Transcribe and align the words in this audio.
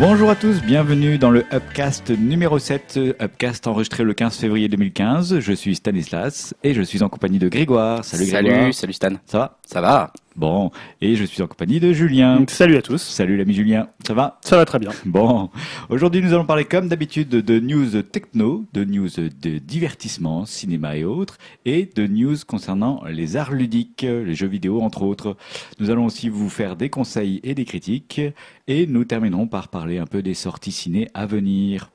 Bonjour 0.00 0.30
à 0.30 0.36
tous, 0.36 0.62
bienvenue 0.62 1.18
dans 1.18 1.30
le 1.30 1.44
Upcast 1.52 2.10
numéro 2.10 2.60
7, 2.60 3.00
Upcast 3.20 3.66
enregistré 3.66 4.04
le 4.04 4.14
15 4.14 4.36
février 4.36 4.68
2015. 4.68 5.40
Je 5.40 5.52
suis 5.52 5.74
Stanislas 5.74 6.54
et 6.62 6.72
je 6.72 6.82
suis 6.82 7.02
en 7.02 7.08
compagnie 7.08 7.40
de 7.40 7.48
Grégoire. 7.48 8.04
Salut 8.04 8.30
Grégoire. 8.30 8.60
Salut, 8.60 8.72
salut 8.72 8.92
Stan. 8.92 9.12
Ça 9.26 9.38
va? 9.38 9.58
Ça 9.66 9.80
va 9.80 10.12
Bon, 10.38 10.70
et 11.00 11.16
je 11.16 11.24
suis 11.24 11.42
en 11.42 11.48
compagnie 11.48 11.80
de 11.80 11.92
Julien. 11.92 12.44
Salut 12.46 12.76
à 12.76 12.82
tous. 12.82 13.02
Salut 13.02 13.36
l'ami 13.36 13.54
Julien, 13.54 13.88
ça 14.06 14.14
va? 14.14 14.38
Ça 14.42 14.56
va 14.56 14.64
très 14.64 14.78
bien. 14.78 14.92
Bon, 15.04 15.50
aujourd'hui 15.88 16.22
nous 16.22 16.32
allons 16.32 16.44
parler 16.44 16.64
comme 16.64 16.86
d'habitude 16.86 17.30
de 17.30 17.58
news 17.58 18.02
techno, 18.02 18.64
de 18.72 18.84
news 18.84 19.08
de 19.16 19.58
divertissement, 19.58 20.46
cinéma 20.46 20.96
et 20.96 21.02
autres, 21.02 21.38
et 21.64 21.90
de 21.92 22.06
news 22.06 22.36
concernant 22.46 23.02
les 23.10 23.36
arts 23.36 23.50
ludiques, 23.50 24.02
les 24.02 24.36
jeux 24.36 24.46
vidéo 24.46 24.80
entre 24.80 25.02
autres. 25.02 25.36
Nous 25.80 25.90
allons 25.90 26.04
aussi 26.04 26.28
vous 26.28 26.48
faire 26.48 26.76
des 26.76 26.88
conseils 26.88 27.40
et 27.42 27.56
des 27.56 27.64
critiques, 27.64 28.20
et 28.68 28.86
nous 28.86 29.04
terminerons 29.04 29.48
par 29.48 29.66
parler 29.66 29.98
un 29.98 30.06
peu 30.06 30.22
des 30.22 30.34
sorties 30.34 30.70
ciné 30.70 31.08
à 31.14 31.26
venir. 31.26 31.90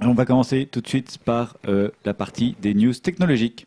On 0.00 0.12
va 0.12 0.26
commencer 0.26 0.68
tout 0.70 0.82
de 0.82 0.88
suite 0.88 1.16
par 1.24 1.56
euh, 1.66 1.88
la 2.04 2.12
partie 2.12 2.56
des 2.60 2.74
news 2.74 2.92
technologiques. 2.92 3.66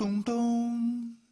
Don't 0.00 0.24
do. 0.24 0.39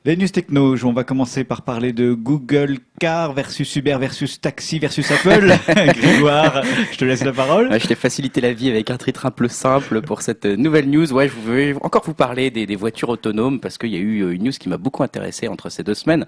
Les 0.08 0.16
news 0.16 0.28
techno, 0.28 0.74
on 0.84 0.92
va 0.94 1.04
commencer 1.04 1.44
par 1.44 1.60
parler 1.60 1.92
de 1.92 2.14
Google 2.14 2.78
Car 2.98 3.34
versus 3.34 3.76
Uber 3.76 3.98
versus 4.00 4.40
Taxi 4.40 4.78
versus 4.78 5.10
Apple. 5.10 5.52
Grégoire, 5.68 6.62
je 6.90 6.96
te 6.96 7.04
laisse 7.04 7.22
la 7.22 7.34
parole. 7.34 7.68
Ouais, 7.68 7.78
je 7.78 7.86
t'ai 7.86 7.94
facilité 7.94 8.40
la 8.40 8.54
vie 8.54 8.70
avec 8.70 8.90
un 8.90 8.96
titre 8.96 9.26
un 9.26 9.30
peu 9.30 9.48
simple 9.48 10.00
pour 10.00 10.22
cette 10.22 10.46
nouvelle 10.46 10.88
news. 10.88 11.12
Ouais, 11.12 11.28
je 11.28 11.52
vais 11.52 11.74
encore 11.82 12.04
vous 12.06 12.14
parler 12.14 12.50
des, 12.50 12.64
des 12.64 12.74
voitures 12.74 13.10
autonomes 13.10 13.60
parce 13.60 13.76
qu'il 13.76 13.90
y 13.90 13.96
a 13.96 13.98
eu 13.98 14.32
une 14.32 14.44
news 14.44 14.52
qui 14.52 14.70
m'a 14.70 14.78
beaucoup 14.78 15.02
intéressé 15.02 15.46
entre 15.46 15.68
ces 15.68 15.82
deux 15.82 15.92
semaines. 15.92 16.24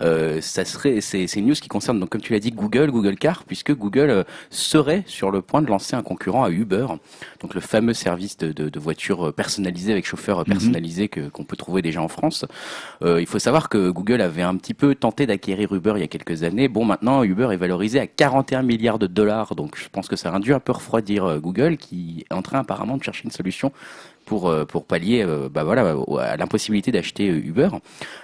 Euh, 0.00 0.40
ça 0.40 0.64
serait, 0.64 1.00
c'est, 1.00 1.24
une 1.34 1.46
news 1.46 1.54
qui 1.54 1.66
concerne 1.66 1.98
donc 1.98 2.10
comme 2.10 2.20
tu 2.20 2.34
l'as 2.34 2.38
dit 2.38 2.52
Google, 2.52 2.92
Google 2.92 3.16
Car, 3.16 3.42
puisque 3.42 3.74
Google 3.74 4.10
euh, 4.10 4.22
serait 4.50 5.02
sur 5.06 5.32
le 5.32 5.42
point 5.42 5.60
de 5.60 5.66
lancer 5.66 5.96
un 5.96 6.02
concurrent 6.02 6.44
à 6.44 6.50
Uber, 6.50 6.86
donc 7.40 7.54
le 7.54 7.60
fameux 7.60 7.94
service 7.94 8.36
de, 8.36 8.52
de, 8.52 8.68
de 8.68 8.78
voitures 8.78 9.34
personnalisées 9.34 9.90
avec 9.90 10.06
chauffeur 10.06 10.44
personnalisé 10.44 11.08
que, 11.08 11.28
qu'on 11.30 11.42
peut 11.42 11.56
trouver 11.56 11.82
déjà 11.82 12.00
en 12.00 12.06
France. 12.06 12.44
Euh, 13.02 13.23
il 13.24 13.26
faut 13.26 13.38
savoir 13.38 13.70
que 13.70 13.88
Google 13.88 14.20
avait 14.20 14.42
un 14.42 14.54
petit 14.56 14.74
peu 14.74 14.94
tenté 14.94 15.24
d'acquérir 15.26 15.72
Uber 15.72 15.94
il 15.96 16.00
y 16.00 16.04
a 16.04 16.08
quelques 16.08 16.42
années. 16.42 16.68
Bon, 16.68 16.84
maintenant, 16.84 17.22
Uber 17.22 17.48
est 17.52 17.56
valorisé 17.56 17.98
à 17.98 18.06
41 18.06 18.60
milliards 18.60 18.98
de 18.98 19.06
dollars, 19.06 19.54
donc 19.54 19.78
je 19.78 19.88
pense 19.88 20.08
que 20.08 20.14
ça 20.16 20.30
a 20.30 20.38
dû 20.40 20.52
un 20.52 20.60
peu 20.60 20.72
refroidir 20.72 21.24
euh, 21.24 21.38
Google, 21.38 21.78
qui 21.78 22.26
est 22.30 22.34
en 22.34 22.42
train 22.42 22.58
apparemment 22.58 22.98
de 22.98 23.02
chercher 23.02 23.24
une 23.24 23.30
solution 23.30 23.72
pour 24.26 24.50
euh, 24.50 24.66
pallier 24.86 25.22
euh, 25.22 25.48
bah 25.48 25.64
à 26.20 26.36
l'impossibilité 26.36 26.92
d'acheter 26.92 27.26
Uber. 27.26 27.70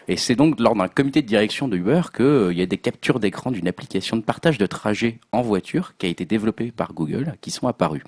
Et 0.07 0.19
c'est 0.19 0.35
donc 0.35 0.61
lors 0.61 0.75
d'un 0.75 0.89
comité 0.89 1.23
de 1.23 1.27
direction 1.27 1.67
de 1.67 1.79
Uber 1.79 2.03
que 2.13 2.51
il 2.53 2.59
y 2.59 2.63
a 2.63 2.67
des 2.67 2.79
captures 2.79 3.21
d'écran 3.21 3.51
d'une 3.51 3.69
application 3.69 4.19
de 4.19 4.23
partage 4.23 4.59
de 4.59 4.67
trajet 4.67 5.19
en 5.33 5.41
voiture 5.41 5.95
qui 5.97 6.05
a 6.05 6.09
été 6.11 6.27
développée 6.27 6.73
par 6.73 6.93
Google 6.93 7.37
qui 7.41 7.51
sont 7.51 7.69
apparues 7.69 8.03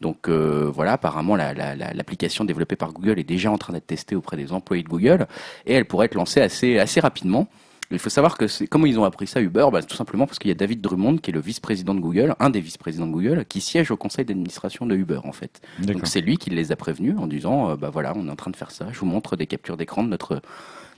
donc 0.00 0.28
euh, 0.28 0.70
voilà, 0.72 0.92
apparemment 0.92 1.36
l'application 1.36 2.44
la, 2.44 2.46
la, 2.46 2.48
développée 2.48 2.76
par 2.76 2.92
Google 2.92 3.18
est 3.18 3.24
déjà 3.24 3.50
en 3.50 3.58
train 3.58 3.72
d'être 3.72 3.86
testée 3.86 4.14
auprès 4.14 4.36
des 4.36 4.52
employés 4.52 4.82
de 4.82 4.88
Google 4.88 5.26
et 5.64 5.72
elle 5.72 5.86
pourrait 5.86 6.06
être 6.06 6.14
lancée 6.14 6.40
assez, 6.40 6.78
assez 6.78 7.00
rapidement. 7.00 7.48
Il 7.92 8.00
faut 8.00 8.10
savoir 8.10 8.36
que 8.36 8.48
c'est 8.48 8.66
comment 8.66 8.86
ils 8.86 8.98
ont 8.98 9.04
appris 9.04 9.28
ça 9.28 9.40
Uber, 9.40 9.68
bah, 9.72 9.80
tout 9.80 9.94
simplement 9.94 10.26
parce 10.26 10.40
qu'il 10.40 10.48
y 10.48 10.52
a 10.52 10.56
David 10.56 10.80
Drummond 10.80 11.18
qui 11.18 11.30
est 11.30 11.32
le 11.32 11.40
vice-président 11.40 11.94
de 11.94 12.00
Google, 12.00 12.34
un 12.40 12.50
des 12.50 12.60
vice-présidents 12.60 13.06
de 13.06 13.12
Google, 13.12 13.44
qui 13.48 13.60
siège 13.60 13.92
au 13.92 13.96
conseil 13.96 14.24
d'administration 14.24 14.86
de 14.86 14.96
Uber 14.96 15.20
en 15.22 15.32
fait. 15.32 15.60
Donc 15.78 16.06
c'est 16.06 16.20
lui 16.20 16.36
qui 16.36 16.50
les 16.50 16.72
a 16.72 16.76
prévenus 16.76 17.14
en 17.18 17.26
disant 17.26 17.70
euh, 17.70 17.76
bah 17.76 17.90
voilà, 17.90 18.12
on 18.16 18.26
est 18.26 18.30
en 18.30 18.36
train 18.36 18.50
de 18.50 18.56
faire 18.56 18.72
ça, 18.72 18.88
je 18.92 18.98
vous 18.98 19.06
montre 19.06 19.36
des 19.36 19.46
captures 19.46 19.76
d'écran 19.76 20.02
de 20.02 20.08
notre 20.08 20.42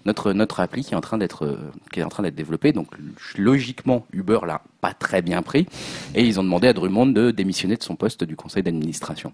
notre 0.09 0.33
notre 0.33 0.61
appli 0.61 0.83
qui 0.83 0.95
est 0.95 0.97
en 0.97 1.01
train 1.01 1.19
d'être 1.19 1.59
qui 1.93 2.01
est 2.01 2.03
en 2.03 2.09
train 2.09 2.25
d'être 2.25 2.35
développée. 2.35 2.73
Donc 2.73 2.89
logiquement 3.37 4.07
Uber 4.13 4.41
l'a 4.47 4.63
pas 4.81 4.95
très 4.95 5.23
bien 5.23 5.43
pris 5.43 5.67
et 6.15 6.25
ils 6.25 6.41
ont 6.41 6.45
demandé 6.45 6.67
à 6.67 6.73
Drummond 6.73 7.07
de 7.07 7.31
démissionner 7.31 7.77
de 7.77 7.83
son 7.83 7.95
poste 7.95 8.25
du 8.25 8.35
conseil 8.35 8.63
d'administration. 8.63 9.33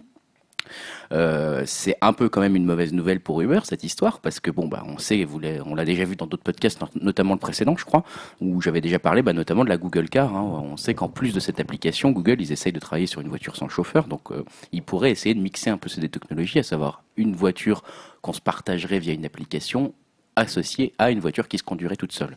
Euh, 1.13 1.63
c'est 1.67 1.97
un 2.01 2.13
peu 2.13 2.29
quand 2.29 2.41
même 2.41 2.57
une 2.57 2.65
mauvaise 2.65 2.93
nouvelle 2.93 3.21
pour 3.21 3.41
Uber 3.41 3.61
cette 3.65 3.85
histoire 3.85 4.21
parce 4.21 4.41
que 4.41 4.51
bon 4.51 4.67
bah 4.67 4.83
on 4.87 4.99
sait 4.99 5.27
on 5.67 5.75
l'a 5.75 5.85
déjà 5.85 6.05
vu 6.05 6.17
dans 6.17 6.27
d'autres 6.27 6.43
podcasts 6.43 6.81
notamment 7.01 7.35
le 7.35 7.39
précédent 7.39 7.77
je 7.77 7.85
crois 7.85 8.05
où 8.41 8.61
j'avais 8.63 8.81
déjà 8.81 8.99
parlé 8.99 9.23
bah, 9.23 9.33
notamment 9.33 9.65
de 9.65 9.69
la 9.69 9.77
Google 9.77 10.09
Car 10.09 10.35
hein. 10.35 10.43
on 10.43 10.77
sait 10.77 10.95
qu'en 10.95 11.09
plus 11.09 11.35
de 11.35 11.41
cette 11.41 11.61
application 11.61 12.11
Google 12.11 12.41
ils 12.41 12.53
essayent 12.53 12.73
de 12.73 12.81
travailler 12.81 13.07
sur 13.07 13.21
une 13.21 13.29
voiture 13.29 13.57
sans 13.57 13.69
chauffeur 13.69 14.07
donc 14.07 14.33
euh, 14.33 14.45
ils 14.73 14.83
pourraient 14.83 15.11
essayer 15.11 15.35
de 15.35 15.41
mixer 15.41 15.71
un 15.71 15.77
peu 15.77 15.89
ces 15.89 16.01
deux 16.01 16.09
technologies 16.09 16.59
à 16.59 16.63
savoir 16.63 17.03
une 17.17 17.37
voiture 17.37 17.83
qu'on 18.23 18.33
se 18.33 18.41
partagerait 18.41 18.99
via 18.99 19.13
une 19.13 19.27
application 19.27 19.93
associée 20.37 20.93
à 20.99 21.11
une 21.11 21.21
voiture 21.21 21.49
qui 21.49 21.59
se 21.59 21.63
conduirait 21.63 21.97
toute 21.97 22.13
seule 22.13 22.37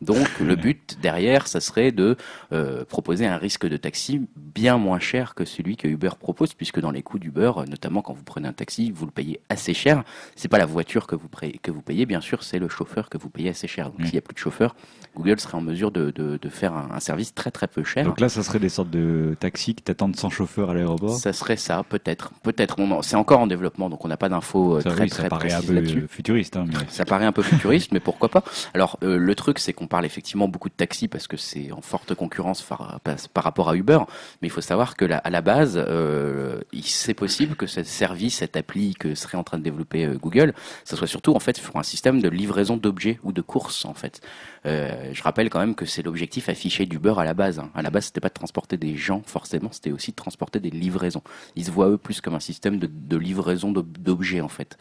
donc 0.00 0.38
le 0.40 0.54
but 0.54 0.98
derrière, 1.00 1.46
ça 1.46 1.60
serait 1.60 1.92
de 1.92 2.16
euh, 2.52 2.84
proposer 2.84 3.26
un 3.26 3.36
risque 3.36 3.66
de 3.66 3.76
taxi 3.76 4.26
bien 4.36 4.76
moins 4.76 4.98
cher 4.98 5.34
que 5.34 5.44
celui 5.44 5.76
que 5.76 5.88
Uber 5.88 6.10
propose, 6.18 6.54
puisque 6.54 6.80
dans 6.80 6.90
les 6.90 7.02
coûts 7.02 7.18
d'Uber, 7.18 7.52
notamment 7.68 8.02
quand 8.02 8.12
vous 8.12 8.22
prenez 8.22 8.48
un 8.48 8.52
taxi, 8.52 8.90
vous 8.90 9.06
le 9.06 9.12
payez 9.12 9.40
assez 9.48 9.72
cher. 9.72 10.04
C'est 10.36 10.48
pas 10.48 10.58
la 10.58 10.66
voiture 10.66 11.06
que 11.06 11.14
vous, 11.14 11.28
que 11.62 11.70
vous 11.70 11.82
payez, 11.82 12.06
bien 12.06 12.20
sûr, 12.20 12.42
c'est 12.42 12.58
le 12.58 12.68
chauffeur 12.68 13.08
que 13.08 13.18
vous 13.18 13.30
payez 13.30 13.50
assez 13.50 13.68
cher. 13.68 13.90
Donc 13.90 14.02
s'il 14.02 14.12
n'y 14.12 14.18
a 14.18 14.22
plus 14.22 14.34
de 14.34 14.38
chauffeur, 14.38 14.76
Google 15.14 15.38
serait 15.40 15.56
en 15.56 15.60
mesure 15.60 15.90
de, 15.90 16.10
de, 16.10 16.38
de 16.40 16.48
faire 16.48 16.74
un, 16.74 16.88
un, 16.94 17.00
service 17.00 17.34
très 17.34 17.50
très 17.50 17.68
peu 17.68 17.84
cher. 17.84 18.04
Donc 18.04 18.20
là, 18.20 18.28
ça 18.28 18.42
serait 18.42 18.58
des 18.58 18.68
sortes 18.68 18.90
de 18.90 19.36
taxis 19.38 19.74
qui 19.74 19.82
t'attendent 19.82 20.16
sans 20.16 20.30
chauffeur 20.30 20.70
à 20.70 20.74
l'aéroport 20.74 21.16
Ça 21.16 21.32
serait 21.32 21.56
ça, 21.56 21.82
peut-être. 21.88 22.32
Peut-être. 22.42 22.76
C'est 23.02 23.16
encore 23.16 23.40
en 23.40 23.46
développement, 23.46 23.90
donc 23.90 24.04
on 24.04 24.08
n'a 24.08 24.16
pas 24.16 24.28
d'infos 24.28 24.80
très, 24.80 25.02
oui, 25.02 25.08
très, 25.08 25.22
ça 25.22 25.28
paraît 25.28 25.52
un 25.52 25.62
peu 25.62 26.06
futuriste. 26.08 26.56
Hein, 26.56 26.66
mais... 26.68 26.74
Ça 26.88 27.04
paraît 27.04 27.26
un 27.26 27.32
peu 27.32 27.42
futuriste, 27.42 27.92
mais 27.92 28.00
pourquoi 28.00 28.28
pas 28.28 28.44
Alors 28.74 28.98
euh, 29.02 29.16
le 29.16 29.34
truc, 29.34 29.58
c'est 29.58 29.72
qu'on 29.72 29.86
parle 29.86 30.04
effectivement 30.04 30.48
beaucoup 30.48 30.68
de 30.68 30.74
taxis 30.74 31.08
parce 31.08 31.26
que 31.26 31.36
c'est 31.36 31.72
en 31.72 31.80
forte 31.80 32.14
concurrence 32.14 32.62
par, 32.62 33.00
par, 33.00 33.44
rapport 33.44 33.68
à 33.68 33.76
Uber. 33.76 34.00
Mais 34.42 34.48
il 34.48 34.50
faut 34.50 34.60
savoir 34.60 34.96
que 34.96 35.04
la, 35.04 35.18
à 35.18 35.30
la 35.30 35.40
base, 35.40 35.74
euh, 35.76 36.60
c'est 36.82 37.14
possible 37.14 37.56
que 37.56 37.66
ce 37.66 37.82
service, 37.82 38.36
cette 38.38 38.56
appli 38.56 38.94
que 38.94 39.14
serait 39.14 39.38
en 39.38 39.44
train 39.44 39.58
de 39.58 39.62
développer 39.62 40.04
euh, 40.06 40.16
Google, 40.16 40.54
ça 40.84 40.96
soit 40.96 41.06
surtout 41.06 41.34
en 41.34 41.40
fait 41.40 41.60
pour 41.60 41.76
un 41.76 41.82
système 41.82 42.20
de 42.20 42.28
livraison 42.28 42.76
d'objets 42.76 43.18
ou 43.22 43.32
de 43.32 43.40
courses 43.40 43.84
en 43.84 43.94
fait. 43.94 44.20
Euh, 44.66 45.03
je 45.12 45.22
rappelle 45.22 45.50
quand 45.50 45.58
même 45.58 45.74
que 45.74 45.86
c'est 45.86 46.02
l'objectif 46.02 46.48
affiché 46.48 46.86
d'Uber 46.86 47.14
à 47.18 47.24
la 47.24 47.34
base. 47.34 47.58
Hein. 47.58 47.70
À 47.74 47.82
la 47.82 47.90
base, 47.90 48.06
c'était 48.06 48.20
pas 48.20 48.28
de 48.28 48.34
transporter 48.34 48.76
des 48.76 48.96
gens 48.96 49.22
forcément, 49.26 49.70
c'était 49.72 49.92
aussi 49.92 50.10
de 50.10 50.16
transporter 50.16 50.60
des 50.60 50.70
livraisons. 50.70 51.22
Ils 51.56 51.64
se 51.64 51.70
voient 51.70 51.88
eux 51.88 51.98
plus 51.98 52.20
comme 52.20 52.34
un 52.34 52.40
système 52.40 52.78
de, 52.78 53.16
livraison 53.16 53.72
d'objets 53.72 54.40
en 54.40 54.48
fait. 54.48 54.76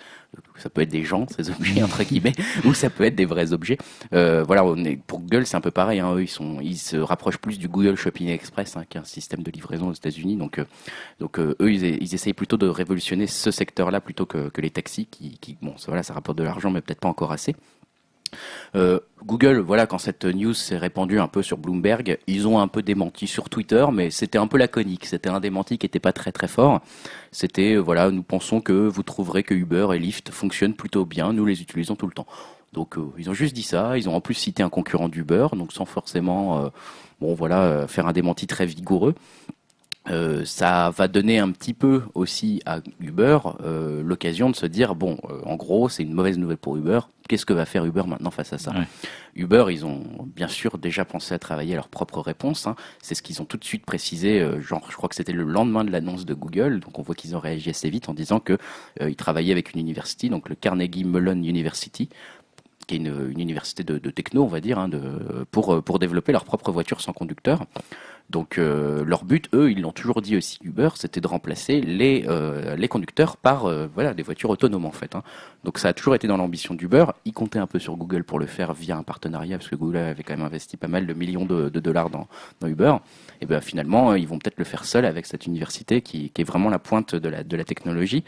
Ça 0.57 0.69
peut 0.69 0.81
être 0.81 0.89
des 0.89 1.03
gens, 1.03 1.27
ces 1.27 1.49
objets 1.49 1.83
entre 1.83 2.03
guillemets, 2.03 2.33
ou 2.65 2.73
ça 2.73 2.89
peut 2.89 3.03
être 3.03 3.15
des 3.15 3.25
vrais 3.25 3.53
objets. 3.53 3.77
Euh, 4.13 4.43
voilà, 4.43 4.65
on 4.65 4.77
est, 4.83 4.97
pour 4.97 5.19
Google, 5.19 5.45
c'est 5.45 5.55
un 5.55 5.61
peu 5.61 5.71
pareil. 5.71 5.99
Hein. 5.99 6.15
Eux, 6.15 6.25
ils 6.61 6.77
se 6.77 6.97
rapprochent 6.97 7.37
plus 7.37 7.59
du 7.59 7.67
Google 7.67 7.95
Shopping 7.95 8.29
Express, 8.29 8.75
hein, 8.77 8.85
qui 8.89 8.97
est 8.97 9.01
un 9.01 9.05
système 9.05 9.43
de 9.43 9.51
livraison 9.51 9.89
aux 9.89 9.93
États-Unis. 9.93 10.35
Donc, 10.35 10.59
euh, 10.59 10.65
euh, 11.21 11.55
eux, 11.61 11.73
ils, 11.73 12.13
essayent 12.13 12.33
plutôt 12.33 12.57
de 12.57 12.67
révolutionner 12.67 13.27
ce 13.27 13.51
secteur-là 13.51 14.01
plutôt 14.01 14.25
que, 14.25 14.49
les 14.57 14.69
taxis, 14.69 15.05
qui, 15.05 15.57
bon, 15.61 15.75
ça 15.77 15.91
rapporte 16.13 16.37
de 16.37 16.43
l'argent, 16.43 16.71
mais 16.71 16.81
peut-être 16.81 16.99
pas 16.99 17.09
encore 17.09 17.31
assez. 17.31 17.55
Euh, 18.75 18.99
Google, 19.25 19.59
voilà, 19.59 19.87
quand 19.87 19.97
cette 19.97 20.25
news 20.25 20.53
s'est 20.53 20.77
répandue 20.77 21.19
un 21.19 21.27
peu 21.27 21.41
sur 21.41 21.57
Bloomberg, 21.57 22.17
ils 22.27 22.47
ont 22.47 22.59
un 22.59 22.67
peu 22.67 22.81
démenti 22.81 23.27
sur 23.27 23.49
Twitter, 23.49 23.85
mais 23.93 24.09
c'était 24.09 24.37
un 24.37 24.47
peu 24.47 24.57
laconique. 24.57 25.05
C'était 25.05 25.29
un 25.29 25.39
démenti 25.39 25.77
qui 25.77 25.85
n'était 25.85 25.99
pas 25.99 26.13
très 26.13 26.31
très 26.31 26.47
fort. 26.47 26.81
C'était, 27.31 27.75
voilà, 27.77 28.11
nous 28.11 28.23
pensons 28.23 28.61
que 28.61 28.73
vous 28.73 29.03
trouverez 29.03 29.43
que 29.43 29.53
Uber 29.53 29.87
et 29.93 29.99
Lyft 29.99 30.31
fonctionnent 30.31 30.75
plutôt 30.75 31.05
bien. 31.05 31.33
Nous 31.33 31.45
les 31.45 31.61
utilisons 31.61 31.95
tout 31.95 32.07
le 32.07 32.13
temps. 32.13 32.27
Donc 32.73 32.97
euh, 32.97 33.11
ils 33.17 33.29
ont 33.29 33.33
juste 33.33 33.55
dit 33.55 33.63
ça. 33.63 33.97
Ils 33.97 34.09
ont 34.09 34.15
en 34.15 34.21
plus 34.21 34.33
cité 34.33 34.63
un 34.63 34.69
concurrent 34.69 35.09
d'Uber, 35.09 35.47
donc 35.53 35.73
sans 35.73 35.85
forcément, 35.85 36.65
euh, 36.65 36.69
voilà, 37.21 37.87
faire 37.87 38.07
un 38.07 38.13
démenti 38.13 38.47
très 38.47 38.65
vigoureux. 38.65 39.15
Euh, 40.09 40.43
ça 40.43 40.89
va 40.89 41.07
donner 41.07 41.39
un 41.39 41.51
petit 41.51 41.73
peu 41.73 42.03
aussi 42.13 42.61
à 42.65 42.79
Uber 42.99 43.39
euh, 43.61 44.03
l'occasion 44.03 44.49
de 44.49 44.55
se 44.55 44.65
dire 44.65 44.95
bon, 44.95 45.17
euh, 45.29 45.39
en 45.45 45.55
gros, 45.55 45.87
c'est 45.87 46.03
une 46.03 46.13
mauvaise 46.13 46.37
nouvelle 46.37 46.57
pour 46.57 46.75
Uber. 46.75 46.99
Qu'est-ce 47.29 47.45
que 47.45 47.53
va 47.53 47.65
faire 47.65 47.85
Uber 47.85 48.03
maintenant 48.05 48.31
face 48.31 48.51
à 48.51 48.57
ça 48.57 48.71
ouais. 48.71 48.85
Uber, 49.35 49.65
ils 49.69 49.85
ont 49.85 50.03
bien 50.35 50.49
sûr 50.49 50.77
déjà 50.77 51.05
pensé 51.05 51.33
à 51.33 51.39
travailler 51.39 51.73
à 51.73 51.75
leur 51.77 51.87
propre 51.87 52.19
réponse. 52.19 52.67
Hein. 52.67 52.75
C'est 53.01 53.15
ce 53.15 53.21
qu'ils 53.21 53.41
ont 53.41 53.45
tout 53.45 53.55
de 53.55 53.63
suite 53.63 53.85
précisé. 53.85 54.41
Euh, 54.41 54.61
genre, 54.61 54.85
je 54.89 54.95
crois 54.97 55.07
que 55.07 55.15
c'était 55.15 55.31
le 55.31 55.43
lendemain 55.43 55.85
de 55.85 55.91
l'annonce 55.91 56.25
de 56.25 56.33
Google. 56.33 56.81
Donc, 56.81 56.99
on 56.99 57.01
voit 57.01 57.15
qu'ils 57.15 57.33
ont 57.37 57.39
réagi 57.39 57.69
assez 57.69 57.89
vite 57.89 58.09
en 58.09 58.13
disant 58.13 58.41
que 58.41 58.57
ils 58.99 59.15
travaillaient 59.15 59.53
avec 59.53 59.73
une 59.73 59.79
université, 59.79 60.29
donc 60.29 60.49
le 60.49 60.55
Carnegie 60.55 61.05
Mellon 61.05 61.41
University, 61.41 62.09
qui 62.87 62.95
est 62.95 62.97
une, 62.97 63.31
une 63.31 63.39
université 63.39 63.83
de, 63.83 63.97
de, 63.97 64.09
techno, 64.09 64.43
on 64.43 64.47
va 64.47 64.59
dire, 64.59 64.77
hein, 64.77 64.89
de, 64.89 65.45
pour, 65.51 65.81
pour 65.81 65.99
développer 65.99 66.33
leur 66.33 66.43
propre 66.43 66.71
voiture 66.71 66.99
sans 66.99 67.13
conducteur. 67.13 67.65
Donc 68.29 68.57
euh, 68.57 69.03
leur 69.05 69.25
but, 69.25 69.47
eux, 69.53 69.71
ils 69.71 69.81
l'ont 69.81 69.91
toujours 69.91 70.21
dit 70.21 70.35
aussi 70.37 70.57
Uber, 70.63 70.89
c'était 70.95 71.21
de 71.21 71.27
remplacer 71.27 71.81
les 71.81 72.25
euh, 72.27 72.75
les 72.75 72.87
conducteurs 72.87 73.37
par 73.37 73.65
euh, 73.65 73.87
voilà 73.93 74.13
des 74.13 74.23
voitures 74.23 74.49
autonomes 74.49 74.85
en 74.85 74.91
fait. 74.91 75.15
Hein. 75.15 75.23
Donc 75.63 75.77
ça 75.77 75.89
a 75.89 75.93
toujours 75.93 76.15
été 76.15 76.27
dans 76.27 76.37
l'ambition 76.37 76.73
d'Uber. 76.73 77.05
Ils 77.25 77.33
comptaient 77.33 77.59
un 77.59 77.67
peu 77.67 77.79
sur 77.79 77.95
Google 77.95 78.23
pour 78.23 78.39
le 78.39 78.45
faire 78.45 78.73
via 78.73 78.97
un 78.97 79.03
partenariat 79.03 79.57
parce 79.57 79.69
que 79.69 79.75
Google 79.75 79.97
avait 79.97 80.23
quand 80.23 80.35
même 80.35 80.45
investi 80.45 80.77
pas 80.77 80.87
mal 80.87 81.05
de 81.05 81.13
millions 81.13 81.45
de, 81.45 81.69
dollars 81.69 82.09
dans, 82.09 82.27
dans 82.59 82.67
Uber. 82.67 82.95
Et 83.41 83.45
ben 83.45 83.61
finalement, 83.61 84.15
ils 84.15 84.27
vont 84.27 84.39
peut-être 84.39 84.57
le 84.57 84.63
faire 84.63 84.85
seul 84.85 85.05
avec 85.05 85.25
cette 85.25 85.45
université 85.45 86.01
qui, 86.01 86.31
est 86.35 86.43
vraiment 86.43 86.69
la 86.69 86.79
pointe 86.79 87.15
de 87.15 87.29
la 87.29 87.43
de 87.43 87.57
la 87.57 87.63
technologie. 87.63 88.23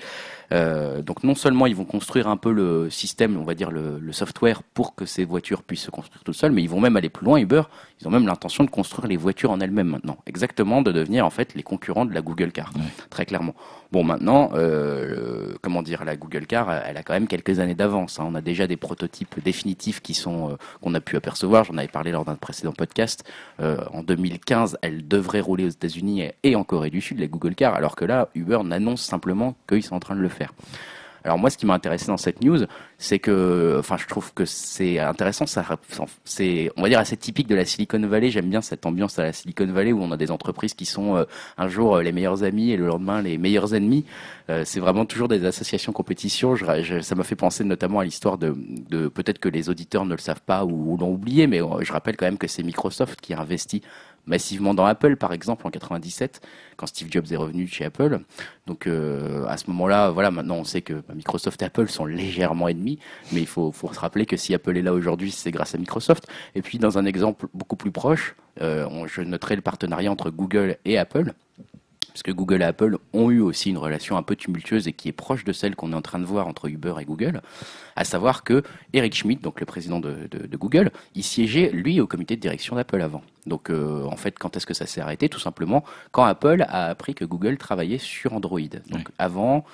Donc 0.51 1.23
non 1.23 1.35
seulement 1.35 1.65
ils 1.65 1.75
vont 1.75 1.85
construire 1.85 2.27
un 2.27 2.37
peu 2.37 2.51
le 2.51 2.89
système, 2.89 3.37
on 3.37 3.43
va 3.43 3.55
dire 3.55 3.71
le, 3.71 3.97
le, 3.99 4.13
software 4.13 4.61
pour 4.61 4.95
que 4.95 5.05
ces 5.05 5.25
voitures 5.25 5.63
puissent 5.63 5.83
se 5.83 5.91
construire 5.91 6.23
toutes 6.23 6.35
seules, 6.35 6.51
mais 6.51 6.61
ils 6.61 6.69
vont 6.69 6.79
même 6.79 6.95
aller 6.95 7.09
plus 7.09 7.25
loin. 7.25 7.39
Uber, 7.39 7.63
ils 7.99 8.07
ont 8.07 8.11
même 8.11 8.27
l'intention 8.27 8.63
de 8.63 8.69
construire 8.69 9.07
les 9.07 9.17
voitures 9.17 9.51
en 9.51 9.59
elles-mêmes 9.59 9.84
maintenant, 9.85 10.17
exactement 10.25 10.81
de 10.81 10.91
devenir 10.91 11.25
en 11.25 11.29
fait 11.29 11.53
les 11.55 11.63
concurrents 11.63 12.05
de 12.05 12.13
la 12.13 12.21
Google 12.21 12.51
Car, 12.51 12.71
très 13.09 13.25
clairement. 13.25 13.55
Bon 13.91 14.03
maintenant, 14.03 14.49
euh, 14.53 15.53
comment 15.61 15.81
dire, 15.81 16.03
la 16.03 16.15
Google 16.15 16.47
Car, 16.47 16.71
elle 16.71 16.97
a 16.97 17.03
quand 17.03 17.13
même 17.13 17.27
quelques 17.27 17.59
années 17.59 17.75
d'avance. 17.75 18.19
Hein. 18.19 18.25
On 18.27 18.35
a 18.35 18.41
déjà 18.41 18.67
des 18.67 18.77
prototypes 18.77 19.41
définitifs 19.43 20.01
qui 20.01 20.13
sont 20.13 20.51
euh, 20.51 20.55
qu'on 20.81 20.93
a 20.93 20.99
pu 20.99 21.15
apercevoir. 21.15 21.63
J'en 21.63 21.77
avais 21.77 21.87
parlé 21.87 22.11
lors 22.11 22.25
d'un 22.25 22.35
précédent 22.35 22.73
podcast. 22.73 23.23
Euh, 23.61 23.77
en 23.93 24.03
2015, 24.03 24.79
elle 24.81 25.07
devrait 25.07 25.39
rouler 25.39 25.65
aux 25.65 25.69
États-Unis 25.69 26.29
et 26.43 26.55
en 26.55 26.63
Corée 26.63 26.89
du 26.89 27.01
Sud, 27.01 27.19
les 27.19 27.27
Google 27.27 27.55
Car, 27.55 27.75
alors 27.75 27.95
que 27.95 28.05
là, 28.05 28.29
Uber 28.35 28.59
n'annonce 28.65 29.01
simplement 29.01 29.55
qu'ils 29.67 29.83
sont 29.83 29.95
en 29.95 29.99
train 29.99 30.15
de 30.15 30.21
le 30.21 30.29
faire. 30.29 30.51
Alors 31.25 31.39
moi, 31.39 31.49
ce 31.49 31.57
qui 31.57 31.65
m'a 31.65 31.73
intéressé 31.73 32.05
dans 32.05 32.17
cette 32.17 32.43
news, 32.43 32.59
c'est 32.99 33.17
que, 33.17 33.77
enfin, 33.79 33.97
je 33.97 34.05
trouve 34.05 34.31
que 34.33 34.45
c'est 34.45 34.99
intéressant. 34.99 35.47
Ça, 35.47 35.65
c'est, 36.23 36.71
on 36.77 36.83
va 36.83 36.89
dire, 36.89 36.99
assez 36.99 37.17
typique 37.17 37.47
de 37.47 37.55
la 37.55 37.65
Silicon 37.65 37.99
Valley. 37.99 38.29
J'aime 38.29 38.49
bien 38.49 38.61
cette 38.61 38.85
ambiance 38.85 39.17
à 39.17 39.23
la 39.23 39.33
Silicon 39.33 39.65
Valley 39.65 39.91
où 39.91 40.01
on 40.01 40.11
a 40.11 40.17
des 40.17 40.29
entreprises 40.29 40.75
qui 40.75 40.85
sont 40.85 41.17
euh, 41.17 41.23
un 41.57 41.67
jour 41.67 41.95
euh, 41.95 42.03
les 42.03 42.11
meilleurs 42.11 42.43
amis 42.43 42.69
et 42.69 42.77
le 42.77 42.85
lendemain 42.85 43.23
les 43.23 43.39
meilleurs 43.39 43.73
ennemis. 43.73 44.05
Euh, 44.51 44.61
c'est 44.65 44.79
vraiment 44.79 45.05
toujours 45.05 45.27
des 45.27 45.45
associations 45.45 45.91
compétition. 45.91 46.55
Je, 46.55 46.65
je, 46.83 46.99
ça 46.99 47.15
m'a 47.15 47.23
fait 47.23 47.35
penser 47.35 47.63
notamment 47.63 47.99
à 47.99 48.05
l'histoire 48.05 48.37
de, 48.37 48.55
de 48.89 49.07
peut-être 49.07 49.39
que 49.39 49.49
les 49.49 49.69
auditeurs 49.69 50.05
ne 50.05 50.13
le 50.13 50.21
savent 50.21 50.43
pas 50.45 50.63
ou, 50.63 50.93
ou 50.93 50.97
l'ont 50.97 51.11
oublié, 51.11 51.47
mais 51.47 51.59
je 51.81 51.91
rappelle 51.91 52.17
quand 52.17 52.25
même 52.25 52.37
que 52.37 52.47
c'est 52.47 52.61
Microsoft 52.61 53.19
qui 53.19 53.33
a 53.33 53.41
investi 53.41 53.81
massivement 54.27 54.73
dans 54.73 54.85
Apple, 54.85 55.15
par 55.15 55.33
exemple, 55.33 55.65
en 55.67 55.69
97, 55.69 56.41
quand 56.77 56.87
Steve 56.87 57.09
Jobs 57.11 57.31
est 57.31 57.35
revenu 57.35 57.67
chez 57.67 57.85
Apple. 57.85 58.19
Donc 58.67 58.87
euh, 58.87 59.45
à 59.47 59.57
ce 59.57 59.69
moment-là, 59.69 60.09
voilà, 60.09 60.31
maintenant 60.31 60.55
on 60.55 60.63
sait 60.63 60.81
que 60.81 61.01
Microsoft 61.13 61.61
et 61.61 61.65
Apple 61.65 61.87
sont 61.87 62.05
légèrement 62.05 62.67
ennemis, 62.67 62.99
mais 63.31 63.41
il 63.41 63.47
faut, 63.47 63.71
se 63.71 63.99
rappeler 63.99 64.25
que 64.25 64.37
si 64.37 64.53
Apple 64.53 64.77
est 64.77 64.81
là 64.81 64.93
aujourd'hui, 64.93 65.31
c'est 65.31 65.51
grâce 65.51 65.75
à 65.75 65.77
Microsoft. 65.77 66.27
Et 66.55 66.61
puis 66.61 66.79
dans 66.79 66.97
un 66.97 67.05
exemple 67.05 67.47
beaucoup 67.53 67.75
plus 67.75 67.91
proche, 67.91 68.35
euh, 68.61 68.87
je 69.07 69.21
noterai 69.21 69.55
le 69.55 69.61
partenariat 69.61 70.11
entre 70.11 70.29
Google 70.29 70.77
et 70.85 70.97
Apple 70.97 71.33
parce 72.15 72.23
que 72.23 72.31
Google 72.31 72.61
et 72.61 72.63
Apple 72.63 72.97
ont 73.11 73.29
eu 73.29 73.41
aussi 73.41 73.71
une 73.71 73.77
relation 73.77 74.15
un 74.15 74.23
peu 74.23 74.37
tumultueuse 74.37 74.87
et 74.87 74.93
qui 74.93 75.09
est 75.09 75.11
proche 75.11 75.43
de 75.43 75.51
celle 75.51 75.75
qu'on 75.75 75.91
est 75.91 75.95
en 75.95 76.01
train 76.01 76.17
de 76.17 76.23
voir 76.23 76.47
entre 76.47 76.69
Uber 76.69 76.93
et 77.01 77.03
Google, 77.03 77.41
à 77.97 78.05
savoir 78.05 78.45
que 78.45 78.63
Eric 78.93 79.13
Schmidt, 79.13 79.43
donc 79.43 79.59
le 79.59 79.65
président 79.65 79.99
de, 79.99 80.29
de, 80.31 80.47
de 80.47 80.57
Google, 80.57 80.91
il 81.13 81.23
siégeait 81.25 81.71
lui 81.73 81.99
au 81.99 82.07
comité 82.07 82.37
de 82.37 82.41
direction 82.41 82.77
d'Apple 82.77 83.01
avant. 83.01 83.21
Donc 83.47 83.69
euh, 83.69 84.05
en 84.05 84.15
fait, 84.15 84.39
quand 84.39 84.55
est-ce 84.55 84.65
que 84.65 84.73
ça 84.73 84.85
s'est 84.85 85.01
arrêté? 85.01 85.27
Tout 85.27 85.41
simplement 85.41 85.83
quand 86.13 86.23
Apple 86.23 86.63
a 86.69 86.85
appris 86.85 87.15
que 87.15 87.25
Google 87.25 87.57
travaillait 87.57 87.97
sur 87.97 88.31
Android. 88.31 88.61
Donc 88.61 89.09
oui. 89.09 89.13
avant, 89.19 89.65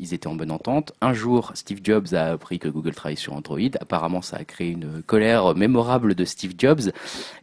ils 0.00 0.14
étaient 0.14 0.26
en 0.26 0.34
bonne 0.34 0.50
entente. 0.50 0.92
Un 1.00 1.12
jour, 1.12 1.52
Steve 1.54 1.80
Jobs 1.84 2.14
a 2.14 2.32
appris 2.32 2.58
que 2.58 2.68
Google 2.68 2.94
travaillait 2.94 3.20
sur 3.20 3.34
Android. 3.34 3.60
Apparemment, 3.80 4.22
ça 4.22 4.38
a 4.38 4.44
créé 4.44 4.70
une 4.70 5.02
colère 5.02 5.54
mémorable 5.54 6.14
de 6.14 6.24
Steve 6.24 6.54
Jobs. 6.58 6.90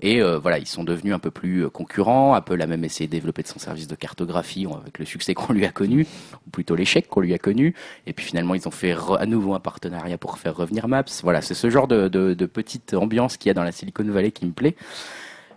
Et 0.02 0.22
euh, 0.22 0.40
voilà, 0.40 0.58
ils 0.58 0.68
sont 0.68 0.84
devenus 0.84 1.14
un 1.14 1.20
peu 1.20 1.32
plus 1.32 1.70
concurrents. 1.70 2.34
Apple 2.34 2.62
a 2.62 2.68
même 2.68 2.84
essayé 2.84 3.08
de 3.08 3.12
développer 3.12 3.44
son 3.46 3.60
service 3.60 3.88
de 3.88 3.96
cartographie 3.96 4.66
avec 4.66 5.00
le 5.00 5.06
succès 5.06 5.34
qu'on 5.34 5.54
lui 5.54 5.66
a 5.66 5.72
connu, 5.72 6.08
ou 6.46 6.50
plutôt 6.50 6.76
l'échec 6.76 7.08
qu'on 7.08 7.22
lui 7.22 7.34
a 7.34 7.38
connu. 7.38 7.76
Et 8.06 8.14
puis 8.14 8.26
finalement, 8.26 8.56
ils 8.56 8.68
ont 8.68 8.72
fait 8.72 8.96
à 9.20 9.26
nouveau 9.26 9.54
un 9.54 9.60
partenariat 9.60 10.18
pour 10.18 10.38
faire 10.38 10.56
revenir 10.56 10.88
Maps. 10.88 11.06
Voilà, 11.24 11.42
c'est 11.42 11.54
ce 11.54 11.70
genre 11.70 11.88
de, 11.88 12.08
de, 12.08 12.34
de 12.34 12.46
petite 12.46 12.94
ambiance 12.94 13.38
qu'il 13.38 13.50
y 13.50 13.52
a 13.52 13.54
dans 13.54 13.64
la 13.64 13.72
Silicon 13.72 14.04
Valley 14.06 14.32
qui 14.32 14.46
me 14.46 14.52
plaît. 14.52 14.76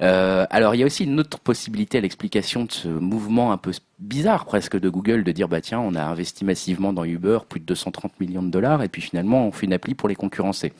Euh, 0.02 0.46
alors 0.48 0.74
il 0.74 0.78
y 0.78 0.82
a 0.82 0.86
aussi 0.86 1.04
une 1.04 1.20
autre 1.20 1.38
possibilité 1.38 1.98
à 1.98 2.00
l'explication 2.00 2.64
de 2.64 2.72
ce 2.72 2.88
mouvement 2.88 3.52
un 3.52 3.58
peu 3.58 3.72
bizarre 3.98 4.46
presque 4.46 4.78
de 4.78 4.88
Google 4.88 5.24
de 5.24 5.32
dire 5.32 5.46
bah 5.46 5.60
tiens 5.60 5.78
on 5.78 5.94
a 5.94 6.02
investi 6.02 6.44
massivement 6.44 6.94
dans 6.94 7.04
Uber 7.04 7.40
plus 7.46 7.60
de 7.60 7.66
230 7.66 8.18
millions 8.18 8.42
de 8.42 8.48
dollars 8.48 8.82
et 8.82 8.88
puis 8.88 9.02
finalement 9.02 9.46
on 9.46 9.52
fait 9.52 9.66
une 9.66 9.74
appli 9.74 9.94
pour 9.94 10.08
les 10.08 10.14
concurrencer. 10.14 10.72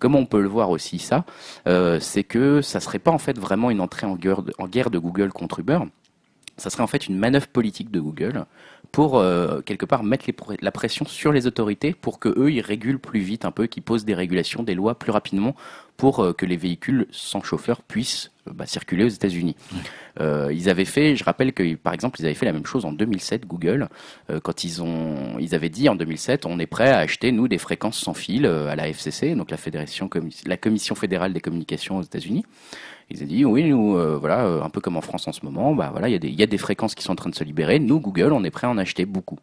Comment 0.00 0.18
on 0.18 0.26
peut 0.26 0.40
le 0.40 0.48
voir 0.48 0.70
aussi 0.70 0.98
ça 0.98 1.24
euh, 1.68 2.00
C'est 2.00 2.24
que 2.24 2.62
ça 2.62 2.80
serait 2.80 2.98
pas 2.98 3.12
en 3.12 3.18
fait 3.18 3.38
vraiment 3.38 3.70
une 3.70 3.80
entrée 3.80 4.06
en 4.06 4.16
guerre 4.16 4.42
de, 4.42 4.98
Google 4.98 5.32
contre 5.32 5.60
Uber. 5.60 5.78
Ça 6.56 6.70
serait 6.70 6.82
en 6.82 6.88
fait 6.88 7.08
une 7.08 7.16
manœuvre 7.16 7.48
politique 7.48 7.90
de 7.90 8.00
Google 8.00 8.44
pour 8.92 9.18
euh, 9.18 9.60
quelque 9.60 9.86
part 9.86 10.04
mettre 10.04 10.26
la 10.60 10.70
pression 10.70 11.04
sur 11.04 11.32
les 11.32 11.46
autorités 11.46 11.94
pour 11.94 12.20
que 12.20 12.28
eux 12.38 12.52
ils 12.52 12.60
régulent 12.60 13.00
plus 13.00 13.20
vite 13.20 13.44
un 13.44 13.50
peu, 13.50 13.66
qu'ils 13.66 13.82
posent 13.82 14.04
des 14.04 14.14
régulations, 14.14 14.62
des 14.62 14.74
lois 14.74 14.96
plus 14.96 15.10
rapidement 15.10 15.56
pour 15.96 16.20
euh, 16.20 16.32
que 16.32 16.46
les 16.46 16.56
véhicules 16.56 17.06
sans 17.10 17.42
chauffeur 17.42 17.82
puissent 17.82 18.30
euh, 18.48 18.52
bah, 18.54 18.66
circuler 18.66 19.04
aux 19.04 19.08
États-Unis. 19.08 19.56
Euh, 20.20 20.52
ils 20.52 20.68
avaient 20.68 20.84
fait, 20.84 21.16
je 21.16 21.24
rappelle 21.24 21.52
que 21.52 21.74
par 21.74 21.92
exemple 21.92 22.20
ils 22.20 22.24
avaient 22.24 22.34
fait 22.34 22.46
la 22.46 22.52
même 22.52 22.66
chose 22.66 22.84
en 22.84 22.92
2007 22.92 23.46
Google 23.46 23.88
euh, 24.30 24.38
quand 24.40 24.62
ils 24.62 24.82
ont, 24.82 25.38
ils 25.40 25.54
avaient 25.54 25.70
dit 25.70 25.88
en 25.88 25.96
2007 25.96 26.46
on 26.46 26.60
est 26.60 26.66
prêt 26.66 26.90
à 26.90 26.98
acheter 26.98 27.32
nous 27.32 27.48
des 27.48 27.58
fréquences 27.58 27.98
sans 27.98 28.14
fil 28.14 28.46
euh, 28.46 28.68
à 28.68 28.76
la 28.76 28.88
FCC 28.88 29.34
donc 29.34 29.50
la 29.50 29.56
fédération 29.56 30.08
la 30.46 30.56
commission 30.56 30.94
fédérale 30.94 31.32
des 31.32 31.40
communications 31.40 31.98
aux 31.98 32.02
États-Unis. 32.02 32.44
Ils 33.10 33.22
ont 33.22 33.26
dit 33.26 33.44
oui, 33.44 33.64
nous, 33.64 33.98
voilà, 34.18 34.44
un 34.64 34.70
peu 34.70 34.80
comme 34.80 34.96
en 34.96 35.02
France 35.02 35.28
en 35.28 35.32
ce 35.32 35.44
moment, 35.44 35.74
bah 35.74 35.90
voilà, 35.92 36.08
y, 36.08 36.14
il 36.14 36.40
y 36.40 36.42
a 36.42 36.46
des 36.46 36.56
fréquences 36.56 36.94
qui 36.94 37.02
sont 37.02 37.12
en 37.12 37.16
train 37.16 37.28
de 37.28 37.34
se 37.34 37.44
libérer. 37.44 37.78
Nous, 37.78 38.00
Google, 38.00 38.32
on 38.32 38.42
est 38.44 38.50
prêt 38.50 38.66
à 38.66 38.70
en 38.70 38.78
acheter 38.78 39.04
beaucoup. 39.04 39.38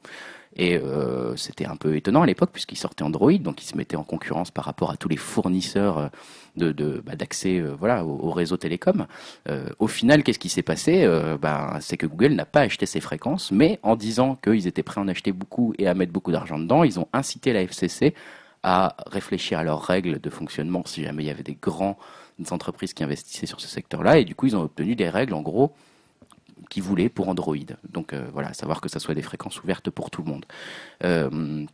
Et 0.55 0.77
euh, 0.77 1.35
c'était 1.37 1.65
un 1.65 1.77
peu 1.77 1.95
étonnant 1.95 2.23
à 2.23 2.25
l'époque 2.25 2.51
puisqu'ils 2.51 2.77
sortaient 2.77 3.03
Android, 3.03 3.33
donc 3.33 3.63
ils 3.63 3.67
se 3.67 3.77
mettaient 3.77 3.95
en 3.95 4.03
concurrence 4.03 4.51
par 4.51 4.65
rapport 4.65 4.91
à 4.91 4.97
tous 4.97 5.07
les 5.07 5.17
fournisseurs 5.17 6.09
de, 6.57 6.71
de 6.71 7.01
bah, 7.05 7.15
d'accès, 7.15 7.59
euh, 7.59 7.73
voilà, 7.77 8.05
au, 8.05 8.27
au, 8.27 8.31
réseau 8.31 8.57
télécom. 8.57 9.07
Euh, 9.49 9.69
au 9.79 9.87
final, 9.87 10.23
qu'est-ce 10.23 10.39
qui 10.39 10.49
s'est 10.49 10.61
passé? 10.61 11.07
Bah, 11.41 11.77
C'est 11.79 11.97
que 11.97 12.05
Google 12.05 12.33
n'a 12.33 12.45
pas 12.45 12.61
acheté 12.61 12.85
ces 12.85 12.99
fréquences, 12.99 13.51
mais 13.51 13.79
en 13.83 13.95
disant 13.95 14.35
qu'ils 14.35 14.67
étaient 14.67 14.83
prêts 14.83 14.99
à 14.99 15.03
en 15.03 15.07
acheter 15.07 15.31
beaucoup 15.31 15.73
et 15.77 15.87
à 15.87 15.93
mettre 15.93 16.11
beaucoup 16.11 16.31
d'argent 16.31 16.59
dedans, 16.59 16.83
ils 16.83 16.99
ont 16.99 17.07
incité 17.13 17.53
la 17.53 17.61
FCC 17.61 18.13
à 18.63 18.95
réfléchir 19.07 19.57
à 19.59 19.63
leurs 19.63 19.81
règles 19.81 20.19
de 20.19 20.29
fonctionnement 20.29 20.83
si 20.85 21.03
jamais 21.03 21.23
il 21.23 21.27
y 21.27 21.31
avait 21.31 21.41
des 21.43 21.57
grands 21.59 21.97
entreprises 22.51 22.93
qui 22.93 23.03
investissaient 23.03 23.47
sur 23.47 23.59
ce 23.59 23.67
secteur-là 23.67 24.19
et 24.19 24.25
du 24.25 24.35
coup 24.35 24.47
ils 24.47 24.55
ont 24.55 24.61
obtenu 24.61 24.95
des 24.95 25.09
règles 25.09 25.33
en 25.33 25.41
gros 25.41 25.73
qu'ils 26.69 26.83
voulaient 26.83 27.09
pour 27.09 27.29
Android. 27.29 27.55
Donc 27.89 28.13
euh, 28.13 28.25
voilà, 28.33 28.53
savoir 28.53 28.81
que 28.81 28.89
ça 28.89 28.99
soit 28.99 29.15
des 29.15 29.21
fréquences 29.21 29.61
ouvertes 29.63 29.89
pour 29.89 30.09
tout 30.09 30.23
le 30.23 30.29
monde. 30.29 30.45
Euh, 31.03 31.65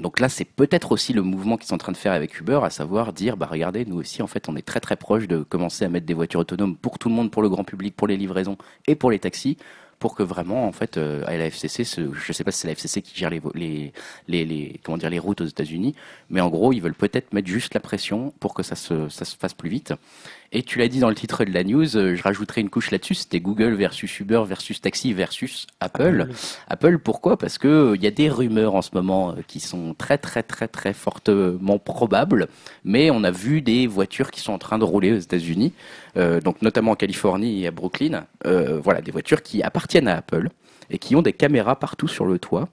donc 0.00 0.20
là, 0.20 0.28
c'est 0.28 0.44
peut-être 0.44 0.92
aussi 0.92 1.12
le 1.12 1.22
mouvement 1.22 1.56
qu'ils 1.56 1.68
sont 1.68 1.74
en 1.74 1.78
train 1.78 1.92
de 1.92 1.96
faire 1.96 2.12
avec 2.12 2.38
Uber, 2.38 2.60
à 2.62 2.70
savoir 2.70 3.12
dire, 3.12 3.36
bah 3.36 3.48
regardez, 3.50 3.86
nous 3.86 3.96
aussi, 3.96 4.22
en 4.22 4.26
fait, 4.26 4.48
on 4.48 4.56
est 4.56 4.66
très 4.66 4.80
très 4.80 4.96
proche 4.96 5.26
de 5.26 5.42
commencer 5.42 5.86
à 5.86 5.88
mettre 5.88 6.06
des 6.06 6.14
voitures 6.14 6.40
autonomes 6.40 6.76
pour 6.76 6.98
tout 6.98 7.08
le 7.08 7.14
monde, 7.14 7.30
pour 7.30 7.42
le 7.42 7.48
grand 7.48 7.64
public, 7.64 7.96
pour 7.96 8.06
les 8.06 8.16
livraisons 8.16 8.58
et 8.86 8.94
pour 8.94 9.10
les 9.10 9.18
taxis 9.18 9.56
pour 9.98 10.14
que 10.14 10.22
vraiment 10.22 10.66
en 10.66 10.72
fait 10.72 10.98
euh, 10.98 11.24
à 11.26 11.36
la 11.36 11.46
FCC 11.46 11.84
je 11.84 12.32
sais 12.32 12.44
pas 12.44 12.50
si 12.50 12.60
c'est 12.60 12.68
la 12.68 12.72
FCC 12.74 13.02
qui 13.02 13.16
gère 13.16 13.30
les, 13.30 13.40
les, 13.54 13.92
les, 14.28 14.44
les 14.44 14.80
comment 14.82 14.98
dire 14.98 15.10
les 15.10 15.18
routes 15.18 15.40
aux 15.40 15.46
États-Unis 15.46 15.94
mais 16.28 16.40
en 16.40 16.50
gros 16.50 16.72
ils 16.72 16.80
veulent 16.80 16.94
peut-être 16.94 17.32
mettre 17.32 17.48
juste 17.48 17.74
la 17.74 17.80
pression 17.80 18.32
pour 18.40 18.54
que 18.54 18.62
ça 18.62 18.74
se 18.76 19.08
ça 19.08 19.24
se 19.24 19.36
fasse 19.36 19.54
plus 19.54 19.70
vite 19.70 19.94
et 20.52 20.62
tu 20.62 20.78
l'as 20.78 20.88
dit 20.88 21.00
dans 21.00 21.08
le 21.08 21.14
titre 21.14 21.44
de 21.44 21.52
la 21.52 21.64
news, 21.64 21.96
euh, 21.96 22.14
je 22.14 22.22
rajouterai 22.22 22.60
une 22.60 22.70
couche 22.70 22.90
là-dessus, 22.90 23.14
c'était 23.14 23.40
Google 23.40 23.74
versus 23.74 24.20
Uber 24.20 24.42
versus 24.46 24.80
Taxi 24.80 25.12
versus 25.12 25.66
Apple. 25.80 26.20
Apple, 26.22 26.34
Apple 26.68 26.98
pourquoi? 26.98 27.36
Parce 27.36 27.58
que 27.58 27.94
il 27.94 28.00
euh, 28.00 28.04
y 28.04 28.06
a 28.06 28.10
des 28.10 28.28
rumeurs 28.28 28.74
en 28.74 28.82
ce 28.82 28.90
moment 28.94 29.30
euh, 29.30 29.34
qui 29.46 29.60
sont 29.60 29.94
très 29.94 30.18
très 30.18 30.42
très 30.42 30.68
très 30.68 30.92
fortement 30.92 31.78
probables, 31.78 32.48
mais 32.84 33.10
on 33.10 33.24
a 33.24 33.30
vu 33.30 33.60
des 33.60 33.86
voitures 33.86 34.30
qui 34.30 34.40
sont 34.40 34.52
en 34.52 34.58
train 34.58 34.78
de 34.78 34.84
rouler 34.84 35.12
aux 35.12 35.18
États-Unis, 35.18 35.72
euh, 36.16 36.40
donc 36.40 36.62
notamment 36.62 36.92
en 36.92 36.96
Californie 36.96 37.62
et 37.62 37.66
à 37.66 37.70
Brooklyn. 37.70 38.26
Euh, 38.46 38.80
voilà, 38.82 39.00
des 39.00 39.10
voitures 39.10 39.42
qui 39.42 39.62
appartiennent 39.62 40.08
à 40.08 40.16
Apple 40.16 40.48
et 40.90 40.98
qui 40.98 41.16
ont 41.16 41.22
des 41.22 41.32
caméras 41.32 41.76
partout 41.78 42.08
sur 42.08 42.26
le 42.26 42.38
toit. 42.38 42.68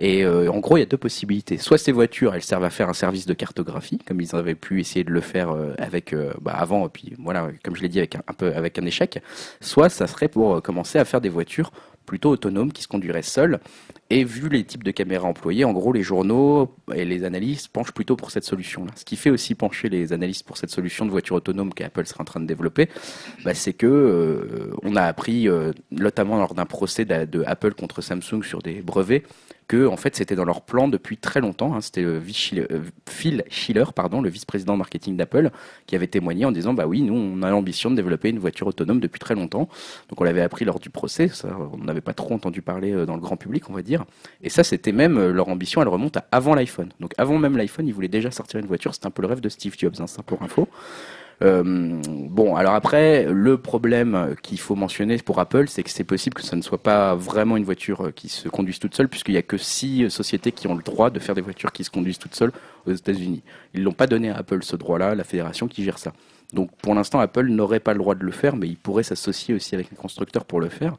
Et 0.00 0.24
euh, 0.24 0.50
en 0.50 0.58
gros, 0.60 0.78
il 0.78 0.80
y 0.80 0.82
a 0.82 0.86
deux 0.86 0.96
possibilités. 0.96 1.58
Soit 1.58 1.76
ces 1.76 1.92
voitures, 1.92 2.34
elles 2.34 2.42
servent 2.42 2.64
à 2.64 2.70
faire 2.70 2.88
un 2.88 2.94
service 2.94 3.26
de 3.26 3.34
cartographie, 3.34 3.98
comme 3.98 4.20
ils 4.20 4.34
avaient 4.34 4.54
pu 4.54 4.80
essayer 4.80 5.04
de 5.04 5.10
le 5.10 5.20
faire 5.20 5.50
euh, 5.50 5.74
avec 5.76 6.14
euh, 6.14 6.32
bah, 6.40 6.52
avant, 6.52 6.86
et 6.86 6.88
puis 6.88 7.12
voilà, 7.18 7.50
comme 7.62 7.76
je 7.76 7.82
l'ai 7.82 7.90
dit, 7.90 8.00
avec 8.00 8.78
un, 8.78 8.86
échec. 8.86 9.22
Soit 9.60 9.90
ça 9.90 10.06
serait 10.06 10.28
pour 10.28 10.62
commencer 10.62 10.98
à 10.98 11.04
faire 11.04 11.20
des 11.20 11.28
voitures 11.28 11.70
plutôt 12.06 12.30
autonomes 12.30 12.72
qui 12.72 12.82
se 12.82 12.88
conduiraient 12.88 13.22
seules. 13.22 13.60
Et 14.08 14.24
vu 14.24 14.48
les 14.48 14.64
types 14.64 14.82
de 14.82 14.90
caméras 14.90 15.28
employées, 15.28 15.64
en 15.64 15.72
gros, 15.72 15.92
les 15.92 16.02
journaux 16.02 16.74
et 16.92 17.04
les 17.04 17.24
analystes 17.24 17.68
penchent 17.68 17.92
plutôt 17.92 18.16
pour 18.16 18.30
cette 18.30 18.44
solution-là. 18.44 18.92
Ce 18.96 19.04
qui 19.04 19.16
fait 19.16 19.30
aussi 19.30 19.54
pencher 19.54 19.90
les 19.90 20.14
analystes 20.14 20.44
pour 20.46 20.56
cette 20.56 20.70
solution 20.70 21.04
de 21.04 21.10
voiture 21.10 21.36
autonome 21.36 21.74
qu'Apple 21.74 22.06
sera 22.06 22.22
en 22.22 22.24
train 22.24 22.40
de 22.40 22.46
développer, 22.46 22.88
bah, 23.44 23.52
c'est 23.52 23.74
que 23.74 24.72
on 24.82 24.96
a 24.96 25.02
appris, 25.02 25.46
notamment 25.90 26.38
lors 26.38 26.54
d'un 26.54 26.66
procès 26.66 27.04
de, 27.04 27.26
de, 27.26 27.44
Apple 27.46 27.74
contre 27.74 28.00
Samsung 28.00 28.42
sur 28.42 28.60
des 28.60 28.80
brevets, 28.80 29.22
que 29.70 29.86
en 29.86 29.96
fait 29.96 30.16
c'était 30.16 30.34
dans 30.34 30.44
leur 30.44 30.62
plan 30.62 30.88
depuis 30.88 31.16
très 31.16 31.40
longtemps. 31.40 31.76
Hein. 31.76 31.80
C'était 31.80 32.04
Phil 33.08 33.44
Schiller, 33.48 33.84
pardon, 33.94 34.20
le 34.20 34.28
vice-président 34.28 34.76
marketing 34.76 35.16
d'Apple, 35.16 35.50
qui 35.86 35.94
avait 35.94 36.08
témoigné 36.08 36.44
en 36.44 36.50
disant 36.50 36.74
bah 36.74 36.88
oui, 36.88 37.02
nous 37.02 37.14
on 37.14 37.40
a 37.42 37.50
l'ambition 37.50 37.88
de 37.88 37.94
développer 37.94 38.30
une 38.30 38.40
voiture 38.40 38.66
autonome 38.66 38.98
depuis 38.98 39.20
très 39.20 39.36
longtemps. 39.36 39.68
Donc 40.08 40.20
on 40.20 40.24
l'avait 40.24 40.42
appris 40.42 40.64
lors 40.64 40.80
du 40.80 40.90
procès, 40.90 41.30
on 41.72 41.84
n'avait 41.84 42.00
pas 42.00 42.14
trop 42.14 42.34
entendu 42.34 42.62
parler 42.62 43.06
dans 43.06 43.14
le 43.14 43.20
grand 43.20 43.36
public, 43.36 43.70
on 43.70 43.72
va 43.72 43.82
dire. 43.82 44.04
Et 44.42 44.48
ça, 44.48 44.64
c'était 44.64 44.90
même 44.90 45.30
leur 45.30 45.48
ambition, 45.48 45.80
elle 45.82 45.88
remonte 45.88 46.16
à 46.16 46.26
avant 46.32 46.56
l'iPhone. 46.56 46.88
Donc 46.98 47.12
avant 47.16 47.38
même 47.38 47.56
l'iPhone, 47.56 47.86
ils 47.86 47.94
voulaient 47.94 48.08
déjà 48.08 48.32
sortir 48.32 48.58
une 48.58 48.66
voiture. 48.66 48.92
C'était 48.92 49.06
un 49.06 49.12
peu 49.12 49.22
le 49.22 49.28
rêve 49.28 49.40
de 49.40 49.48
Steve 49.48 49.76
Jobs, 49.78 49.94
hein, 50.00 50.08
ça 50.08 50.24
pour 50.24 50.42
info. 50.42 50.66
Euh, 51.42 52.00
bon, 52.04 52.54
alors 52.56 52.74
après, 52.74 53.24
le 53.24 53.56
problème 53.56 54.36
qu'il 54.42 54.60
faut 54.60 54.74
mentionner 54.74 55.16
pour 55.18 55.38
Apple, 55.38 55.68
c'est 55.68 55.82
que 55.82 55.90
c'est 55.90 56.04
possible 56.04 56.34
que 56.34 56.42
ça 56.42 56.56
ne 56.56 56.62
soit 56.62 56.82
pas 56.82 57.14
vraiment 57.14 57.56
une 57.56 57.64
voiture 57.64 58.12
qui 58.14 58.28
se 58.28 58.48
conduise 58.48 58.78
toute 58.78 58.94
seule, 58.94 59.08
puisqu'il 59.08 59.32
n'y 59.32 59.38
a 59.38 59.42
que 59.42 59.56
six 59.56 60.10
sociétés 60.10 60.52
qui 60.52 60.66
ont 60.66 60.74
le 60.74 60.82
droit 60.82 61.10
de 61.10 61.18
faire 61.18 61.34
des 61.34 61.40
voitures 61.40 61.72
qui 61.72 61.84
se 61.84 61.90
conduisent 61.90 62.18
toutes 62.18 62.34
seules 62.34 62.52
aux 62.86 62.92
États-Unis. 62.92 63.42
Ils 63.74 63.82
l'ont 63.82 63.92
pas 63.92 64.06
donné 64.06 64.30
à 64.30 64.36
Apple 64.36 64.62
ce 64.62 64.76
droit-là, 64.76 65.14
la 65.14 65.24
fédération 65.24 65.66
qui 65.66 65.82
gère 65.82 65.98
ça. 65.98 66.12
Donc 66.52 66.70
pour 66.82 66.94
l'instant, 66.94 67.20
Apple 67.20 67.46
n'aurait 67.46 67.80
pas 67.80 67.92
le 67.92 67.98
droit 67.98 68.14
de 68.14 68.24
le 68.24 68.32
faire, 68.32 68.56
mais 68.56 68.68
il 68.68 68.76
pourrait 68.76 69.02
s'associer 69.02 69.54
aussi 69.54 69.74
avec 69.74 69.88
un 69.92 69.96
constructeur 69.96 70.44
pour 70.44 70.60
le 70.60 70.68
faire. 70.68 70.96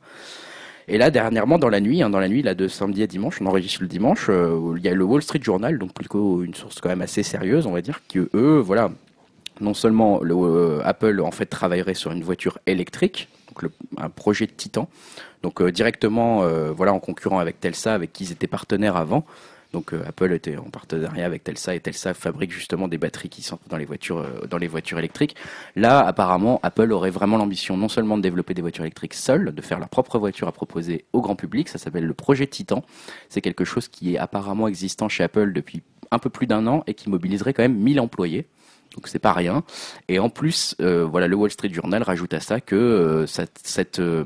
Et 0.88 0.98
là, 0.98 1.12
dernièrement, 1.12 1.60
dans 1.60 1.69
la 1.69 1.79
nuit, 1.79 2.01
hein, 2.01 2.10
dans 2.10 2.19
la 2.19 2.27
nuit 2.27 2.41
là, 2.41 2.55
de 2.55 2.67
samedi 2.67 3.03
à 3.03 3.07
dimanche, 3.07 3.39
on 3.41 3.45
enregistre 3.45 3.81
le 3.81 3.88
dimanche, 3.88 4.27
euh, 4.29 4.74
il 4.77 4.83
y 4.83 4.89
a 4.89 4.93
le 4.93 5.03
Wall 5.03 5.21
Street 5.21 5.39
Journal, 5.41 5.77
donc 5.77 5.93
plutôt 5.93 6.43
une 6.43 6.53
source 6.53 6.79
quand 6.81 6.89
même 6.89 7.01
assez 7.01 7.24
sérieuse, 7.24 7.67
on 7.67 7.71
va 7.71 7.81
dire, 7.81 8.01
que 8.12 8.29
eux, 8.33 8.57
voilà, 8.57 8.91
non 9.62 9.74
seulement 9.74 10.20
le, 10.22 10.36
euh, 10.36 10.82
Apple 10.84 11.22
en 11.22 11.32
fait 11.32 11.46
travaillerait 11.46 11.94
sur 11.94 12.12
une 12.12 12.24
voiture 12.24 12.60
électrique, 12.65 13.30
un 13.98 14.10
projet 14.10 14.48
Titan, 14.48 14.89
donc 15.44 15.62
euh, 15.62 15.72
directement 15.72 16.44
euh, 16.44 16.72
voilà 16.72 16.94
en 16.94 17.00
concurrent 17.00 17.39
avec 17.39 17.60
Telsa, 17.60 17.94
avec 17.94 18.12
qui 18.12 18.25
ils 18.25 18.32
étaient 18.32 18.48
partenaires 18.48 18.98
avant. 18.98 19.25
Donc 19.72 19.94
Apple 19.94 20.34
était 20.34 20.58
en 20.58 20.63
partenariat 20.65 21.25
avec 21.25 21.46
Telsa 21.46 21.74
et 21.74 21.80
Telsa 21.80 22.13
fabrique 22.13 22.51
justement 22.51 22.89
des 22.89 22.98
batteries 22.98 23.30
qui 23.30 23.41
sont 23.41 23.58
dans 23.70 23.77
les 23.77 23.86
voitures 23.86 24.25
dans 24.50 24.58
les 24.58 24.68
voitures 24.68 25.00
électriques. 25.00 25.38
Là, 25.77 26.01
apparemment, 26.01 26.60
Apple 26.62 26.91
aurait 26.91 27.10
vraiment 27.10 27.38
l'ambition 27.38 27.77
non 27.77 27.88
seulement 27.88 28.18
de 28.18 28.22
développer 28.22 28.53
des 28.53 28.62
voitures 28.62 28.84
électriques 28.84 29.13
seules, 29.13 29.56
de 29.56 29.62
faire 29.62 29.80
leur 29.80 29.88
propre 29.88 30.20
voiture 30.20 30.50
à 30.50 30.51
proposer 30.51 31.06
au 31.13 31.22
grand 31.22 31.38
public. 31.38 31.70
Ça 31.70 31.77
s'appelle 31.77 32.03
le 32.03 32.13
projet 32.13 32.48
Titan. 32.48 32.84
C'est 33.30 33.39
quelque 33.39 33.63
chose 33.63 33.88
qui 33.88 34.15
est 34.15 34.18
apparemment 34.18 34.68
existant 34.68 35.08
chez 35.08 35.24
Apple 35.24 35.53
depuis 35.53 35.84
un 36.12 36.20
peu 36.20 36.30
plus 36.30 36.48
d'un 36.48 36.68
an 36.68 36.84
et 36.86 36.94
qui 36.94 37.10
mobiliserait 37.10 37.53
quand 37.53 37.63
même 37.63 37.77
1000 37.77 38.01
employés. 38.01 38.48
Donc 38.95 39.07
c'est 39.07 39.19
pas 39.19 39.33
rien. 39.33 39.63
Et 40.07 40.19
en 40.19 40.29
plus, 40.29 40.75
euh, 40.81 41.05
voilà, 41.05 41.27
le 41.27 41.36
Wall 41.36 41.51
Street 41.51 41.71
Journal 41.71 42.03
rajoute 42.03 42.33
à 42.33 42.39
ça 42.39 42.60
que 42.60 42.75
euh, 42.75 43.25
cette, 43.25 44.00
euh, 44.00 44.24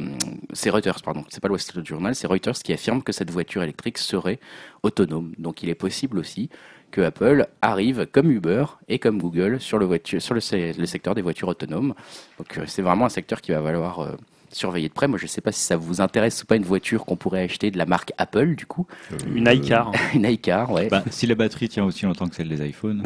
c'est 0.53 0.69
Reuters, 0.69 1.01
pardon, 1.03 1.23
c'est 1.29 1.39
pas 1.39 1.47
le 1.47 1.53
Wall 1.53 1.59
Street 1.59 1.85
Journal, 1.85 2.15
c'est 2.15 2.27
Reuters 2.27 2.55
qui 2.55 2.73
affirme 2.73 3.03
que 3.03 3.11
cette 3.11 3.29
voiture 3.29 3.61
électrique 3.61 3.97
serait 3.97 4.39
autonome. 4.81 5.33
Donc 5.37 5.61
il 5.61 5.69
est 5.69 5.75
possible 5.75 6.17
aussi 6.17 6.49
que 6.91 7.01
Apple 7.01 7.45
arrive 7.61 8.07
comme 8.11 8.31
Uber 8.31 8.65
et 8.87 8.99
comme 8.99 9.19
Google 9.19 9.59
sur 9.59 9.77
le, 9.77 9.85
voiture, 9.85 10.21
sur 10.21 10.33
le, 10.33 10.41
le 10.77 10.85
secteur 10.85 11.13
des 11.13 11.21
voitures 11.21 11.49
autonomes. 11.49 11.93
Donc 12.37 12.59
c'est 12.67 12.81
vraiment 12.81 13.05
un 13.05 13.09
secteur 13.09 13.41
qui 13.41 13.51
va 13.51 13.61
valoir 13.61 14.17
surveiller 14.55 14.87
de 14.89 14.93
près. 14.93 15.07
Moi, 15.07 15.17
je 15.17 15.25
ne 15.25 15.29
sais 15.29 15.41
pas 15.41 15.51
si 15.51 15.61
ça 15.61 15.77
vous 15.77 16.01
intéresse 16.01 16.41
ou 16.43 16.45
pas 16.45 16.55
une 16.55 16.63
voiture 16.63 17.05
qu'on 17.05 17.15
pourrait 17.15 17.43
acheter 17.43 17.71
de 17.71 17.77
la 17.77 17.85
marque 17.85 18.13
Apple, 18.17 18.55
du 18.55 18.65
coup. 18.65 18.87
Euh, 19.11 19.17
une 19.35 19.47
iCar. 19.47 19.91
une 20.13 20.25
iCar, 20.25 20.71
ouais. 20.71 20.87
Bah, 20.89 21.03
si 21.11 21.27
la 21.27 21.35
batterie 21.35 21.69
tient 21.69 21.83
aussi 21.83 22.05
longtemps 22.05 22.27
que 22.27 22.35
celle 22.35 22.49
des 22.49 22.65
iPhones. 22.67 23.03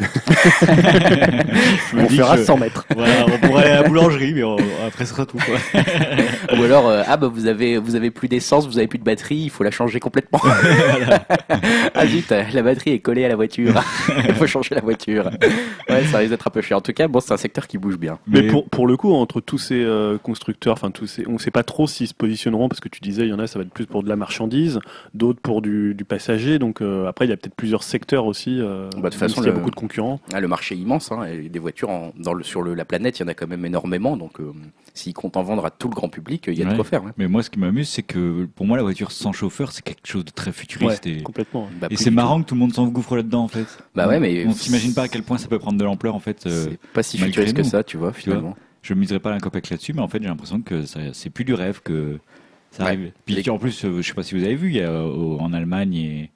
on 1.94 2.08
fera 2.08 2.38
100 2.38 2.56
mètres. 2.58 2.86
Voilà, 2.94 3.26
on 3.26 3.38
pourrait 3.46 3.64
aller 3.64 3.72
à 3.72 3.82
la 3.82 3.88
boulangerie, 3.88 4.34
mais 4.34 4.42
après 4.86 5.04
ce 5.04 5.12
sera 5.12 5.26
tout. 5.26 5.38
Quoi. 5.38 5.82
ou 6.58 6.62
alors, 6.62 6.88
euh, 6.88 7.02
ah 7.06 7.16
bah 7.16 7.28
vous 7.28 7.46
avez, 7.46 7.78
vous 7.78 7.94
avez 7.94 8.10
plus 8.10 8.28
d'essence, 8.28 8.66
vous 8.66 8.78
avez 8.78 8.86
plus 8.86 8.98
de 8.98 9.04
batterie, 9.04 9.36
il 9.36 9.50
faut 9.50 9.64
la 9.64 9.70
changer 9.70 10.00
complètement. 10.00 10.40
ah 11.94 12.06
zut, 12.06 12.30
la 12.30 12.62
batterie 12.62 12.92
est 12.92 13.00
collée 13.00 13.24
à 13.24 13.28
la 13.28 13.36
voiture. 13.36 13.82
il 14.28 14.34
faut 14.34 14.46
changer 14.46 14.74
la 14.74 14.80
voiture. 14.80 15.30
Ouais, 15.88 16.04
ça 16.04 16.18
risque 16.18 16.30
d'être 16.30 16.46
un 16.46 16.50
peu 16.50 16.60
cher. 16.60 16.78
En 16.78 16.80
tout 16.80 16.92
cas, 16.92 17.08
bon, 17.08 17.20
c'est 17.20 17.32
un 17.32 17.36
secteur 17.36 17.66
qui 17.66 17.78
bouge 17.78 17.98
bien. 17.98 18.18
Mais, 18.26 18.44
pour, 18.44 18.68
pour 18.68 18.86
le 18.86 18.96
coup, 18.96 19.12
entre 19.12 19.40
tous 19.40 19.58
ces 19.58 19.82
euh, 19.82 20.18
constructeurs, 20.18 20.74
enfin 20.74 20.90
tous 20.90 21.06
ces, 21.06 21.24
sait 21.40 21.50
pas 21.50 21.62
trop 21.62 21.86
s'ils 21.86 22.08
se 22.08 22.14
positionneront 22.14 22.68
parce 22.68 22.80
que 22.80 22.88
tu 22.88 23.00
disais, 23.00 23.22
il 23.22 23.28
y 23.28 23.32
en 23.32 23.38
a, 23.38 23.46
ça 23.46 23.58
va 23.58 23.64
être 23.64 23.72
plus 23.72 23.86
pour 23.86 24.02
de 24.02 24.08
la 24.08 24.16
marchandise, 24.16 24.80
d'autres 25.14 25.40
pour 25.40 25.62
du, 25.62 25.96
passager. 26.08 26.58
Donc 26.58 26.80
euh, 26.80 27.06
après, 27.06 27.26
il 27.26 27.30
y 27.30 27.32
a 27.32 27.36
peut-être 27.36 27.54
plusieurs 27.54 27.82
secteurs 27.82 28.26
aussi. 28.26 28.60
Euh, 28.60 28.88
bah, 28.96 29.08
de 29.08 29.08
toute 29.10 29.14
façon, 29.14 29.42
il 29.42 29.46
y 29.46 29.48
a 29.48 29.52
beaucoup 29.52 29.70
de 29.70 29.76
concurrents. 29.76 30.20
Ah, 30.32 30.40
le 30.40 30.48
marché 30.48 30.74
est 30.74 30.78
immense. 30.78 31.12
Hein, 31.12 31.24
et 31.24 31.48
des 31.48 31.58
voitures 31.58 31.90
dans 32.18 32.32
le, 32.32 32.42
sur 32.42 32.62
la 32.62 32.84
planète, 32.84 33.18
il 33.18 33.22
y 33.22 33.24
en 33.24 33.28
a 33.28 33.34
quand 33.34 33.46
même 33.46 33.64
énormément. 33.64 34.16
Donc 34.16 34.40
euh, 34.40 34.52
s'ils 34.94 35.14
comptent 35.14 35.36
en 35.36 35.42
vendre 35.42 35.64
à 35.64 35.70
tout 35.70 35.88
le 35.88 35.94
grand 35.94 36.08
public, 36.08 36.44
il 36.48 36.58
y 36.58 36.62
a 36.62 36.66
de 36.66 36.74
quoi 36.74 36.84
faire. 36.84 37.02
Mais 37.16 37.28
moi, 37.28 37.42
ce 37.42 37.50
qui 37.50 37.58
m'amuse, 37.58 37.88
c'est 37.88 38.02
que 38.02 38.46
pour 38.54 38.66
moi, 38.66 38.76
la 38.76 38.82
voiture 38.82 39.12
sans 39.12 39.32
chauffeur, 39.32 39.72
c'est 39.72 39.82
quelque 39.82 40.06
chose 40.06 40.24
de 40.24 40.30
très 40.30 40.52
futuriste. 40.52 41.06
et... 41.06 41.22
Complètement. 41.22 41.68
Bah, 41.80 41.88
et 41.90 41.96
c'est 41.96 42.10
marrant 42.10 42.42
que 42.42 42.48
tout 42.48 42.54
le 42.54 42.60
monde 42.60 42.74
s'engouffre 42.74 43.16
là-dedans, 43.16 43.44
en 43.44 43.48
fait. 43.48 43.66
Bah 43.94 44.08
ouais, 44.08 44.20
mais 44.20 44.46
on 44.46 44.52
s'imagine 44.52 44.94
pas 44.94 45.02
à 45.02 45.08
quel 45.08 45.22
point 45.22 45.38
ça 45.38 45.48
peut 45.48 45.58
prendre 45.58 45.78
de 45.78 45.84
l'ampleur, 45.84 46.14
en 46.14 46.20
fait. 46.20 46.40
c'est 46.40 46.78
pas 46.92 47.02
si 47.02 47.18
futuriste 47.18 47.56
que 47.56 47.62
ça, 47.62 47.82
tu 47.82 47.96
vois, 47.96 48.12
finalement 48.12 48.56
je 48.82 48.94
ne 48.94 49.00
miserai 49.00 49.20
pas 49.20 49.32
un 49.32 49.38
copec 49.38 49.70
là-dessus, 49.70 49.92
mais 49.92 50.00
en 50.00 50.08
fait, 50.08 50.22
j'ai 50.22 50.28
l'impression 50.28 50.60
que 50.60 50.84
c'est 51.12 51.30
plus 51.30 51.44
du 51.44 51.54
rêve 51.54 51.80
que 51.82 52.18
ça 52.70 52.84
arrive. 52.84 53.12
Puis 53.24 53.48
en 53.50 53.58
plus, 53.58 53.84
euh, 53.84 54.00
je 54.00 54.06
sais 54.06 54.14
pas 54.14 54.22
si 54.22 54.34
vous 54.34 54.44
avez 54.44 54.56
vu, 54.56 54.68
il 54.68 54.76
y 54.76 54.82
a, 54.82 55.02
en 55.02 55.52
Allemagne 55.52 55.94
et, 55.94 56.30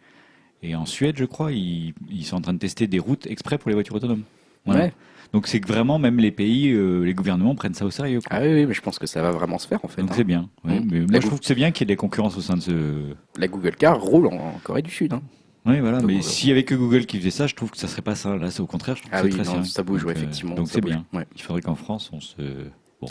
et, 0.63 0.75
en 0.75 0.87
Suède, 0.87 1.17
je 1.17 1.25
crois, 1.25 1.53
ils, 1.53 1.95
ils, 2.11 2.25
sont 2.25 2.37
en 2.37 2.41
train 2.41 2.55
de 2.55 2.59
tester 2.59 2.87
des 2.87 2.99
routes 2.99 3.27
exprès 3.27 3.59
pour 3.59 3.69
les 3.69 3.75
voitures 3.75 3.95
autonomes. 3.95 4.25
Ouais. 4.67 4.93
Donc 5.35 5.49
c'est 5.49 5.59
que 5.59 5.67
vraiment, 5.67 5.99
même 5.99 6.19
les 6.19 6.31
pays, 6.31 6.71
euh, 6.71 7.01
les 7.01 7.13
gouvernements 7.13 7.57
prennent 7.57 7.75
ça 7.75 7.85
au 7.85 7.91
sérieux. 7.91 8.21
Ah 8.31 8.41
oui, 8.41 8.67
mais 8.67 8.73
je 8.73 8.81
pense 8.81 9.01
que 9.01 9.07
ça 9.09 9.21
va 9.21 9.33
vraiment 9.33 9.59
se 9.59 9.67
faire 9.67 9.85
en 9.85 9.89
fait. 9.89 10.01
Donc 10.01 10.13
hein. 10.13 10.15
c'est 10.17 10.25
bien. 10.25 10.49
Mm. 10.63 10.81
Mais 10.91 11.01
moi, 11.01 11.21
je 11.21 11.27
trouve 11.27 11.41
que 11.41 11.47
c'est 11.47 11.57
bien 11.57 11.73
qu'il 11.73 11.81
y 11.81 11.91
ait 11.91 11.95
des 11.95 11.97
concurrences 11.97 12.37
au 12.37 12.41
sein 12.41 12.57
de 12.57 12.61
ce. 12.61 13.15
La 13.37 13.49
Google 13.49 13.75
Car 13.75 14.01
roule 14.01 14.29
en, 14.29 14.61
Corée 14.63 14.83
du 14.83 14.93
Sud. 14.93 15.13
Hein. 15.13 15.23
Oui, 15.67 15.81
voilà. 15.81 16.01
mais 16.03 16.21
s'il 16.21 16.51
y 16.51 16.53
avait 16.53 16.65
que 16.65 16.75
Google 16.75 17.07
qui 17.07 17.19
faisait 17.19 17.31
ça, 17.31 17.47
je 17.47 17.55
trouve 17.55 17.71
que 17.71 17.79
ça 17.79 17.89
serait 17.89 18.03
pas 18.03 18.15
ça. 18.15 18.37
Là, 18.37 18.51
c'est 18.51 18.61
au 18.61 18.67
contraire. 18.67 18.97
Je 18.97 19.03
trouve 19.03 19.15
ah 19.15 19.23
que 19.23 19.27
oui, 19.27 19.33
très 19.33 19.45
ça 19.45 19.83
bouge, 19.83 20.03
donc, 20.03 20.13
effectivement. 20.13 20.55
donc 20.55 20.69
c'est 20.69 20.81
bien. 20.81 21.05
Il 21.35 21.43
faudrait 21.43 21.63
qu'en 21.63 21.75
France, 21.75 22.11
on 22.13 22.21
se 22.21 22.43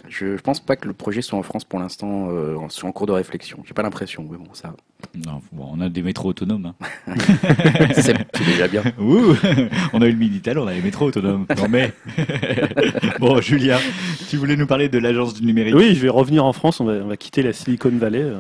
je, 0.10 0.26
ne 0.26 0.38
pense 0.38 0.60
pas 0.60 0.76
que 0.76 0.88
le 0.88 0.94
projet 0.94 1.22
soit 1.22 1.38
en 1.38 1.44
France 1.44 1.66
pour 1.66 1.80
l'instant, 1.80 2.30
euh, 2.30 2.56
en 2.56 2.92
cours 2.92 3.08
de 3.08 3.12
réflexion. 3.12 3.64
J'ai 3.66 3.74
pas 3.74 3.84
l'impression, 3.84 4.26
mais 4.30 4.38
bon, 4.38 4.54
ça. 4.54 4.76
Non, 5.16 5.42
on 5.58 5.82
a 5.82 5.90
des 5.90 6.02
métros 6.02 6.30
autonomes. 6.30 6.74
Hein. 7.08 7.16
c'est 7.94 8.16
déjà 8.46 8.68
bien. 8.68 8.84
on 9.94 10.02
a 10.02 10.08
eu 10.08 10.12
le 10.12 10.18
Minitel, 10.18 10.58
on 10.60 10.68
a 10.68 10.74
les 10.74 10.82
métros 10.82 11.08
autonomes. 11.08 11.46
Non 11.58 11.68
mais. 11.70 11.94
bon, 13.20 13.42
Julien, 13.42 13.80
tu 14.30 14.38
voulais 14.38 14.56
nous 14.56 14.68
parler 14.68 14.90
de 14.90 14.98
l'agence 14.98 15.34
du 15.34 15.46
numérique. 15.46 15.76
Oui, 15.76 15.96
je 15.96 16.02
vais 16.02 16.10
revenir 16.10 16.46
en 16.46 16.54
France. 16.54 16.80
On 16.80 16.86
va, 16.86 16.94
on 16.94 17.08
va 17.08 17.18
quitter 17.18 17.44
la 17.44 17.54
Silicon 17.54 17.92
Valley. 17.92 18.32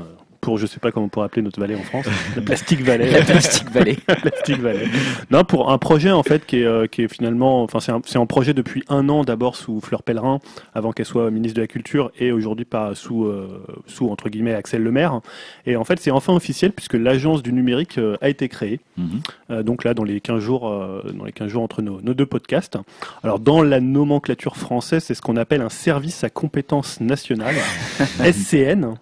Pour 0.43 0.57
je 0.57 0.65
sais 0.65 0.81
pas 0.81 0.91
comment 0.91 1.05
on 1.05 1.09
pourrait 1.09 1.27
appeler 1.27 1.41
notre 1.41 1.57
vallée 1.57 1.75
en 1.75 1.83
France, 1.83 2.05
la 2.35 2.41
Plastic 2.41 2.81
Valley. 2.81 3.09
la 3.09 3.23
Plastic 3.23 3.69
Valley. 3.71 3.95
Plastic 4.05 4.59
Valley. 4.59 4.88
Non, 5.31 5.45
pour 5.45 5.71
un 5.71 5.77
projet 5.77 6.12
en 6.12 6.21
fait 6.21 6.45
qui 6.45 6.59
est, 6.59 6.65
euh, 6.65 6.85
qui 6.85 7.03
est 7.03 7.07
finalement, 7.07 7.63
enfin 7.63 7.79
c'est 7.79 8.17
un, 8.17 8.25
projet 8.25 8.53
depuis 8.53 8.83
un 8.89 9.07
an 9.07 9.23
d'abord 9.23 9.55
sous 9.55 9.79
Fleur 9.79 10.03
Pellerin, 10.03 10.39
avant 10.75 10.91
qu'elle 10.91 11.05
soit 11.05 11.31
ministre 11.31 11.55
de 11.55 11.62
la 11.62 11.67
Culture, 11.67 12.12
et 12.19 12.33
aujourd'hui 12.33 12.65
pas 12.65 12.93
sous 12.93 13.23
euh, 13.23 13.63
sous 13.88 14.09
entre 14.09 14.27
guillemets 14.27 14.53
Axel 14.53 14.83
Lemaire. 14.83 15.21
Et 15.65 15.77
en 15.77 15.85
fait 15.85 16.01
c'est 16.01 16.12
enfin 16.12 16.33
officiel 16.33 16.73
puisque 16.73 16.95
l'agence 16.95 17.41
du 17.41 17.53
numérique 17.53 17.97
euh, 17.97 18.17
a 18.19 18.27
été 18.27 18.50
créée. 18.50 18.81
Mhm. 18.97 19.63
donc 19.63 19.85
là 19.85 19.93
dans 19.93 20.03
les 20.03 20.19
15 20.19 20.39
jours 20.39 20.69
dans 21.13 21.23
les 21.23 21.31
15 21.31 21.47
jours 21.47 21.63
entre 21.63 21.81
nos, 21.81 22.01
nos 22.01 22.13
deux 22.13 22.25
podcasts. 22.25 22.77
Alors 23.23 23.39
dans 23.39 23.63
la 23.63 23.79
nomenclature 23.79 24.57
française 24.57 25.05
c'est 25.05 25.15
ce 25.15 25.21
qu'on 25.21 25.38
appelle 25.38 25.62
un 25.62 25.69
service 25.69 26.23
à 26.23 26.29
compétence 26.29 27.00
nationale 27.00 27.55
SCN 28.19 28.95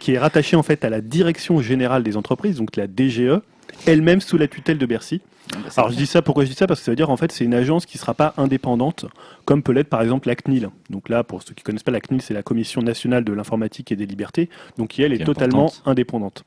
qui 0.00 0.14
est 0.14 0.18
rattaché 0.18 0.56
en 0.56 0.62
fait 0.62 0.71
à 0.80 0.90
la 0.90 1.00
Direction 1.00 1.60
Générale 1.60 2.02
des 2.02 2.16
Entreprises, 2.16 2.56
donc 2.56 2.76
la 2.76 2.86
DGE, 2.86 3.40
elle-même 3.86 4.20
sous 4.20 4.38
la 4.38 4.48
tutelle 4.48 4.78
de 4.78 4.86
Bercy. 4.86 5.20
Ah 5.52 5.58
bah, 5.62 5.70
Alors 5.76 5.90
je 5.90 5.96
dis 5.96 6.06
ça, 6.06 6.22
pourquoi 6.22 6.44
je 6.44 6.50
dis 6.50 6.56
ça? 6.56 6.66
Parce 6.66 6.80
que 6.80 6.84
ça 6.84 6.92
veut 6.92 6.96
dire 6.96 7.10
en 7.10 7.16
fait 7.16 7.32
c'est 7.32 7.44
une 7.44 7.54
agence 7.54 7.86
qui 7.86 7.96
ne 7.96 8.00
sera 8.00 8.14
pas 8.14 8.34
indépendante, 8.36 9.06
comme 9.44 9.62
peut 9.62 9.72
l'être 9.72 9.88
par 9.88 10.02
exemple 10.02 10.28
la 10.28 10.36
CNIL. 10.36 10.70
Donc 10.90 11.08
là, 11.08 11.24
pour 11.24 11.42
ceux 11.42 11.54
qui 11.54 11.62
ne 11.62 11.64
connaissent 11.64 11.82
pas 11.82 11.92
la 11.92 12.00
CNIL, 12.00 12.22
c'est 12.22 12.34
la 12.34 12.42
Commission 12.42 12.82
nationale 12.82 13.24
de 13.24 13.32
l'informatique 13.32 13.92
et 13.92 13.96
des 13.96 14.06
libertés, 14.06 14.48
donc 14.78 14.90
qui 14.90 15.02
elle 15.02 15.12
est, 15.12 15.24
totalement 15.24 15.72
indépendante. 15.84 16.44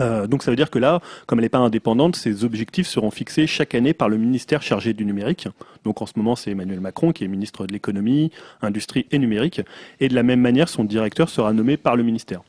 Euh, 0.00 0.26
donc 0.26 0.42
ça 0.42 0.50
veut 0.50 0.56
dire 0.56 0.70
que 0.70 0.78
là, 0.78 1.00
comme 1.26 1.38
elle 1.38 1.44
n'est 1.44 1.50
pas 1.50 1.58
indépendante, 1.58 2.16
ses 2.16 2.44
objectifs 2.44 2.86
seront 2.86 3.10
fixés 3.10 3.46
chaque 3.46 3.74
année 3.74 3.92
par 3.92 4.08
le 4.08 4.16
ministère 4.16 4.62
chargé 4.62 4.94
du 4.94 5.04
numérique. 5.04 5.48
Donc 5.84 6.00
en 6.00 6.06
ce 6.06 6.12
moment, 6.16 6.36
c'est 6.36 6.52
Emmanuel 6.52 6.80
Macron 6.80 7.12
qui 7.12 7.24
est 7.24 7.28
ministre 7.28 7.66
de 7.66 7.72
l'économie, 7.72 8.30
industrie 8.62 9.06
et 9.10 9.18
numérique. 9.18 9.60
Et 10.00 10.08
de 10.08 10.14
la 10.14 10.22
même 10.22 10.40
manière, 10.40 10.68
son 10.68 10.84
directeur 10.84 11.28
sera 11.28 11.52
nommé 11.52 11.76
par 11.76 11.96
le 11.96 12.02
ministère. 12.02 12.40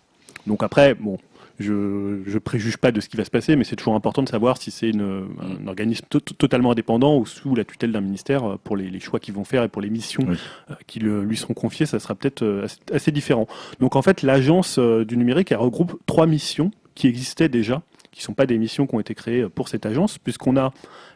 Donc 0.47 0.63
après, 0.63 0.95
bon, 0.95 1.17
je 1.59 1.71
ne 1.71 2.39
préjuge 2.39 2.77
pas 2.77 2.91
de 2.91 2.99
ce 2.99 3.07
qui 3.07 3.17
va 3.17 3.23
se 3.23 3.29
passer, 3.29 3.55
mais 3.55 3.63
c'est 3.63 3.75
toujours 3.75 3.95
important 3.95 4.23
de 4.23 4.29
savoir 4.29 4.57
si 4.57 4.71
c'est 4.71 4.91
un 4.95 5.67
organisme 5.67 6.05
totalement 6.37 6.71
indépendant 6.71 7.17
ou 7.17 7.25
sous 7.25 7.55
la 7.55 7.63
tutelle 7.63 7.91
d'un 7.91 8.01
ministère 8.01 8.43
euh, 8.43 8.59
pour 8.61 8.75
les, 8.75 8.99
choix 8.99 9.19
qu'ils 9.19 9.33
vont 9.33 9.43
faire 9.43 9.63
et 9.63 9.69
pour 9.69 9.81
les 9.81 9.89
missions 9.89 10.25
euh, 10.29 10.73
qui 10.87 10.99
lui 10.99 11.37
seront 11.37 11.53
confiées, 11.53 11.85
ça 11.85 11.99
sera 11.99 12.15
peut-être 12.15 12.43
euh, 12.43 12.67
assez 12.91 13.11
différent. 13.11 13.47
Donc 13.79 13.95
en 13.95 14.01
fait, 14.01 14.21
l'agence 14.21 14.79
du 14.79 15.17
numérique, 15.17 15.51
elle 15.51 15.57
regroupe 15.57 15.99
trois 16.05 16.27
missions 16.27 16.71
qui 16.93 17.07
existaient 17.07 17.49
déjà, 17.49 17.81
qui 18.11 18.21
ne 18.21 18.23
sont 18.23 18.33
pas 18.33 18.45
des 18.45 18.57
missions 18.57 18.87
qui 18.87 18.95
ont 18.95 18.99
été 18.99 19.15
créées 19.15 19.47
pour 19.47 19.69
cette 19.69 19.85
agence, 19.85 20.17
puisqu'on 20.17 20.57
a 20.57 20.73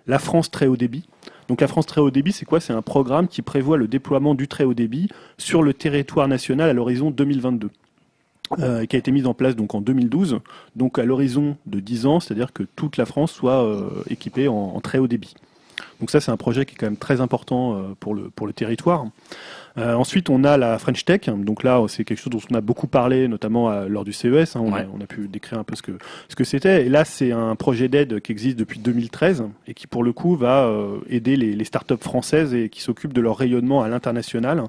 la 0.08 0.20
France 0.20 0.52
très 0.52 0.68
haut 0.68 0.78
débit. 0.78 1.06
Donc 1.48 1.62
la 1.62 1.68
France 1.68 1.86
très 1.86 2.00
haut 2.00 2.12
débit, 2.12 2.32
c'est 2.32 2.46
quoi? 2.46 2.60
C'est 2.60 2.74
un 2.74 2.82
programme 2.82 3.28
qui 3.28 3.42
prévoit 3.42 3.78
le 3.78 3.88
déploiement 3.88 4.36
du 4.36 4.48
très 4.48 4.64
haut 4.64 4.74
débit 4.74 5.10
sur 5.38 5.64
le 5.64 5.74
territoire 5.74 6.28
national 6.28 6.70
à 6.70 6.74
l'horizon 6.74 7.12
2022. 7.12 7.70
Euh, 8.58 8.86
qui 8.86 8.96
a 8.96 9.00
été 9.00 9.12
mise 9.12 9.28
en 9.28 9.34
place 9.34 9.56
donc 9.56 9.76
en 9.76 9.82
2012, 9.82 10.40
donc 10.76 10.98
à 10.98 11.04
l'horizon 11.06 11.56
de 11.68 11.80
10 11.80 12.06
ans, 12.08 12.20
c'est-à-dire 12.20 12.52
que 12.54 12.64
toute 12.76 12.98
la 12.98 13.06
France 13.06 13.32
soit 13.32 13.64
euh, 13.64 13.90
équipée 14.10 14.48
en, 14.48 14.54
en 14.56 14.80
très 14.82 14.98
haut 14.98 15.08
débit. 15.08 15.36
Donc 16.02 16.12
ça, 16.12 16.20
c'est 16.22 16.32
un 16.32 16.38
projet 16.38 16.66
qui 16.66 16.76
est 16.76 16.78
quand 16.78 16.86
même 16.88 16.98
très 16.98 17.20
important 17.22 17.76
euh, 17.76 17.82
pour 18.00 18.14
le 18.16 18.30
pour 18.30 18.48
le 18.48 18.54
territoire. 18.54 19.06
Euh, 19.78 19.94
ensuite, 19.94 20.30
on 20.30 20.44
a 20.44 20.58
la 20.58 20.78
French 20.78 21.06
Tech. 21.06 21.30
Donc 21.30 21.64
là, 21.64 21.82
c'est 21.88 22.04
quelque 22.04 22.18
chose 22.18 22.32
dont 22.32 22.40
on 22.52 22.56
a 22.56 22.62
beaucoup 22.62 22.88
parlé, 22.88 23.28
notamment 23.28 23.70
euh, 23.70 23.88
lors 23.88 24.04
du 24.04 24.12
CES. 24.12 24.56
hein. 24.56 24.62
on, 24.62 24.74
Ouais. 24.74 24.82
a, 24.82 24.86
on 24.98 25.02
a 25.02 25.06
pu 25.06 25.28
décrire 25.28 25.60
un 25.60 25.64
peu 25.64 25.76
ce 25.76 25.82
que 25.82 25.92
ce 26.28 26.36
que 26.36 26.44
c'était. 26.44 26.86
Et 26.86 26.90
là, 26.90 27.06
c'est 27.06 27.32
un 27.32 27.56
projet 27.56 27.88
d'aide 27.88 28.20
qui 28.22 28.32
existe 28.32 28.58
depuis 28.58 28.80
2013 28.80 29.44
et 29.68 29.74
qui, 29.74 29.88
pour 29.88 30.04
le 30.04 30.12
coup, 30.12 30.36
va 30.36 30.66
euh, 30.66 30.98
aider 31.10 31.36
les, 31.38 31.54
les 31.54 31.64
startups 31.66 31.96
françaises 32.02 32.54
et 32.54 32.68
qui 32.70 32.82
s'occupent 32.82 33.14
de 33.14 33.22
leur 33.22 33.38
rayonnement 33.38 33.82
à 33.82 33.88
l'international 33.90 34.64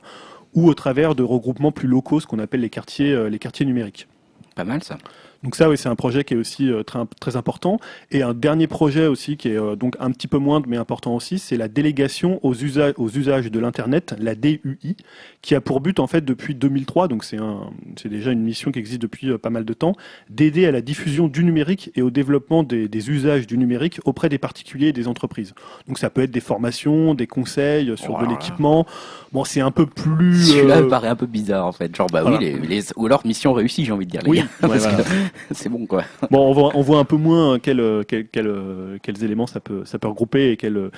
ou 0.55 0.69
au 0.69 0.75
travers 0.75 1.15
de 1.15 1.23
regroupements 1.23 1.73
plus 1.73 1.89
locaux, 1.89 2.21
ce 2.21 2.27
qu'on 2.27 2.39
appelle 2.39 2.61
les 2.61 2.71
quartiers 2.71 3.13
euh, 3.13 3.29
les 3.29 3.39
quartiers 3.39 3.67
numériques. 3.67 4.09
Pas 4.55 4.65
mal 4.65 4.83
ça. 4.83 4.99
Donc 5.43 5.55
ça, 5.57 5.71
oui, 5.71 5.79
c'est 5.79 5.89
un 5.89 5.95
projet 5.97 6.23
qui 6.23 6.35
est 6.35 6.37
aussi 6.37 6.71
euh, 6.71 6.83
très, 6.83 6.99
très 7.19 7.37
important. 7.37 7.79
Et 8.11 8.23
un 8.23 8.35
dernier 8.35 8.67
projet 8.67 9.07
aussi 9.07 9.39
qui 9.39 9.49
est 9.49 9.57
euh, 9.59 9.75
donc 9.75 9.97
un 9.99 10.11
petit 10.11 10.27
peu 10.29 10.37
moindre 10.37 10.67
mais 10.69 10.77
important 10.77 11.15
aussi, 11.17 11.39
c'est 11.39 11.57
la 11.57 11.69
délégation 11.69 12.39
aux 12.43 12.55
usages, 12.55 12.93
aux 12.99 13.09
usages 13.09 13.51
de 13.51 13.59
l'internet, 13.59 14.15
la 14.19 14.35
DUI, 14.35 14.97
qui 15.41 15.55
a 15.55 15.63
pour 15.63 15.81
but 15.81 15.99
en 15.99 16.07
fait 16.07 16.23
depuis 16.25 16.55
2003, 16.55 17.09
donc 17.09 17.25
c'est 17.25 17.39
un, 17.39 17.71
c'est 17.97 18.11
déjà 18.11 18.33
une 18.33 18.43
mission 18.43 18.71
qui 18.71 18.79
existe 18.79 19.01
depuis 19.01 19.31
euh, 19.31 19.39
pas 19.39 19.49
mal 19.51 19.65
de 19.65 19.73
temps, 19.73 19.95
d'aider 20.29 20.67
à 20.67 20.73
la 20.73 20.83
diffusion 20.83 21.27
du 21.27 21.43
numérique 21.43 21.91
et 21.97 22.03
au 22.03 22.11
développement 22.11 22.63
des, 22.63 22.87
des 22.89 23.09
usages 23.11 23.47
du 23.47 23.57
numérique 23.57 23.99
auprès 24.05 24.29
des 24.29 24.39
particuliers 24.39 24.89
et 24.89 24.93
des 24.93 25.09
entreprises. 25.09 25.55
Donc 25.89 25.99
ça 25.99 26.11
peut 26.11 26.21
être 26.23 26.31
des 26.31 26.41
formations, 26.41 27.15
des 27.15 27.27
conseils 27.27 27.97
sur 27.97 28.19
de 28.19 28.27
l'équipement. 28.27 28.87
Bon, 29.33 29.45
c'est 29.45 29.61
un 29.61 29.71
peu 29.71 29.87
plus. 29.87 30.45
Celui-là 30.53 30.79
euh, 30.79 30.83
me 30.83 30.89
paraît 30.89 31.09
un 31.09 31.17
peu 31.17 31.27
bizarre 31.27 31.67
en 31.67 31.73
fait. 31.73 31.95
Genre 31.97 32.09
bah 32.13 32.23
voilà. 32.23 32.37
oui, 32.39 32.45
les, 32.45 32.59
les- 32.81 32.83
ou 32.97 33.07
alors 33.07 33.25
mission 33.25 33.53
réussie, 33.55 33.85
j'ai 33.87 33.93
envie 33.93 34.05
de 34.07 34.11
dire. 34.11 34.23
Les 34.25 34.29
Oui, 34.31 34.39
gars. 34.39 34.45
ouais, 34.63 34.69
Parce 34.69 34.83
voilà. 34.87 34.99
que 34.99 35.03
c'est 35.53 35.69
bon 35.69 35.87
quoi. 35.87 36.05
Bon, 36.31 36.49
on 36.49 36.53
voit, 36.53 36.71
on 36.75 36.83
voit 36.83 36.99
un 36.99 37.05
peu 37.05 37.17
moins 37.17 37.59
quel, 37.59 37.83
quel- 38.09 38.27
quel, 38.31 38.55
quels 39.03 39.25
éléments 39.25 39.47
ça 39.47 39.61
peut, 39.61 39.85
ça 39.85 39.99
peut 39.99 40.09
regrouper 40.09 40.51
et 40.53 40.57
quel, 40.57 40.91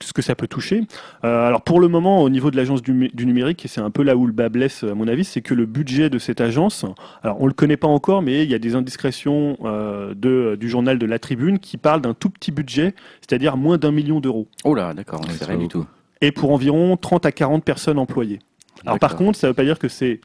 ce 0.00 0.12
que 0.12 0.22
ça 0.22 0.34
peut 0.34 0.46
toucher. 0.46 0.82
Euh, 1.24 1.46
alors 1.48 1.62
pour 1.62 1.80
le 1.80 1.88
moment, 1.88 2.22
au 2.22 2.28
niveau 2.30 2.50
de 2.52 2.56
l'agence 2.56 2.82
du, 2.82 3.10
numérique, 3.24 3.64
et 3.64 3.68
c'est 3.68 3.80
un 3.80 3.90
peu 3.90 4.02
là 4.02 4.16
où 4.16 4.26
le 4.26 4.32
bas 4.32 4.48
blesse 4.48 4.84
à 4.84 4.94
mon 4.94 5.08
avis, 5.08 5.24
c'est 5.24 5.40
que 5.40 5.54
le 5.54 5.66
budget 5.66 6.08
de 6.10 6.18
cette 6.18 6.40
agence, 6.40 6.84
alors 7.22 7.40
on 7.40 7.46
le 7.46 7.52
connaît 7.52 7.76
pas 7.76 7.88
encore, 7.88 8.22
mais 8.22 8.44
il 8.44 8.50
y 8.50 8.54
a 8.54 8.58
des 8.60 8.74
indiscrétions 8.76 9.56
euh, 9.64 10.14
de, 10.14 10.56
du 10.58 10.68
journal 10.68 10.98
de 10.98 11.06
La 11.06 11.18
Tribune 11.18 11.58
qui 11.58 11.76
parlent 11.78 12.00
d'un 12.00 12.14
tout 12.14 12.30
petit 12.30 12.52
budget, 12.52 12.94
c'est-à-dire 13.20 13.56
moins 13.56 13.76
d'un 13.78 13.90
million 13.92 14.20
d'euros, 14.20 14.46
Oh 14.64 14.74
là, 14.74 14.94
d'accord, 14.94 15.20
Ouais, 15.22 15.32
c'est 15.36 15.44
rien 15.46 15.58
du 15.58 15.68
tout. 15.68 15.84
et 16.20 16.30
pour 16.30 16.52
environ 16.52 16.96
30 16.96 17.26
à 17.26 17.32
40 17.32 17.64
personnes 17.64 17.98
employées. 17.98 18.38
Alors 18.86 19.00
par 19.00 19.16
contre, 19.16 19.36
ça 19.36 19.48
veut 19.48 19.54
pas 19.54 19.64
dire 19.64 19.80
que 19.80 19.88
c'est 19.88 20.20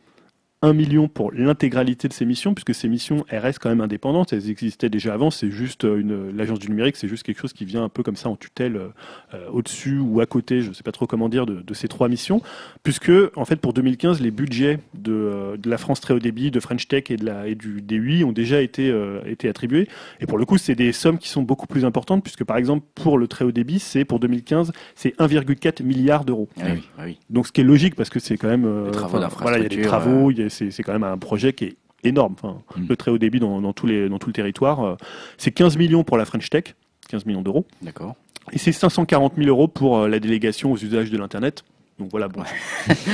un 0.64 0.74
million 0.74 1.08
pour 1.08 1.32
l'intégralité 1.34 2.08
de 2.08 2.14
ces 2.14 2.26
missions, 2.26 2.54
puisque 2.56 2.74
ces 2.74 2.88
missions, 2.88 3.26
elles 3.28 3.40
restent 3.40 3.60
quand 3.60 3.70
même 3.70 3.82
indépendantes. 3.82 4.34
Elles 4.34 4.50
existaient 4.50 4.90
déjà 4.90 5.14
avant. 5.14 5.30
C'est 5.30 5.52
juste 5.52 5.84
euh, 5.84 5.98
une, 6.00 6.36
l'agence 6.36 6.58
du 6.58 6.70
numérique, 6.70 6.96
c'est 6.96 7.08
juste 7.10 7.24
quelque 7.24 7.40
chose 7.42 7.54
qui 7.54 7.66
vient 7.66 7.84
un 7.84 7.90
peu 7.90 8.02
comme 8.02 8.16
ça 8.16 8.30
en 8.30 8.36
tutelle 8.38 8.78
euh, 8.78 8.88
euh, 9.36 9.48
au-dessus 9.52 10.00
ou 10.00 10.22
à 10.22 10.26
côté, 10.26 10.62
je 10.62 10.72
sais 10.72 10.82
pas 10.84 10.94
trop 10.94 11.06
comment 11.06 11.28
dire, 11.30 11.46
de, 11.46 11.62
de 11.62 11.74
ces 11.74 11.88
trois 11.88 12.08
missions. 12.08 12.42
Puisque, 12.82 13.12
en 13.36 13.46
fait, 13.46 13.58
pour 13.58 13.74
2015, 13.74 14.22
les 14.22 14.32
budgets 14.32 14.80
de, 14.94 15.12
euh, 15.12 15.58
de 15.58 15.70
la 15.70 15.78
France 15.78 16.00
très 16.00 16.14
haut 16.14 16.20
débit, 16.20 16.50
de 16.50 16.60
French 16.62 16.88
Tech 16.88 17.04
et, 17.10 17.18
de 17.18 17.26
la, 17.26 17.48
et 17.48 17.56
du 17.56 17.82
DUI 17.82 18.24
ont 18.24 18.32
déjà 18.32 18.62
été, 18.62 18.90
euh, 18.90 19.20
été 19.26 19.50
attribués. 19.50 19.90
Et 20.22 20.26
pour 20.26 20.38
le 20.38 20.46
coup, 20.46 20.58
c'est 20.58 20.76
des 20.76 20.94
sommes 20.94 21.18
qui 21.18 21.28
sont 21.28 21.42
beaucoup 21.44 21.68
plus 21.68 21.84
importantes, 21.84 22.24
puisque 22.24 22.46
par 22.46 22.56
exemple, 22.56 22.86
pour 22.96 23.18
le 23.18 23.28
très 23.28 23.44
haut 23.44 23.52
débit, 23.52 23.80
c'est 23.80 24.06
pour 24.06 24.20
2015, 24.22 24.72
c'est 24.96 25.14
1,4 25.20 25.84
milliard 25.84 26.24
d'euros. 26.24 26.48
Ah 26.62 26.68
oui, 26.74 26.84
ah 26.98 27.02
oui. 27.06 27.18
Donc 27.30 27.48
ce 27.48 27.52
qui 27.52 27.60
est 27.60 27.66
logique 27.66 27.96
parce 27.96 28.10
que 28.10 28.20
c'est 28.20 28.38
quand 28.38 28.48
même 28.48 28.66
euh, 28.66 28.86
Les 28.86 28.92
travaux 28.92 29.18
enfin, 29.18 29.38
voilà, 29.42 29.58
il 29.58 29.64
y 29.64 29.66
a 29.66 29.70
des 29.70 29.82
travaux, 29.82 30.32
il 30.32 30.40
y 30.40 30.44
a- 30.44 30.50
c'est 30.54 30.84
quand 30.84 30.94
même 30.94 31.04
un 31.04 31.18
projet 31.18 31.54
qui 31.54 31.66
est 31.66 31.76
énorme. 32.04 32.34
Enfin, 32.42 32.62
Mm. 32.78 32.86
le 32.90 32.96
très 32.98 33.12
haut 33.12 33.18
débit 33.18 33.40
dans, 33.40 33.62
dans 33.62 33.74
tous 33.74 33.88
les 33.88 34.10
dans 34.10 34.20
tout 34.20 34.28
le 34.28 34.34
territoire, 34.34 34.84
euh, 34.84 34.96
c'est 35.38 35.52
15 35.52 35.78
millions 35.78 36.04
pour 36.04 36.18
la 36.18 36.26
French 36.26 36.50
Tech, 36.50 36.76
15 37.10 37.26
millions 37.26 37.42
d'euros, 37.42 37.66
D'accord. 37.82 38.16
et 38.52 38.58
c'est 38.58 38.72
540 38.72 39.34
000 39.38 39.48
euros 39.48 39.68
pour 39.68 39.98
euh, 40.00 40.08
la 40.08 40.20
délégation 40.20 40.72
aux 40.72 40.78
usages 40.78 41.10
de 41.12 41.18
l'internet. 41.18 41.64
Donc 42.00 42.10
voilà, 42.10 42.28
bon, 42.28 42.42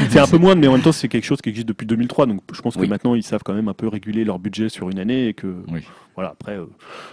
c'est 0.10 0.20
un 0.20 0.26
peu 0.28 0.38
moins, 0.38 0.56
mais 0.56 0.66
en 0.68 0.72
même 0.72 0.82
temps 0.82 0.94
c'est 0.94 1.10
quelque 1.10 1.26
chose 1.26 1.42
qui 1.42 1.50
existe 1.50 1.68
depuis 1.68 1.86
2003. 1.86 2.26
Donc 2.28 2.40
je 2.54 2.62
pense 2.62 2.78
que 2.78 2.86
maintenant 2.86 3.14
ils 3.14 3.24
savent 3.24 3.42
quand 3.44 3.54
même 3.54 3.68
un 3.68 3.74
peu 3.74 3.88
réguler 3.90 4.24
leur 4.24 4.40
budget 4.40 4.70
sur 4.70 4.90
une 4.90 5.00
année 5.00 5.28
et 5.28 5.34
que 5.34 5.48
Oui. 5.70 5.82
Voilà. 6.20 6.32
Après, 6.32 6.58
euh, 6.58 6.66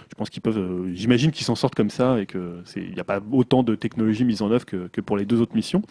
je 0.09 0.15
pense 0.15 0.29
qu'ils 0.29 0.41
peuvent. 0.41 0.57
euh, 0.57 0.91
J'imagine 0.93 1.31
qu'ils 1.31 1.45
s'en 1.45 1.55
sortent 1.55 1.75
comme 1.75 1.89
ça 1.89 2.19
et 2.19 2.25
que 2.25 2.59
c'est 2.65 2.81
il 2.81 2.93
n'y 2.93 2.99
a 2.99 3.03
pas 3.05 3.19
autant 3.31 3.63
de 3.63 3.73
technologies 3.75 4.25
mises 4.25 4.41
en 4.41 4.51
œuvre 4.51 4.65
que, 4.65 4.87
que 4.91 4.99
pour 5.01 5.15
les 5.17 5.23
deux 5.25 5.39
autres 5.41 5.55
missions. 5.55 5.81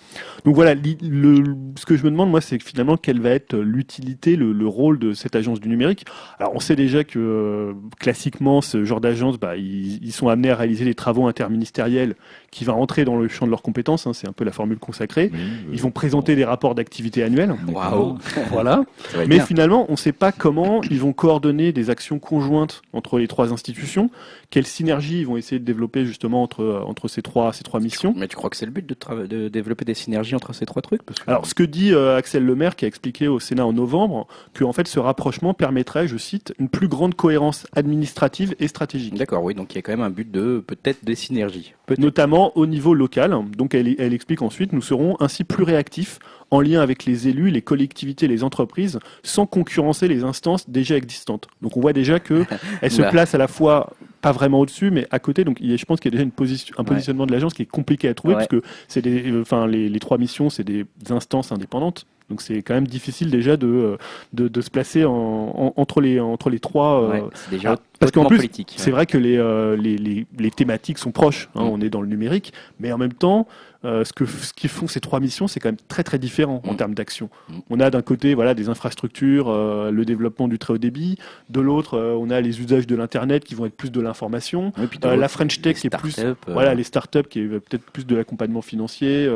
Donc 0.44 0.54
voilà, 0.54 0.74
li- 0.74 0.98
le, 1.02 1.42
ce 1.78 1.86
que 1.86 1.96
je 1.96 2.04
me 2.04 2.10
demande 2.10 2.30
moi, 2.30 2.40
c'est 2.40 2.58
que 2.58 2.64
finalement 2.64 2.96
quelle 2.96 3.20
va 3.20 3.30
être 3.30 3.56
l'utilité, 3.56 4.36
le, 4.36 4.52
le 4.52 4.66
rôle 4.66 4.98
de 4.98 5.12
cette 5.14 5.34
agence 5.36 5.60
du 5.60 5.68
numérique. 5.68 6.04
Alors 6.38 6.54
on 6.54 6.60
sait 6.60 6.76
déjà 6.76 7.04
que 7.04 7.18
euh, 7.18 7.72
classiquement 7.98 8.60
ce 8.60 8.84
genre 8.84 9.00
d'agence, 9.00 9.38
bah, 9.38 9.56
ils, 9.56 10.04
ils 10.04 10.12
sont 10.12 10.28
amenés 10.28 10.50
à 10.50 10.56
réaliser 10.56 10.84
des 10.84 10.94
travaux 10.94 11.26
interministériels 11.26 12.14
qui 12.50 12.64
va 12.64 12.74
entrer 12.74 13.04
dans 13.04 13.16
le 13.16 13.28
champ 13.28 13.46
de 13.46 13.50
leurs 13.50 13.62
compétences. 13.62 14.06
hein, 14.06 14.12
c'est 14.12 14.28
un 14.28 14.32
peu 14.32 14.44
la 14.44 14.52
formule 14.52 14.78
consacrée. 14.78 15.30
Oui, 15.32 15.38
euh, 15.40 15.70
Ils 15.72 15.80
vont 15.80 15.90
présenter 15.90 16.36
des 16.36 16.44
rapports 16.44 16.74
d'activité 16.74 17.22
annuels. 17.22 17.54
Waouh. 17.68 18.18
Voilà. 18.50 18.84
Mais 19.16 19.26
bien. 19.26 19.44
finalement, 19.46 19.86
on 19.88 19.92
ne 19.92 19.96
sait 19.96 20.12
pas 20.12 20.32
comment 20.32 20.80
ils 20.90 21.00
vont 21.00 21.12
coordonner 21.12 21.72
des 21.72 21.90
actions 21.90 22.18
conjointes 22.18 22.82
entre 22.92 23.05
les 23.14 23.28
trois 23.28 23.52
institutions, 23.52 24.10
quelle 24.50 24.66
synergie 24.66 25.20
ils 25.20 25.26
vont 25.26 25.36
essayer 25.36 25.58
de 25.58 25.64
développer 25.64 26.04
justement 26.04 26.42
entre, 26.42 26.62
euh, 26.62 26.82
entre 26.84 27.08
ces, 27.08 27.22
trois, 27.22 27.52
ces 27.52 27.62
trois 27.62 27.80
missions? 27.80 28.12
Mais 28.16 28.28
tu 28.28 28.36
crois 28.36 28.50
que 28.50 28.56
c'est 28.56 28.66
le 28.66 28.72
but 28.72 28.86
de, 28.86 29.48
développer 29.48 29.84
des 29.84 29.94
synergies 29.94 30.34
entre 30.34 30.52
ces 30.52 30.66
trois 30.66 30.82
trucs? 30.82 31.02
Parce 31.04 31.20
que- 31.20 31.30
Alors, 31.30 31.46
ce 31.46 31.54
que 31.54 31.62
dit 31.62 31.92
euh, 31.92 32.16
Axel 32.16 32.44
Lemaire, 32.44 32.74
qui 32.76 32.84
a 32.84 32.88
expliqué 32.88 33.28
au 33.28 33.38
Sénat 33.38 33.64
en 33.64 33.72
novembre, 33.72 34.26
que 34.52 34.64
en 34.64 34.72
fait, 34.72 34.88
ce 34.88 34.98
rapprochement 34.98 35.54
permettrait, 35.54 36.08
je 36.08 36.16
cite, 36.16 36.52
une 36.58 36.68
plus 36.68 36.88
grande 36.88 37.14
cohérence 37.14 37.66
administrative 37.74 38.54
et 38.58 38.68
stratégique. 38.68 39.14
D'accord, 39.14 39.44
oui, 39.44 39.54
donc 39.54 39.72
il 39.72 39.76
y 39.76 39.78
a 39.78 39.82
quand 39.82 39.92
même 39.92 40.00
un 40.00 40.10
but 40.10 40.30
de 40.30 40.64
peut-être 40.66 41.04
des 41.04 41.14
synergies. 41.14 41.74
Notamment 41.98 42.56
au 42.56 42.66
niveau 42.66 42.94
local. 42.94 43.36
Donc 43.56 43.74
elle, 43.74 43.94
elle 43.98 44.12
explique 44.12 44.42
ensuite, 44.42 44.72
nous 44.72 44.82
serons 44.82 45.16
ainsi 45.20 45.44
plus 45.44 45.62
réactifs 45.62 46.18
en 46.50 46.60
lien 46.60 46.80
avec 46.80 47.04
les 47.06 47.26
élus, 47.28 47.50
les 47.50 47.62
collectivités, 47.62 48.28
les 48.28 48.44
entreprises, 48.44 48.98
sans 49.22 49.46
concurrencer 49.46 50.06
les 50.08 50.22
instances 50.22 50.68
déjà 50.70 50.96
existantes. 50.96 51.48
Donc 51.62 51.76
on 51.76 51.80
voit 51.80 51.92
déjà 51.92 52.20
que 52.20 52.44
elle 52.82 52.90
se 52.90 53.00
Oula. 53.00 53.10
place 53.10 53.34
à 53.34 53.38
la 53.38 53.48
fois 53.48 53.92
pas 54.22 54.32
vraiment 54.32 54.60
au-dessus, 54.60 54.90
mais 54.90 55.06
à 55.10 55.18
côté. 55.18 55.44
Donc 55.44 55.58
je 55.60 55.84
pense 55.84 55.98
qu'il 56.00 56.10
y 56.10 56.14
a 56.14 56.16
déjà 56.16 56.24
une 56.24 56.30
position, 56.30 56.74
un 56.78 56.82
Ouais. 56.82 56.88
positionnement 56.90 57.26
de 57.26 57.32
l'agence 57.32 57.52
qui 57.54 57.62
est 57.62 57.66
compliqué 57.70 58.08
à 58.08 58.14
trouver 58.14 58.34
Ouais. 58.34 58.38
parce 58.46 58.48
que 58.48 58.62
c'est 58.88 59.02
des, 59.02 59.30
euh, 59.30 59.40
enfin 59.42 59.66
les, 59.66 59.88
les 59.88 59.98
trois 60.00 60.18
missions, 60.18 60.48
c'est 60.50 60.64
des 60.64 60.86
instances 61.10 61.52
indépendantes. 61.52 62.06
Donc 62.28 62.42
c'est 62.42 62.60
quand 62.62 62.74
même 62.74 62.88
difficile 62.88 63.30
déjà 63.30 63.56
de, 63.56 63.68
euh, 63.68 63.96
de, 64.32 64.48
de 64.48 64.60
se 64.60 64.68
placer 64.68 65.04
en, 65.04 65.12
en- 65.12 65.72
entre 65.76 66.00
les 66.00 66.18
entre 66.18 66.50
les 66.50 66.58
trois. 66.58 67.02
euh, 67.04 67.10
Ouais, 67.10 67.22
c'est 67.34 67.50
déjà 67.52 67.74
ah, 67.74 67.82
parce 68.00 68.10
qu'en 68.10 68.24
plus, 68.24 68.40
c'est 68.76 68.90
vrai 68.90 69.06
que 69.06 69.16
les, 69.16 69.36
euh, 69.36 69.76
les, 69.76 69.96
les, 69.96 70.26
les 70.36 70.50
thématiques 70.50 70.98
sont 70.98 71.12
proches. 71.12 71.48
hein, 71.54 71.62
Mm. 71.64 71.68
On 71.68 71.80
est 71.80 71.88
dans 71.90 72.00
le 72.02 72.08
numérique, 72.08 72.52
mais 72.80 72.90
en 72.92 72.98
même 72.98 73.12
temps, 73.12 73.46
euh, 73.86 74.04
ce 74.04 74.12
que 74.12 74.26
ce 74.26 74.52
qu'ils 74.52 74.68
font 74.68 74.88
ces 74.88 75.00
trois 75.00 75.20
missions, 75.20 75.46
c'est 75.46 75.60
quand 75.60 75.68
même 75.68 75.76
très 75.88 76.02
très 76.02 76.18
différent 76.18 76.60
en 76.66 76.72
Mm. 76.72 76.76
termes 76.76 76.94
d'action. 76.94 77.30
Mm. 77.48 77.54
On 77.70 77.80
a 77.80 77.90
d'un 77.90 78.02
côté 78.02 78.34
voilà 78.34 78.52
des 78.54 78.68
infrastructures, 78.68 79.48
euh, 79.48 79.90
le 79.90 80.04
développement 80.04 80.48
du 80.48 80.58
très 80.58 80.74
haut 80.74 80.78
débit. 80.78 81.16
De 81.48 81.60
l'autre, 81.60 81.94
euh, 81.94 82.16
on 82.18 82.28
a 82.30 82.40
les 82.40 82.60
usages 82.60 82.86
de 82.86 82.96
l'internet 82.96 83.44
qui 83.44 83.54
vont 83.54 83.66
être 83.66 83.76
plus 83.76 83.90
de 83.92 84.00
l'information. 84.00 84.72
La 85.02 85.28
French 85.28 85.60
Tech 85.62 85.76
qui 85.78 85.86
est 85.86 85.90
plus 85.96 86.16
voilà 86.48 86.74
les 86.74 86.84
startups 86.84 87.22
qui 87.30 87.40
est 87.40 87.46
peut-être 87.46 87.84
plus 87.92 88.04
de 88.06 88.16
l'accompagnement 88.16 88.62
financier. 88.62 89.28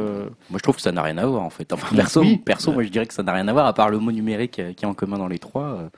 Moi, 0.50 0.58
je 0.58 0.62
trouve 0.62 0.76
que 0.76 0.82
ça 0.82 0.92
n'a 0.92 1.02
rien 1.02 1.16
à 1.18 1.26
voir 1.26 1.42
en 1.42 1.50
fait. 1.50 1.72
Enfin, 1.72 1.94
perso, 1.94 2.20
Oui. 2.20 2.36
perso, 2.38 2.72
moi, 2.72 2.82
je 2.82 2.88
dirais 2.88 3.06
que 3.06 3.14
ça 3.14 3.22
n'a 3.22 3.32
rien 3.32 3.46
à 3.48 3.52
voir 3.52 3.66
à 3.66 3.72
part 3.72 3.88
le 3.90 3.98
mot 3.98 4.10
numérique 4.12 4.60
qui 4.76 4.84
est 4.84 4.88
en 4.88 4.94
commun 4.94 5.18
dans 5.18 5.28
les 5.28 5.38
trois. 5.38 5.90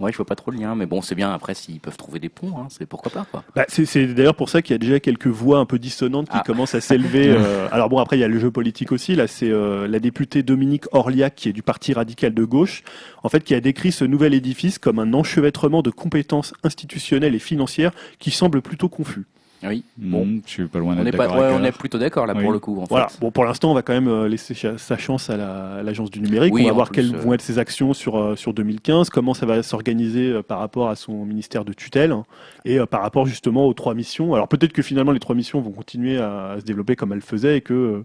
Ouais, 0.00 0.10
je 0.10 0.16
vois 0.16 0.26
pas 0.26 0.34
trop 0.34 0.50
le 0.50 0.58
lien, 0.58 0.74
mais 0.74 0.86
bon, 0.86 1.00
c'est 1.00 1.14
bien. 1.14 1.32
Après, 1.32 1.54
s'ils 1.54 1.78
peuvent 1.78 1.96
trouver 1.96 2.18
des 2.18 2.28
ponts, 2.28 2.52
hein, 2.58 2.66
c'est 2.70 2.86
pourquoi 2.86 3.12
pas 3.12 3.24
quoi. 3.30 3.44
Bah, 3.54 3.64
c'est 3.68 3.84
c'est 3.86 4.06
d'ailleurs 4.08 4.34
pour 4.34 4.48
ça 4.48 4.60
qu'il 4.60 4.74
y 4.74 4.74
a 4.74 4.78
déjà 4.78 4.98
quelques 4.98 5.28
voix 5.28 5.58
un 5.58 5.64
peu 5.64 5.78
dissonantes 5.78 6.28
qui 6.28 6.36
Ah. 6.36 6.42
commencent 6.44 6.74
à 6.74 6.80
s'élever. 6.80 7.28
euh, 7.30 7.68
alors 7.70 7.88
bon, 7.88 7.98
après 7.98 8.16
il 8.16 8.20
y 8.20 8.24
a 8.24 8.28
le 8.28 8.38
jeu 8.40 8.50
politique 8.50 8.90
aussi. 8.90 9.14
Là, 9.14 9.26
c'est 9.28 9.48
euh, 9.50 9.86
la 9.86 10.00
députée 10.00 10.42
Dominique 10.42 10.84
Orliac 10.92 11.34
qui 11.36 11.48
est 11.48 11.52
du 11.52 11.62
Parti 11.62 11.92
radical 11.92 12.34
de 12.34 12.44
gauche, 12.44 12.82
en 13.22 13.28
fait, 13.28 13.44
qui 13.44 13.54
a 13.54 13.60
décrit 13.60 13.92
ce 13.92 14.04
nouvel 14.04 14.34
édifice 14.34 14.78
comme 14.78 14.98
un 14.98 15.14
enchevêtrement 15.14 15.82
de 15.82 15.90
compétences 15.90 16.52
institutionnelles 16.64 17.34
et 17.36 17.38
financières 17.38 17.92
qui 18.18 18.32
semble 18.32 18.60
plutôt 18.60 18.88
confus. 18.88 19.24
Oui. 19.64 19.84
Bon, 19.96 20.26
je 20.44 20.50
suis 20.50 20.66
pas 20.66 20.78
loin 20.78 20.94
On 20.96 21.00
est 21.00 21.04
d'être 21.04 21.16
pas, 21.16 21.26
d'accord 21.28 21.40
ouais, 21.40 21.50
on 21.54 21.64
est 21.64 21.72
plutôt 21.72 21.98
d'accord 21.98 22.26
là 22.26 22.34
Oui. 22.36 22.42
pour 22.42 22.52
le 22.52 22.58
coup. 22.58 22.80
En 22.80 22.84
Voilà. 22.84 23.08
fait. 23.08 23.20
Bon, 23.20 23.30
pour 23.30 23.44
l'instant, 23.44 23.70
on 23.70 23.74
va 23.74 23.82
quand 23.82 23.92
même 23.92 24.08
euh, 24.08 24.28
laisser 24.28 24.54
sa 24.76 24.96
chance 24.98 25.30
à 25.30 25.36
la- 25.36 25.74
à 25.76 25.82
l'agence 25.82 26.10
du 26.10 26.20
numérique. 26.20 26.52
Oui, 26.52 26.62
on 26.64 26.68
va 26.68 26.72
voir 26.72 26.90
plus, 26.90 26.96
quelles 27.02 27.14
euh, 27.14 27.18
vont 27.18 27.32
être 27.34 27.42
ses 27.42 27.58
actions 27.58 27.92
sur 27.92 28.16
euh, 28.18 28.36
sur 28.36 28.54
2015, 28.54 29.08
comment 29.10 29.34
ça 29.34 29.46
va 29.46 29.62
s'organiser 29.62 30.42
par 30.42 30.58
rapport 30.58 30.88
à 30.88 30.96
son 30.96 31.24
ministère 31.24 31.64
de 31.64 31.72
tutelle 31.72 32.12
hein, 32.12 32.24
et 32.64 32.78
par 32.86 33.02
rapport 33.02 33.26
justement 33.26 33.66
aux 33.66 33.74
trois 33.74 33.94
missions. 33.94 34.34
Alors 34.34 34.48
peut-être 34.48 34.72
que 34.72 34.82
finalement 34.82 35.12
les 35.12 35.20
trois 35.20 35.34
missions 35.36 35.60
vont 35.60 35.70
continuer 35.72 36.18
à, 36.18 36.50
à 36.52 36.60
se 36.60 36.64
développer 36.64 36.96
comme 36.96 37.12
elles 37.12 37.20
faisaient 37.22 37.58
et 37.58 37.60
que 37.60 37.72
euh, 37.74 38.04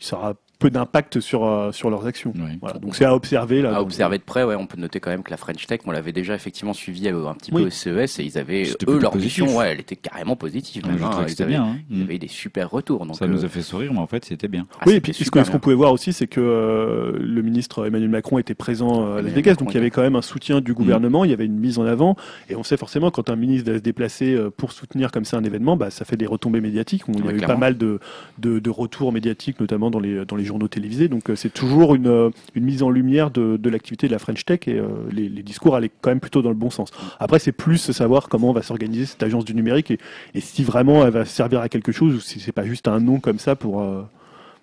il 0.00 0.04
sera 0.06 0.34
peu 0.58 0.70
d'impact 0.70 1.20
sur 1.20 1.44
euh, 1.44 1.70
sur 1.72 1.90
leurs 1.90 2.06
actions. 2.06 2.32
Voilà, 2.62 2.78
donc 2.78 2.96
c'est 2.96 3.04
à 3.04 3.14
observer 3.14 3.60
là. 3.62 3.76
À 3.76 3.80
observer 3.82 4.18
de 4.18 4.22
près, 4.22 4.42
ouais, 4.44 4.54
on 4.56 4.66
peut 4.66 4.80
noter 4.80 5.00
quand 5.00 5.10
même 5.10 5.22
que 5.22 5.30
la 5.30 5.36
French 5.36 5.66
Tech, 5.66 5.80
on 5.86 5.90
l'avait 5.90 6.12
déjà 6.12 6.34
effectivement 6.34 6.72
suivi 6.72 7.08
euh, 7.08 7.26
un 7.26 7.34
petit 7.34 7.50
Oui. 7.52 7.62
peu 7.62 7.66
au 7.68 7.70
CES 7.70 8.18
et 8.20 8.24
ils 8.24 8.38
avaient, 8.38 8.64
eux, 8.88 8.98
leur 8.98 9.10
positif. 9.12 9.42
mission, 9.42 9.56
ouais, 9.58 9.72
elle 9.72 9.80
était 9.80 9.96
carrément 9.96 10.34
positive. 10.36 10.84
Ouais, 10.84 10.90
même, 10.90 10.98
je 10.98 11.04
hein, 11.04 11.10
ils 11.24 11.28
c'était 11.30 11.42
avaient- 11.42 11.52
bien. 11.52 11.64
hein. 11.64 11.76
Ils 11.90 12.02
avaient 12.02 12.18
des 12.18 12.28
super 12.28 12.70
retours. 12.70 13.04
Donc, 13.04 13.16
Ça 13.16 13.26
nous 13.26 13.42
euh, 13.42 13.46
a 13.46 13.48
fait 13.50 13.62
sourire, 13.62 13.92
mais 13.92 13.98
en 14.00 14.06
fait, 14.06 14.24
c'était 14.24 14.48
bien. 14.48 14.66
ah, 14.80 14.84
oui, 14.86 14.94
et 14.94 15.00
puis 15.00 15.12
ce 15.12 15.30
qu'on 15.30 15.58
pouvait 15.58 15.74
voir 15.74 15.92
aussi, 15.92 16.12
c'est 16.12 16.26
que 16.26 16.40
euh, 16.40 17.12
le 17.20 17.42
ministre 17.42 17.86
Emmanuel 17.86 18.08
Macron 18.10 18.38
était 18.38 18.54
présent 18.54 19.14
à 19.16 19.22
Las 19.22 19.32
Vegas, 19.32 19.50
Macron 19.52 19.64
donc 19.66 19.74
il 19.74 19.76
y 19.76 19.80
avait 19.80 19.90
quand 19.90 20.02
même 20.02 20.16
un 20.16 20.22
soutien 20.22 20.60
du 20.60 20.72
gouvernement, 20.74 21.24
il 21.24 21.30
y 21.30 21.34
avait 21.34 21.46
une 21.46 21.58
mise 21.58 21.78
en 21.78 21.84
avant, 21.84 22.16
et 22.48 22.56
on 22.56 22.62
sait 22.62 22.76
forcément 22.76 23.10
quand 23.10 23.28
un 23.30 23.36
ministre 23.36 23.66
doit 23.66 23.76
se 23.78 23.82
déplacer 23.82 24.36
pour 24.56 24.72
soutenir 24.72 25.10
comme 25.12 25.24
ça 25.24 25.36
un 25.36 25.44
événement, 25.44 25.76
bah, 25.76 25.90
ça 25.90 26.04
fait 26.04 26.16
des 26.16 26.26
retombées 26.26 26.60
médiatiques. 26.60 27.08
On- 27.08 27.12
Il 27.12 27.24
y 27.24 27.28
a 27.28 27.32
eu 27.32 27.40
pas 27.40 27.56
mal 27.56 27.76
de, 27.76 27.98
de, 28.38 28.58
de 28.58 28.70
retours 28.70 29.12
médiatiques, 29.12 29.60
notamment 29.60 29.90
dans 29.90 30.00
les, 30.00 30.24
dans 30.24 30.36
les 30.36 30.44
journaux 30.46 30.68
télévisés, 30.68 31.08
donc 31.08 31.28
euh, 31.28 31.36
c'est 31.36 31.52
toujours 31.52 31.94
une, 31.94 32.06
euh, 32.06 32.30
une 32.54 32.64
mise 32.64 32.82
en 32.82 32.90
lumière 32.90 33.30
de, 33.30 33.56
de 33.56 33.70
l'activité 33.70 34.06
de 34.06 34.12
la 34.12 34.18
French 34.18 34.44
Tech, 34.44 34.60
et 34.66 34.78
euh, 34.78 34.86
les, 35.12 35.28
les 35.28 35.42
discours 35.42 35.76
allaient 35.76 35.90
quand 36.00 36.10
même 36.10 36.20
plutôt 36.20 36.40
dans 36.40 36.48
le 36.48 36.56
bon 36.56 36.70
sens. 36.70 36.90
Après, 37.18 37.38
c'est 37.38 37.52
plus 37.52 37.90
savoir 37.92 38.28
comment 38.28 38.52
va 38.52 38.62
s'organiser 38.62 39.06
cette 39.06 39.22
agence 39.22 39.44
du 39.44 39.54
numérique, 39.54 39.90
et, 39.90 39.98
et 40.34 40.40
si 40.40 40.64
vraiment 40.64 41.04
elle 41.04 41.12
va 41.12 41.24
servir 41.24 41.60
à 41.60 41.68
quelque 41.68 41.92
chose, 41.92 42.14
ou 42.14 42.20
si 42.20 42.40
c'est 42.40 42.52
pas 42.52 42.64
juste 42.64 42.88
un 42.88 43.00
nom 43.00 43.20
comme 43.20 43.38
ça 43.38 43.56
pour... 43.56 43.84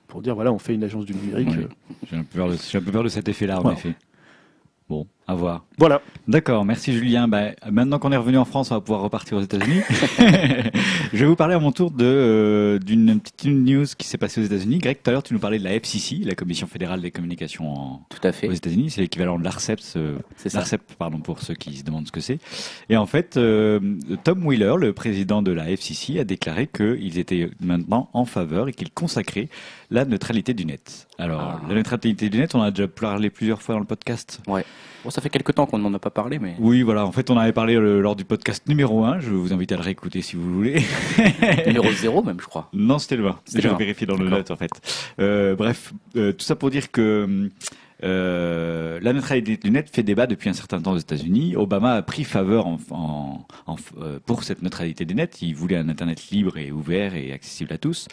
pour 0.08 0.22
dire 0.22 0.36
voilà 0.36 0.52
on 0.52 0.60
fait 0.60 0.76
une 0.76 0.84
agence 0.84 1.06
du 1.06 1.14
numérique 1.14 1.50
Ouais. 1.50 1.68
J'ai 2.10 2.18
un 2.18 2.24
peu 2.24 2.38
peur 2.38 2.50
de, 2.50 2.56
j'ai 2.56 2.78
un 2.78 2.82
peu 2.82 2.92
peur 2.92 3.04
de 3.04 3.10
cet 3.10 3.28
effet-là, 3.28 3.62
en 3.62 3.72
effet. 3.72 3.96
Bon, 4.90 5.08
à 5.28 5.36
voir. 5.36 5.64
voilà 5.78 6.02
D'accord, 6.28 6.66
merci 6.66 6.94
Julien. 6.94 7.28
Bah, 7.28 7.52
maintenant 7.72 7.98
qu'on 8.00 8.12
est 8.12 8.18
revenu 8.18 8.38
en 8.38 8.46
France, 8.46 8.72
on 8.72 8.76
va 8.76 8.82
pouvoir 8.82 9.02
repartir 9.02 9.38
aux 9.38 9.42
États-Unis. 9.42 9.82
je 11.14 11.18
vais 11.20 11.26
vous 11.26 11.36
parler 11.36 11.54
à 11.56 11.60
mon 11.60 11.72
tour 11.72 11.92
de 11.92 12.04
euh, 12.06 12.80
d'une 12.80 13.20
petite 13.20 13.46
news 13.46 13.86
qui 13.98 14.08
s'est 14.08 14.18
passée 14.18 14.42
aux 14.42 14.44
États-Unis. 14.46 14.80
Greg, 14.80 14.98
tout 15.04 15.10
à 15.10 15.14
l'heure, 15.14 15.24
tu 15.24 15.34
nous 15.34 15.40
parlais 15.40 15.60
de 15.60 15.64
la 15.64 15.74
FCC, 15.74 16.18
la 16.24 16.36
Commission 16.36 16.68
fédérale 16.68 17.02
des 17.02 17.12
communications 17.12 17.74
en- 17.74 18.02
Tout 18.10 18.26
à 18.28 18.32
fait. 18.32 18.48
aux 18.48 18.52
États-Unis. 18.54 18.92
C'est 18.92 19.02
l'équivalent 19.02 19.38
de 19.40 19.44
l'ARCEP, 19.44 19.80
ça. 19.80 20.00
l'ARCEP, 20.54 20.82
pardon, 20.98 21.20
pour 21.20 21.40
ceux 21.42 21.54
qui 21.56 21.76
se 21.78 21.84
demandent 21.84 22.08
ce 22.08 22.12
que 22.12 22.22
c'est. 22.22 22.40
Et 22.90 22.98
en 22.98 23.06
fait, 23.06 23.38
euh, 23.38 23.80
Tom 24.24 24.46
Wheeler, 24.46 24.76
le 24.78 24.94
président 24.94 25.42
de 25.42 25.52
la 25.52 25.70
FCC, 25.70 26.20
a 26.20 26.24
déclaré 26.24 26.68
qu'ils 26.68 27.18
étaient 27.18 27.50
maintenant 27.62 28.10
en 28.14 28.26
faveur 28.26 28.68
et 28.68 28.74
qu'ils 28.74 28.92
consacraient 28.92 29.50
la 29.92 30.06
neutralité 30.06 30.54
du 30.54 30.66
net. 30.66 31.08
Alors, 31.18 31.42
Ah. 31.42 31.62
la 31.70 31.76
neutralité 31.76 32.30
du 32.30 32.38
net, 32.38 32.56
on 32.56 32.60
en 32.60 32.64
a 32.64 32.72
déjà 32.72 32.88
parlé 32.88 33.30
plusieurs 33.30 33.62
fois 33.62 33.76
dans 33.76 33.80
le 33.80 33.86
podcast. 33.86 34.42
Bon, 35.04 35.10
ça 35.10 35.20
fait 35.22 35.30
quelques 35.30 35.54
temps 35.54 35.66
qu'on 35.66 35.80
n'en 35.80 35.94
a 35.94 36.00
pas 36.00 36.10
parlé, 36.12 36.40
mais 36.40 36.56
Oui, 36.60 36.82
voilà. 36.82 37.06
En 37.06 37.12
fait, 37.12 37.30
on 37.30 37.38
avait 37.38 37.52
parlé 37.52 37.76
euh, 37.76 38.00
lors 38.00 38.16
du 38.16 38.24
podcast 38.24 38.66
numéro 38.70 39.04
1. 39.04 39.20
Je 39.20 39.32
vous 39.32 39.52
invite 39.52 39.72
à 39.74 39.76
le 39.76 39.82
réécouter 39.82 40.22
si 40.22 40.38
vous 40.38 40.54
voulez. 40.54 40.82
numéro 41.68 41.92
zéro 42.00 42.24
même, 42.24 42.40
je 42.40 42.46
crois. 42.46 42.70
non, 42.74 43.00
c'était 43.00 43.18
le 43.18 43.28
1. 43.28 43.40
C'était 43.44 43.62
J'ai 43.64 43.68
le 43.68 43.74
un. 43.74 43.78
vérifié 43.78 44.08
dans 44.08 44.16
le 44.16 44.24
D'accord. 44.24 44.38
note, 44.38 44.52
en 44.52 44.56
fait. 44.56 44.72
Euh, 45.20 45.56
bref, 45.56 45.92
euh, 46.16 46.32
tout 46.32 46.46
ça 46.46 46.56
pour 46.56 46.70
dire 46.70 46.90
que 46.90 47.50
euh, 48.04 49.00
la 49.02 49.14
neutralité 49.14 49.58
du 49.58 49.72
net 49.72 49.90
fait 49.94 50.04
débat 50.04 50.28
depuis 50.28 50.50
un 50.50 50.54
certain 50.54 50.82
temps 50.82 50.92
aux 50.94 50.98
États-Unis. 50.98 51.56
Obama 51.56 51.94
a 51.94 52.02
pris 52.02 52.24
faveur 52.24 52.68
en, 52.68 52.78
en- 52.92 53.46
en- 53.66 53.76
euh, 54.00 54.20
pour 54.26 54.44
cette 54.44 54.62
neutralité 54.62 55.06
du 55.06 55.16
net. 55.16 55.42
Il 55.42 55.56
voulait 55.56 55.78
un 55.78 55.90
Internet 55.90 56.30
libre 56.30 56.58
et 56.58 56.72
ouvert 56.72 57.16
et 57.16 57.32
accessible 57.32 57.74
à 57.74 57.78
tous. 57.78 58.08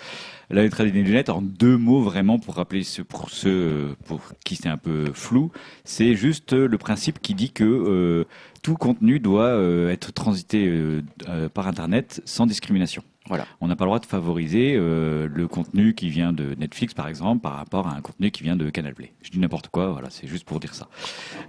La 0.48 0.62
neutralité 0.62 1.02
du 1.02 1.12
net, 1.12 1.28
en 1.28 1.42
deux 1.42 1.76
mots 1.76 2.00
vraiment 2.02 2.38
pour 2.38 2.54
rappeler 2.56 2.82
ce, 2.82 3.02
pour 3.02 3.30
ceux 3.30 3.94
pour 4.06 4.20
qui 4.44 4.56
c'est 4.56 4.68
un 4.68 4.76
peu 4.78 5.06
flou, 5.12 5.52
c'est 5.84 6.14
juste 6.14 6.52
le 6.52 6.78
principe 6.78 7.20
qui 7.20 7.34
dit 7.34 7.52
que 7.52 7.64
euh, 7.64 8.24
tout 8.62 8.76
contenu 8.76 9.20
doit 9.20 9.44
euh, 9.44 9.90
être 9.90 10.12
transité 10.12 10.66
euh, 10.66 11.02
euh, 11.28 11.48
par 11.48 11.66
Internet 11.66 12.22
sans 12.24 12.46
discrimination. 12.46 13.02
Voilà. 13.30 13.46
On 13.60 13.68
n'a 13.68 13.76
pas 13.76 13.84
le 13.84 13.90
droit 13.90 14.00
de 14.00 14.06
favoriser 14.06 14.74
euh, 14.74 15.28
le 15.32 15.46
contenu 15.46 15.94
qui 15.94 16.08
vient 16.08 16.32
de 16.32 16.56
Netflix, 16.56 16.94
par 16.94 17.06
exemple, 17.06 17.42
par 17.42 17.54
rapport 17.54 17.86
à 17.86 17.94
un 17.94 18.00
contenu 18.00 18.32
qui 18.32 18.42
vient 18.42 18.56
de 18.56 18.70
Canal 18.70 18.92
Play. 18.94 19.12
Je 19.22 19.30
dis 19.30 19.38
n'importe 19.38 19.68
quoi, 19.68 19.92
voilà, 19.92 20.10
c'est 20.10 20.26
juste 20.26 20.44
pour 20.44 20.58
dire 20.58 20.74
ça. 20.74 20.88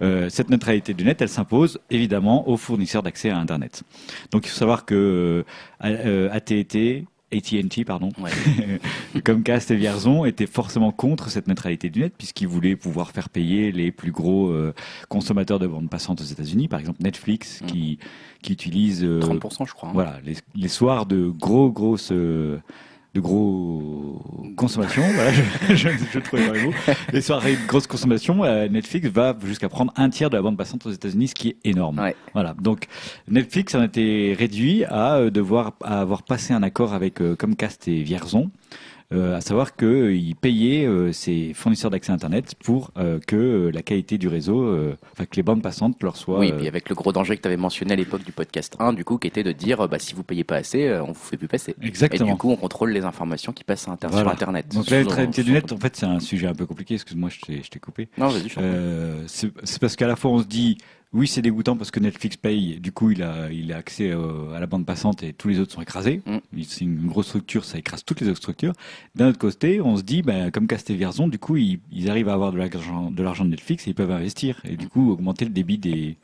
Euh, 0.04 0.30
cette 0.30 0.52
neutralité 0.52 0.94
du 0.94 1.04
net, 1.04 1.22
elle 1.24 1.30
s'impose 1.30 1.80
évidemment 1.90 2.48
aux 2.48 2.58
fournisseurs 2.58 3.02
d'accès 3.02 3.32
à 3.32 3.38
Internet. 3.40 3.82
Donc 4.30 4.46
il 4.46 4.50
faut 4.50 4.58
savoir 4.58 4.86
que 4.86 4.94
euh, 4.94 5.44
euh, 5.86 6.30
AT&T, 6.32 7.06
AT&T, 7.34 7.86
pardon, 7.86 8.10
Ouais. 8.22 8.32
Comcast 9.26 9.72
et 9.72 9.76
Vierzon 9.76 10.26
étaient 10.26 10.48
forcément 10.48 10.92
contre 10.92 11.30
cette 11.30 11.48
neutralité 11.48 11.90
du 11.90 12.00
net 12.02 12.14
puisqu'ils 12.18 12.48
voulaient 12.48 12.76
pouvoir 12.76 13.12
faire 13.12 13.30
payer 13.30 13.72
les 13.72 13.92
plus 13.92 14.12
gros 14.12 14.50
euh, 14.50 14.74
consommateurs 15.10 15.60
de 15.60 15.68
bande 15.68 15.90
passante 15.90 16.22
aux 16.22 16.26
États-Unis, 16.26 16.68
par 16.68 16.80
exemple 16.80 17.02
Netflix 17.04 17.62
Mm. 17.62 17.66
qui 17.68 18.00
qui 18.42 18.54
utilise 18.54 19.04
euh, 19.04 19.20
30%, 19.20 19.68
je 19.68 19.74
crois. 19.74 19.90
hein. 19.90 19.94
voilà, 19.94 20.18
les, 20.26 20.36
les 20.56 20.68
soirs 20.68 21.06
de 21.06 21.28
gros, 21.30 21.70
grosses, 21.70 22.12
euh, 22.12 22.58
de 23.14 23.20
gros 23.20 24.22
consommation, 24.56 25.04
voilà, 25.14 25.32
je, 25.34 25.42
je, 25.76 25.90
je 26.14 26.20
trouvais 26.20 26.48
pas 26.48 26.54
le 26.54 26.64
mot. 26.64 26.74
Les 27.14 27.22
soirées 27.22 27.56
de 27.56 27.68
grosse 27.68 27.88
consommation, 27.88 28.44
euh, 28.44 28.68
Netflix 28.70 29.08
va 29.08 29.36
jusqu'à 29.44 29.70
prendre 29.70 29.94
un 29.98 30.10
tiers 30.10 30.30
de 30.30 30.38
la 30.38 30.42
bande 30.42 30.58
passante 30.58 30.86
aux 30.86 30.92
États-Unis, 30.92 31.30
ce 31.30 31.36
qui 31.36 31.50
est 31.50 31.58
énorme. 31.66 32.00
Ouais. 32.00 32.16
Voilà. 32.34 32.54
Donc, 32.60 32.88
Netflix 33.28 33.76
en 33.76 33.82
a 33.82 33.86
été 33.86 34.36
réduit 34.38 34.86
à 34.86 35.16
euh, 35.16 35.30
devoir 35.30 35.74
à 35.84 36.00
avoir 36.00 36.24
passé 36.24 36.54
un 36.54 36.64
accord 36.64 36.94
avec 36.94 37.22
euh, 37.22 37.36
Comcast 37.36 37.88
et 37.88 38.02
Vierzon. 38.02 38.50
Euh, 39.14 39.36
à 39.36 39.42
savoir 39.42 39.76
qu'ils 39.76 40.36
payaient 40.38 40.86
euh, 40.86 41.12
ces 41.12 41.54
fournisseurs 41.54 41.92
d'accès 41.92 42.12
Internet 42.14 42.56
pour 42.64 42.92
euh, 42.98 43.20
que 43.28 43.36
euh, 43.36 43.70
la 43.72 43.82
qualité 43.82 44.18
du 44.18 44.28
réseau, 44.30 44.62
euh, 44.64 44.96
enfin 45.12 45.26
que 45.26 45.36
les 45.36 45.44
bandes 45.44 45.62
passantes 45.62 46.02
leur 46.02 46.16
soient. 46.16 46.40
Oui, 46.40 46.52
euh, 46.52 46.58
puis 46.58 46.68
avec 46.68 46.88
le 46.88 46.96
gros 46.96 47.12
danger 47.12 47.36
que 47.36 47.42
tu 47.42 47.48
avais 47.48 47.58
mentionné 47.58 47.92
à 47.94 47.96
l'époque 47.98 48.24
du 48.24 48.32
podcast 48.32 48.76
1, 48.80 48.94
du 48.94 49.04
coup, 49.04 49.18
qui 49.18 49.28
était 49.28 49.44
de 49.44 49.52
dire, 49.52 49.82
euh, 49.82 49.88
bah, 49.88 50.00
si 50.00 50.14
vous 50.14 50.24
payez 50.24 50.44
pas 50.46 50.56
assez, 50.56 50.88
euh, 50.88 51.04
on 51.04 51.08
vous 51.08 51.14
fait 51.16 51.36
plus 51.38 51.50
passer. 51.50 51.76
Exactement. 51.82 52.30
Et 52.30 52.32
du 52.32 52.38
coup, 52.38 52.50
on 52.52 52.56
contrôle 52.56 52.92
les 52.92 53.04
informations 53.04 53.52
qui 53.52 53.64
passent 53.66 53.84
sur, 53.84 53.92
Inter- 53.92 54.08
Voilà. 54.10 54.24
sur 54.30 54.32
Internet. 54.32 54.74
Donc 54.74 54.90
la 54.90 55.00
neutralité 55.04 55.44
du 55.44 55.52
net, 55.52 55.72
en 55.74 55.78
fait, 55.78 55.96
c'est 55.96 56.06
un 56.06 56.20
sujet 56.22 56.48
un 56.48 56.54
peu 56.56 56.66
compliqué. 56.66 56.94
Excuse-moi, 56.94 57.30
je 57.30 57.40
t'ai 57.42 57.62
je 57.64 57.70
t'ai 57.70 57.80
coupé. 57.80 58.08
Non, 58.18 58.28
vas-y. 58.30 58.48
Euh, 58.60 59.24
c'est 59.28 59.80
parce 59.82 59.96
qu'à 59.98 60.08
la 60.08 60.16
fois 60.16 60.32
on 60.32 60.40
se 60.42 60.48
dit 60.48 60.78
oui 61.14 61.28
c'est 61.28 61.42
dégoûtant 61.42 61.76
parce 61.76 61.92
que 61.92 62.00
Netflix 62.00 62.38
paye, 62.38 62.80
du 62.80 62.92
coup 62.92 63.12
il 63.12 63.24
a 63.24 63.52
il 63.52 63.72
a 63.74 63.78
accès 63.78 64.12
euh, 64.12 64.54
à 64.54 64.60
la 64.60 64.68
bande 64.68 64.86
passante 64.86 65.24
et 65.24 65.34
tous 65.34 65.48
les 65.50 65.60
autres 65.60 65.74
sont 65.74 65.82
écrasés. 65.82 66.22
Mm. 66.26 66.62
C'est 66.64 66.82
une 66.82 67.08
grosse 67.08 67.28
structure, 67.28 67.66
ça 67.66 67.78
écrase 67.78 68.04
toutes 68.04 68.22
les 68.22 68.28
autres 68.28 68.38
structures. 68.38 68.74
D'un 69.16 69.30
autre 69.30 69.40
côté, 69.40 69.82
on 69.82 69.98
se 69.98 70.04
dit 70.04 70.22
ben, 70.22 70.52
comme 70.52 70.68
Casté 70.68 70.96
Vierzon, 70.96 71.28
du 71.28 71.40
coup 71.40 71.58
ils, 71.58 71.80
ils 71.92 72.10
arrivent 72.10 72.30
à 72.30 72.34
avoir 72.34 72.52
de 72.52 72.58
l'argent 72.58 73.12
de 73.12 73.24
l'argent 73.24 73.46
de 73.46 73.50
Netflix 73.50 73.88
et 73.88 73.92
ils 73.92 73.96
peuvent 73.96 74.12
investir 74.12 74.62
et 74.64 74.78
du 74.78 74.88
coup 74.88 75.12
augmenter 75.12 75.46
le 75.46 75.52
débit 75.52 75.78
des 75.78 76.18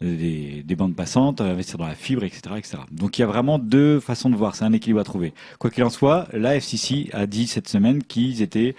des, 0.00 0.62
des 0.62 0.76
bandes 0.76 0.94
passantes, 0.94 1.40
investir 1.40 1.78
dans 1.78 1.86
la 1.86 1.94
fibre, 1.94 2.24
etc., 2.24 2.40
etc. 2.58 2.78
Donc 2.90 3.18
il 3.18 3.22
y 3.22 3.24
a 3.24 3.26
vraiment 3.26 3.58
deux 3.58 4.00
façons 4.00 4.30
de 4.30 4.36
voir, 4.36 4.54
c'est 4.54 4.64
un 4.64 4.72
équilibre 4.72 5.00
à 5.00 5.04
trouver. 5.04 5.32
Quoi 5.58 5.70
qu'il 5.70 5.84
en 5.84 5.90
soit, 5.90 6.28
la 6.32 6.56
FCC 6.56 7.08
a 7.12 7.26
dit 7.26 7.46
cette 7.46 7.68
semaine 7.68 8.02
qu'ils 8.02 8.42
étaient 8.42 8.74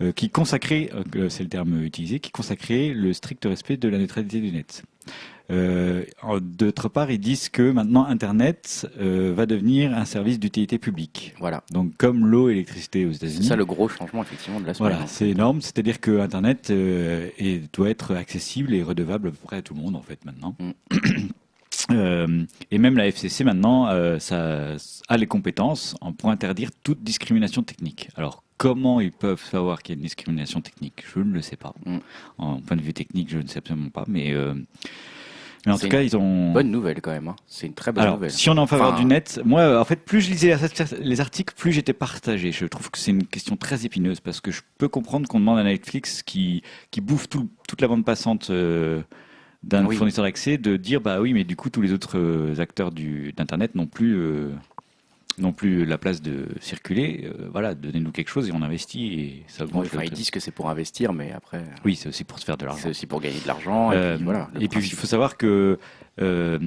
euh, 0.00 0.12
qui 0.12 0.30
consacrait, 0.30 0.90
euh, 1.16 1.28
c'est 1.28 1.42
le 1.42 1.48
terme 1.48 1.82
utilisé, 1.82 2.20
qui 2.20 2.30
consacrait 2.30 2.92
le 2.94 3.12
strict 3.12 3.44
respect 3.44 3.76
de 3.76 3.88
la 3.88 3.98
neutralité 3.98 4.40
du 4.40 4.52
net. 4.52 4.82
Euh, 5.52 6.04
D'autre 6.40 6.88
part, 6.88 7.10
ils 7.12 7.20
disent 7.20 7.48
que 7.48 7.70
maintenant 7.70 8.04
Internet 8.04 8.88
euh, 9.00 9.32
va 9.34 9.46
devenir 9.46 9.96
un 9.96 10.04
service 10.04 10.40
d'utilité 10.40 10.78
publique. 10.78 11.34
Voilà. 11.38 11.62
Donc 11.70 11.96
comme 11.96 12.26
l'eau 12.26 12.48
et 12.48 12.54
l'électricité 12.54 13.06
aux 13.06 13.12
C'est 13.12 13.26
États-Unis. 13.26 13.46
ça 13.46 13.54
le 13.56 13.64
gros 13.64 13.88
changement, 13.88 14.22
effectivement, 14.22 14.58
de 14.60 14.66
la 14.66 14.74
semaine. 14.74 14.90
Voilà, 14.92 15.06
c'est 15.06 15.28
énorme. 15.28 15.60
C'est-à-dire 15.60 16.00
que 16.00 16.18
Internet 16.20 16.70
euh, 16.70 17.28
est- 17.38 17.72
doit 17.72 17.90
être 17.90 18.16
accessible 18.16 18.74
et 18.74 18.82
redevable 18.82 19.28
à 19.28 19.30
peu 19.30 19.36
près 19.40 19.56
à 19.58 19.62
tout 19.62 19.74
le 19.74 19.80
monde 19.82 19.94
en 19.94 20.02
fait 20.02 20.24
maintenant. 20.24 20.56
Mm. 20.58 20.70
Euh, 21.92 22.44
et 22.70 22.78
même 22.78 22.96
la 22.96 23.06
FCC 23.06 23.44
maintenant, 23.44 23.88
euh, 23.88 24.18
ça 24.18 24.74
a 25.08 25.16
les 25.16 25.26
compétences 25.26 25.94
en- 26.00 26.12
pour 26.12 26.30
interdire 26.30 26.70
toute 26.82 27.02
discrimination 27.02 27.62
technique. 27.62 28.08
Alors 28.16 28.42
comment 28.58 29.00
ils 29.00 29.12
peuvent 29.12 29.42
savoir 29.44 29.82
qu'il 29.82 29.94
y 29.94 29.96
a 29.96 29.98
une 29.98 30.02
discrimination 30.02 30.60
technique? 30.60 31.04
Je 31.14 31.20
ne 31.20 31.32
le 31.32 31.42
sais 31.42 31.56
pas. 31.56 31.74
Mm. 31.84 31.98
En 32.38 32.60
point 32.60 32.76
de 32.76 32.82
vue 32.82 32.92
technique, 32.94 33.30
je 33.30 33.38
ne 33.38 33.46
sais 33.46 33.58
absolument 33.58 33.90
pas. 33.90 34.04
Mais, 34.08 34.32
euh, 34.32 34.54
mais 35.64 35.72
en 35.72 35.78
tout 35.78 35.88
cas, 35.88 36.02
ils 36.02 36.16
ont. 36.16 36.52
Bonne 36.52 36.70
nouvelle, 36.72 37.00
quand 37.00 37.10
même. 37.12 37.28
hein. 37.28 37.36
C'est 37.46 37.66
une 37.68 37.74
très 37.74 37.92
bonne 37.92 38.02
Alors, 38.02 38.14
nouvelle. 38.16 38.30
si 38.32 38.50
on 38.50 38.56
est 38.56 38.58
en 38.60 38.66
faveur 38.66 38.88
Enfin, 38.94 38.98
du 39.00 39.04
net, 39.04 39.40
moi, 39.44 39.80
en 39.80 39.84
fait, 39.84 40.04
plus 40.04 40.20
je 40.22 40.30
lisais 40.30 40.56
les 41.00 41.20
articles, 41.20 41.54
plus 41.56 41.70
j'étais 41.72 41.92
partagé. 41.92 42.50
Je 42.50 42.66
trouve 42.66 42.90
que 42.90 42.98
c'est 42.98 43.10
une 43.12 43.26
question 43.26 43.56
très 43.56 43.84
épineuse 43.86 44.18
parce 44.20 44.40
que 44.40 44.50
je 44.50 44.62
peux 44.78 44.88
comprendre 44.88 45.28
qu'on 45.28 45.38
demande 45.40 45.58
à 45.58 45.64
Netflix 45.64 46.22
qui, 46.24 46.62
qui 46.90 47.00
bouffe 47.00 47.28
tout- 47.28 47.48
toute 47.68 47.80
la 47.80 47.86
bande 47.88 48.04
passante 48.04 48.50
euh, 48.50 49.02
d'un 49.66 49.84
Oui. 49.84 49.96
fournisseur 49.96 50.24
d'accès 50.24 50.58
de 50.58 50.76
dire 50.76 51.00
bah 51.00 51.20
oui, 51.20 51.32
mais 51.32 51.44
du 51.44 51.56
coup, 51.56 51.70
tous 51.70 51.82
les 51.82 51.92
autres 51.92 52.18
euh, 52.18 52.58
acteurs 52.60 52.92
du, 52.92 53.32
d'Internet 53.36 53.74
n'ont 53.74 53.86
plus, 53.86 54.16
euh, 55.38 55.42
n'ont 55.42 55.52
plus 55.52 55.84
la 55.84 55.98
place 55.98 56.22
de 56.22 56.46
circuler. 56.60 57.24
Euh, 57.38 57.48
voilà, 57.50 57.74
donnez-nous 57.74 58.12
quelque 58.12 58.28
chose 58.28 58.48
et 58.48 58.52
on 58.52 58.62
investit 58.62 59.14
et 59.14 59.44
ça 59.48 59.64
augmente. 59.64 59.86
enfin, 59.86 60.02
ils 60.04 60.10
disent 60.10 60.30
que 60.30 60.40
c'est 60.40 60.50
pour 60.50 60.68
investir, 60.70 61.12
mais 61.12 61.32
après, 61.32 61.64
Oui, 61.84 61.96
c'est 61.96 62.08
aussi 62.08 62.24
pour 62.24 62.38
se 62.38 62.44
faire 62.44 62.56
de 62.56 62.64
l'argent. 62.64 62.80
c'est 62.82 62.90
aussi 62.90 63.06
pour 63.06 63.20
gagner 63.20 63.40
de 63.40 63.46
l'argent. 63.46 63.90
Euh, 63.92 64.14
et 64.14 64.16
puis, 64.16 64.24
voilà. 64.24 64.48
le 64.54 64.62
et 64.62 64.68
puis 64.68 64.80
il 64.80 64.92
faut 64.94 65.06
savoir 65.06 65.36
que 65.36 65.78
euh, 66.18 66.58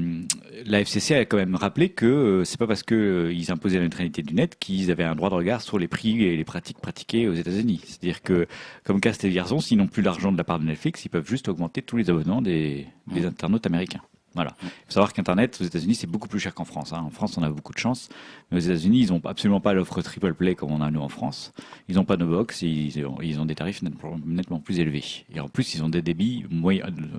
la 0.65 0.81
FCC 0.81 1.15
a 1.15 1.25
quand 1.25 1.37
même 1.37 1.55
rappelé 1.55 1.89
que 1.89 2.05
euh, 2.05 2.43
c'est 2.43 2.59
pas 2.59 2.67
parce 2.67 2.83
que 2.83 2.93
euh, 2.93 3.33
ils 3.33 3.51
imposaient 3.51 3.77
la 3.77 3.85
neutralité 3.85 4.21
du 4.21 4.35
net 4.35 4.57
qu'ils 4.59 4.91
avaient 4.91 5.03
un 5.03 5.15
droit 5.15 5.31
de 5.31 5.35
regard 5.35 5.61
sur 5.61 5.79
les 5.79 5.87
prix 5.87 6.23
et 6.23 6.37
les 6.37 6.43
pratiques 6.43 6.77
pratiquées 6.77 7.27
aux 7.27 7.33
États-Unis. 7.33 7.81
C'est-à-dire 7.83 8.21
que 8.21 8.45
comme 8.83 9.01
Cast 9.01 9.23
et 9.25 9.29
Vierzon, 9.29 9.59
s'ils 9.59 9.77
n'ont 9.79 9.87
plus 9.87 10.03
l'argent 10.03 10.31
de 10.31 10.37
la 10.37 10.43
part 10.43 10.59
de 10.59 10.65
Netflix, 10.65 11.03
ils 11.05 11.09
peuvent 11.09 11.27
juste 11.27 11.47
augmenter 11.49 11.81
tous 11.81 11.97
les 11.97 12.11
abonnements 12.11 12.43
des, 12.43 12.85
des 13.11 13.25
internautes 13.25 13.65
américains. 13.65 14.01
Voilà. 14.35 14.55
Il 14.61 14.67
faut 14.69 14.91
savoir 14.91 15.11
qu'Internet 15.13 15.57
aux 15.59 15.63
États-Unis 15.63 15.95
c'est 15.95 16.07
beaucoup 16.07 16.27
plus 16.27 16.39
cher 16.39 16.53
qu'en 16.53 16.63
France. 16.65 16.93
hein. 16.93 17.01
En 17.05 17.09
France, 17.09 17.37
on 17.37 17.43
a 17.43 17.49
beaucoup 17.49 17.73
de 17.73 17.79
chance, 17.79 18.09
mais 18.51 18.57
aux 18.57 18.61
États-Unis, 18.61 18.99
ils 19.01 19.11
ont 19.13 19.21
absolument 19.25 19.59
pas 19.59 19.73
l'offre 19.73 20.01
triple 20.01 20.33
play 20.33 20.55
comme 20.55 20.71
on 20.71 20.81
a 20.81 20.91
nous 20.91 21.01
en 21.01 21.09
France. 21.09 21.51
Ils 21.87 21.95
n'ont 21.95 22.05
pas 22.05 22.15
de 22.17 22.25
box, 22.25 22.61
ils, 22.61 23.05
ont- 23.05 23.19
ils 23.21 23.39
ont 23.39 23.45
des 23.45 23.55
tarifs 23.55 23.81
nettement, 23.81 24.59
plus 24.59 24.79
élevés. 24.79 25.03
Et 25.33 25.39
en 25.39 25.47
plus, 25.47 25.73
ils 25.73 25.83
ont 25.83 25.89
des 25.89 26.01
débits 26.01 26.45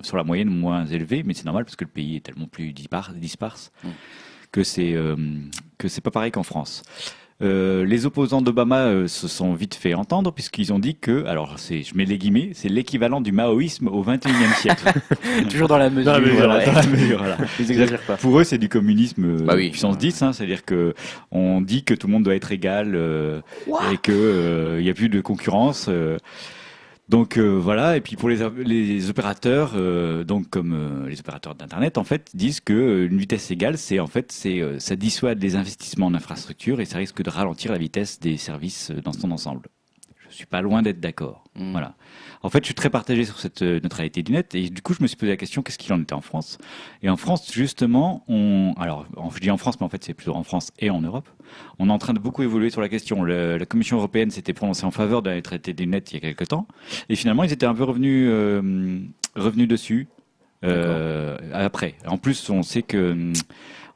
sur 0.03 0.15
la 0.17 0.23
moyenne 0.23 0.49
moins 0.49 0.85
élevés, 0.85 1.23
mais 1.23 1.33
c'est 1.33 1.45
normal 1.45 1.65
parce 1.65 1.75
que 1.75 1.83
le 1.83 1.91
pays 1.91 2.15
est 2.15 2.21
tellement 2.21 2.47
plus 2.47 2.71
dispar- 2.73 3.13
disparse 3.13 3.71
que 4.51 4.63
c'est 4.63 4.93
euh, 4.93 5.15
pas 6.03 6.11
pareil 6.11 6.31
qu'en 6.31 6.43
France. 6.43 6.83
Euh, 7.41 7.85
les 7.85 8.05
opposants 8.05 8.41
d'Obama 8.41 8.85
euh, 8.85 9.07
se 9.07 9.27
sont 9.27 9.53
vite 9.53 9.75
fait 9.75 9.93
entendre 9.93 10.31
puisqu'ils 10.31 10.71
ont 10.73 10.79
dit 10.79 10.95
que, 10.95 11.25
alors 11.25 11.55
c'est, 11.57 11.83
je 11.83 11.95
mets 11.95 12.05
les 12.05 12.17
guillemets, 12.17 12.51
c'est 12.53 12.69
l'équivalent 12.69 13.21
du 13.21 13.31
maoïsme 13.31 13.87
au 13.87 14.03
21e 14.03 14.55
siècle. 14.59 14.91
Toujours 15.49 15.67
dans 15.67 15.77
la 15.77 15.89
mesure. 15.89 16.05
Dans 16.11 16.19
la 16.19 16.25
mesure, 16.25 16.37
Voilà, 16.37 16.57
ouais. 16.57 16.65
dans 16.65 16.73
la 16.73 16.85
mesure, 16.87 17.17
voilà. 17.17 17.37
Ils 17.59 17.71
exagèrent 17.71 18.01
pas. 18.01 18.17
Pour 18.17 18.39
eux, 18.39 18.43
c'est 18.43 18.57
du 18.57 18.69
communisme 18.69 19.25
euh, 19.25 19.43
Bah 19.45 19.53
oui. 19.55 19.69
puissance 19.69 19.97
10, 19.97 20.21
hein, 20.21 20.33
c'est-à-dire 20.33 20.65
que 20.65 20.93
on 21.31 21.61
dit 21.61 21.83
que 21.83 21.93
tout 21.93 22.07
le 22.07 22.13
monde 22.13 22.23
doit 22.23 22.35
être 22.35 22.51
égal 22.51 22.93
euh, 22.95 23.41
et 23.91 23.97
que 23.97 24.11
euh, 24.11 24.77
il 24.79 24.85
y 24.85 24.89
a 24.89 24.93
plus 24.93 25.09
de 25.09 25.21
concurrence. 25.21 25.89
Donc 27.11 27.37
euh, 27.37 27.59
voilà, 27.59 27.97
et 27.97 28.01
puis 28.01 28.15
pour 28.15 28.29
les, 28.29 28.37
les 28.63 29.09
opérateurs, 29.09 29.73
euh, 29.75 30.23
donc 30.23 30.49
comme 30.49 30.71
euh, 30.71 31.09
les 31.09 31.19
opérateurs 31.19 31.55
d'internet, 31.55 31.97
en 31.97 32.05
fait, 32.05 32.29
disent 32.33 32.61
que 32.61 33.05
une 33.11 33.17
vitesse 33.17 33.51
égale, 33.51 33.77
c'est 33.77 33.99
en 33.99 34.07
fait, 34.07 34.31
c'est 34.31 34.61
euh, 34.61 34.79
ça 34.79 34.95
dissuade 34.95 35.43
les 35.43 35.57
investissements 35.57 36.05
en 36.05 36.13
infrastructure 36.13 36.79
et 36.79 36.85
ça 36.85 36.99
risque 36.99 37.21
de 37.21 37.29
ralentir 37.29 37.73
la 37.73 37.77
vitesse 37.77 38.21
des 38.21 38.37
services 38.37 38.91
dans 38.91 39.11
son 39.11 39.31
ensemble. 39.31 39.67
Je 40.29 40.35
suis 40.37 40.45
pas 40.45 40.61
loin 40.61 40.81
d'être 40.81 41.01
d'accord. 41.01 41.43
Mm. 41.55 41.71
Voilà. 41.73 41.95
En 42.43 42.49
fait, 42.49 42.59
je 42.63 42.65
suis 42.65 42.73
très 42.75 42.89
partagé 42.89 43.23
sur 43.25 43.39
cette 43.39 43.61
euh, 43.61 43.79
neutralité 43.83 44.23
du 44.23 44.31
net 44.31 44.55
et 44.55 44.69
du 44.69 44.81
coup, 44.81 44.93
je 44.93 45.01
me 45.03 45.07
suis 45.07 45.15
posé 45.17 45.31
la 45.31 45.37
question 45.37 45.61
qu'est-ce 45.61 45.77
qu'il 45.77 45.93
en 45.93 46.01
était 46.01 46.13
en 46.13 46.21
France? 46.21 46.57
Et 47.03 47.09
en 47.09 47.17
France, 47.17 47.51
justement, 47.53 48.23
on, 48.27 48.73
alors, 48.77 49.05
je 49.33 49.39
dis 49.39 49.51
en 49.51 49.57
France, 49.57 49.79
mais 49.79 49.85
en 49.85 49.89
fait, 49.89 50.03
c'est 50.03 50.13
plutôt 50.15 50.35
en 50.35 50.43
France 50.43 50.71
et 50.79 50.89
en 50.89 51.01
Europe. 51.01 51.29
On 51.77 51.89
est 51.89 51.91
en 51.91 51.99
train 51.99 52.13
de 52.13 52.19
beaucoup 52.19 52.41
évoluer 52.41 52.69
sur 52.71 52.81
la 52.81 52.89
question. 52.89 53.23
Le- 53.23 53.57
la 53.57 53.65
Commission 53.65 53.97
européenne 53.97 54.31
s'était 54.31 54.53
prononcée 54.53 54.85
en 54.85 54.91
faveur 54.91 55.21
de 55.21 55.29
la 55.29 55.35
neutralité 55.35 55.73
du 55.73 55.85
net 55.85 56.11
il 56.11 56.15
y 56.15 56.17
a 56.17 56.21
quelques 56.21 56.47
temps, 56.47 56.67
et 57.09 57.15
finalement, 57.15 57.43
ils 57.43 57.51
étaient 57.53 57.65
un 57.67 57.75
peu 57.75 57.83
revenus, 57.83 58.27
euh, 58.29 58.99
revenus 59.35 59.67
dessus. 59.67 60.07
euh, 60.63 61.37
après, 61.53 61.95
en 62.07 62.17
plus, 62.17 62.49
on 62.49 62.63
sait 62.63 62.81
que 62.83 63.11
hum, 63.11 63.33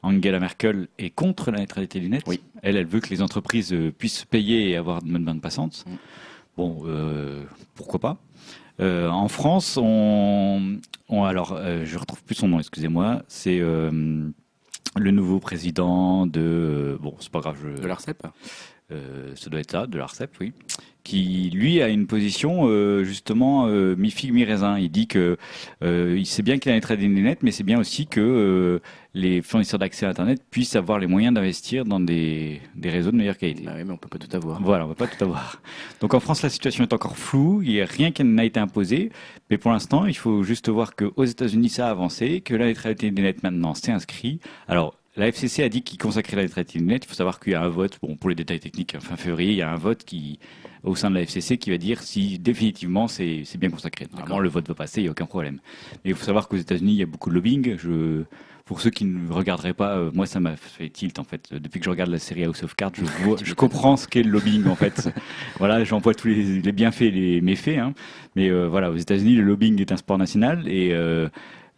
Angela 0.02 0.38
Merkel 0.38 0.88
est 0.98 1.10
contre 1.10 1.50
la 1.50 1.58
neutralité 1.58 1.98
du 2.00 2.08
net. 2.08 2.22
Oui. 2.26 2.40
Elle, 2.62 2.76
elle 2.76 2.86
veut 2.86 3.00
que 3.00 3.08
les 3.10 3.22
entreprises 3.22 3.72
euh, 3.72 3.90
puissent 3.90 4.24
payer 4.24 4.70
et 4.70 4.76
avoir 4.76 5.02
de 5.02 5.10
bonnes 5.10 5.24
bandes 5.24 5.40
passantes. 5.40 5.84
Mm. 5.86 5.90
Bon, 6.56 6.82
euh, 6.86 7.42
pourquoi 7.74 8.00
pas 8.00 8.16
Euh, 8.80 9.08
En 9.08 9.28
France, 9.28 9.78
on, 9.80 10.76
on- 11.08 11.24
alors, 11.24 11.52
euh, 11.56 11.84
je 11.84 11.98
retrouve 11.98 12.22
plus 12.24 12.34
son 12.34 12.48
nom, 12.48 12.58
excusez-moi. 12.58 13.22
C'est 13.28 13.58
euh, 13.60 14.28
le 14.96 15.10
nouveau 15.10 15.38
président 15.38 16.26
de. 16.26 16.40
euh, 16.40 16.98
bon, 17.00 17.14
c'est 17.20 17.30
pas 17.30 17.40
grave. 17.40 17.56
Je, 17.62 17.80
De 17.82 17.86
l'ARCEP 17.86 18.22
ça 19.34 19.50
doit 19.50 19.58
être 19.58 19.72
ça, 19.72 19.86
de 19.88 19.98
l'ARCEP, 19.98 20.30
oui, 20.40 20.52
qui 21.02 21.50
lui 21.52 21.82
a 21.82 21.88
une 21.88 22.06
position 22.06 22.68
justement 23.02 23.66
mi 23.66 24.12
figue 24.12 24.32
mi 24.32 24.44
raisin. 24.44 24.78
Il 24.78 24.90
dit 24.90 25.08
que 25.08 25.36
il 25.82 26.24
sait 26.24 26.42
bien 26.42 26.58
qu'il 26.58 26.70
a 26.70 26.76
une 26.76 26.80
trade 26.80 27.00
net, 27.00 27.42
mais 27.42 27.50
c'est 27.50 27.64
bien 27.64 27.80
aussi 27.80 28.06
que 28.06 28.80
les 29.16 29.40
fournisseurs 29.40 29.78
d'accès 29.78 30.04
à 30.04 30.10
Internet 30.10 30.42
puissent 30.50 30.76
avoir 30.76 30.98
les 30.98 31.06
moyens 31.06 31.34
d'investir 31.34 31.86
dans 31.86 32.00
des, 32.00 32.60
des 32.74 32.90
réseaux 32.90 33.10
de 33.10 33.16
meilleure 33.16 33.38
qualité. 33.38 33.62
Bah 33.64 33.72
oui, 33.74 33.82
mais 33.82 33.92
on 33.92 33.96
peut 33.96 34.10
pas 34.10 34.18
tout 34.18 34.36
avoir. 34.36 34.60
Voilà, 34.60 34.84
on 34.84 34.88
va 34.88 34.94
pas 34.94 35.06
tout 35.06 35.24
avoir. 35.24 35.62
Donc 36.02 36.12
en 36.12 36.20
France, 36.20 36.42
la 36.42 36.50
situation 36.50 36.84
est 36.84 36.92
encore 36.92 37.16
floue. 37.16 37.62
Il 37.62 37.70
n'y 37.70 37.80
a 37.80 37.86
rien 37.86 38.12
qui 38.12 38.22
n'a 38.24 38.44
été 38.44 38.60
imposé. 38.60 39.10
Mais 39.48 39.56
pour 39.56 39.72
l'instant, 39.72 40.04
il 40.04 40.16
faut 40.16 40.42
juste 40.42 40.68
voir 40.68 40.94
qu'aux 40.94 41.24
États-Unis, 41.24 41.70
ça 41.70 41.88
a 41.88 41.90
avancé, 41.90 42.42
que 42.42 42.54
la 42.54 42.66
neutralité 42.66 43.10
du 43.10 43.22
net 43.22 43.42
maintenant, 43.42 43.72
c'est 43.72 43.90
inscrit. 43.90 44.38
Alors, 44.68 44.94
la 45.16 45.28
FCC 45.28 45.62
a 45.62 45.70
dit 45.70 45.80
qu'il 45.80 45.96
consacrait 45.96 46.36
la 46.36 46.42
neutralité 46.42 46.78
net. 46.78 47.06
Il 47.06 47.08
faut 47.08 47.14
savoir 47.14 47.40
qu'il 47.40 47.54
y 47.54 47.56
a 47.56 47.62
un 47.62 47.68
vote, 47.68 47.98
bon, 48.02 48.16
pour 48.16 48.28
les 48.28 48.36
détails 48.36 48.60
techniques, 48.60 48.98
fin 49.00 49.16
février, 49.16 49.52
il 49.52 49.56
y 49.56 49.62
a 49.62 49.70
un 49.70 49.76
vote 49.76 50.04
qui, 50.04 50.38
au 50.84 50.94
sein 50.94 51.08
de 51.08 51.14
la 51.14 51.22
FCC 51.22 51.56
qui 51.56 51.70
va 51.70 51.78
dire 51.78 52.02
si 52.02 52.38
définitivement 52.38 53.08
c'est 53.08 53.44
c'est 53.46 53.56
bien 53.56 53.70
consacré. 53.70 54.08
Normalement, 54.12 54.40
le 54.40 54.50
vote 54.50 54.68
va 54.68 54.74
passer, 54.74 55.00
il 55.00 55.04
n'y 55.04 55.08
a 55.08 55.12
aucun 55.12 55.24
problème. 55.24 55.58
Mais 56.04 56.10
il 56.10 56.14
faut 56.14 56.24
savoir 56.24 56.48
qu'aux 56.48 56.58
États-Unis, 56.58 56.92
il 56.92 56.98
y 56.98 57.02
a 57.02 57.06
beaucoup 57.06 57.30
de 57.30 57.34
lobbying. 57.34 57.78
Je, 57.78 58.24
pour 58.66 58.82
ceux 58.82 58.90
qui 58.90 59.06
ne 59.06 59.32
regarderaient 59.32 59.72
pas, 59.72 59.96
euh, 59.96 60.10
moi 60.12 60.26
ça 60.26 60.40
m'a 60.40 60.56
fait 60.56 60.90
tilt 60.90 61.18
en 61.18 61.24
fait. 61.24 61.54
Depuis 61.54 61.80
que 61.80 61.84
je 61.84 61.90
regarde 61.90 62.10
la 62.10 62.18
série 62.18 62.44
House 62.44 62.62
of 62.62 62.74
Cards, 62.74 62.92
je, 62.94 63.04
vois, 63.24 63.38
je 63.42 63.54
comprends 63.54 63.96
ce 63.96 64.06
qu'est 64.06 64.22
le 64.22 64.30
lobbying 64.30 64.66
en 64.66 64.74
fait. 64.74 65.08
voilà, 65.58 65.82
j'en 65.84 65.98
vois 65.98 66.12
tous 66.12 66.28
les, 66.28 66.60
les 66.60 66.72
bienfaits 66.72 67.02
et 67.02 67.10
les 67.10 67.40
méfaits. 67.40 67.78
Hein. 67.78 67.94
Mais 68.34 68.50
euh, 68.50 68.66
voilà, 68.68 68.90
aux 68.90 68.96
États-Unis, 68.96 69.36
le 69.36 69.44
lobbying 69.44 69.80
est 69.80 69.92
un 69.92 69.96
sport 69.96 70.18
national 70.18 70.68
et 70.68 70.92
euh, 70.92 71.28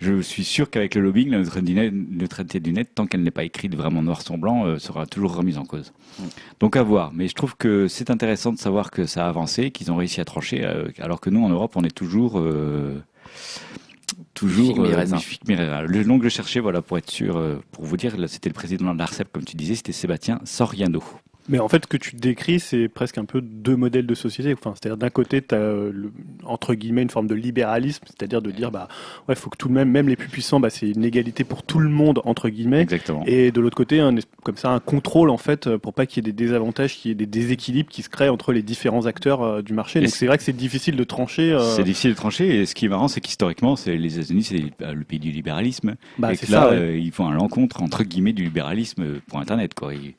je 0.01 0.21
suis 0.21 0.45
sûr 0.45 0.71
qu'avec 0.71 0.95
le 0.95 1.01
lobbying, 1.01 1.31
la 1.31 1.39
neutralité 1.39 1.73
du 1.73 1.75
net, 1.75 1.93
neutralité 1.93 2.61
du 2.61 2.73
net, 2.73 2.95
tant 2.95 3.07
qu'elle 3.07 3.23
n'est 3.23 3.33
pas 3.33 3.43
écrite 3.43 3.75
vraiment 3.75 4.01
noir 4.01 4.23
sur 4.23 4.39
blanc, 4.39 4.65
euh, 4.65 4.79
sera 4.79 5.07
toujours 5.07 5.35
remise 5.35 5.59
en 5.59 5.65
cause. 5.65 5.93
Donc 6.61 6.77
à 6.77 6.85
voir. 6.85 7.13
Mais 7.13 7.27
je 7.27 7.35
trouve 7.35 7.57
que 7.57 7.89
c'est 7.89 8.11
intéressant 8.11 8.53
de 8.53 8.59
savoir 8.59 8.93
que 8.93 9.07
ça 9.07 9.27
a 9.27 9.29
avancé, 9.29 9.73
qu'ils 9.73 9.91
ont 9.91 9.97
réussi 9.97 10.21
à 10.21 10.25
trancher, 10.25 10.65
euh, 10.65 10.89
alors 11.01 11.21
que 11.21 11.31
nous 11.31 11.45
en 11.45 11.49
Europe, 11.49 11.73
on 11.75 11.83
est 11.83 11.95
toujours 11.95 12.39
euh, 12.39 13.03
toujours 14.39 14.79
mi, 14.79 14.93
euh. 15.51 15.83
Le 15.87 16.05
nom 16.05 16.19
que 16.19 16.25
je 16.25 16.29
cherchais, 16.29 16.61
voilà, 16.61 16.81
pour 16.81 16.97
être 16.97 17.11
sûr, 17.11 17.37
euh, 17.37 17.57
pour 17.73 17.85
vous 17.85 17.97
dire, 17.97 18.15
c'était 18.29 18.49
le 18.49 18.55
président 18.55 18.95
de 18.95 18.99
l'ARCEP, 18.99 19.33
comme 19.33 19.45
tu 19.45 19.57
disais, 19.57 19.75
c'était 19.75 19.93
Sébastien 19.93 20.41
Soriano. 20.45 21.03
Mais 21.49 21.59
en 21.59 21.69
fait, 21.69 21.83
ce 21.85 21.87
que 21.89 21.97
tu 21.97 22.17
décris, 22.17 22.61
c'est 22.61 22.89
presque 22.89 23.17
un 23.19 23.25
peu 23.25 23.41
deux 23.41 23.77
modèles 23.77 24.07
de 24.07 24.15
société. 24.15 24.53
Enfin, 24.53 24.75
c'est-à-dire 24.75 24.97
d'un 24.99 25.11
côté, 25.11 25.41
tu 25.43 25.55
as 25.55 25.75
entre 26.45 26.75
guillemets 26.75 27.03
une 27.03 27.11
forme 27.11 27.27
de 27.27 27.35
libéralisme, 27.35 28.05
c'est-à-dire 28.07 28.43
de 28.43 28.51
dire 28.51 28.71
bah 28.71 28.89
ouais, 29.29 29.35
faut 29.35 29.51
que 29.51 29.57
tout 29.57 29.69
de 29.69 29.73
même, 29.73 29.91
même 29.91 30.09
les 30.09 30.17
plus 30.17 30.29
puissants, 30.29 30.61
bah 30.61 30.71
c'est 30.71 30.91
une 30.91 31.05
égalité 31.05 31.45
pour 31.45 31.63
tout 31.63 31.79
le 31.79 31.89
monde 31.89 32.21
entre 32.25 32.49
guillemets. 32.49 32.81
Exactement. 32.83 33.23
Et 33.27 33.51
de 33.51 33.61
l'autre 33.61 33.77
côté, 33.77 34.01
un, 34.01 34.15
comme 34.43 34.57
ça, 34.57 34.71
un 34.71 34.81
contrôle 34.81 35.31
en 35.31 35.37
fait 35.39 35.77
pour 35.77 35.95
pas 35.95 36.07
qu'il 36.07 36.25
y 36.27 36.29
ait 36.29 36.33
des 36.33 36.45
désavantages, 36.45 36.97
qu'il 36.97 37.11
y 37.11 37.13
ait 37.13 37.15
des 37.15 37.27
déséquilibres 37.27 37.89
qui 37.91 38.03
se 38.03 38.09
créent 38.09 38.29
entre 38.29 38.53
les 38.53 38.63
différents 38.63 39.07
acteurs 39.07 39.43
euh, 39.43 39.63
du 39.63 39.73
marché. 39.73 40.01
Et 40.01 40.03
Donc 40.03 40.11
c'est- 40.11 40.27
vrai 40.27 40.37
que 40.39 40.45
c'est 40.45 40.53
difficile 40.57 40.97
de 40.97 41.05
trancher. 41.05 41.53
euh, 41.53 41.61
C'est 41.77 41.85
difficile 41.85 42.11
de 42.11 42.17
trancher 42.17 42.61
et 42.61 42.67
ce 42.67 42.75
qui 42.75 42.87
est 42.87 42.89
marrant, 42.89 43.09
c'est 43.09 43.21
qu'historiquement, 43.21 43.77
c'est 43.77 43.97
les 43.97 44.19
États-Unis, 44.19 44.43
c'est 44.43 44.63
euh, 44.83 44.93
le 44.93 45.05
pays 45.05 45.19
du 45.19 45.31
libéralisme. 45.31 45.95
bah, 46.19 46.33
et 46.33 46.37
c'est 46.37 46.47
que 46.47 46.53
là, 46.53 46.61
ça. 46.63 46.71
ouais. 46.71 46.77
euh, 46.77 46.99
ils 46.99 47.13
font 47.13 47.27
un 47.27 47.33
l'encontre 47.35 47.83
entre 47.83 48.05
guillemets 48.05 48.33
du 48.33 48.45
libéralisme 48.45 49.03
euh, 49.03 49.21
pour 49.29 49.39
Internet, 49.41 49.75
quoi. 49.75 49.95
Ils- 49.95 50.15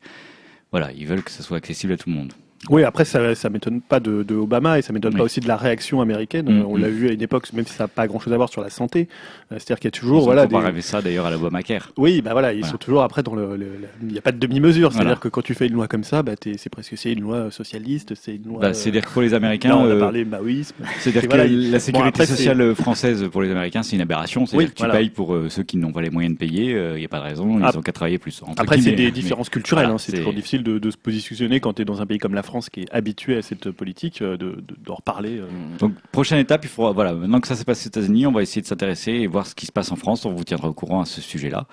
voilà, 0.71 0.91
ils 0.91 1.07
veulent 1.07 1.23
que 1.23 1.31
ça 1.31 1.43
soit 1.43 1.57
accessible 1.57 1.93
à 1.93 1.97
tout 1.97 2.09
le 2.09 2.15
monde. 2.15 2.33
Oui, 2.69 2.83
après, 2.83 3.05
ça, 3.05 3.35
ça 3.35 3.49
m'étonne 3.49 3.79
pas 3.79 4.01
de, 4.01 4.21
de 4.23 4.35
Obama 4.35 4.77
et 4.77 4.81
ça 4.81 4.91
m'étonne 4.91 5.13
Oui. 5.13 5.19
pas 5.19 5.23
aussi 5.23 5.39
de 5.39 5.47
la 5.47 5.55
réaction 5.55 6.01
américaine. 6.01 6.45
Mm, 6.49 6.65
On 6.67 6.77
mm. 6.77 6.81
l'a 6.81 6.89
vu 6.89 7.07
à 7.09 7.13
une 7.13 7.21
époque, 7.21 7.51
même 7.53 7.65
si 7.65 7.73
ça 7.73 7.85
n'a 7.85 7.87
pas 7.87 8.05
grand 8.05 8.19
chose 8.19 8.33
à 8.33 8.35
voir 8.35 8.49
sur 8.49 8.61
la 8.61 8.69
santé. 8.69 9.07
Euh, 9.51 9.55
C'est-à-dire 9.59 9.77
qu'il 9.79 9.85
y 9.85 9.87
a 9.87 9.91
toujours, 9.91 10.21
Ils 10.23 10.25
voilà, 10.25 10.45
des... 10.71 10.81
ça 10.81 11.01
d'ailleurs 11.01 11.25
à 11.25 11.29
la 11.29 11.37
Obamacare. 11.37 11.91
Oui, 11.95 12.21
bah 12.21 12.33
voilà, 12.33 12.51
ils 12.51 12.59
Voilà. 12.59 12.71
sont 12.71 12.77
toujours 12.77 13.01
après 13.03 13.23
dans 13.23 13.33
le, 13.33 13.57
il 14.01 14.07
n'y 14.09 14.17
a 14.17 14.21
pas 14.21 14.33
de 14.33 14.37
demi-mesure. 14.39 14.91
C'est-à-dire 14.91 15.07
Voilà. 15.07 15.19
que 15.21 15.29
quand 15.29 15.41
tu 15.41 15.53
fais 15.53 15.67
une 15.67 15.73
loi 15.73 15.87
comme 15.87 16.03
ça, 16.03 16.21
bah 16.21 16.33
c'est 16.41 16.69
presque 16.69 16.97
c'est 16.97 17.13
une 17.13 17.21
loi 17.21 17.49
socialiste, 17.49 18.13
c'est 18.15 18.35
une 18.35 18.43
loi. 18.47 18.59
Bah, 18.59 18.67
euh, 18.67 18.73
C'est-à-dire 18.73 19.05
que 19.05 19.11
pour 19.11 19.21
les 19.21 19.33
Américains, 19.33 19.69
là, 19.69 19.77
on 19.77 19.85
a 19.85 19.93
euh, 19.93 19.99
parlé 19.99 20.25
maoïsme. 20.25 20.75
c'est-à-dire 20.99 21.21
que 21.21 21.27
voilà, 21.27 21.45
la 21.47 21.79
sécurité 21.79 21.91
bon, 22.03 22.09
après, 22.09 22.25
c'est- 22.25 22.35
sociale 22.35 22.75
française 22.75 23.25
pour 23.31 23.41
les 23.41 23.51
Américains, 23.51 23.83
c'est 23.83 23.95
une 23.95 24.01
aberration. 24.01 24.45
C'est-à-dire 24.45 24.67
Oui, 24.67 24.73
que 24.75 24.83
tu 24.83 24.89
payes 24.91 25.09
pour 25.09 25.33
euh, 25.33 25.47
ceux 25.49 25.63
qui 25.63 25.77
n'ont 25.77 25.93
pas 25.93 26.01
les 26.01 26.09
moyens 26.09 26.33
de 26.35 26.37
payer, 26.39 26.73
euh, 26.75 26.97
il 26.97 26.99
n'y 26.99 27.05
a 27.05 27.09
pas 27.09 27.19
de 27.19 27.23
raison, 27.23 27.57
ils 27.57 27.63
Ap- 27.63 27.77
ont 27.77 27.81
qu'à 27.81 27.93
travailler 27.93 28.17
plus. 28.17 28.41
Après, 28.57 28.79
c'est 28.81 28.91
des 28.91 29.05
mais- 29.05 29.11
différences 29.11 29.49
culturelles. 29.49 29.85
hein. 29.85 29.97
C'est 29.97 30.11
toujours 30.11 30.33
difficile 30.33 30.63
de, 30.63 30.77
de 30.77 30.91
se 30.91 30.97
positionner 30.97 31.61
quand 31.61 31.73
tu 31.73 31.83
es 31.83 31.85
dans 31.85 32.01
un 32.01 32.05
pays 32.05 32.17
comme 32.17 32.33
la 32.33 32.43
France 32.49 32.69
qui 32.69 32.81
est 32.81 32.91
habitué 32.91 33.37
à 33.37 33.41
cette 33.41 33.71
politique, 33.71 34.21
euh, 34.21 34.37
de, 34.37 34.49
de, 34.67 34.75
d'en 34.83 34.95
reparler. 34.95 35.37
euh. 35.39 35.47
Donc, 35.79 35.93
prochaine 36.11 36.39
étape, 36.39 36.65
il 36.65 36.69
faudra, 36.69 36.91
voilà, 36.91 37.13
maintenant 37.13 37.39
que 37.39 37.47
ça 37.47 37.55
s'est 37.55 37.63
passé 37.63 37.87
aux 37.87 37.89
États-Unis, 37.89 38.27
on 38.27 38.31
va 38.31 38.41
essayer 38.41 38.61
de 38.61 38.67
s'intéresser 38.67 39.11
et 39.11 39.27
voir 39.27 39.45
ce 39.45 39.55
qui 39.55 39.65
se 39.65 39.71
passe 39.71 39.91
en 39.91 39.95
France. 39.95 40.25
On 40.25 40.33
vous 40.33 40.43
tiendra 40.43 40.67
au 40.67 40.73
courant 40.73 41.01
à 41.01 41.05
ce 41.05 41.21
sujet-là. 41.21 41.65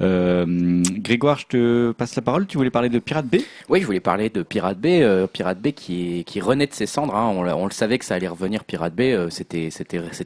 Euh, 0.00 0.82
Grégoire, 0.98 1.38
je 1.38 1.46
te 1.46 1.92
passe 1.92 2.16
la 2.16 2.22
parole. 2.22 2.46
Tu 2.46 2.56
voulais 2.56 2.70
parler 2.70 2.88
de 2.88 2.98
Pirate 2.98 3.26
Bay? 3.26 3.44
Oui, 3.68 3.80
je 3.80 3.86
voulais 3.86 4.00
parler 4.00 4.28
de 4.28 4.42
Pirate 4.42 4.78
Bay, 4.78 5.02
euh, 5.02 5.26
Pirate 5.26 5.60
Bay 5.60 5.72
qui, 5.72 6.24
renaît 6.40 6.66
de 6.66 6.72
ses 6.72 6.86
cendres. 6.86 7.14
hein. 7.14 7.32
On, 7.34 7.64
le 7.64 7.72
savait 7.72 7.98
que 7.98 8.04
ça 8.04 8.14
allait 8.14 8.28
revenir, 8.28 8.64
Pirate 8.64 8.94
Bay. 8.94 9.12
euh, 9.12 9.30
c'était, 9.30 9.70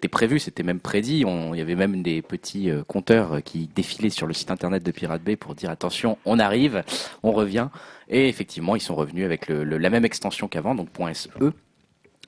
prévu, 0.08 0.38
c'était 0.38 0.62
même 0.62 0.80
prédit. 0.80 1.24
Il 1.26 1.58
y 1.58 1.60
avait 1.60 1.74
même 1.74 2.02
des 2.02 2.22
petits 2.22 2.70
euh, 2.70 2.82
compteurs 2.84 3.34
euh, 3.34 3.40
qui 3.40 3.68
défilaient 3.74 4.10
sur 4.10 4.26
le 4.26 4.32
site 4.32 4.50
internet 4.50 4.82
de 4.82 4.90
Pirate 4.90 5.22
Bay 5.22 5.36
pour 5.36 5.54
dire 5.54 5.70
attention, 5.70 6.18
on 6.24 6.38
arrive, 6.38 6.82
on 7.22 7.32
revient. 7.32 7.68
Et 8.08 8.28
effectivement, 8.28 8.74
ils 8.74 8.80
sont 8.80 8.94
revenus 8.94 9.24
avec 9.24 9.48
la 9.48 9.90
même 9.90 10.04
extension 10.04 10.48
qu'avant, 10.48 10.74
donc 10.74 10.88
.SE. 11.12 11.28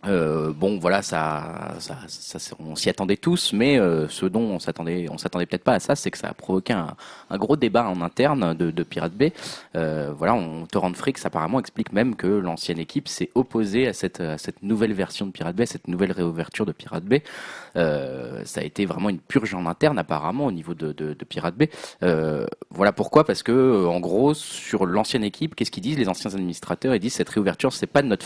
Euh, 0.07 0.53
bon, 0.55 0.79
voilà, 0.79 1.03
ça, 1.03 1.75
ça, 1.79 1.97
ça- 2.09 2.57
on 2.59 2.75
s'y 2.75 2.89
attendait 2.89 3.19
tous, 3.19 3.53
mais 3.53 3.79
euh, 3.79 4.09
ce 4.09 4.25
dont 4.25 4.41
on 4.41 4.59
s'attendait, 4.59 5.07
on 5.11 5.19
s'attendait 5.19 5.45
peut-être 5.45 5.63
pas 5.65 5.75
à 5.75 5.79
ça, 5.81 5.95
c'est 5.95 6.11
que 6.11 6.17
ça 6.17 6.29
a 6.29 6.33
provoqué 6.33 6.73
un, 6.73 6.97
gros 7.37 7.57
débat 7.57 7.87
en 7.87 8.01
interne 8.01 8.55
de, 8.55 8.71
de 8.71 8.83
Pirate 8.83 9.13
Bay. 9.13 9.35
Euh, 9.77 10.11
voilà, 10.17 10.35
on 10.35 10.65
Torrent 10.65 10.95
Fricks 10.95 11.19
apparemment 11.27 11.61
explique 11.61 11.93
même 11.93 12.17
que 12.17 12.27
l'ancienne 12.27 12.79
équipe 12.79 13.09
s'est 13.09 13.31
opposée 13.35 13.89
à 13.89 13.93
cette, 13.93 14.21
à 14.21 14.39
cette 14.39 14.63
nouvelle 14.63 14.95
version 14.95 15.27
de 15.27 15.33
Pirate 15.33 15.55
Bay, 15.55 15.67
cette 15.67 15.87
nouvelle 15.87 16.13
réouverture 16.13 16.65
de 16.65 16.73
Pirate 16.73 17.05
Bay. 17.05 17.23
Euh, 17.77 18.41
ça 18.47 18.63
a 18.63 18.65
été 18.65 18.87
vraiment 18.87 19.11
une 19.11 19.21
purge 19.21 19.55
en 19.55 19.67
interne 19.67 19.99
apparemment 19.99 20.47
au 20.47 20.53
niveau 20.53 20.73
de, 20.73 20.93
de, 20.93 21.13
de 21.13 21.25
Pirate 21.27 21.57
Bay. 21.57 21.69
Euh, 22.03 22.47
voilà 22.71 22.93
pourquoi, 22.93 23.25
parce 23.25 23.43
que 23.43 23.85
en 23.87 24.01
gros 24.01 24.33
sur 24.33 24.87
l'ancienne 24.87 25.25
équipe, 25.25 25.55
qu'est-ce 25.55 25.71
qu'ils 25.71 25.83
disent? 25.83 25.99
Les 25.99 26.09
anciens 26.09 26.35
administrateurs 26.35 26.95
Ils 26.95 27.01
disent 27.01 27.15
cette 27.15 27.29
réouverture 27.29 27.73
c'est 27.75 27.87
pas 27.87 28.01
de 28.01 28.07
notre. 28.09 28.25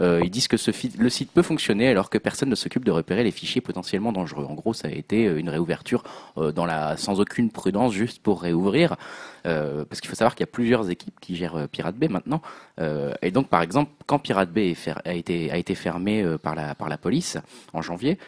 Euh, 0.00 0.20
ils 0.22 0.30
disent 0.30 0.48
que 0.48 0.56
ce, 0.56 0.70
fi- 0.72 0.91
le 0.98 1.08
site 1.08 1.30
peut 1.32 1.42
fonctionner 1.42 1.88
alors 1.88 2.10
que 2.10 2.18
personne 2.18 2.48
ne 2.48 2.54
s'occupe 2.54 2.84
de 2.84 2.90
repérer 2.90 3.24
les 3.24 3.30
fichiers 3.30 3.60
potentiellement 3.60 4.12
dangereux. 4.12 4.46
En 4.48 4.54
gros, 4.54 4.72
ça 4.74 4.88
a 4.88 4.90
été 4.90 5.24
une 5.24 5.48
réouverture 5.48 6.02
dans 6.36 6.66
la 6.66 6.96
sans 6.96 7.20
aucune 7.20 7.50
prudence, 7.50 7.92
juste 7.92 8.22
pour 8.22 8.42
réouvrir. 8.42 8.96
Euh, 9.46 9.84
parce 9.84 10.00
qu'il 10.00 10.08
faut 10.08 10.16
savoir 10.16 10.34
qu'il 10.34 10.42
y 10.42 10.48
a 10.48 10.52
plusieurs 10.52 10.88
équipes 10.90 11.18
qui 11.20 11.36
gèrent 11.36 11.56
euh, 11.56 11.66
Pirate 11.66 11.96
Bay 11.96 12.08
maintenant. 12.08 12.42
Euh, 12.80 13.12
et 13.22 13.30
donc, 13.30 13.48
par 13.48 13.62
exemple, 13.62 13.90
quand 14.06 14.18
Pirate 14.18 14.50
Bay 14.50 14.74
a 15.04 15.14
été, 15.14 15.74
fermé 15.74 16.24
par, 16.42 16.54
la, 16.54 16.98
police 16.98 17.38
en 17.72 17.82
janvier, 17.82 18.18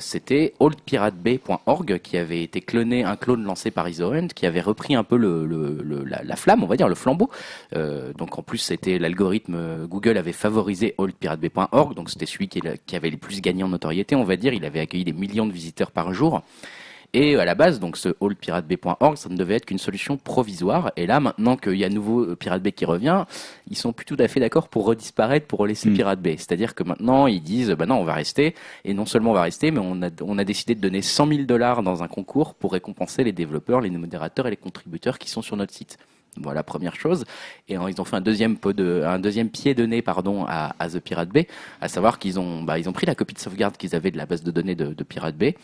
c'était 0.00 0.54
oldpiratebay.org 0.58 1.98
qui 1.98 2.16
avait 2.16 2.42
été 2.42 2.60
cloné, 2.60 3.04
un 3.04 3.16
clone 3.16 3.44
lancé 3.44 3.70
par 3.70 3.86
EtherEnt, 3.86 4.28
qui 4.28 4.46
avait 4.46 4.60
repris 4.60 4.94
un 4.94 5.04
peu 5.04 5.16
le, 5.16 5.46
le, 5.46 6.04
la, 6.04 6.36
flamme, 6.36 6.64
on 6.64 6.66
va 6.66 6.76
dire, 6.76 6.88
le 6.88 6.94
flambeau. 6.94 7.30
donc, 7.72 8.38
en 8.38 8.42
plus, 8.42 8.58
c'était 8.58 8.98
l'algorithme 8.98 9.86
Google 9.86 10.16
avait 10.16 10.32
favorisé 10.32 10.94
oldpiratebay.org, 10.98 11.94
donc 11.94 12.10
c'était 12.10 12.26
celui 12.26 12.48
qui, 12.48 12.60
qui 12.86 12.96
avait 12.96 13.10
les 13.10 13.16
plus 13.16 13.40
gagné 13.40 13.62
en 13.62 13.68
notoriété, 13.68 14.16
on 14.16 14.24
va 14.24 14.36
dire. 14.36 14.52
Il 14.52 14.64
avait 14.64 14.80
accueilli 14.80 15.04
des 15.04 15.12
millions 15.12 15.46
de 15.46 15.52
visiteurs 15.52 15.92
par 15.92 16.12
jour. 16.12 16.42
Et 17.14 17.36
à 17.36 17.44
la 17.44 17.54
base, 17.54 17.80
donc 17.80 17.96
ce 17.96 18.10
allpirateb.org, 18.20 19.16
ça 19.16 19.28
ne 19.28 19.36
devait 19.36 19.54
être 19.54 19.64
qu'une 19.64 19.78
solution 19.78 20.18
provisoire. 20.18 20.92
Et 20.96 21.06
là, 21.06 21.20
maintenant 21.20 21.56
qu'il 21.56 21.76
y 21.76 21.84
a 21.84 21.88
nouveau 21.88 22.22
euh, 22.22 22.36
Pirate 22.36 22.62
Bay 22.62 22.72
qui 22.72 22.84
revient, 22.84 23.24
ils 23.70 23.76
sont 23.76 23.92
plus 23.92 24.04
tout 24.04 24.16
à 24.18 24.28
fait 24.28 24.40
d'accord 24.40 24.68
pour 24.68 24.84
redisparaître, 24.84 25.46
pour 25.46 25.66
laisser 25.66 25.88
mm. 25.88 25.94
Pirate 25.94 26.20
Bay. 26.20 26.36
C'est-à-dire 26.36 26.74
que 26.74 26.82
maintenant, 26.82 27.26
ils 27.26 27.42
disent, 27.42 27.70
bah 27.70 27.86
non, 27.86 27.96
on 27.96 28.04
va 28.04 28.14
rester. 28.14 28.54
Et 28.84 28.92
non 28.92 29.06
seulement 29.06 29.30
on 29.30 29.34
va 29.34 29.42
rester, 29.42 29.70
mais 29.70 29.80
on 29.82 30.02
a, 30.02 30.10
on 30.22 30.38
a 30.38 30.44
décidé 30.44 30.74
de 30.74 30.80
donner 30.80 31.00
100 31.00 31.28
000 31.28 31.42
dollars 31.44 31.82
dans 31.82 32.02
un 32.02 32.08
concours 32.08 32.54
pour 32.54 32.72
récompenser 32.72 33.24
les 33.24 33.32
développeurs, 33.32 33.80
les 33.80 33.90
modérateurs 33.90 34.46
et 34.46 34.50
les 34.50 34.56
contributeurs 34.56 35.18
qui 35.18 35.30
sont 35.30 35.42
sur 35.42 35.56
notre 35.56 35.72
site. 35.72 35.98
Voilà, 36.42 36.62
première 36.62 36.96
chose. 36.96 37.24
Et 37.68 37.74
ils 37.74 38.00
ont 38.00 38.04
fait 38.04 38.16
un 38.16 38.20
deuxième, 38.20 38.56
de, 38.56 39.02
un 39.04 39.18
deuxième 39.18 39.50
pied 39.50 39.74
de 39.74 39.86
nez 39.86 40.02
pardon, 40.02 40.44
à, 40.48 40.74
The 40.88 41.00
Pirate 41.00 41.28
Bay, 41.28 41.46
à 41.80 41.88
savoir 41.88 42.18
qu'ils 42.18 42.38
ont, 42.40 42.62
bah, 42.62 42.78
ils 42.78 42.88
ont 42.88 42.92
pris 42.92 43.06
la 43.06 43.14
copie 43.14 43.34
de 43.34 43.38
sauvegarde 43.38 43.76
qu'ils 43.76 43.94
avaient 43.94 44.10
de 44.10 44.16
la 44.16 44.26
base 44.26 44.42
de 44.42 44.50
données 44.50 44.74
de, 44.74 45.04
Pirate 45.04 45.36
Bay 45.36 45.56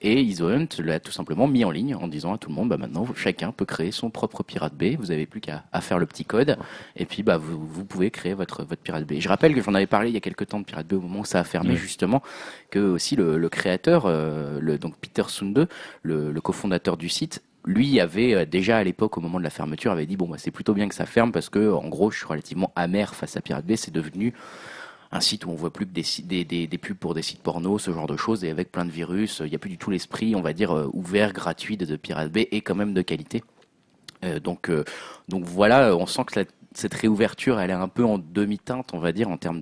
et 0.00 0.20
Isohunt 0.20 0.68
l'a 0.78 1.00
tout 1.00 1.10
simplement 1.10 1.48
mis 1.48 1.64
en 1.64 1.70
ligne 1.70 1.94
en 1.94 2.06
disant 2.06 2.34
à 2.34 2.38
tout 2.38 2.48
le 2.48 2.54
monde, 2.54 2.68
bah, 2.68 2.76
maintenant 2.76 3.06
chacun 3.16 3.52
peut 3.52 3.64
créer 3.64 3.90
son 3.90 4.10
propre 4.10 4.42
Pirate 4.42 4.74
Bay, 4.74 4.96
vous 4.96 5.06
n'avez 5.06 5.26
plus 5.26 5.40
qu'à 5.40 5.64
faire 5.80 5.98
le 5.98 6.06
petit 6.06 6.24
code 6.24 6.56
et 6.96 7.04
puis 7.04 7.22
bah, 7.22 7.36
vous, 7.36 7.66
vous 7.66 7.84
pouvez 7.84 8.10
créer 8.10 8.34
votre, 8.34 8.64
votre 8.64 8.82
Pirate 8.82 9.04
Bay. 9.04 9.20
Je 9.20 9.28
rappelle 9.28 9.54
que 9.54 9.62
j'en 9.62 9.74
avais 9.74 9.86
parlé 9.86 10.10
il 10.10 10.14
y 10.14 10.16
a 10.16 10.20
quelques 10.20 10.46
temps 10.46 10.60
de 10.60 10.64
Pirate 10.64 10.86
Bay 10.86 10.96
au 10.96 11.00
moment 11.00 11.20
où 11.20 11.24
ça 11.24 11.40
a 11.40 11.44
fermé 11.44 11.76
justement, 11.76 12.22
que 12.70 12.78
aussi 12.78 13.16
le, 13.16 13.48
créateur, 13.48 14.04
euh, 14.06 14.58
le, 14.60 14.78
donc 14.78 14.96
Peter 14.96 15.24
Sunde, 15.28 15.68
le, 16.02 16.32
le 16.32 16.40
cofondateur 16.40 16.96
du 16.96 17.08
site, 17.08 17.42
lui 17.64 18.00
avait 18.00 18.34
euh, 18.34 18.44
déjà 18.44 18.78
à 18.78 18.84
l'époque, 18.84 19.16
au 19.18 19.20
moment 19.20 19.38
de 19.38 19.44
la 19.44 19.50
fermeture, 19.50 19.92
avait 19.92 20.06
dit 20.06 20.16
bon, 20.16 20.28
bah, 20.28 20.36
c'est 20.38 20.50
plutôt 20.50 20.74
bien 20.74 20.88
que 20.88 20.94
ça 20.94 21.06
ferme 21.06 21.32
parce 21.32 21.48
que, 21.48 21.72
en 21.72 21.88
gros, 21.88 22.10
je 22.10 22.18
suis 22.18 22.26
relativement 22.26 22.72
amer 22.76 23.14
face 23.14 23.36
à 23.36 23.40
Pirate 23.40 23.64
Bay. 23.64 23.76
C'est 23.76 23.92
devenu 23.92 24.34
un 25.10 25.20
site 25.20 25.44
où 25.44 25.50
on 25.50 25.54
voit 25.54 25.72
plus 25.72 25.86
que 25.86 25.92
des, 25.92 26.78
pubs 26.78 26.96
pour 26.96 27.14
des 27.14 27.22
sites 27.22 27.42
porno, 27.42 27.78
ce 27.78 27.90
genre 27.92 28.06
de 28.06 28.16
choses, 28.16 28.44
et 28.44 28.50
avec 28.50 28.72
plein 28.72 28.84
de 28.84 28.90
virus. 28.90 29.42
Il 29.44 29.50
n'y 29.50 29.54
a 29.54 29.58
plus 29.58 29.70
du 29.70 29.78
tout 29.78 29.90
l'esprit, 29.90 30.34
on 30.34 30.40
va 30.40 30.52
dire, 30.52 30.72
euh, 30.72 30.88
ouvert, 30.92 31.32
gratuit 31.32 31.76
de, 31.76 31.96
Pirate 31.96 32.32
Bay 32.32 32.48
et 32.50 32.62
quand 32.62 32.74
même 32.74 32.94
de 32.94 33.02
qualité. 33.02 33.44
Euh, 34.24 34.40
donc, 34.40 34.70
donc 35.28 35.44
voilà, 35.44 35.96
on 35.96 36.06
sent 36.06 36.22
que 36.26 36.40
la 36.40 36.46
cette 36.74 36.94
réouverture, 36.94 37.60
elle 37.60 37.70
est 37.70 37.74
un 37.74 37.88
peu 37.88 38.04
en 38.04 38.18
demi-teinte, 38.18 38.90
on 38.92 38.98
va 38.98 39.12
dire, 39.12 39.28
en 39.28 39.36
termes 39.36 39.60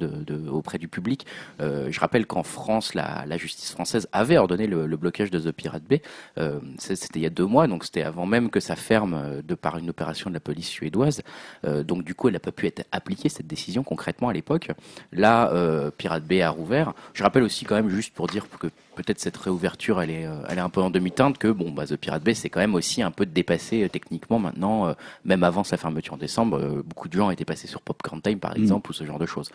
auprès 0.51 0.79
du 0.79 0.88
public. 0.88 1.27
Euh, 1.61 1.88
je 1.90 2.01
rappelle 2.01 2.27
qu'en 2.27 2.42
France, 2.42 2.94
la, 2.94 3.37
justice 3.37 3.73
française 3.73 4.09
avait 4.12 4.37
ordonné 4.37 4.66
le, 4.66 4.96
blocage 4.96 5.31
de 5.31 5.38
The 5.38 5.53
Pirate 5.53 5.85
Bay. 5.85 6.03
Euh, 6.38 6.61
c'était 6.79 7.18
il 7.18 7.23
y 7.23 7.27
a 7.27 7.31
deux 7.31 7.46
mois, 7.46 7.66
donc 7.66 7.85
c'était 7.85 8.03
avant 8.03 8.27
même 8.27 8.51
que 8.51 8.61
ça 8.61 8.77
ferme 8.77 9.14
euh, 9.14 9.42
de 9.42 9.55
par 9.55 9.79
une 9.79 9.88
opération 9.88 10.31
de 10.31 10.35
la 10.35 10.40
police 10.40 10.68
suédoise. 10.68 11.23
donc 11.64 12.05
du 12.05 12.14
coup, 12.14 12.29
elle 12.29 12.35
n'a 12.35 12.40
pas 12.40 12.53
pu 12.53 12.66
être 12.66 12.87
appliquée 12.92 13.29
cette 13.29 13.46
décision 13.46 13.83
concrètement 13.83 14.29
à 14.29 14.33
l'époque. 14.33 14.70
Là, 15.12 15.51
Pirate 15.96 16.25
Bay 16.25 16.42
a 16.42 16.51
rouvert. 16.51 16.92
Je 17.14 17.23
rappelle 17.23 17.42
aussi 17.42 17.64
quand 17.64 17.75
même 17.75 17.88
juste 17.88 18.14
pour 18.14 18.27
dire 18.27 18.46
que 18.59 18.68
peut-être 18.94 19.20
cette 19.20 19.37
réouverture, 19.37 20.00
elle 20.00 20.11
est, 20.11 20.26
elle 20.48 20.59
est 20.59 20.62
un 20.62 20.68
peu 20.68 20.81
en 20.81 20.90
demi-teinte 20.90 21.38
que 21.38 21.48
bon, 21.48 21.70
bah, 21.70 21.87
The 21.87 21.96
Pirate 21.96 22.22
Bay, 22.22 22.35
c'est 22.35 22.50
quand 22.50 22.61
même 22.61 22.74
aussi 22.74 23.03
un 23.03 23.11
peu 23.11 23.26
dépassé 23.26 23.88
techniquement 23.90 24.38
maintenant, 24.38 24.94
même 25.24 25.42
avant 25.42 25.64
sa 25.64 25.76
fermeture 25.76 26.14
en 26.14 26.18
décembre 26.18 26.83
beaucoup 26.85 27.09
de 27.09 27.14
gens 27.14 27.31
étaient 27.31 27.44
passés 27.44 27.66
sur 27.66 27.81
Popcorn 27.81 28.20
Time, 28.20 28.38
par 28.38 28.53
mm. 28.53 28.62
exemple, 28.62 28.90
ou 28.90 28.92
ce 28.92 29.05
genre 29.05 29.18
de 29.18 29.26
choses. 29.26 29.50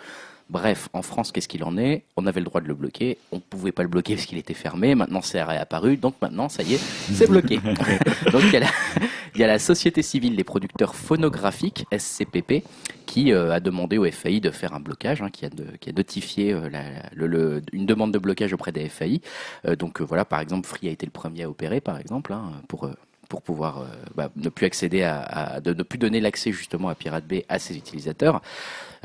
Bref, 0.49 0.89
en 0.93 1.01
France, 1.01 1.31
qu'est-ce 1.31 1.47
qu'il 1.47 1.63
en 1.63 1.75
est? 1.75 2.03
On 2.17 2.27
avait 2.27 2.39
le 2.39 2.45
droit 2.45 2.61
de 2.61 2.67
le 2.67 2.75
bloquer, 2.75 3.17
on 3.31 3.37
ne 3.37 3.41
pouvait 3.41 3.71
pas 3.71 3.81
le 3.81 3.89
bloquer 3.89 4.13
parce 4.13 4.27
qu'il 4.27 4.37
était 4.37 4.53
fermé, 4.53 4.93
maintenant 4.93 5.21
c'est 5.21 5.41
réapparu, 5.41 5.97
donc 5.97 6.13
maintenant, 6.21 6.49
ça 6.49 6.61
y 6.61 6.75
est, 6.75 6.77
c'est 6.77 7.27
bloqué. 7.29 7.59
donc 8.31 8.43
il 9.35 9.41
y, 9.41 9.43
a 9.43 9.47
la, 9.47 9.59
Société 9.59 10.01
Civile 10.01 10.35
des 10.35 10.43
Producteurs 10.43 10.95
Phonographiques, 10.95 11.85
SCPP, 11.95 12.63
qui 13.05 13.33
euh, 13.33 13.51
a 13.51 13.59
demandé 13.59 13.97
au 13.97 14.09
FAI 14.09 14.39
de 14.39 14.49
faire 14.49 14.73
un 14.73 14.79
blocage, 14.79 15.21
hein, 15.21 15.29
qui, 15.29 15.45
a 15.45 15.91
notifié 15.95 16.53
euh, 16.53 17.59
une 17.73 17.85
demande 17.85 18.13
de 18.13 18.19
blocage 18.19 18.53
auprès 18.53 18.71
des 18.71 18.87
FAI. 18.87 19.21
Euh, 19.67 19.75
donc 19.75 20.01
voilà, 20.01 20.25
par 20.25 20.39
exemple, 20.39 20.67
Free 20.67 20.87
a 20.87 20.91
été 20.91 21.05
le 21.05 21.11
premier 21.11 21.43
à 21.43 21.49
opérer, 21.49 21.81
par 21.81 21.99
exemple, 21.99 22.33
hein, 22.33 22.51
pour 22.67 23.41
pouvoir 23.41 23.85
bah, 24.15 24.29
ne 24.37 24.47
plus 24.47 24.65
accéder 24.65 25.03
à, 25.03 25.59
de 25.59 25.73
ne 25.73 25.83
plus 25.83 25.97
donner 25.97 26.21
l'accès 26.21 26.53
justement 26.53 26.87
à 26.87 26.95
Pirate 26.95 27.25
Bay 27.25 27.45
à 27.49 27.59
ses 27.59 27.75
utilisateurs. 27.75 28.41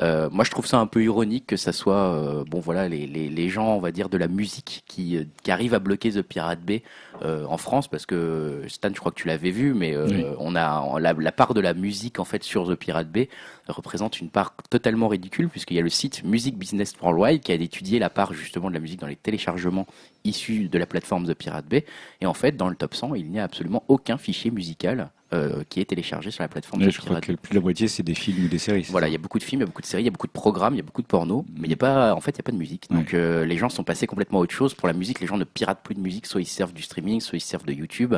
Euh, 0.00 0.30
moi, 0.30 0.44
je 0.44 0.50
trouve 0.50 0.66
ça 0.66 0.78
un 0.78 0.86
peu 0.86 1.02
ironique 1.02 1.46
que 1.46 1.56
ça 1.56 1.72
soit, 1.72 2.14
euh, 2.14 2.44
bon 2.44 2.60
voilà, 2.60 2.88
les, 2.88 3.06
les, 3.06 3.28
les, 3.28 3.48
gens, 3.48 3.74
on 3.74 3.80
va 3.80 3.92
dire, 3.92 4.08
de 4.08 4.16
la 4.16 4.28
musique 4.28 4.82
qui, 4.86 5.16
euh, 5.16 5.24
qui 5.42 5.50
arrivent 5.50 5.74
à 5.74 5.78
bloquer 5.78 6.10
The 6.10 6.22
Pirate 6.22 6.60
Bay 6.60 6.82
en 7.22 7.58
France, 7.58 7.86
parce 7.86 8.06
que 8.06 8.62
Stan, 8.68 8.88
je 8.88 8.98
crois 8.98 9.12
que 9.12 9.20
tu 9.20 9.28
l'avais 9.28 9.50
vu, 9.50 9.74
mais 9.74 9.94
on 10.38 10.56
a 10.56 10.98
la, 10.98 11.12
la, 11.12 11.32
part 11.32 11.52
de 11.52 11.60
la 11.60 11.74
musique 11.74 12.18
en 12.18 12.24
fait 12.24 12.42
sur 12.42 12.66
The 12.66 12.74
Pirate 12.76 13.10
Bay 13.10 13.28
représente 13.68 14.20
une 14.20 14.30
part 14.30 14.54
totalement 14.70 15.06
ridicule, 15.08 15.50
puisqu'il 15.50 15.76
y 15.76 15.80
a 15.80 15.82
le 15.82 15.90
site 15.90 16.24
Music 16.24 16.56
Business 16.56 16.94
Worldwide 17.02 17.42
qui 17.42 17.52
a 17.52 17.56
étudié 17.56 17.98
la 17.98 18.08
part 18.08 18.32
justement 18.32 18.70
de 18.70 18.74
la 18.74 18.80
musique 18.80 19.00
dans 19.00 19.06
les 19.06 19.16
téléchargements 19.16 19.86
issus 20.24 20.68
de 20.70 20.78
la 20.78 20.86
plateforme 20.86 21.26
The 21.26 21.34
Pirate 21.34 21.66
Bay, 21.66 21.84
et 22.22 22.26
en 22.26 22.34
fait, 22.34 22.56
dans 22.56 22.70
le 22.70 22.74
top 22.74 22.94
100, 22.94 23.16
il 23.16 23.30
n'y 23.30 23.38
a 23.38 23.44
absolument 23.44 23.84
aucun 23.88 24.16
fichier 24.16 24.50
musical 24.50 25.10
euh, 25.32 25.62
qui 25.68 25.80
est 25.80 25.84
téléchargé 25.84 26.30
sur 26.30 26.42
la 26.42 26.48
plateforme. 26.48 26.90
je 26.90 27.00
crois 27.00 27.20
que 27.20 27.32
plus 27.32 27.50
de 27.50 27.54
la 27.54 27.60
moitié 27.60 27.86
c'est 27.86 28.02
des 28.02 28.14
films 28.14 28.46
ou 28.46 28.48
des 28.48 28.58
séries. 28.58 28.86
Voilà, 28.90 29.08
il 29.08 29.12
y 29.12 29.14
a 29.14 29.18
beaucoup 29.18 29.38
de 29.38 29.44
films, 29.44 29.60
il 29.60 29.62
y 29.62 29.64
a 29.64 29.66
beaucoup 29.66 29.82
de 29.82 29.86
séries, 29.86 30.02
il 30.02 30.06
y 30.06 30.08
a 30.08 30.10
beaucoup 30.10 30.26
de 30.26 30.32
programmes, 30.32 30.74
il 30.74 30.78
y 30.78 30.80
a 30.80 30.82
beaucoup 30.82 31.02
de 31.02 31.06
porno, 31.06 31.46
mais 31.54 31.68
il 31.68 31.70
y 31.70 31.74
a 31.74 31.76
pas, 31.76 32.14
en 32.14 32.20
fait, 32.20 32.32
il 32.32 32.38
y 32.38 32.40
a 32.40 32.42
pas 32.42 32.52
de 32.52 32.56
musique. 32.56 32.88
Donc 32.90 33.14
euh, 33.14 33.44
les 33.44 33.56
gens 33.56 33.68
sont 33.68 33.84
passés 33.84 34.06
complètement 34.06 34.40
à 34.40 34.42
autre 34.42 34.54
chose. 34.54 34.74
Pour 34.74 34.88
la 34.88 34.94
musique, 34.94 35.20
les 35.20 35.26
gens 35.26 35.36
ne 35.36 35.44
piratent 35.44 35.82
plus 35.82 35.94
de 35.94 36.00
musique, 36.00 36.26
soit 36.26 36.40
ils 36.40 36.46
servent 36.46 36.72
du 36.72 36.82
streaming, 36.82 37.20
soit 37.20 37.36
ils 37.36 37.42
servent 37.42 37.66
de 37.66 37.72
YouTube, 37.72 38.16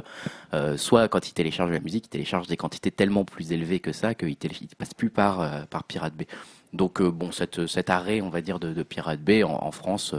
euh, 0.55 0.77
soit 0.77 1.09
quand 1.09 1.29
ils 1.29 1.35
téléchargent 1.35 1.70
la 1.70 1.81
musique, 1.81 2.07
ils 2.07 2.11
téléchargent 2.11 2.48
des 2.48 2.57
quantités 2.57 2.90
tellement 2.90 3.25
plus 3.25 3.53
élevées 3.53 3.81
que 3.81 3.92
ça 3.92 4.14
qu'ils 4.14 4.31
ne 4.31 4.75
passent 4.79 4.94
plus 4.94 5.11
par 5.11 5.66
par 5.68 5.85
Pirate 5.85 6.14
Bay. 6.14 6.27
Donc 6.72 7.03
bon, 7.03 7.31
cette, 7.33 7.66
cet 7.66 7.90
arrêt, 7.90 8.22
on 8.22 8.31
va 8.31 8.40
dire, 8.40 8.59
de, 8.59 8.72
de 8.72 8.83
Pirate 8.83 9.20
Bay 9.20 9.42
en, 9.42 9.51
en 9.51 9.70
France 9.70 10.14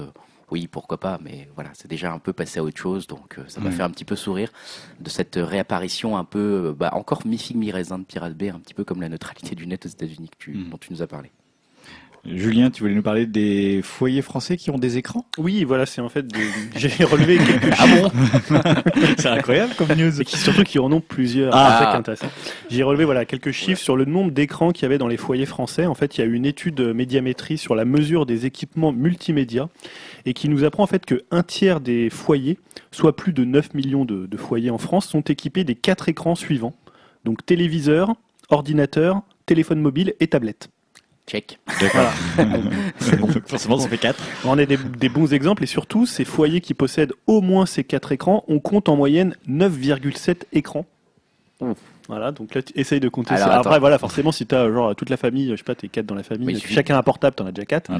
oui, 0.53 0.67
pourquoi 0.67 0.99
pas, 0.99 1.17
mais 1.19 1.49
voilà, 1.55 1.71
c'est 1.73 1.87
déjà 1.87 2.13
un 2.13 2.19
peu 2.19 2.31
passé 2.31 2.59
à 2.59 2.63
autre 2.63 2.77
chose, 2.77 3.07
donc 3.07 3.39
euh, 3.39 3.43
ça 3.47 3.59
m'a 3.59 3.71
fait 3.71 3.81
un 3.81 3.89
petit 3.89 4.05
peu 4.05 4.15
sourire 4.15 4.51
de 4.99 5.09
cette 5.09 5.35
réapparition 5.35 6.15
un 6.15 6.25
peu, 6.25 6.67
euh, 6.67 6.73
bah, 6.73 6.91
encore 6.93 7.25
mi-figue, 7.25 7.57
mi-raisin 7.57 7.97
de 7.97 8.03
Pirate 8.03 8.35
Bay, 8.35 8.49
un 8.49 8.59
petit 8.59 8.75
peu 8.75 8.83
comme 8.83 9.01
la 9.01 9.09
neutralité 9.09 9.55
du 9.55 9.65
net 9.65 9.87
aux 9.87 9.89
États-Unis 9.89 10.29
mm. 10.47 10.69
dont 10.69 10.77
tu 10.77 10.93
nous 10.93 11.01
as 11.01 11.07
parlé. 11.07 11.31
Julien, 12.25 12.69
tu 12.69 12.83
voulais 12.83 12.95
nous 12.95 13.01
parler 13.01 13.25
des 13.25 13.81
foyers 13.83 14.21
français 14.21 14.55
qui 14.55 14.71
ont 14.71 14.77
des 14.77 14.97
écrans? 14.97 15.25
Oui, 15.37 15.65
voilà, 15.65 15.85
c'est 15.85 15.99
en 15.99 16.07
fait 16.07 16.25
j'ai 16.75 17.03
relevé 17.03 17.37
quelques 17.37 17.75
Ah 17.77 17.85
bon? 17.87 18.11
C'est 19.17 19.27
incroyable 19.27 19.73
comme 19.77 19.89
news. 19.89 20.21
Et 20.21 20.23
qui, 20.23 20.37
surtout 20.37 20.63
qui 20.63 20.79
en 20.79 20.89
ont 20.93 21.01
plusieurs. 21.01 21.53
Ah. 21.53 22.01
J'ai 22.69 22.83
relevé 22.83 23.03
voilà 23.03 23.25
quelques 23.25 23.51
chiffres 23.51 23.81
sur 23.81 23.97
le 23.97 24.05
nombre 24.05 24.31
d'écrans 24.31 24.71
qu'il 24.71 24.83
y 24.83 24.85
avait 24.85 24.97
dans 24.97 25.09
les 25.09 25.17
foyers 25.17 25.45
français. 25.45 25.85
En 25.85 25.95
fait, 25.95 26.17
il 26.17 26.21
y 26.21 26.23
a 26.23 26.27
une 26.27 26.45
étude 26.45 26.79
médiamétrie 26.79 27.57
sur 27.57 27.75
la 27.75 27.83
mesure 27.83 28.25
des 28.25 28.45
équipements 28.45 28.93
multimédia 28.93 29.67
et 30.25 30.33
qui 30.33 30.47
nous 30.47 30.63
apprend 30.63 30.83
en 30.83 30.87
fait 30.87 31.05
que 31.05 31.23
un 31.29 31.43
tiers 31.43 31.81
des 31.81 32.09
foyers, 32.09 32.57
soit 32.91 33.17
plus 33.17 33.33
de 33.33 33.43
9 33.43 33.73
millions 33.73 34.05
de, 34.05 34.27
de 34.27 34.37
foyers 34.37 34.69
en 34.69 34.77
France, 34.77 35.07
sont 35.07 35.21
équipés 35.21 35.65
des 35.65 35.75
quatre 35.75 36.07
écrans 36.07 36.35
suivants. 36.35 36.73
Donc 37.25 37.45
téléviseur, 37.45 38.15
ordinateur, 38.49 39.23
téléphone 39.45 39.81
mobile 39.81 40.13
et 40.21 40.27
tablette. 40.27 40.69
Check. 41.27 41.59
Voilà. 41.93 42.11
Forcément, 43.47 43.79
ça 43.79 43.87
fait 43.87 43.97
4. 43.97 44.21
On 44.45 44.57
a 44.57 44.65
des, 44.65 44.77
des, 44.77 45.09
bons 45.09 45.33
exemples 45.33 45.63
et 45.63 45.67
surtout, 45.67 46.05
ces 46.05 46.25
foyers 46.25 46.61
qui 46.61 46.73
possèdent 46.73 47.13
au 47.27 47.41
moins 47.41 47.65
ces 47.65 47.83
4 47.83 48.11
écrans, 48.11 48.43
on 48.47 48.59
compte 48.59 48.89
en 48.89 48.95
moyenne 48.95 49.35
9,7 49.47 50.43
écrans. 50.51 50.85
Voilà, 52.07 52.31
donc 52.31 52.53
là, 52.53 52.61
tu 52.61 52.73
essayes 52.75 52.99
de 52.99 53.09
compter 53.09 53.37
ça. 53.37 53.57
Après, 53.57 53.79
voilà, 53.79 53.97
forcément, 53.97 54.31
si 54.31 54.45
tu 54.45 54.55
as 54.55 54.71
genre 54.71 54.95
toute 54.95 55.09
la 55.09 55.17
famille, 55.17 55.51
je 55.51 55.55
sais 55.55 55.63
pas, 55.63 55.75
t'es 55.75 55.87
quatre 55.87 56.05
dans 56.05 56.15
la 56.15 56.23
famille, 56.23 56.59
chacun 56.59 56.97
un 56.97 57.03
portable, 57.03 57.35
t'en 57.35 57.45
as 57.45 57.51
déjà 57.51 57.65
quatre. 57.65 57.91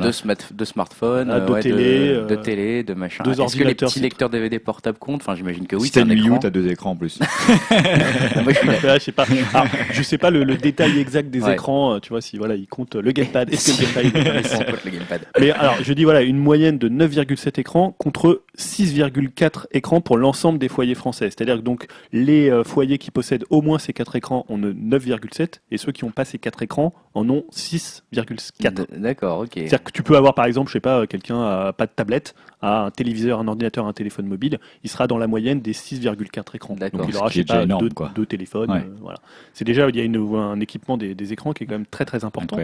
Deux, 0.53 0.65
smartphones, 0.65 1.29
ah, 1.29 1.39
deux, 1.39 1.59
télé, 1.59 2.15
de, 2.15 2.25
deux 2.27 2.37
télé, 2.37 2.83
de 2.83 2.93
machin. 2.93 3.23
Deux 3.23 3.39
Est-ce 3.39 3.55
que 3.55 3.63
les 3.63 3.75
petits 3.75 3.99
lecteurs 3.99 4.29
DVD 4.29 4.59
portables 4.59 4.97
comptent? 4.97 5.21
Enfin, 5.21 5.35
j'imagine 5.35 5.67
que 5.67 5.75
oui. 5.75 5.87
Si 5.87 5.91
t'as 5.91 6.01
une 6.01 6.11
Wii 6.11 6.29
U, 6.29 6.39
t'as 6.39 6.49
deux 6.49 6.67
écrans 6.67 6.91
en 6.91 6.95
plus. 6.95 7.19
Moi, 7.69 8.53
je, 8.53 8.57
suis 8.57 8.87
là, 8.87 8.97
je 8.97 9.03
sais 9.03 9.11
pas. 9.11 9.25
Alors, 9.53 9.67
je 9.91 10.03
sais 10.03 10.17
pas 10.17 10.29
le, 10.29 10.43
le 10.43 10.55
détail 10.55 10.99
exact 10.99 11.29
des 11.29 11.49
écrans. 11.49 11.95
Euh, 11.95 11.99
tu 11.99 12.09
vois, 12.09 12.21
si 12.21 12.37
voilà, 12.37 12.55
ils 12.55 12.67
comptent 12.67 12.95
le 12.95 13.11
gamepad. 13.11 13.51
Est-ce 13.51 13.77
que 13.77 13.99
le 13.99 14.09
gamepad, 14.09 14.75
le 14.85 14.91
gamepad 14.91 15.21
Mais 15.39 15.51
alors, 15.51 15.75
je 15.81 15.93
dis 15.93 16.03
voilà, 16.03 16.21
une 16.21 16.37
moyenne 16.37 16.77
de 16.77 16.89
9,7 16.89 17.59
écrans 17.59 17.95
contre 17.97 18.43
6,4 18.57 19.65
écrans 19.71 20.01
pour 20.01 20.17
l'ensemble 20.17 20.59
des 20.59 20.69
foyers 20.69 20.95
français. 20.95 21.25
C'est-à-dire 21.25 21.57
que 21.57 21.61
donc 21.61 21.87
les 22.11 22.49
euh, 22.49 22.63
foyers 22.63 22.97
qui 22.97 23.11
possèdent 23.11 23.45
au 23.49 23.61
moins 23.61 23.79
ces 23.79 23.92
ces 23.93 23.95
quatre 23.95 24.15
écrans 24.15 24.43
en 24.49 24.55
ont 24.63 24.73
9,7 24.73 25.59
et 25.69 25.77
ceux 25.77 25.91
qui 25.91 26.03
ont 26.03 26.09
pas 26.11 26.25
ces 26.25 26.39
quatre 26.39 26.63
écrans 26.63 26.93
en 27.13 27.29
ont 27.29 27.43
6,4. 27.51 28.73
D- 28.73 28.85
D'accord, 28.97 29.39
ok. 29.41 29.49
C'est-à-dire 29.53 29.83
que 29.83 29.91
tu 29.91 30.01
peux 30.01 30.17
avoir 30.17 30.33
par 30.33 30.45
exemple, 30.45 30.69
je 30.69 30.73
sais 30.73 30.79
pas, 30.79 31.05
quelqu'un 31.05 31.41
a 31.43 31.73
pas 31.73 31.85
de 31.85 31.91
tablette, 31.95 32.33
a 32.61 32.85
un 32.85 32.91
téléviseur, 32.91 33.39
un 33.39 33.47
ordinateur, 33.47 33.85
un 33.85 33.93
téléphone 33.93 34.25
mobile, 34.25 34.57
il 34.83 34.89
sera 34.89 35.05
dans 35.05 35.17
la 35.19 35.27
moyenne 35.27 35.61
des 35.61 35.73
6,4 35.73 36.55
écrans. 36.55 36.75
D'accord. 36.75 37.01
Donc 37.01 37.09
il 37.09 37.15
aura, 37.17 37.27
qui 37.29 37.33
je 37.33 37.35
sais 37.35 37.41
est 37.41 37.43
déjà 37.43 37.57
pas, 37.59 37.63
énorme, 37.65 37.89
deux, 38.15 38.25
téléphones. 38.25 38.71
Ouais. 38.71 38.79
euh, 38.79 38.95
voilà. 39.01 39.19
C'est 39.53 39.65
déjà, 39.65 39.87
il 39.89 39.95
y 39.95 39.99
a 39.99 40.03
une- 40.03 40.35
un 40.35 40.59
équipement 40.59 40.97
des, 40.97 41.13
des 41.13 41.33
écrans 41.33 41.53
qui 41.53 41.63
est 41.63 41.67
quand 41.67 41.75
même 41.75 41.85
très 41.85 42.05
très 42.05 42.25
important. 42.25 42.55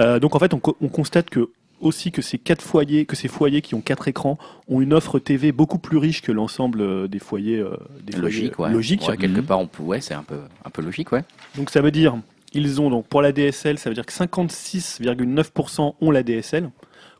Euh, 0.00 0.18
donc 0.18 0.34
en 0.34 0.38
fait, 0.40 0.52
on 0.54 0.88
constate 0.88 1.30
que 1.30 1.50
aussi 1.80 2.10
que 2.12 2.22
ces 2.22 2.38
quatre 2.38 2.62
foyers, 2.62 3.04
que 3.06 3.16
ces 3.16 3.28
foyers 3.28 3.62
qui 3.62 3.74
ont 3.74 3.80
quatre 3.80 4.08
écrans 4.08 4.38
ont 4.68 4.80
une 4.80 4.92
offre 4.92 5.18
TV 5.18 5.52
beaucoup 5.52 5.78
plus 5.78 5.98
riche 5.98 6.22
que 6.22 6.32
l'ensemble 6.32 6.80
euh, 6.80 7.08
des 7.08 7.18
foyers, 7.18 7.58
euh, 7.58 7.76
des 8.02 8.16
Logique, 8.16 8.54
foyers 8.54 8.74
ouais. 9.08 9.16
quelque 9.16 9.40
Mhm. 9.40 9.46
part, 9.46 9.60
on 9.60 9.66
peut, 9.66 9.82
ouais, 9.82 10.00
c'est 10.00 10.14
un 10.14 10.22
peu, 10.22 10.38
un 10.64 10.70
peu 10.70 10.82
logique, 10.82 11.12
ouais. 11.12 11.24
Donc 11.56 11.70
ça 11.70 11.80
veut 11.80 11.90
dire, 11.90 12.16
ils 12.52 12.80
ont 12.80 12.90
donc 12.90 13.06
pour 13.06 13.22
la 13.22 13.32
DSL, 13.32 13.78
ça 13.78 13.90
veut 13.90 13.94
dire 13.94 14.06
que 14.06 14.12
56,9% 14.12 15.94
ont 16.00 16.10
la 16.10 16.22
DSL 16.22 16.70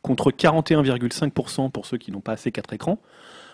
contre 0.03 0.31
41,5% 0.31 1.71
pour 1.71 1.87
ceux 1.87 1.99
qui 1.99 2.13
n'ont 2.13 2.21
pas 2.21 2.33
assez 2.33 2.53
quatre 2.53 2.73
écrans. 2.73 2.99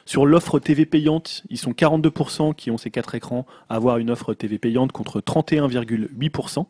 Sur 0.05 0.27
l'offre 0.27 0.59
TV 0.59 0.85
payante, 0.85 1.45
ils 1.49 1.59
sont 1.59 1.73
42% 1.73 2.55
qui 2.55 2.71
ont 2.71 2.77
ces 2.77 2.91
quatre 2.91 3.15
écrans 3.15 3.47
à 3.69 3.77
avoir 3.77 3.99
une 3.99 4.11
offre 4.11 4.35
TV 4.35 4.59
payante 4.59 4.93
contre 4.93 5.21
31,8%. 5.21 6.67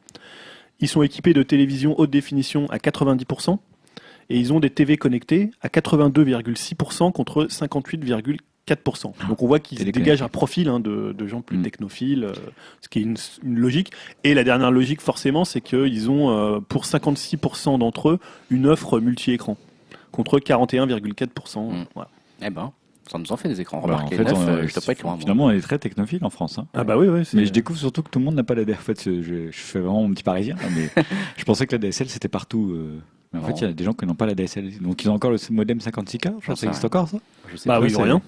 Ils 0.80 0.88
sont 0.88 1.02
équipés 1.02 1.32
de 1.32 1.42
télévision 1.42 1.98
haute 1.98 2.10
définition 2.10 2.68
à 2.70 2.76
90% 2.78 3.58
et 4.30 4.38
ils 4.38 4.52
ont 4.52 4.60
des 4.60 4.70
TV 4.70 4.96
connectées 4.96 5.50
à 5.60 5.68
82,6% 5.68 7.12
contre 7.12 7.46
58,4%. 7.46 9.12
Donc 9.28 9.42
on 9.42 9.46
voit 9.46 9.58
qu'ils 9.60 9.84
dégagent 9.90 10.22
un 10.22 10.28
profil 10.28 10.68
hein, 10.68 10.80
de, 10.80 11.12
de 11.16 11.26
gens 11.26 11.40
plus 11.42 11.58
Mm. 11.58 11.62
technophiles, 11.62 12.24
euh, 12.24 12.32
ce 12.80 12.88
qui 12.88 13.00
est 13.00 13.02
une, 13.02 13.16
une 13.42 13.58
logique. 13.58 13.90
Et 14.24 14.34
la 14.34 14.44
dernière 14.44 14.70
logique 14.70 15.00
forcément, 15.00 15.44
c'est 15.44 15.60
qu'ils 15.60 16.10
ont 16.10 16.30
euh, 16.30 16.60
pour 16.60 16.84
56% 16.84 17.78
d'entre 17.78 18.10
eux 18.10 18.18
une 18.50 18.66
offre 18.66 19.00
multi-écran 19.00 19.56
contre 20.12 20.38
41,4%. 20.38 21.72
Mm. 21.72 21.84
Voilà. 21.94 22.10
Eh 22.42 22.50
ben, 22.50 22.72
ça 23.10 23.18
nous 23.18 23.32
en 23.32 23.36
fait 23.36 23.48
des 23.48 23.60
écrans. 23.60 23.80
Remarquez, 23.80 24.14
en 24.14 24.18
fait, 24.18 24.24
neuf, 24.24 24.38
on- 24.38 24.48
euh, 24.48 24.66
je 24.68 24.72
dois 24.74 24.82
pas 24.86 24.92
être 24.92 25.02
loin. 25.02 25.18
finalement, 25.18 25.46
on 25.46 25.50
est 25.50 25.60
très 25.60 25.78
technophile 25.78 26.24
en 26.24 26.30
France. 26.30 26.58
hein. 26.58 26.66
Ah 26.72 26.84
bah 26.84 26.96
oui, 26.96 27.08
oui. 27.08 27.22
Mais 27.34 27.44
je 27.46 27.52
découvre 27.52 27.78
surtout 27.78 28.02
que 28.02 28.10
tout 28.10 28.20
le 28.20 28.24
monde 28.24 28.36
n'a 28.36 28.44
pas 28.44 28.54
la 28.54 28.64
DSL. 28.64 28.78
En 28.78 28.82
fait, 28.82 29.04
je, 29.04 29.22
je 29.50 29.50
fais 29.52 29.80
vraiment 29.80 30.02
mon 30.02 30.10
petit 30.14 30.22
parisien, 30.22 30.54
mais 30.76 30.88
je 31.36 31.44
pensais 31.44 31.66
que 31.66 31.72
la 31.74 31.78
DSL 31.78 32.08
c'était 32.08 32.28
partout. 32.28 32.70
euh, 32.74 32.98
Mais 33.32 33.38
en 33.38 33.42
Non. 33.42 33.48
fait, 33.48 33.54
il 33.60 33.66
y 33.66 33.70
a 33.70 33.72
des 33.72 33.84
gens 33.84 33.92
qui 33.94 34.04
n'ont 34.06 34.14
pas 34.14 34.26
la 34.26 34.34
DSL. 34.34 34.78
Donc 34.80 35.02
ils 35.04 35.08
ont 35.10 35.14
encore 35.14 35.30
le 35.30 35.38
modem 35.50 35.78
56K. 35.78 36.24
Je 36.24 36.28
pense 36.30 36.40
que 36.46 36.54
sais 36.54 36.60
ça 36.60 36.66
existe 36.66 36.84
encore 36.84 37.08
ça. 37.08 37.18
Je 37.50 37.56
sais 37.56 37.68
Bah 37.68 37.78
pas. 37.80 37.84
oui, 37.86 37.94
rien. 37.96 38.20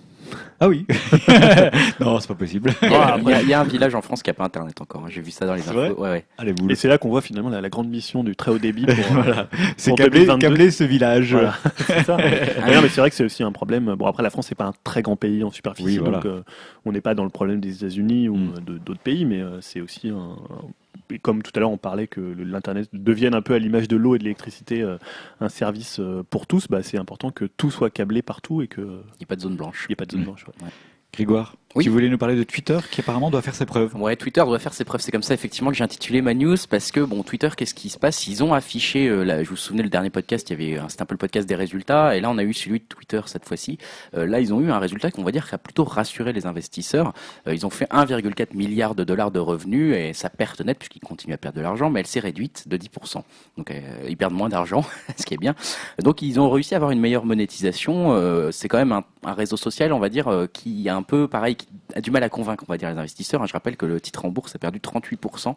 Ah 0.59 0.69
oui. 0.69 0.87
non, 2.01 2.19
c'est 2.19 2.29
pas 2.29 2.35
possible. 2.35 2.73
Il 2.83 2.91
y, 2.91 2.95
a, 2.95 3.03
Ah, 3.15 3.19
il 3.21 3.29
y 3.29 3.33
a- 3.35 3.43
il 3.43 3.49
y 3.49 3.53
a 3.53 3.61
un 3.61 3.65
village 3.65 3.95
en 3.95 4.01
France 4.01 4.23
qui 4.23 4.31
a 4.31 4.35
pas 4.35 4.45
internet 4.45 4.81
encore. 4.81 5.03
hein. 5.05 5.09
J'ai 5.11 5.21
vu 5.21 5.31
ça 5.31 5.45
dans 5.47 5.55
les 5.55 5.69
infos. 5.69 5.79
ouais, 5.79 5.91
ouais. 6.11 6.25
Allez. 6.39 6.55
Et 6.71 6.75
c'est 6.75 6.89
là 6.89 6.97
qu'on 6.97 7.11
voit 7.11 7.21
finalement 7.21 7.51
la, 7.51 7.61
la 7.61 7.69
grande 7.69 7.89
mission 7.91 8.25
du 8.25 8.35
très 8.35 8.51
haut 8.51 8.59
débit. 8.59 8.87
Pour, 8.87 8.95
euh, 9.19 9.23
voilà. 9.23 9.49
C'est 9.77 9.91
pour 9.91 9.99
câblé, 9.99 10.21
2022. 10.21 10.47
câblé 10.49 10.71
ce 10.71 10.85
village. 10.85 11.33
Voilà, 11.33 11.55
c'est 11.77 12.05
ça. 12.05 12.17
Ah 12.19 12.71
non, 12.73 12.81
mais 12.83 12.89
c'est 12.89 13.01
vrai 13.03 13.11
que 13.11 13.17
c'est 13.17 13.25
aussi 13.25 13.43
un 13.43 13.53
problème. 13.53 13.95
Bon, 13.99 14.07
après, 14.07 14.23
la 14.23 14.31
France, 14.31 14.47
c'est 14.49 14.55
pas 14.55 14.65
un 14.65 14.73
très 14.83 15.03
grand 15.03 15.17
pays 15.17 15.45
en 15.45 15.51
superficie, 15.51 15.87
Oui, 15.87 15.99
voilà. 15.99 16.17
donc 16.19 16.27
euh, 16.27 16.43
on 16.87 16.93
n'est 16.93 17.03
pas 17.03 17.15
dans 17.15 17.25
le 17.25 17.31
problème 17.31 17.61
des 17.61 17.77
États-Unis 17.77 18.29
ou 18.31 18.37
Mm. 18.37 18.55
euh, 18.57 18.61
de- 18.73 18.79
d'autres 18.79 19.01
pays, 19.03 19.27
mais 19.27 19.43
euh, 19.43 19.61
c'est 19.61 19.83
aussi 19.83 20.09
un. 20.09 20.15
un- 20.17 20.69
et 21.11 21.19
comme 21.19 21.43
tout 21.43 21.53
à 21.55 21.61
l'heure, 21.61 21.71
on 21.71 21.79
parlait 21.79 22.07
que 22.07 22.21
l'Internet 22.21 22.89
devienne 22.93 23.35
un 23.35 23.43
peu 23.43 23.55
à 23.55 23.59
l'image 23.59 23.89
de 23.89 23.97
l'eau 23.97 24.15
et 24.15 24.19
de 24.19 24.25
l'électricité 24.25 24.83
euh, 24.83 24.97
un 25.41 25.49
service 25.49 25.99
euh, 26.01 26.23
pour 26.29 26.47
tous, 26.47 26.69
bah, 26.69 26.83
c'est 26.83 26.99
important 26.99 27.31
que 27.31 27.45
tout 27.45 27.71
soit 27.71 27.91
câblé 27.91 28.23
partout 28.23 28.63
et 28.63 28.69
n'y 28.69 28.83
Il 28.83 28.85
n'y 28.85 29.25
a 29.25 29.27
pas 29.27 29.37
de 29.37 29.41
zone 29.41 29.57
blanche. 29.57 29.87
ait 29.91 29.97
pas 29.97 30.07
de 30.07 30.13
zone 30.13 30.25
blanche. 30.25 30.47
ouais. 30.47 30.69
Grégoire, 31.13 31.57
Oui. 31.75 31.83
tu 31.83 31.91
voulais 31.91 32.09
nous 32.09 32.19
parler 32.19 32.37
de 32.37 32.45
Twitter 32.45 32.79
qui 32.89 33.01
apparemment 33.01 33.31
doit 33.31 33.43
faire 33.43 33.55
ses 33.55 33.67
preuves. 33.67 33.97
Ouais, 33.97 34.15
Twitter 34.15 34.43
doit 34.45 34.61
faire 34.61 34.73
ses 34.73 34.85
preuves. 34.85 35.01
C'est 35.01 35.11
comme 35.11 35.25
ça, 35.25 35.35
effectivement, 35.35 35.71
que 35.71 35.77
j'ai 35.77 35.83
intitulé 35.83 36.23
ma 36.23 36.33
news 36.33 36.57
parce 36.71 36.93
que, 36.93 37.01
bon, 37.01 37.25
Twitter, 37.25 37.49
qu'est-ce 37.57 37.75
qui 37.75 37.89
se 37.89 37.99
passe? 37.99 38.29
Ils 38.29 38.45
ont 38.45 38.55
affiché, 38.55 39.09
euh, 39.09 39.25
là, 39.25 39.43
je 39.43 39.51
vous 39.51 39.57
souvenez, 39.57 39.83
le 39.83 39.89
dernier 39.89 40.11
podcast, 40.11 40.49
il 40.51 40.53
y 40.53 40.77
avait, 40.77 40.89
c'était 40.89 41.03
un 41.03 41.07
peu 41.07 41.15
le 41.15 41.19
podcast 41.19 41.49
des 41.49 41.57
résultats, 41.57 42.17
et 42.17 42.21
là, 42.21 42.31
on 42.31 42.39
a 42.39 42.45
eu 42.45 42.55
celui 42.55 42.79
de 42.79 42.85
Twitter 42.85 43.21
cette 43.27 43.45
fois-ci. 43.45 43.79
Euh, 44.17 44.25
là, 44.25 44.39
ils 44.39 44.55
ont 44.55 44.61
eu 44.61 44.71
un 44.71 44.79
résultat 44.79 45.11
qu'on 45.11 45.25
va 45.25 45.33
dire 45.33 45.49
qui 45.49 45.55
a 45.55 45.59
plutôt 45.59 45.83
rassuré 45.83 46.33
les 46.33 46.47
investisseurs. 46.47 47.13
Euh, 47.49 47.55
ils 47.55 47.67
ont 47.67 47.71
fait 47.71 47.87
1,4 47.91 48.55
milliard 48.55 48.95
de 48.95 49.03
dollars 49.03 49.33
de 49.33 49.41
revenus 49.41 49.97
et 49.97 50.13
sa 50.13 50.31
perte 50.31 50.61
nette, 50.61 50.79
puisqu'ils 50.79 51.01
continuent 51.01 51.35
à 51.35 51.39
perdre 51.39 51.59
de 51.59 51.63
l'argent, 51.63 51.91
mais 51.91 52.01
elle 52.01 52.07
s'est 52.07 52.21
réduite 52.21 52.69
de 52.69 52.77
10%. 52.77 53.23
Donc, 53.59 53.73
ils 54.09 54.17
perdent 54.17 54.35
moins 54.35 54.49
d'argent, 54.49 54.85
ce 55.17 55.27
qui 55.27 55.35
est 55.35 55.39
bien. 55.39 55.57
Donc, 56.01 56.23
ils 56.23 56.39
ont 56.39 56.49
réussi 56.51 56.75
à 56.75 56.77
avoir 56.77 56.93
une 56.93 57.01
meilleure 57.01 57.25
monétisation. 57.25 58.51
C'est 58.53 58.69
quand 58.69 58.79
même 58.79 58.93
un, 58.93 59.05
un 59.25 59.33
réseau 59.33 59.57
social, 59.57 59.93
on 59.93 59.99
va 59.99 60.09
dire, 60.09 60.47
qui 60.53 60.87
est 60.87 60.91
un 60.91 61.03
peu 61.03 61.27
pareil, 61.27 61.57
qui 61.57 61.64
a 61.95 62.01
du 62.01 62.11
mal 62.11 62.23
à 62.23 62.29
convaincre, 62.29 62.65
on 62.69 62.73
va 62.73 62.79
dire, 62.79 62.91
les 62.91 62.99
investisseurs. 62.99 63.43
hein. 63.43 63.47
Je 63.47 63.53
rappelle 63.53 63.77
que 63.77 63.87
le 63.87 64.01
titre 64.01 64.25
en 64.25 64.29
bourse 64.31 64.55
a 64.55 64.59
perdu 64.59 64.79
38% 64.81 65.55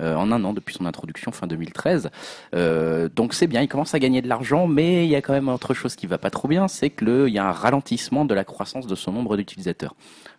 euh, 0.00 0.14
en 0.16 0.32
un 0.32 0.42
an 0.44 0.52
depuis 0.52 0.74
son 0.74 0.86
introduction 0.86 1.32
fin 1.32 1.46
2013. 1.46 2.10
Euh, 2.54 3.08
donc 3.14 3.34
c'est 3.34 3.46
bien, 3.46 3.60
il 3.62 3.68
commence 3.68 3.94
à 3.94 3.98
gagner 3.98 4.22
de 4.22 4.28
l'argent, 4.28 4.66
mais 4.66 5.04
il 5.04 5.10
y 5.10 5.16
a 5.16 5.22
quand 5.22 5.32
même 5.34 5.48
autre 5.48 5.74
chose 5.74 5.96
qui 5.96 6.06
va 6.06 6.18
pas 6.18 6.30
trop 6.30 6.48
bien, 6.48 6.66
c'est 6.68 6.90
que 6.90 7.04
le, 7.04 7.28
il 7.28 7.34
y 7.34 7.38
a 7.38 7.46
un 7.46 7.52
ralentissement 7.52 8.24
de 8.24 8.34
la 8.34 8.44
croissance 8.44 8.86
de 8.86 8.94
son 8.94 9.12
nombre 9.12 9.36
d'utilisateurs. 9.36 9.94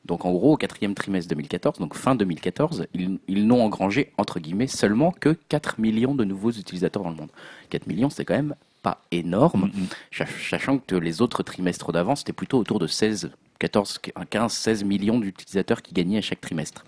Donc 0.05 0.25
en 0.25 0.31
gros, 0.31 0.53
au 0.53 0.57
quatrième 0.57 0.95
trimestre 0.95 1.29
2014, 1.29 1.79
donc 1.79 1.93
fin 1.95 2.15
2014, 2.15 2.87
ils, 2.93 3.19
ils 3.27 3.47
n'ont 3.47 3.63
engrangé 3.63 4.11
entre 4.17 4.39
guillemets 4.39 4.67
seulement 4.67 5.11
que 5.11 5.37
4 5.49 5.79
millions 5.79 6.15
de 6.15 6.23
nouveaux 6.25 6.51
utilisateurs 6.51 7.03
dans 7.03 7.09
le 7.11 7.15
monde. 7.15 7.29
4 7.69 7.87
millions, 7.87 8.09
c'est 8.09 8.25
quand 8.25 8.33
même 8.35 8.55
pas 8.81 9.01
énorme, 9.11 9.71
sach- 10.11 10.49
sachant 10.49 10.77
que 10.77 10.95
les 10.95 11.21
autres 11.21 11.41
trimestres 11.41 11.93
d'avant, 11.93 12.15
c'était 12.17 12.33
plutôt 12.33 12.57
autour 12.59 12.79
de 12.79 12.87
16, 12.87 13.31
14, 13.63 13.99
15, 14.29 14.51
16 14.51 14.83
millions 14.83 15.19
d'utilisateurs 15.19 15.81
qui 15.81 15.93
gagnaient 15.93 16.17
à 16.17 16.21
chaque 16.21 16.41
trimestre. 16.41 16.83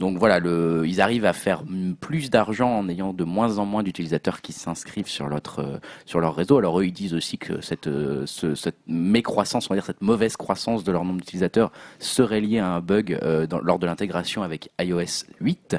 Donc 0.00 0.18
voilà, 0.18 0.40
le, 0.40 0.82
ils 0.84 1.00
arrivent 1.00 1.26
à 1.26 1.32
faire 1.32 1.62
plus 2.00 2.28
d'argent 2.28 2.76
en 2.76 2.88
ayant 2.88 3.12
de 3.12 3.22
moins 3.22 3.58
en 3.58 3.66
moins 3.66 3.84
d'utilisateurs 3.84 4.40
qui 4.40 4.52
s'inscrivent 4.52 5.06
sur, 5.06 5.28
euh, 5.28 5.78
leur 6.20 6.34
réseau. 6.34 6.58
Alors 6.58 6.80
eux, 6.80 6.86
ils 6.86 6.92
disent 6.92 7.14
aussi 7.14 7.38
que 7.38 7.60
cette, 7.60 7.86
euh, 7.86 8.26
on 8.42 10.04
mauvaise 10.04 10.36
croissance 10.36 10.82
de 10.82 10.90
leur 10.90 11.04
nombre 11.04 11.20
d'utilisateurs 11.20 11.70
serait 12.00 12.40
liée 12.40 12.58
à 12.58 12.66
un 12.66 12.80
bug 12.80 13.16
euh, 13.22 13.46
lors 13.62 13.78
de 13.78 13.86
l'intégration 13.86 14.42
avec 14.42 14.70
iOS 14.80 15.24
8. 15.40 15.76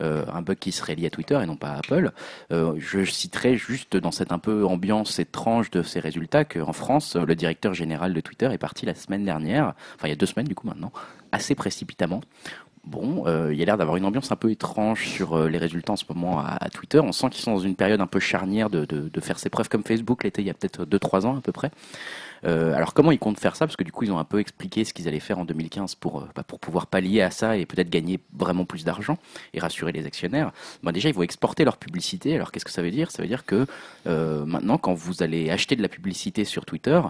Euh, 0.00 0.24
un 0.32 0.42
bug 0.42 0.58
qui 0.58 0.72
serait 0.72 0.94
lié 0.94 1.06
à 1.06 1.10
Twitter 1.10 1.38
et 1.42 1.46
non 1.46 1.56
pas 1.56 1.70
à 1.70 1.78
Apple. 1.78 2.12
Euh, 2.52 2.74
je 2.78 3.04
citerai 3.04 3.56
juste 3.56 3.96
dans 3.96 4.10
cette 4.10 4.32
un 4.32 4.38
peu 4.38 4.64
ambiance 4.64 5.18
étrange 5.18 5.70
de 5.70 5.82
ces 5.82 6.00
résultats 6.00 6.44
qu'en 6.44 6.72
France, 6.72 7.16
le 7.16 7.34
directeur 7.34 7.74
général 7.74 8.14
de 8.14 8.20
Twitter 8.20 8.48
est 8.52 8.58
parti 8.58 8.86
la 8.86 8.94
semaine 8.94 9.24
dernière, 9.24 9.74
enfin 9.94 10.06
il 10.06 10.10
y 10.10 10.12
a 10.12 10.16
deux 10.16 10.26
semaines 10.26 10.46
du 10.46 10.54
coup 10.54 10.66
maintenant, 10.66 10.92
assez 11.32 11.54
précipitamment. 11.54 12.20
Bon, 12.84 13.24
euh, 13.26 13.52
il 13.52 13.58
y 13.58 13.62
a 13.62 13.66
l'air 13.66 13.76
d'avoir 13.76 13.96
une 13.96 14.04
ambiance 14.04 14.32
un 14.32 14.36
peu 14.36 14.50
étrange 14.50 15.06
sur 15.06 15.46
les 15.46 15.58
résultats 15.58 15.92
en 15.92 15.96
ce 15.96 16.04
moment 16.08 16.40
à, 16.40 16.70
Twitter. 16.70 17.00
On 17.00 17.12
sent 17.12 17.28
qu'ils 17.30 17.42
sont 17.42 17.52
dans 17.52 17.58
une 17.58 17.76
période 17.76 18.00
un 18.00 18.06
peu 18.06 18.20
charnière 18.20 18.70
de, 18.70 18.86
de, 18.86 19.08
de 19.08 19.20
faire 19.20 19.38
ses 19.38 19.50
preuves 19.50 19.68
comme 19.68 19.82
Facebook 19.82 20.24
l'était 20.24 20.40
il 20.40 20.46
y 20.46 20.50
a 20.50 20.54
peut-être 20.54 20.86
2-3 20.86 21.26
ans 21.26 21.36
à 21.36 21.40
peu 21.40 21.52
près. 21.52 21.70
Euh, 22.44 22.74
alors 22.74 22.94
comment 22.94 23.12
ils 23.12 23.18
comptent 23.18 23.40
faire 23.40 23.56
ça? 23.56 23.66
Parce 23.66 23.76
que 23.76 23.84
du 23.84 23.92
coup 23.92 24.04
ils 24.04 24.12
ont 24.12 24.18
un 24.18 24.24
peu 24.24 24.38
expliqué 24.40 24.84
ce 24.84 24.92
qu'ils 24.92 25.08
allaient 25.08 25.20
faire 25.20 25.38
en 25.38 25.44
2015 25.44 25.94
pour, 25.96 26.20
euh, 26.20 26.28
bah, 26.34 26.42
pour 26.42 26.60
pouvoir 26.60 26.86
pallier 26.86 27.22
à 27.22 27.30
ça 27.30 27.56
et 27.56 27.66
peut-être 27.66 27.90
gagner 27.90 28.20
vraiment 28.32 28.64
plus 28.64 28.84
d'argent 28.84 29.18
et 29.54 29.60
rassurer 29.60 29.92
les 29.92 30.06
actionnaires. 30.06 30.52
Bah, 30.82 30.92
déjà 30.92 31.08
ils 31.08 31.14
vont 31.14 31.22
exporter 31.22 31.64
leur 31.64 31.76
publicité. 31.76 32.34
Alors 32.34 32.52
qu'est-ce 32.52 32.64
que 32.64 32.70
ça 32.70 32.82
veut 32.82 32.90
dire? 32.90 33.10
Ça 33.10 33.22
veut 33.22 33.28
dire 33.28 33.44
que 33.44 33.66
euh, 34.06 34.44
maintenant 34.44 34.78
quand 34.78 34.94
vous 34.94 35.22
allez 35.22 35.50
acheter 35.50 35.76
de 35.76 35.82
la 35.82 35.88
publicité 35.88 36.44
sur 36.44 36.64
Twitter, 36.64 37.00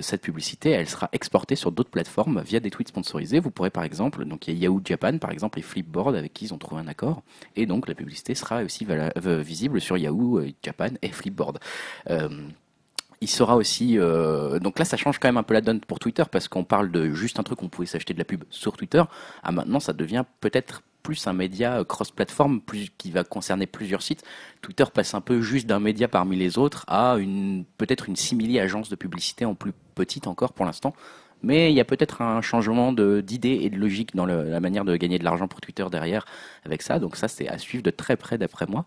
cette 0.00 0.22
publicité 0.22 0.70
elle 0.70 0.88
sera 0.88 1.08
exportée 1.12 1.56
sur 1.56 1.72
d'autres 1.72 1.90
plateformes 1.90 2.42
via 2.42 2.60
des 2.60 2.70
tweets 2.70 2.88
sponsorisés. 2.88 3.40
Vous 3.40 3.50
pourrez 3.50 3.70
par 3.70 3.84
exemple, 3.84 4.24
donc 4.24 4.48
il 4.48 4.54
y 4.54 4.56
a 4.58 4.60
Yahoo 4.64 4.80
Japan 4.84 5.18
par 5.18 5.30
exemple 5.30 5.58
et 5.58 5.62
Flipboard 5.62 6.14
avec 6.14 6.32
qui 6.32 6.46
ils 6.46 6.54
ont 6.54 6.58
trouvé 6.58 6.80
un 6.80 6.88
accord 6.88 7.22
et 7.56 7.66
donc 7.66 7.88
la 7.88 7.94
publicité 7.94 8.34
sera 8.34 8.62
aussi 8.62 8.86
visible 9.16 9.80
sur 9.80 9.96
Yahoo 9.96 10.42
Japan 10.62 10.90
et 11.02 11.08
Flipboard. 11.08 11.58
Il 13.20 13.28
sera 13.28 13.56
aussi 13.56 13.98
euh, 13.98 14.58
donc 14.58 14.78
là 14.78 14.84
ça 14.84 14.96
change 14.96 15.18
quand 15.18 15.28
même 15.28 15.36
un 15.36 15.42
peu 15.42 15.54
la 15.54 15.60
donne 15.60 15.80
pour 15.80 15.98
Twitter 15.98 16.24
parce 16.30 16.48
qu'on 16.48 16.64
parle 16.64 16.90
de 16.90 17.12
juste 17.12 17.38
un 17.38 17.42
truc 17.42 17.62
on 17.62 17.68
pouvait 17.68 17.86
s'acheter 17.86 18.14
de 18.14 18.18
la 18.18 18.24
pub 18.24 18.44
sur 18.50 18.76
Twitter 18.76 19.02
à 19.42 19.52
maintenant 19.52 19.80
ça 19.80 19.92
devient 19.92 20.24
peut-être 20.40 20.82
plus 21.06 21.28
un 21.28 21.32
média 21.32 21.84
cross-platform 21.84 22.60
plus 22.60 22.90
qui 22.98 23.12
va 23.12 23.22
concerner 23.22 23.68
plusieurs 23.68 24.02
sites. 24.02 24.24
Twitter 24.60 24.82
passe 24.92 25.14
un 25.14 25.20
peu 25.20 25.40
juste 25.40 25.68
d'un 25.68 25.78
média 25.78 26.08
parmi 26.08 26.34
les 26.34 26.58
autres 26.58 26.84
à 26.88 27.14
une 27.14 27.64
peut-être 27.78 28.08
une 28.08 28.16
simili 28.16 28.58
agence 28.58 28.88
de 28.88 28.96
publicité 28.96 29.44
en 29.44 29.54
plus 29.54 29.72
petite 29.94 30.26
encore 30.26 30.52
pour 30.52 30.66
l'instant. 30.66 30.94
Mais 31.42 31.70
il 31.70 31.76
y 31.76 31.80
a 31.80 31.84
peut-être 31.84 32.22
un 32.22 32.40
changement 32.40 32.92
d'idée 32.92 33.58
et 33.62 33.70
de 33.70 33.76
logique 33.76 34.16
dans 34.16 34.26
le- 34.26 34.44
la 34.44 34.60
manière 34.60 34.84
de 34.84 34.96
gagner 34.96 35.18
de 35.18 35.24
l'argent 35.24 35.48
pour 35.48 35.60
Twitter 35.60 35.84
derrière 35.90 36.24
avec 36.64 36.82
ça. 36.82 36.98
Donc 36.98 37.16
ça, 37.16 37.28
c'est 37.28 37.48
à 37.48 37.58
suivre 37.58 37.82
de 37.82 37.90
très 37.90 38.16
près 38.16 38.38
d'après 38.38 38.66
moi. 38.66 38.84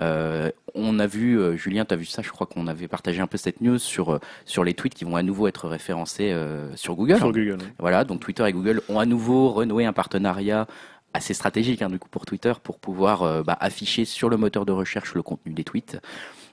Euh, 0.00 0.50
on 0.74 0.98
a 0.98 1.06
vu, 1.06 1.38
euh, 1.38 1.56
Julien, 1.56 1.84
tu 1.84 1.94
as 1.94 1.96
vu 1.96 2.04
ça, 2.04 2.20
je 2.20 2.30
crois 2.30 2.48
qu'on 2.48 2.66
avait 2.66 2.88
partagé 2.88 3.20
un 3.20 3.28
peu 3.28 3.36
cette 3.38 3.60
news 3.60 3.78
sur, 3.78 4.14
euh, 4.14 4.18
sur 4.44 4.64
les 4.64 4.74
tweets 4.74 4.94
qui 4.94 5.04
vont 5.04 5.14
à 5.14 5.22
nouveau 5.22 5.46
être 5.46 5.68
référencés 5.68 6.36
sur 6.74 6.96
Google. 6.96 7.18
Sur 7.18 7.32
Google. 7.32 7.58
Voilà, 7.78 8.04
donc 8.04 8.20
Twitter 8.20 8.44
et 8.46 8.52
Google 8.52 8.82
ont 8.88 8.98
à 8.98 9.06
nouveau 9.06 9.50
renoué 9.50 9.86
un 9.86 9.92
partenariat 9.92 10.66
assez 11.12 11.32
stratégique 11.32 11.80
hein, 11.80 11.90
du 11.90 12.00
coup 12.00 12.08
pour 12.08 12.26
Twitter 12.26 12.52
pour 12.60 12.80
pouvoir 12.80 13.44
bah, 13.44 13.56
afficher 13.60 14.04
sur 14.04 14.28
le 14.28 14.36
moteur 14.36 14.66
de 14.66 14.72
recherche 14.72 15.14
le 15.14 15.22
contenu 15.22 15.52
des 15.52 15.62
tweets. 15.62 16.00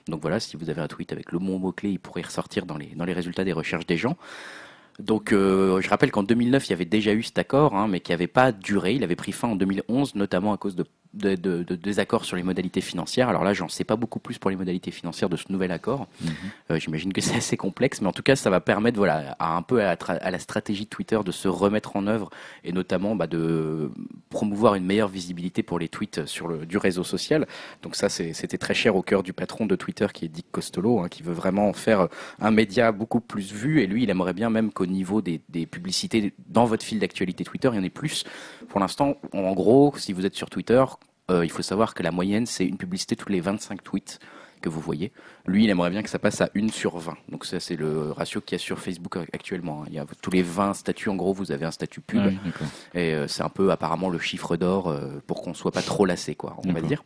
Donc 0.06 0.20
voilà, 0.22 0.38
si 0.38 0.56
vous 0.56 0.70
avez 0.70 0.80
un 0.80 0.88
tweet 0.88 1.12
avec 1.12 1.32
le 1.32 1.40
mot 1.40 1.58
mot-clé, 1.58 1.90
il 1.90 1.98
pourrait 1.98 2.22
ressortir 2.22 2.64
dans 2.64 2.76
les, 2.76 2.86
dans 2.96 3.04
les 3.04 3.12
résultats 3.12 3.44
des 3.44 3.52
recherches 3.52 3.86
des 3.86 3.96
gens. 3.96 4.16
Donc, 4.98 5.32
euh, 5.32 5.80
je 5.80 5.88
rappelle 5.88 6.10
qu'en 6.10 6.22
2009, 6.22 6.68
il 6.68 6.70
y 6.70 6.72
avait 6.74 6.84
déjà 6.84 7.12
eu 7.12 7.22
cet 7.22 7.38
accord, 7.38 7.74
hein, 7.74 7.88
mais 7.88 8.00
qui 8.00 8.12
n'avait 8.12 8.26
pas 8.26 8.52
duré. 8.52 8.94
Il 8.94 9.04
avait 9.04 9.16
pris 9.16 9.32
fin 9.32 9.48
en 9.48 9.56
2011, 9.56 10.14
notamment 10.14 10.52
à 10.52 10.56
cause 10.56 10.76
de, 10.76 10.84
de, 11.14 11.34
de, 11.36 11.66
sur 12.22 12.36
les 12.36 12.42
modalités 12.42 12.80
financières. 12.80 13.28
Alors 13.28 13.44
là, 13.44 13.52
j'en 13.52 13.68
sais 13.68 13.84
pas 13.84 13.96
beaucoup 13.96 14.18
plus 14.18 14.38
pour 14.38 14.50
les 14.50 14.56
modalités 14.56 14.90
financières 14.90 15.28
de 15.28 15.36
ce 15.36 15.50
nouvel 15.50 15.70
accord. 15.72 16.08
Euh, 16.70 16.78
J'imagine 16.78 17.12
que 17.12 17.20
c'est 17.20 17.36
assez 17.36 17.56
complexe, 17.56 18.00
mais 18.00 18.08
en 18.08 18.12
tout 18.12 18.22
cas, 18.22 18.36
ça 18.36 18.50
va 18.50 18.60
permettre, 18.60 18.96
voilà, 18.98 19.36
à 19.38 19.56
un 19.56 19.62
peu 19.62 19.80
à 19.80 19.84
la, 19.84 19.96
tra- 19.96 20.18
à 20.18 20.30
la 20.30 20.38
stratégie 20.38 20.84
de 20.84 20.88
Twitter 20.88 21.18
de 21.24 21.32
se 21.32 21.48
remettre 21.48 21.96
en 21.96 22.06
œuvre 22.06 22.30
et 22.64 22.72
notamment 22.72 23.14
bah, 23.14 23.26
de 23.26 23.90
promouvoir 24.30 24.74
une 24.74 24.84
meilleure 24.84 25.08
visibilité 25.08 25.62
pour 25.62 25.78
les 25.78 25.88
tweets 25.88 26.26
sur 26.26 26.48
le 26.48 26.66
du 26.66 26.78
réseau 26.78 27.04
social. 27.04 27.46
Donc 27.82 27.96
ça, 27.96 28.08
c'était 28.08 28.58
très 28.58 28.74
cher 28.74 28.96
au 28.96 29.02
cœur 29.02 29.22
du 29.22 29.32
patron 29.32 29.66
de 29.66 29.76
Twitter, 29.76 30.06
qui 30.12 30.24
est 30.24 30.28
Dick 30.28 30.46
Costolo, 30.50 31.00
hein, 31.00 31.08
qui 31.08 31.22
veut 31.22 31.32
vraiment 31.34 31.68
en 31.68 31.72
faire 31.72 32.08
un 32.40 32.50
média 32.50 32.92
beaucoup 32.92 33.20
plus 33.20 33.52
vu. 33.52 33.80
Et 33.80 33.86
lui, 33.86 34.04
il 34.04 34.10
aimerait 34.10 34.32
bien 34.32 34.50
même 34.50 34.72
qu'au 34.72 34.86
niveau 34.86 35.20
des, 35.20 35.40
des 35.48 35.66
publicités 35.66 36.32
dans 36.48 36.64
votre 36.64 36.84
fil 36.84 36.98
d'actualité 36.98 37.44
Twitter, 37.44 37.68
il 37.72 37.76
y 37.76 37.78
en 37.78 37.84
ait 37.84 37.90
plus. 37.90 38.24
Pour 38.68 38.80
l'instant, 38.80 39.16
en 39.32 39.52
gros, 39.52 39.92
si 39.96 40.12
vous 40.12 40.24
êtes 40.24 40.34
sur 40.34 40.48
Twitter, 40.48 40.82
il 41.44 41.50
faut 41.50 41.62
savoir 41.62 41.94
que 41.94 42.02
la 42.02 42.10
moyenne, 42.10 42.46
c'est 42.46 42.66
une 42.66 42.76
publicité 42.76 43.16
tous 43.16 43.28
les 43.30 43.40
25 43.40 43.82
tweets 43.82 44.18
que 44.60 44.68
vous 44.68 44.80
voyez. 44.80 45.10
Lui, 45.46 45.64
il 45.64 45.70
aimerait 45.70 45.90
bien 45.90 46.02
que 46.04 46.08
ça 46.08 46.20
passe 46.20 46.40
à 46.40 46.48
une 46.54 46.70
sur 46.70 46.96
20. 46.96 47.16
Donc 47.28 47.44
ça, 47.44 47.58
c'est 47.58 47.74
le 47.74 48.12
ratio 48.12 48.40
qu'il 48.40 48.54
y 48.56 48.60
a 48.60 48.64
sur 48.64 48.78
Facebook 48.78 49.16
actuellement. 49.32 49.82
hein. 49.82 49.86
Il 49.88 49.94
y 49.94 49.98
a 49.98 50.06
tous 50.20 50.30
les 50.30 50.42
20 50.42 50.74
statuts, 50.74 51.08
en 51.08 51.16
gros, 51.16 51.32
vous 51.32 51.50
avez 51.50 51.64
un 51.64 51.72
statut 51.72 52.00
pub. 52.00 52.20
Ah 52.24 52.28
oui. 52.28 52.38
Et 52.94 53.12
euh, 53.12 53.26
c'est 53.26 53.42
un 53.42 53.48
peu 53.48 53.72
apparemment 53.72 54.08
le 54.08 54.20
chiffre 54.20 54.56
d'or 54.56 54.88
euh, 54.88 55.20
pour 55.26 55.42
qu'on 55.42 55.52
soit 55.54 55.72
pas 55.72 55.82
trop 55.82 56.06
lassé, 56.06 56.36
quoi, 56.36 56.54
on 56.58 56.72
va 56.72 56.80
dire. 56.80 57.02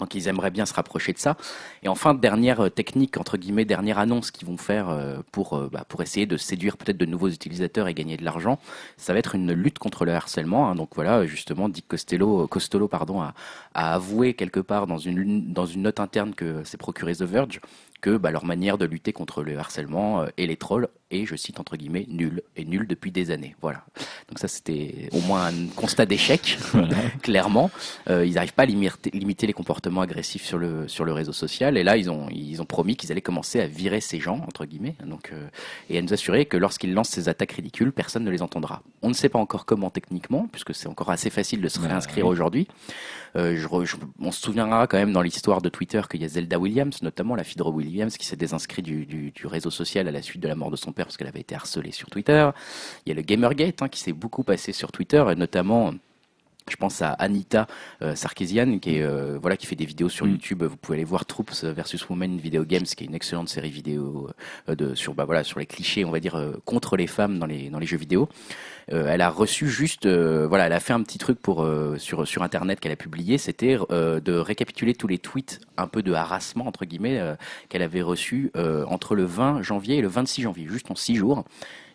Donc 0.00 0.14
ils 0.14 0.28
aimeraient 0.28 0.50
bien 0.50 0.66
se 0.66 0.74
rapprocher 0.74 1.12
de 1.12 1.18
ça. 1.18 1.36
Et 1.82 1.88
enfin, 1.88 2.14
dernière 2.14 2.60
euh, 2.60 2.70
technique, 2.70 3.16
entre 3.16 3.36
guillemets, 3.36 3.64
dernière 3.64 3.98
annonce 3.98 4.30
qu'ils 4.30 4.46
vont 4.46 4.56
faire 4.56 4.88
euh, 4.88 5.18
pour, 5.32 5.54
euh, 5.54 5.68
bah, 5.72 5.84
pour 5.88 6.02
essayer 6.02 6.26
de 6.26 6.36
séduire 6.36 6.76
peut-être 6.76 6.96
de 6.96 7.06
nouveaux 7.06 7.28
utilisateurs 7.28 7.88
et 7.88 7.94
gagner 7.94 8.16
de 8.16 8.24
l'argent, 8.24 8.58
ça 8.96 9.12
va 9.12 9.18
être 9.18 9.34
une 9.34 9.52
lutte 9.52 9.78
contre 9.78 10.04
le 10.04 10.12
harcèlement. 10.12 10.68
hein. 10.70 10.74
Donc 10.74 10.90
voilà, 10.94 11.26
justement, 11.26 11.68
Dick 11.68 11.88
Costello, 11.88 12.46
Costolo 12.46 12.88
pardon, 12.88 13.22
a, 13.22 13.34
avoué 13.74 14.34
quelque 14.34 14.60
part 14.60 14.86
dans 14.86 14.98
une, 14.98 15.54
note 15.76 16.00
interne 16.00 16.34
que 16.34 16.64
s'est 16.64 16.76
procuré 16.76 17.14
The 17.14 17.22
Verge 17.22 17.60
que 18.00 18.16
bah, 18.16 18.30
leur 18.30 18.44
manière 18.44 18.78
de 18.78 18.84
lutter 18.84 19.12
contre 19.12 19.42
le 19.42 19.58
harcèlement 19.58 20.26
et 20.36 20.46
les 20.46 20.56
trolls 20.56 20.88
est, 21.10 21.26
je 21.26 21.36
cite 21.36 21.60
entre 21.60 21.76
guillemets, 21.76 22.06
nulle 22.08 22.42
et 22.56 22.64
nulle 22.64 22.86
depuis 22.86 23.12
des 23.12 23.30
années. 23.30 23.54
Voilà. 23.60 23.84
Donc 24.28 24.38
ça, 24.38 24.48
c'était 24.48 25.08
au 25.12 25.20
moins 25.20 25.46
un 25.46 25.66
constat 25.74 26.06
d'échec, 26.06 26.58
clairement. 27.22 27.70
Euh, 28.08 28.26
ils 28.26 28.34
n'arrivent 28.34 28.54
pas 28.54 28.64
à 28.64 28.66
limiter, 28.66 29.10
limiter 29.10 29.46
les 29.46 29.52
comportements 29.52 30.00
agressifs 30.00 30.44
sur 30.44 30.58
le 30.58 30.88
sur 30.88 31.04
le 31.04 31.12
réseau 31.12 31.32
social. 31.32 31.76
Et 31.76 31.84
là, 31.84 31.96
ils 31.96 32.10
ont 32.10 32.28
ils 32.30 32.60
ont 32.60 32.64
promis 32.64 32.96
qu'ils 32.96 33.12
allaient 33.12 33.20
commencer 33.20 33.60
à 33.60 33.66
virer 33.66 34.00
ces 34.00 34.20
gens 34.20 34.40
entre 34.46 34.64
guillemets. 34.64 34.96
Donc 35.04 35.30
euh, 35.32 35.48
et 35.90 35.98
à 35.98 36.02
nous 36.02 36.12
assurer 36.12 36.46
que 36.46 36.56
lorsqu'ils 36.56 36.92
lancent 36.92 37.10
ces 37.10 37.28
attaques 37.28 37.52
ridicules, 37.52 37.92
personne 37.92 38.24
ne 38.24 38.30
les 38.30 38.42
entendra. 38.42 38.82
On 39.02 39.08
ne 39.08 39.14
sait 39.14 39.28
pas 39.28 39.38
encore 39.38 39.66
comment 39.66 39.90
techniquement, 39.90 40.48
puisque 40.50 40.74
c'est 40.74 40.88
encore 40.88 41.10
assez 41.10 41.30
facile 41.30 41.60
de 41.60 41.68
se 41.68 41.78
réinscrire 41.78 42.26
oui. 42.26 42.32
aujourd'hui. 42.32 42.68
Euh, 43.36 43.56
je 43.56 43.96
on 44.20 44.32
se 44.32 44.40
souviendra 44.40 44.86
quand 44.86 44.96
même 44.96 45.12
dans 45.12 45.20
l'histoire 45.20 45.60
de 45.60 45.68
Twitter 45.68 46.00
qu'il 46.10 46.22
y 46.22 46.24
a 46.24 46.28
Zelda 46.28 46.58
Williams, 46.58 47.02
notamment 47.02 47.34
la 47.34 47.44
fille 47.44 47.56
de 47.56 47.62
Rob 47.62 47.76
Williams, 47.76 48.16
qui 48.16 48.24
s'est 48.24 48.36
désinscrite 48.36 48.84
du, 48.84 49.04
du, 49.04 49.30
du 49.30 49.46
réseau 49.46 49.70
social 49.70 50.08
à 50.08 50.10
la 50.10 50.22
suite 50.22 50.42
de 50.42 50.48
la 50.48 50.54
mort 50.54 50.70
de 50.70 50.76
son 50.76 50.92
parce 51.04 51.16
qu'elle 51.16 51.28
avait 51.28 51.40
été 51.40 51.54
harcelée 51.54 51.92
sur 51.92 52.08
Twitter. 52.10 52.50
Il 53.04 53.10
y 53.10 53.12
a 53.12 53.14
le 53.14 53.22
Gamergate 53.22 53.82
hein, 53.82 53.88
qui 53.88 54.00
s'est 54.00 54.12
beaucoup 54.12 54.42
passé 54.42 54.72
sur 54.72 54.92
Twitter, 54.92 55.24
et 55.30 55.34
notamment. 55.34 55.92
Je 56.68 56.76
pense 56.76 57.00
à 57.02 57.10
Anita 57.10 57.66
euh, 58.02 58.14
Sarkeesian 58.14 58.78
qui 58.78 58.96
est 58.96 59.02
euh, 59.02 59.38
voilà 59.40 59.56
qui 59.56 59.66
fait 59.66 59.76
des 59.76 59.84
vidéos 59.86 60.08
sur 60.08 60.26
Mm. 60.26 60.30
YouTube. 60.30 60.62
Vous 60.64 60.76
pouvez 60.76 60.96
aller 60.98 61.04
voir 61.04 61.24
Troops 61.24 61.64
versus 61.64 62.08
Women 62.08 62.38
Video 62.38 62.64
Games, 62.64 62.84
qui 62.84 63.04
est 63.04 63.06
une 63.06 63.14
excellente 63.14 63.48
série 63.48 63.70
vidéo 63.70 64.28
euh, 64.68 64.74
de 64.74 64.94
sur 64.94 65.14
bah 65.14 65.24
voilà 65.24 65.44
sur 65.44 65.58
les 65.60 65.66
clichés, 65.66 66.04
on 66.04 66.10
va 66.10 66.20
dire 66.20 66.34
euh, 66.34 66.52
contre 66.64 66.96
les 66.96 67.06
femmes 67.06 67.38
dans 67.38 67.46
les 67.46 67.70
dans 67.70 67.78
les 67.78 67.86
jeux 67.86 67.96
vidéo. 67.96 68.28
Elle 68.88 69.20
a 69.20 69.30
reçu 69.30 69.68
juste, 69.68 70.06
voilà, 70.06 70.66
elle 70.66 70.72
a 70.72 70.78
fait 70.78 70.92
un 70.92 71.02
petit 71.02 71.18
truc 71.18 71.40
pour 71.40 71.68
sur 71.98 72.24
sur 72.28 72.44
internet 72.44 72.78
qu'elle 72.78 72.92
a 72.92 72.96
publié, 72.96 73.36
c'était 73.36 73.76
de 73.90 74.32
récapituler 74.38 74.94
tous 74.94 75.08
les 75.08 75.18
tweets 75.18 75.58
un 75.76 75.88
peu 75.88 76.04
de 76.04 76.12
harassement 76.12 76.68
entre 76.68 76.84
guillemets 76.84 77.20
qu'elle 77.68 77.82
avait 77.82 78.02
reçus 78.02 78.52
euh, 78.56 78.84
entre 78.86 79.14
le 79.14 79.24
20 79.24 79.62
janvier 79.62 79.96
et 79.96 80.02
le 80.02 80.08
26 80.08 80.42
janvier, 80.42 80.66
juste 80.68 80.90
en 80.90 80.94
six 80.94 81.16
jours. 81.16 81.44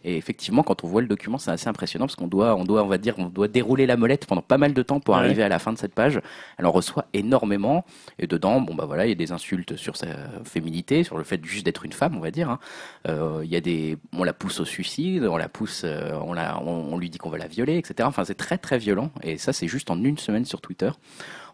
Et 0.04 0.18
effectivement, 0.18 0.64
quand 0.64 0.84
on 0.84 0.88
voit 0.88 1.02
le 1.02 1.08
document, 1.08 1.38
c'est 1.38 1.52
assez 1.52 1.68
impressionnant 1.68 2.06
parce 2.06 2.16
qu'on 2.16 2.28
doit, 2.28 2.56
on 2.56 2.64
doit, 2.64 2.84
on 2.84 2.88
va 2.88 2.98
dire, 2.98 3.16
on 3.18 3.26
doit 3.28 3.48
dérouler 3.48 3.86
la 3.86 3.98
molette 3.98 4.26
pendant 4.26 4.42
pas 4.42 4.58
mal 4.58 4.74
de 4.74 4.82
temps 4.82 5.00
pour 5.00 5.16
Ouais. 5.16 5.22
arriver 5.22 5.44
à 5.44 5.50
la 5.50 5.60
fin 5.60 5.72
de 5.74 5.78
cette 5.78 5.94
page. 5.94 6.20
Elle 6.58 6.66
en 6.66 6.72
reçoit 6.72 7.06
énormément 7.14 7.86
et 8.20 8.28
dedans, 8.28 8.62
bon 8.62 8.74
bah 8.76 8.86
voilà, 8.86 9.06
il 9.06 9.10
y 9.10 9.12
a 9.12 9.16
des 9.16 9.32
insultes 9.32 9.76
sur 9.76 9.96
sa 9.98 10.08
féminité, 10.44 11.04
sur 11.04 11.18
le 11.18 11.24
fait 11.24 11.44
juste 11.46 11.66
d'être 11.66 11.86
une 11.86 11.94
femme, 11.94 12.16
on 12.18 12.20
va 12.20 12.32
dire. 12.32 12.50
hein. 12.50 12.60
Euh, 13.08 13.42
Il 13.44 13.50
y 13.52 13.56
a 13.56 13.62
des, 13.62 13.98
on 14.14 14.24
la 14.24 14.34
pousse 14.34 14.60
au 14.60 14.66
suicide, 14.66 15.26
on 15.26 15.38
la 15.38 15.50
pousse, 15.50 15.84
euh, 15.86 16.14
on 16.24 16.34
la, 16.34 16.60
on, 16.62 16.94
on 16.94 16.98
lui 16.98 17.10
dit 17.10 17.18
qu'on 17.18 17.30
va 17.30 17.38
la 17.38 17.48
violer, 17.48 17.78
etc. 17.78 18.08
Enfin, 18.08 18.26
c'est 18.26 18.36
très 18.36 18.58
très 18.58 18.78
violent 18.78 19.12
et 19.24 19.38
ça, 19.38 19.54
c'est 19.54 19.68
juste 19.68 19.92
en 19.92 20.04
une 20.04 20.18
semaine 20.18 20.46
sur 20.46 20.62
Twitter. 20.62 20.90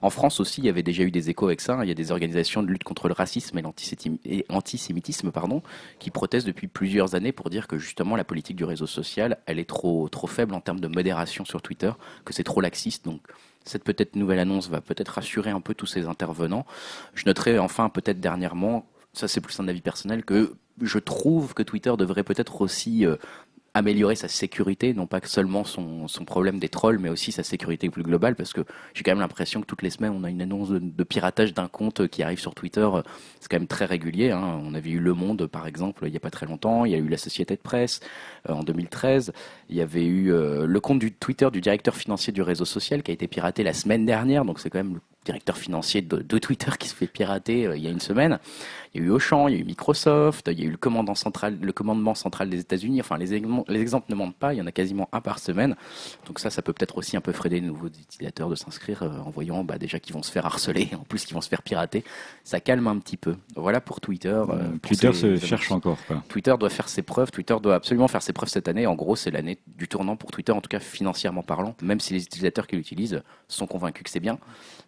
En 0.01 0.09
France 0.09 0.39
aussi, 0.39 0.61
il 0.61 0.65
y 0.65 0.69
avait 0.69 0.83
déjà 0.83 1.03
eu 1.03 1.11
des 1.11 1.29
échos 1.29 1.45
avec 1.45 1.61
ça. 1.61 1.79
Il 1.83 1.87
y 1.87 1.91
a 1.91 1.95
des 1.95 2.11
organisations 2.11 2.63
de 2.63 2.67
lutte 2.67 2.83
contre 2.83 3.07
le 3.07 3.13
racisme 3.13 3.57
et 3.57 4.45
l'antisémitisme, 4.49 5.31
qui 5.99 6.11
protestent 6.11 6.47
depuis 6.47 6.67
plusieurs 6.67 7.15
années 7.15 7.31
pour 7.31 7.49
dire 7.49 7.67
que 7.67 7.77
justement 7.77 8.15
la 8.15 8.23
politique 8.23 8.55
du 8.55 8.63
réseau 8.63 8.87
social, 8.87 9.37
elle 9.45 9.59
est 9.59 9.69
trop 9.69 10.07
trop 10.09 10.27
faible 10.27 10.53
en 10.53 10.61
termes 10.61 10.79
de 10.79 10.87
modération 10.87 11.45
sur 11.45 11.61
Twitter, 11.61 11.91
que 12.25 12.33
c'est 12.33 12.43
trop 12.43 12.61
laxiste. 12.61 13.05
Donc 13.05 13.21
cette 13.63 13.83
peut-être 13.83 14.15
nouvelle 14.15 14.39
annonce 14.39 14.69
va 14.69 14.81
peut-être 14.81 15.09
rassurer 15.09 15.49
un 15.51 15.61
peu 15.61 15.73
tous 15.73 15.85
ces 15.85 16.05
intervenants. 16.05 16.65
Je 17.13 17.25
noterai 17.25 17.59
enfin 17.59 17.89
peut-être 17.89 18.19
dernièrement, 18.19 18.85
ça 19.13 19.27
c'est 19.27 19.41
plus 19.41 19.59
un 19.59 19.67
avis 19.67 19.81
personnel, 19.81 20.23
que 20.23 20.55
je 20.81 20.99
trouve 20.99 21.53
que 21.53 21.63
Twitter 21.63 21.93
devrait 21.97 22.23
peut-être 22.23 22.61
aussi 22.61 23.05
euh, 23.05 23.15
améliorer 23.77 24.15
sa 24.15 24.27
sécurité, 24.27 24.93
non 24.93 25.07
pas 25.07 25.19
seulement 25.23 25.63
son, 25.63 26.07
son 26.07 26.25
problème 26.25 26.59
des 26.59 26.69
trolls, 26.69 26.99
mais 26.99 27.09
aussi 27.09 27.31
sa 27.31 27.43
sécurité 27.43 27.89
plus 27.89 28.03
globale, 28.03 28.35
parce 28.35 28.53
que 28.53 28.61
j'ai 28.93 29.03
quand 29.03 29.11
même 29.11 29.19
l'impression 29.19 29.61
que 29.61 29.65
toutes 29.65 29.81
les 29.81 29.89
semaines, 29.89 30.13
on 30.15 30.23
a 30.23 30.29
une 30.29 30.41
annonce 30.41 30.69
de, 30.69 31.03
piratage 31.03 31.53
d'un 31.53 31.67
compte 31.67 32.07
qui 32.07 32.23
arrive 32.23 32.39
sur 32.39 32.53
Twitter. 32.53 32.87
C'est 33.39 33.49
quand 33.49 33.57
même 33.57 33.67
très 33.67 33.85
régulier. 33.85 34.31
Hein. 34.31 34.59
On 34.63 34.73
avait 34.73 34.89
eu 34.89 34.99
Le 34.99 35.13
Monde, 35.13 35.47
par 35.47 35.67
exemple, 35.67 36.03
il 36.05 36.11
n'y 36.11 36.17
a 36.17 36.19
pas 36.19 36.31
très 36.31 36.45
longtemps. 36.45 36.85
Il 36.85 36.91
y 36.91 36.95
a 36.95 36.97
eu 36.97 37.07
la 37.07 37.17
Société 37.17 37.55
de 37.55 37.61
Presse 37.61 38.01
euh, 38.49 38.53
en 38.53 38.63
2013. 38.63 39.31
Il 39.69 39.75
y 39.75 39.81
avait 39.81 40.05
eu 40.05 40.31
euh, 40.31 40.65
le 40.65 40.79
compte 40.79 40.99
du 40.99 41.13
Twitter 41.13 41.49
du 41.51 41.61
directeur 41.61 41.95
financier 41.95 42.33
du 42.33 42.41
réseau 42.41 42.65
social 42.65 43.03
qui 43.03 43.11
a 43.11 43.13
été 43.13 43.27
piraté 43.27 43.63
la 43.63 43.73
semaine 43.73 44.05
dernière. 44.05 44.45
Donc 44.45 44.59
c'est 44.59 44.69
quand 44.69 44.79
même 44.79 44.99
directeur 45.27 45.57
financier 45.57 46.01
de, 46.01 46.17
de 46.17 46.37
Twitter 46.37 46.71
qui 46.79 46.87
se 46.87 46.95
fait 46.95 47.05
pirater 47.07 47.67
euh, 47.67 47.75
il 47.77 47.83
y 47.83 47.87
a 47.87 47.91
une 47.91 47.99
semaine. 47.99 48.39
Il 48.93 49.01
y 49.01 49.03
a 49.03 49.07
eu 49.07 49.11
Auchan, 49.11 49.49
il 49.49 49.53
y 49.55 49.57
a 49.57 49.59
eu 49.59 49.65
Microsoft, 49.65 50.47
il 50.51 50.59
y 50.59 50.63
a 50.63 50.65
eu 50.65 50.71
le 50.71 50.77
commandant 50.77 51.13
central, 51.13 51.57
le 51.61 51.73
commandement 51.73 52.15
central 52.15 52.49
des 52.49 52.61
États-Unis. 52.61 53.01
Enfin, 53.01 53.17
les, 53.17 53.33
exemples- 53.33 53.69
les 53.71 53.81
exemples 53.81 54.05
ne 54.09 54.15
mentent 54.15 54.37
pas. 54.37 54.53
Il 54.53 54.57
y 54.57 54.61
en 54.61 54.65
a 54.65 54.71
quasiment 54.71 55.09
un 55.11 55.19
par 55.21 55.39
semaine. 55.39 55.75
Donc 56.25 56.39
ça, 56.39 56.49
ça 56.49 56.61
peut 56.61 56.71
peut-être 56.73 56.97
aussi 56.97 57.17
un 57.17 57.21
peu 57.21 57.33
freiner 57.33 57.59
les 57.59 57.67
nouveaux 57.67 57.87
utilisateurs 57.89 58.49
de 58.49 58.55
s'inscrire 58.55 59.03
euh, 59.03 59.19
en 59.19 59.29
voyant 59.29 59.63
bah, 59.65 59.77
déjà 59.77 59.99
qu'ils 59.99 60.13
vont 60.15 60.23
se 60.23 60.31
faire 60.31 60.45
harceler, 60.45 60.89
en 60.99 61.03
plus 61.03 61.25
qu'ils 61.25 61.35
vont 61.35 61.41
se 61.41 61.49
faire 61.49 61.61
pirater. 61.61 62.03
Ça 62.45 62.61
calme 62.61 62.87
un 62.87 62.97
petit 62.99 63.17
peu. 63.17 63.35
Voilà 63.57 63.81
pour 63.81 63.99
Twitter. 63.99 64.29
euh, 64.29 64.45
pour 64.45 64.79
Twitter 64.81 65.11
se 65.13 65.35
cherche 65.37 65.69
encore. 65.71 65.97
Quoi. 66.07 66.23
Twitter 66.29 66.55
doit 66.57 66.69
faire 66.69 66.87
ses 66.87 67.01
preuves. 67.01 67.29
Twitter 67.29 67.55
doit 67.61 67.75
absolument 67.75 68.07
faire 68.07 68.21
ses 68.23 68.31
preuves 68.33 68.49
cette 68.49 68.69
année. 68.69 68.87
En 68.87 68.95
gros, 68.95 69.17
c'est 69.17 69.31
l'année 69.31 69.59
du 69.67 69.87
tournant 69.89 70.15
pour 70.15 70.31
Twitter, 70.31 70.53
en 70.53 70.61
tout 70.61 70.69
cas 70.69 70.79
financièrement 70.79 71.43
parlant. 71.43 71.75
Même 71.81 71.99
si 71.99 72.13
les 72.13 72.23
utilisateurs 72.23 72.65
qui 72.65 72.77
l'utilisent 72.77 73.21
sont 73.49 73.67
convaincus 73.67 74.03
que 74.03 74.09
c'est 74.09 74.19
bien, 74.21 74.39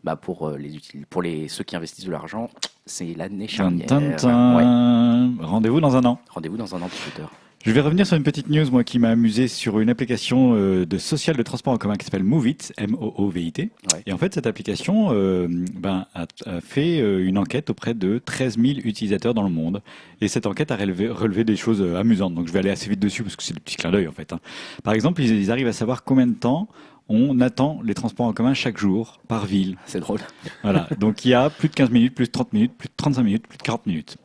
bah 0.04 0.16
pour 0.16 0.29
euh, 0.44 0.58
les 0.58 0.80
pour 1.10 1.22
les 1.22 1.48
ceux 1.48 1.64
qui 1.64 1.76
investissent 1.76 2.06
de 2.06 2.12
l'argent, 2.12 2.50
c'est 2.86 3.14
l'année 3.16 3.48
charnière. 3.48 3.88
Ouais. 4.24 5.46
Rendez-vous 5.46 5.82
dans 5.82 5.96
un 5.96 6.06
an. 6.06 6.20
Rendez-vous 6.30 6.58
dans 6.58 6.76
un 6.76 6.82
an 6.82 6.90
Twitter. 7.04 7.28
Je 7.66 7.72
vais 7.74 7.82
revenir 7.82 8.08
sur 8.08 8.16
une 8.16 8.24
petite 8.24 8.48
news, 8.50 8.72
moi, 8.72 8.86
qui 8.86 9.00
m'a 9.00 9.10
amusé 9.10 9.50
sur 9.50 9.80
une 9.82 9.90
application 9.90 10.54
euh, 10.56 10.86
de 10.86 10.98
social 10.98 11.36
de 11.36 11.44
transport 11.44 11.74
en 11.74 11.78
commun 11.78 11.96
qui 11.98 12.06
s'appelle 12.06 12.24
Movit, 12.24 12.56
M-O-O-V-I-T. 12.78 13.64
Ouais. 13.94 14.02
Et 14.06 14.14
en 14.14 14.18
fait, 14.18 14.34
cette 14.34 14.48
application 14.48 15.10
euh, 15.12 15.48
ben, 15.76 16.06
a, 16.16 16.26
a 16.46 16.62
fait 16.62 17.02
euh, 17.02 17.28
une 17.28 17.38
enquête 17.38 17.70
auprès 17.70 17.94
de 17.94 18.18
13 18.24 18.58
000 18.58 18.80
utilisateurs 18.86 19.34
dans 19.34 19.44
le 19.44 19.50
monde. 19.50 19.82
Et 20.22 20.30
cette 20.30 20.46
enquête 20.46 20.72
a 20.72 20.78
relevé, 20.78 21.10
relevé 21.10 21.44
des 21.44 21.58
choses 21.58 21.82
amusantes. 21.98 22.34
Donc, 22.34 22.48
je 22.48 22.54
vais 22.54 22.60
aller 22.60 22.70
assez 22.70 22.90
vite 22.90 23.02
dessus 23.02 23.24
parce 23.24 23.36
que 23.36 23.44
c'est 23.44 23.54
des 23.54 23.60
petits 23.60 23.76
clins 23.76 23.92
d'œil, 23.92 24.08
en 24.08 24.14
fait. 24.14 24.32
hein. 24.32 24.40
Par 24.84 24.94
exemple, 24.94 25.22
ils, 25.22 25.30
ils 25.36 25.52
arrivent 25.52 25.68
à 25.68 25.74
savoir 25.74 26.06
combien 26.06 26.28
de 26.28 26.36
temps 26.36 26.70
on 27.10 27.40
attend 27.42 27.82
les 27.84 27.94
transports 27.94 28.28
en 28.28 28.34
commun 28.34 28.54
chaque 28.54 28.78
jour 28.78 29.20
par 29.28 29.46
ville. 29.46 29.78
C'est 29.86 30.00
drôle. 30.00 30.20
Voilà. 30.64 30.88
Donc, 31.00 31.26
il 31.26 31.30
y 31.30 31.34
a 31.34 31.50
plus 31.50 31.68
de 31.70 31.74
15 31.74 31.90
minutes, 31.90 32.16
plus 32.16 32.28
de 32.28 32.32
30 32.32 32.54
minutes, 32.54 32.74
plus 32.78 32.88
de 32.88 32.94
35 32.96 33.24
minutes, 33.24 33.48
plus 33.48 33.58
de 33.58 33.64
40 33.64 33.86
minutes. 33.88 34.18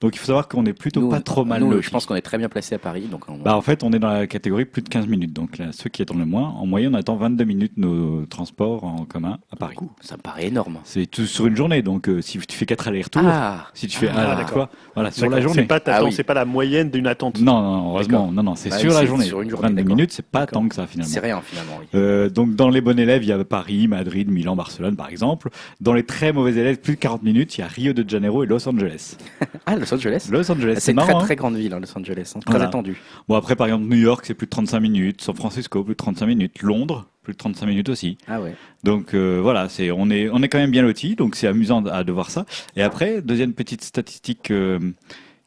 Donc, 0.00 0.14
il 0.14 0.18
faut 0.18 0.26
savoir 0.26 0.48
qu'on 0.48 0.64
est 0.66 0.72
plutôt 0.72 1.00
Nous, 1.00 1.08
pas 1.08 1.20
trop 1.20 1.44
mal 1.44 1.62
nous, 1.62 1.80
je 1.82 1.90
pense 1.90 2.06
qu'on 2.06 2.14
est 2.14 2.20
très 2.22 2.38
bien 2.38 2.48
placé 2.48 2.74
à 2.74 2.78
Paris, 2.78 3.02
donc 3.10 3.28
on- 3.28 3.38
Bah, 3.38 3.56
en 3.56 3.60
fait, 3.62 3.82
on 3.84 3.92
est 3.92 3.98
dans 3.98 4.10
la 4.12 4.26
catégorie 4.26 4.64
plus 4.64 4.82
de 4.82 4.88
15 4.88 5.06
minutes. 5.06 5.32
Donc, 5.32 5.58
là, 5.58 5.66
ceux 5.72 5.88
qui 5.90 6.02
attendent 6.02 6.18
le 6.18 6.26
moins, 6.26 6.48
en 6.50 6.66
moyenne, 6.66 6.94
on 6.94 6.98
attend 6.98 7.16
22 7.16 7.44
minutes 7.44 7.72
nos 7.76 8.26
transports 8.26 8.84
en 8.84 9.04
commun 9.04 9.38
à 9.50 9.56
Paris. 9.56 9.76
ça 10.00 10.16
me 10.16 10.22
paraît 10.22 10.46
énorme. 10.46 10.78
C'est 10.84 11.06
tout 11.06 11.24
sur 11.26 11.46
une 11.46 11.56
journée. 11.56 11.82
Donc, 11.82 12.08
euh, 12.08 12.20
si 12.20 12.38
tu 12.38 12.56
fais 12.56 12.66
4 12.66 12.88
allers-retours, 12.88 13.22
Ah, 13.24 13.68
si 13.74 13.86
tu 13.86 13.96
fais 13.98 14.08
Ah, 14.08 14.32
ah, 14.32 14.36
d'accord. 14.36 14.68
voilà, 14.94 15.10
sur 15.10 15.28
la 15.30 15.40
journée. 15.40 15.62
C'est 15.62 15.66
pas, 15.68 15.80
t'attends, 15.80 15.98
Ah 16.02 16.04
oui. 16.06 16.12
c'est 16.12 16.24
pas 16.24 16.34
la 16.34 16.44
moyenne 16.44 16.90
d'une 16.90 17.06
attente. 17.06 17.40
Non, 17.40 17.60
non, 17.62 17.90
heureusement, 17.90 18.30
non, 18.32 18.42
non, 18.42 18.54
c'est 18.54 18.70
Bah, 18.70 18.78
sur 18.78 18.92
la 18.92 19.04
journée. 19.06 19.24
sur 19.24 19.40
une 19.42 19.50
journée, 19.50 19.68
22 19.68 19.82
d'accord. 19.82 19.96
minutes, 19.96 20.12
c'est 20.12 20.26
pas 20.26 20.46
tant 20.46 20.66
que 20.68 20.74
ça 20.74 20.86
finalement. 20.86 21.12
c'est 21.12 21.20
rien 21.20 21.40
finalement. 21.42 21.78
oui. 21.80 21.86
Euh, 21.94 22.28
donc 22.30 22.54
dans 22.54 22.68
les 22.68 22.80
bons 22.80 22.98
élèves, 22.98 23.22
il 23.22 23.28
y 23.28 23.32
a 23.32 23.42
Paris, 23.44 23.88
Madrid, 23.88 24.30
Milan, 24.30 24.56
Barcelone 24.56 24.96
par 24.96 25.08
exemple. 25.08 25.48
Dans 25.80 25.92
les 25.94 26.04
très 26.04 26.32
mauvais 26.32 26.52
élèves, 26.52 26.78
plus 26.80 26.94
de 26.94 26.98
40 27.00 27.22
minutes, 27.22 27.56
il 27.56 27.60
y 27.60 27.64
a 27.64 27.66
Rio 27.66 27.92
de 27.92 28.08
Janeiro 28.08 28.42
et 28.44 28.46
Los 28.46 28.68
Angeles. 28.68 29.16
Ah, 29.66 29.76
Los 29.76 29.92
Angeles 29.94 30.28
Los 30.30 30.50
Angeles, 30.50 30.74
C'est 30.76 30.80
c'est 30.80 30.92
une 30.92 30.98
très 30.98 31.14
hein 31.14 31.18
très 31.20 31.36
grande 31.36 31.56
ville, 31.56 31.72
hein, 31.72 31.80
Los 31.80 31.96
Angeles, 31.96 32.32
hein, 32.36 32.40
très 32.40 32.52
Voilà. 32.52 32.66
attendu. 32.66 32.96
Bon, 33.28 33.36
après, 33.36 33.54
par 33.56 33.66
exemple, 33.66 33.84
New 33.86 33.96
York, 33.96 34.24
c'est 34.26 34.34
plus 34.34 34.46
de 34.46 34.50
35 34.50 34.80
minutes. 34.80 35.20
San 35.22 35.34
Francisco, 35.34 35.84
plus 35.84 35.92
de 35.94 35.96
35 35.98 36.26
minutes. 36.26 36.62
Londres, 36.62 37.06
plus 37.22 37.32
de 37.32 37.38
35 37.38 37.66
minutes 37.66 37.88
aussi. 37.88 38.18
Ah 38.26 38.40
ouais. 38.40 38.54
Donc 38.84 39.14
euh, 39.14 39.38
voilà, 39.42 39.68
c'est 39.68 39.90
on 39.92 40.10
est 40.10 40.28
on 40.30 40.42
est 40.42 40.48
quand 40.48 40.58
même 40.58 40.70
bien 40.72 40.82
lotis, 40.82 41.14
donc 41.14 41.36
c'est 41.36 41.46
amusant 41.46 41.84
à 41.86 42.02
de 42.04 42.10
voir 42.12 42.30
ça. 42.30 42.44
Et 42.76 42.82
après, 42.82 43.22
deuxième 43.22 43.52
petite 43.52 43.84
statistique 43.84 44.50
euh, 44.50 44.80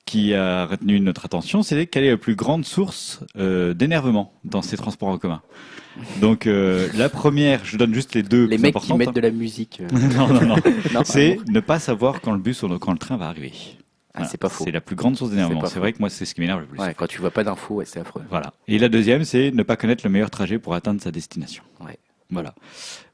qui 0.05 0.34
a 0.34 0.66
retenu 0.68 0.99
notre 1.01 1.26
attention, 1.26 1.63
c'est 1.63 1.86
quelle 1.88 2.03
est 2.05 2.11
la 2.11 2.18
plus 2.18 2.36
grande 2.36 2.63
source 2.63 3.20
euh, 3.38 3.74
d'énervement 3.74 4.32
dans 4.45 4.61
ces 4.61 4.78
transports 4.78 5.09
en 5.09 5.18
commun. 5.18 5.41
Donc 6.22 6.45
euh, 6.45 6.88
la 6.95 7.09
première, 7.09 7.63
je 7.66 7.78
donne 7.78 7.93
juste 7.93 8.16
les 8.16 8.24
deux 8.24 8.45
Les 8.45 8.57
plus 8.57 8.63
mecs 8.63 8.74
qui 8.74 8.78
importantes. 8.78 8.97
mettent 8.99 9.16
de 9.16 9.22
la 9.22 9.32
musique. 9.32 9.82
euh, 9.82 9.88
non 10.16 10.28
non 10.28 10.41
non, 10.45 10.55
non, 10.93 11.01
c'est 11.03 11.39
ne 11.49 11.59
pas 11.59 11.80
savoir 11.80 12.22
quand 12.22 12.32
le 12.34 12.39
bus 12.39 12.63
ou 12.63 12.70
quand 12.80 12.91
le 12.91 12.97
train 12.97 13.18
va 13.18 13.28
arriver. 13.28 13.51
Ah, 14.16 14.20
Voilà. 14.20 14.30
c'est 14.32 14.38
pas 14.38 14.49
faux. 14.49 14.63
C'est 14.63 14.72
la 14.72 14.80
plus 14.82 14.95
grande 14.95 15.18
source 15.18 15.30
d'énervement. 15.32 15.66
C'est 15.66 15.80
vrai 15.80 15.91
que 15.93 15.99
moi 15.99 16.09
c'est 16.09 16.24
ce 16.26 16.34
qui 16.34 16.39
m'énerve 16.41 16.61
le 16.61 16.66
plus. 16.68 16.80
Ouais, 16.80 16.93
quand 16.93 17.05
tu 17.07 17.20
vois 17.20 17.32
pas 17.32 17.43
d'infos, 17.43 17.76
ouais, 17.76 17.86
c'est 17.86 17.99
affreux. 17.99 18.24
Voilà. 18.30 18.53
Et 18.68 18.80
la 18.80 18.88
deuxième, 18.89 19.26
c'est 19.26 19.51
ne 19.51 19.61
pas 19.63 19.76
connaître 19.76 20.05
le 20.05 20.09
meilleur 20.09 20.30
trajet 20.30 20.57
pour 20.57 20.74
atteindre 20.74 21.01
sa 21.01 21.11
destination. 21.11 21.63
Ouais. 21.82 21.97
Voilà. 22.32 22.55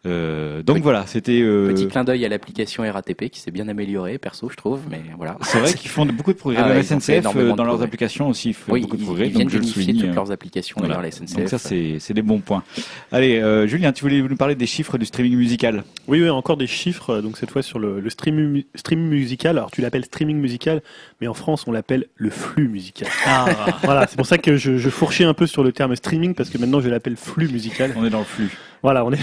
Euh, 0.08 0.64
donc 0.64 0.80
voilà, 0.80 1.06
c'était. 1.06 1.42
euh, 1.42 1.68
Petit 1.68 1.88
clin 1.88 2.04
d'œil 2.04 2.26
à 2.26 2.30
l'application 2.30 2.82
RATP 2.92 3.30
qui 3.30 3.40
s'est 3.40 3.52
bien 3.52 3.68
améliorée, 3.68 4.18
perso, 4.18 4.50
je 4.50 4.56
trouve, 4.56 4.80
mais 4.90 5.02
voilà. 5.16 5.38
C'est 5.44 5.60
vrai 5.60 5.74
qu'ils 5.76 5.92
font 5.92 6.08
de- 6.08 6.12
beaucoup 6.12 6.34
de 6.34 6.40
progrès. 6.40 6.60
Ah 6.60 6.74
fait 6.74 6.82
SNCF, 6.82 7.10
euh, 7.10 7.20
de 7.22 7.48
dans 7.50 7.56
leurs 7.58 7.66
progrès. 7.74 7.86
applications 7.86 8.28
aussi, 8.28 8.50
ils 8.50 8.54
font 8.56 8.72
Oui, 8.74 8.82
beaucoup 8.82 8.98
de 8.98 9.02
ils, 9.02 9.06
progrès. 9.06 9.28
ils 9.28 9.32
viennent 9.34 9.48
donc 9.48 9.62
toutes 9.62 10.16
leurs 10.16 10.32
applications, 10.32 10.76
Voilà. 10.80 10.96
d'ailleurs, 10.96 11.04
la 11.04 11.12
SNCF. 11.12 11.36
Donc 11.38 11.50
ça, 11.50 11.60
c'est 11.60 12.14
des 12.14 12.22
bons 12.24 12.40
points. 12.40 12.64
Allez, 13.12 13.40
euh, 13.40 13.68
Julien, 13.68 13.92
tu 13.92 14.02
voulais 14.04 14.22
nous 14.24 14.36
parler 14.38 14.56
des 14.56 14.66
chiffres 14.66 14.98
du 14.98 15.06
streaming 15.06 15.36
musical? 15.38 15.84
Oui, 16.08 16.20
oui, 16.22 16.30
encore 16.32 16.58
des 16.58 16.66
chiffres, 16.68 17.12
euh, 17.12 17.22
donc 17.22 17.38
cette 17.38 17.52
fois 17.52 17.62
sur 17.62 17.78
le, 17.78 18.00
le 18.00 18.10
streaming, 18.10 18.64
streaming 18.74 19.08
musical. 19.08 19.58
Alors 19.60 19.70
tu 19.70 19.82
l'appelles 19.82 20.06
streaming 20.06 20.38
musical, 20.38 20.82
mais 21.22 21.28
en 21.28 21.36
France 21.36 21.66
on 21.68 21.72
l'appelle 21.72 22.08
le 22.16 22.32
flux 22.32 22.68
musical. 22.68 23.08
voilà, 23.84 24.08
c'est 24.08 24.16
pour 24.18 24.26
ça 24.26 24.40
que 24.40 24.58
je, 24.58 24.78
je 24.78 24.90
fourchais 24.90 25.26
un 25.26 25.36
peu 25.36 25.46
sur 25.46 25.64
le 25.64 25.72
terme 25.72 25.96
streaming, 25.96 26.34
parce 26.34 26.50
que 26.50 26.58
maintenant 26.58 26.82
je 26.82 26.90
l'appelle 26.90 27.18
flux 27.18 27.48
musical. 27.50 27.94
On 27.96 28.04
est 28.04 28.10
dans 28.10 28.20
le 28.20 28.26
flux. 28.26 28.50
Voilà, 28.82 29.06
on 29.06 29.12
est. 29.12 29.20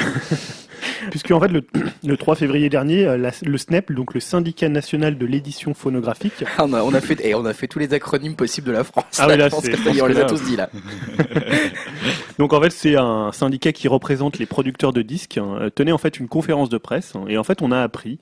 Puisque 1.11 1.31
en 1.31 1.41
fait, 1.41 1.49
le, 1.49 1.65
le 2.05 2.17
3 2.17 2.35
février 2.37 2.69
dernier, 2.69 3.07
euh, 3.07 3.17
la- 3.17 3.31
le 3.45 3.59
SNEP, 3.59 3.93
donc 3.93 4.15
le 4.15 4.21
syndicat 4.21 4.69
national 4.69 5.19
de 5.19 5.27
l'édition 5.27 5.75
phonographique, 5.75 6.45
Ah, 6.57 6.65
on, 6.67 6.73
a, 6.73 6.83
on 6.83 6.95
a 6.95 7.01
fait 7.01 7.25
et 7.25 7.35
on 7.35 7.45
a 7.45 7.53
fait 7.55 7.67
tous 7.69 7.79
les 7.79 7.93
acronymes 7.95 8.35
possibles 8.37 8.67
de 8.69 8.73
la 8.73 8.85
France. 8.85 9.05
Ah 9.19 9.27
là, 9.27 9.47
est, 9.47 9.51
pense 9.51 9.65
on 9.67 10.07
les 10.07 10.17
a 10.17 10.21
là- 10.21 10.25
tous 10.25 10.43
dit 10.45 10.57
là. 10.57 10.71
Donc 12.39 12.53
en 12.53 12.61
fait 12.63 12.71
c'est 12.71 12.97
un 12.97 13.33
syndicat 13.33 13.73
qui 13.73 13.89
représente 13.89 14.39
les 14.39 14.47
producteurs 14.47 14.93
de 14.93 15.03
disques 15.03 15.39
hein, 15.39 15.57
euh, 15.61 15.71
tenait 15.71 15.93
en 15.93 15.99
fait 15.99 16.21
une 16.21 16.29
conférence 16.29 16.69
de 16.69 16.79
presse 16.79 17.15
hein, 17.17 17.25
et 17.29 17.37
en 17.37 17.43
fait 17.45 17.63
on 17.63 17.73
a 17.73 17.81
appris 17.83 18.21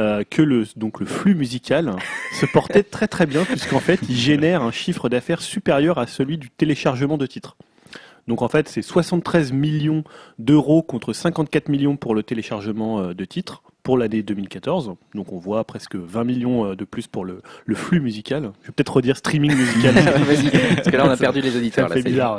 euh, 0.00 0.24
que 0.28 0.42
le 0.42 0.64
donc 0.76 0.98
le 1.00 1.06
flux 1.06 1.34
musical 1.36 1.88
hein, 1.88 1.96
se 2.40 2.46
portait 2.46 2.82
très 2.82 3.06
très 3.06 3.24
bien 3.26 3.44
puisqu'en 3.44 3.78
fait 3.78 4.00
il 4.08 4.16
génère 4.16 4.62
un 4.62 4.72
chiffre 4.72 5.08
d'affaires 5.08 5.40
supérieur 5.42 5.98
à 5.98 6.06
celui 6.08 6.38
du 6.38 6.50
téléchargement 6.50 7.18
de 7.18 7.26
titres. 7.26 7.56
Donc 8.28 8.42
en 8.42 8.48
fait 8.48 8.68
c'est 8.68 8.82
73 8.82 9.52
millions 9.52 10.04
d'euros 10.38 10.82
contre 10.82 11.12
54 11.12 11.68
millions 11.68 11.96
pour 11.96 12.14
le 12.14 12.22
téléchargement 12.22 13.00
euh, 13.00 13.14
de 13.14 13.24
titres 13.24 13.62
pour 13.82 13.98
l'année 13.98 14.22
2014. 14.22 14.94
Donc 15.14 15.32
on 15.32 15.38
voit 15.38 15.64
presque 15.64 15.96
20 15.96 16.24
millions 16.24 16.66
euh, 16.66 16.76
de 16.76 16.84
plus 16.84 17.06
pour 17.06 17.24
le, 17.24 17.42
le 17.66 17.74
flux 17.74 18.00
musical. 18.00 18.52
Je 18.62 18.68
vais 18.68 18.72
peut-être 18.72 18.94
redire 18.96 19.16
streaming 19.16 19.54
musical. 19.56 19.94
Vas-y, 20.24 20.50
parce 20.76 20.88
que 20.90 20.96
là 20.96 21.04
on 21.06 21.10
a 21.10 21.16
perdu 21.16 21.40
les 21.40 21.56
auditeurs. 21.56 21.88
me 21.88 21.94
Là, 21.94 21.94
fait 21.96 22.02
ça 22.02 22.08
y 22.08 22.10
est. 22.10 22.14
bizarre. 22.14 22.36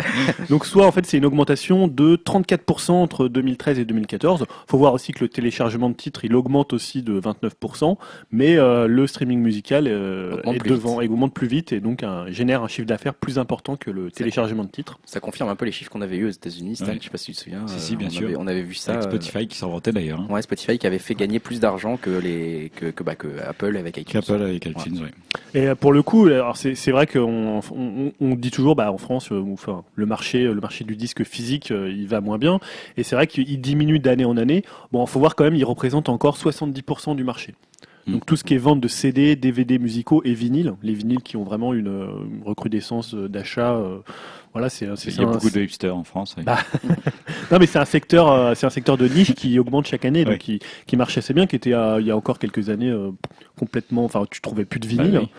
Donc 0.50 0.66
soit 0.66 0.86
en 0.88 0.92
fait 0.92 1.06
c'est 1.06 1.18
une 1.18 1.26
augmentation 1.26 1.88
de 1.88 2.16
34% 2.16 2.92
entre 2.92 3.28
2013 3.28 3.80
et 3.80 3.86
2014. 3.86 4.46
Faut 4.68 4.78
voir 4.78 4.94
aussi 4.94 5.12
que 5.12 5.24
le 5.24 5.30
téléchargement 5.30 5.90
de 5.90 5.96
titres 5.96 6.24
il 6.26 6.36
augmente 6.36 6.74
aussi 6.74 7.02
de 7.04 7.20
29%, 7.20 7.98
mais 8.32 8.56
euh, 8.58 8.88
le 8.88 9.06
streaming 9.08 9.40
musical 9.40 9.88
euh, 9.88 10.38
est 10.46 10.66
devant, 10.68 11.02
et 11.02 11.08
augmente 11.08 11.34
plus 11.34 11.48
vite 11.48 11.74
et 11.74 11.80
donc 11.80 12.04
un- 12.04 12.30
génère 12.32 12.64
un 12.64 12.68
chiffre 12.68 12.88
d'affaires 12.88 13.14
plus 13.14 13.38
important 13.38 13.76
que 13.76 13.92
le 13.92 14.12
téléchargement 14.12 14.64
de 14.64 14.70
titres. 14.70 15.00
Ça 15.06 15.20
confirme 15.20 15.50
un 15.50 15.56
peu 15.56 15.66
les 15.66 15.72
chiffres 15.72 15.92
qu'on 15.92 16.02
avait 16.02 16.18
eu 16.18 16.26
aux 16.28 16.32
États-Unis. 16.32 16.78
Stan, 16.78 16.88
Ouais. 16.88 16.98
je 17.00 17.04
sais 17.06 17.10
pas 17.10 17.18
si 17.18 17.26
tu 17.32 17.38
te 17.38 17.38
souviens. 17.44 17.68
Si, 17.68 17.76
euh, 17.76 17.80
si, 17.80 17.96
bien 17.96 18.08
on 18.08 18.12
sûr. 18.12 18.28
Avait, 18.28 18.36
on 18.38 18.48
avait 18.48 18.62
vu 18.62 18.76
ça. 18.76 18.94
Avec 18.94 19.06
euh, 19.06 19.10
Spotify 19.10 19.48
qui 19.48 19.58
s'en 19.58 19.70
vantait 19.70 19.92
d'ailleurs. 19.92 20.20
Hein. 20.22 20.28
Ouais, 20.30 20.42
Spotify 20.42 20.78
qui 20.78 20.88
avait 20.88 21.00
fait 21.00 21.16
gagner 21.16 21.33
plus 21.40 21.60
d'argent 21.60 21.98
que 21.98 22.10
les 22.10 22.72
que 22.76 22.88
que, 22.88 23.04
bah, 23.04 23.16
que 23.16 23.28
Apple 23.48 23.76
avec 23.78 23.98
iTunes. 23.98 24.22
Qu'Apple 24.22 24.42
avec 24.42 24.66
iTunes, 24.66 25.00
oui. 25.04 25.10
Et 25.54 25.68
euh, 25.68 25.76
pour 25.76 25.94
le 25.94 26.04
coup, 26.04 26.28
alors 26.28 26.58
c'est 26.58 26.76
c'est 26.76 26.92
vrai 26.92 27.08
qu'on 27.08 27.62
on, 27.72 28.12
on 28.20 28.36
dit 28.36 28.52
toujours, 28.52 28.76
bah, 28.76 28.92
en 28.92 28.98
France, 28.98 29.32
euh, 29.32 29.44
enfin, 29.54 29.84
le 29.96 30.06
marché, 30.06 30.44
le 30.44 30.62
marché 30.62 30.84
du 30.84 30.96
disque 30.96 31.24
physique, 31.24 31.72
euh, 31.72 31.92
il 31.92 32.08
va 32.08 32.22
moins 32.22 32.38
bien. 32.38 32.60
Et 32.98 33.04
c'est 33.04 33.16
vrai 33.16 33.28
qu'il 33.28 33.62
diminue 33.62 34.00
d'année 34.00 34.26
en 34.26 34.38
année. 34.38 34.64
Bon, 34.92 35.06
faut 35.06 35.20
voir 35.20 35.36
quand 35.36 35.44
même, 35.44 35.56
il 35.56 35.66
représente 35.66 36.10
encore 36.10 36.38
70% 36.38 37.16
du 37.16 37.24
marché. 37.24 37.54
Donc 38.08 38.26
tout 38.26 38.36
ce 38.36 38.44
qui 38.44 38.54
est 38.54 38.58
vente 38.58 38.82
de 38.82 38.88
CD, 38.88 39.36
DVD 39.36 39.80
musicaux 39.80 40.22
et 40.26 40.34
vinyles, 40.34 40.74
les 40.84 40.94
vinyles 40.94 41.22
qui 41.22 41.38
ont 41.38 41.44
vraiment 41.44 41.74
une, 41.74 41.88
une 41.88 42.44
recrudescence 42.44 43.16
d'achat, 43.16 43.76
euh, 43.76 44.00
voilà, 44.54 44.70
c'est 44.70 44.86
Il 44.86 45.16
y 45.16 45.22
a 45.22 45.26
beaucoup 45.26 45.50
de 45.50 45.62
hipsters 45.62 45.96
en 45.96 46.04
France. 46.04 46.36
oui. 46.38 46.44
Bah, 46.44 46.60
non 47.52 47.60
mais 47.60 47.66
c'est 47.66 47.80
un 47.80 47.86
secteur, 47.86 48.32
euh, 48.32 48.54
c'est 48.56 48.66
un 48.66 48.70
secteur 48.72 48.98
de 48.98 49.08
niche 49.08 49.34
qui 49.34 49.58
augmente 49.60 49.88
chaque 49.88 50.06
année, 50.06 50.24
donc 50.26 50.34
Ouais. 50.34 50.38
qui, 50.40 50.60
qui 50.86 50.96
marche 50.98 51.18
assez 51.18 51.34
bien, 51.34 51.48
qui 51.48 51.56
était 51.56 51.74
euh, 51.74 52.00
il 52.00 52.08
y 52.08 52.12
a 52.12 52.16
encore 52.18 52.40
quelques 52.40 52.70
années 52.70 52.90
euh, 52.90 53.12
complètement, 53.58 54.06
enfin 54.06 54.26
tu 54.30 54.42
trouvais 54.42 54.66
plus 54.66 54.80
de 54.80 54.88
vinyle. 54.88 55.12
Bah 55.12 55.20
oui. 55.24 55.30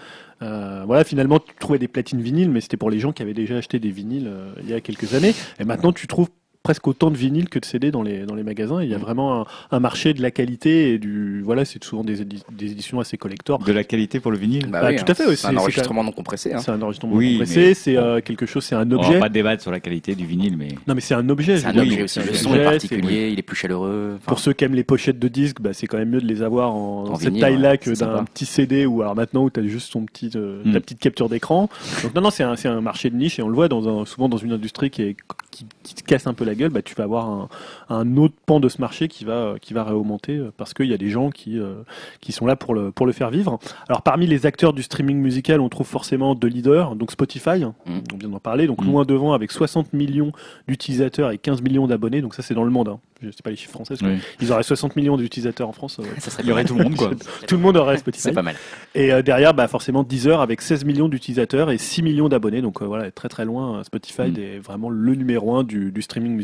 Euh, 0.42 0.82
voilà, 0.84 1.04
finalement 1.04 1.38
tu 1.38 1.54
trouvais 1.58 1.78
des 1.78 1.88
platines 1.88 2.20
vinyles, 2.20 2.50
mais 2.50 2.60
c'était 2.60 2.76
pour 2.76 2.90
les 2.90 2.98
gens 2.98 3.12
qui 3.12 3.22
avaient 3.22 3.34
déjà 3.34 3.56
acheté 3.56 3.78
des 3.78 3.90
vinyles 3.90 4.26
euh, 4.26 4.52
il 4.62 4.68
y 4.68 4.74
a 4.74 4.80
quelques 4.80 5.14
années. 5.14 5.32
Et 5.60 5.64
maintenant 5.64 5.92
tu 5.92 6.06
trouves 6.06 6.28
presque 6.64 6.88
autant 6.88 7.10
de 7.10 7.16
vinyles 7.16 7.48
que 7.50 7.58
de 7.60 7.64
CD 7.64 7.90
dans 7.92 8.02
les 8.02 8.24
dans 8.24 8.34
les 8.34 8.42
magasins. 8.42 8.82
Il 8.82 8.88
y 8.88 8.94
a 8.94 8.98
vraiment 8.98 9.42
un, 9.42 9.46
un 9.70 9.80
marché 9.80 10.14
de 10.14 10.22
la 10.22 10.30
qualité 10.32 10.94
et 10.94 10.98
du 10.98 11.42
voilà, 11.42 11.64
c'est 11.66 11.82
souvent 11.84 12.02
des, 12.02 12.22
édi- 12.22 12.42
des 12.50 12.72
éditions 12.72 12.98
assez 13.00 13.18
collector. 13.18 13.58
De 13.58 13.70
la 13.72 13.84
qualité 13.84 14.18
pour 14.18 14.32
le 14.32 14.38
vinyle. 14.38 14.66
Bah 14.68 14.80
Bah, 14.80 14.88
oui, 14.88 14.96
tout 14.96 15.02
hein, 15.06 15.10
à 15.10 15.14
fait, 15.14 15.26
oui, 15.28 15.36
C'est 15.36 15.46
un 15.48 15.56
enregistrement 15.58 16.02
non 16.02 16.10
compressé. 16.10 16.54
hein. 16.54 16.58
C'est 16.58 16.70
un 16.70 16.80
enregistrement 16.80 17.14
Oui, 17.14 17.32
compressé, 17.34 17.60
mais- 17.60 17.74
c'est 17.74 17.96
euh, 17.98 18.20
quelque 18.22 18.46
chose, 18.46 18.64
c'est 18.64 18.74
un 18.74 18.90
On 18.90 18.96
va 18.96 19.06
objet. 19.06 19.18
pas 19.20 19.28
débattre 19.28 19.60
sur 19.62 19.70
la 19.70 19.78
qualité 19.80 20.14
du 20.14 20.24
vinyle, 20.24 20.56
mais 20.56 20.68
Non 20.88 20.94
mais 20.94 21.02
c'est 21.02 21.14
un 21.14 21.28
objet. 21.28 21.58
C'est 21.58 21.64
je 21.70 21.78
un 21.78 21.82
objet 21.82 22.02
aussi. 22.02 22.14
c'est 22.20 22.24
Le 22.26 22.32
un 22.32 22.34
son 22.34 22.48
est 22.50 22.52
objet, 22.60 22.64
particulier, 22.64 23.28
il 23.30 23.38
est 23.38 23.42
plus 23.42 23.56
chaleureux. 23.56 24.18
Pour 24.24 24.38
ceux 24.38 24.54
qui 24.54 24.64
aiment 24.64 24.74
les 24.74 24.84
pochettes 24.84 25.18
de 25.18 25.28
disques, 25.28 25.60
bah, 25.60 25.74
c'est 25.74 25.86
quand 25.86 25.98
même 25.98 26.08
mieux 26.08 26.20
de 26.22 26.26
les 26.26 26.40
avoir 26.42 26.72
en, 26.74 27.14
cette 27.16 27.38
taille-là 27.38 27.76
que 27.76 27.90
d'un 27.90 28.24
petit 28.24 28.46
CD 28.46 28.86
ou 28.86 29.02
alors 29.02 29.14
maintenant 29.14 29.44
où 29.44 29.50
tu 29.50 29.60
as 29.60 29.64
juste 29.64 29.92
ton 29.92 30.06
petit, 30.06 30.30
euh, 30.34 30.62
Mm. 30.64 30.72
ta 30.72 30.80
petite 30.80 30.98
capture 30.98 31.28
d'écran. 31.28 31.68
Donc 32.02 32.14
non, 32.14 32.22
non, 32.22 32.30
c'est 32.30 32.42
un, 32.42 32.56
c'est 32.56 32.68
un 32.68 32.80
marché 32.80 33.10
de 33.10 33.16
niche 33.16 33.38
et 33.38 33.42
on 33.42 33.48
le 33.48 33.54
voit 33.54 33.68
dans 33.68 34.00
un, 34.00 34.06
souvent 34.06 34.30
dans 34.30 34.38
une 34.38 34.52
industrie 34.52 34.88
qui, 34.88 35.02
est, 35.02 35.16
qui, 35.50 35.66
qui 35.82 35.94
te 35.94 36.02
casse 36.02 36.26
un 36.26 36.32
peu 36.32 36.44
la 36.46 36.53
gueule. 36.55 36.70
Bah, 36.70 36.82
tu 36.82 36.94
vas 36.94 37.05
avoir 37.05 37.28
un, 37.28 37.48
un 37.88 38.16
autre 38.16 38.34
pan 38.46 38.61
de 38.61 38.68
ce 38.68 38.80
marché 38.80 39.09
qui 39.09 39.24
va, 39.24 39.55
qui 39.61 39.74
va 39.74 39.84
réaugmenter 39.84 40.36
euh, 40.36 40.52
parce 40.57 40.74
qu'il 40.74 40.86
y 40.86 40.94
a 40.94 40.98
des 40.98 41.11
gens 41.11 41.30
qui, 41.30 41.59
euh, 41.59 41.74
qui 42.20 42.32
sont 42.32 42.46
là 42.46 42.57
pour 42.57 42.74
le, 42.74 42.90
pour 42.90 43.07
le 43.07 43.12
faire 43.12 43.30
vivre. 43.30 43.59
Alors 43.88 44.02
parmi 44.02 44.26
les 44.26 44.46
acteurs 44.46 44.72
du 44.72 44.82
streaming 44.82 45.18
musical, 45.18 45.61
on 45.61 45.68
trouve 45.68 45.86
forcément 45.86 46.34
deux 46.34 46.48
leaders, 46.48 46.96
donc 46.96 47.11
Spotify, 47.11 47.64
Mm. 47.64 47.98
on 48.12 48.16
vient 48.18 48.28
d'en 48.28 48.38
parler, 48.40 48.66
donc 48.66 48.82
Mm. 48.82 48.86
loin 48.86 49.05
devant 49.05 49.32
avec 49.32 49.50
60 49.52 49.92
millions 49.92 50.32
d'utilisateurs 50.68 51.30
et 51.30 51.38
15 51.38 51.62
millions 51.62 51.86
d'abonnés. 51.86 52.20
Donc 52.22 52.34
ça 52.34 52.42
c'est 52.42 52.55
dans 52.55 52.64
le 52.64 52.70
monde. 52.70 52.88
Hein. 52.88 52.98
Je 53.22 53.30
sais 53.30 53.42
pas 53.42 53.50
les 53.50 53.57
chiffres 53.57 53.72
français. 53.72 53.94
oui. 54.02 54.18
Ils 54.40 54.52
auraient 54.52 54.62
60 54.62 54.96
millions 54.96 55.16
d'utilisateurs 55.16 55.68
en 55.68 55.72
France. 55.72 55.98
euh, 55.98 56.05
ça 56.18 56.30
serait 56.30 56.42
il 56.42 56.48
y 56.48 56.52
aurait 56.52 56.64
tout 56.64 56.74
le 56.74 56.84
monde, 56.84 56.96
quoi. 56.96 57.11
tout 57.48 57.55
le 57.57 57.62
monde 57.62 57.76
aurait. 57.76 57.96
Spotify. 57.96 58.22
C'est 58.22 58.32
pas 58.32 58.42
mal. 58.42 58.57
Et 58.94 59.12
euh, 59.12 59.22
derrière, 59.22 59.55
bah, 59.55 59.66
forcément, 59.68 60.02
Deezer 60.02 60.40
avec 60.42 60.61
16 60.61 60.84
millions 60.84 61.09
d'utilisateurs 61.09 61.70
et 61.70 61.78
6 61.78 62.02
millions 62.02 62.28
d'abonnés. 62.28 62.61
Donc 62.61 62.82
euh, 62.82 62.86
voilà, 62.86 63.11
très 63.11 63.28
très 63.28 63.44
loin. 63.44 63.78
euh, 63.78 63.82
Spotify 63.84 64.22
Mm. 64.30 64.36
est 64.38 64.59
vraiment 64.59 64.90
le 64.90 65.14
numéro 65.14 65.55
un 65.57 65.64
du, 65.64 65.90
du 65.92 66.02
streaming 66.02 66.32
musical. 66.36 66.43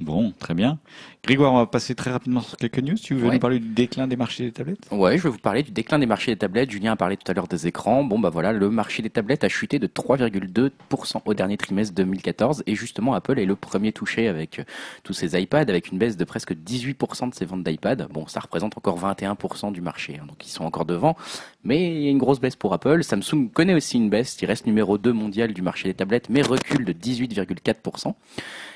Bon, 0.00 0.32
très 0.38 0.54
bien. 0.54 0.78
Grégoire, 1.24 1.52
on 1.52 1.58
va 1.58 1.66
passer 1.66 1.94
très 1.94 2.10
rapidement 2.10 2.40
sur 2.40 2.56
quelques 2.56 2.80
news. 2.80 2.96
Tu 2.96 3.14
veux 3.14 3.28
Ouais. 3.28 3.34
nous 3.34 3.38
parler 3.38 3.60
du 3.60 3.68
déclin 3.68 4.08
des 4.08 4.16
marchés 4.16 4.42
des 4.42 4.50
tablettes? 4.50 4.80
Ouais, 4.90 5.16
je 5.18 5.22
vais 5.22 5.28
vous 5.28 5.38
parler 5.38 5.62
du 5.62 5.70
déclin 5.70 6.00
des 6.00 6.06
marchés 6.06 6.32
des 6.32 6.36
tablettes. 6.36 6.72
Julien 6.72 6.90
a 6.92 6.96
parlé 6.96 7.16
tout 7.16 7.30
à 7.30 7.32
l'heure 7.32 7.46
des 7.46 7.68
écrans. 7.68 8.02
Bon, 8.02 8.18
bah 8.18 8.28
voilà, 8.28 8.52
le 8.52 8.68
marché 8.70 9.02
des 9.04 9.10
tablettes 9.10 9.44
a 9.44 9.48
chuté 9.48 9.78
de 9.78 9.86
3,2% 9.86 11.22
au 11.24 11.32
dernier 11.34 11.56
trimestre 11.56 11.94
2014. 11.94 12.64
Et 12.66 12.74
justement, 12.74 13.14
Apple 13.14 13.38
est 13.38 13.44
le 13.44 13.54
premier 13.54 13.92
touché 13.92 14.26
avec 14.26 14.58
euh, 14.58 14.64
tous 15.04 15.12
ses 15.12 15.40
iPads, 15.40 15.60
avec 15.68 15.92
une 15.92 15.98
baisse 15.98 16.16
de 16.16 16.24
presque 16.24 16.54
18% 16.54 17.30
de 17.30 17.34
ses 17.36 17.44
ventes 17.44 17.62
d'iPad. 17.62 18.08
Bon, 18.10 18.26
ça 18.26 18.40
représente 18.40 18.76
encore 18.76 18.98
21% 18.98 19.70
du 19.70 19.80
marché, 19.80 20.18
hein, 20.20 20.26
donc 20.26 20.44
ils 20.44 20.50
sont 20.50 20.64
encore 20.64 20.86
devant. 20.86 21.16
Mais 21.62 21.94
il 21.94 22.02
y 22.02 22.08
a 22.08 22.10
une 22.10 22.18
grosse 22.18 22.40
baisse 22.40 22.56
pour 22.56 22.72
Apple. 22.74 23.04
Samsung 23.04 23.48
connaît 23.54 23.74
aussi 23.74 23.96
une 23.96 24.10
baisse. 24.10 24.36
Il 24.42 24.46
reste 24.46 24.66
numéro 24.66 24.98
2 24.98 25.12
mondial 25.12 25.52
du 25.54 25.62
marché 25.62 25.86
des 25.86 25.94
tablettes, 25.94 26.30
mais 26.30 26.42
recule 26.42 26.84
de 26.84 26.92
18,4%. 26.92 28.14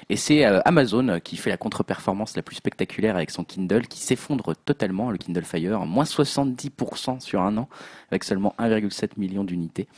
Et 0.09 0.15
c'est 0.15 0.47
euh, 0.47 0.61
Amazon 0.65 1.19
qui 1.19 1.37
fait 1.37 1.51
la 1.51 1.57
contre-performance 1.57 2.36
la 2.37 2.43
plus 2.43 2.57
spectaculaire 2.57 3.17
avec 3.17 3.31
son 3.31 3.45
Kindle 3.45 3.87
qui 3.89 4.01
s'effondre 4.01 4.55
totalement, 4.57 5.11
le 5.11 5.19
Kindle 5.19 5.45
Fire, 5.45 5.85
moins 5.87 6.05
70% 6.05 7.21
sur 7.21 7.43
un 7.43 7.57
an, 7.57 7.69
avec 8.11 8.25
seulement 8.25 8.55
1,7 8.59 9.11
million 9.17 9.45
d'unités. 9.45 9.89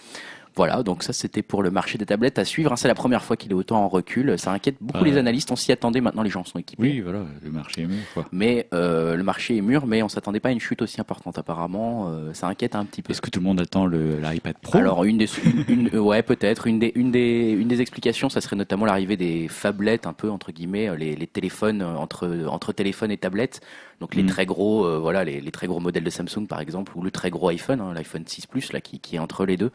Voilà, 0.58 0.82
donc 0.82 1.04
ça 1.04 1.12
c'était 1.12 1.42
pour 1.42 1.62
le 1.62 1.70
marché 1.70 1.98
des 1.98 2.04
tablettes 2.04 2.36
à 2.40 2.44
suivre. 2.44 2.72
hein. 2.72 2.76
C'est 2.76 2.88
la 2.88 2.96
première 2.96 3.22
fois 3.22 3.36
qu'il 3.36 3.52
est 3.52 3.54
autant 3.54 3.84
en 3.84 3.88
recul. 3.88 4.36
Ça 4.40 4.50
inquiète 4.50 4.74
beaucoup 4.80 5.04
Ouais. 5.04 5.10
les 5.10 5.16
analystes. 5.16 5.52
On 5.52 5.56
s'y 5.56 5.70
attendait. 5.70 6.00
Maintenant, 6.00 6.24
les 6.24 6.30
gens 6.30 6.44
sont 6.44 6.58
équipés. 6.58 6.82
Oui, 6.82 7.00
voilà, 7.00 7.20
le 7.44 7.50
marché 7.52 7.82
est 7.82 7.86
mûr, 7.86 8.02
quoi. 8.12 8.24
Mais 8.32 8.66
euh, 8.74 9.14
le 9.14 9.22
marché 9.22 9.56
est 9.56 9.60
mûr, 9.60 9.86
mais 9.86 10.02
on 10.02 10.08
s'attendait 10.08 10.40
pas 10.40 10.48
à 10.48 10.52
une 10.52 10.58
chute 10.58 10.82
aussi 10.82 11.00
importante. 11.00 11.38
Apparemment, 11.38 12.08
euh, 12.10 12.34
ça 12.34 12.48
inquiète 12.48 12.74
un 12.74 12.84
petit 12.84 13.02
peu. 13.02 13.12
Est-ce 13.12 13.22
que 13.22 13.30
tout 13.30 13.38
le 13.38 13.44
monde 13.46 13.60
attend 13.60 13.86
l'iPad 13.86 14.56
Pro? 14.60 14.78
Alors 14.78 15.04
une 15.04 15.16
des, 15.18 15.28
une- 15.68 15.88
une- 15.92 15.98
ouais 16.00 16.22
peut-être 16.24 16.66
une 16.66 16.80
des, 16.80 16.90
une 16.96 17.12
des, 17.12 17.50
une 17.52 17.68
des 17.68 17.80
explications, 17.80 18.28
ça 18.28 18.40
serait 18.40 18.56
notamment 18.56 18.84
l'arrivée 18.84 19.16
des 19.16 19.46
phablettes, 19.46 20.06
un 20.08 20.12
peu 20.12 20.28
entre 20.28 20.50
guillemets, 20.50 20.88
euh, 20.88 20.96
les, 20.96 21.14
les 21.14 21.26
téléphones 21.28 21.82
entre 21.82 22.28
entre 22.48 22.72
téléphones 22.72 23.12
et 23.12 23.16
tablettes. 23.16 23.60
Donc 24.00 24.16
les 24.16 24.24
Mhm. 24.24 24.28
très 24.30 24.44
gros, 24.46 24.84
euh, 24.86 24.98
voilà, 24.98 25.22
les, 25.22 25.40
les 25.40 25.50
très 25.52 25.68
gros 25.68 25.78
modèles 25.78 26.04
de 26.04 26.10
Samsung 26.10 26.46
par 26.48 26.60
exemple, 26.60 26.92
ou 26.96 27.02
le 27.02 27.12
très 27.12 27.30
gros 27.30 27.48
iPhone, 27.48 27.80
hein, 27.80 27.92
l'iPhone 27.94 28.24
6 28.26 28.46
Plus 28.48 28.72
là, 28.72 28.80
qui, 28.80 28.98
qui 28.98 29.14
est 29.16 29.18
entre 29.20 29.46
les 29.46 29.56
deux. 29.56 29.70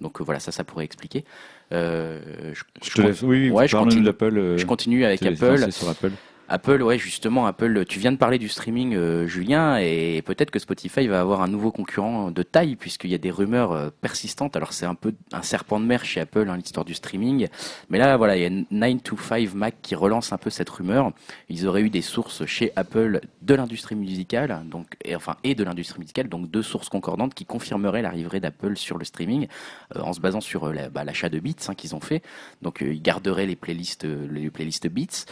Donc 0.00 0.20
euh, 0.20 0.24
voilà, 0.24 0.40
ça, 0.40 0.52
ça 0.52 0.62
pourrait 0.64 0.84
expliquer. 0.84 1.24
Euh, 1.72 2.20
je, 2.52 2.62
Je 2.82 2.90
je 2.90 2.94
te 2.94 3.00
laisse. 3.00 3.22
Oui, 3.22 3.50
Ouais, 3.50 3.66
je 3.66 3.76
continue. 3.76 4.02
d'Apple. 4.04 4.36
euh, 4.38 4.56
je 4.58 4.66
continue 4.66 5.04
avec 5.04 5.22
Apple. 5.24 5.72
sur 5.72 5.88
Apple. 5.88 6.10
Apple, 6.48 6.80
ouais, 6.80 6.96
justement, 6.96 7.46
Apple, 7.46 7.84
tu 7.86 7.98
viens 7.98 8.12
de 8.12 8.16
parler 8.16 8.38
du 8.38 8.48
streaming, 8.48 8.94
euh, 8.94 9.26
Julien, 9.26 9.78
et 9.78 10.22
peut-être 10.22 10.52
que 10.52 10.60
Spotify 10.60 11.08
va 11.08 11.20
avoir 11.20 11.42
un 11.42 11.48
nouveau 11.48 11.72
concurrent 11.72 12.30
de 12.30 12.42
taille, 12.44 12.76
puisqu'il 12.76 13.10
y 13.10 13.16
a 13.16 13.18
des 13.18 13.32
rumeurs 13.32 13.72
euh, 13.72 13.90
persistantes. 14.00 14.54
Alors, 14.54 14.72
c'est 14.72 14.86
un 14.86 14.94
peu 14.94 15.12
un 15.32 15.42
serpent 15.42 15.80
de 15.80 15.84
mer 15.84 16.04
chez 16.04 16.20
Apple, 16.20 16.48
hein, 16.48 16.56
l'histoire 16.56 16.84
du 16.84 16.94
streaming. 16.94 17.48
Mais 17.90 17.98
là, 17.98 18.16
voilà, 18.16 18.36
il 18.36 18.42
y 18.42 18.46
a 18.46 18.64
9 18.70 19.02
to 19.02 19.16
5 19.16 19.54
Mac 19.54 19.74
qui 19.82 19.96
relance 19.96 20.32
un 20.32 20.38
peu 20.38 20.50
cette 20.50 20.70
rumeur. 20.70 21.10
Ils 21.48 21.66
auraient 21.66 21.82
eu 21.82 21.90
des 21.90 22.00
sources 22.00 22.46
chez 22.46 22.70
Apple 22.76 23.22
de 23.42 23.54
l'industrie 23.54 23.96
musicale, 23.96 24.62
donc, 24.66 24.86
et, 25.04 25.16
enfin, 25.16 25.36
et 25.42 25.56
de 25.56 25.64
l'industrie 25.64 25.98
musicale, 25.98 26.28
donc 26.28 26.48
deux 26.48 26.62
sources 26.62 26.88
concordantes 26.88 27.34
qui 27.34 27.44
confirmeraient 27.44 28.02
l'arrivée 28.02 28.38
d'Apple 28.38 28.76
sur 28.76 28.98
le 28.98 29.04
streaming, 29.04 29.48
euh, 29.96 30.00
en 30.00 30.12
se 30.12 30.20
basant 30.20 30.40
sur 30.40 30.72
bah, 30.92 31.02
l'achat 31.02 31.28
de 31.28 31.40
Beats 31.40 31.66
hein, 31.68 31.74
qu'ils 31.74 31.96
ont 31.96 32.00
fait. 32.00 32.22
Donc, 32.62 32.82
ils 32.82 33.02
garderaient 33.02 33.46
les 33.46 33.56
playlists, 33.56 34.04
les 34.04 34.48
playlists 34.50 34.88
Beats 34.88 35.26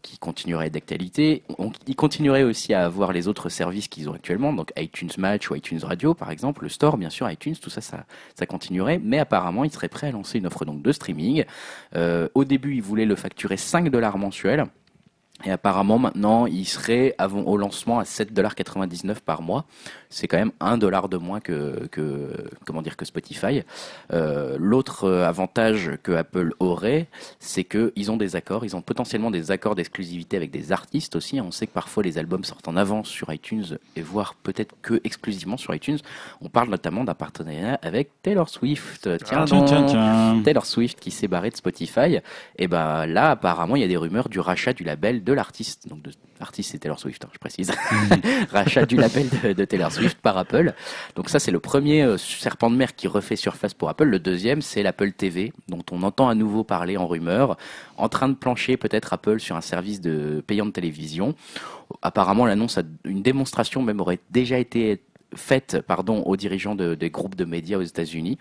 qui 0.00 0.18
continuerait 0.30 0.70
d'actualité. 0.70 1.42
Ils 1.88 1.96
continueraient 1.96 2.44
aussi 2.44 2.72
à 2.72 2.84
avoir 2.84 3.12
les 3.12 3.26
autres 3.26 3.48
services 3.48 3.88
qu'ils 3.88 4.08
ont 4.08 4.14
actuellement, 4.14 4.52
donc 4.52 4.70
iTunes 4.76 5.10
Match 5.18 5.50
ou 5.50 5.56
iTunes 5.56 5.80
Radio 5.82 6.14
par 6.14 6.30
exemple, 6.30 6.62
le 6.62 6.68
store 6.68 6.96
bien 6.96 7.10
sûr, 7.10 7.28
iTunes, 7.28 7.56
tout 7.60 7.68
ça, 7.68 7.80
ça, 7.80 8.46
continuerait. 8.46 9.00
Mais 9.02 9.18
apparemment, 9.18 9.64
ils 9.64 9.72
seraient 9.72 9.88
prêts 9.88 10.06
à 10.06 10.12
lancer 10.12 10.38
une 10.38 10.46
offre 10.46 10.64
de 10.64 10.92
streaming. 10.92 11.44
Euh, 11.96 12.28
au 12.34 12.44
début, 12.44 12.76
ils 12.76 12.82
voulaient 12.82 13.06
le 13.06 13.16
facturer 13.16 13.56
5 13.56 13.88
dollars 13.90 14.18
mensuels. 14.18 14.66
Et 15.44 15.50
apparemment, 15.50 15.98
maintenant, 15.98 16.46
il 16.46 16.66
serait 16.66 17.16
au 17.18 17.56
lancement 17.56 17.98
à 17.98 18.04
7,99$ 18.04 19.20
par 19.20 19.42
mois. 19.42 19.64
C'est 20.10 20.26
quand 20.26 20.38
même 20.38 20.52
1 20.60 20.76
dollar 20.78 21.08
de 21.08 21.16
moins 21.16 21.40
que, 21.40 21.86
que, 21.92 22.32
comment 22.66 22.82
dire, 22.82 22.96
que 22.96 23.04
Spotify. 23.04 23.62
Euh, 24.12 24.56
L'autre 24.58 25.04
euh, 25.04 25.24
avantage 25.26 25.92
que 26.02 26.12
Apple 26.12 26.52
aurait, 26.58 27.06
c'est 27.38 27.62
qu'ils 27.64 28.10
ont 28.10 28.16
des 28.16 28.34
accords. 28.36 28.64
Ils 28.64 28.74
ont 28.74 28.82
potentiellement 28.82 29.30
des 29.30 29.52
accords 29.52 29.76
d'exclusivité 29.76 30.36
avec 30.36 30.50
des 30.50 30.72
artistes 30.72 31.14
aussi. 31.16 31.40
On 31.40 31.52
sait 31.52 31.66
que 31.68 31.72
parfois 31.72 32.02
les 32.02 32.18
albums 32.18 32.42
sortent 32.44 32.66
en 32.68 32.76
avance 32.76 33.08
sur 33.08 33.32
iTunes 33.32 33.78
et 33.94 34.02
voire 34.02 34.34
peut-être 34.34 34.74
que 34.82 35.00
exclusivement 35.04 35.56
sur 35.56 35.74
iTunes. 35.74 35.98
On 36.40 36.48
parle 36.48 36.68
notamment 36.70 37.04
d'un 37.04 37.14
partenariat 37.14 37.78
avec 37.82 38.10
Taylor 38.22 38.48
Swift. 38.48 39.08
Tiens, 39.24 39.38
Ah, 39.42 39.44
tiens, 39.46 39.64
tiens, 39.64 39.84
tiens. 39.86 40.42
Taylor 40.44 40.66
Swift 40.66 40.98
qui 40.98 41.10
s'est 41.12 41.28
barré 41.28 41.50
de 41.50 41.56
Spotify, 41.56 42.18
et 42.58 42.66
ben 42.68 43.06
là 43.06 43.30
apparemment 43.30 43.76
il 43.76 43.82
y 43.82 43.84
a 43.84 43.88
des 43.88 43.96
rumeurs 43.96 44.28
du 44.28 44.40
rachat 44.40 44.72
du 44.72 44.82
label 44.84 45.22
de 45.22 45.32
l'artiste. 45.32 45.88
Donc 45.88 46.02
de 46.02 46.10
l'artiste 46.40 46.72
c'est 46.72 46.78
Taylor 46.78 46.98
Swift, 46.98 47.24
hein, 47.24 47.28
je 47.32 47.38
précise. 47.38 47.70
rachat 48.50 48.86
du 48.86 48.96
label 48.96 49.28
de, 49.42 49.52
de 49.52 49.64
Taylor 49.64 49.92
Swift 49.92 50.18
par 50.20 50.36
Apple. 50.38 50.72
Donc 51.14 51.28
ça 51.28 51.38
c'est 51.38 51.50
le 51.50 51.60
premier 51.60 52.02
euh, 52.02 52.16
serpent 52.18 52.70
de 52.70 52.76
mer 52.76 52.96
qui 52.96 53.06
refait 53.08 53.36
surface 53.36 53.74
pour 53.74 53.88
Apple. 53.88 54.04
Le 54.04 54.18
deuxième 54.18 54.62
c'est 54.62 54.82
l'Apple 54.82 55.12
TV 55.12 55.52
dont 55.68 55.84
on 55.92 56.02
entend 56.02 56.28
à 56.28 56.34
nouveau 56.34 56.64
parler 56.64 56.96
en 56.96 57.06
rumeur, 57.06 57.56
en 57.96 58.08
train 58.08 58.28
de 58.28 58.34
plancher 58.34 58.76
peut-être 58.76 59.12
Apple 59.12 59.38
sur 59.40 59.56
un 59.56 59.60
service 59.60 60.00
de 60.00 60.42
payant 60.46 60.66
de 60.66 60.70
télévision. 60.72 61.34
Apparemment 62.02 62.46
l'annonce 62.46 62.78
une 63.04 63.22
démonstration 63.22 63.82
même 63.82 64.00
aurait 64.00 64.20
déjà 64.30 64.58
été 64.58 65.02
faite 65.34 65.80
pardon 65.86 66.22
aux 66.22 66.36
dirigeants 66.36 66.74
de- 66.74 66.94
des 66.94 67.10
groupes 67.10 67.36
de 67.36 67.44
médias 67.44 67.78
aux 67.78 67.82
États-Unis. 67.82 68.38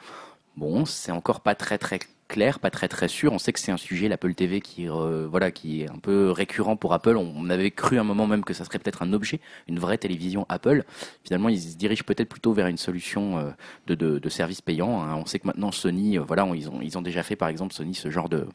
Bon, 0.58 0.86
c'est 0.86 1.12
encore 1.12 1.42
pas 1.42 1.56
très 1.56 1.78
très 1.78 2.00
clair, 2.30 2.60
pas 2.60 2.70
très 2.72 2.88
très 2.88 3.10
sûr. 3.10 3.34
On 3.34 3.40
sait 3.40 3.52
que 3.52 3.60
c'est 3.60 3.72
un 3.74 3.78
sujet, 3.78 4.08
l'Apple 4.08 4.34
TV, 4.34 4.62
qui 4.62 4.88
euh, 4.88 5.28
voilà, 5.30 5.52
qui 5.52 5.82
est 5.82 5.90
un 5.90 5.98
peu 6.00 6.32
récurrent 6.32 6.78
pour 6.78 6.94
Apple. 6.94 7.18
On, 7.18 7.50
avait 7.50 7.72
cru 7.72 8.00
un 8.00 8.04
moment 8.06 8.28
même 8.28 8.46
que 8.46 8.54
ça 8.54 8.64
serait 8.64 8.80
peut-être 8.80 9.02
un 9.02 9.12
objet, 9.12 9.42
une 9.68 9.80
vraie 9.80 9.98
télévision 9.98 10.46
Apple. 10.48 10.84
Finalement, 11.26 11.50
ils 11.50 11.60
se 11.62 11.76
dirigent 11.76 12.04
peut-être 12.06 12.30
plutôt 12.30 12.54
vers 12.54 12.68
une 12.68 12.78
solution 12.78 13.38
euh, 13.40 13.50
de, 13.88 13.96
de, 13.96 14.20
de 14.20 14.30
service 14.30 14.62
payant. 14.62 15.02
hein. 15.02 15.16
On 15.18 15.26
sait 15.26 15.40
que 15.40 15.48
maintenant 15.48 15.72
Sony, 15.72 16.18
euh, 16.18 16.22
voilà, 16.22 16.46
on- 16.46 16.54
ils 16.54 16.70
ont 16.70 16.80
ils 16.82 16.98
ont 16.98 17.02
déjà 17.02 17.24
fait 17.24 17.36
par 17.36 17.50
exemple 17.50 17.74
Sony 17.74 17.96
ce 17.96 18.10
genre 18.10 18.30
de 18.30 18.48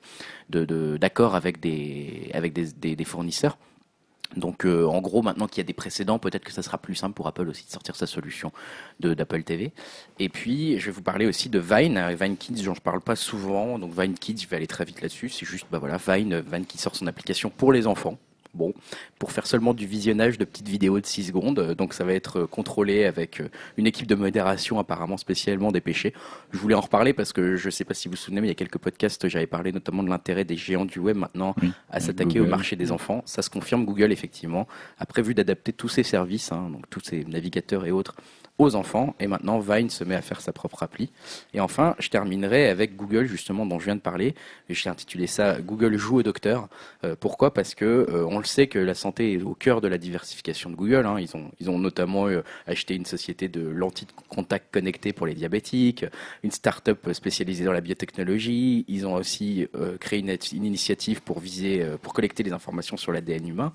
d'accord 0.96 1.34
avec 1.34 1.60
des 1.60 2.30
avec 2.32 2.52
des, 2.54 2.96
des 2.96 3.04
fournisseurs. 3.04 3.58
Donc 4.36 4.66
euh, 4.66 4.86
en 4.86 5.00
gros, 5.00 5.22
maintenant 5.22 5.46
qu'il 5.46 5.58
y 5.58 5.60
a 5.60 5.64
des 5.64 5.72
précédents, 5.74 6.18
peut-être 6.18 6.44
que 6.44 6.52
ça 6.52 6.62
sera 6.62 6.78
plus 6.78 6.94
simple 6.94 7.14
pour 7.14 7.26
Apple 7.26 7.48
aussi 7.48 7.64
de 7.66 7.70
sortir 7.70 7.94
sa 7.96 8.06
solution 8.06 8.52
d'Apple 9.00 9.42
TV. 9.44 9.72
Et 10.18 10.28
puis, 10.28 10.78
je 10.78 10.86
vais 10.86 10.92
vous 10.92 11.02
parler 11.02 11.26
aussi 11.26 11.48
de 11.48 11.58
Vine, 11.58 11.98
euh, 11.98 12.14
Vine 12.14 12.36
Kids, 12.36 12.64
dont 12.64 12.74
je 12.74 12.80
parle 12.80 13.00
pas 13.00 13.16
souvent. 13.16 13.78
Donc 13.78 13.92
Vine 13.98 14.14
Kids, 14.14 14.38
je 14.42 14.48
vais 14.48 14.56
aller 14.56 14.66
très 14.66 14.84
vite 14.84 15.00
là-dessus. 15.02 15.28
C'est 15.28 15.46
juste, 15.46 15.66
bah 15.70 15.78
voilà, 15.78 15.98
Vine, 15.98 16.40
Vine 16.40 16.66
qui 16.66 16.78
sort 16.78 16.96
son 16.96 17.06
application 17.06 17.50
pour 17.50 17.72
les 17.72 17.86
enfants. 17.86 18.18
Bon, 18.55 18.72
pour 19.18 19.32
faire 19.32 19.46
seulement 19.46 19.74
du 19.74 19.86
visionnage 19.86 20.38
de 20.38 20.44
petites 20.44 20.68
vidéos 20.68 21.00
de 21.00 21.07
6 21.07 21.24
secondes. 21.24 21.59
Euh, 21.59 21.74
Donc 21.74 21.92
ça 21.92 22.05
va 22.05 22.12
être 22.12 22.40
euh, 22.40 22.46
contrôlé 22.46 23.05
avec 23.05 23.40
euh, 23.40 23.48
une 23.76 23.86
équipe 23.86 24.07
de 24.07 24.14
modération 24.14 24.78
apparemment 24.78 25.16
spécialement 25.16 25.72
dépêchée. 25.72 26.14
Je 26.52 26.59
voulais 26.59 26.76
en 26.76 26.80
reparler 26.80 27.12
parce 27.12 27.32
que 27.32 27.57
je 27.57 27.68
sais 27.70 27.84
pas 27.84 27.94
si 27.94 28.07
vous 28.07 28.12
vous 28.12 28.16
souvenez, 28.16 28.40
mais 28.40 28.46
il 28.46 28.50
y 28.50 28.52
a 28.52 28.57
quelques 28.57 28.78
podcasts, 28.78 29.28
j'avais 29.28 29.46
parlé 29.48 29.72
notamment 29.72 30.02
de 30.02 30.09
l'intérêt 30.09 30.44
des 30.44 30.57
géants 30.57 30.84
du 30.84 31.00
web 31.00 31.16
maintenant 31.16 31.55
Oui, 31.61 31.72
à 31.90 31.98
s'attaquer 32.00 32.40
au 32.40 32.46
marché 32.46 32.76
des 32.76 32.92
enfants. 32.92 33.22
Ça 33.26 33.42
se 33.42 33.50
confirme, 33.50 33.84
Google 33.84 34.12
effectivement 34.12 34.68
a 34.98 35.07
prévu 35.07 35.34
d'adapter 35.34 35.72
tous 35.72 35.88
ses 35.88 36.02
services, 36.05 36.52
hein, 36.52 36.70
donc 36.70 36.88
tous 36.90 37.00
ses 37.00 37.24
navigateurs 37.24 37.86
et 37.86 37.90
autres, 37.90 38.14
aux 38.59 38.74
enfants. 38.76 39.14
Et 39.20 39.26
maintenant, 39.26 39.59
Vine 39.59 39.90
se 39.90 40.05
met 40.05 40.14
à 40.14 40.22
faire 40.22 40.40
sa 40.40 40.52
propre 40.52 40.82
appli. 40.82 41.11
Et 41.55 41.61
enfin, 41.61 41.94
je 41.98 42.09
terminerai 42.09 42.68
avec 42.68 42.96
Google, 42.96 43.26
justement, 43.26 43.66
dont 43.66 43.78
je 43.78 43.86
viens 43.86 43.96
de 43.96 44.00
parler. 44.00 44.34
Et 44.68 44.74
j'ai 44.74 44.88
intitulé 44.90 45.26
ça 45.26 45.61
Google 45.61 45.96
joue 45.96 46.18
au 46.18 46.22
docteur. 46.22 46.68
Euh, 47.05 47.16
pourquoi? 47.18 47.52
Parce 47.52 47.74
que 47.74 47.84
euh, 47.84 48.26
on 48.28 48.38
le 48.38 48.44
sait 48.44 48.66
que 48.66 48.78
la 48.78 48.94
santé 48.94 49.32
est 49.32 49.42
au 49.42 49.55
cœur 49.55 49.80
de 49.80 49.88
la 49.88 49.98
diversification 49.98 50.70
de 50.70 50.76
Google. 50.76 51.07
hein. 51.07 51.16
Ils 51.18 51.36
ont, 51.36 51.50
ils 51.61 51.70
ont 51.70 51.78
notamment 51.78 52.28
euh, 52.28 52.42
acheté 52.66 52.94
une 52.94 53.07
société 53.07 53.48
de 53.48 53.66
lentilles 53.66 54.07
de 54.07 54.12
contact 54.28 54.72
connectées 54.72 55.12
pour 55.12 55.26
les 55.26 55.34
diabétiques, 55.34 56.05
une 56.42 56.50
start-up 56.50 57.12
spécialisée 57.12 57.64
dans 57.64 57.72
la 57.72 57.80
biotechnologie. 57.80 58.84
Ils 58.88 59.07
ont 59.07 59.14
aussi 59.14 59.66
créé 60.00 60.20
une, 60.20 60.30
une 60.30 60.64
initiative 60.64 61.22
pour 61.22 61.40
viser, 61.40 61.84
pour 62.02 62.12
collecter 62.12 62.42
les 62.42 62.52
informations 62.52 62.96
sur 62.96 63.12
l'ADN 63.12 63.48
humain. 63.48 63.72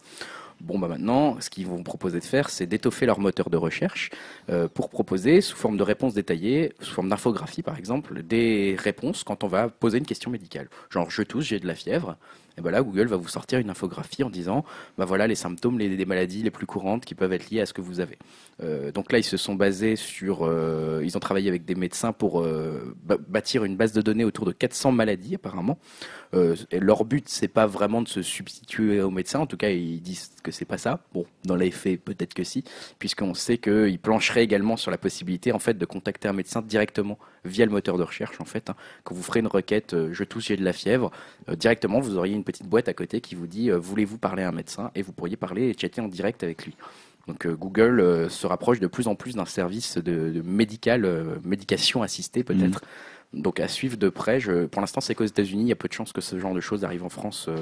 Bon, 0.61 0.77
bah 0.77 0.89
maintenant, 0.89 1.39
ce 1.39 1.49
qu'ils 1.49 1.67
vont 1.67 1.83
proposer 1.83 2.19
de 2.19 2.25
faire, 2.25 2.49
c'est 2.49 2.65
d'étoffer 2.65 3.05
leur 3.05 3.19
moteur 3.19 3.49
de 3.49 3.55
recherche 3.55 4.09
euh, 4.49 4.67
pour 4.67 4.89
proposer, 4.89 5.39
sous 5.39 5.55
forme 5.55 5.77
de 5.77 5.83
réponses 5.83 6.13
détaillées, 6.13 6.73
sous 6.81 6.93
forme 6.93 7.09
d'infographie 7.09 7.63
par 7.63 7.77
exemple, 7.77 8.23
des 8.23 8.75
réponses 8.77 9.23
quand 9.23 9.45
on 9.45 9.47
va 9.47 9.69
poser 9.69 9.99
une 9.99 10.05
question 10.05 10.29
médicale. 10.29 10.69
Genre, 10.89 11.09
je 11.09 11.23
tousse, 11.23 11.45
j'ai 11.45 11.59
de 11.59 11.67
la 11.67 11.75
fièvre. 11.75 12.17
Et 12.59 12.61
ben 12.61 12.71
là, 12.71 12.83
Google 12.83 13.07
va 13.07 13.15
vous 13.15 13.29
sortir 13.29 13.59
une 13.59 13.69
infographie 13.69 14.21
en 14.23 14.29
disant, 14.29 14.65
bah 14.97 15.05
voilà 15.05 15.27
les 15.27 15.35
symptômes 15.35 15.79
les, 15.79 15.95
des 15.95 16.05
maladies 16.05 16.43
les 16.43 16.51
plus 16.51 16.65
courantes 16.65 17.05
qui 17.05 17.15
peuvent 17.15 17.31
être 17.31 17.49
liées 17.49 17.61
à 17.61 17.65
ce 17.65 17.73
que 17.73 17.79
vous 17.79 18.01
avez. 18.01 18.17
Euh, 18.61 18.91
donc 18.91 19.13
là, 19.13 19.17
ils 19.17 19.23
se 19.23 19.37
sont 19.37 19.55
basés 19.55 19.95
sur, 19.95 20.43
euh, 20.43 21.01
ils 21.03 21.15
ont 21.15 21.21
travaillé 21.21 21.47
avec 21.47 21.63
des 21.63 21.75
médecins 21.75 22.11
pour 22.11 22.41
euh, 22.41 22.93
bâtir 23.29 23.63
une 23.63 23.77
base 23.77 23.93
de 23.93 24.01
données 24.01 24.25
autour 24.25 24.45
de 24.45 24.51
400 24.51 24.91
maladies 24.91 25.35
apparemment. 25.35 25.79
Et 26.71 26.79
leur 26.79 27.05
but, 27.05 27.27
c'est 27.27 27.47
pas 27.47 27.65
vraiment 27.65 28.03
de 28.03 28.07
se 28.07 28.21
substituer 28.21 29.01
aux 29.01 29.09
médecins. 29.09 29.39
En 29.39 29.47
tout 29.47 29.57
cas, 29.57 29.69
ils 29.69 29.99
disent 29.99 30.29
que 30.43 30.51
c'est 30.51 30.63
pas 30.65 30.77
ça. 30.77 31.03
Bon, 31.11 31.25
dans 31.43 31.55
les 31.55 31.71
faits, 31.71 32.03
peut-être 32.03 32.35
que 32.35 32.43
si, 32.43 32.63
puisqu'on 32.99 33.33
sait 33.33 33.57
qu'ils 33.57 33.97
plancheraient 33.97 34.43
également 34.43 34.77
sur 34.77 34.91
la 34.91 34.99
possibilité, 34.99 35.53
en 35.53 35.57
fait, 35.57 35.75
de 35.75 35.85
contacter 35.85 36.27
un 36.27 36.33
médecin 36.33 36.61
directement 36.61 37.17
via 37.45 37.65
le 37.65 37.71
moteur 37.71 37.97
de 37.97 38.03
recherche, 38.03 38.39
en 38.39 38.45
fait. 38.45 38.69
hein. 38.69 38.75
Quand 39.05 39.15
vous 39.15 39.23
ferez 39.23 39.39
une 39.39 39.47
requête, 39.47 39.95
je 40.11 40.23
tousse, 40.23 40.45
j'ai 40.49 40.57
de 40.57 40.63
la 40.63 40.73
fièvre, 40.73 41.09
directement, 41.57 41.99
vous 41.99 42.15
auriez 42.15 42.35
une 42.35 42.43
petite 42.51 42.67
boîte 42.67 42.89
à 42.89 42.93
côté 42.93 43.21
qui 43.21 43.35
vous 43.35 43.47
dit, 43.47 43.69
euh, 43.69 43.77
voulez-vous 43.77 44.17
parler 44.17 44.43
à 44.43 44.49
un 44.49 44.51
médecin 44.51 44.89
Et 44.95 45.03
vous 45.03 45.11
pourriez 45.11 45.37
parler 45.37 45.69
et 45.69 45.77
chatter 45.77 46.01
en 46.01 46.07
direct 46.07 46.43
avec 46.43 46.65
lui. 46.65 46.75
Donc 47.27 47.45
euh, 47.45 47.55
Google 47.55 47.99
euh, 47.99 48.29
se 48.29 48.47
rapproche 48.47 48.79
de 48.79 48.87
plus 48.87 49.07
en 49.07 49.15
plus 49.15 49.35
d'un 49.35 49.45
service 49.45 49.97
de, 49.97 50.41
médical, 50.43 51.07
médication 51.43 52.01
assistée 52.01 52.43
peut-être. 52.43 52.81
Donc 53.31 53.59
à 53.59 53.67
suivre 53.67 53.95
de 53.95 54.09
près. 54.09 54.39
Je, 54.39 54.65
pour 54.65 54.81
l'instant, 54.81 55.01
c'est 55.01 55.13
qu'aux 55.13 55.23
États-Unis, 55.23 55.61
il 55.63 55.67
y 55.67 55.71
a 55.71 55.75
peu 55.75 55.87
de 55.87 55.93
chances 55.93 56.11
que 56.13 56.19
ce 56.21 56.39
genre 56.39 56.55
de 56.55 56.61
choses 56.61 56.83
arrive 56.83 57.03
en 57.03 57.09
France, 57.09 57.45
euh, 57.47 57.57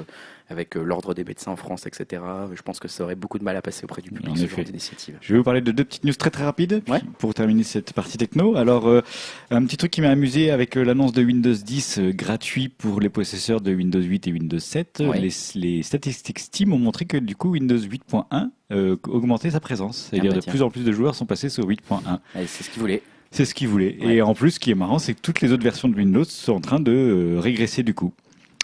avec 0.48 0.78
euh, 0.78 0.82
l'ordre 0.82 1.12
des 1.12 1.24
médecins 1.24 1.50
en 1.52 1.56
France, 1.56 1.86
etc. 1.86 2.22
Je 2.54 2.62
pense 2.62 2.80
que 2.80 2.88
ça 2.88 3.04
aurait 3.04 3.16
beaucoup 3.16 3.38
de 3.38 3.44
mal 3.44 3.54
à 3.54 3.60
passer 3.60 3.84
auprès 3.84 4.00
du 4.00 4.10
public 4.10 4.30
En 4.30 4.34
ce 4.34 4.44
effet. 4.44 4.56
genre 4.56 4.64
d'initiative. 4.64 5.18
Je 5.20 5.34
vais 5.34 5.38
vous 5.38 5.44
parler 5.44 5.60
de 5.60 5.70
deux 5.70 5.84
petites 5.84 6.04
news 6.04 6.14
très 6.14 6.30
très 6.30 6.44
rapides 6.44 6.82
Ouais. 6.88 7.02
pour 7.18 7.34
terminer 7.34 7.64
cette 7.64 7.92
partie 7.92 8.16
techno. 8.16 8.56
Alors, 8.56 8.88
euh, 8.88 9.02
un 9.50 9.62
petit 9.66 9.76
truc 9.76 9.90
qui 9.90 10.00
m'a 10.00 10.08
amusé 10.08 10.50
avec 10.50 10.74
l'annonce 10.74 11.12
de 11.12 11.22
Windows 11.22 11.52
10 11.52 11.98
euh, 11.98 12.12
gratuit 12.12 12.70
pour 12.70 12.98
les 13.00 13.10
possesseurs 13.10 13.60
de 13.60 13.74
Windows 13.74 14.00
8 14.00 14.26
et 14.26 14.32
Windows 14.32 14.58
7. 14.58 15.02
Ouais. 15.06 15.20
Les, 15.20 15.30
les 15.54 15.82
statistiques 15.82 16.38
Steam 16.38 16.72
ont 16.72 16.78
montré 16.78 17.04
que 17.04 17.18
du 17.18 17.36
coup 17.36 17.50
Windows 17.50 17.76
8.1 17.76 18.48
euh, 18.72 18.96
augmentait 19.06 19.50
sa 19.50 19.60
présence. 19.60 20.08
C'est-à-dire 20.10 20.32
bah 20.32 20.40
de 20.40 20.44
plus 20.50 20.62
en 20.62 20.70
plus 20.70 20.84
de 20.84 20.92
joueurs 20.92 21.14
sont 21.14 21.26
passés 21.26 21.50
sur 21.50 21.66
8.1. 21.68 22.20
Allez, 22.34 22.46
c'est 22.46 22.64
ce 22.64 22.70
qu'ils 22.70 22.80
voulaient. 22.80 23.02
C'est 23.30 23.44
ce 23.44 23.54
qu'ils 23.54 23.68
voulaient. 23.68 23.96
Et 24.00 24.22
en 24.22 24.34
plus, 24.34 24.52
ce 24.52 24.60
qui 24.60 24.70
est 24.70 24.74
marrant, 24.74 24.98
c'est 24.98 25.14
que 25.14 25.20
toutes 25.20 25.40
les 25.40 25.52
autres 25.52 25.62
versions 25.62 25.88
de 25.88 25.94
Windows 25.94 26.24
sont 26.24 26.52
en 26.52 26.60
train 26.60 26.80
de 26.80 26.92
euh, 26.92 27.40
régresser 27.40 27.82
du 27.82 27.94
coup. 27.94 28.12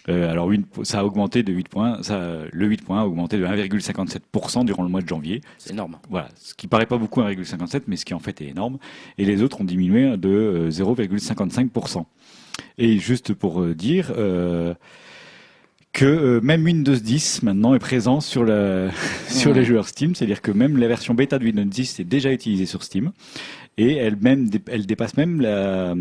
Euh, 0.08 0.30
alors, 0.30 0.50
ça 0.82 1.00
a 1.00 1.04
augmenté 1.04 1.42
de 1.42 1.52
8 1.52 1.68
points. 1.68 2.02
Ça, 2.02 2.40
le 2.50 2.66
8 2.66 2.82
points 2.82 3.00
a 3.00 3.04
augmenté 3.06 3.38
de 3.38 3.46
1,57% 3.46 4.64
durant 4.64 4.82
le 4.82 4.88
mois 4.90 5.00
de 5.00 5.08
janvier. 5.08 5.40
C'est 5.58 5.72
énorme. 5.72 5.96
Voilà, 6.10 6.28
ce 6.36 6.54
qui 6.54 6.66
paraît 6.66 6.86
pas 6.86 6.98
beaucoup 6.98 7.22
1,57, 7.22 7.82
mais 7.86 7.96
ce 7.96 8.04
qui 8.04 8.14
en 8.14 8.18
fait 8.18 8.40
est 8.42 8.48
énorme. 8.48 8.78
Et 9.16 9.24
les 9.24 9.42
autres 9.42 9.60
ont 9.60 9.64
diminué 9.64 10.16
de 10.16 10.28
euh, 10.28 10.70
0,55%. 10.70 12.04
Et 12.78 12.98
juste 12.98 13.34
pour 13.34 13.60
euh, 13.60 13.74
dire 13.74 14.12
euh, 14.16 14.74
que 15.92 16.04
euh, 16.04 16.40
même 16.40 16.64
Windows 16.64 16.94
10 16.94 17.42
maintenant 17.44 17.74
est 17.74 17.78
présent 17.78 18.20
sur 18.20 18.44
la 18.44 18.90
sur 19.28 19.52
les 19.54 19.64
joueurs 19.64 19.88
Steam, 19.88 20.14
c'est-à-dire 20.14 20.42
que 20.42 20.50
même 20.50 20.76
la 20.76 20.88
version 20.88 21.14
bêta 21.14 21.38
de 21.38 21.44
Windows 21.44 21.64
10 21.64 22.00
est 22.00 22.04
déjà 22.04 22.32
utilisée 22.32 22.66
sur 22.66 22.82
Steam 22.82 23.12
et 23.76 23.96
elle 23.96 24.16
même 24.16 24.48
elle 24.68 24.86
dépasse 24.86 25.16
même 25.16 25.40
la 25.40 25.94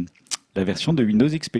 la 0.55 0.63
version 0.63 0.93
de 0.93 1.03
Windows 1.03 1.27
XP. 1.27 1.59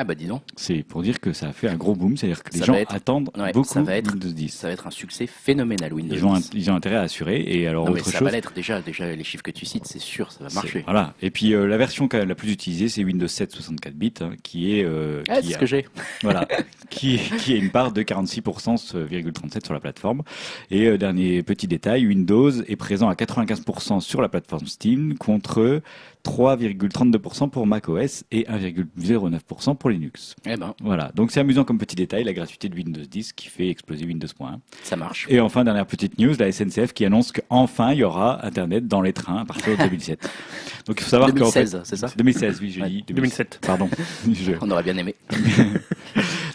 Ah 0.00 0.04
bah 0.04 0.14
dis 0.14 0.24
donc, 0.24 0.40
C'est 0.56 0.82
pour 0.82 1.02
dire 1.02 1.20
que 1.20 1.34
ça 1.34 1.48
a 1.48 1.52
fait 1.52 1.68
un 1.68 1.74
gros 1.76 1.94
boom, 1.94 2.16
c'est-à-dire 2.16 2.42
que 2.42 2.54
les 2.54 2.60
Ça 2.60 2.64
gens 2.64 2.72
être- 2.72 2.94
attendent 2.94 3.30
ouais, 3.36 3.52
beaucoup 3.52 3.68
ça 3.68 3.82
va 3.82 3.96
être- 3.98 4.10
Windows 4.10 4.30
10. 4.30 4.48
ça 4.48 4.68
va 4.68 4.72
être 4.72 4.86
un 4.86 4.90
succès 4.90 5.26
phénoménal 5.26 5.92
Windows. 5.92 6.14
Ils 6.16 6.24
ont, 6.24 6.32
10. 6.32 6.50
ils 6.54 6.70
ont 6.70 6.74
intérêt 6.74 6.96
à 6.96 7.02
assurer. 7.02 7.44
Et 7.46 7.66
alors, 7.68 7.84
Non, 7.84 7.92
mais 7.92 8.00
autre 8.00 8.10
ça 8.10 8.18
chose. 8.18 8.24
va 8.26 8.30
l'être 8.30 8.54
déjà, 8.54 8.80
déjà 8.80 9.12
les 9.14 9.24
chiffres 9.24 9.42
que 9.42 9.50
tu 9.50 9.66
cites, 9.66 9.86
c'est 9.86 9.98
sûr, 9.98 10.32
ça 10.32 10.42
va 10.42 10.48
marcher. 10.54 10.84
Voilà. 10.86 11.12
Et 11.20 11.30
puis 11.30 11.52
euh, 11.52 11.66
la 11.66 11.76
version 11.76 12.08
quand 12.08 12.16
même 12.16 12.30
la 12.30 12.34
plus 12.34 12.50
utilisée, 12.50 12.88
c'est 12.88 13.04
Windows 13.04 13.28
7 13.28 13.52
64 13.52 13.94
bits, 13.94 14.14
hein, 14.22 14.30
qui 14.42 14.74
est 14.78 14.84
euh, 14.86 15.22
Ah, 15.28 15.42
qui 15.42 15.48
c'est 15.48 15.52
ce 15.52 15.58
que 15.58 15.66
j'ai. 15.66 15.86
voilà, 16.22 16.48
qui 16.88 17.18
qui 17.38 17.52
a 17.52 17.56
une 17.56 17.70
part 17.70 17.92
de 17.92 18.00
46,37% 18.02 19.62
sur 19.64 19.74
la 19.74 19.80
plateforme. 19.80 20.22
Et 20.70 20.86
euh, 20.86 20.96
dernier 20.96 21.42
petit 21.42 21.66
détail, 21.68 22.06
Windows 22.06 22.50
est 22.62 22.76
présent 22.76 23.10
à 23.10 23.14
95% 23.14 24.00
sur 24.00 24.22
la 24.22 24.30
plateforme 24.30 24.66
Steam 24.66 25.18
contre 25.18 25.82
3,32% 26.24 27.50
pour 27.50 27.66
macOS 27.66 28.24
et 28.30 28.44
1,09% 28.44 29.76
pour 29.76 29.90
Linux. 29.90 30.34
Eh 30.46 30.56
ben, 30.56 30.74
Voilà. 30.82 31.10
Donc 31.14 31.30
c'est 31.30 31.40
amusant 31.40 31.64
comme 31.64 31.78
petit 31.78 31.96
détail, 31.96 32.24
la 32.24 32.32
gratuité 32.32 32.68
de 32.68 32.74
Windows 32.74 33.00
10 33.02 33.32
qui 33.32 33.48
fait 33.48 33.68
exploser 33.68 34.04
Windows.1. 34.04 34.58
ça 34.82 34.96
marche. 34.96 35.26
Et 35.28 35.40
enfin, 35.40 35.64
dernière 35.64 35.86
petite 35.86 36.18
news, 36.18 36.34
la 36.38 36.50
SNCF 36.52 36.92
qui 36.92 37.04
annonce 37.04 37.32
qu'enfin 37.32 37.92
il 37.92 37.98
y 38.00 38.04
aura 38.04 38.44
Internet 38.46 38.86
dans 38.86 39.02
les 39.02 39.12
trains 39.12 39.38
à 39.38 39.44
partir 39.44 39.76
de 39.76 39.82
2007. 39.82 40.28
Donc 40.86 41.00
il 41.00 41.04
faut 41.04 41.10
savoir 41.10 41.30
qu'en 41.34 41.50
fait, 41.50 41.60
2016, 41.64 41.80
c'est 41.84 41.96
ça? 41.96 42.08
2016, 42.16 42.58
oui, 42.60 42.70
je 42.70 42.80
Ouais. 42.80 42.88
dis 42.88 43.04
2007. 43.08 43.58
Pardon. 43.66 43.88
Je- 44.30 44.52
On 44.60 44.70
aurait 44.70 44.82
bien 44.82 44.96
aimé. 44.96 45.14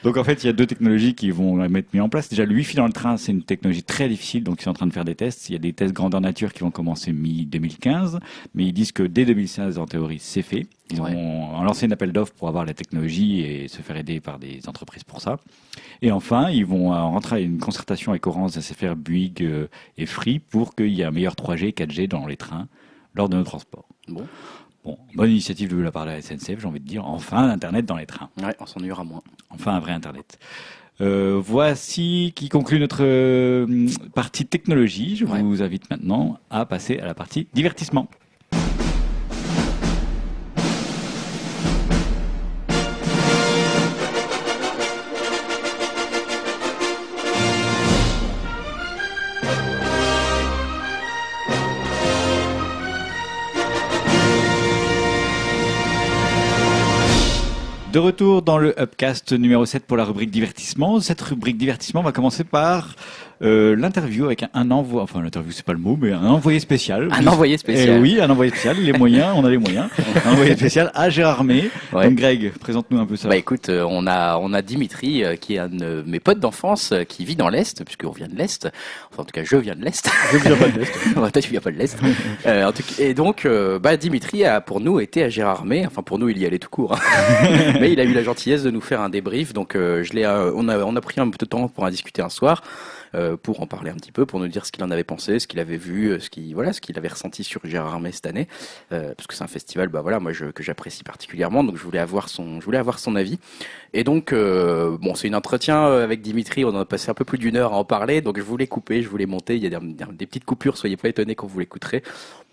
Donc 0.05 0.17
en 0.17 0.23
fait, 0.23 0.43
il 0.43 0.45
y 0.45 0.49
a 0.49 0.53
deux 0.53 0.67
technologies 0.67 1.15
qui 1.15 1.31
vont 1.31 1.63
être 1.63 1.91
mises 1.91 2.01
en 2.03 2.09
place. 2.09 2.29
Déjà, 2.29 2.45
le 2.45 2.53
Wi-Fi 2.53 2.77
dans 2.77 2.85
le 2.85 2.93
train, 2.93 3.17
c'est 3.17 3.31
une 3.31 3.41
technologie 3.41 3.81
très 3.81 4.07
difficile, 4.07 4.43
donc 4.43 4.61
ils 4.61 4.63
sont 4.65 4.69
en 4.69 4.73
train 4.75 4.85
de 4.85 4.93
faire 4.93 5.03
des 5.03 5.15
tests. 5.15 5.49
Il 5.49 5.53
y 5.53 5.55
a 5.55 5.59
des 5.59 5.73
tests 5.73 5.93
grandeur 5.93 6.21
nature 6.21 6.53
qui 6.53 6.59
vont 6.59 6.69
commencer 6.69 7.11
mi-2015, 7.11 8.19
mais 8.53 8.65
ils 8.65 8.71
disent 8.71 8.91
que 8.91 9.01
dès 9.01 9.25
2016, 9.25 9.79
en 9.79 9.87
théorie, 9.87 10.19
c'est 10.21 10.43
fait. 10.43 10.67
Ils 10.91 11.01
Ouais. 11.01 11.15
ont 11.15 11.59
lancé 11.63 11.87
un 11.87 11.91
appel 11.91 12.11
d'offres 12.11 12.33
pour 12.33 12.47
avoir 12.47 12.65
la 12.65 12.75
technologie 12.75 13.41
et 13.41 13.67
se 13.67 13.81
faire 13.81 13.97
aider 13.97 14.19
par 14.19 14.37
des 14.37 14.69
entreprises 14.69 15.03
pour 15.03 15.21
ça. 15.21 15.39
Et 16.03 16.11
enfin, 16.11 16.51
ils 16.51 16.67
vont 16.67 16.93
euh, 16.93 17.01
rentrer 17.01 17.37
à 17.37 17.39
une 17.39 17.57
concertation 17.57 18.11
avec 18.11 18.27
Orange, 18.27 18.51
SFR, 18.51 18.95
Bouygues 18.95 19.41
euh, 19.41 19.67
et 19.97 20.05
Free 20.05 20.37
pour 20.37 20.75
qu'il 20.75 20.93
y 20.93 21.01
ait 21.01 21.05
un 21.05 21.09
meilleur 21.11 21.33
3G, 21.33 21.73
4G 21.73 22.07
dans 22.07 22.27
les 22.27 22.37
trains 22.37 22.67
lors 23.15 23.27
de 23.27 23.37
nos 23.37 23.43
transports. 23.43 23.87
Bon, 24.07 24.27
Bon, 24.85 24.97
bonne 25.15 25.31
initiative 25.31 25.75
de 25.75 25.81
la 25.81 25.91
part 25.91 26.05
de 26.05 26.11
la 26.11 26.21
SNCF, 26.21 26.59
j'ai 26.61 26.67
envie 26.67 26.79
de 26.79 26.87
dire. 26.87 27.05
Enfin, 27.05 27.49
Internet 27.49 27.85
dans 27.85 27.97
les 27.97 28.05
trains. 28.05 28.29
ouais, 28.41 28.55
on 28.59 28.65
s'ennuiera 28.67 29.03
moins. 29.03 29.21
Enfin, 29.49 29.73
un 29.73 29.79
vrai 29.79 29.91
Internet. 29.93 30.37
Euh, 31.01 31.41
voici 31.43 32.31
qui 32.35 32.47
conclut 32.49 32.79
notre 32.79 33.03
euh, 33.03 33.87
partie 34.13 34.45
technologie. 34.45 35.15
Je 35.17 35.25
Ouais. 35.25 35.41
vous 35.41 35.61
invite 35.61 35.89
maintenant 35.89 36.37
à 36.49 36.65
passer 36.65 36.99
à 36.99 37.05
la 37.05 37.13
partie 37.15 37.47
divertissement. 37.53 38.07
De 57.95 57.99
retour 57.99 58.41
dans 58.41 58.57
le 58.57 58.77
Upcast 58.77 59.31
numéro 59.31 59.65
7 59.65 59.85
pour 59.85 59.95
la 59.95 60.03
rubrique 60.03 60.29
divertissement. 60.29 60.99
Cette 60.99 61.21
rubrique 61.21 61.57
divertissement 61.57 62.01
va 62.01 62.11
commencer 62.11 62.43
par 62.43 62.93
euh, 63.41 63.75
l'interview 63.75 64.25
avec 64.25 64.43
un, 64.43 64.49
un 64.53 64.71
envoi, 64.71 65.03
enfin 65.03 65.21
l'interview 65.21 65.51
c'est 65.51 65.65
pas 65.65 65.73
le 65.73 65.79
mot, 65.79 65.97
mais 65.99 66.11
un 66.11 66.23
envoyé 66.25 66.59
spécial. 66.59 67.09
Un 67.11 67.27
envoyé 67.27 67.57
spécial. 67.57 67.97
Eh 67.97 67.99
oui, 68.01 68.19
un 68.21 68.29
envoyé 68.29 68.51
spécial. 68.51 68.77
Les 68.77 68.93
moyens, 68.93 69.33
on 69.35 69.43
a 69.45 69.49
les 69.49 69.57
moyens. 69.57 69.87
Un 70.25 70.31
envoyé 70.31 70.55
spécial 70.57 70.91
à 70.95 71.09
Gérard 71.09 71.43
May. 71.43 71.69
Ouais. 71.93 72.05
Donc 72.09 72.15
Greg, 72.15 72.51
présente-nous 72.59 72.99
un 72.99 73.05
peu 73.05 73.15
ça. 73.15 73.27
Bah 73.27 73.35
écoute, 73.37 73.69
euh, 73.69 73.85
on 73.89 74.07
a 74.07 74.37
on 74.37 74.53
a 74.53 74.61
Dimitri 74.61 75.23
euh, 75.23 75.35
qui 75.35 75.55
est 75.55 75.59
un 75.59 75.67
de 75.69 76.03
mes 76.07 76.19
potes 76.19 76.39
d'enfance 76.39 76.91
euh, 76.91 77.03
qui 77.03 77.25
vit 77.25 77.35
dans 77.35 77.49
l'est 77.49 77.83
puisqu'on 77.83 78.11
vient 78.11 78.27
de 78.27 78.35
l'est. 78.35 78.67
Enfin 79.11 79.23
en 79.23 79.25
tout 79.25 79.31
cas 79.33 79.43
je 79.43 79.55
viens 79.57 79.75
de 79.75 79.83
l'est. 79.83 80.09
Je 80.31 80.37
viens 80.37 80.55
pas 80.55 80.67
de 80.69 80.79
l'Est. 80.79 80.93
Ouais, 81.17 81.31
toi 81.31 81.41
tu 81.41 81.49
viens 81.51 81.61
pas 81.61 81.71
de 81.71 81.77
l'est. 81.77 81.97
Euh, 82.45 82.65
en 82.67 82.71
tout 82.71 82.83
cas, 82.83 83.03
et 83.03 83.13
donc 83.15 83.45
euh, 83.45 83.79
bah 83.79 83.97
Dimitri 83.97 84.45
a 84.45 84.61
pour 84.61 84.79
nous 84.79 84.99
été 84.99 85.23
à 85.23 85.29
Gérard 85.29 85.65
May. 85.65 85.85
Enfin 85.85 86.03
pour 86.03 86.19
nous 86.19 86.29
il 86.29 86.37
y 86.37 86.45
allait 86.45 86.59
tout 86.59 86.69
court. 86.69 86.93
hein. 86.93 87.47
Mais 87.79 87.91
il 87.91 87.99
a 87.99 88.03
eu 88.03 88.13
la 88.13 88.23
gentillesse 88.23 88.61
de 88.63 88.69
nous 88.71 88.81
faire 88.81 89.01
un 89.01 89.09
débrief. 89.09 89.51
Donc 89.53 89.75
euh, 89.75 90.03
je 90.03 90.13
l'ai 90.13 90.25
on 90.27 90.67
a 90.69 90.77
on 90.79 90.95
a 90.95 91.01
pris 91.01 91.19
un 91.19 91.29
peu 91.29 91.37
de 91.39 91.45
temps 91.45 91.67
pour 91.67 91.83
en 91.83 91.89
discuter 91.89 92.21
un 92.21 92.29
soir. 92.29 92.61
Euh, 93.13 93.37
pour 93.37 93.61
en 93.61 93.67
parler 93.67 93.91
un 93.91 93.95
petit 93.95 94.11
peu, 94.11 94.25
pour 94.25 94.39
nous 94.39 94.47
dire 94.47 94.65
ce 94.65 94.71
qu'il 94.71 94.83
en 94.83 94.91
avait 94.91 95.03
pensé, 95.03 95.39
ce 95.39 95.47
qu'il 95.47 95.59
avait 95.59 95.77
vu, 95.77 96.07
euh, 96.07 96.19
ce 96.19 96.29
qu'il 96.29 96.53
voilà, 96.53 96.73
ce 96.73 96.81
qu'il 96.81 96.97
avait 96.97 97.07
ressenti 97.07 97.43
sur 97.43 97.65
Gérard 97.65 97.93
Armé 97.93 98.11
cette 98.11 98.25
année, 98.25 98.47
euh, 98.91 99.13
parce 99.15 99.27
que 99.27 99.33
c'est 99.33 99.43
un 99.43 99.47
festival, 99.47 99.89
bah 99.89 100.01
voilà, 100.01 100.19
moi 100.19 100.31
que 100.33 100.63
j'apprécie 100.63 101.03
particulièrement, 101.03 101.63
donc 101.63 101.77
je 101.77 101.83
voulais 101.83 101.99
avoir 101.99 102.29
son, 102.29 102.59
je 102.59 102.65
voulais 102.65 102.77
avoir 102.77 102.99
son 102.99 103.15
avis. 103.15 103.39
Et 103.93 104.03
donc 104.03 104.33
bon, 104.33 105.15
c'est 105.15 105.27
une 105.27 105.35
entretien 105.35 105.85
avec 105.85 106.21
Dimitri, 106.21 106.65
on 106.65 106.69
en 106.69 106.79
a 106.79 106.85
passé 106.85 107.09
un 107.09 107.13
peu 107.13 107.25
plus 107.25 107.37
d'une 107.37 107.55
heure 107.55 107.73
à 107.73 107.77
en 107.77 107.85
parler, 107.85 108.21
donc 108.21 108.37
je 108.37 108.43
voulais 108.43 108.67
couper, 108.67 109.01
je 109.01 109.09
voulais 109.09 109.25
monter, 109.25 109.55
il 109.55 109.63
y 109.63 109.67
a 109.67 109.79
des, 109.79 110.05
des 110.11 110.25
petites 110.25 110.45
coupures, 110.45 110.77
soyez 110.77 110.97
pas 110.97 111.09
étonnés 111.09 111.35
quand 111.35 111.47
vous 111.47 111.59
l'écouterez. 111.59 112.03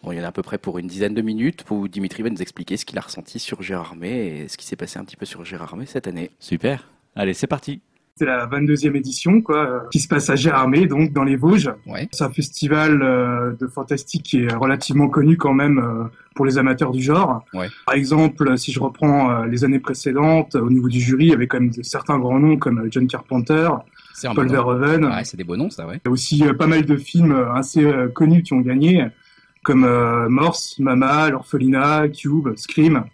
Bon, 0.02 0.10
il 0.10 0.18
y 0.18 0.20
en 0.20 0.24
a 0.24 0.28
à 0.28 0.32
peu 0.32 0.42
près 0.42 0.58
pour 0.58 0.78
une 0.78 0.88
dizaine 0.88 1.14
de 1.14 1.22
minutes 1.22 1.64
où 1.70 1.86
Dimitri 1.86 2.22
va 2.22 2.30
nous 2.30 2.42
expliquer 2.42 2.76
ce 2.76 2.84
qu'il 2.84 2.98
a 2.98 3.02
ressenti 3.02 3.38
sur 3.38 3.62
Gérard 3.62 3.92
Armé 3.92 4.42
et 4.42 4.48
ce 4.48 4.56
qui 4.56 4.66
s'est 4.66 4.76
passé 4.76 4.98
un 4.98 5.04
petit 5.04 5.16
peu 5.16 5.26
sur 5.26 5.44
Gérard 5.44 5.70
Armé 5.70 5.86
cette 5.86 6.08
année. 6.08 6.30
Super. 6.40 6.88
Allez, 7.14 7.34
c'est 7.34 7.46
parti. 7.46 7.80
C'est 8.16 8.26
la 8.26 8.46
22e 8.46 8.94
édition, 8.94 9.40
quoi, 9.40 9.56
euh, 9.66 9.80
qui 9.90 9.98
se 9.98 10.06
passe 10.06 10.28
à 10.28 10.36
Gérardmer, 10.36 10.84
donc 10.86 11.12
dans 11.14 11.24
les 11.24 11.36
Vosges. 11.36 11.70
Ouais. 11.86 12.08
C'est 12.12 12.24
un 12.24 12.30
festival 12.30 13.00
euh, 13.02 13.52
de 13.58 13.66
fantastique 13.66 14.22
qui 14.24 14.42
est 14.44 14.52
relativement 14.54 15.08
connu 15.08 15.38
quand 15.38 15.54
même 15.54 15.78
euh, 15.78 16.04
pour 16.34 16.44
les 16.44 16.58
amateurs 16.58 16.90
du 16.92 17.00
genre. 17.02 17.42
Ouais. 17.54 17.68
Par 17.86 17.94
exemple, 17.94 18.58
si 18.58 18.70
je 18.70 18.80
reprends 18.80 19.30
euh, 19.30 19.46
les 19.46 19.64
années 19.64 19.78
précédentes, 19.78 20.56
au 20.56 20.68
niveau 20.68 20.90
du 20.90 21.00
jury, 21.00 21.24
il 21.24 21.30
y 21.30 21.32
avait 21.32 21.46
quand 21.46 21.58
même 21.60 21.70
de- 21.70 21.82
certains 21.82 22.18
grands 22.18 22.38
noms 22.38 22.58
comme 22.58 22.86
John 22.90 23.06
Carpenter, 23.06 23.70
Paul 24.34 24.46
Verhoeven. 24.52 25.04
Ouais, 25.06 25.24
c'est 25.24 25.38
des 25.38 25.44
beaux 25.44 25.56
noms, 25.56 25.70
ça, 25.70 25.86
ouais. 25.86 25.96
Il 26.04 26.08
y 26.08 26.10
a 26.10 26.12
aussi 26.12 26.44
pas 26.58 26.66
mal 26.66 26.84
de 26.84 26.96
films 26.98 27.34
assez 27.54 27.90
connus 28.14 28.42
qui 28.42 28.52
ont 28.52 28.60
gagné, 28.60 29.06
comme 29.64 29.88
Morse, 30.28 30.78
Mama, 30.80 31.30
L'Orphelinat, 31.30 32.08
Cube, 32.10 32.48
Scream. 32.56 33.04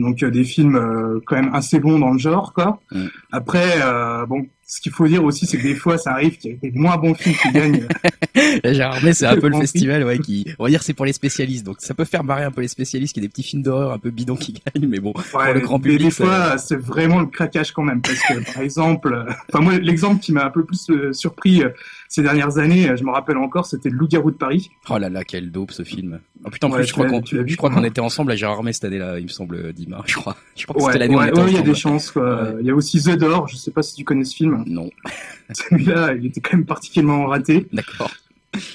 Donc 0.00 0.22
euh, 0.22 0.30
des 0.30 0.44
films 0.44 0.76
euh, 0.76 1.20
quand 1.26 1.36
même 1.36 1.54
assez 1.54 1.78
bons 1.78 1.98
dans 1.98 2.10
le 2.10 2.18
genre, 2.18 2.54
quoi. 2.54 2.80
Mm. 2.90 3.06
Après, 3.32 3.74
euh, 3.82 4.24
bon, 4.24 4.46
ce 4.66 4.80
qu'il 4.80 4.92
faut 4.92 5.06
dire 5.06 5.22
aussi, 5.22 5.46
c'est 5.46 5.58
que 5.58 5.62
des 5.62 5.74
fois, 5.74 5.98
ça 5.98 6.12
arrive 6.12 6.38
qu'il 6.38 6.52
y 6.52 6.54
ait 6.54 6.70
des 6.70 6.78
moins 6.78 6.96
bons 6.96 7.14
films 7.14 7.34
qui 7.36 7.52
gagnent. 7.52 7.86
Gérard 8.64 8.98
c'est 9.12 9.26
un 9.26 9.36
peu 9.36 9.48
le 9.48 9.58
festival, 9.58 10.04
ouais, 10.04 10.18
qui, 10.18 10.46
on 10.58 10.64
va 10.64 10.70
dire, 10.70 10.82
c'est 10.82 10.94
pour 10.94 11.04
les 11.04 11.12
spécialistes. 11.12 11.66
Donc, 11.66 11.76
ça 11.80 11.92
peut 11.92 12.06
faire 12.06 12.24
marrer 12.24 12.44
un 12.44 12.50
peu 12.50 12.62
les 12.62 12.68
spécialistes, 12.68 13.12
qui 13.12 13.20
y 13.20 13.22
a 13.22 13.26
des 13.26 13.28
petits 13.28 13.42
films 13.42 13.62
d'horreur 13.62 13.92
un 13.92 13.98
peu 13.98 14.10
bidons 14.10 14.36
qui 14.36 14.54
gagnent, 14.74 14.88
mais 14.88 15.00
bon. 15.00 15.12
Ouais, 15.34 15.52
le 15.52 15.60
grand 15.60 15.78
mais 15.78 15.90
public, 15.90 16.06
des 16.06 16.10
ça- 16.10 16.24
fois, 16.24 16.58
c'est 16.58 16.80
vraiment 16.80 17.20
le 17.20 17.26
craquage 17.26 17.72
quand 17.72 17.82
même, 17.82 18.00
parce 18.00 18.20
que 18.20 18.52
par 18.54 18.62
exemple, 18.62 19.26
enfin 19.52 19.62
moi, 19.62 19.78
l'exemple 19.78 20.20
qui 20.20 20.32
m'a 20.32 20.46
un 20.46 20.50
peu 20.50 20.64
plus 20.64 20.90
surpris 21.12 21.62
ces 22.10 22.22
dernières 22.22 22.58
années, 22.58 22.90
euh, 22.90 22.96
je 22.96 23.04
me 23.04 23.10
rappelle 23.10 23.36
encore, 23.38 23.64
c'était 23.66 23.88
Le 23.88 23.96
Loup-garou 23.96 24.32
de 24.32 24.36
Paris. 24.36 24.70
Oh 24.90 24.98
là 24.98 25.08
là, 25.08 25.22
quel 25.24 25.50
dope 25.50 25.70
ce 25.70 25.84
film. 25.84 26.20
Oh 26.44 26.50
putain, 26.50 26.66
en 26.66 26.70
Ouais, 26.72 26.78
plus, 26.78 26.88
je 26.88 26.92
crois 26.92 27.06
qu'on, 27.06 27.22
je 27.24 27.56
crois 27.56 27.86
était 27.86 28.00
ensemble 28.00 28.32
à 28.32 28.36
Gérard 28.36 28.56
Armé 28.56 28.72
cette 28.72 28.84
année-là, 28.84 29.18
il 29.18 29.24
me 29.24 29.28
semble, 29.28 29.72
Dima, 29.72 30.02
je 30.06 30.16
crois. 30.16 30.36
Je 30.56 30.64
crois 30.66 30.74
que 30.74 30.80
Ouais, 30.80 30.92
c'était 30.92 30.98
l'année 30.98 31.14
où 31.14 31.18
on 31.18 31.22
ouais, 31.22 31.28
était 31.28 31.40
ouais, 31.40 31.50
il 31.50 31.54
y 31.56 31.58
a 31.58 31.62
des 31.62 31.74
chances. 31.74 32.10
Quoi. 32.10 32.50
Il 32.60 32.66
y 32.66 32.70
a 32.70 32.74
aussi 32.74 33.00
The 33.00 33.16
Door, 33.16 33.46
je 33.48 33.56
sais 33.56 33.70
pas 33.70 33.82
si 33.82 33.94
tu 33.94 34.04
connais 34.04 34.24
ce 34.24 34.34
film. 34.34 34.64
Non, 34.66 34.90
Celui-là, 35.52 36.14
il 36.14 36.26
était 36.26 36.40
quand 36.40 36.56
même 36.56 36.66
particulièrement 36.66 37.26
raté. 37.26 37.68
d'accord. 37.72 38.10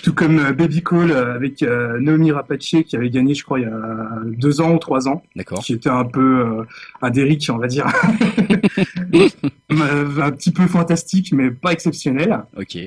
Tout 0.04 0.14
comme 0.14 0.40
euh, 0.40 0.54
Baby 0.54 0.82
Call 0.82 1.12
euh, 1.12 1.36
avec 1.36 1.62
euh, 1.62 2.00
Naomi 2.00 2.32
Rapace 2.32 2.60
qui 2.88 2.96
avait 2.96 3.10
gagné, 3.10 3.34
je 3.34 3.44
crois, 3.44 3.60
il 3.60 3.64
y 3.64 3.66
a 3.66 4.20
deux 4.24 4.62
ans 4.62 4.74
ou 4.74 4.78
trois 4.80 5.10
ans, 5.10 5.22
D'accord. 5.36 5.60
qui 5.60 5.74
était 5.74 5.90
un 5.90 6.06
peu 6.06 6.40
euh, 6.40 6.64
un 7.02 7.10
Derrick, 7.10 7.46
on 7.54 7.58
va 7.58 7.68
dire, 7.68 7.86
Euh, 9.72 10.22
un 10.22 10.32
petit 10.32 10.52
peu 10.52 10.68
fantastique, 10.68 11.34
mais 11.34 11.52
pas 11.52 11.74
exceptionnel. 11.74 12.44
Ok. 12.56 12.78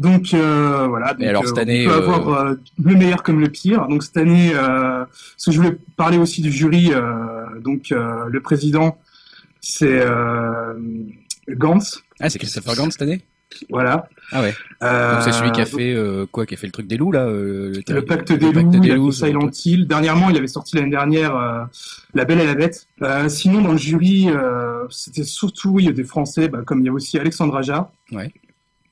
Donc 0.00 0.32
euh, 0.34 0.86
voilà. 0.88 1.12
Donc, 1.14 1.26
alors, 1.28 1.42
euh, 1.44 1.46
cette 1.46 1.58
année, 1.58 1.86
on 1.86 1.90
peut 1.90 1.94
euh, 1.96 2.14
avoir 2.14 2.28
euh, 2.46 2.54
le 2.82 2.94
meilleur 2.96 3.22
comme 3.22 3.38
le 3.38 3.48
pire. 3.48 3.86
Donc 3.86 4.02
cette 4.02 4.16
année, 4.16 4.50
euh, 4.54 5.04
parce 5.04 5.44
que 5.44 5.52
je 5.52 5.56
voulais 5.58 5.76
parler 5.96 6.16
aussi 6.18 6.40
du 6.40 6.50
jury. 6.50 6.90
euh, 6.92 7.60
donc 7.60 7.92
euh, 7.92 8.24
le 8.28 8.40
président, 8.40 8.96
c'est 9.60 10.00
euh, 10.00 10.72
Gantz. 11.50 12.02
Ah, 12.18 12.30
c'est 12.30 12.38
Christopher 12.38 12.74
Gant 12.76 12.90
cette 12.90 13.02
année? 13.02 13.20
Voilà. 13.68 14.08
Ah 14.32 14.42
ouais. 14.42 14.54
Euh, 14.84 15.14
Donc 15.14 15.22
c'est 15.24 15.32
celui 15.32 15.50
qui 15.50 15.60
a 15.60 15.66
fait 15.66 15.92
euh, 15.92 16.24
quoi 16.30 16.46
Qui 16.46 16.54
a 16.54 16.56
fait 16.56 16.68
le 16.68 16.72
truc 16.72 16.86
des 16.86 16.96
loups 16.96 17.10
là 17.12 17.24
euh, 17.26 17.72
le 17.74 17.82
terri- 17.82 18.00
pacte 18.06 18.30
le 18.30 18.38
des 18.38 18.52
pacte 18.52 18.64
loups, 18.66 18.78
des 18.80 18.86
il 18.88 18.92
a 18.92 18.94
loups, 18.94 19.10
Silent 19.12 19.50
Hill. 19.64 19.86
Dernièrement, 19.88 20.30
il 20.30 20.36
avait 20.36 20.46
sorti 20.46 20.76
l'année 20.76 20.90
dernière 20.90 21.34
euh, 21.36 21.64
La 22.14 22.24
Belle 22.24 22.40
et 22.40 22.46
la 22.46 22.54
Bête. 22.54 22.86
Euh, 23.02 23.28
sinon, 23.28 23.60
dans 23.60 23.72
le 23.72 23.78
jury, 23.78 24.28
euh, 24.30 24.84
c'était 24.88 25.24
surtout 25.24 25.78
il 25.80 25.86
y 25.86 25.88
a 25.88 25.92
des 25.92 26.04
Français, 26.04 26.48
bah, 26.48 26.60
comme 26.64 26.78
il 26.80 26.86
y 26.86 26.88
a 26.88 26.92
aussi 26.92 27.18
Alexandre 27.18 27.56
Aja. 27.56 27.90
Ouais. 28.12 28.32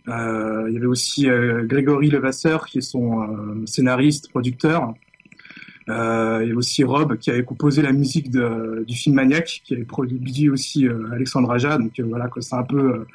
Euh, 0.09 0.66
il 0.68 0.74
y 0.74 0.76
avait 0.76 0.86
aussi 0.86 1.28
euh, 1.28 1.64
Grégory 1.64 2.09
Levasseur, 2.11 2.66
qui 2.66 2.78
est 2.78 2.82
son 2.82 3.22
euh, 3.22 3.26
scénariste, 3.66 4.30
producteur. 4.30 4.94
Euh, 5.90 6.40
il 6.42 6.50
y 6.50 6.52
a 6.52 6.54
aussi 6.54 6.84
Rob, 6.84 7.16
qui 7.16 7.30
avait 7.30 7.44
composé 7.44 7.80
la 7.80 7.92
musique 7.92 8.30
de, 8.30 8.84
du 8.86 8.94
film 8.94 9.16
Maniac, 9.16 9.62
qui 9.64 9.72
avait 9.72 9.84
produit 9.84 10.50
aussi 10.50 10.86
euh, 10.86 11.11
Alexandre 11.12 11.50
Aja. 11.50 11.78
Donc 11.78 11.98
voilà, 12.00 12.28
quoi, 12.28 12.42
c'est 12.42 12.56
un 12.56 12.62
peu 12.62 12.78
euh, 12.92 13.06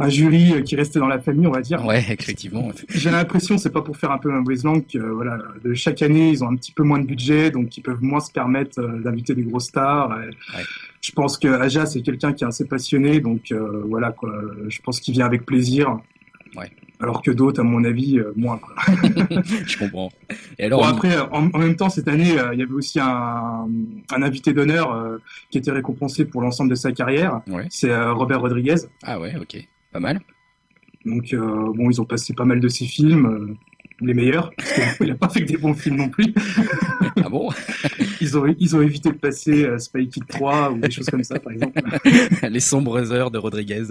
un 0.00 0.08
jury 0.08 0.64
qui 0.64 0.74
restait 0.74 0.98
dans 0.98 1.06
la 1.06 1.20
famille, 1.20 1.46
on 1.46 1.52
va 1.52 1.60
dire. 1.60 1.84
Ouais, 1.86 1.98
effectivement. 1.98 2.68
J'ai 2.88 3.10
l'impression, 3.12 3.58
c'est 3.58 3.70
pas 3.70 3.82
pour 3.82 3.96
faire 3.96 4.10
un 4.10 4.18
peu 4.18 4.30
mauvaise 4.30 4.64
langue, 4.64 4.84
que 4.92 4.98
voilà, 4.98 5.38
de 5.64 5.72
chaque 5.74 6.02
année, 6.02 6.30
ils 6.30 6.42
ont 6.42 6.48
un 6.48 6.56
petit 6.56 6.72
peu 6.72 6.82
moins 6.82 6.98
de 6.98 7.06
budget, 7.06 7.52
donc 7.52 7.76
ils 7.76 7.82
peuvent 7.82 8.02
moins 8.02 8.20
se 8.20 8.32
permettre 8.32 8.80
euh, 8.80 9.00
d'inviter 9.00 9.36
des 9.36 9.44
grosses 9.44 9.66
stars. 9.66 10.18
Et 10.22 10.62
Je 11.00 11.12
pense 11.12 11.38
que 11.38 11.46
Aja, 11.46 11.86
c'est 11.86 12.02
quelqu'un 12.02 12.32
qui 12.32 12.42
est 12.42 12.48
assez 12.48 12.66
passionné, 12.66 13.20
donc 13.20 13.52
euh, 13.52 13.82
voilà, 13.86 14.10
quoi. 14.10 14.32
Je 14.68 14.80
pense 14.82 14.98
qu'il 14.98 15.14
vient 15.14 15.26
avec 15.26 15.46
plaisir. 15.46 15.96
Ouais. 16.56 16.70
Alors 16.98 17.20
que 17.22 17.30
d'autres, 17.30 17.60
à 17.60 17.62
mon 17.62 17.84
avis, 17.84 18.18
euh, 18.18 18.32
moins. 18.36 18.58
Quoi. 18.58 18.74
Je 19.66 19.76
comprends. 19.78 20.10
Et 20.58 20.64
alors, 20.64 20.80
Bon, 20.80 20.86
après, 20.86 21.18
en, 21.18 21.50
en 21.52 21.58
même 21.58 21.76
temps, 21.76 21.90
cette 21.90 22.08
année, 22.08 22.38
euh, 22.38 22.54
il 22.54 22.58
y 22.60 22.62
avait 22.62 22.72
aussi 22.72 22.98
un, 22.98 23.68
un 24.10 24.22
invité 24.22 24.54
d'honneur 24.54 24.92
euh, 24.92 25.18
qui 25.50 25.58
était 25.58 25.72
récompensé 25.72 26.24
pour 26.24 26.40
l'ensemble 26.40 26.70
de 26.70 26.74
sa 26.74 26.92
carrière. 26.92 27.42
Ouais. 27.48 27.66
C'est 27.68 27.90
euh, 27.90 28.14
Robert 28.14 28.40
Rodriguez. 28.40 28.76
ah 29.02 29.20
ouais, 29.20 29.34
ok, 29.38 29.58
pas 29.92 30.00
mal. 30.00 30.20
Donc, 31.04 31.32
bon, 31.36 31.88
ils 31.90 32.00
ont 32.00 32.04
passé 32.04 32.34
pas 32.34 32.44
mal 32.44 32.58
de 32.58 32.66
ses 32.68 32.84
films, 32.86 33.56
les 34.00 34.12
meilleurs, 34.12 34.50
parce 34.56 34.96
qu'il 34.98 35.06
n'a 35.06 35.14
pas 35.14 35.28
fait 35.28 35.40
que 35.42 35.46
des 35.46 35.56
bons 35.56 35.74
films 35.74 35.96
non 35.96 36.08
plus. 36.08 36.34
Ah 37.24 37.28
bon? 37.28 37.50
Ils 38.20 38.36
ont, 38.38 38.46
ils 38.58 38.76
ont 38.76 38.80
évité 38.82 39.08
de 39.10 39.14
passer 39.16 39.66
Spy 39.78 40.08
Kid 40.08 40.26
3 40.28 40.70
ou 40.72 40.78
des 40.78 40.90
choses 40.90 41.06
comme 41.06 41.24
ça, 41.24 41.38
par 41.40 41.52
exemple. 41.52 41.80
Les 42.48 42.60
sombres 42.60 43.12
heures 43.12 43.30
de 43.30 43.38
Rodriguez. 43.38 43.84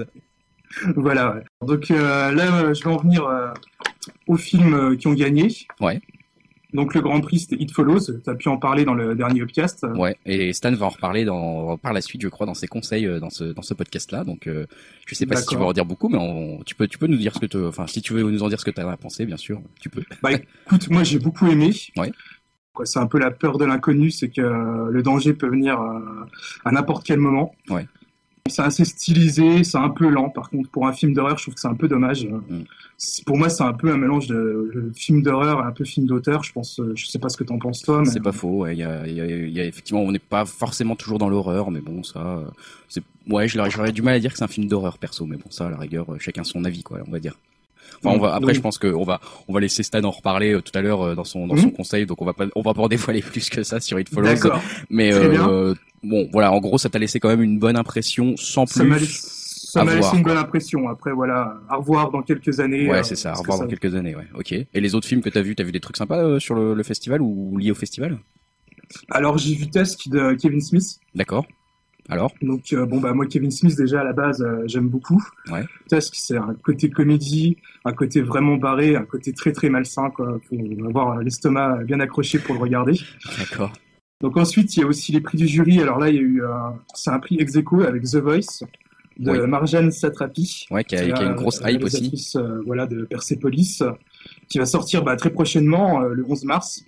voilà. 0.95 1.41
Donc 1.65 1.89
euh, 1.91 2.32
là, 2.32 2.55
euh, 2.63 2.73
je 2.73 2.84
vais 2.84 2.89
en 2.89 2.97
venir 2.97 3.26
euh, 3.26 3.51
aux 4.28 4.38
films 4.38 4.97
qui 4.97 5.07
ont 5.07 5.13
gagné. 5.13 5.47
Ouais. 5.80 6.01
Donc 6.73 6.93
le 6.93 6.99
Grand 7.01 7.21
Prix, 7.21 7.39
c'était 7.39 7.55
It 7.55 7.71
Follows. 7.71 7.99
Tu 8.23 8.30
as 8.30 8.36
pu 8.36 8.49
en 8.49 8.57
parler 8.57 8.84
dans 8.84 8.95
le 8.95 9.15
dernier 9.15 9.39
podcast. 9.39 9.86
Ouais, 9.95 10.17
et 10.26 10.51
Stan 10.51 10.73
va 10.73 10.88
en 10.88 10.89
reparler 10.89 11.23
dans, 11.23 11.78
par 11.78 11.93
la 11.93 12.01
suite, 12.01 12.21
je 12.21 12.28
crois, 12.28 12.45
dans 12.45 12.53
ses 12.53 12.67
conseils 12.67 13.07
dans 13.21 13.30
ce, 13.30 13.45
dans 13.45 13.61
ce 13.61 13.73
podcast-là. 13.73 14.26
Donc, 14.26 14.45
euh, 14.47 14.65
je 15.07 15.15
sais 15.15 15.26
pas 15.26 15.38
si 15.38 15.45
tu 15.45 15.55
veux 15.55 15.63
en 15.63 15.71
dire 15.71 15.86
beaucoup, 15.86 16.09
mais 16.09 16.17
on- 16.17 16.61
tu 16.65 16.76
peux, 16.76 16.88
tu 16.88 16.97
peux 16.97 17.07
nous 17.07 17.15
dire 17.15 17.34
ce 17.34 17.39
que 17.39 17.45
tu, 17.45 17.57
enfin, 17.63 17.88
si 17.88 18.01
tu 18.01 18.11
veux 18.11 18.23
nous 18.30 18.43
en 18.43 18.49
dire 18.49 18.59
ce 18.59 18.65
que 18.65 18.71
tu 18.71 18.82
as 18.82 18.97
pensé, 18.97 19.26
bien 19.26 19.38
sûr, 19.38 19.61
tu 19.80 19.89
peux. 19.89 20.03
Bah 20.21 20.32
écoute, 20.34 20.89
moi 20.89 21.03
j'ai 21.03 21.19
beaucoup 21.19 21.47
aimé. 21.47 21.71
Ouais. 21.95 22.11
C'est 22.84 22.99
un 22.99 23.07
peu 23.07 23.19
la 23.19 23.32
peur 23.32 23.57
de 23.57 23.63
l'inconnu, 23.63 24.11
c'est 24.11 24.28
que 24.28 24.41
le 24.91 25.01
danger 25.01 25.34
peut 25.34 25.47
venir 25.47 25.80
à 26.65 26.71
n'importe 26.73 27.05
quel 27.05 27.19
moment. 27.19 27.55
Ouais. 27.69 27.88
C'est 28.47 28.61
assez 28.61 28.85
stylisé, 28.85 29.63
c'est 29.63 29.77
un 29.79 29.89
peu 29.89 30.07
lent. 30.07 30.29
Par 30.29 30.51
contre, 30.51 30.69
pour 30.69 30.85
un 30.85 30.93
film 30.93 31.13
d'horreur, 31.13 31.35
je 31.39 31.43
trouve 31.45 31.55
que 31.55 31.59
c'est 31.59 31.67
un 31.67 31.73
peu 31.73 31.87
dommage. 31.87 32.25
Mm. 32.27 32.61
Pour 33.25 33.37
moi, 33.37 33.49
c'est 33.49 33.63
un 33.63 33.73
peu 33.73 33.91
un 33.91 33.97
mélange 33.97 34.27
de, 34.27 34.71
de 34.73 34.91
film 34.95 35.23
d'horreur 35.23 35.61
et 35.61 35.63
un 35.67 35.71
peu 35.71 35.83
film 35.83 36.05
d'auteur. 36.05 36.43
Je 36.43 36.53
pense, 36.53 36.79
euh, 36.79 36.93
je 36.95 37.07
sais 37.07 37.17
pas 37.17 37.29
ce 37.29 37.37
que 37.37 37.43
t'en 37.43 37.57
penses 37.57 37.81
toi, 37.81 38.01
mais 38.01 38.05
C'est 38.05 38.19
pas 38.21 38.31
faux. 38.31 38.59
ouais, 38.59 38.75
Il 38.75 38.79
y, 38.79 38.83
a, 38.83 39.07
il 39.07 39.15
y, 39.15 39.21
a, 39.21 39.25
il 39.25 39.49
y 39.49 39.59
a 39.59 39.65
effectivement, 39.65 40.01
on 40.01 40.11
n'est 40.11 40.19
pas 40.19 40.45
forcément 40.45 40.95
toujours 40.95 41.17
dans 41.17 41.27
l'horreur, 41.27 41.71
mais 41.71 41.81
bon, 41.81 42.03
ça, 42.03 42.19
euh, 42.19 42.45
c'est, 42.87 43.01
ouais, 43.29 43.47
j'aurais 43.47 43.91
du 43.91 44.03
mal 44.03 44.13
à 44.13 44.19
dire 44.19 44.31
que 44.31 44.37
c'est 44.37 44.43
un 44.43 44.47
film 44.47 44.67
d'horreur 44.67 44.99
perso, 44.99 45.25
mais 45.25 45.37
bon, 45.37 45.49
ça, 45.49 45.65
à 45.65 45.69
la 45.71 45.77
rigueur, 45.77 46.13
euh, 46.13 46.17
chacun 46.19 46.43
son 46.43 46.63
avis, 46.65 46.83
quoi, 46.83 46.99
on 47.07 47.11
va 47.11 47.19
dire. 47.19 47.33
Enfin, 48.03 48.15
on 48.15 48.19
va, 48.19 48.35
après, 48.35 48.49
Oui. 48.49 48.55
je 48.55 48.61
pense 48.61 48.77
que 48.77 48.87
on 48.87 49.03
va, 49.03 49.21
on 49.47 49.53
va 49.53 49.59
laisser 49.59 49.81
Stan 49.81 50.03
en 50.03 50.11
reparler 50.11 50.53
euh, 50.53 50.61
tout 50.61 50.71
à 50.77 50.81
l'heure 50.81 51.01
euh, 51.01 51.15
dans 51.15 51.23
son, 51.23 51.47
dans 51.47 51.55
son 51.57 51.69
conseil, 51.71 52.05
donc 52.05 52.21
on 52.21 52.25
va 52.25 52.33
pas, 52.33 52.45
on 52.55 52.61
va 52.61 52.73
pas 52.75 52.81
en 52.83 52.87
dévoiler 52.87 53.21
plus 53.23 53.49
que 53.49 53.63
ça 53.63 53.79
sur 53.79 53.99
It 53.99 54.07
Follows. 54.09 54.27
d'accord. 54.27 54.61
Mais 54.91 55.11
euh, 55.13 55.73
bon, 56.05 56.29
voilà, 56.31 56.51
en 56.51 56.59
gros, 56.59 56.77
ça 56.77 56.89
t'a 56.89 56.99
laissé 56.99 57.19
quand 57.19 57.29
même 57.29 57.41
une 57.41 57.59
bonne 57.59 57.75
impression, 57.75 58.35
sans 58.37 58.65
Ça 58.65 58.83
plus. 58.83 59.21
ça 59.25 59.81
à 59.81 59.83
m'a 59.83 59.95
laissé 59.95 60.15
une 60.15 60.23
bonne 60.23 60.37
impression. 60.37 60.87
Après, 60.87 61.11
voilà, 61.11 61.57
à 61.69 61.75
revoir 61.75 62.11
dans 62.11 62.21
quelques 62.21 62.59
années. 62.59 62.89
Ouais, 62.89 62.99
euh, 62.99 63.03
c'est 63.03 63.15
ça. 63.15 63.33
Que 63.33 63.39
revoir 63.39 63.59
dans 63.59 63.67
quelques 63.67 63.95
années, 63.95 64.15
ouais. 64.15 64.27
Ok. 64.33 64.51
Et 64.53 64.67
les 64.73 64.95
autres 64.95 65.07
films 65.07 65.21
que 65.21 65.29
t'as 65.29 65.41
vus, 65.41 65.55
t'as 65.55 65.63
vu 65.63 65.71
des 65.71 65.79
trucs 65.79 65.97
sympas 65.97 66.23
euh, 66.23 66.39
sur 66.39 66.55
le, 66.55 66.73
le 66.73 66.83
festival 66.83 67.21
ou 67.21 67.57
liés 67.57 67.71
au 67.71 67.75
festival? 67.75 68.19
Alors, 69.09 69.37
j'ai 69.37 69.55
vu 69.55 69.69
Tusk 69.69 70.07
de 70.09 70.33
Kevin 70.33 70.61
Smith. 70.61 70.99
D'accord. 71.13 71.45
Alors? 72.07 72.31
Donc 72.43 72.71
euh, 72.71 72.85
bon 72.85 72.99
bah 72.99 73.13
moi 73.13 73.25
Kevin 73.25 73.49
Smith 73.49 73.75
déjà 73.75 74.01
à 74.01 74.03
la 74.03 74.13
base 74.13 74.39
euh, 74.39 74.61
j'aime 74.67 74.89
beaucoup. 74.89 75.19
Ouais. 75.51 75.65
Tusk 75.89 76.13
c'est 76.15 76.37
un 76.37 76.55
côté 76.63 76.87
comédie, 76.91 77.57
un 77.83 77.93
côté 77.93 78.21
vraiment 78.21 78.57
barré, 78.57 78.95
un 78.95 79.05
côté 79.05 79.33
très 79.33 79.51
très 79.51 79.69
malsain 79.69 80.11
quoi. 80.11 80.37
Faut 80.47 80.55
avoir 80.87 81.17
l'estomac 81.17 81.79
bien 81.83 81.99
accroché 81.99 82.37
pour 82.37 82.53
le 82.53 82.61
regarder. 82.61 82.93
D'accord. 83.39 83.73
Donc 84.26 84.38
ensuite 84.38 84.76
il 84.76 84.80
y 84.80 84.84
a 84.84 84.88
aussi 84.88 85.11
les 85.11 85.21
prix 85.21 85.38
du 85.38 85.47
jury. 85.47 85.80
Alors 85.80 85.99
là 85.99 86.09
il 86.09 86.15
y 86.15 86.17
a 86.17 86.21
eu 86.21 86.41
c'est 86.95 87.11
un 87.11 87.19
prix 87.19 87.38
ex 87.39 87.55
aequo 87.55 87.82
avec 87.84 88.01
The 88.03 88.15
Voice 88.15 88.63
de 89.19 89.30
Oui. 89.30 89.47
Marjane 89.47 89.91
Satrapi. 89.91 90.65
Ouais, 90.71 90.84
qui 90.84 90.95
a, 90.95 91.11
qui 91.11 91.23
une 91.23 91.36
grosse 91.36 91.61
hype 91.63 91.84
aussi. 91.84 92.34
euh, 92.38 92.61
voilà 92.65 92.88
de 92.88 93.03
Persepolis 93.05 93.84
qui 94.49 94.57
va 94.57 94.65
sortir 94.65 95.03
bah, 95.03 95.15
très 95.15 95.30
prochainement 95.30 96.01
euh, 96.01 96.13
le 96.13 96.26
11 96.28 96.43
mars. 96.45 96.84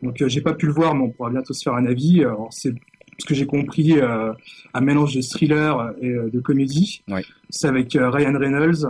Donc 0.00 0.22
euh, 0.22 0.28
j'ai 0.28 0.40
pas 0.40 0.54
pu 0.54 0.64
le 0.64 0.72
voir 0.72 0.94
mais 0.94 1.02
on 1.04 1.10
pourra 1.10 1.28
bientôt 1.28 1.52
se 1.52 1.62
faire 1.62 1.74
un 1.74 1.84
avis. 1.84 2.24
C'est 2.50 2.72
ce 3.20 3.26
que 3.26 3.34
j'ai 3.34 3.46
compris 3.46 4.00
euh, 4.00 4.32
un 4.72 4.80
mélange 4.80 5.14
de 5.14 5.20
thriller 5.20 5.92
et 6.00 6.08
euh, 6.08 6.30
de 6.30 6.40
comédie. 6.40 7.02
C'est 7.50 7.68
avec 7.68 7.94
euh, 7.96 8.08
Ryan 8.08 8.38
Reynolds, 8.38 8.86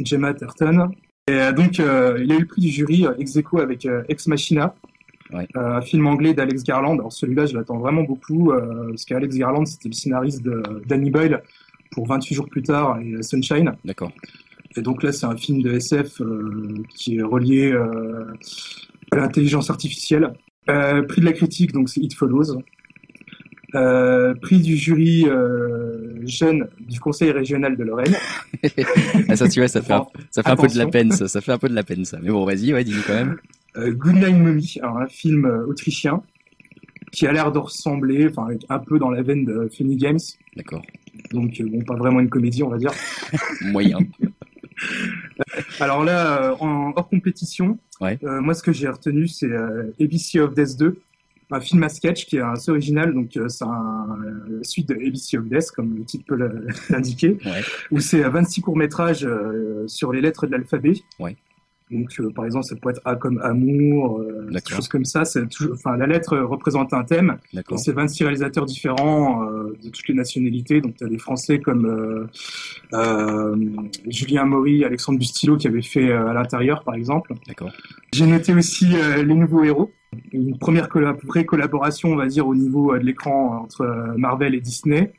Gemma 0.00 0.34
Terton. 0.34 0.90
Et 1.28 1.52
donc 1.52 1.78
il 1.78 1.84
a 1.84 2.16
eu 2.36 2.40
le 2.40 2.46
prix 2.46 2.62
du 2.62 2.68
jury 2.70 3.04
ex 3.18 3.36
aequo 3.36 3.60
avec 3.60 3.86
Ex 4.08 4.26
Machina. 4.28 4.74
Ouais. 5.32 5.46
Euh, 5.56 5.76
un 5.76 5.80
film 5.80 6.06
anglais 6.06 6.34
d'Alex 6.34 6.62
Garland. 6.62 6.94
Alors 6.98 7.12
celui-là, 7.12 7.46
je 7.46 7.56
l'attends 7.56 7.78
vraiment 7.78 8.02
beaucoup 8.02 8.52
euh, 8.52 8.88
parce 8.88 9.04
qu'Alex 9.04 9.36
Garland, 9.36 9.66
c'était 9.66 9.88
le 9.88 9.94
scénariste 9.94 10.42
de 10.42 10.62
Danny 10.86 11.10
Boyle 11.10 11.42
pour 11.90 12.06
28 12.06 12.34
jours 12.34 12.48
plus 12.48 12.62
tard 12.62 12.98
et 13.00 13.22
Sunshine. 13.22 13.74
D'accord. 13.84 14.12
Et 14.76 14.82
donc 14.82 15.02
là, 15.02 15.12
c'est 15.12 15.26
un 15.26 15.36
film 15.36 15.62
de 15.62 15.72
SF 15.72 16.20
euh, 16.20 16.82
qui 16.94 17.16
est 17.16 17.22
relié 17.22 17.72
euh, 17.72 18.26
à 19.10 19.16
l'intelligence 19.16 19.70
artificielle. 19.70 20.32
Euh, 20.68 21.02
prix 21.02 21.20
de 21.20 21.26
la 21.26 21.32
critique, 21.32 21.72
donc 21.72 21.88
c'est 21.88 22.00
It 22.00 22.14
Follows. 22.14 22.60
Prix 24.42 24.60
du 24.60 24.76
jury 24.76 25.26
jeune 26.24 26.66
du 26.80 26.98
Conseil 26.98 27.30
régional 27.30 27.76
de 27.76 27.84
Lorraine. 27.84 28.16
Ah, 29.28 29.36
ça, 29.36 29.48
tu 29.48 29.60
vois, 29.60 29.68
ça 29.68 29.82
fait, 29.82 29.92
un, 29.92 30.06
ça 30.30 30.42
fait 30.42 30.50
un 30.50 30.56
peu 30.56 30.66
de 30.66 30.78
la 30.78 30.86
peine, 30.86 31.12
ça. 31.12 31.28
Ça 31.28 31.40
fait 31.40 31.52
un 31.52 31.58
peu 31.58 31.68
de 31.68 31.74
la 31.74 31.82
peine, 31.82 32.04
ça. 32.04 32.18
Mais 32.22 32.30
bon, 32.30 32.44
vas-y, 32.44 32.72
ouais, 32.72 32.84
dis-nous 32.84 33.02
quand 33.06 33.14
même. 33.14 33.36
Euh, 33.76 33.92
Good 33.92 34.14
Night 34.16 34.36
Mommy, 34.36 34.76
alors 34.82 34.98
un 34.98 35.06
film 35.08 35.44
euh, 35.44 35.66
autrichien 35.66 36.22
qui 37.12 37.26
a 37.26 37.32
l'air 37.32 37.52
de 37.52 37.58
ressembler, 37.58 38.28
enfin 38.28 38.48
un 38.68 38.78
peu 38.78 38.98
dans 38.98 39.10
la 39.10 39.22
veine 39.22 39.44
de 39.44 39.68
Funny 39.74 39.96
Games. 39.96 40.18
D'accord. 40.56 40.82
Donc 41.32 41.60
euh, 41.60 41.66
bon, 41.68 41.82
pas 41.82 41.94
vraiment 41.96 42.20
une 42.20 42.28
comédie, 42.28 42.62
on 42.62 42.68
va 42.70 42.78
dire. 42.78 42.92
Moyen. 43.72 43.98
Alors 45.80 46.04
là, 46.04 46.54
en 46.60 46.92
hors 46.96 47.08
compétition, 47.08 47.78
Ouais. 48.00 48.18
euh, 48.24 48.40
moi 48.42 48.52
ce 48.54 48.62
que 48.62 48.72
j'ai 48.72 48.88
retenu, 48.88 49.26
c'est 49.26 49.46
euh, 49.50 49.90
ABC 50.00 50.38
of 50.40 50.54
Death 50.54 50.76
2, 50.78 51.00
un 51.50 51.60
film 51.60 51.82
à 51.82 51.88
sketch 51.88 52.26
qui 52.26 52.36
est 52.36 52.40
assez 52.40 52.70
original. 52.70 53.14
Donc 53.14 53.34
euh, 53.36 53.48
c'est 53.48 53.64
la 53.64 54.16
suite 54.62 54.88
de 54.90 54.94
ABC 54.94 55.38
of 55.38 55.46
Death, 55.48 55.70
comme 55.70 55.96
le 55.96 56.04
titre 56.04 56.24
peut 56.26 56.36
l'indiquer, 56.90 57.38
Ouais. 57.46 57.62
où 57.90 58.00
c'est 58.00 58.22
euh, 58.24 58.28
26 58.28 58.60
courts 58.60 58.76
métrages 58.76 59.24
euh, 59.24 59.84
sur 59.86 60.12
les 60.12 60.20
lettres 60.20 60.46
de 60.46 60.52
l'alphabet. 60.52 60.94
Ouais. 61.18 61.36
Donc 61.90 62.08
euh, 62.18 62.30
par 62.30 62.44
exemple, 62.46 62.64
ça 62.64 62.74
peut 62.74 62.90
être 62.90 63.00
A 63.04 63.14
comme 63.14 63.38
amour, 63.42 64.18
euh, 64.20 64.46
des 64.48 64.74
choses 64.74 64.88
comme 64.88 65.04
ça. 65.04 65.22
Enfin 65.72 65.96
la 65.96 66.06
lettre 66.08 66.36
représente 66.38 66.92
un 66.92 67.04
thème. 67.04 67.36
C'est 67.78 67.92
26 67.92 68.24
réalisateurs 68.24 68.66
différents 68.66 69.44
euh, 69.44 69.76
de 69.84 69.88
toutes 69.90 70.08
les 70.08 70.14
nationalités. 70.14 70.80
Donc, 70.80 70.96
tu 70.96 71.04
as 71.04 71.08
des 71.08 71.18
Français 71.18 71.60
comme 71.60 71.86
euh, 71.86 72.26
euh, 72.94 73.56
Julien 74.08 74.44
Maury, 74.44 74.84
Alexandre 74.84 75.18
Bustillo 75.18 75.56
qui 75.56 75.66
avait 75.68 75.82
fait 75.82 76.08
euh, 76.10 76.28
à 76.28 76.32
l'intérieur, 76.34 76.82
par 76.84 76.94
exemple. 76.94 77.34
J'ai 78.12 78.26
noté 78.26 78.52
aussi 78.54 78.86
euh, 78.94 79.22
Les 79.22 79.34
Nouveaux 79.34 79.64
Héros. 79.64 79.92
Une 80.32 80.56
première 80.58 80.88
colla- 80.88 81.16
vraie 81.24 81.44
collaboration, 81.44 82.10
on 82.10 82.16
va 82.16 82.26
dire, 82.26 82.46
au 82.46 82.54
niveau 82.54 82.94
euh, 82.94 82.98
de 82.98 83.04
l'écran 83.04 83.62
entre 83.64 83.82
euh, 83.82 84.14
Marvel 84.16 84.54
et 84.54 84.60
Disney. 84.60 85.12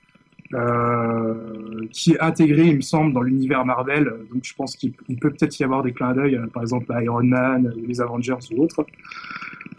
Euh, 0.54 1.88
qui 1.92 2.14
est 2.14 2.20
intégré, 2.20 2.68
il 2.68 2.78
me 2.78 2.82
semble, 2.82 3.14
dans 3.14 3.22
l'univers 3.22 3.66
Marvel. 3.66 4.06
Donc, 4.34 4.44
je 4.44 4.54
pense 4.54 4.76
qu'il 4.76 4.94
il 5.10 5.18
peut 5.18 5.32
peut-être 5.32 5.60
y 5.60 5.64
avoir 5.64 5.84
des 5.84 5.94
clins 5.94 6.14
d'œil, 6.14 6.36
euh, 6.36 6.48
par 6.48 6.64
exemple, 6.64 6.92
à 6.94 7.04
Iron 7.04 7.24
Man, 7.24 7.74
ou 7.78 7.86
les 7.86 8.02
Avengers 8.02 8.36
ou 8.52 8.64
autres. 8.64 8.86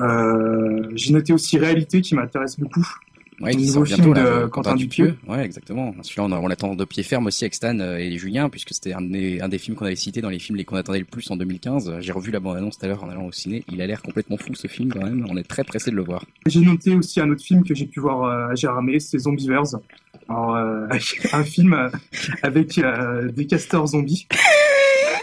Euh, 0.01 0.89
J'ai 0.95 1.13
noté 1.13 1.33
aussi 1.33 1.59
Réalité 1.59 2.01
qui 2.01 2.15
m'intéresse 2.15 2.59
beaucoup. 2.59 2.87
Ouais, 3.41 3.55
qui 3.55 3.69
sort 3.69 3.85
bientôt, 3.85 4.03
film 4.03 4.15
là, 4.15 4.41
de 4.43 4.47
Quentin 4.47 4.75
Dupieux. 4.75 5.17
Ouais, 5.29 5.45
exactement. 5.45 5.95
Celui-là, 6.03 6.39
on, 6.41 6.49
l'attend 6.49 6.75
de 6.75 6.85
pied 6.85 7.05
ferme 7.05 7.27
aussi 7.27 7.45
avec 7.45 7.55
Stan 7.55 7.79
euh, 7.79 7.97
et 7.97 8.19
Julien, 8.19 8.49
puisque 8.49 8.75
c'était 8.75 8.93
un 8.93 9.01
des, 9.01 9.41
un 9.41 9.49
des 9.49 9.59
films 9.59 9.77
qu'on 9.77 9.87
avait 9.87 9.95
cité 9.95 10.21
dans 10.21 10.29
les 10.29 10.41
films 10.41 10.57
les 10.57 10.65
qu'on 10.65 10.77
attendait 10.77 10.99
le 10.99 11.05
plus 11.05 11.31
en 11.31 11.37
2015. 11.37 11.99
J'ai 12.01 12.13
revu 12.13 12.33
la 12.33 12.41
bande-annonce 12.41 12.79
tout 12.79 12.87
à 12.87 12.89
l'heure 12.89 13.05
en 13.05 13.09
allant 13.09 13.27
au 13.27 13.33
ciné. 13.33 13.63
Il 13.71 13.81
a 13.81 13.87
l'air 13.87 14.03
complètement 14.03 14.37
fou, 14.39 14.55
ce 14.55 14.67
film, 14.67 14.93
quand 14.93 15.05
même. 15.05 15.25
On 15.31 15.37
est 15.37 15.45
très 15.47 15.63
pressé 15.63 15.93
de 15.93 15.97
le 15.97 16.03
voir. 16.03 16.25
J'ai 16.47 16.61
noté 16.61 16.95
aussi 16.97 17.21
un 17.21 17.31
autre 17.31 17.45
film 17.45 17.63
que 17.63 17.75
j'ai 17.75 17.87
pu 17.87 18.01
voir 18.01 18.25
euh, 18.25 18.53
à 18.53 18.55
Gérardmer, 18.57 18.99
c'est 18.99 19.19
Zombievers. 19.19 19.77
Alors, 20.29 20.57
euh, 20.57 20.87
un 21.33 21.45
film 21.45 21.73
euh, 21.73 21.89
avec 22.43 22.79
euh, 22.79 23.31
des 23.31 23.47
castors 23.47 23.89
zombies. 23.89 24.27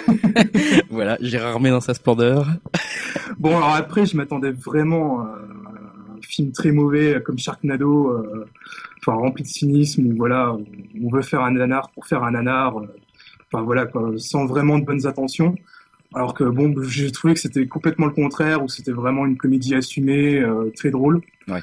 voilà, 0.89 1.17
Gérard 1.21 1.53
Armé 1.53 1.69
dans 1.69 1.81
sa 1.81 1.93
splendeur. 1.93 2.47
Bon, 3.39 3.55
alors 3.57 3.75
après, 3.75 4.05
je 4.05 4.15
m'attendais 4.17 4.51
vraiment 4.51 5.21
à 5.21 5.23
un 5.23 6.21
film 6.21 6.51
très 6.51 6.71
mauvais 6.71 7.21
comme 7.23 7.37
Sharknado, 7.37 8.09
euh, 8.09 8.45
enfin 8.99 9.17
rempli 9.17 9.43
de 9.43 9.47
cynisme, 9.47 10.07
où 10.07 10.15
voilà, 10.15 10.55
on 11.01 11.09
veut 11.09 11.21
faire 11.21 11.41
un 11.41 11.51
nanar 11.51 11.89
pour 11.91 12.05
faire 12.05 12.23
un 12.23 12.31
nanar, 12.31 12.79
euh, 12.79 12.87
enfin 13.51 13.63
voilà, 13.63 13.85
quoi, 13.85 14.13
sans 14.17 14.45
vraiment 14.45 14.79
de 14.79 14.85
bonnes 14.85 15.05
intentions. 15.05 15.55
Alors 16.13 16.33
que 16.33 16.43
bon, 16.45 16.73
j'ai 16.83 17.11
trouvé 17.11 17.33
que 17.33 17.39
c'était 17.39 17.67
complètement 17.67 18.05
le 18.05 18.13
contraire, 18.13 18.63
où 18.63 18.69
c'était 18.69 18.91
vraiment 18.91 19.25
une 19.25 19.37
comédie 19.37 19.75
assumée, 19.75 20.39
euh, 20.39 20.71
très 20.75 20.89
drôle. 20.89 21.21
Ouais. 21.47 21.61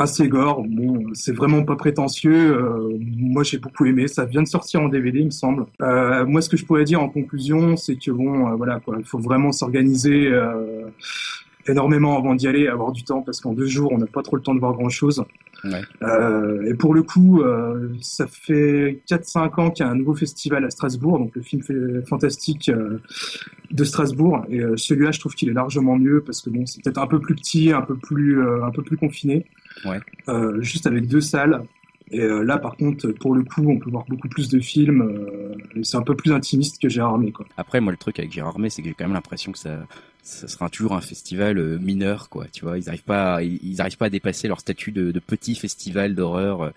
Assez 0.00 0.28
gore, 0.28 0.62
bon, 0.62 1.06
c'est 1.12 1.32
vraiment 1.34 1.64
pas 1.64 1.74
prétentieux. 1.74 2.56
euh, 2.56 2.96
moi, 3.16 3.42
j'ai 3.42 3.58
beaucoup 3.58 3.84
aimé. 3.84 4.06
Ça 4.06 4.24
vient 4.26 4.42
de 4.42 4.46
sortir 4.48 4.80
en 4.80 4.88
DVD, 4.88 5.18
il 5.18 5.26
me 5.26 5.30
semble. 5.30 5.66
Euh, 5.82 6.24
moi, 6.24 6.40
ce 6.40 6.48
que 6.48 6.56
je 6.56 6.64
pourrais 6.64 6.84
dire 6.84 7.02
en 7.02 7.08
conclusion, 7.08 7.76
c'est 7.76 7.96
que 7.96 8.12
bon, 8.12 8.46
euh, 8.48 8.54
voilà, 8.54 8.78
quoi, 8.78 8.94
il 8.98 9.04
faut 9.04 9.18
vraiment 9.18 9.50
s'organiser 9.50 10.28
euh, 10.28 10.86
énormément 11.66 12.16
avant 12.16 12.36
d'y 12.36 12.46
aller, 12.46 12.68
avoir 12.68 12.92
du 12.92 13.02
temps, 13.02 13.22
parce 13.22 13.40
qu'en 13.40 13.52
deux 13.54 13.66
jours, 13.66 13.90
on 13.92 13.98
n'a 13.98 14.06
pas 14.06 14.22
trop 14.22 14.36
le 14.36 14.42
temps 14.42 14.54
de 14.54 14.60
voir 14.60 14.74
grand-chose. 14.74 15.24
Ouais. 15.64 15.82
Euh, 16.04 16.62
et 16.70 16.74
pour 16.74 16.94
le 16.94 17.02
coup, 17.02 17.42
euh, 17.42 17.88
ça 18.00 18.28
fait 18.28 19.00
4-5 19.10 19.60
ans 19.60 19.70
qu'il 19.72 19.84
y 19.84 19.88
a 19.88 19.90
un 19.90 19.96
nouveau 19.96 20.14
festival 20.14 20.64
à 20.64 20.70
Strasbourg, 20.70 21.18
donc 21.18 21.34
le 21.34 21.42
film 21.42 21.60
fantastique 22.06 22.68
euh, 22.68 23.00
de 23.72 23.82
Strasbourg. 23.82 24.44
Et 24.48 24.60
celui-là, 24.76 25.10
je 25.10 25.18
trouve 25.18 25.34
qu'il 25.34 25.48
est 25.48 25.54
largement 25.54 25.98
mieux 25.98 26.22
parce 26.24 26.40
que 26.40 26.50
bon, 26.50 26.64
c'est 26.66 26.82
peut-être 26.84 26.98
un 26.98 27.08
peu 27.08 27.18
plus 27.18 27.34
petit, 27.34 27.72
un 27.72 27.82
peu 27.82 27.96
plus, 27.96 28.40
euh, 28.40 28.64
un 28.64 28.70
peu 28.70 28.82
plus 28.82 28.96
confiné, 28.96 29.44
Ouais. 29.84 29.98
Euh, 30.28 30.60
juste 30.62 30.86
avec 30.86 31.06
deux 31.06 31.20
salles. 31.20 31.62
Et 32.10 32.20
euh, 32.20 32.42
là, 32.42 32.56
par 32.56 32.76
contre, 32.76 33.08
pour 33.08 33.34
le 33.34 33.42
coup, 33.44 33.68
on 33.70 33.78
peut 33.78 33.90
voir 33.90 34.04
beaucoup 34.08 34.28
plus 34.28 34.48
de 34.48 34.60
films. 34.60 35.02
euh, 35.02 35.82
c'est 35.82 35.96
un 35.98 36.02
peu 36.02 36.16
plus 36.16 36.32
intimiste 36.32 36.80
que 36.80 36.88
Gérard 36.88 37.12
Armé, 37.12 37.32
quoi. 37.32 37.44
Après, 37.58 37.80
moi, 37.80 37.92
le 37.92 37.98
truc 37.98 38.18
avec 38.18 38.32
Gérard 38.32 38.54
Armé, 38.54 38.70
c'est 38.70 38.80
que 38.82 38.88
j'ai 38.88 38.94
quand 38.94 39.04
même 39.04 39.12
l'impression 39.12 39.52
que 39.52 39.58
ça, 39.58 39.86
ça 40.22 40.48
sera 40.48 40.70
toujours 40.70 40.94
un 40.94 41.02
festival 41.02 41.78
mineur, 41.80 42.30
quoi. 42.30 42.46
Tu 42.50 42.64
vois, 42.64 42.78
ils 42.78 42.88
arrivent 42.88 43.02
pas, 43.04 43.34
à- 43.36 43.42
ils, 43.42 43.80
arrivent 43.82 43.98
pas 43.98 44.06
à 44.06 44.10
dépasser 44.10 44.48
leur 44.48 44.60
statut 44.60 44.90
de, 44.90 45.10
de 45.12 45.18
petit 45.20 45.54
festival 45.54 46.14
d'horreur. 46.14 46.72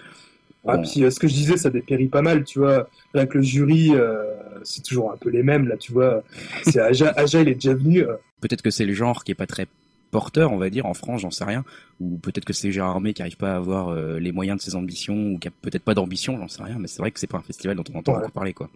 Ah, 0.67 0.75
Bon. 0.77 0.83
puis 0.83 1.03
euh, 1.03 1.09
ce 1.09 1.19
que 1.19 1.27
je 1.29 1.33
disais, 1.33 1.57
ça 1.57 1.69
dépérit 1.71 2.07
pas 2.07 2.21
mal, 2.21 2.43
tu 2.43 2.59
vois. 2.59 2.87
Rien 3.15 3.25
que 3.25 3.37
le 3.37 3.43
jury, 3.43 3.91
euh, 3.95 4.21
c'est 4.63 4.83
toujours 4.83 5.11
un 5.13 5.17
peu 5.17 5.29
les 5.29 5.41
mêmes, 5.43 5.67
là, 5.67 5.75
tu 5.77 5.91
vois. 5.93 6.23
C'est 6.63 6.79
Aja, 6.79 7.11
Aja, 7.15 7.41
il 7.41 7.47
est 7.47 7.55
déjà 7.55 7.73
venu. 7.73 8.01
euh, 8.03 8.15
Peut-être 8.41 8.61
que 8.61 8.69
c'est 8.69 8.85
le 8.85 8.93
genre 8.93 9.23
qui 9.23 9.31
est 9.31 9.35
pas 9.35 9.47
très 9.47 9.65
porteur, 10.11 10.51
on 10.51 10.57
va 10.57 10.69
dire, 10.69 10.85
en 10.85 10.93
France, 10.93 11.21
j'en 11.21 11.31
sais 11.31 11.45
rien. 11.45 11.63
Ou 11.99 12.17
peut-être 12.17 12.45
que 12.45 12.53
c'est 12.53 12.71
Gérard 12.71 12.91
Armé 12.91 13.13
qui 13.13 13.21
arrive 13.21 13.37
pas 13.37 13.53
à 13.53 13.55
avoir 13.55 13.89
euh, 13.89 14.19
les 14.19 14.31
moyens 14.31 14.57
de 14.57 14.61
ses 14.61 14.75
ambitions, 14.75 15.31
ou 15.33 15.39
qui 15.39 15.47
a 15.47 15.51
peut-être 15.61 15.83
pas 15.83 15.93
d'ambition, 15.93 16.37
j'en 16.37 16.47
sais 16.47 16.61
rien. 16.63 16.77
Mais 16.79 16.87
c'est 16.87 16.99
vrai 16.99 17.11
que 17.11 17.19
c'est 17.19 17.27
pas 17.27 17.37
un 17.37 17.41
festival 17.43 17.75
dont 17.77 17.83
on 17.93 17.97
entend 17.99 18.19
Ouais. 18.19 18.27
parler, 18.33 18.53
quoi. 18.53 18.69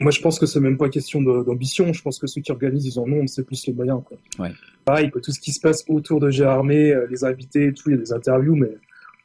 Moi, 0.00 0.10
je 0.10 0.20
pense 0.20 0.38
que 0.38 0.46
c'est 0.46 0.60
même 0.60 0.78
pas 0.78 0.88
question 0.88 1.20
d'ambition. 1.20 1.92
Je 1.92 2.00
pense 2.02 2.18
que 2.18 2.26
ceux 2.26 2.40
qui 2.40 2.50
organisent, 2.52 2.86
ils 2.86 2.98
en 2.98 3.04
ont, 3.10 3.26
c'est 3.26 3.44
plus 3.44 3.66
les 3.66 3.72
moyens. 3.74 4.00
Quoi. 4.04 4.16
Ouais. 4.38 4.52
Pareil, 4.84 5.10
quoi, 5.10 5.20
tout 5.20 5.30
ce 5.30 5.38
qui 5.40 5.52
se 5.52 5.60
passe 5.60 5.84
autour 5.88 6.20
de 6.20 6.30
Gérard 6.30 6.58
Armé, 6.58 6.90
euh, 6.90 7.06
les 7.10 7.22
invités 7.24 7.66
et 7.66 7.72
tout, 7.74 7.90
il 7.90 7.96
y 7.96 7.98
a 7.98 8.00
des 8.02 8.12
interviews, 8.12 8.56
mais 8.56 8.70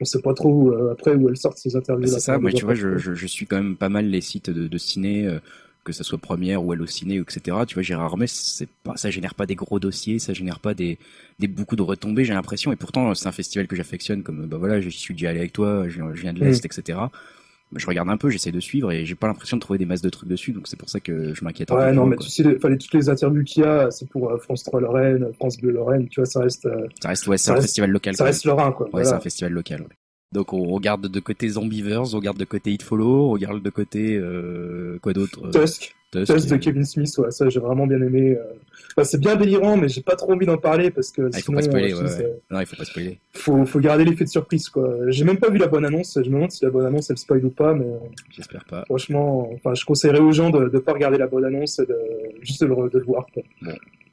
on 0.01 0.03
sait 0.05 0.21
pas 0.21 0.33
trop 0.33 0.71
euh, 0.73 0.91
après 0.91 1.15
où 1.15 1.29
elles 1.29 1.37
sortent 1.37 1.57
ces 1.57 1.77
interviews. 1.77 2.07
C'est 2.07 2.19
ça, 2.19 2.37
moi 2.37 2.51
tu 2.51 2.65
vois, 2.65 2.73
je, 2.75 2.97
je, 2.97 3.13
je 3.13 3.27
suis 3.27 3.45
quand 3.45 3.55
même 3.55 3.77
pas 3.77 3.87
mal 3.87 4.09
les 4.09 4.19
sites 4.19 4.49
de, 4.49 4.67
de 4.67 4.77
ciné, 4.77 5.25
euh, 5.25 5.39
que 5.85 5.93
ça 5.93 6.03
soit 6.03 6.17
Première 6.17 6.65
ou 6.65 6.73
Allociné, 6.73 7.15
etc. 7.19 7.55
Tu 7.65 7.75
vois, 7.75 7.83
Gérard 7.83 8.05
Armé, 8.07 8.25
c'est 8.27 8.67
pas, 8.83 8.97
ça 8.97 9.09
génère 9.09 9.35
pas 9.35 9.45
des 9.45 9.55
gros 9.55 9.79
dossiers, 9.79 10.19
ça 10.19 10.33
génère 10.33 10.59
pas 10.59 10.73
des, 10.73 10.97
des 11.39 11.47
beaucoup 11.47 11.77
de 11.77 11.81
retombées, 11.83 12.25
j'ai 12.25 12.33
l'impression. 12.33 12.73
Et 12.73 12.75
pourtant, 12.75 13.13
c'est 13.15 13.27
un 13.27 13.31
festival 13.31 13.67
que 13.67 13.75
j'affectionne, 13.77 14.23
comme 14.23 14.47
bah 14.47 14.57
voilà, 14.57 14.81
je 14.81 14.89
suis 14.89 15.13
déjà 15.13 15.29
allé 15.29 15.39
avec 15.39 15.53
toi, 15.53 15.87
je, 15.87 16.01
je 16.13 16.21
viens 16.21 16.33
de 16.33 16.39
l'est, 16.41 16.65
etc. 16.65 16.81
Bah, 17.71 17.79
Je 17.79 17.87
regarde 17.87 18.09
un 18.09 18.17
peu, 18.17 18.29
j'essaie 18.29 18.51
de 18.51 18.59
suivre 18.59 18.91
et 18.91 19.05
j'ai 19.05 19.15
pas 19.15 19.27
l'impression 19.27 19.57
de 19.57 19.61
trouver 19.61 19.79
des 19.79 19.85
masses 19.85 20.01
de 20.01 20.09
trucs 20.09 20.29
dessus, 20.29 20.51
donc 20.51 20.67
c'est 20.67 20.77
pour 20.77 20.89
ça 20.89 20.99
que 20.99 21.33
je 21.33 21.43
m'inquiète 21.43 21.71
un 21.71 21.75
Ouais, 21.75 21.89
peu. 21.89 21.95
non, 21.95 22.05
mais 22.07 22.15
quoi. 22.15 22.25
tu 22.25 22.31
sais, 22.31 22.43
les, 22.43 22.59
fallait 22.59 22.77
toutes 22.77 22.93
les 22.93 23.09
interviews 23.09 23.43
qu'il 23.43 23.63
y 23.63 23.65
a, 23.65 23.89
c'est 23.91 24.07
pour 24.09 24.29
euh, 24.31 24.37
France 24.37 24.63
3 24.63 24.81
Lorraine, 24.81 25.31
France 25.35 25.57
Bleu 25.57 25.71
Lorraine, 25.71 26.07
tu 26.09 26.19
vois, 26.19 26.25
ça 26.25 26.41
reste, 26.41 26.65
euh, 26.65 26.87
Ça 27.01 27.09
reste, 27.09 27.27
ouais, 27.27 27.37
c'est 27.37 27.51
un 27.51 27.61
festival 27.61 27.89
local. 27.91 28.15
ça 28.15 28.23
reste 28.23 28.45
Lorrain, 28.45 28.71
quoi. 28.71 28.85
Ouais, 28.87 28.91
Voilà. 28.93 29.09
c'est 29.09 29.15
un 29.15 29.19
festival 29.19 29.51
local. 29.53 29.81
ouais. 29.81 29.87
Donc 30.35 30.51
on 30.53 30.63
regarde 30.65 31.07
de 31.07 31.19
côté 31.21 31.47
Zombievers, 31.49 32.13
on 32.13 32.17
regarde 32.17 32.37
de 32.37 32.43
côté 32.45 32.71
It 32.71 32.83
Follow, 32.83 33.27
on 33.27 33.31
regarde 33.31 33.61
de 33.63 33.69
côté 33.69 34.15
euh, 34.17 34.99
quoi 35.01 35.13
d'autre 35.13 35.39
euh, 35.45 35.51
Tusk, 35.51 35.95
Tusk, 36.11 36.33
Tusk 36.35 36.49
de 36.49 36.57
Kevin 36.57 36.83
Smith, 36.85 37.17
ouais, 37.19 37.31
ça 37.31 37.47
j'ai 37.49 37.59
vraiment 37.61 37.87
bien 37.87 38.01
aimé. 38.01 38.35
euh. 38.37 39.03
C'est 39.03 39.19
bien 39.19 39.35
délirant, 39.35 39.75
mais 39.77 39.89
j'ai 39.89 40.01
pas 40.01 40.15
trop 40.15 40.31
envie 40.33 40.45
d'en 40.45 40.57
parler 40.57 40.89
parce 40.91 41.11
que 41.11 41.23
Ah, 41.33 41.37
il 41.37 41.41
faut 41.41 41.45
sinon, 41.47 41.57
pas 41.57 41.63
spoiler, 41.63 41.93
ouais, 41.93 42.01
ouais. 42.01 42.33
Non, 42.51 42.59
il 42.61 42.65
faut 42.65 42.75
pas 42.77 42.85
spoiler. 42.85 43.17
faut, 43.33 43.65
faut 43.65 43.79
garder 43.79 44.05
l'effet 44.05 44.23
de 44.25 44.29
surprise, 44.29 44.69
quoi. 44.69 44.89
J'ai 45.07 45.23
même 45.25 45.37
pas 45.37 45.49
vu 45.49 45.57
la 45.57 45.67
bonne 45.67 45.83
annonce, 45.85 46.13
je 46.15 46.29
me 46.29 46.35
demande 46.35 46.51
si 46.51 46.63
la 46.63 46.71
bonne 46.71 46.85
annonce 46.85 47.09
elle 47.09 47.17
spoil 47.17 47.43
ou 47.45 47.49
pas, 47.49 47.73
mais 47.73 47.87
J'espère 48.31 48.63
pas. 48.65 48.83
franchement, 48.85 49.49
enfin, 49.53 49.73
je 49.73 49.83
conseillerais 49.85 50.19
aux 50.19 50.31
gens 50.31 50.49
de, 50.49 50.69
de 50.69 50.79
pas 50.79 50.93
regarder 50.93 51.17
la 51.17 51.27
bonne 51.27 51.43
annonce 51.45 51.79
et 51.79 51.85
de 51.85 51.97
juste 52.41 52.61
de 52.63 52.67
le, 52.67 52.89
de 52.89 52.99
le 52.99 53.05
voir, 53.05 53.25
quoi. 53.33 53.43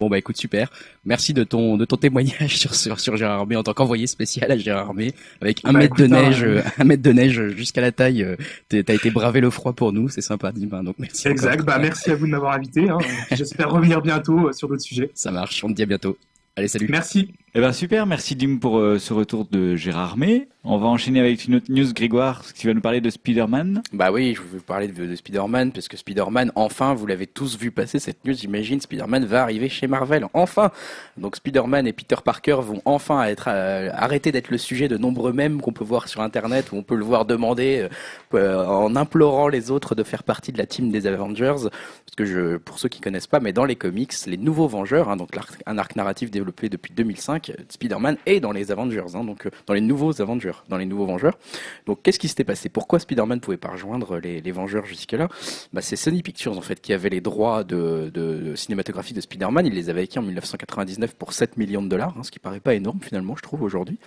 Bon 0.03 0.09
bah 0.09 0.19
écoute 0.19 0.37
super. 0.37 0.69
Merci 1.05 1.33
de 1.33 1.45
ton 1.45 1.77
de 1.77 1.85
ton 1.85 1.97
témoignage 1.97 2.57
sur 2.59 2.75
sur, 2.75 2.99
sur 2.99 3.17
Gérard 3.17 3.39
Armé 3.39 3.55
en 3.55 3.63
tant 3.63 3.73
qu'envoyé 3.73 4.09
spécial 4.09 4.51
à 4.51 4.59
Gérard 4.59 4.89
Armé 4.89 5.15
avec 5.41 5.61
un 5.65 5.73
Bah, 5.73 5.79
mètre 5.79 5.95
de 5.95 6.07
écoute, 6.07 6.17
hein, 6.19 6.23
neige, 6.23 6.43
euh, 6.43 6.61
un 6.79 6.85
mètre 6.85 7.03
de 7.05 7.13
neige 7.13 7.51
jusqu'à 7.51 7.81
la 7.81 7.93
taille. 7.93 8.25
euh, 8.25 8.35
T'as 8.69 8.95
été 8.95 9.13
bravé 9.13 9.41
le 9.41 9.49
froid 9.51 9.75
pour 9.75 9.93
nous, 9.93 10.09
c'est 10.09 10.21
sympa, 10.23 10.51
Dim. 10.51 10.83
Donc 10.83 10.97
merci. 10.99 11.29
Exact, 11.29 11.55
encore. 11.61 11.67
bah 11.67 11.79
merci 11.79 12.11
à 12.11 12.17
vous 12.17 12.27
de 12.27 12.33
m'avoir 12.33 12.55
invité, 12.55 12.91
hein. 12.91 12.99
J'espère 13.31 13.71
revenir 13.71 14.03
bientôt 14.03 14.49
euh, 14.49 14.53
sur 14.53 14.67
d'autres 14.67 14.83
sujets. 14.83 15.13
Ça 15.15 15.31
marche. 15.31 15.63
On 15.63 15.69
te 15.69 15.75
dit 15.75 15.83
à 15.85 15.87
bientôt. 15.87 16.19
Allez 16.57 16.67
salut. 16.67 16.89
Merci. 16.91 17.33
Eh 17.55 17.61
ben 17.61 17.73
super, 17.73 18.07
merci 18.07 18.35
Dim 18.35 18.57
pour 18.57 18.79
euh, 18.79 18.99
ce 18.99 19.13
retour 19.13 19.45
de 19.45 19.77
Gérard 19.77 20.13
Armé. 20.13 20.49
On 20.65 20.79
va 20.79 20.87
enchaîner 20.87 21.21
avec 21.21 21.45
une 21.45 21.57
autre 21.57 21.67
news, 21.71 21.93
Grégoire, 21.93 22.45
tu 22.55 22.69
vas 22.69 22.73
nous 22.73 22.81
parler 22.81 23.01
de 23.03 23.11
Spider-Man. 23.11 23.83
Bah 23.93 24.11
oui, 24.13 24.33
je 24.35 24.41
vais 24.41 24.59
vous 24.59 24.63
parler 24.63 24.89
de, 24.89 25.07
de 25.07 25.15
Spider-Man, 25.17 25.73
parce 25.73 25.89
que 25.89 25.97
Spider-Man, 25.97 26.53
enfin, 26.55 26.95
vous 26.95 27.05
l'avez 27.05 27.27
tous 27.27 27.59
vu 27.59 27.73
passer 27.73 27.99
cette 27.99 28.25
news, 28.25 28.33
j'imagine, 28.33 28.81
Spider-Man 28.81 29.27
va 29.27 29.43
arriver 29.43 29.69
chez 29.69 29.89
Marvel, 29.89 30.25
enfin 30.33 30.71
Donc 31.19 31.37
Spider-Man 31.37 31.89
et 31.89 31.93
Peter 31.93 32.15
Parker 32.25 32.59
vont 32.63 32.81
enfin 32.85 33.25
être 33.25 33.49
euh, 33.49 33.91
arrêter 33.93 34.31
d'être 34.33 34.51
le 34.51 34.57
sujet 34.57 34.87
de 34.89 34.97
nombreux 34.97 35.33
mèmes 35.33 35.61
qu'on 35.61 35.73
peut 35.73 35.85
voir 35.85 36.09
sur 36.09 36.23
Internet, 36.23 36.73
où 36.73 36.77
on 36.77 36.83
peut 36.83 36.95
le 36.95 37.05
voir 37.05 37.27
demander, 37.27 37.89
euh, 38.33 38.65
en 38.65 38.97
implorant 38.97 39.49
les 39.49 39.71
autres 39.73 39.95
de 39.95 40.05
faire 40.05 40.23
partie 40.23 40.53
de 40.53 40.59
la 40.59 40.67
team 40.67 40.91
des 40.91 41.09
Avengers, 41.09 41.57
parce 41.65 42.17
que 42.17 42.25
je, 42.25 42.57
pour 42.57 42.79
ceux 42.79 42.89
qui 42.89 43.01
connaissent 43.01 43.27
pas, 43.27 43.41
mais 43.41 43.53
dans 43.53 43.65
les 43.67 43.77
comics, 43.77 44.15
les 44.27 44.39
nouveaux 44.39 44.69
Vengeurs, 44.69 45.11
hein, 45.11 45.17
donc 45.17 45.31
un 45.67 45.77
arc 45.77 45.97
narratif 45.97 46.31
développé 46.31 46.69
depuis 46.69 46.95
2005, 46.95 47.42
euh, 47.51 47.55
Spider-Man 47.69 48.17
est 48.27 48.41
dans 48.41 48.53
les 48.53 48.71
Avengers, 48.71 49.15
hein, 49.15 49.25
donc 49.25 49.47
euh, 49.47 49.51
dans 49.67 49.75
les 49.75 49.81
nouveaux 49.81 50.21
Avengers, 50.21 50.63
dans 50.69 50.77
les 50.77 50.87
nouveaux 50.87 51.07
Vengeurs. 51.07 51.39
Donc 51.87 52.03
qu'est-ce 52.03 52.19
qui 52.19 52.29
s'était 52.29 52.45
passé? 52.45 52.69
Pourquoi 52.69 52.99
Spider-Man 52.99 53.41
pouvait 53.41 53.57
pas 53.57 53.71
rejoindre 53.71 54.19
les, 54.19 54.53
Vengeurs 54.53 54.87
jusque-là? 54.87 55.29
Bah, 55.73 55.83
C'est 55.83 55.97
Sony 55.97 56.23
Pictures 56.23 56.57
en 56.57 56.63
fait 56.63 56.81
qui 56.81 56.93
avait 56.93 57.11
les 57.11 57.21
droits 57.21 57.65
de, 57.65 58.11
de, 58.13 58.39
de 58.39 58.55
cinématographie 58.55 59.15
de 59.15 59.21
Spider-Man. 59.21 59.67
Il 59.67 59.75
les 59.75 59.91
avait 59.91 60.03
acquis 60.03 60.19
en 60.19 60.23
1999 60.23 61.15
pour 61.15 61.33
7 61.33 61.57
millions 61.57 61.83
de 61.83 61.89
dollars, 61.89 62.15
hein, 62.19 62.23
ce 62.23 62.31
qui 62.31 62.39
paraît 62.39 62.61
pas 62.61 62.75
énorme 62.75 63.01
finalement, 63.01 63.37
je 63.37 63.43
trouve 63.43 63.63
aujourd'hui. 63.63 63.99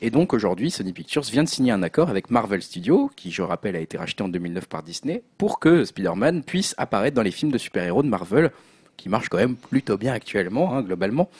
Et 0.00 0.10
donc 0.10 0.34
aujourd'hui, 0.34 0.70
Sony 0.70 0.92
Pictures 0.92 1.22
vient 1.22 1.44
de 1.44 1.48
signer 1.48 1.72
un 1.72 1.82
accord 1.82 2.10
avec 2.10 2.30
Marvel 2.30 2.62
Studios, 2.62 3.10
qui 3.16 3.30
je 3.30 3.42
rappelle 3.42 3.76
a 3.76 3.80
été 3.80 3.96
racheté 3.96 4.22
en 4.22 4.28
2009 4.28 4.66
par 4.66 4.82
Disney, 4.82 5.22
pour 5.38 5.60
que 5.60 5.84
Spider-Man 5.84 6.42
puisse 6.42 6.74
apparaître 6.78 7.14
dans 7.14 7.22
les 7.22 7.30
films 7.30 7.52
de 7.52 7.58
super-héros 7.58 8.02
de 8.02 8.08
Marvel, 8.08 8.50
qui 8.96 9.08
marchent 9.08 9.28
quand 9.28 9.38
même 9.38 9.56
plutôt 9.56 9.96
bien 9.96 10.12
actuellement, 10.12 10.74
hein, 10.74 10.82
globalement. 10.82 11.30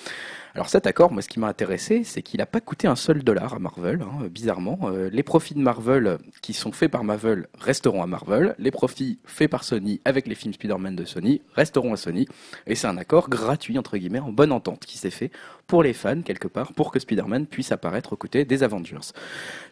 Alors 0.56 0.68
cet 0.68 0.86
accord, 0.86 1.10
moi 1.10 1.20
ce 1.20 1.28
qui 1.28 1.40
m'a 1.40 1.48
intéressé, 1.48 2.04
c'est 2.04 2.22
qu'il 2.22 2.38
n'a 2.38 2.46
pas 2.46 2.60
coûté 2.60 2.86
un 2.86 2.94
seul 2.94 3.24
dollar 3.24 3.54
à 3.54 3.58
Marvel, 3.58 4.02
hein, 4.02 4.28
bizarrement. 4.28 4.78
Euh, 4.84 5.10
les 5.10 5.24
profits 5.24 5.54
de 5.54 5.58
Marvel 5.58 6.18
qui 6.42 6.52
sont 6.52 6.70
faits 6.70 6.92
par 6.92 7.02
Marvel 7.02 7.48
resteront 7.58 8.04
à 8.04 8.06
Marvel, 8.06 8.54
les 8.58 8.70
profits 8.70 9.18
faits 9.24 9.50
par 9.50 9.64
Sony 9.64 10.00
avec 10.04 10.28
les 10.28 10.36
films 10.36 10.54
Spider-Man 10.54 10.94
de 10.94 11.04
Sony 11.04 11.42
resteront 11.54 11.92
à 11.92 11.96
Sony, 11.96 12.28
et 12.68 12.76
c'est 12.76 12.86
un 12.86 12.96
accord 12.98 13.28
gratuit, 13.28 13.76
entre 13.78 13.96
guillemets, 13.96 14.20
en 14.20 14.30
bonne 14.30 14.52
entente 14.52 14.84
qui 14.86 14.96
s'est 14.96 15.10
fait 15.10 15.32
pour 15.66 15.82
les 15.82 15.92
fans, 15.92 16.22
quelque 16.22 16.48
part, 16.48 16.72
pour 16.72 16.90
que 16.90 16.98
Spider-Man 16.98 17.46
puisse 17.46 17.72
apparaître 17.72 18.12
aux 18.12 18.16
côtés 18.16 18.44
des 18.44 18.62
Avengers. 18.62 19.12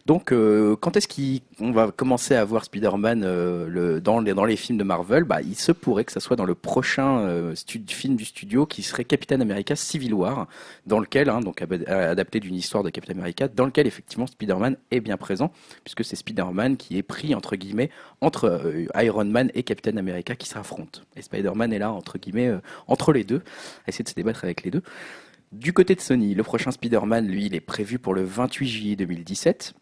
Donc 0.05 0.31
euh, 0.31 0.75
quand 0.75 0.97
est-ce 0.97 1.07
qu'on 1.07 1.71
va 1.71 1.91
commencer 1.91 2.35
à 2.35 2.43
voir 2.43 2.65
Spider-Man 2.65 3.23
euh, 3.23 3.99
dans, 3.99 4.19
les, 4.19 4.55
films 4.55 4.77
de 4.77 4.83
Marvel? 4.83 5.23
Bah, 5.23 5.41
Il 5.41 5.55
se 5.55 5.71
pourrait 5.71 6.03
que 6.03 6.11
ça 6.11 6.19
soit 6.19 6.35
dans 6.35 6.45
le 6.45 6.55
prochain 6.55 7.19
euh, 7.19 7.55
film 7.87 8.15
du 8.15 8.25
studio 8.25 8.65
qui 8.65 8.83
serait 8.83 9.05
Captain 9.05 9.39
America 9.41 9.75
Civil 9.75 10.13
War, 10.13 10.47
dans 10.85 10.99
lequel, 10.99 11.29
hein, 11.29 11.39
donc 11.39 11.61
adapté 11.61 12.39
d'une 12.39 12.55
histoire 12.55 12.83
de 12.83 12.89
Captain 12.89 13.13
America, 13.13 13.47
dans 13.47 13.65
lequel 13.65 13.87
effectivement 13.87 14.27
Spider-Man 14.27 14.77
est 14.91 14.99
bien 14.99 15.17
présent, 15.17 15.51
puisque 15.83 16.03
c'est 16.03 16.15
Spider-Man 16.15 16.77
qui 16.77 16.97
est 16.97 17.03
pris 17.03 17.35
entre 17.35 17.55
guillemets 17.55 17.89
entre 18.21 18.45
euh, 18.45 19.03
Iron 19.03 19.25
Man 19.25 19.51
et 19.53 19.63
Captain 19.63 19.97
America 19.97 20.35
qui 20.35 20.47
s'affrontent. 20.47 21.01
Et 21.15 21.21
Spider-Man 21.21 21.73
est 21.73 21.79
là 21.79 21.91
entre 21.91 22.17
guillemets 22.17 22.47
euh, 22.47 22.59
entre 22.87 23.13
les 23.13 23.23
deux, 23.23 23.41
à 23.85 23.89
essayer 23.89 24.03
de 24.03 24.09
se 24.09 24.15
débattre 24.15 24.43
avec 24.43 24.63
les 24.63 24.71
deux. 24.71 24.83
Du 25.53 25.71
côté 25.71 25.93
de 25.93 26.01
Sony, 26.01 26.33
le 26.33 26.41
prochain 26.41 26.71
Spider-Man, 26.71 27.27
lui, 27.27 27.45
il 27.45 27.53
est 27.53 27.61
prévu 27.61 27.99
pour 27.99 28.15
le 28.15 28.23
28 28.23 28.67
juillet 28.67 28.95
2017. 28.95 29.75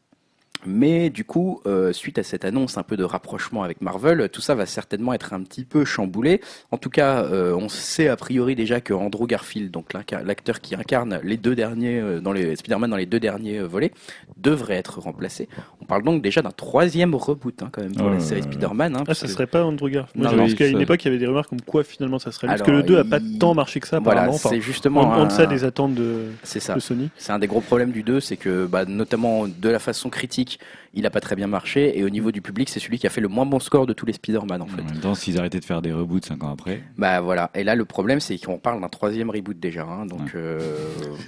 Mais 0.66 1.10
du 1.10 1.24
coup, 1.26 1.62
euh, 1.66 1.92
suite 1.94 2.20
à 2.20 2.24
cette 2.24 2.46
annonce 2.46 2.78
un 2.78 2.84
peu 2.84 2.98
de 2.98 3.04
rapprochement 3.04 3.64
avec 3.64 3.82
Marvel, 3.82 4.30
tout 4.32 4.42
ça 4.42 4.54
va 4.56 4.66
certainement 4.66 5.14
être 5.14 5.34
un 5.34 5.42
petit 5.42 5.64
peu 5.66 5.86
chamboulé. 5.86 6.42
En 6.72 6.78
tout 6.78 6.90
cas, 6.90 7.24
euh, 7.24 7.54
on 7.56 7.68
sait 7.70 8.08
a 8.08 8.16
priori 8.16 8.56
déjà 8.56 8.80
que 8.82 8.94
Andrew 8.94 9.26
Garfield, 9.28 9.72
donc 9.72 9.94
l'acteur 9.94 10.62
qui 10.62 10.76
incarne 10.76 11.20
les 11.24 11.38
deux 11.38 11.56
derniers 11.56 12.00
euh, 12.00 12.20
dans 12.20 12.32
les 12.34 12.56
Spider-Man 12.56 12.90
dans 12.92 12.98
les 12.98 13.06
deux 13.06 13.20
derniers 13.20 13.58
euh, 13.60 13.66
volets, 13.68 13.92
devrait 14.38 14.76
être 14.76 15.00
remplacé. 15.00 15.48
On 15.82 15.86
parle 15.86 16.04
donc 16.04 16.22
déjà 16.22 16.42
d'un 16.42 16.52
troisième 16.52 17.16
reboot 17.16 17.62
hein, 17.64 17.70
quand 17.72 17.82
même 17.82 17.96
pour 17.96 18.08
Ouais, 18.08 18.14
la 18.14 18.20
série. 18.20 18.44
Spider-Man. 18.44 18.96
Hein, 18.96 19.00
Ah, 19.02 19.06
parce 19.06 19.20
ça 19.20 19.28
que- 19.28 19.32
serait 19.34 19.48
pas 19.48 19.64
Andrew 19.64 19.90
Garfield. 19.90 20.22
Moi, 20.24 20.32
Non, 20.32 20.38
pense 20.44 20.54
qu'à 20.56 20.68
une 20.68 20.82
époque, 20.82 21.04
il 21.04 21.08
y 21.08 21.10
avait 21.10 21.18
des 21.20 21.28
rumeurs 21.28 21.48
comme 21.48 21.62
quoi 21.62 21.84
finalement 21.84 22.20
ça 22.20 22.32
serait 22.32 22.48
lui. 22.48 22.52
Parce 22.52 22.62
que 22.62 22.70
Alors, 22.72 22.82
le 22.82 22.88
2 22.88 22.98
a 23.00 23.04
pas 23.04 23.18
il- 23.20 23.40
tant 23.40 23.54
marché 23.54 23.80
que 23.80 23.88
ça, 23.88 24.00
Voilà. 24.00 24.30
Enfin, 24.30 24.50
c'est 24.50 24.62
justement 24.62 25.02
en, 25.02 25.06
en 25.12 25.22
un- 25.22 25.26
deçà 25.26 25.46
des 25.46 25.64
attentes 25.64 25.96
de, 25.96 26.26
c'est 26.44 26.60
ça. 26.60 26.76
de 26.76 26.80
Sony. 26.80 27.10
C'est 27.18 27.32
un 27.32 27.40
des 27.40 27.48
gros 27.48 27.62
problèmes 27.62 27.92
du 27.92 28.04
2, 28.04 28.20
c'est 28.20 28.38
que 28.38 28.66
bah, 28.66 28.86
notamment 28.86 29.48
de 29.48 29.70
la 29.70 29.80
façon 29.80 30.10
critique, 30.10 30.51
il 30.94 31.06
a 31.06 31.10
pas 31.10 31.20
très 31.22 31.36
bien 31.36 31.48
marché 31.48 31.98
et 31.98 32.04
au 32.04 32.10
niveau 32.10 32.32
du 32.32 32.42
public, 32.42 32.70
c'est 32.70 32.80
celui 32.80 33.00
qui 33.00 33.08
a 33.08 33.10
fait 33.10 33.22
le 33.22 33.28
moins 33.28 33.46
bon 33.46 33.60
score 33.60 33.86
de 33.86 33.94
tous 33.94 34.06
les 34.06 34.14
Spider-Man 34.14 34.62
en 34.62 34.68
fait. 34.68 34.82
En 34.82 34.86
même 34.86 35.00
temps, 35.00 35.16
s'ils 35.16 35.38
arrêtaient 35.38 35.60
de 35.60 35.66
faire 35.66 35.82
des 35.82 35.92
reboots 35.94 36.26
5 36.26 36.44
ans 36.44 36.52
après. 36.54 36.82
Bah 36.98 37.22
voilà. 37.22 37.50
Et 37.56 37.64
là, 37.64 37.76
le 37.76 37.86
problème, 37.86 38.20
c'est 38.20 38.38
qu'on 38.38 38.58
parle 38.58 38.82
d'un 38.82 38.90
troisième 38.90 39.30
reboot 39.30 39.60
déjà. 39.60 39.84
hein, 39.84 40.06
donc 40.06 40.20
Ouais. 40.22 40.32
euh, 40.36 40.60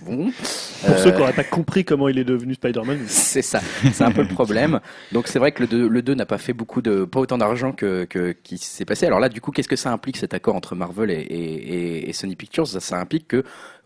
bon. 0.06 0.32
Pour 0.86 0.96
Euh, 0.96 0.98
ceux 0.98 1.12
qui 1.12 1.18
n'auraient 1.20 1.34
pas 1.34 1.44
compris 1.44 1.86
comment 1.86 2.08
il 2.10 2.18
est 2.20 2.24
devenu 2.24 2.54
Spider-Man. 2.56 3.00
C'est 3.08 3.42
ça, 3.42 3.62
c'est 3.94 4.04
un 4.04 4.12
peu 4.12 4.22
le 4.22 4.28
problème. 4.28 4.80
Donc 5.12 5.28
c'est 5.28 5.40
vrai 5.40 5.52
que 5.52 5.64
le 5.64 5.68
2, 5.68 5.88
le 5.88 6.02
2 6.02 6.14
n'a 6.14 6.26
pas 6.26 6.38
fait 6.38 6.54
beaucoup 6.54 6.82
de, 6.82 7.06
pas 7.06 7.20
autant 7.20 7.38
d'argent 7.38 7.72
que, 7.72 8.04
que 8.06 8.32
qui 8.32 8.58
s'est 8.58 8.86
passé. 8.86 9.06
Alors 9.06 9.20
là, 9.20 9.30
du 9.30 9.40
coup, 9.42 9.52
qu'est-ce 9.52 9.68
que 9.70 9.76
ça 9.76 9.92
implique 9.92 10.18
cet 10.18 10.34
accord 10.34 10.56
entre 10.56 10.76
Marvel 10.76 11.10
et, 11.10 11.16
et, 11.16 11.54
et- 12.00 12.10
et 12.10 12.14
Sony 12.14 12.36
Pictures? 12.36 12.68
Ça, 12.68 12.80
ça 12.80 13.00
implique 13.00 13.28
que 13.28 13.38
euh, 13.38 13.44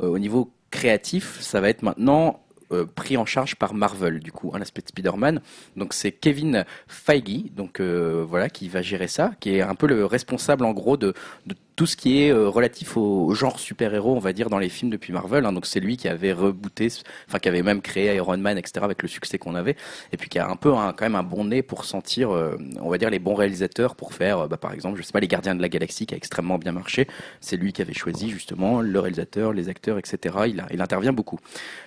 au 0.08 0.20
niveau 0.20 0.52
créatif, 0.72 1.40
ça 1.40 1.62
va 1.62 1.70
être 1.70 1.82
maintenant 1.84 2.42
euh, 2.72 2.86
pris 2.86 3.18
en 3.18 3.26
charge 3.26 3.56
par 3.56 3.74
Marvel, 3.74 4.20
du 4.20 4.32
coup, 4.32 4.52
un 4.54 4.62
aspect 4.62 4.82
de 4.82 4.88
Spider-Man. 4.88 5.42
Donc 5.76 5.94
c'est 5.94 6.12
Kevin 6.12 6.66
Feige, 6.88 7.46
donc 7.56 7.80
euh, 7.80 8.26
voilà, 8.28 8.50
qui 8.50 8.68
va 8.70 8.82
gérer 8.82 9.08
ça, 9.08 9.32
qui 9.40 9.56
est 9.56 9.62
un 9.62 9.76
peu 9.76 9.88
le 9.88 10.06
responsable 10.06 10.66
en 10.66 10.74
gros 10.74 10.98
de, 10.98 11.14
de 11.46 11.56
tout 11.78 11.86
ce 11.86 11.96
qui 11.96 12.24
est 12.24 12.32
euh, 12.32 12.50
relatif 12.50 12.98
au, 12.98 13.34
genre 13.36 13.60
super-héros, 13.60 14.16
on 14.16 14.20
va 14.20 14.34
dire, 14.34 14.50
dans 14.50 14.58
les 14.58 14.68
films 14.68 14.90
depuis 14.92 15.14
Marvel. 15.14 15.46
hein. 15.46 15.54
Donc 15.54 15.68
c'est 15.68 15.80
lui 15.80 15.96
qui 15.96 16.08
avait 16.10 16.34
rebooté, 16.34 16.88
enfin 17.30 17.38
qui 17.38 17.48
avait 17.48 17.62
même 17.62 17.82
créé 17.82 18.16
Iron 18.16 18.36
Man, 18.38 18.58
etc. 18.58 18.84
avec 18.84 19.04
le 19.04 19.08
succès 19.08 19.38
qu'on 19.38 19.54
avait, 19.54 19.76
et 20.12 20.18
puis 20.18 20.28
qui 20.28 20.40
a 20.40 20.50
un 20.50 20.56
peu 20.56 20.74
un- 20.74 20.92
quand 20.92 21.06
même 21.06 21.16
un 21.16 21.22
bon 21.24 21.46
nez 21.46 21.62
pour 21.62 21.86
sentir, 21.86 22.32
euh, 22.32 22.58
on 22.82 22.90
va 22.90 22.98
dire, 22.98 23.12
les 23.12 23.20
bons 23.20 23.36
réalisateurs 23.36 23.96
pour 23.96 24.14
faire, 24.16 24.40
euh, 24.40 24.48
bah, 24.48 24.58
par 24.58 24.74
exemple, 24.74 24.98
je 24.98 25.04
sais 25.04 25.12
pas, 25.14 25.20
les 25.20 25.28
Gardiens 25.28 25.54
de 25.54 25.62
la 25.62 25.70
Galaxie 25.70 26.08
qui 26.08 26.16
a 26.16 26.18
extrêmement 26.18 26.58
bien 26.58 26.72
marché. 26.72 27.08
C'est 27.42 27.58
lui 27.58 27.72
qui 27.74 27.84
avait 27.84 27.94
choisi 27.94 28.32
justement 28.32 28.82
le 28.82 29.00
réalisateur, 29.00 29.54
les 29.54 29.70
acteurs, 29.70 30.00
etc. 30.00 30.36
Il, 30.48 30.60
a- 30.60 30.68
il 30.72 30.82
intervient 30.82 31.14
beaucoup. 31.14 31.40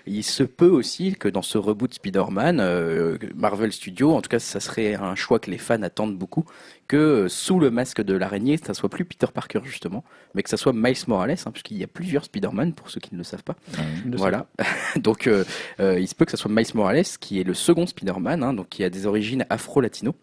Il 0.06 0.22
se 0.22 0.44
peut 0.44 0.70
aussi 0.70 1.14
que 1.16 1.28
dans 1.28 1.42
ce 1.42 1.58
reboot 1.58 1.94
Spider-Man, 1.94 2.60
euh, 2.60 3.18
Marvel 3.34 3.72
Studios, 3.72 4.12
en 4.14 4.20
tout 4.22 4.28
cas, 4.28 4.38
ça 4.38 4.60
serait 4.60 4.94
un 4.94 5.16
choix 5.16 5.40
que 5.40 5.50
les 5.50 5.58
fans 5.58 5.82
attendent 5.82 6.16
beaucoup, 6.16 6.44
que 6.90 6.96
euh, 6.96 7.28
sous 7.28 7.60
le 7.60 7.70
masque 7.70 8.02
de 8.02 8.14
l'araignée, 8.14 8.56
ça 8.56 8.74
soit 8.74 8.88
plus 8.88 9.04
Peter 9.04 9.28
Parker 9.32 9.60
justement, 9.62 10.02
mais 10.34 10.42
que 10.42 10.50
ça 10.50 10.56
soit 10.56 10.72
Miles 10.74 10.96
Morales, 11.06 11.36
hein, 11.46 11.52
puisqu'il 11.52 11.76
y 11.76 11.84
a 11.84 11.86
plusieurs 11.86 12.24
Spider-Man 12.24 12.72
pour 12.72 12.90
ceux 12.90 12.98
qui 12.98 13.14
ne 13.14 13.18
le 13.18 13.22
savent 13.22 13.44
pas. 13.44 13.54
de 14.04 14.16
Voilà. 14.16 14.48
donc, 14.96 15.28
euh, 15.28 15.44
euh, 15.78 16.00
il 16.00 16.08
se 16.08 16.16
peut 16.16 16.24
que 16.24 16.32
ça 16.32 16.36
soit 16.36 16.50
Miles 16.50 16.66
Morales, 16.74 17.04
qui 17.20 17.40
est 17.40 17.44
le 17.44 17.54
second 17.54 17.86
Spider-Man, 17.86 18.42
hein, 18.42 18.52
donc 18.54 18.70
qui 18.70 18.82
a 18.82 18.90
des 18.90 19.06
origines 19.06 19.46
afro-latino. 19.50 20.16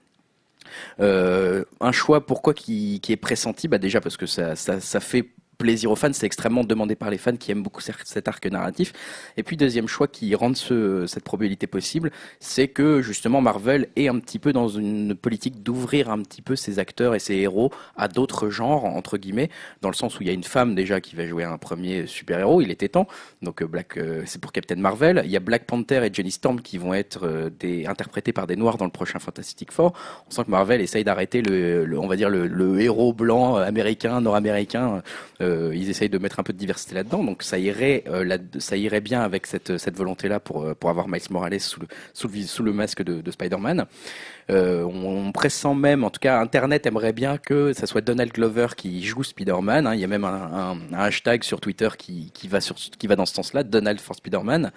Euh, 1.00 1.64
un 1.80 1.94
choix, 1.94 2.26
pourquoi 2.26 2.54
qui, 2.54 3.00
qui 3.00 3.14
est 3.14 3.18
pressenti 3.18 3.70
bah 3.70 3.78
Déjà 3.78 4.02
parce 4.02 4.18
que 4.18 4.26
ça, 4.26 4.58
ça, 4.58 4.82
ça 4.82 5.00
fait 5.00 5.30
plaisir 5.58 5.92
aux 5.92 5.96
fans, 5.96 6.14
c'est 6.14 6.26
extrêmement 6.26 6.64
demandé 6.64 6.96
par 6.96 7.10
les 7.10 7.18
fans 7.18 7.36
qui 7.36 7.52
aiment 7.52 7.64
beaucoup 7.64 7.82
cet 7.82 8.28
arc 8.28 8.46
narratif. 8.46 8.94
Et 9.38 9.44
puis 9.44 9.58
deuxième 9.58 9.88
choix 9.88 10.08
qui 10.08 10.34
rend 10.36 10.54
ce, 10.54 11.06
cette 11.08 11.24
probabilité 11.24 11.68
possible, 11.68 12.12
c'est 12.40 12.68
que 12.68 13.02
justement 13.02 13.42
Marvel 13.42 13.88
est 13.96 14.08
un 14.08 14.20
petit 14.20 14.40
peu 14.40 14.54
dans 14.54 14.68
une 14.68 15.16
politique 15.16 15.64
d'ouvrir 15.64 16.10
un 16.10 16.22
petit 16.22 16.42
peu 16.42 16.56
ses 16.56 16.80
acteurs 16.80 17.16
et 17.16 17.20
ses 17.20 17.36
héros 17.36 17.72
à 17.96 18.08
d'autres 18.08 18.50
genres, 18.50 18.86
entre 18.86 19.18
guillemets, 19.18 19.50
dans 19.82 19.90
le 19.90 19.96
sens 19.96 20.20
où 20.20 20.24
il 20.24 20.28
y 20.28 20.30
a 20.30 20.34
une 20.34 20.44
femme 20.44 20.76
déjà 20.76 21.02
qui 21.02 21.16
va 21.16 21.26
jouer 21.26 21.44
un 21.44 21.58
premier 21.58 22.08
super-héros, 22.08 22.62
il 22.62 22.72
était 22.72 22.90
temps, 22.90 23.08
donc 23.42 23.62
euh, 23.62 23.68
Black, 23.68 23.98
euh, 23.98 24.24
c'est 24.26 24.42
pour 24.42 24.52
Captain 24.52 24.76
Marvel. 24.76 25.22
Il 25.26 25.32
y 25.32 25.38
a 25.38 25.40
Black 25.40 25.66
Panther 25.66 26.02
et 26.06 26.10
Johnny 26.14 26.32
Storm 26.32 26.62
qui 26.62 26.78
vont 26.78 26.94
être 26.94 27.22
euh, 27.24 27.50
interprétés 27.88 28.34
par 28.34 28.48
des 28.48 28.56
noirs 28.56 28.78
dans 28.78 28.86
le 28.86 28.92
prochain 28.92 29.20
Fantastic 29.20 29.72
Four. 29.72 29.94
On 30.28 30.32
sent 30.32 30.46
que 30.46 30.52
Marvel 30.52 30.82
essaye 30.82 31.04
d'arrêter 31.04 31.42
le, 31.42 31.98
on 31.98 32.08
va 32.08 32.16
dire 32.16 32.30
le, 32.30 32.80
héros 32.80 33.14
blanc 33.14 33.56
américain, 33.56 34.22
nord-américain. 34.22 35.02
Ils 35.74 35.90
essayent 35.90 36.10
de 36.10 36.18
mettre 36.18 36.40
un 36.40 36.44
peu 36.44 36.54
de 36.54 36.58
diversité 36.58 36.96
là-dedans, 36.96 37.24
donc 37.24 37.44
ça 37.44 37.58
irait, 37.60 38.04
euh, 38.08 38.24
là, 38.24 38.38
ça 38.60 38.78
irait 38.78 39.02
bien 39.02 39.22
avec 39.22 39.46
cette, 39.46 39.78
cette 39.78 39.96
volonté-là 39.96 40.40
pour, 40.40 40.64
euh, 40.64 40.74
pour 40.74 40.90
avoir 40.90 41.08
Miles 41.08 41.22
Morales 41.30 41.60
sous 41.60 41.80
le, 41.80 41.88
sous 42.14 42.28
le, 42.28 42.42
sous 42.44 42.64
le 42.64 42.74
masque 42.74 43.04
de, 43.04 43.22
de 43.22 43.32
Spider-Man. 43.32 43.86
Euh, 44.50 44.84
on, 44.84 45.28
on 45.28 45.32
pressent 45.34 45.74
même, 45.76 46.04
en 46.06 46.10
tout 46.10 46.20
cas, 46.22 46.40
Internet 46.40 46.86
aimerait 46.86 47.12
bien 47.12 47.38
que 47.38 47.74
ça 47.74 47.86
soit 47.86 48.00
Donald 48.02 48.32
Glover 48.32 48.68
qui 48.78 49.04
joue 49.04 49.22
Spider-Man. 49.24 49.86
hein. 49.88 49.94
Il 49.94 50.00
y 50.00 50.04
a 50.06 50.08
même 50.08 50.24
un, 50.24 50.30
un- 50.54 50.78
un 50.94 51.00
hashtag 51.00 51.44
sur 51.44 51.60
Twitter 51.60 51.90
qui, 51.98 52.32
qui, 52.34 52.48
va 52.48 52.62
sur, 52.62 52.76
qui 52.76 53.08
va 53.08 53.16
dans 53.18 53.26
ce 53.26 53.34
sens-là, 53.34 53.64
Donald 53.64 54.00
for 54.00 54.16
Spider-Man. 54.16 54.72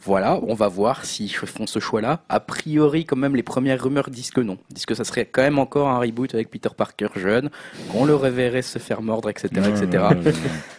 Voilà, 0.00 0.38
on 0.46 0.54
va 0.54 0.68
voir 0.68 1.04
s'ils 1.04 1.34
font 1.34 1.66
ce 1.66 1.80
choix-là. 1.80 2.20
A 2.28 2.38
priori, 2.38 3.04
quand 3.04 3.16
même, 3.16 3.34
les 3.34 3.42
premières 3.42 3.82
rumeurs 3.82 4.10
disent 4.10 4.30
que 4.30 4.40
non. 4.40 4.56
Disent 4.70 4.86
que 4.86 4.94
ça 4.94 5.02
serait 5.02 5.26
quand 5.26 5.42
même 5.42 5.58
encore 5.58 5.88
un 5.88 5.98
reboot 5.98 6.32
avec 6.34 6.48
Peter 6.50 6.68
Parker 6.76 7.08
jeune, 7.16 7.50
qu'on 7.90 8.04
le 8.04 8.14
reverrait 8.14 8.62
se 8.62 8.78
faire 8.78 9.02
mordre, 9.02 9.28
etc., 9.30 9.48
etc. 9.68 10.04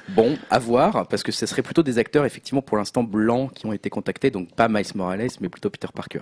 Bon, 0.10 0.38
à 0.50 0.60
voir, 0.60 1.08
parce 1.10 1.24
que 1.24 1.34
ce 1.34 1.46
serait 1.46 1.62
plutôt 1.62 1.84
des 1.84 1.98
acteurs, 1.98 2.24
effectivement, 2.24 2.62
pour 2.62 2.78
l'instant, 2.78 3.04
blancs 3.04 3.52
qui 3.54 3.66
ont 3.66 3.74
été 3.74 3.90
contactés, 3.90 4.32
donc 4.32 4.54
pas 4.56 4.70
Miles 4.70 4.86
Morales, 4.96 5.28
mais 5.42 5.50
plutôt 5.50 5.70
Peter 5.70 5.90
Parker. 5.94 6.22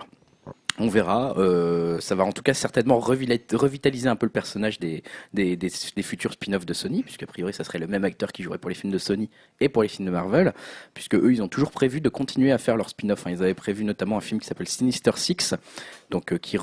On 0.79 0.89
verra. 0.89 1.33
euh, 1.37 1.99
ça 1.99 2.13
va 2.13 2.23
en 2.23 2.31
tout 2.31 2.43
cas 2.43 2.53
certainement 2.53 2.99
revitaliser 2.99 4.07
un 4.07 4.15
peu 4.15 4.27
le 4.27 4.31
personnage 4.31 4.79
des, 4.79 5.01
futurs 6.03 6.33
spin-offs 6.33 6.67
de 6.67 6.73
Sony, 6.73 7.01
puisque 7.01 7.23
a 7.23 7.25
priori 7.25 7.51
ça 7.51 7.63
serait 7.63 7.79
le 7.79 7.87
même 7.87 8.03
acteur 8.05 8.31
qui 8.31 8.43
jouerait 8.43 8.59
pour 8.59 8.69
les 8.69 8.75
films 8.75 8.93
de 8.93 8.99
Sony 8.99 9.29
et 9.59 9.69
pour 9.69 9.81
les 9.81 9.87
films 9.87 10.05
de 10.05 10.11
Marvel, 10.11 10.53
puisque 10.93 11.15
eux 11.15 11.33
ils 11.33 11.41
ont 11.41 11.47
toujours 11.47 11.71
prévu 11.71 11.99
de 11.99 12.09
continuer 12.09 12.51
à 12.51 12.59
faire 12.59 12.77
leurs 12.77 12.89
spin-offs. 12.89 13.25
hein. 13.25 13.31
Ils 13.31 13.41
avaient 13.41 13.55
prévu 13.55 13.83
notamment 13.83 14.17
un 14.17 14.21
film 14.21 14.39
qui 14.39 14.45
s'appelle 14.45 14.67
Sinister 14.67 15.11
Six, 15.15 15.55
donc 16.11 16.31
euh, 16.31 16.37
qui, 16.37 16.57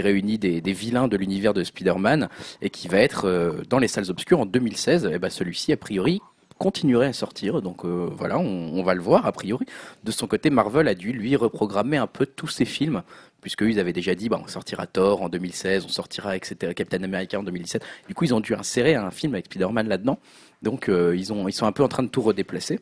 réunit 0.00 0.38
des, 0.38 0.60
vilains 0.72 1.08
de 1.08 1.16
l'univers 1.18 1.52
de 1.52 1.64
Spider-Man 1.64 2.28
et 2.62 2.70
qui 2.70 2.88
va 2.88 2.98
être 2.98 3.26
euh, 3.26 3.62
dans 3.68 3.78
les 3.78 3.88
salles 3.88 4.10
obscures 4.10 4.40
en 4.40 4.46
2016. 4.46 5.10
Et 5.12 5.18
ben 5.18 5.28
celui-ci 5.28 5.72
a 5.72 5.76
priori 5.76 6.22
continuerait 6.58 7.06
à 7.06 7.12
sortir. 7.12 7.62
Donc 7.62 7.84
euh, 7.84 8.10
voilà, 8.16 8.38
on, 8.38 8.82
va 8.82 8.94
le 8.94 9.00
voir 9.00 9.26
a 9.26 9.32
priori. 9.32 9.66
De 10.04 10.10
son 10.10 10.26
côté, 10.26 10.50
Marvel 10.50 10.88
a 10.88 10.94
dû 10.94 11.12
lui 11.12 11.36
reprogrammer 11.36 11.96
un 11.96 12.06
peu 12.06 12.26
tous 12.26 12.48
ses 12.48 12.64
films, 12.64 13.02
puisque 13.40 13.62
ils 13.62 13.78
avaient 13.78 13.92
déjà 13.92 14.14
dit, 14.14 14.28
bah, 14.28 14.40
on 14.42 14.48
sortira 14.48 14.86
Thor 14.86 15.22
en 15.22 15.28
2016, 15.28 15.84
on 15.86 15.88
sortira 15.88 16.36
etc. 16.36 16.74
Captain 16.74 17.02
America 17.02 17.38
en 17.38 17.42
2017. 17.42 17.82
Du 18.08 18.14
coup, 18.14 18.24
ils 18.24 18.34
ont 18.34 18.40
dû 18.40 18.54
insérer 18.54 18.94
un 18.94 19.10
film 19.10 19.34
avec 19.34 19.46
Spider-Man 19.46 19.88
là-dedans. 19.88 20.18
Donc 20.62 20.88
euh, 20.88 21.16
ils 21.16 21.32
ont, 21.32 21.48
ils 21.48 21.52
sont 21.52 21.66
un 21.66 21.72
peu 21.72 21.82
en 21.82 21.88
train 21.88 22.02
de 22.02 22.08
tout 22.08 22.22
redéplacer. 22.22 22.80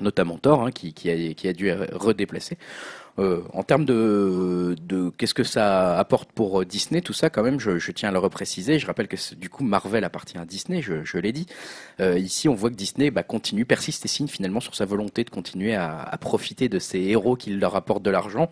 Notamment 0.00 0.38
Thor, 0.38 0.62
hein, 0.62 0.72
qui, 0.72 0.88
a, 1.08 1.34
qui 1.34 1.46
a 1.46 1.52
dû 1.52 1.72
redéplacer. 1.72 2.58
Euh, 3.20 3.42
en 3.52 3.62
termes 3.62 3.84
de, 3.84 4.74
qu'est-ce 5.16 5.34
que 5.34 5.44
ça 5.44 5.96
apporte 5.98 6.32
pour 6.32 6.60
euh, 6.60 6.64
Disney, 6.64 7.00
tout 7.00 7.12
ça 7.12 7.30
quand 7.30 7.44
même, 7.44 7.60
je, 7.60 7.90
tiens 7.92 8.08
à 8.08 8.12
le 8.12 8.18
repréciser. 8.18 8.78
Je 8.78 8.86
rappelle 8.86 9.06
que 9.06 9.16
du 9.36 9.48
coup 9.48 9.62
Marvel 9.62 10.02
appartient 10.04 10.36
à 10.36 10.44
Disney, 10.44 10.82
je, 10.82 11.18
l'ai 11.18 11.32
dit. 11.32 11.46
Euh, 12.00 12.18
ici, 12.18 12.48
on 12.48 12.54
voit 12.54 12.70
que 12.70 12.74
Disney 12.74 13.10
bah, 13.10 13.22
continue, 13.22 13.64
persiste 13.64 14.04
et 14.04 14.08
signe 14.08 14.26
finalement 14.26 14.60
sur 14.60 14.74
sa 14.74 14.84
volonté 14.84 15.22
de 15.22 15.30
continuer 15.30 15.74
à, 15.74 16.10
profiter 16.20 16.68
de 16.68 16.78
ces 16.78 16.98
héros 17.00 17.36
qui 17.36 17.50
leur 17.50 17.76
apportent 17.76 18.02
de 18.02 18.10
l'argent. 18.10 18.50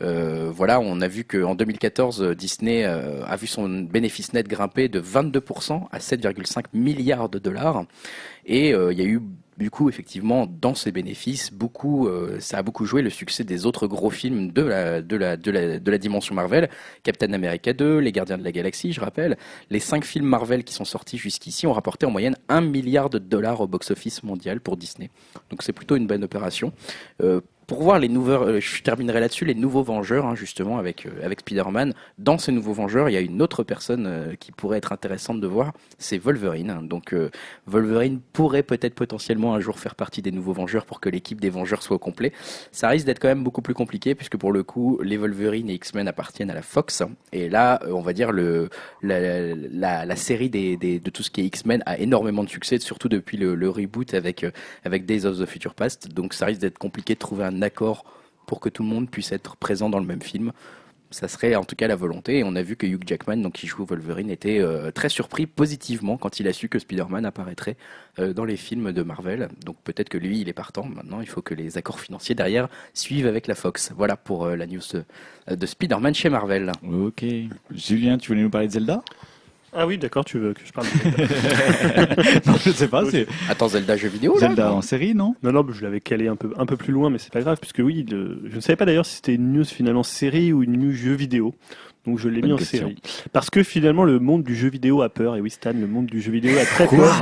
Voilà, 0.00 0.80
on 0.80 1.00
a 1.00 1.06
vu 1.06 1.22
qu'en 1.22 1.54
2014, 1.54 2.22
euh, 2.22 2.34
Disney 2.34 2.84
a 2.84 3.36
vu 3.36 3.46
son 3.46 3.68
bénéfice 3.82 4.32
net 4.32 4.48
grimper 4.48 4.88
de 4.88 5.00
22% 5.00 5.86
à 5.92 5.98
7,5 6.00 6.64
milliards 6.72 7.28
de 7.28 7.38
dollars. 7.38 7.84
Et 8.44 8.70
il 8.70 8.98
y 8.98 9.02
a 9.02 9.04
eu 9.04 9.20
du 9.62 9.70
coup 9.70 9.88
effectivement 9.88 10.46
dans 10.46 10.74
ces 10.74 10.90
bénéfices 10.90 11.52
beaucoup 11.52 12.08
euh, 12.08 12.40
ça 12.40 12.58
a 12.58 12.62
beaucoup 12.64 12.84
joué 12.84 13.00
le 13.00 13.10
succès 13.10 13.44
des 13.44 13.64
autres 13.64 13.86
gros 13.86 14.10
films 14.10 14.50
de 14.50 14.62
la 14.62 15.00
de 15.00 15.16
la 15.16 15.36
de 15.36 15.50
la 15.52 15.78
de 15.78 15.90
la 15.90 15.98
dimension 15.98 16.34
Marvel. 16.34 16.68
Captain 17.04 17.32
America 17.32 17.72
2 17.72 17.98
les 17.98 18.10
Gardiens 18.10 18.38
de 18.38 18.42
la 18.42 18.50
Galaxie 18.50 18.92
je 18.92 19.00
rappelle. 19.00 19.36
Les 19.70 19.78
cinq 19.78 20.04
films 20.04 20.26
Marvel 20.26 20.64
qui 20.64 20.74
sont 20.74 20.84
sortis 20.84 21.16
jusqu'ici 21.16 21.68
ont 21.68 21.72
rapporté 21.72 22.06
en 22.06 22.10
moyenne 22.10 22.36
1 22.48 22.60
milliard 22.62 23.08
de 23.08 23.18
dollars 23.18 23.60
au 23.60 23.68
box-office 23.68 24.24
mondial 24.24 24.60
pour 24.60 24.76
Disney. 24.76 25.10
Donc 25.50 25.62
c'est 25.62 25.72
plutôt 25.72 25.94
une 25.94 26.08
bonne 26.08 26.24
opération. 26.24 26.72
Euh, 27.22 27.40
pour 27.72 27.84
voir 27.84 27.98
les 27.98 28.10
nouveaux, 28.10 28.32
euh, 28.32 28.60
je 28.60 28.82
terminerai 28.82 29.18
là-dessus, 29.18 29.46
les 29.46 29.54
nouveaux 29.54 29.82
Vengeurs, 29.82 30.26
hein, 30.26 30.34
justement, 30.34 30.76
avec, 30.76 31.06
euh, 31.06 31.24
avec 31.24 31.40
Spider-Man. 31.40 31.94
Dans 32.18 32.36
ces 32.36 32.52
nouveaux 32.52 32.74
Vengeurs, 32.74 33.08
il 33.08 33.14
y 33.14 33.16
a 33.16 33.20
une 33.20 33.40
autre 33.40 33.62
personne 33.62 34.04
euh, 34.06 34.34
qui 34.38 34.52
pourrait 34.52 34.76
être 34.76 34.92
intéressante 34.92 35.40
de 35.40 35.46
voir, 35.46 35.72
c'est 35.96 36.18
Wolverine. 36.18 36.68
hein. 36.68 36.82
Donc, 36.82 37.14
Wolverine 37.66 38.20
pourrait 38.34 38.62
peut-être 38.62 38.94
potentiellement 38.94 39.54
un 39.54 39.60
jour 39.60 39.78
faire 39.78 39.94
partie 39.94 40.20
des 40.20 40.32
nouveaux 40.32 40.52
Vengeurs 40.52 40.84
pour 40.84 41.00
que 41.00 41.08
l'équipe 41.08 41.40
des 41.40 41.48
Vengeurs 41.48 41.82
soit 41.82 41.96
au 41.96 41.98
complet. 41.98 42.32
Ça 42.72 42.90
risque 42.90 43.06
d'être 43.06 43.18
quand 43.18 43.28
même 43.28 43.42
beaucoup 43.42 43.62
plus 43.62 43.72
compliqué, 43.72 44.14
puisque 44.14 44.36
pour 44.36 44.52
le 44.52 44.62
coup, 44.62 45.00
les 45.02 45.16
Wolverine 45.16 45.70
et 45.70 45.74
X-Men 45.74 46.08
appartiennent 46.08 46.50
à 46.50 46.54
la 46.54 46.60
Fox. 46.60 47.02
Et 47.32 47.48
là, 47.48 47.80
on 47.88 48.02
va 48.02 48.12
dire, 48.12 48.32
le, 48.32 48.68
la, 49.00 49.54
la, 49.54 50.04
la 50.04 50.16
série 50.16 50.50
des, 50.50 50.76
de 50.76 51.10
tout 51.10 51.22
ce 51.22 51.30
qui 51.30 51.40
est 51.40 51.44
X-Men 51.44 51.82
a 51.86 51.98
énormément 51.98 52.44
de 52.44 52.50
succès, 52.50 52.78
surtout 52.80 53.08
depuis 53.08 53.38
le, 53.38 53.54
le 53.54 53.70
reboot 53.70 54.12
avec, 54.12 54.44
avec 54.84 55.06
Days 55.06 55.24
of 55.24 55.38
the 55.38 55.46
Future 55.46 55.72
Past. 55.74 56.12
Donc, 56.12 56.34
ça 56.34 56.44
risque 56.44 56.60
d'être 56.60 56.76
compliqué 56.76 57.14
de 57.14 57.18
trouver 57.18 57.44
un 57.44 57.61
accord 57.62 58.04
pour 58.46 58.60
que 58.60 58.68
tout 58.68 58.82
le 58.82 58.88
monde 58.88 59.10
puisse 59.10 59.32
être 59.32 59.56
présent 59.56 59.88
dans 59.88 59.98
le 59.98 60.06
même 60.06 60.22
film. 60.22 60.52
ça 61.10 61.28
serait 61.28 61.54
en 61.56 61.64
tout 61.64 61.76
cas 61.76 61.88
la 61.88 61.96
volonté. 61.96 62.38
Et 62.38 62.44
on 62.44 62.56
a 62.56 62.62
vu 62.62 62.76
que 62.76 62.86
Hugh 62.86 63.02
Jackman, 63.06 63.36
donc 63.36 63.54
qui 63.54 63.66
joue 63.66 63.84
Wolverine, 63.84 64.30
était 64.30 64.60
euh, 64.60 64.90
très 64.90 65.08
surpris 65.08 65.46
positivement 65.46 66.16
quand 66.16 66.40
il 66.40 66.48
a 66.48 66.52
su 66.52 66.68
que 66.68 66.78
Spider-Man 66.78 67.26
apparaîtrait 67.26 67.76
euh, 68.18 68.32
dans 68.32 68.44
les 68.44 68.56
films 68.56 68.92
de 68.92 69.02
Marvel. 69.02 69.48
Donc 69.64 69.76
peut-être 69.84 70.08
que 70.08 70.18
lui, 70.18 70.40
il 70.40 70.48
est 70.48 70.54
partant. 70.54 70.84
Maintenant, 70.84 71.20
il 71.20 71.28
faut 71.28 71.42
que 71.42 71.54
les 71.54 71.78
accords 71.78 72.00
financiers 72.00 72.34
derrière 72.34 72.68
suivent 72.94 73.26
avec 73.26 73.46
la 73.46 73.54
Fox. 73.54 73.92
Voilà 73.96 74.16
pour 74.16 74.46
euh, 74.46 74.56
la 74.56 74.66
news 74.66 74.80
de 75.48 75.66
Spider-Man 75.66 76.14
chez 76.14 76.30
Marvel. 76.30 76.72
Ok. 76.82 77.24
Julien, 77.70 78.18
tu 78.18 78.28
voulais 78.28 78.42
nous 78.42 78.50
parler 78.50 78.68
de 78.68 78.72
Zelda? 78.72 79.02
Ah 79.74 79.86
oui, 79.86 79.96
d'accord, 79.96 80.24
tu 80.24 80.38
veux 80.38 80.52
que 80.52 80.60
je 80.66 80.72
parle 80.72 80.86
de 80.86 82.46
Non, 82.50 82.56
je 82.62 82.70
sais 82.70 82.88
pas. 82.88 83.04
C'est 83.10 83.26
Attends, 83.48 83.68
Zelda 83.68 83.96
jeu 83.96 84.08
vidéo 84.08 84.34
là 84.34 84.40
Zelda 84.48 84.72
en 84.72 84.82
série, 84.82 85.14
non? 85.14 85.34
Non, 85.42 85.52
non, 85.52 85.66
je 85.72 85.82
l'avais 85.82 86.00
calé 86.00 86.28
un 86.28 86.36
peu, 86.36 86.52
un 86.58 86.66
peu 86.66 86.76
plus 86.76 86.92
loin, 86.92 87.08
mais 87.08 87.18
c'est 87.18 87.32
pas 87.32 87.40
grave, 87.40 87.56
puisque 87.60 87.78
oui, 87.82 88.04
le- 88.10 88.42
je 88.50 88.56
ne 88.56 88.60
savais 88.60 88.76
pas 88.76 88.84
d'ailleurs 88.84 89.06
si 89.06 89.16
c'était 89.16 89.34
une 89.34 89.50
news 89.52 89.64
finalement 89.64 90.02
série 90.02 90.52
ou 90.52 90.62
une 90.62 90.76
news 90.76 90.92
jeu 90.92 91.14
vidéo. 91.14 91.54
Donc 92.04 92.18
je 92.18 92.28
l'ai 92.28 92.40
Bonne 92.40 92.50
mis 92.50 92.54
en 92.54 92.58
question. 92.58 92.88
série. 92.88 92.96
Parce 93.32 93.48
que 93.48 93.62
finalement, 93.62 94.04
le 94.04 94.18
monde 94.18 94.42
du 94.42 94.56
jeu 94.56 94.68
vidéo 94.68 95.02
a 95.02 95.08
peur. 95.08 95.36
Et 95.36 95.40
oui, 95.40 95.50
Stan, 95.50 95.72
le 95.72 95.86
monde 95.86 96.06
du 96.06 96.20
jeu 96.20 96.32
vidéo 96.32 96.58
a 96.58 96.64
très 96.64 96.86
peur. 96.88 97.20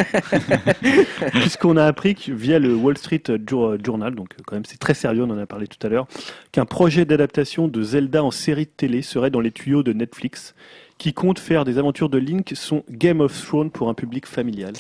Puisqu'on 1.33 1.77
a 1.77 1.85
appris 1.85 2.15
que, 2.15 2.33
via 2.33 2.59
le 2.59 2.75
Wall 2.75 2.97
Street 2.97 3.23
Jour- 3.47 3.77
Journal, 3.85 4.15
donc 4.15 4.31
quand 4.47 4.57
même 4.57 4.65
c'est 4.65 4.79
très 4.79 4.95
sérieux, 4.95 5.23
on 5.23 5.31
en 5.31 5.39
a 5.39 5.47
parlé 5.47 5.67
tout 5.67 5.85
à 5.87 5.91
l'heure, 5.91 6.07
qu'un 6.53 6.65
projet 6.65 7.05
d'adaptation 7.05 7.69
de 7.69 7.83
Zelda 7.83 8.25
en 8.25 8.31
série 8.31 8.65
de 8.65 8.71
télé 8.77 9.03
serait 9.03 9.31
dans 9.31 9.41
les 9.41 9.51
tuyaux 9.53 9.83
de 9.83 9.93
Netflix, 9.93 10.55
qui 11.01 11.15
compte 11.15 11.39
faire 11.39 11.65
des 11.65 11.79
aventures 11.79 12.11
de 12.11 12.19
Link 12.19 12.53
son 12.55 12.85
Game 12.91 13.23
of 13.23 13.33
Thrones 13.47 13.71
pour 13.71 13.89
un 13.89 13.95
public 13.95 14.27
familial. 14.27 14.75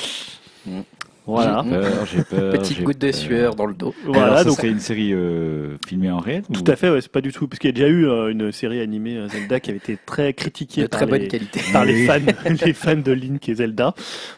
Mm. 0.66 0.80
Voilà. 1.26 1.62
J'ai 1.64 1.70
peur, 1.70 2.06
j'ai 2.06 2.22
peur. 2.36 2.52
Petite 2.52 2.82
goutte 2.82 2.98
de 2.98 3.12
sueur 3.12 3.54
dans 3.54 3.66
le 3.66 3.74
dos. 3.74 3.94
Voilà, 4.04 4.24
Alors, 4.24 4.38
ça 4.38 4.44
donc 4.44 4.56
serait 4.56 4.68
une 4.70 4.80
série 4.80 5.12
euh, 5.12 5.76
filmée 5.86 6.10
en 6.10 6.18
réel 6.18 6.42
Tout 6.52 6.68
ou- 6.68 6.72
à 6.72 6.76
fait, 6.76 6.90
ouais, 6.90 7.00
c'est 7.00 7.10
pas 7.12 7.20
du 7.20 7.32
tout, 7.32 7.46
parce 7.46 7.58
qu'il 7.58 7.68
y 7.68 7.72
a 7.72 7.74
déjà 7.74 7.88
eu 7.88 8.06
euh, 8.08 8.28
une 8.30 8.50
série 8.52 8.80
animée 8.80 9.16
euh, 9.16 9.28
Zelda 9.28 9.60
qui 9.60 9.70
avait 9.70 9.78
été 9.78 9.98
très 10.06 10.32
critiquée 10.32 10.82
De 10.82 10.86
par, 10.88 11.00
très 11.00 11.06
bonne 11.06 11.20
les, 11.20 11.28
qualité. 11.28 11.60
par 11.72 11.84
les 11.84 12.06
fans, 12.06 12.18
les 12.66 12.72
fans 12.72 12.96
de 12.96 13.12
Link 13.12 13.48
et 13.48 13.54
Zelda. 13.54 13.94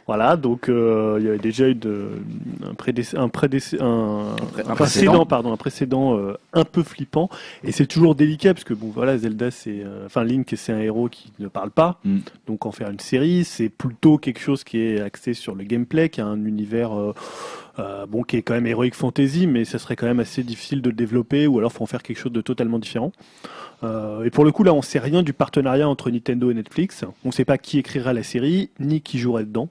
Voilà, 0.07 0.37
donc 0.37 0.69
euh, 0.69 1.17
il 1.21 1.27
y 1.27 1.29
avait 1.29 1.39
déjà 1.39 1.69
eu 1.69 1.75
de, 1.75 2.09
un, 2.69 2.75
prédéc- 2.75 3.17
un, 3.17 3.29
prédéc- 3.29 3.81
un, 3.81 4.37
pré- 4.53 4.63
un 4.63 4.71
un 4.71 4.75
précédent, 4.75 4.75
précédent. 4.75 5.27
pardon, 5.27 5.53
un 5.53 5.57
précédent 5.57 6.19
euh, 6.19 6.35
un 6.53 6.65
peu 6.65 6.83
flippant. 6.83 7.31
Et 7.65 7.73
c'est 7.73 7.87
toujours 7.87 8.15
délicat 8.15 8.55
parce 8.55 8.65
que 8.65 8.75
bon, 8.75 8.91
voilà, 8.95 9.17
Zelda, 9.19 9.51
c'est, 9.51 9.83
euh, 9.85 10.07
enfin 10.07 10.25
Link, 10.25 10.53
c'est 10.57 10.73
un 10.73 10.81
héros 10.81 11.09
qui 11.09 11.33
ne 11.39 11.49
parle 11.49 11.71
pas. 11.71 12.01
Mm. 12.05 12.19
Donc 12.47 12.67
en 12.67 12.73
faire 12.73 12.91
une 12.91 12.99
série, 13.01 13.45
c'est 13.45 13.69
plutôt 13.69 14.19
quelque 14.19 14.41
chose 14.41 14.65
qui 14.65 14.79
est 14.81 15.01
axé 15.01 15.33
sur 15.33 15.55
le 15.55 15.65
gameplay, 15.65 16.09
qui 16.09 16.21
a 16.21 16.27
un 16.27 16.45
univers. 16.45 16.72
Euh, 16.81 17.13
euh, 17.79 18.07
bon, 18.07 18.23
qui 18.23 18.37
est 18.37 18.43
quand 18.43 18.55
même 18.55 18.67
Heroic 18.67 18.93
Fantasy, 18.95 19.47
mais 19.47 19.65
ça 19.65 19.79
serait 19.79 19.97
quand 19.97 20.07
même 20.07 20.21
assez 20.21 20.43
difficile 20.43 20.83
de 20.83 20.91
le 20.91 20.97
développer, 20.97 21.47
ou 21.47 21.59
alors 21.59 21.73
faut 21.73 21.83
en 21.85 21.87
faire 21.87 22.03
quelque 22.03 22.19
chose 22.19 22.33
de 22.33 22.41
totalement 22.41 22.79
différent. 22.79 23.13
Euh, 23.85 24.25
et 24.25 24.31
pour 24.31 24.45
le 24.45 24.53
coup, 24.53 24.63
là, 24.63 24.73
on 24.75 24.83
sait 24.83 24.99
rien 25.01 25.23
du 25.23 25.33
partenariat 25.33 25.89
entre 25.89 26.11
Nintendo 26.11 26.51
et 26.51 26.55
Netflix. 26.55 27.05
On 27.25 27.31
sait 27.33 27.45
pas 27.45 27.59
qui 27.59 27.79
écrira 27.79 28.13
la 28.13 28.23
série, 28.23 28.71
ni 28.79 29.01
qui 29.01 29.19
jouerait 29.19 29.45
dedans. 29.45 29.69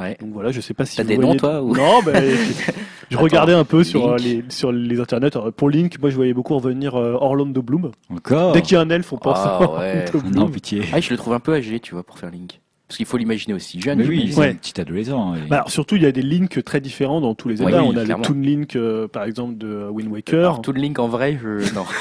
Ouais. 0.00 0.16
Donc 0.18 0.30
voilà, 0.32 0.50
je 0.50 0.62
sais 0.62 0.72
pas 0.72 0.86
si 0.86 0.96
T'as 0.96 1.02
vous 1.02 1.08
des 1.10 1.16
voyez- 1.16 1.30
noms, 1.32 1.36
toi, 1.36 1.62
ou- 1.62 1.76
Non, 1.76 2.00
ben, 2.02 2.24
je, 2.24 2.72
je 3.10 3.16
regardais 3.18 3.52
un 3.52 3.64
peu 3.64 3.84
sur 3.84 4.16
Link. 4.16 4.20
euh, 4.20 4.22
les 4.22 4.44
sur 4.48 4.72
les 4.72 4.98
internets. 4.98 5.36
Alors, 5.36 5.52
Pour 5.52 5.68
Link, 5.68 5.98
moi, 6.00 6.08
je 6.08 6.16
voyais 6.16 6.32
beaucoup 6.32 6.54
revenir 6.54 6.94
euh, 6.96 7.12
Orlando 7.20 7.60
Bloom. 7.60 7.90
Encore? 8.08 8.52
Dès 8.52 8.62
qu'il 8.62 8.74
y 8.74 8.76
a 8.76 8.80
un 8.80 8.88
elfe, 8.88 9.12
on 9.12 9.18
pense 9.18 9.36
Ah, 9.38 9.56
à 9.56 9.60
ouais. 9.60 10.04
Orlando 10.14 10.28
Non, 10.30 10.30
Bloom. 10.44 10.50
pitié. 10.52 10.84
Ah, 10.94 11.00
je 11.00 11.10
le 11.10 11.18
trouve 11.18 11.34
un 11.34 11.40
peu 11.40 11.52
âgé, 11.52 11.80
tu 11.80 11.92
vois, 11.92 12.02
pour 12.02 12.18
faire 12.18 12.30
Link. 12.30 12.60
Parce 12.90 12.96
qu'il 12.96 13.06
faut 13.06 13.18
l'imaginer 13.18 13.54
aussi 13.54 13.80
jeune. 13.80 13.98
Mais 14.00 14.04
oui, 14.06 14.30
c'est 14.32 14.40
Ouais. 14.40 14.48
un 14.48 14.54
petit 14.54 14.80
adolescent. 14.80 15.36
et- 15.36 15.48
Bah, 15.48 15.58
alors, 15.58 15.70
surtout, 15.70 15.94
il 15.94 16.02
y 16.02 16.06
a 16.06 16.10
des 16.10 16.22
Links 16.22 16.64
très 16.64 16.80
différents 16.80 17.20
dans 17.20 17.36
tous 17.36 17.48
les. 17.48 17.62
Oui, 17.62 17.72
on 17.72 17.96
a 17.96 18.04
clairement. 18.04 18.22
le 18.22 18.26
Toon 18.34 18.40
Link, 18.42 18.74
euh, 18.74 19.06
par 19.06 19.22
exemple, 19.22 19.56
de 19.58 19.86
Wind 19.90 20.10
Waker. 20.10 20.38
Alors, 20.40 20.62
le 20.66 20.80
Link 20.80 20.98
en 20.98 21.06
vrai, 21.06 21.38
je... 21.40 21.72
non. 21.72 21.84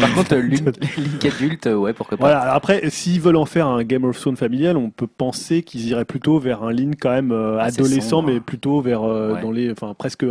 Par 0.00 0.14
contre, 0.14 0.34
Link, 0.36 0.64
Link 0.98 1.24
adulte, 1.24 1.66
ouais, 1.66 1.92
pourquoi 1.92 2.18
pas. 2.18 2.24
Voilà, 2.26 2.40
alors 2.40 2.54
après, 2.54 2.90
s'ils 2.90 3.20
veulent 3.20 3.36
en 3.36 3.44
faire 3.46 3.66
un 3.68 3.84
Game 3.84 4.04
of 4.04 4.18
Thrones 4.20 4.36
familial, 4.36 4.76
on 4.76 4.90
peut 4.90 5.06
penser 5.06 5.62
qu'ils 5.62 5.86
iraient 5.88 6.04
plutôt 6.04 6.38
vers 6.38 6.62
un 6.64 6.72
Link 6.72 6.96
quand 7.00 7.10
même 7.10 7.30
euh, 7.32 7.58
adolescent, 7.60 8.18
sombre. 8.18 8.30
mais 8.32 8.40
plutôt 8.40 8.80
vers 8.80 9.02
euh, 9.04 9.34
Ouais. 9.34 9.40
dans 9.42 9.52
les, 9.52 9.70
enfin 9.70 9.94
presque, 9.96 10.26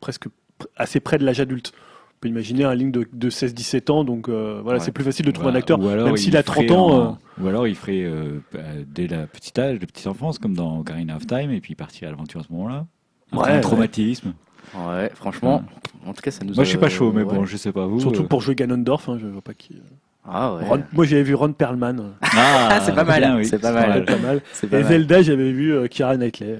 presque 0.00 0.26
pr- 0.26 0.66
assez 0.76 1.00
près 1.00 1.16
de 1.18 1.24
l'âge 1.24 1.40
adulte. 1.40 1.72
On 2.18 2.20
peut 2.20 2.28
imaginer 2.28 2.64
un 2.64 2.74
Link 2.74 2.90
de, 2.92 3.06
de 3.12 3.30
16-17 3.30 3.92
ans, 3.92 4.02
donc 4.02 4.28
euh, 4.28 4.58
voilà, 4.64 4.80
Ouais. 4.80 4.84
c'est 4.84 4.90
plus 4.90 5.04
facile 5.04 5.24
de 5.24 5.30
trouver 5.30 5.44
Voilà. 5.52 5.58
un 5.58 5.60
acteur, 5.60 5.78
même 5.78 6.14
il 6.16 6.18
s'il 6.18 6.36
a 6.36 6.42
30 6.42 6.64
ferait 6.66 6.76
ans. 6.76 7.16
euh, 7.40 7.44
Ou 7.44 7.46
alors 7.46 7.68
il 7.68 7.76
ferait 7.76 8.02
euh, 8.02 8.40
bah, 8.52 8.58
dès 8.88 9.06
la 9.06 9.28
petite 9.28 9.56
âge, 9.56 9.78
de 9.78 9.86
petite 9.86 10.08
enfance, 10.08 10.38
comme 10.40 10.54
dans 10.54 10.80
Ocarina 10.80 11.14
of 11.14 11.28
Time, 11.28 11.52
et 11.52 11.60
puis 11.60 11.76
partir 11.76 12.08
à 12.08 12.10
l'aventure 12.10 12.40
à 12.40 12.42
ce 12.42 12.52
moment-là. 12.54 12.86
Ouais, 13.32 13.48
un 13.48 13.54
ouais. 13.54 13.60
traumatisme. 13.60 14.32
Ouais, 14.74 15.10
franchement, 15.14 15.62
en 16.04 16.12
tout 16.12 16.20
cas, 16.22 16.32
ça 16.32 16.44
nous 16.44 16.54
Moi 16.54 16.64
je 16.64 16.68
suis 16.70 16.76
a- 16.78 16.80
pas 16.80 16.88
chaud, 16.88 17.12
mais 17.14 17.22
ouais. 17.22 17.34
bon, 17.36 17.44
je 17.46 17.56
sais 17.56 17.70
pas 17.70 17.86
vous. 17.86 18.00
Surtout 18.00 18.22
euh. 18.24 18.26
pour 18.26 18.40
jouer 18.40 18.56
Ganondorf, 18.56 19.08
hein, 19.08 19.18
je 19.22 19.26
vois 19.28 19.40
pas 19.40 19.54
qui. 19.54 19.80
Ah 20.28 20.54
ouais. 20.54 20.64
Ron- 20.68 20.82
moi 20.92 21.04
j'avais 21.06 21.22
vu 21.22 21.34
Ron 21.36 21.52
Perlman, 21.52 22.00
euh, 22.00 22.10
Ah, 22.36 22.80
c'est 22.84 22.94
pas 22.96 23.04
mal, 23.04 23.32
oui, 23.36 23.46
c'est 23.46 23.60
pas 23.60 23.70
mal. 23.72 24.04
pas 24.04 24.16
mal. 24.18 24.42
C'est 24.52 24.66
pas 24.66 24.78
Et 24.80 24.82
mal. 24.82 24.88
Zelda, 24.92 25.22
j'avais 25.22 25.52
vu 25.52 25.72
euh, 25.72 25.86
Keira 25.86 26.16
Knightley. 26.16 26.58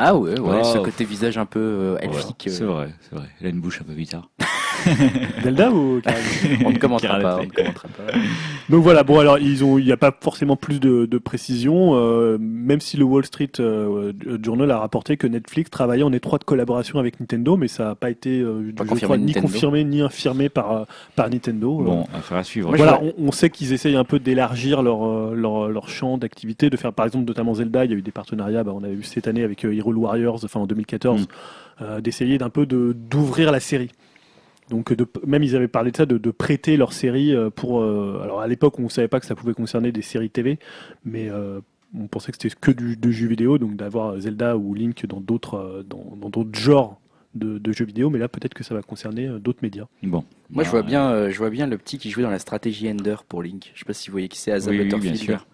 Ah 0.00 0.14
ouais, 0.16 0.38
ouais, 0.38 0.60
Oh. 0.60 0.64
ce 0.64 0.78
côté 0.78 1.04
visage 1.04 1.38
un 1.38 1.46
peu 1.46 1.58
euh, 1.60 1.94
Ouais, 1.94 2.04
elfique. 2.04 2.48
C'est 2.50 2.64
vrai, 2.64 2.90
c'est 3.00 3.16
vrai. 3.16 3.26
Elle 3.40 3.46
a 3.46 3.50
une 3.50 3.60
bouche 3.60 3.80
un 3.80 3.84
peu 3.84 3.94
bizarre. 3.94 4.28
Zelda 5.42 5.70
ou 5.70 6.00
on 6.64 6.70
ne 6.70 6.78
commentera 6.78 7.18
pas, 7.20 7.38
on 7.40 7.44
ne 7.44 7.48
commentera 7.50 7.88
pas. 7.88 8.12
Donc 8.68 8.82
voilà, 8.82 9.02
bon 9.02 9.18
alors 9.18 9.38
ils 9.38 9.64
ont, 9.64 9.78
il 9.78 9.84
n'y 9.84 9.92
a 9.92 9.96
pas 9.96 10.14
forcément 10.20 10.56
plus 10.56 10.80
de, 10.80 11.06
de 11.06 11.18
précision, 11.18 11.92
euh, 11.94 12.38
même 12.40 12.80
si 12.80 12.96
le 12.96 13.04
Wall 13.04 13.24
Street 13.24 13.50
euh, 13.60 14.12
Journal 14.42 14.70
a 14.70 14.78
rapporté 14.78 15.16
que 15.16 15.26
Netflix 15.26 15.70
travaillait 15.70 16.02
en 16.04 16.12
étroite 16.12 16.44
collaboration 16.44 16.98
avec 16.98 17.20
Nintendo, 17.20 17.56
mais 17.56 17.68
ça 17.68 17.84
n'a 17.86 17.94
pas 17.94 18.10
été 18.10 18.40
euh, 18.40 18.72
Pas 18.76 18.84
confirmé 18.84 19.04
crois, 19.06 19.16
ni 19.18 19.26
Nintendo. 19.26 19.46
confirmé 19.46 19.84
ni 19.84 20.00
infirmé 20.00 20.48
par 20.48 20.72
euh, 20.72 20.84
par 21.16 21.30
Nintendo. 21.30 21.78
Bon, 21.78 22.06
affaire 22.14 22.38
à 22.38 22.44
suivre. 22.44 22.74
Voilà, 22.76 23.00
on, 23.02 23.14
on 23.18 23.32
sait 23.32 23.50
qu'ils 23.50 23.72
essayent 23.72 23.96
un 23.96 24.04
peu 24.04 24.18
d'élargir 24.18 24.82
leur, 24.82 25.06
euh, 25.06 25.34
leur 25.34 25.68
leur 25.68 25.88
champ 25.88 26.18
d'activité, 26.18 26.70
de 26.70 26.76
faire 26.76 26.92
par 26.92 27.06
exemple 27.06 27.26
notamment 27.26 27.54
Zelda, 27.54 27.84
il 27.84 27.90
y 27.90 27.94
a 27.94 27.96
eu 27.96 28.02
des 28.02 28.10
partenariats, 28.12 28.64
bah, 28.64 28.72
on 28.74 28.82
avait 28.84 28.94
vu 28.94 29.02
cette 29.02 29.28
année 29.28 29.42
avec 29.42 29.64
euh, 29.64 29.74
Hyrule 29.74 29.96
Warriors, 29.96 30.40
enfin 30.44 30.60
en 30.60 30.66
2014, 30.66 31.22
Mm. 31.22 31.24
euh, 31.82 32.00
d'essayer 32.00 32.38
d'un 32.38 32.50
peu 32.50 32.66
de 32.66 32.94
d'ouvrir 33.10 33.52
la 33.52 33.60
série. 33.60 33.90
Donc 34.70 34.92
de, 34.92 35.06
même 35.26 35.42
ils 35.42 35.56
avaient 35.56 35.68
parlé 35.68 35.90
de 35.90 35.96
ça, 35.96 36.06
de, 36.06 36.18
de 36.18 36.30
prêter 36.30 36.76
leur 36.76 36.92
série 36.92 37.34
euh, 37.34 37.50
pour. 37.50 37.80
euh, 37.80 38.20
alors 38.22 38.40
à 38.40 38.46
l'époque 38.46 38.78
on 38.78 38.82
ne 38.84 38.88
savait 38.88 39.08
pas 39.08 39.20
que 39.20 39.26
ça 39.26 39.34
pouvait 39.34 39.54
concerner 39.54 39.92
des 39.92 40.02
séries 40.02 40.30
TV, 40.30 40.58
mais 41.04 41.28
euh, 41.30 41.60
on 41.98 42.06
pensait 42.06 42.32
que 42.32 42.38
c'était 42.40 42.54
que 42.60 42.70
du 42.70 42.96
de 42.96 43.10
jeux 43.10 43.28
vidéo, 43.28 43.56
donc 43.58 43.76
d'avoir 43.76 44.18
Zelda 44.20 44.56
ou 44.58 44.74
Link 44.74 45.06
dans 45.06 45.20
d'autres 45.20 45.84
dans 45.88 46.16
dans 46.20 46.28
d'autres 46.28 46.58
genres 46.58 47.00
de, 47.34 47.58
de 47.58 47.72
jeux 47.72 47.84
vidéo, 47.86 48.10
mais 48.10 48.18
là 48.18 48.28
peut-être 48.28 48.54
que 48.54 48.64
ça 48.64 48.74
va 48.74 48.82
concerner 48.82 49.28
d'autres 49.40 49.60
médias. 49.62 49.86
Bon. 50.02 50.24
Moi, 50.50 50.64
je 50.64 50.68
Bah, 50.68 50.78
vois 50.78 50.82
bien, 50.82 51.10
euh, 51.10 51.30
je 51.30 51.38
vois 51.38 51.50
bien 51.50 51.66
le 51.66 51.76
petit 51.78 51.98
qui 51.98 52.10
jouait 52.10 52.22
dans 52.22 52.30
la 52.30 52.38
stratégie 52.38 52.90
Ender 52.90 53.16
pour 53.28 53.42
Link. 53.42 53.70
Je 53.74 53.80
sais 53.80 53.84
pas 53.84 53.92
si 53.92 54.08
vous 54.08 54.12
voyez 54.12 54.28
qui 54.28 54.38
c'est, 54.38 54.50
Asa 54.52 54.70
Oui, 54.70 54.78
oui, 54.78 54.84
Butterfield. 54.84 55.14
bien 55.16 55.24
sûr. 55.24 55.46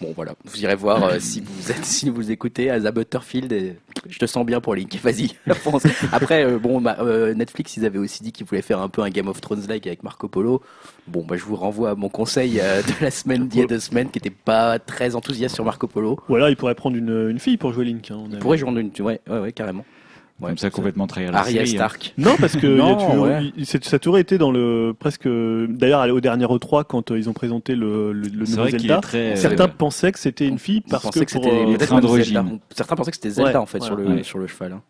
Bon, 0.00 0.12
voilà, 0.16 0.32
vous 0.46 0.62
irez 0.62 0.74
voir 0.76 1.04
euh, 1.04 1.18
si 1.20 1.42
vous 1.42 1.70
êtes, 1.70 1.84
si 1.84 2.08
vous 2.08 2.30
écoutez 2.30 2.70
Asa 2.70 2.90
Butterfield. 2.90 3.52
Et 3.52 3.76
je 4.08 4.18
te 4.18 4.24
sens 4.26 4.46
bien 4.46 4.60
pour 4.60 4.74
Link. 4.74 4.98
Vas-y, 5.02 5.28
fonce. 5.56 5.82
Après, 6.12 6.42
euh, 6.44 6.58
bon, 6.58 6.80
bah, 6.80 6.96
euh, 7.00 7.34
Netflix, 7.34 7.76
ils 7.76 7.84
avaient 7.84 7.98
aussi 7.98 8.22
dit 8.22 8.32
qu'ils 8.32 8.46
voulaient 8.46 8.62
faire 8.62 8.80
un 8.80 8.88
peu 8.88 9.02
un 9.02 9.10
Game 9.10 9.28
of 9.28 9.40
Thrones 9.42 9.66
like 9.68 9.86
avec 9.86 10.02
Marco 10.02 10.26
Polo. 10.28 10.62
Bon, 11.06 11.22
bah, 11.22 11.36
je 11.36 11.44
vous 11.44 11.56
renvoie 11.56 11.90
à 11.90 11.94
mon 11.96 12.08
conseil 12.08 12.52
de 12.54 13.04
la 13.04 13.10
semaine 13.10 13.46
d'il 13.46 13.60
y 13.60 13.64
a 13.64 13.66
deux 13.66 13.78
semaines, 13.80 14.10
qui 14.10 14.18
était 14.18 14.30
pas 14.30 14.78
très 14.78 15.14
enthousiaste 15.16 15.54
sur 15.54 15.64
Marco 15.64 15.86
Polo. 15.86 16.18
Ou 16.30 16.36
alors 16.36 16.48
ils 16.48 16.56
pourraient 16.56 16.74
prendre 16.74 16.96
une, 16.96 17.28
une 17.30 17.38
fille 17.38 17.58
pour 17.58 17.72
jouer 17.74 17.84
Link. 17.84 18.10
hein, 18.10 18.16
on 18.18 18.22
On 18.24 18.30
avait- 18.30 18.38
pourrait 18.38 18.56
jouer 18.58 18.70
une, 18.70 18.90
ouais, 19.04 19.20
ouais, 19.28 19.38
ouais, 19.38 19.52
carrément. 19.52 19.84
Ouais, 20.40 20.48
Comme 20.48 20.56
ça, 20.58 20.70
complètement 20.70 21.06
trahir 21.06 21.32
la 21.32 21.40
Arya 21.40 21.66
série. 21.66 21.70
hein. 21.76 21.86
Stark. 21.86 22.14
Non, 22.18 22.34
parce 22.40 22.56
que 22.56 22.66
il 22.66 22.76
y 22.78 22.80
a 22.80 22.94
toujours- 22.94 23.24
ouais. 23.26 23.52
il- 23.56 23.66
ça 23.66 23.78
a 23.96 23.98
toujours 23.98 24.16
été 24.18 24.38
dans 24.38 24.50
le 24.50 24.94
presque. 24.98 25.28
D'ailleurs, 25.28 26.08
au 26.14 26.20
dernier 26.20 26.46
E3, 26.46 26.84
quand 26.88 27.10
euh, 27.10 27.18
ils 27.18 27.28
ont 27.28 27.34
présenté 27.34 27.74
le, 27.74 28.12
le, 28.12 28.22
le 28.28 28.38
nouveau 28.46 28.68
Zelda, 28.68 28.98
très. 29.00 29.36
certains 29.36 29.64
euh, 29.64 29.68
pensaient 29.68 30.12
que 30.12 30.18
c'était 30.18 30.48
une 30.48 30.58
fille 30.58 30.80
parce 30.80 31.10
que, 31.10 31.20
que 31.20 31.32
pour, 31.32 31.46
euh, 31.46 31.66
les. 31.66 31.78
Certains 31.78 32.96
pensaient 32.96 33.10
que 33.10 33.16
c'était 33.16 33.30
Zelda 33.30 33.50
Ouais, 33.50 33.56
en 33.56 33.66
fait 33.66 33.82
sur 33.82 33.96
le 33.96 34.06
ouais. 34.06 34.22
sur 34.22 34.38
le 34.38 34.46
cheval. 34.46 34.72
hein. 34.72 34.82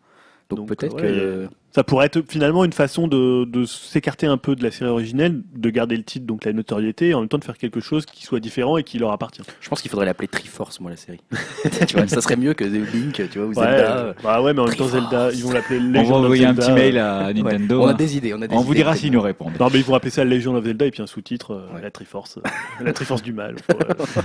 Donc, 0.49 0.59
Donc, 0.59 0.67
peut-être 0.69 0.95
ouais, 0.95 1.01
que 1.01 1.49
ça 1.73 1.83
pourrait 1.83 2.07
être 2.07 2.21
finalement 2.27 2.65
une 2.65 2.73
façon 2.73 3.07
de, 3.07 3.45
de 3.45 3.65
s'écarter 3.65 4.27
un 4.27 4.37
peu 4.37 4.55
de 4.55 4.63
la 4.63 4.71
série 4.71 4.89
originelle, 4.89 5.41
de 5.55 5.69
garder 5.69 5.95
le 5.95 6.03
titre, 6.03 6.25
donc 6.25 6.43
la 6.45 6.53
notoriété, 6.53 7.09
et 7.09 7.13
en 7.13 7.21
même 7.21 7.29
temps 7.29 7.37
de 7.37 7.43
faire 7.45 7.57
quelque 7.57 7.79
chose 7.79 8.05
qui 8.05 8.25
soit 8.25 8.39
différent 8.41 8.77
et 8.77 8.83
qui 8.83 8.99
leur 8.99 9.11
appartient. 9.11 9.41
je 9.61 9.69
pense 9.69 9.81
qu'il 9.81 9.89
faudrait 9.89 10.05
l'appeler 10.05 10.27
Triforce 10.27 10.79
moi 10.81 10.91
la 10.91 10.97
série. 10.97 11.21
tu 11.87 11.95
vois, 11.95 12.07
ça 12.07 12.19
serait 12.21 12.35
mieux 12.35 12.53
que 12.53 12.63
Link, 12.65 13.21
tu 13.31 13.37
vois, 13.39 13.47
ou 13.47 13.49
Ouais, 13.51 13.55
Zelda. 13.55 13.97
euh, 13.97 14.13
bah 14.23 14.41
ouais, 14.41 14.53
mais 14.53 14.59
en 14.61 14.65
même 14.65 14.75
temps. 14.75 14.87
Zelda, 14.87 15.31
ils 15.31 15.43
vont 15.43 15.51
l'appeler 15.51 15.79
On 15.79 15.83
Legend 15.91 16.05
va 16.07 16.15
of 16.17 16.23
envoyer 16.25 16.45
un 16.45 16.47
Zelda. 16.53 16.61
petit 16.65 16.71
mail 16.73 16.97
à 16.97 17.27
Ouais. 17.27 17.33
Nintendo. 17.33 17.81
On 17.83 17.87
a 17.87 17.91
hein. 17.91 17.93
des 17.93 18.17
idées, 18.17 18.33
on 18.33 18.41
a 18.41 18.47
des 18.47 18.55
On 18.55 18.61
vous 18.61 18.73
dira 18.73 18.95
s'ils 18.95 19.11
nous 19.13 19.21
répondent. 19.21 19.53
Non, 19.59 19.67
mais 19.71 19.79
ils 19.79 19.85
vont 19.85 19.95
appeler 19.95 20.11
ça 20.11 20.23
Legend 20.25 20.55
of 20.57 20.65
Zelda 20.65 20.85
et 20.85 20.91
puis 20.91 21.01
un 21.01 21.07
sous-titre, 21.07 21.51
euh, 21.53 21.75
Ouais. 21.75 21.81
la 21.81 21.91
Triforce, 21.91 22.37
euh, 22.37 22.41
la 22.83 22.91
Triforce 22.93 23.21
du 23.23 23.31
mal. 23.33 23.55
euh, 23.71 23.75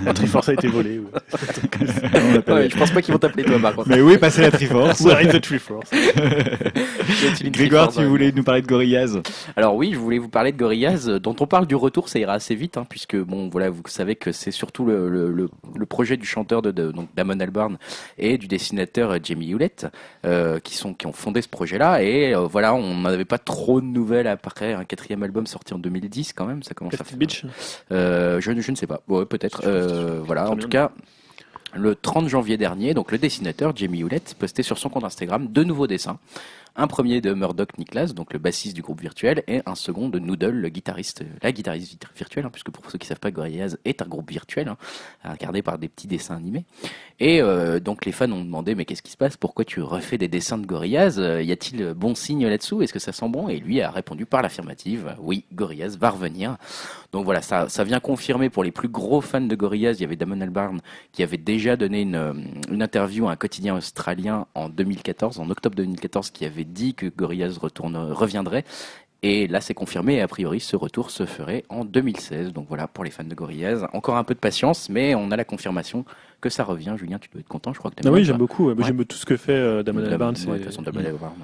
la 0.05 0.12
Triforce 0.14 0.48
a 0.48 0.55
été 0.55 0.66
volée. 0.66 0.98
ou- 0.98 1.10
je 1.81 2.77
pense 2.77 2.90
pas 2.90 3.02
qu'ils 3.02 3.12
vont 3.12 3.18
t'appeler 3.20 3.44
toi 3.44 3.59
par 3.60 3.74
contre. 3.77 3.89
Mais 3.89 4.01
oui, 4.01 4.18
passez 4.18 4.43
la 4.43 4.51
Triforce. 4.51 5.01
Where 5.02 5.23
is 5.23 5.28
the 5.28 5.40
Triforce 5.40 5.90
Grégoire, 7.44 7.92
tu 7.92 8.04
voulais 8.04 8.32
nous 8.32 8.42
parler 8.42 8.62
de 8.62 8.66
Gorillaz 8.66 9.20
Alors 9.56 9.74
oui, 9.76 9.90
je 9.92 9.98
voulais 9.98 10.18
vous 10.18 10.28
parler 10.28 10.52
de 10.52 10.56
Gorillaz, 10.56 11.08
euh, 11.08 11.18
dont 11.18 11.36
on 11.40 11.46
parle 11.46 11.66
du 11.66 11.74
retour, 11.74 12.08
ça 12.08 12.18
ira 12.18 12.32
assez 12.34 12.54
vite, 12.54 12.76
hein, 12.76 12.86
puisque 12.88 13.16
bon, 13.16 13.48
voilà, 13.48 13.70
vous 13.70 13.82
savez 13.86 14.16
que 14.16 14.32
c'est 14.32 14.50
surtout 14.50 14.84
le, 14.84 15.08
le, 15.08 15.30
le, 15.32 15.48
le 15.74 15.86
projet 15.86 16.16
du 16.16 16.26
chanteur 16.26 16.62
de, 16.62 16.70
de 16.70 16.90
donc 16.92 17.08
Damon 17.16 17.38
Albarn 17.40 17.78
et 18.18 18.38
du 18.38 18.46
dessinateur 18.48 19.10
euh, 19.12 19.18
Jamie 19.22 19.50
Hewlett, 19.50 19.86
euh, 20.24 20.58
qui 20.60 20.74
sont 20.76 20.94
qui 20.94 21.06
ont 21.06 21.12
fondé 21.12 21.42
ce 21.42 21.48
projet-là. 21.48 22.02
Et 22.02 22.34
euh, 22.34 22.40
voilà, 22.46 22.74
on 22.74 23.00
n'avait 23.00 23.24
pas 23.24 23.38
trop 23.38 23.80
de 23.80 23.86
nouvelles 23.86 24.26
après 24.26 24.72
un 24.74 24.84
quatrième 24.84 25.22
album 25.22 25.46
sorti 25.46 25.74
en 25.74 25.78
2010 25.78 26.32
quand 26.32 26.46
même. 26.46 26.62
Ça 26.62 26.74
commence 26.74 26.94
à 26.94 27.04
faire. 27.04 27.16
Beach. 27.16 27.44
Euh, 27.92 28.40
je, 28.40 28.50
ne- 28.52 28.60
je 28.60 28.70
ne 28.70 28.76
sais 28.76 28.86
pas. 28.86 29.00
Ouais, 29.08 29.24
peut-être. 29.26 29.62
Euh, 29.66 30.20
voilà. 30.24 30.50
En 30.50 30.56
tout 30.56 30.68
cas, 30.68 30.92
le 31.74 31.94
30 31.94 32.28
janvier 32.28 32.56
dernier, 32.56 32.94
donc 32.94 33.12
le 33.12 33.18
dessinateur 33.18 33.76
Jamie 33.76 34.00
Hewlett 34.00 34.34
postait 34.38 34.62
sur 34.62 34.78
son 34.78 34.88
compte 34.88 35.04
Instagram 35.04 35.46
deux 35.48 35.64
nouveaux 35.64 35.86
dessins. 35.86 36.18
Un 36.78 36.89
premier 36.89 37.23
de 37.23 37.32
Murdoch 37.32 37.78
Niklas, 37.78 38.12
donc 38.12 38.35
le 38.35 38.39
bassiste 38.39 38.77
du 38.77 38.82
groupe 38.82 39.01
virtuel, 39.01 39.43
et 39.48 39.62
un 39.65 39.74
second 39.74 40.11
de 40.11 40.19
Noodle, 40.19 40.51
le 40.51 40.69
guitariste, 40.69 41.24
la 41.43 41.51
guitariste 41.51 42.05
virtuelle, 42.15 42.44
hein, 42.44 42.51
puisque 42.53 42.69
pour 42.69 42.90
ceux 42.90 42.98
qui 42.98 43.07
savent 43.07 43.19
pas, 43.19 43.31
Gorillaz 43.31 43.78
est 43.86 44.03
un 44.03 44.07
groupe 44.07 44.31
virtuel, 44.31 44.69
hein, 44.69 44.77
incarné 45.24 45.62
par 45.62 45.78
des 45.78 45.89
petits 45.89 46.07
dessins 46.07 46.36
animés. 46.36 46.66
Et 47.18 47.40
euh, 47.40 47.80
donc 47.80 48.05
les 48.05 48.12
fans 48.12 48.30
ont 48.30 48.44
demandé, 48.44 48.74
mais 48.74 48.84
qu'est-ce 48.84 49.02
qui 49.02 49.10
se 49.10 49.16
passe? 49.16 49.38
Pourquoi 49.38 49.64
tu 49.64 49.80
refais 49.80 50.18
des 50.18 50.28
dessins 50.28 50.59
de 50.59 50.66
Gorillaz? 50.66 51.18
Euh, 51.18 51.43
Y 51.43 51.52
a-t-il 51.52 51.94
bon 51.94 52.14
signe 52.14 52.47
là-dessous? 52.47 52.82
Est-ce 52.82 52.93
que 52.93 52.98
ça 52.98 53.12
sent 53.12 53.28
bon? 53.30 53.48
Et 53.48 53.59
lui 53.59 53.80
a 53.80 53.90
répondu 53.90 54.26
par 54.26 54.43
l'affirmative, 54.43 55.14
oui, 55.18 55.44
Gorillaz 55.55 55.97
va 55.98 56.10
revenir. 56.10 56.59
Donc 57.12 57.24
voilà, 57.24 57.40
ça, 57.40 57.70
ça 57.70 57.84
vient 57.84 58.01
confirmer 58.01 58.51
pour 58.51 58.64
les 58.64 58.70
plus 58.70 58.88
gros 58.88 59.22
fans 59.22 59.40
de 59.40 59.56
Gorillaz, 59.56 59.94
il 59.94 60.02
y 60.02 60.05
avait 60.05 60.16
Damon 60.16 60.40
Albarn 60.43 60.80
qui 61.12 61.22
avait 61.22 61.38
déjà 61.38 61.76
donné 61.76 62.02
une, 62.02 62.16
euh, 62.16 62.34
une 62.70 62.82
interview 62.82 63.28
à 63.28 63.32
un 63.32 63.36
quotidien 63.36 63.74
australien 63.76 64.47
en 64.55 64.68
2014, 64.68 65.40
en 65.40 65.48
octobre 65.48 65.74
2014, 65.74 66.30
qui 66.30 66.44
avait 66.44 66.64
dit 66.64 66.93
que 66.94 67.06
Gorillaz 67.06 67.56
retourne, 67.59 67.97
reviendrait. 67.97 68.64
Et 69.28 69.48
là, 69.48 69.61
c'est 69.61 69.74
confirmé. 69.74 70.15
Et 70.15 70.20
a 70.20 70.28
priori, 70.28 70.61
ce 70.61 70.77
retour 70.77 71.11
se 71.11 71.27
ferait 71.27 71.65
en 71.69 71.85
2016. 71.85 72.53
Donc 72.53 72.66
voilà, 72.69 72.86
pour 72.86 73.03
les 73.03 73.11
fans 73.11 73.24
de 73.24 73.35
Gorillaz, 73.35 73.89
encore 73.93 74.16
un 74.16 74.23
peu 74.23 74.35
de 74.35 74.39
patience, 74.39 74.89
mais 74.89 75.16
on 75.16 75.32
a 75.32 75.36
la 75.36 75.44
confirmation 75.44 76.05
que 76.40 76.48
ça 76.48 76.62
revient. 76.62 76.94
Julien, 76.97 77.19
tu 77.19 77.28
dois 77.31 77.40
être 77.40 77.48
content. 77.48 77.73
Je 77.73 77.78
crois 77.81 77.90
que 77.90 77.97
t'aimes 77.97 78.12
Ah 78.12 78.15
oui, 78.15 78.24
j'aime 78.24 78.36
beaucoup. 78.36 78.70
ouais. 78.70 78.74
J'aime 78.85 79.05
tout 79.05 79.16
ce 79.16 79.27
que 79.27 79.36
fait 79.36 79.51
euh, 79.51 79.82
Damon 79.82 80.05
Albarn. 80.05 80.36
ouais, 80.36 80.44
de 80.44 80.57
toute 80.59 80.65
façon, 80.66 80.82
Damon 80.82 81.01
Albarn. 81.01 81.35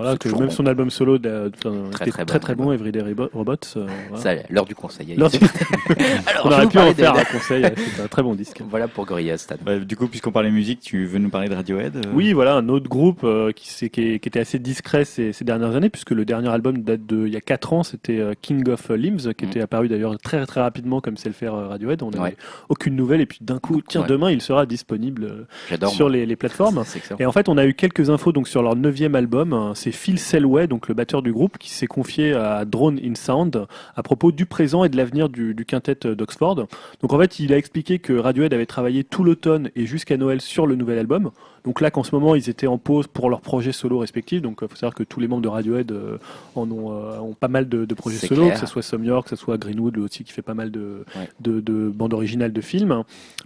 Voilà, 0.00 0.16
que 0.16 0.28
même 0.28 0.38
bon. 0.46 0.50
son 0.50 0.66
album 0.66 0.90
solo 0.90 1.18
de- 1.18 1.50
de- 1.64 1.90
Très, 1.90 2.04
était 2.08 2.10
très 2.10 2.24
très 2.24 2.38
bon 2.38 2.40
très 2.40 2.54
bon, 2.54 2.72
Everyday 2.72 3.02
Robots. 3.32 3.54
euh, 3.76 3.86
voilà. 4.10 4.42
L'heure 4.50 4.64
du 4.64 4.74
conseil. 4.74 5.06
du- 5.06 5.14
Alors, 6.26 6.46
On 6.46 6.50
aurait 6.52 6.66
pu 6.66 6.78
en 6.78 6.92
faire 6.94 7.14
un 7.14 7.24
conseil, 7.24 7.62
ouais, 7.62 7.74
c'est 7.96 8.02
un 8.02 8.08
très 8.08 8.22
bon 8.22 8.34
disque. 8.34 8.60
Voilà 8.68 8.88
pour 8.88 9.06
Gorillaz. 9.06 9.46
Bah, 9.64 9.78
Du 9.78 9.96
coup, 9.96 10.06
puisqu'on 10.08 10.32
parlait 10.32 10.50
musique, 10.50 10.80
tu 10.80 11.04
veux 11.06 11.18
nous 11.18 11.28
parler 11.30 11.48
de 11.48 11.54
Radiohead 11.54 11.96
euh 11.96 12.00
Oui, 12.14 12.32
voilà, 12.32 12.54
un 12.54 12.68
autre 12.68 12.88
groupe 12.88 13.20
euh, 13.24 13.52
qui, 13.52 13.68
s'est- 13.68 13.90
qui, 13.90 14.00
est- 14.14 14.18
qui 14.18 14.28
était 14.28 14.40
assez 14.40 14.58
discret 14.58 15.04
ces, 15.04 15.32
ces 15.32 15.44
dernières 15.44 15.74
années, 15.76 15.90
puisque 15.90 16.10
le 16.10 16.24
dernier 16.24 16.48
album 16.48 16.78
date 16.78 17.06
de 17.06 17.26
il 17.26 17.32
y 17.32 17.36
a 17.36 17.40
4 17.40 17.72
ans, 17.72 17.82
c'était 17.82 18.18
euh, 18.18 18.32
King 18.40 18.68
of 18.68 18.88
Limbs, 18.90 19.32
qui 19.36 19.44
Mhm. 19.44 19.50
était 19.50 19.60
apparu 19.60 19.88
d'ailleurs 19.88 20.16
très 20.18 20.44
très 20.46 20.60
rapidement, 20.60 21.00
comme 21.00 21.16
c'est 21.16 21.28
le 21.28 21.34
faire 21.34 21.54
euh, 21.54 21.68
Radiohead. 21.68 22.02
On 22.02 22.10
n'avait 22.10 22.20
Ouais. 22.22 22.36
aucune 22.68 22.96
nouvelle, 22.96 23.20
et 23.20 23.26
puis 23.26 23.38
d'un 23.42 23.58
coup, 23.58 23.80
tiens, 23.86 24.02
Ouais. 24.02 24.06
demain, 24.08 24.30
il 24.30 24.40
sera 24.40 24.66
disponible 24.66 25.24
euh, 25.24 25.46
J'adore. 25.68 25.90
sur 25.92 26.08
les, 26.08 26.26
les 26.26 26.36
plateformes. 26.36 26.82
C'est 26.86 26.98
excellent. 26.98 27.18
Et 27.20 27.26
en 27.26 27.32
fait, 27.32 27.48
on 27.48 27.58
a 27.58 27.66
eu 27.66 27.74
quelques 27.74 28.10
infos 28.10 28.32
donc 28.32 28.48
sur 28.48 28.62
leur 28.62 28.76
neuvième 28.76 29.14
album. 29.14 29.52
hein. 29.52 29.72
C'est 29.90 29.96
Phil 29.96 30.20
Selway, 30.20 30.68
donc 30.68 30.86
le 30.86 30.94
batteur 30.94 31.20
du 31.20 31.32
groupe, 31.32 31.58
qui 31.58 31.70
s'est 31.70 31.88
confié 31.88 32.32
à 32.32 32.64
Drone 32.64 33.00
in 33.02 33.16
Sound 33.16 33.66
à 33.96 34.02
propos 34.04 34.30
du 34.30 34.46
présent 34.46 34.84
et 34.84 34.88
de 34.88 34.96
l'avenir 34.96 35.28
du, 35.28 35.52
du 35.52 35.64
quintet 35.64 35.96
d'Oxford. 36.04 36.54
Donc 36.54 37.12
en 37.12 37.18
fait, 37.18 37.40
il 37.40 37.52
a 37.52 37.56
expliqué 37.56 37.98
que 37.98 38.12
Radiohead 38.12 38.54
avait 38.54 38.66
travaillé 38.66 39.02
tout 39.02 39.24
l'automne 39.24 39.70
et 39.74 39.86
jusqu'à 39.86 40.16
Noël 40.16 40.40
sur 40.40 40.66
le 40.66 40.76
nouvel 40.76 40.98
album. 40.98 41.30
Donc 41.64 41.82
là, 41.82 41.90
qu'en 41.90 42.02
ce 42.04 42.14
moment, 42.14 42.34
ils 42.34 42.48
étaient 42.48 42.66
en 42.68 42.78
pause 42.78 43.06
pour 43.06 43.28
leurs 43.28 43.42
projets 43.42 43.72
solo 43.72 43.98
respectifs. 43.98 44.40
Donc 44.40 44.60
il 44.62 44.68
faut 44.68 44.76
savoir 44.76 44.94
que 44.94 45.02
tous 45.02 45.20
les 45.20 45.28
membres 45.28 45.42
de 45.42 45.48
Radiohead 45.48 45.92
euh, 45.92 46.16
en 46.54 46.70
ont, 46.70 46.92
euh, 46.92 47.18
ont 47.18 47.34
pas 47.34 47.48
mal 47.48 47.68
de, 47.68 47.84
de 47.84 47.94
projets 47.94 48.16
solo, 48.26 48.42
clair. 48.44 48.54
que 48.54 48.60
ce 48.60 48.66
soit 48.66 48.80
Some 48.80 49.04
York, 49.04 49.24
que 49.28 49.36
ce 49.36 49.36
soit 49.36 49.58
Greenwood 49.58 49.94
lui 49.96 50.02
aussi 50.02 50.24
qui 50.24 50.32
fait 50.32 50.40
pas 50.40 50.54
mal 50.54 50.70
de, 50.70 51.04
Ouais. 51.16 51.28
de, 51.40 51.60
de 51.60 51.90
bandes 51.90 52.14
originales 52.14 52.52
de 52.54 52.60
films, 52.62 53.02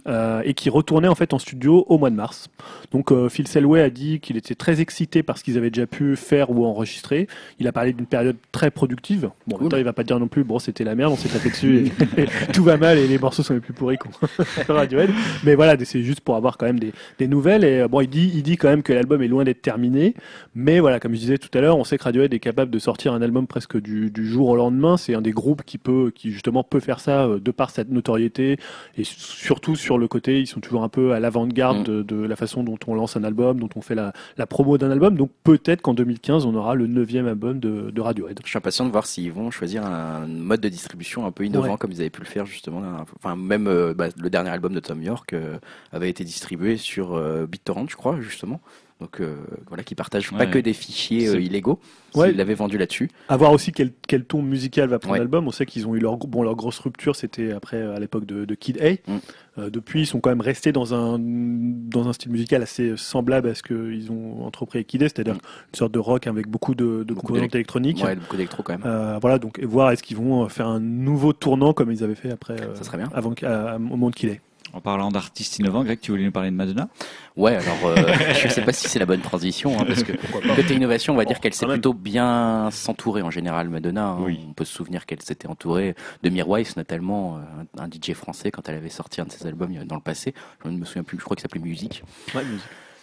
euh, 0.07 0.41
et 0.45 0.53
qui 0.53 0.69
retournait 0.69 1.07
en 1.09 1.15
fait 1.15 1.33
en 1.33 1.39
studio 1.39 1.85
au 1.89 1.97
mois 1.97 2.09
de 2.09 2.15
mars. 2.15 2.47
Donc 2.91 3.11
euh, 3.11 3.27
Phil 3.27 3.47
Selway 3.49 3.81
a 3.81 3.89
dit 3.89 4.19
qu'il 4.21 4.37
était 4.37 4.55
très 4.55 4.79
excité 4.79 5.21
par 5.23 5.37
ce 5.37 5.43
qu'ils 5.43 5.57
avaient 5.57 5.69
déjà 5.71 5.85
pu 5.87 6.15
faire 6.15 6.34
ou 6.43 6.65
enregistrer. 6.65 7.27
Il 7.59 7.67
a 7.67 7.71
parlé 7.71 7.93
d'une 7.93 8.05
période 8.05 8.37
très 8.51 8.71
productive. 8.71 9.29
Bon, 9.47 9.57
en 9.57 9.59
même 9.59 9.69
temps, 9.69 9.77
il 9.77 9.83
va 9.83 9.93
pas 9.93 10.03
dire 10.03 10.19
non 10.19 10.27
plus, 10.27 10.43
bon, 10.43 10.59
c'était 10.59 10.83
la 10.83 10.95
merde, 10.95 11.13
on 11.13 11.17
s'est 11.17 11.29
tapé 11.29 11.49
dessus, 11.49 11.91
et, 12.17 12.21
et 12.23 12.27
tout 12.53 12.63
va 12.63 12.77
mal 12.77 12.97
et 12.97 13.07
les 13.07 13.19
morceaux 13.19 13.43
sont 13.43 13.53
les 13.53 13.59
plus 13.59 13.73
pourris 13.73 13.97
qu'on 13.97 14.09
Radiohead. 14.73 15.09
Mais 15.43 15.55
voilà, 15.55 15.75
c'est 15.83 16.01
juste 16.01 16.21
pour 16.21 16.35
avoir 16.35 16.57
quand 16.57 16.65
même 16.65 16.79
des, 16.79 16.93
des 17.19 17.27
nouvelles. 17.27 17.63
Et 17.63 17.81
euh, 17.81 17.87
bon, 17.87 18.01
il 18.01 18.09
dit, 18.09 18.31
il 18.33 18.43
dit 18.43 18.57
quand 18.57 18.69
même 18.69 18.83
que 18.83 18.93
l'album 18.93 19.21
est 19.21 19.27
loin 19.27 19.43
d'être 19.43 19.61
terminé. 19.61 20.15
Mais 20.55 20.79
voilà, 20.79 20.99
comme 20.99 21.13
je 21.13 21.19
disais 21.19 21.37
tout 21.37 21.55
à 21.57 21.61
l'heure, 21.61 21.77
on 21.77 21.83
sait 21.83 21.97
que 21.97 22.03
Radiohead 22.03 22.33
est 22.33 22.39
capable 22.39 22.71
de 22.71 22.79
sortir 22.79 23.13
un 23.13 23.21
album 23.21 23.47
presque 23.47 23.79
du, 23.79 24.11
du 24.11 24.27
jour 24.27 24.49
au 24.49 24.55
lendemain. 24.55 24.97
C'est 24.97 25.15
un 25.15 25.21
des 25.21 25.31
groupes 25.31 25.63
qui 25.63 25.77
peut, 25.77 26.11
qui 26.13 26.31
justement 26.31 26.63
peut 26.63 26.79
faire 26.79 26.99
ça 26.99 27.25
euh, 27.25 27.39
de 27.39 27.51
par 27.51 27.69
cette 27.69 27.89
notoriété 27.89 28.57
et 28.97 29.03
surtout 29.03 29.75
sur 29.75 29.97
le 29.97 30.07
côté, 30.07 30.39
ils 30.39 30.47
sont 30.47 30.59
toujours 30.59 30.83
un 30.83 30.89
peu 30.89 31.13
à 31.13 31.19
l'avant-garde 31.19 31.75
Mm. 31.79 31.83
de, 31.83 32.01
de 32.03 32.15
la 32.25 32.35
façon 32.35 32.63
dont 32.63 32.77
on 32.87 32.95
lance 32.95 33.17
un 33.17 33.23
album, 33.23 33.59
dont 33.59 33.69
on 33.75 33.81
fait 33.81 33.95
la, 33.95 34.13
la 34.37 34.45
promo 34.45 34.77
d'un 34.77 34.91
album. 34.91 35.15
Donc 35.15 35.31
peut-être 35.43 35.81
qu'en 35.81 35.93
2015, 36.15 36.45
on 36.45 36.55
aura 36.55 36.75
le 36.75 36.87
neuvième 36.87 37.27
album 37.27 37.59
de, 37.59 37.91
de 37.91 38.01
Radiohead. 38.01 38.39
Je 38.43 38.49
suis 38.49 38.57
impatient 38.57 38.85
de 38.85 38.91
voir 38.91 39.05
s'ils 39.05 39.31
vont 39.31 39.51
choisir 39.51 39.85
un 39.85 40.25
mode 40.27 40.61
de 40.61 40.69
distribution 40.69 41.25
un 41.25 41.31
peu 41.31 41.45
innovant 41.45 41.71
Ouais. 41.71 41.77
comme 41.77 41.91
ils 41.91 41.99
avaient 42.01 42.09
pu 42.09 42.21
le 42.21 42.27
faire 42.27 42.45
justement. 42.45 42.81
Enfin, 43.17 43.35
même 43.35 43.67
euh, 43.67 43.93
bah, 43.93 44.07
le 44.17 44.29
dernier 44.29 44.49
album 44.49 44.73
de 44.73 44.79
Tom 44.79 45.01
York 45.01 45.33
euh, 45.33 45.57
avait 45.91 46.09
été 46.09 46.23
distribué 46.23 46.77
sur 46.77 47.13
euh, 47.15 47.45
BitTorrent, 47.47 47.89
je 47.89 47.95
crois, 47.95 48.19
justement. 48.21 48.61
Donc 49.01 49.19
euh, 49.19 49.35
voilà, 49.67 49.83
qui 49.83 49.93
partagent 49.93 50.31
pas 50.31 50.37
Ouais. 50.45 50.49
que 50.49 50.57
des 50.57 50.71
fichiers 50.71 51.27
euh, 51.27 51.41
illégaux. 51.41 51.79
Ouais. 52.15 52.31
Ils 52.31 52.37
l'avaient 52.37 52.53
vendu 52.53 52.77
là-dessus. 52.77 53.09
À 53.27 53.35
voir 53.35 53.51
aussi 53.51 53.73
quel, 53.73 53.91
quel 54.07 54.23
ton 54.23 54.41
musical 54.41 54.87
va 54.87 54.99
prendre 54.99 55.13
Ouais. 55.13 55.19
l'album. 55.19 55.47
On 55.47 55.51
sait 55.51 55.65
qu'ils 55.65 55.85
ont 55.85 55.95
eu 55.95 55.99
leur, 55.99 56.15
bon, 56.15 56.43
leur 56.43 56.55
grosse 56.55 56.79
rupture, 56.79 57.13
c'était 57.13 57.51
après 57.51 57.81
à 57.81 57.99
l'époque 57.99 58.25
de, 58.25 58.45
de 58.45 58.55
Kid 58.55 58.81
A. 58.81 58.93
Mm. 59.11 59.19
Euh, 59.57 59.69
depuis, 59.69 60.01
ils 60.01 60.05
sont 60.05 60.21
quand 60.21 60.29
même 60.29 60.39
restés 60.39 60.71
dans 60.71 60.93
un, 60.93 61.19
dans 61.19 62.07
un 62.07 62.13
style 62.13 62.31
musical 62.31 62.61
assez 62.63 62.95
semblable 62.95 63.49
à 63.49 63.55
ce 63.55 63.63
qu'ils 63.63 64.11
ont 64.13 64.45
entrepris 64.45 64.77
avec 64.79 64.87
Kid 64.87 65.03
A, 65.03 65.09
c'est-à-dire 65.09 65.35
Mm. 65.35 65.73
une 65.73 65.77
sorte 65.77 65.91
de 65.91 65.99
rock 65.99 66.27
avec 66.27 66.47
beaucoup 66.47 66.73
de, 66.73 67.03
de 67.03 67.13
Beaucoup 67.13 67.27
composantes 67.27 67.53
électroniques. 67.55 68.01
Ouais, 68.01 68.15
beaucoup 68.15 68.37
d'électro 68.37 68.63
quand 68.63 68.73
même. 68.77 68.83
Euh, 68.85 69.17
voilà, 69.19 69.39
donc 69.39 69.59
et 69.59 69.65
voir 69.65 69.91
est-ce 69.91 70.03
qu'ils 70.03 70.15
vont 70.17 70.47
faire 70.47 70.67
un 70.67 70.79
nouveau 70.79 71.33
tournant 71.33 71.73
comme 71.73 71.91
ils 71.91 72.01
avaient 72.01 72.15
fait 72.15 72.31
après, 72.31 72.61
euh, 72.61 72.73
Ça 72.75 72.83
serait 72.85 72.97
bien. 72.97 73.09
avant, 73.13 73.33
à- 73.43 73.75
au 73.75 73.79
moment 73.79 74.09
de 74.09 74.15
Kid 74.15 74.29
A. 74.29 74.33
En 74.75 74.81
parlant 74.81 75.09
d'artistes 75.09 75.57
innovants, 75.59 75.85
Greg, 75.85 76.01
tu 76.01 76.11
voulais 76.11 76.25
nous 76.25 76.33
parler 76.33 76.51
de 76.51 76.55
Madonna? 76.55 76.89
Ouais, 77.37 77.55
alors 77.55 77.85
euh, 77.85 77.95
je 78.43 78.49
sais 78.49 78.61
pas 78.61 78.73
si 78.73 78.89
c'est 78.89 78.99
la 78.99 79.05
bonne 79.05 79.21
transition, 79.21 79.79
hein, 79.79 79.85
parce 79.87 80.03
que 80.03 80.11
côté 80.55 80.75
innovation, 80.75 81.13
on 81.13 81.15
va 81.15 81.23
dire 81.23 81.39
qu'elle 81.39 81.53
sait 81.53 81.61
quand 81.65 81.71
même. 81.71 81.77
plutôt 81.77 81.93
bien 81.93 82.69
s'entourer 82.71 83.21
en 83.21 83.31
général, 83.31 83.69
Madonna. 83.69 84.07
hein. 84.07 84.17
Oui. 84.19 84.37
On 84.49 84.51
peut 84.53 84.65
se 84.65 84.73
souvenir 84.73 85.05
qu'elle 85.05 85.21
s'était 85.21 85.47
entourée 85.47 85.95
de 86.23 86.29
Mirwais, 86.29 86.65
notamment 86.75 87.37
euh, 87.37 87.41
un 87.81 87.87
DJ 87.87 88.13
français 88.15 88.51
quand 88.51 88.67
elle 88.67 88.75
avait 88.75 88.89
sorti 88.89 89.21
un 89.21 89.25
de 89.25 89.31
ses 89.31 89.47
albums 89.47 89.73
euh, 89.77 89.85
dans 89.85 89.95
le 89.95 90.01
passé. 90.01 90.33
Je 90.65 90.69
ne 90.69 90.77
me 90.77 90.83
souviens 90.83 91.03
plus, 91.03 91.17
je 91.19 91.23
crois 91.23 91.37
qu'il 91.37 91.43
s'appelait 91.43 91.61
Musique. 91.61 92.03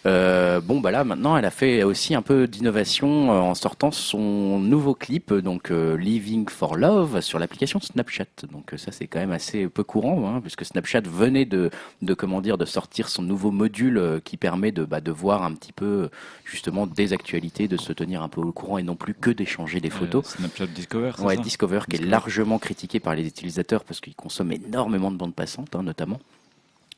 Euh, 0.05 0.59
bon, 0.59 0.81
bah 0.81 0.91
là, 0.91 1.03
maintenant, 1.03 1.37
elle 1.37 1.45
a 1.45 1.51
fait 1.51 1.83
aussi 1.83 2.13
un 2.13 2.21
peu 2.21 2.47
d'innovation 2.47 3.31
euh, 3.31 3.39
en 3.39 3.55
sortant 3.55 3.91
son 3.91 4.59
nouveau 4.59 4.95
clip, 4.95 5.33
donc 5.33 5.71
euh, 5.71 5.95
Living 5.95 6.49
for 6.49 6.75
Love, 6.75 7.21
sur 7.21 7.39
l'application 7.39 7.79
Snapchat. 7.79 8.25
Donc 8.51 8.73
ça, 8.77 8.91
c'est 8.91 9.07
quand 9.07 9.19
même 9.19 9.31
assez 9.31 9.67
peu 9.69 9.83
courant, 9.83 10.27
hein, 10.27 10.41
puisque 10.41 10.65
Snapchat 10.65 11.01
venait 11.01 11.45
de, 11.45 11.69
de 12.01 12.13
comment 12.13 12.41
dire, 12.41 12.57
de 12.57 12.65
sortir 12.65 13.07
son 13.07 13.21
nouveau 13.21 13.51
module 13.51 14.21
qui 14.25 14.35
permet 14.35 14.71
de, 14.71 14.83
bah, 14.83 14.99
de 14.99 15.11
voir 15.11 15.43
un 15.43 15.53
petit 15.53 15.71
peu 15.71 16.09
justement 16.43 16.85
des 16.85 17.13
actualités, 17.13 17.67
de 17.67 17.77
se 17.77 17.93
tenir 17.93 18.21
un 18.23 18.29
peu 18.29 18.41
au 18.41 18.51
courant 18.51 18.77
et 18.77 18.83
non 18.83 18.95
plus 18.95 19.13
que 19.13 19.31
d'échanger 19.31 19.79
des 19.79 19.89
photos. 19.89 20.25
Euh, 20.25 20.37
Snapchat 20.39 20.67
Discover, 20.67 21.11
c'est 21.17 21.23
Ouais, 21.23 21.35
ça? 21.37 21.41
Discover 21.41 21.79
qui 21.89 21.95
est 21.95 22.05
largement 22.05 22.59
critiqué 22.59 22.99
par 22.99 23.15
les 23.15 23.25
utilisateurs 23.25 23.85
parce 23.85 24.01
qu'il 24.01 24.15
consomme 24.15 24.51
énormément 24.51 25.11
de 25.11 25.17
bandes 25.17 25.35
passantes, 25.35 25.75
hein, 25.75 25.83
notamment. 25.83 26.19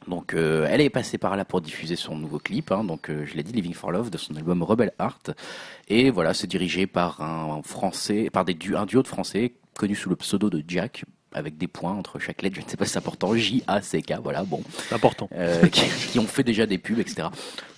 Donc, 0.07 0.33
euh, 0.33 0.67
elle 0.69 0.81
est 0.81 0.89
passée 0.89 1.17
par 1.17 1.35
là 1.35 1.45
pour 1.45 1.61
diffuser 1.61 1.95
son 1.95 2.15
nouveau 2.15 2.37
clip. 2.39 2.71
hein, 2.71 2.83
donc, 2.83 3.09
euh, 3.09 3.25
je 3.25 3.35
l'ai 3.35 3.43
dit, 3.43 3.53
Living 3.53 3.73
for 3.73 3.91
Love 3.91 4.09
de 4.09 4.17
son 4.17 4.35
album 4.35 4.61
Rebel 4.63 4.91
Heart. 4.99 5.31
Et 5.87 6.09
voilà, 6.11 6.33
c'est 6.33 6.47
dirigé 6.47 6.85
par 6.87 7.21
un 7.21 7.61
français, 7.63 8.29
par 8.31 8.45
des 8.45 8.53
du- 8.53 8.75
un 8.75 8.85
duo 8.85 9.01
de 9.01 9.07
français 9.07 9.53
connu 9.77 9.95
sous 9.95 10.09
le 10.09 10.15
pseudo 10.15 10.49
de 10.49 10.63
Jack, 10.67 11.03
avec 11.33 11.57
des 11.57 11.67
points 11.67 11.91
entre 11.93 12.17
chaque 12.19 12.41
lettre. 12.43 12.55
Je 12.55 12.61
ne 12.61 12.67
sais 12.69 12.77
pas 12.77 12.85
si 12.85 12.91
c'est 12.91 12.97
important. 12.99 13.35
J 13.35 13.63
A 13.67 13.81
C 13.81 14.01
K. 14.01 14.13
Voilà, 14.23 14.43
bon 14.43 14.61
C'est 14.87 14.95
important. 14.95 15.27
euh, 15.33 15.67
qui, 15.67 15.81
qui 16.11 16.19
ont 16.19 16.27
fait 16.27 16.43
déjà 16.43 16.65
des 16.65 16.77
pubs, 16.77 16.99
etc. 16.99 17.27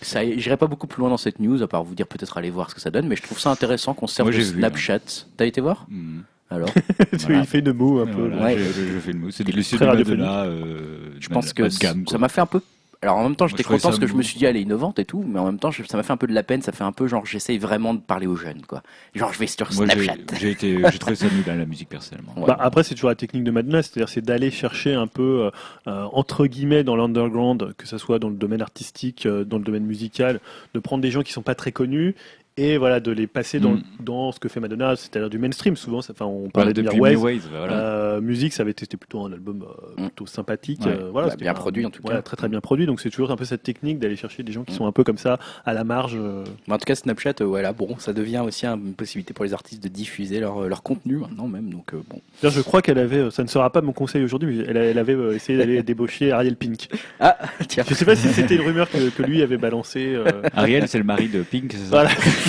Ça, 0.01 0.19
j'irai 0.23 0.57
pas 0.57 0.67
beaucoup 0.67 0.85
plus 0.85 0.99
loin 1.01 1.09
dans 1.09 1.17
cette 1.17 1.39
news, 1.39 1.63
à 1.63 1.67
part 1.67 1.83
vous 1.83 1.95
dire 1.95 2.07
peut-être 2.07 2.37
aller 2.37 2.49
voir 2.51 2.69
ce 2.69 2.75
que 2.75 2.81
ça 2.81 2.91
donne, 2.91 3.07
mais 3.07 3.15
je 3.15 3.23
trouve 3.23 3.39
ça 3.39 3.49
intéressant 3.49 3.93
qu'on 3.95 4.05
serve 4.05 4.27
Moi, 4.29 4.37
de 4.37 4.43
j'ai 4.43 4.51
vu, 4.51 4.59
Snapchat. 4.59 4.99
T'as 5.37 5.45
été 5.45 5.59
voir? 5.61 5.85
Mhm. 5.89 6.23
Alors 6.49 6.69
Voilà. 7.11 7.39
Il 7.41 7.45
fait 7.45 7.59
une 7.59 7.73
moue 7.73 7.99
un 7.99 8.05
peu. 8.07 8.27
Voilà, 8.29 8.43
Ouais. 8.45 8.57
je, 8.57 8.63
je- 8.63 8.93
je 8.93 8.99
fais 8.99 9.11
le 9.11 9.19
mot. 9.19 9.31
C'est 9.31 9.43
Très 9.43 9.53
le 9.53 9.61
style 9.63 9.79
de 9.79 9.85
radiophonique. 9.85 10.19
Madonna. 10.21 10.43
euh, 10.45 11.09
Je 11.19 11.27
de 11.29 11.33
pense 11.33 11.53
que 11.53 11.63
de 11.63 11.77
gamme, 11.79 12.05
ça 12.07 12.17
m'a 12.17 12.29
fait 12.29 12.41
un 12.41 12.45
peu. 12.45 12.61
Alors 13.03 13.17
en 13.17 13.23
même 13.23 13.35
temps, 13.35 13.45
j'étais 13.45 13.61
content 13.61 13.77
ça 13.77 13.87
parce 13.89 13.99
que 13.99 14.07
je 14.07 14.15
me 14.15 14.23
suis 14.23 14.39
dit 14.39 14.45
elle 14.45 14.57
est 14.57 14.61
innovante 14.63 14.97
et 14.97 15.05
tout, 15.05 15.23
mais 15.27 15.39
en 15.39 15.45
même 15.45 15.59
temps, 15.59 15.69
ça 15.71 15.97
m'a 15.97 16.01
fait 16.01 16.13
un 16.13 16.17
peu 16.17 16.25
de 16.25 16.33
la 16.33 16.41
peine. 16.41 16.63
Ça 16.63 16.71
fait 16.71 16.83
un 16.83 16.91
peu 16.91 17.07
genre 17.07 17.27
j'essaye 17.27 17.59
vraiment 17.59 17.93
de 17.93 17.99
parler 17.99 18.25
aux 18.25 18.35
jeunes, 18.35 18.63
quoi. 18.67 18.81
Genre 19.13 19.31
je 19.31 19.37
vais 19.37 19.45
sur 19.45 19.71
Snapchat. 19.71 20.15
j'ai 20.39 20.49
été, 20.49 20.81
j'ai 20.91 20.97
trouvé 20.97 21.15
ça 21.15 21.27
nul 21.31 21.47
à 21.47 21.55
la 21.55 21.65
musique 21.67 21.89
personnellement. 21.89 22.33
Ouais. 22.35 22.45
Bah, 22.47 22.57
après, 22.59 22.81
c'est 22.83 22.95
toujours 22.95 23.09
la 23.11 23.15
technique 23.15 23.43
de 23.43 23.51
Madonna, 23.51 23.83
c'est-à-dire 23.83 24.09
c'est 24.09 24.23
d'aller 24.25 24.49
chercher 24.49 24.95
un 24.95 25.05
peu, 25.05 25.43
euh, 25.43 25.51
euh, 25.87 26.05
entre 26.11 26.47
guillemets, 26.47 26.83
dans 26.83 26.95
l'underground, 26.95 27.75
que 27.77 27.85
ce 27.87 27.99
soit 27.99 28.17
dans 28.17 28.29
le 28.29 28.35
domaine 28.35 28.63
artistique, 28.63 29.27
euh, 29.27 29.43
dans 29.43 29.59
le 29.59 29.63
domaine 29.63 29.85
musical, 29.85 30.39
de 30.73 30.79
prendre 30.79 31.03
des 31.03 31.11
gens 31.11 31.21
qui 31.21 31.33
sont 31.33 31.43
pas 31.43 31.53
très 31.55 31.71
connus 31.71 32.15
et 32.57 32.77
voilà 32.77 32.99
de 32.99 33.11
les 33.11 33.27
passer 33.27 33.59
dans, 33.59 33.71
Mm. 33.73 33.83
dans 33.99 34.31
ce 34.31 34.39
que 34.39 34.49
fait 34.49 34.59
Madonna, 34.59 34.95
c'est-à-dire 34.95 35.29
du 35.29 35.37
mainstream. 35.37 35.75
Souvent, 35.75 35.99
enfin, 35.99 36.25
on 36.25 36.49
parlait 36.49 36.73
de 36.73 36.81
depuis 36.81 36.95
Mirwais. 36.95 37.11
Mirwais, 37.11 37.39
voilà. 37.51 37.73
Euh, 37.73 38.21
musique, 38.21 38.53
ça 38.53 38.63
avait 38.63 38.71
été 38.71 38.97
plutôt 38.97 39.21
un 39.25 39.31
album 39.31 39.63
euh, 39.63 40.01
Mm. 40.01 40.05
plutôt 40.07 40.25
sympathique. 40.25 40.81
Ouais. 40.85 40.91
euh, 40.91 41.09
voilà, 41.11 41.29
Bah, 41.29 41.35
bien 41.37 41.51
un- 41.51 41.53
produit, 41.53 41.85
en 41.85 41.89
tout 41.89 42.01
cas. 42.03 42.21
très 42.21 42.35
très 42.37 42.49
bien 42.49 42.59
produit. 42.61 42.85
Donc 42.85 42.99
c'est 43.01 43.09
toujours 43.09 43.31
un 43.31 43.35
peu 43.35 43.45
cette 43.45 43.63
technique 43.63 43.99
d'aller 43.99 44.15
chercher 44.15 44.43
des 44.43 44.51
gens 44.51 44.63
qui 44.63 44.73
Mm. 44.73 44.77
sont 44.77 44.87
un 44.87 44.91
peu 44.91 45.03
comme 45.03 45.17
ça 45.17 45.37
à 45.65 45.73
la 45.73 45.83
marge. 45.83 46.15
euh. 46.17 46.43
Mais 46.67 46.73
en 46.73 46.77
tout 46.77 46.85
cas, 46.85 46.95
Snapchat, 46.95 47.33
euh, 47.41 47.45
voilà, 47.45 47.73
bon, 47.73 47.97
ça 47.99 48.13
devient 48.13 48.41
aussi 48.45 48.65
un- 48.65 48.75
une 48.77 48.93
possibilité 48.93 49.33
pour 49.33 49.45
les 49.45 49.53
artistes 49.53 49.83
de 49.83 49.87
diffuser 49.89 50.39
leur, 50.39 50.67
leur 50.67 50.83
contenu 50.83 51.17
maintenant 51.17 51.47
même. 51.47 51.69
Donc 51.69 51.93
euh, 51.93 52.01
bon. 52.09 52.21
Je 52.43 52.61
crois 52.61 52.81
qu'elle 52.81 52.97
avait, 52.99 53.17
euh, 53.17 53.29
ça 53.31 53.43
ne 53.43 53.47
sera 53.49 53.69
pas 53.71 53.81
mon 53.81 53.93
conseil 53.93 54.23
aujourd'hui, 54.23 54.57
mais 54.57 54.63
elle, 54.67 54.97
avait 54.97 55.13
euh, 55.13 55.35
essayé 55.35 55.57
d'aller 55.57 55.83
débaucher 55.83 56.31
Ariel 56.31 56.55
Pink. 56.55 56.87
Ah, 57.19 57.37
tiens. 57.67 57.83
Je 57.87 57.93
sais 57.93 58.05
pas 58.05 58.15
si 58.15 58.29
c'était 58.29 58.55
une 58.55 58.61
rumeur 58.67 58.89
que, 58.89 59.09
que 59.09 59.23
lui 59.23 59.41
avait 59.43 59.57
balancé. 59.57 60.13
euh. 60.15 60.25
Ariel, 60.53 60.87
c'est 60.87 60.97
le 60.97 61.03
mari 61.03 61.27
de 61.27 61.41
Pink, 61.43 61.71
c'est 61.73 61.77
ça? 61.77 61.89
Voilà. 61.89 62.09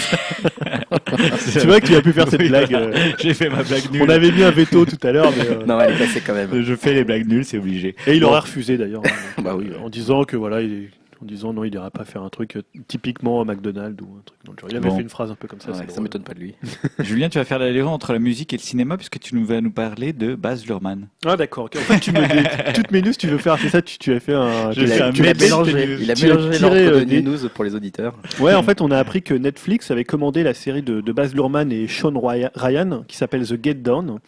tu 1.52 1.66
vois 1.66 1.80
que 1.80 1.86
tu 1.86 1.94
as 1.96 2.02
pu 2.02 2.12
faire 2.12 2.28
cette 2.28 2.40
Oui, 2.40 2.48
blague. 2.48 2.74
euh. 2.74 2.92
J'ai 3.18 3.34
fait 3.34 3.48
ma 3.48 3.62
blague 3.62 3.90
nulle. 3.90 4.02
On 4.02 4.08
avait 4.08 4.30
mis 4.30 4.42
un 4.42 4.50
veto 4.50 4.84
tout 4.84 4.98
à 5.06 5.12
l'heure, 5.12 5.32
mais 5.36 5.44
euh, 5.48 5.64
Non, 5.66 5.80
elle 5.80 5.94
est 5.94 5.98
passée 5.98 6.22
quand 6.24 6.34
même. 6.34 6.62
Je 6.62 6.74
fais 6.74 6.94
les 6.94 7.04
blagues 7.04 7.26
nulles, 7.28 7.44
c'est 7.44 7.58
obligé. 7.58 7.94
et 8.06 8.14
il 8.14 8.20
Bon. 8.20 8.28
aurait 8.28 8.40
refusé 8.40 8.76
d'ailleurs, 8.76 9.02
hein, 9.06 9.10
Bah 9.42 9.54
oui. 9.56 9.66
en 9.82 9.88
disant 9.88 10.24
que 10.24 10.36
voilà, 10.36 10.60
il 10.62 10.72
est- 10.72 10.88
en 11.22 11.24
disant 11.26 11.52
non, 11.52 11.64
il 11.64 11.74
ira 11.74 11.90
pas 11.90 12.04
faire 12.04 12.22
un 12.22 12.28
truc 12.28 12.56
euh, 12.56 12.62
typiquement 12.86 13.40
à 13.40 13.44
McDonald's 13.44 14.00
ou 14.02 14.06
un 14.18 14.22
truc 14.24 14.38
dans 14.44 14.52
le 14.52 14.58
genre. 14.58 14.70
Il 14.70 14.76
avait 14.76 14.88
Bon. 14.88 14.96
fait 14.96 15.02
une 15.02 15.08
phrase 15.08 15.30
un 15.30 15.34
peu 15.34 15.48
comme 15.48 15.60
ça. 15.60 15.70
Ouais, 15.72 15.84
ça 15.88 16.00
m'étonne 16.00 16.22
pas 16.22 16.34
de 16.34 16.40
lui. 16.40 16.54
Julien, 17.00 17.28
tu 17.28 17.38
vas 17.38 17.44
faire 17.44 17.58
la 17.58 17.70
liaison 17.70 17.88
entre 17.90 18.12
la 18.12 18.18
musique 18.18 18.52
et 18.52 18.56
le 18.56 18.62
cinéma 18.62 18.96
puisque 18.96 19.18
tu 19.18 19.34
nous 19.34 19.44
vas 19.44 19.60
nous 19.60 19.70
parler 19.72 20.12
de 20.12 20.34
Baz 20.34 20.66
Luhrmann. 20.66 21.08
Ah 21.26 21.36
d'accord. 21.36 21.64
ok. 21.66 21.76
En 21.76 21.80
fait, 21.80 22.00
tu 22.00 22.12
me 22.12 22.20
dis 22.20 22.72
toutes 22.74 22.90
mes 22.92 23.02
news, 23.02 23.12
tu 23.18 23.26
veux 23.26 23.38
faire, 23.38 23.58
c'est 23.58 23.68
ça, 23.68 23.82
tu, 23.82 23.98
tu 23.98 24.12
as 24.12 24.20
fait 24.20 24.34
un. 24.34 24.72
Je 24.72 24.80
tu 24.82 24.86
tu 24.86 24.92
il 25.22 25.28
a 25.28 25.32
mix. 25.34 25.40
mélangé. 25.42 25.72
mélangé, 25.74 25.98
il 26.02 26.10
a 26.10 26.14
Tu 26.14 26.26
mélangé 26.26 26.58
l'ordre 26.60 27.00
de 27.00 27.04
des- 27.04 27.22
news 27.22 27.48
pour 27.54 27.64
les 27.64 27.74
auditeurs. 27.74 28.14
Ouais, 28.40 28.54
en 28.54 28.62
fait, 28.62 28.80
on 28.80 28.90
a 28.90 28.98
appris 28.98 29.22
que 29.22 29.34
Netflix 29.34 29.90
avait 29.90 30.04
commandé 30.04 30.42
la 30.42 30.54
série 30.54 30.82
de, 30.82 31.00
de 31.00 31.12
Baz 31.12 31.34
Luhrmann 31.34 31.72
et 31.72 31.88
Sean 31.88 32.12
Rya- 32.12 32.50
Ryan 32.54 33.04
qui 33.08 33.16
s'appelle 33.16 33.46
The 33.46 33.62
Get 33.62 33.74
Down. 33.74 34.18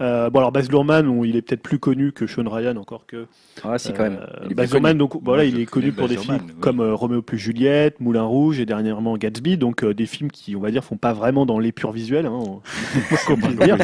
Euh, 0.00 0.30
bon 0.30 0.38
alors 0.40 0.50
Baz 0.52 0.68
Luhrmann, 0.70 1.22
il 1.24 1.36
est 1.36 1.42
peut-être 1.42 1.62
plus 1.62 1.78
connu 1.78 2.12
que 2.12 2.26
Sean 2.26 2.48
Ryan 2.48 2.76
encore 2.76 3.06
que 3.06 3.26
Ah, 3.62 3.78
si, 3.78 3.92
quand 3.92 4.02
même. 4.04 4.18
Euh, 4.20 4.46
Il 4.48 4.54
Baz. 4.56 4.70
Luhrmann, 4.72 4.96
donc 4.98 5.22
voilà, 5.22 5.44
il 5.44 5.60
est 5.60 5.66
connu 5.66 5.92
pour 5.92 6.08
des 6.08 6.16
films 6.16 6.38
oui. 6.46 6.54
comme 6.60 6.80
euh, 6.80 6.94
Roméo 6.94 7.22
plus 7.22 7.38
Juliette, 7.38 8.00
Moulin 8.00 8.22
Rouge 8.24 8.58
et 8.58 8.66
dernièrement 8.66 9.16
Gatsby, 9.16 9.56
donc 9.58 9.84
euh, 9.84 9.94
des 9.94 10.06
films 10.06 10.30
qui, 10.30 10.56
on 10.56 10.60
va 10.60 10.70
dire, 10.70 10.82
font 10.82 10.96
pas 10.96 11.12
vraiment 11.12 11.46
dans 11.46 11.58
l'épure 11.58 11.92
visuelle, 11.92 12.26
hein, 12.26 12.32
on- 12.34 12.60
on 13.30 13.36
peut 13.36 13.54
dire 13.54 13.76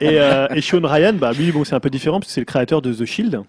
et, 0.00 0.20
euh, 0.20 0.46
et 0.54 0.60
Sean 0.60 0.80
Ryan, 0.82 1.14
bah 1.14 1.32
lui, 1.32 1.52
bon, 1.52 1.64
c'est 1.64 1.74
un 1.74 1.80
peu 1.80 1.90
différent 1.90 2.18
parce 2.20 2.28
que 2.28 2.34
c'est 2.34 2.40
le 2.40 2.46
créateur 2.46 2.82
de 2.82 2.92
The 2.92 3.04
Shield. 3.04 3.40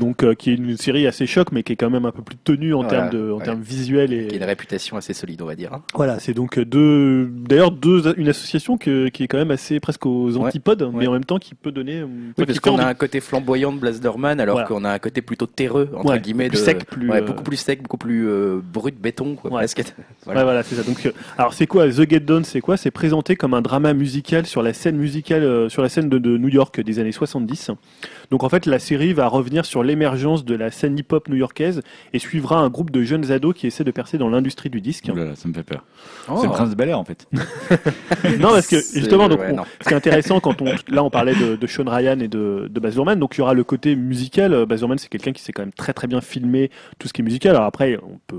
Donc, 0.00 0.22
euh, 0.24 0.34
qui 0.34 0.50
est 0.50 0.54
une 0.54 0.76
série 0.76 1.06
assez 1.06 1.26
choc, 1.26 1.48
mais 1.52 1.62
qui 1.62 1.72
est 1.72 1.76
quand 1.76 1.90
même 1.90 2.04
un 2.06 2.10
peu 2.12 2.22
plus 2.22 2.36
tenue 2.36 2.72
en 2.74 2.82
Voilà, 2.82 2.90
termes 3.08 3.10
de, 3.10 3.30
en 3.32 3.36
ouais. 3.38 3.44
termes 3.44 3.60
visuels 3.60 4.12
et 4.12 4.26
Qui 4.28 4.34
a 4.34 4.38
une 4.38 4.44
réputation 4.44 4.96
assez 4.96 5.12
solide, 5.12 5.42
on 5.42 5.46
va 5.46 5.54
dire. 5.54 5.72
hein. 5.74 5.82
voilà, 5.94 6.18
c'est 6.18 6.32
donc 6.34 6.58
deux, 6.58 7.26
d'ailleurs 7.30 7.70
deux, 7.70 8.14
une 8.16 8.28
association 8.28 8.78
que- 8.78 9.08
qui 9.08 9.24
est 9.24 9.28
quand 9.28 9.38
même 9.38 9.50
assez 9.50 9.80
presque 9.80 10.06
aux 10.06 10.36
Ouais. 10.36 10.46
antipodes, 10.48 10.90
mais 10.92 11.00
Ouais. 11.00 11.06
en 11.08 11.12
même 11.12 11.24
temps 11.24 11.38
qui 11.38 11.54
peut 11.54 11.72
donner. 11.72 11.98
euh, 12.00 12.06
Oui, 12.38 12.46
parce 12.46 12.60
qu'on 12.60 12.78
a 12.78 12.86
un 12.86 12.94
côté 12.94 13.20
flamboyant 13.20 13.72
de 13.72 13.78
Blas 13.78 13.98
Luhrmann, 14.02 14.40
alors 14.40 14.54
Voilà. 14.54 14.68
qu'on 14.68 14.84
a 14.84 14.90
un 14.92 14.98
côté 14.98 15.20
plutôt 15.22 15.46
terreux, 15.46 15.90
entre 15.94 16.16
guillemets. 16.16 16.48
plus 16.48 16.58
de... 16.58 16.64
sec, 16.64 16.84
plus, 16.86 17.10
Ouais, 17.10 17.18
euh, 17.20 17.24
beaucoup 17.26 17.42
plus 17.42 17.56
sec, 17.56 17.82
beaucoup 17.82 17.98
plus 17.98 18.26
euh, 18.28 18.60
brut 18.62 18.98
béton, 19.00 19.34
quoi, 19.34 19.50
Ouais. 19.50 19.56
presque. 19.58 19.82
Voilà. 20.24 20.62
C'est 20.62 20.74
ça. 20.76 20.82
Donc, 20.82 21.04
euh, 21.06 21.12
alors 21.36 21.52
c'est 21.54 21.66
quoi 21.66 21.88
The 21.88 22.08
Get 22.08 22.20
Down 22.20 22.44
C'est 22.44 22.60
quoi? 22.60 22.76
C'est 22.76 22.90
présenté 22.90 23.36
comme 23.36 23.54
un 23.54 23.62
drama 23.62 23.92
musical 23.92 24.46
sur 24.46 24.62
la 24.62 24.72
scène 24.72 24.96
musicale, 24.96 25.42
euh, 25.42 25.68
sur 25.68 25.82
la 25.82 25.88
scène 25.88 26.08
de, 26.08 26.18
de 26.18 26.36
New 26.38 26.48
York 26.48 26.80
des 26.80 26.98
années 26.98 27.12
70. 27.12 27.70
Donc 28.32 28.42
en 28.42 28.48
fait, 28.48 28.66
la 28.66 28.78
série 28.80 29.12
va 29.12 29.28
revenir 29.28 29.64
sur 29.66 29.84
l'émergence 29.84 30.44
de 30.44 30.54
la 30.56 30.70
scène 30.72 30.98
hip-hop 30.98 31.28
new-yorkaise 31.28 31.82
et 32.12 32.18
suivra 32.18 32.58
un 32.58 32.68
groupe 32.70 32.90
de 32.90 33.02
jeunes 33.02 33.30
ados 33.30 33.54
qui 33.54 33.66
essaient 33.68 33.84
de 33.84 33.90
percer 33.90 34.16
dans 34.18 34.28
l'industrie 34.30 34.70
du 34.70 34.80
disque. 34.80 35.08
Ouh 35.12 35.14
là 35.14 35.24
là, 35.26 35.36
ça 35.36 35.48
me 35.48 35.52
fait 35.54 35.62
peur. 35.62 35.84
Oh. 36.28 36.38
C'est 36.40 36.46
le 36.46 36.52
prince 36.52 36.70
de 36.70 36.74
Bel 36.74 36.88
Air 36.88 36.98
en 36.98 37.04
fait. 37.04 37.28
non, 38.40 38.48
parce 38.50 38.66
que 38.68 38.76
justement, 38.76 39.28
donc, 39.28 39.40
ouais, 39.40 39.52
on- 39.52 39.64
ce 39.80 39.88
qui 39.88 39.92
est 39.94 39.96
intéressant 39.96 40.40
quand 40.40 40.62
on, 40.62 40.72
là, 40.88 41.04
on 41.04 41.10
parlait 41.10 41.34
de, 41.34 41.56
de 41.56 41.66
Sean 41.66 41.84
Ryan 41.86 42.18
et 42.20 42.28
de, 42.28 42.68
de 42.70 42.80
Baz 42.80 42.94
Luhrmann, 42.94 43.18
donc 43.18 43.36
il 43.36 43.38
y 43.38 43.42
aura 43.42 43.54
le 43.54 43.64
côté 43.64 43.96
musical. 43.96 44.54
Euh, 44.54 44.66
Baz 44.66 44.80
Luhrmann, 44.80 44.96
c'est 44.98 45.08
quelqu'un 45.08 45.32
qui 45.32 45.42
sait 45.42 45.52
quand 45.52 45.62
même 45.62 45.72
très 45.74 45.92
très 45.92 46.06
bien 46.06 46.20
filmer 46.22 46.70
tout 46.98 47.08
ce 47.08 47.12
qui 47.12 47.20
est 47.20 47.24
musical. 47.24 47.54
Alors 47.54 47.66
après, 47.66 47.98
on 48.02 48.18
peut, 48.26 48.36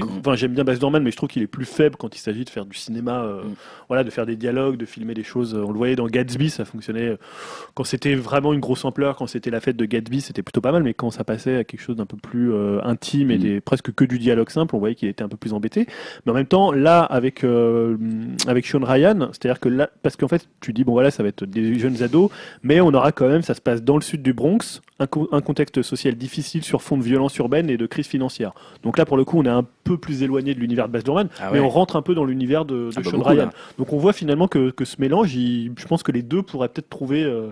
grand- 0.00 0.08
enfin, 0.18 0.34
j'aime 0.34 0.52
bien 0.52 0.64
Baz 0.64 0.80
Luhrmann, 0.80 1.02
mais 1.04 1.12
je 1.12 1.16
trouve 1.16 1.28
qu'il 1.28 1.42
est 1.42 1.46
plus 1.46 1.64
faible 1.64 1.94
quand 1.96 2.16
il 2.16 2.18
s'agit 2.18 2.44
de 2.44 2.50
faire 2.50 2.66
du 2.66 2.76
cinéma, 2.76 3.22
euh, 3.22 3.42
Mm. 3.44 3.54
voilà, 3.88 4.02
de 4.02 4.10
faire 4.10 4.26
des 4.26 4.34
dialogues, 4.36 4.76
de 4.76 4.84
filmer 4.86 5.14
des 5.14 5.22
choses. 5.22 5.54
On 5.54 5.70
le 5.70 5.78
voyait 5.78 5.94
dans 5.96 6.06
Gatsby, 6.06 6.50
ça 6.50 6.64
fonctionnait 6.64 7.08
euh, 7.10 7.16
quand 7.74 7.84
c'était 7.84 8.14
vraiment 8.16 8.52
une 8.52 8.60
grosse 8.60 8.84
ampleur, 8.84 8.95
quand 9.16 9.26
c'était 9.26 9.50
la 9.50 9.60
fête 9.60 9.76
de 9.76 9.84
Gatsby, 9.84 10.20
c'était 10.20 10.42
plutôt 10.42 10.60
pas 10.60 10.72
mal, 10.72 10.82
mais 10.82 10.94
quand 10.94 11.10
ça 11.10 11.24
passait 11.24 11.56
à 11.56 11.64
quelque 11.64 11.80
chose 11.80 11.96
d'un 11.96 12.06
peu 12.06 12.16
plus 12.16 12.52
euh, 12.52 12.80
intime 12.84 13.30
et 13.30 13.36
Mm. 13.38 13.40
des, 13.42 13.60
presque 13.60 13.92
que 13.92 14.04
du 14.04 14.18
dialogue 14.18 14.50
simple, 14.50 14.74
on 14.74 14.78
voyait 14.78 14.94
qu'il 14.94 15.08
était 15.08 15.22
un 15.22 15.28
peu 15.28 15.36
plus 15.36 15.52
embêté. 15.52 15.86
Mais 16.24 16.32
en 16.32 16.34
même 16.34 16.46
temps, 16.46 16.72
là, 16.72 17.02
avec 17.02 17.44
euh, 17.44 17.96
avec 18.46 18.66
Sean 18.66 18.80
Ryan, 18.84 19.28
c'est-à-dire 19.32 19.60
que 19.60 19.68
là, 19.68 19.90
parce 20.02 20.16
qu'en 20.16 20.28
fait, 20.28 20.48
tu 20.60 20.72
dis 20.72 20.84
bon 20.84 20.92
voilà, 20.92 21.10
ça 21.10 21.22
va 21.22 21.28
être 21.28 21.44
des 21.44 21.78
jeunes 21.78 22.02
ados, 22.02 22.30
mais 22.62 22.80
on 22.80 22.92
aura 22.94 23.12
quand 23.12 23.28
même, 23.28 23.42
ça 23.42 23.54
se 23.54 23.60
passe 23.60 23.82
dans 23.82 23.96
le 23.96 24.02
sud 24.02 24.22
du 24.22 24.32
Bronx, 24.32 24.80
un, 24.98 25.06
co- 25.06 25.28
un 25.32 25.40
contexte 25.42 25.82
social 25.82 26.14
difficile 26.14 26.62
sur 26.64 26.80
fond 26.82 26.96
de 26.96 27.02
violence 27.02 27.36
urbaine 27.38 27.68
et 27.70 27.76
de 27.76 27.86
crise 27.86 28.06
financière. 28.06 28.52
Donc 28.82 28.96
là, 28.98 29.04
pour 29.04 29.16
le 29.16 29.24
coup, 29.24 29.38
on 29.38 29.44
est 29.44 29.48
un 29.48 29.64
peu 29.84 29.98
plus 29.98 30.22
éloigné 30.22 30.54
de 30.54 30.60
l'univers 30.60 30.88
de 30.88 30.92
Baz 30.92 31.04
Luhrmann, 31.04 31.28
Ah 31.40 31.50
mais 31.52 31.60
on 31.60 31.68
rentre 31.68 31.96
un 31.96 32.02
peu 32.02 32.14
dans 32.14 32.24
l'univers 32.24 32.64
de, 32.64 32.74
de 32.74 32.90
Ah 32.96 33.00
bah 33.00 33.10
Sean 33.10 33.18
beaucoup, 33.18 33.28
Ryan. 33.30 33.44
là. 33.46 33.52
Donc 33.78 33.92
on 33.92 33.98
voit 33.98 34.12
finalement 34.12 34.48
que, 34.48 34.70
que 34.70 34.84
ce 34.84 34.96
mélange, 35.00 35.34
il- 35.34 35.72
je 35.78 35.86
pense 35.86 36.02
que 36.02 36.12
les 36.12 36.22
deux 36.22 36.42
pourraient 36.42 36.68
peut-être 36.68 36.88
trouver. 36.88 37.22
euh, 37.24 37.50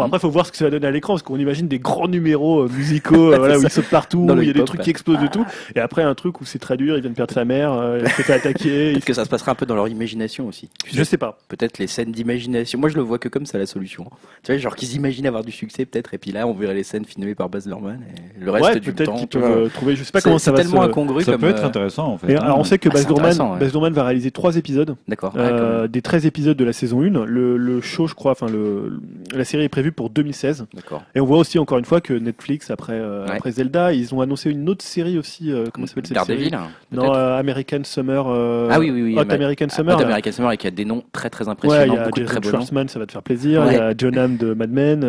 Bon 0.00 0.06
après, 0.06 0.18
faut 0.18 0.30
voir 0.30 0.46
ce 0.46 0.50
que 0.52 0.56
ça 0.56 0.64
va 0.64 0.70
donner 0.70 0.86
à 0.86 0.90
l'écran, 0.90 1.12
parce 1.12 1.22
qu'on 1.22 1.36
imagine 1.38 1.68
des 1.68 1.78
grands 1.78 2.08
numéros 2.08 2.60
euh, 2.62 2.68
musicaux, 2.68 3.32
euh, 3.32 3.36
voilà, 3.38 3.58
où 3.58 3.62
ils 3.62 3.70
sautent 3.70 3.84
partout, 3.90 4.18
où 4.28 4.40
il 4.40 4.46
y 4.46 4.50
a 4.50 4.54
des 4.54 4.64
trucs 4.64 4.80
ouais. 4.80 4.84
qui 4.84 4.90
explosent 4.90 5.20
de 5.20 5.26
tout, 5.26 5.44
et 5.74 5.80
après 5.80 6.02
un 6.02 6.14
truc 6.14 6.40
où 6.40 6.44
c'est 6.46 6.58
très 6.58 6.76
dur, 6.78 6.96
il 6.96 7.02
vient 7.02 7.10
de 7.10 7.14
perdre 7.14 7.34
sa 7.34 7.44
mère, 7.44 7.72
euh, 7.72 8.00
il 8.02 8.08
s'est 8.10 8.22
fait 8.22 8.32
attaquer, 8.32 8.92
Peut-être 8.92 9.04
que 9.04 9.12
ça 9.12 9.24
se 9.24 9.28
passera 9.30 9.52
un 9.52 9.54
peu 9.54 9.66
dans 9.66 9.74
leur 9.74 9.88
imagination 9.88 10.48
aussi. 10.48 10.70
Tu 10.84 10.90
Je 10.92 10.96
sais, 10.98 11.04
sais 11.10 11.16
pas. 11.18 11.38
Peut-être 11.48 11.78
les 11.78 11.86
scènes 11.86 12.12
d'imagination. 12.12 12.78
Moi, 12.78 12.88
je 12.88 12.96
le 12.96 13.02
vois 13.02 13.18
que 13.18 13.28
comme 13.28 13.44
ça, 13.46 13.58
la 13.58 13.66
solution. 13.66 14.04
Tu 14.42 14.52
vois, 14.52 14.58
genre 14.60 14.74
qu'ils 14.74 14.94
imaginent 14.94 15.26
avoir 15.26 15.44
du 15.44 15.52
succès, 15.52 15.84
peut-être, 15.84 16.14
et 16.14 16.18
puis 16.18 16.32
là, 16.32 16.46
on 16.46 16.54
verrait 16.54 16.74
les 16.74 16.82
scènes 16.84 17.04
filmées 17.04 17.34
par 17.34 17.50
Baz 17.50 17.66
Luhrmann, 17.66 18.00
et 18.38 18.42
le 18.42 18.50
reste 18.50 18.64
ouais, 18.64 18.80
du 18.80 18.92
peut-être 18.92 19.10
temps. 19.12 19.16
qu'ils 19.18 19.28
tu 19.28 19.38
peuvent 19.38 19.46
vois. 19.52 19.60
euh, 19.64 19.68
trouver. 19.68 19.96
Je 19.96 20.04
sais 20.04 20.12
pas 20.12 20.20
comment 20.22 20.38
ça 20.38 20.46
c'est 20.46 20.50
va 20.52 20.56
tellement 20.62 20.82
se. 20.82 20.88
incongru 20.88 21.22
Ça 21.24 21.32
comme. 21.32 21.42
peut 21.42 21.48
être 21.50 21.62
euh, 21.62 21.66
intéressant 21.68 22.06
en 22.08 22.16
fait. 22.18 22.32
Et 22.32 22.36
alors 22.36 22.58
on 22.58 22.64
sait 22.64 22.78
que 22.78 22.88
Ah, 22.88 22.94
Baz 22.94 23.06
Luhrmann, 23.06 23.24
intéressant, 23.26 23.52
ouais. 23.52 23.58
Baz 23.60 23.72
Luhrmann 23.72 23.92
va 23.92 24.04
réaliser 24.04 24.30
trois 24.30 24.56
épisodes, 24.56 24.96
D'accord. 25.08 25.34
euh, 25.36 25.82
même. 25.82 25.88
des 25.88 26.00
13 26.02 26.24
épisodes 26.26 26.56
de 26.56 26.64
la 26.64 26.72
saison 26.72 27.02
1. 27.02 27.24
Le, 27.26 27.56
le 27.56 27.80
show, 27.80 28.06
je 28.06 28.14
crois, 28.14 28.32
enfin 28.32 28.46
le, 28.48 29.00
la 29.34 29.44
série 29.44 29.64
est 29.64 29.68
prévue 29.68 29.89
pour 29.92 30.10
2016. 30.10 30.66
D'accord. 30.74 31.02
Et 31.14 31.20
on 31.20 31.24
voit 31.26 31.38
aussi 31.38 31.58
encore 31.58 31.78
une 31.78 31.84
fois 31.84 32.00
que 32.00 32.12
Netflix, 32.12 32.70
après, 32.70 32.94
euh, 32.94 33.24
Ouais. 33.26 33.32
après 33.36 33.50
Zelda, 33.52 33.92
ils 33.92 34.14
ont 34.14 34.20
annoncé 34.20 34.50
une 34.50 34.68
autre 34.68 34.84
série 34.84 35.18
aussi. 35.18 35.50
euh, 35.52 35.66
comment 35.72 35.86
s'appelle 35.86 36.06
cette 36.06 36.14
Daredevil, 36.14 36.50
série 36.50 36.54
hein, 36.54 36.68
Non, 36.92 37.14
euh, 37.14 37.38
American 37.38 37.80
Summer. 37.84 38.24
euh, 38.28 38.68
Ah 38.70 38.78
oui, 38.78 38.90
oui, 38.90 39.02
oui, 39.02 39.18
Hot 39.18 39.24
mais- 39.26 39.34
American 39.34 39.68
Summer. 39.68 39.96
Hot. 39.98 40.02
American 40.02 40.32
Summer, 40.32 40.52
et 40.52 40.56
qui 40.56 40.66
a 40.66 40.70
des 40.70 40.84
noms 40.84 41.02
très 41.12 41.30
très 41.30 41.44
Ouais, 41.44 41.48
il 41.48 41.52
impressionnants, 41.52 41.94
y 41.94 41.98
a 41.98 42.04
beaucoup 42.04 42.20
de 42.20 42.24
très 42.24 42.40
beaux 42.40 42.50
noms. 42.52 42.86
Ça 42.88 42.98
va 42.98 43.06
te 43.06 43.12
faire 43.12 43.22
plaisir. 43.22 43.62
Il 43.64 43.68
Ouais. 43.68 43.74
y 43.74 43.78
a 43.78 43.94
John 43.96 44.16
Hamm 44.18 44.36
de 44.36 44.54
Mad 44.54 44.70
Men. 44.70 45.04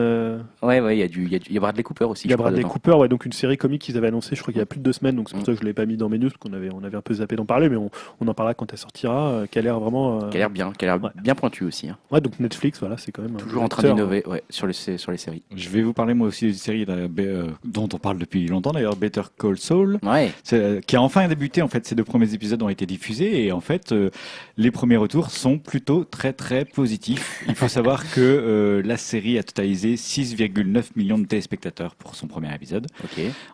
Ouais, 0.62 0.80
ouais, 0.80 0.96
il 0.96 1.00
y 1.00 1.04
a 1.04 1.08
du, 1.08 1.24
il 1.26 1.32
y 1.32 1.36
a 1.36 1.40
du, 1.40 1.48
il 1.50 1.54
y 1.54 1.58
a 1.58 1.62
Bradley 1.62 1.84
Cooper 1.84 2.06
aussi. 2.06 2.28
il 2.28 2.32
y 2.32 2.34
a 2.34 2.38
Bradley. 2.38 2.64
Cooper, 2.64 2.92
ouais, 2.94 3.08
donc 3.08 3.26
une 3.26 3.32
série 3.34 3.58
comique 3.58 3.82
qu'ils 3.82 3.98
avaient 3.98 4.08
annoncée, 4.08 4.36
je 4.36 4.42
crois 4.42 4.52
qu'il 4.52 4.60
y 4.60 4.64
a 4.64 4.66
plus 4.66 4.80
de 4.80 4.84
deux 4.84 4.94
semaines, 4.94 5.16
donc 5.16 5.30
c'est 5.30 5.34
pour 5.36 5.42
Mm. 5.44 5.46
ça 5.46 5.52
que 5.54 5.60
je 5.60 5.64
l'ai 5.66 5.74
pas 5.74 5.86
mis 5.86 5.98
dans 5.98 6.10
mes 6.10 6.18
news, 6.18 6.30
parce 6.30 6.38
qu'on 6.38 6.54
avait, 6.54 6.70
on 6.74 6.84
avait 6.84 6.98
un 6.98 7.02
peu 7.02 7.14
zappé 7.16 7.36
d'en 7.36 7.46
parler, 7.46 7.70
mais 7.70 7.78
on, 7.78 7.90
on 8.20 8.28
en 8.28 8.34
parlera 8.34 8.54
quand 8.54 8.72
elle 8.72 8.78
sortira, 8.80 9.44
qui 9.52 9.60
a 9.60 9.62
l'air 9.62 9.80
vraiment. 9.80 10.30
Qui 10.30 10.38
a 10.38 10.40
l'air 10.40 10.50
bien, 10.50 10.72
qui 10.78 10.86
a 10.86 10.94
l'air 10.96 11.04
Ouais. 11.04 11.10
bien 11.22 11.36
pointu 11.36 11.64
aussi. 11.64 11.90
hein. 11.90 11.98
Ouais, 12.12 12.22
donc 12.22 12.40
Netflix, 12.40 12.80
voilà, 12.80 12.98
c'est 12.98 13.12
quand 13.12 13.22
même. 13.22 13.36
Toujours 13.38 13.64
en 13.64 13.68
train 13.68 13.84
d'innover, 13.84 14.24
ouais, 14.28 14.44
sur 14.62 14.92
les, 14.92 14.98
sur 14.98 15.12
les 15.12 15.18
séries. 15.18 15.44
Je 15.56 15.70
vais 15.70 15.82
vous 15.82 15.94
parler 15.94 16.14
moi 16.14 16.28
aussi 16.28 16.46
d'une 16.46 16.54
série 16.54 16.86
là, 16.86 16.94
euh, 16.94 17.48
dont 17.64 17.90
on 17.94 17.98
parle 17.98 18.18
depuis 18.18 18.46
longtemps 18.48 18.72
d'ailleurs, 18.72 18.96
Better 18.96 19.24
Call 19.38 19.58
Saul. 19.58 20.00
Ouais. 20.04 20.32
Euh, 20.54 20.82
qui 20.82 20.96
a 20.96 21.02
enfin 21.02 21.28
débuté. 21.28 21.62
En 21.62 21.68
fait, 21.68 21.86
ces 21.86 21.96
deux 21.96 22.04
premiers 22.04 22.34
épisodes 22.34 22.62
ont 22.62 22.70
été 22.70 22.86
diffusés 22.86 23.46
et 23.46 23.52
en 23.52 23.62
fait, 23.62 23.92
euh, 23.92 24.10
les 24.58 24.72
premiers 24.72 24.98
retours 24.98 25.32
sont 25.32 25.58
plutôt 25.58 26.04
très 26.04 26.34
très 26.34 26.66
positifs. 26.66 27.44
Il 27.48 27.56
faut 27.56 27.68
savoir 27.68 28.10
que 28.14 28.22
euh, 28.22 28.82
la 28.84 28.98
série 28.98 29.38
a 29.38 29.44
totalisé 29.44 29.96
6,9 29.96 30.84
millions 30.96 31.18
de 31.18 31.26
téléspectateurs 31.26 31.96
pour 31.96 32.16
son 32.16 32.28
premier 32.28 32.54
épisode. 32.54 32.88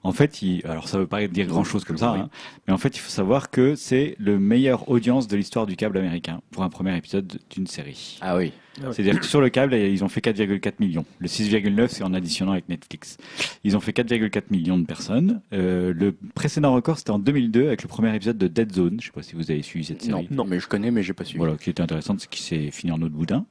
En 0.04 0.12
fait, 0.12 0.42
il, 0.42 0.66
alors 0.66 0.88
ça 0.88 0.98
veut 0.98 1.08
pas 1.08 1.26
dire 1.28 1.48
grand 1.48 1.64
chose 1.64 1.84
comme 1.84 1.98
ça, 1.98 2.12
hein, 2.12 2.30
mais 2.68 2.74
en 2.74 2.78
fait, 2.78 2.96
il 2.96 3.00
faut 3.00 3.10
savoir 3.10 3.50
que 3.50 3.76
c'est 3.76 4.16
le 4.20 4.40
meilleur 4.40 4.90
audience 4.90 5.28
de 5.28 5.38
l'histoire 5.38 5.66
du 5.66 5.76
câble 5.76 5.98
américain 5.98 6.42
pour 6.52 6.64
un 6.64 6.70
premier 6.70 6.96
épisode 6.98 7.40
d'une 7.50 7.68
série. 7.68 8.18
Ah 8.22 8.38
oui. 8.38 8.52
Ah 8.82 8.88
ouais. 8.88 8.94
C'est-à-dire 8.94 9.20
que 9.20 9.26
sur 9.26 9.42
le 9.42 9.50
câble, 9.50 9.74
ils 9.76 10.04
ont 10.04 10.08
fait 10.10 10.22
4,4 10.22 10.74
millions. 10.80 11.06
Le 11.20 11.28
6,9, 11.28 11.88
c'est 11.90 12.04
en 12.04 12.14
additionnant 12.14 12.52
avec 12.54 12.70
Netflix. 12.70 13.18
Ils 13.64 13.76
ont 13.76 13.80
fait 13.80 13.92
4,4 13.92 14.44
millions 14.52 14.78
de 14.78 14.86
personnes. 14.86 15.42
Euh, 15.54 15.94
le 15.96 16.16
précédent 16.36 16.74
record, 16.74 16.98
c'était 16.98 17.12
en 17.12 17.20
2002 17.20 17.68
avec 17.68 17.82
le 17.84 17.88
premier 17.88 18.16
épisode 18.16 18.38
de 18.38 18.48
Dead 18.48 18.72
Zone. 18.74 18.98
Je 19.02 19.06
sais 19.08 19.12
pas 19.12 19.24
si 19.24 19.36
vous 19.36 19.50
avez 19.52 19.62
suivi 19.62 19.86
cette 19.86 20.08
Non, 20.08 20.22
série. 20.22 20.28
non, 20.32 20.46
mais 20.46 20.60
je 20.60 20.68
connais, 20.68 20.92
mais 20.92 21.04
j'ai 21.04 21.14
pas 21.14 21.24
suivi. 21.24 21.40
Voilà, 21.40 21.56
qui 21.56 21.70
était 21.70 21.82
intéressante, 21.82 22.20
c'est 22.22 22.30
qui 22.30 22.42
s'est 22.42 22.72
fini 22.72 22.92
en 22.92 23.02
autre 23.02 23.14
boudin. 23.16 23.46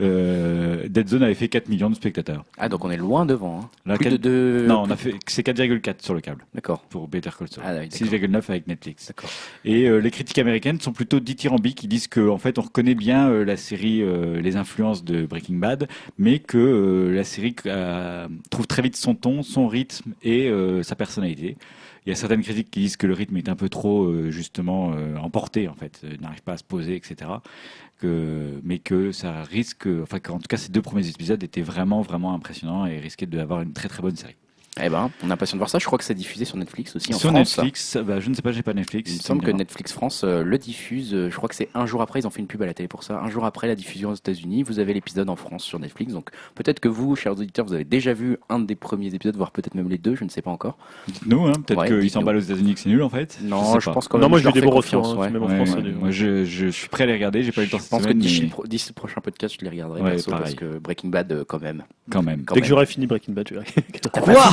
Euh, 0.00 0.88
Dead 0.88 1.08
Zone 1.08 1.22
avait 1.22 1.34
fait 1.34 1.48
4 1.48 1.68
millions 1.68 1.90
de 1.90 1.94
spectateurs. 1.94 2.44
Ah, 2.58 2.68
donc 2.68 2.84
on 2.84 2.90
est 2.90 2.96
loin 2.96 3.26
devant. 3.26 3.60
Hein. 3.62 3.70
Là, 3.86 3.96
Plus 3.96 4.10
de 4.10 4.16
deux. 4.16 4.66
Non, 4.66 4.82
on 4.86 4.90
a 4.90 4.96
fait, 4.96 5.14
c'est 5.26 5.46
4,4 5.46 6.02
sur 6.02 6.14
le 6.14 6.20
câble 6.20 6.44
D'accord. 6.54 6.82
pour 6.82 7.08
Better 7.08 7.30
Call 7.38 7.48
Saul. 7.48 7.64
Ah, 7.66 7.74
oui, 7.80 7.88
d'accord. 7.88 8.08
6,9 8.08 8.50
avec 8.50 8.66
Netflix. 8.66 9.08
D'accord. 9.08 9.30
Et 9.64 9.88
euh, 9.88 9.98
les 9.98 10.10
critiques 10.10 10.38
américaines 10.38 10.80
sont 10.80 10.92
plutôt 10.92 11.20
dithyrambiques. 11.20 11.82
Ils 11.84 11.88
disent 11.88 12.08
que 12.08 12.28
en 12.28 12.38
fait, 12.38 12.58
on 12.58 12.62
reconnaît 12.62 12.94
bien 12.94 13.28
euh, 13.28 13.44
la 13.44 13.56
série, 13.56 14.02
euh, 14.02 14.40
les 14.40 14.56
de 15.04 15.26
Breaking 15.26 15.56
Bad, 15.56 15.88
mais 16.18 16.38
que 16.38 16.58
euh, 16.58 17.14
la 17.14 17.24
série 17.24 17.54
euh, 17.66 18.28
trouve 18.50 18.66
très 18.66 18.82
vite 18.82 18.96
son 18.96 19.14
ton, 19.14 19.42
son 19.42 19.68
rythme 19.68 20.14
et 20.22 20.48
euh, 20.48 20.82
sa 20.82 20.96
personnalité. 20.96 21.56
Il 22.06 22.08
y 22.08 22.12
a 22.12 22.16
certaines 22.16 22.42
critiques 22.42 22.70
qui 22.70 22.80
disent 22.80 22.96
que 22.96 23.06
le 23.06 23.14
rythme 23.14 23.36
est 23.36 23.48
un 23.48 23.54
peu 23.54 23.68
trop 23.68 24.12
justement 24.28 24.92
emporté 25.22 25.68
en 25.68 25.74
fait, 25.74 26.04
n'arrive 26.20 26.42
pas 26.42 26.54
à 26.54 26.56
se 26.56 26.64
poser, 26.64 26.96
etc. 26.96 27.30
Mais 28.02 28.80
que 28.80 29.12
ça 29.12 29.44
risque, 29.44 29.86
enfin 30.02 30.18
qu'en 30.18 30.40
tout 30.40 30.48
cas 30.48 30.56
ces 30.56 30.72
deux 30.72 30.82
premiers 30.82 31.08
épisodes 31.08 31.40
étaient 31.44 31.62
vraiment 31.62 32.00
vraiment 32.00 32.34
impressionnants 32.34 32.86
et 32.86 32.98
risquaient 32.98 33.26
d'avoir 33.26 33.62
une 33.62 33.72
très 33.72 33.86
très 33.86 34.02
bonne 34.02 34.16
série. 34.16 34.34
Eh 34.80 34.88
ben, 34.88 35.10
on 35.22 35.30
a 35.30 35.34
impatient 35.34 35.56
de 35.56 35.58
voir 35.58 35.68
ça. 35.68 35.78
Je 35.78 35.84
crois 35.84 35.98
que 35.98 36.04
c'est 36.04 36.14
diffusé 36.14 36.46
sur 36.46 36.56
Netflix 36.56 36.96
aussi 36.96 37.12
en 37.14 37.18
Sur 37.18 37.28
France. 37.30 37.58
Netflix, 37.58 37.98
bah, 37.98 38.20
je 38.20 38.30
ne 38.30 38.34
sais 38.34 38.40
pas, 38.40 38.52
j'ai 38.52 38.62
pas 38.62 38.72
Netflix. 38.72 39.10
Il 39.10 39.16
me 39.18 39.20
semble 39.22 39.42
que. 39.42 39.50
Netflix 39.50 39.92
France 39.92 40.22
euh, 40.24 40.42
le 40.42 40.56
diffuse. 40.56 41.12
euh, 41.12 41.28
je 41.30 41.36
crois 41.36 41.48
que 41.50 41.54
c'est 41.54 41.68
un 41.74 41.84
jour 41.84 42.00
après. 42.00 42.20
Ils 42.20 42.26
ont 42.26 42.30
fait 42.30 42.40
une 42.40 42.46
pub 42.46 42.62
à 42.62 42.66
la 42.66 42.72
télé 42.72 42.88
pour 42.88 43.02
ça. 43.02 43.20
Un 43.20 43.28
jour 43.28 43.44
après 43.44 43.66
la 43.68 43.74
diffusion 43.74 44.10
aux 44.10 44.14
États-Unis, 44.14 44.62
vous 44.62 44.78
avez 44.78 44.94
l'épisode 44.94 45.28
en 45.28 45.36
France 45.36 45.62
sur 45.64 45.78
Netflix. 45.78 46.14
Donc 46.14 46.30
peut-être 46.54 46.80
que 46.80 46.88
vous, 46.88 47.16
chers 47.16 47.32
auditeurs, 47.32 47.66
vous 47.66 47.74
avez 47.74 47.84
déjà 47.84 48.14
vu 48.14 48.38
un 48.48 48.60
des 48.60 48.74
premiers 48.74 49.14
épisodes, 49.14 49.36
voire 49.36 49.50
peut-être 49.50 49.74
même 49.74 49.90
les 49.90 49.98
deux. 49.98 50.14
Je 50.14 50.24
ne 50.24 50.30
sais 50.30 50.40
pas 50.42 50.50
encore. 50.50 50.78
Dites-nous, 51.06 51.46
hein, 51.48 51.52
peut-être 51.66 51.78
Ouais, 51.78 51.88
qu'ils 51.88 52.10
s'emballent 52.10 52.36
aux 52.36 52.40
États-Unis 52.40 52.72
que 52.72 52.80
c'est 52.80 52.88
nul 52.88 53.02
en 53.02 53.10
fait. 53.10 53.38
Non, 53.42 53.78
je, 53.78 53.90
pense 53.90 54.08
quand 54.08 54.16
même. 54.16 54.22
Non, 54.22 54.30
moi 54.30 54.38
je 54.38 54.48
des 54.48 54.62
confiance. 54.62 55.08
retours. 55.08 55.22
hein, 55.22 55.26
ouais. 55.26 55.30
même 55.30 55.42
en 55.42 55.48
Ouais, 55.48 55.66
France, 55.66 55.76
moi 56.00 56.10
je, 56.10 56.44
je 56.46 56.68
suis 56.68 56.88
prêt 56.88 57.04
à 57.04 57.06
les 57.08 57.12
regarder, 57.12 57.42
j'ai 57.42 57.52
pas 57.52 57.60
eu 57.60 57.64
le 57.64 57.70
temps 57.70 57.78
Je 57.78 57.88
pense 57.88 58.06
que 58.06 58.12
d'ici 58.12 58.48
le 58.88 58.94
prochain 58.94 59.20
podcast, 59.20 59.54
je 59.58 59.64
les 59.64 59.70
regarderai 59.70 60.16
parce 60.30 60.54
que 60.54 60.78
Breaking 60.78 61.10
Bad, 61.10 61.30
euh, 61.32 61.44
quand 61.46 61.60
même. 61.60 61.82
quand 62.10 62.22
même. 62.22 62.42
Dès 62.54 62.60
que 62.62 62.66
j'aurai 62.66 62.86
fini 62.86 63.06
Breaking 63.06 63.34
Bad, 63.34 63.46
tu 63.46 63.54
verras. 63.54 63.66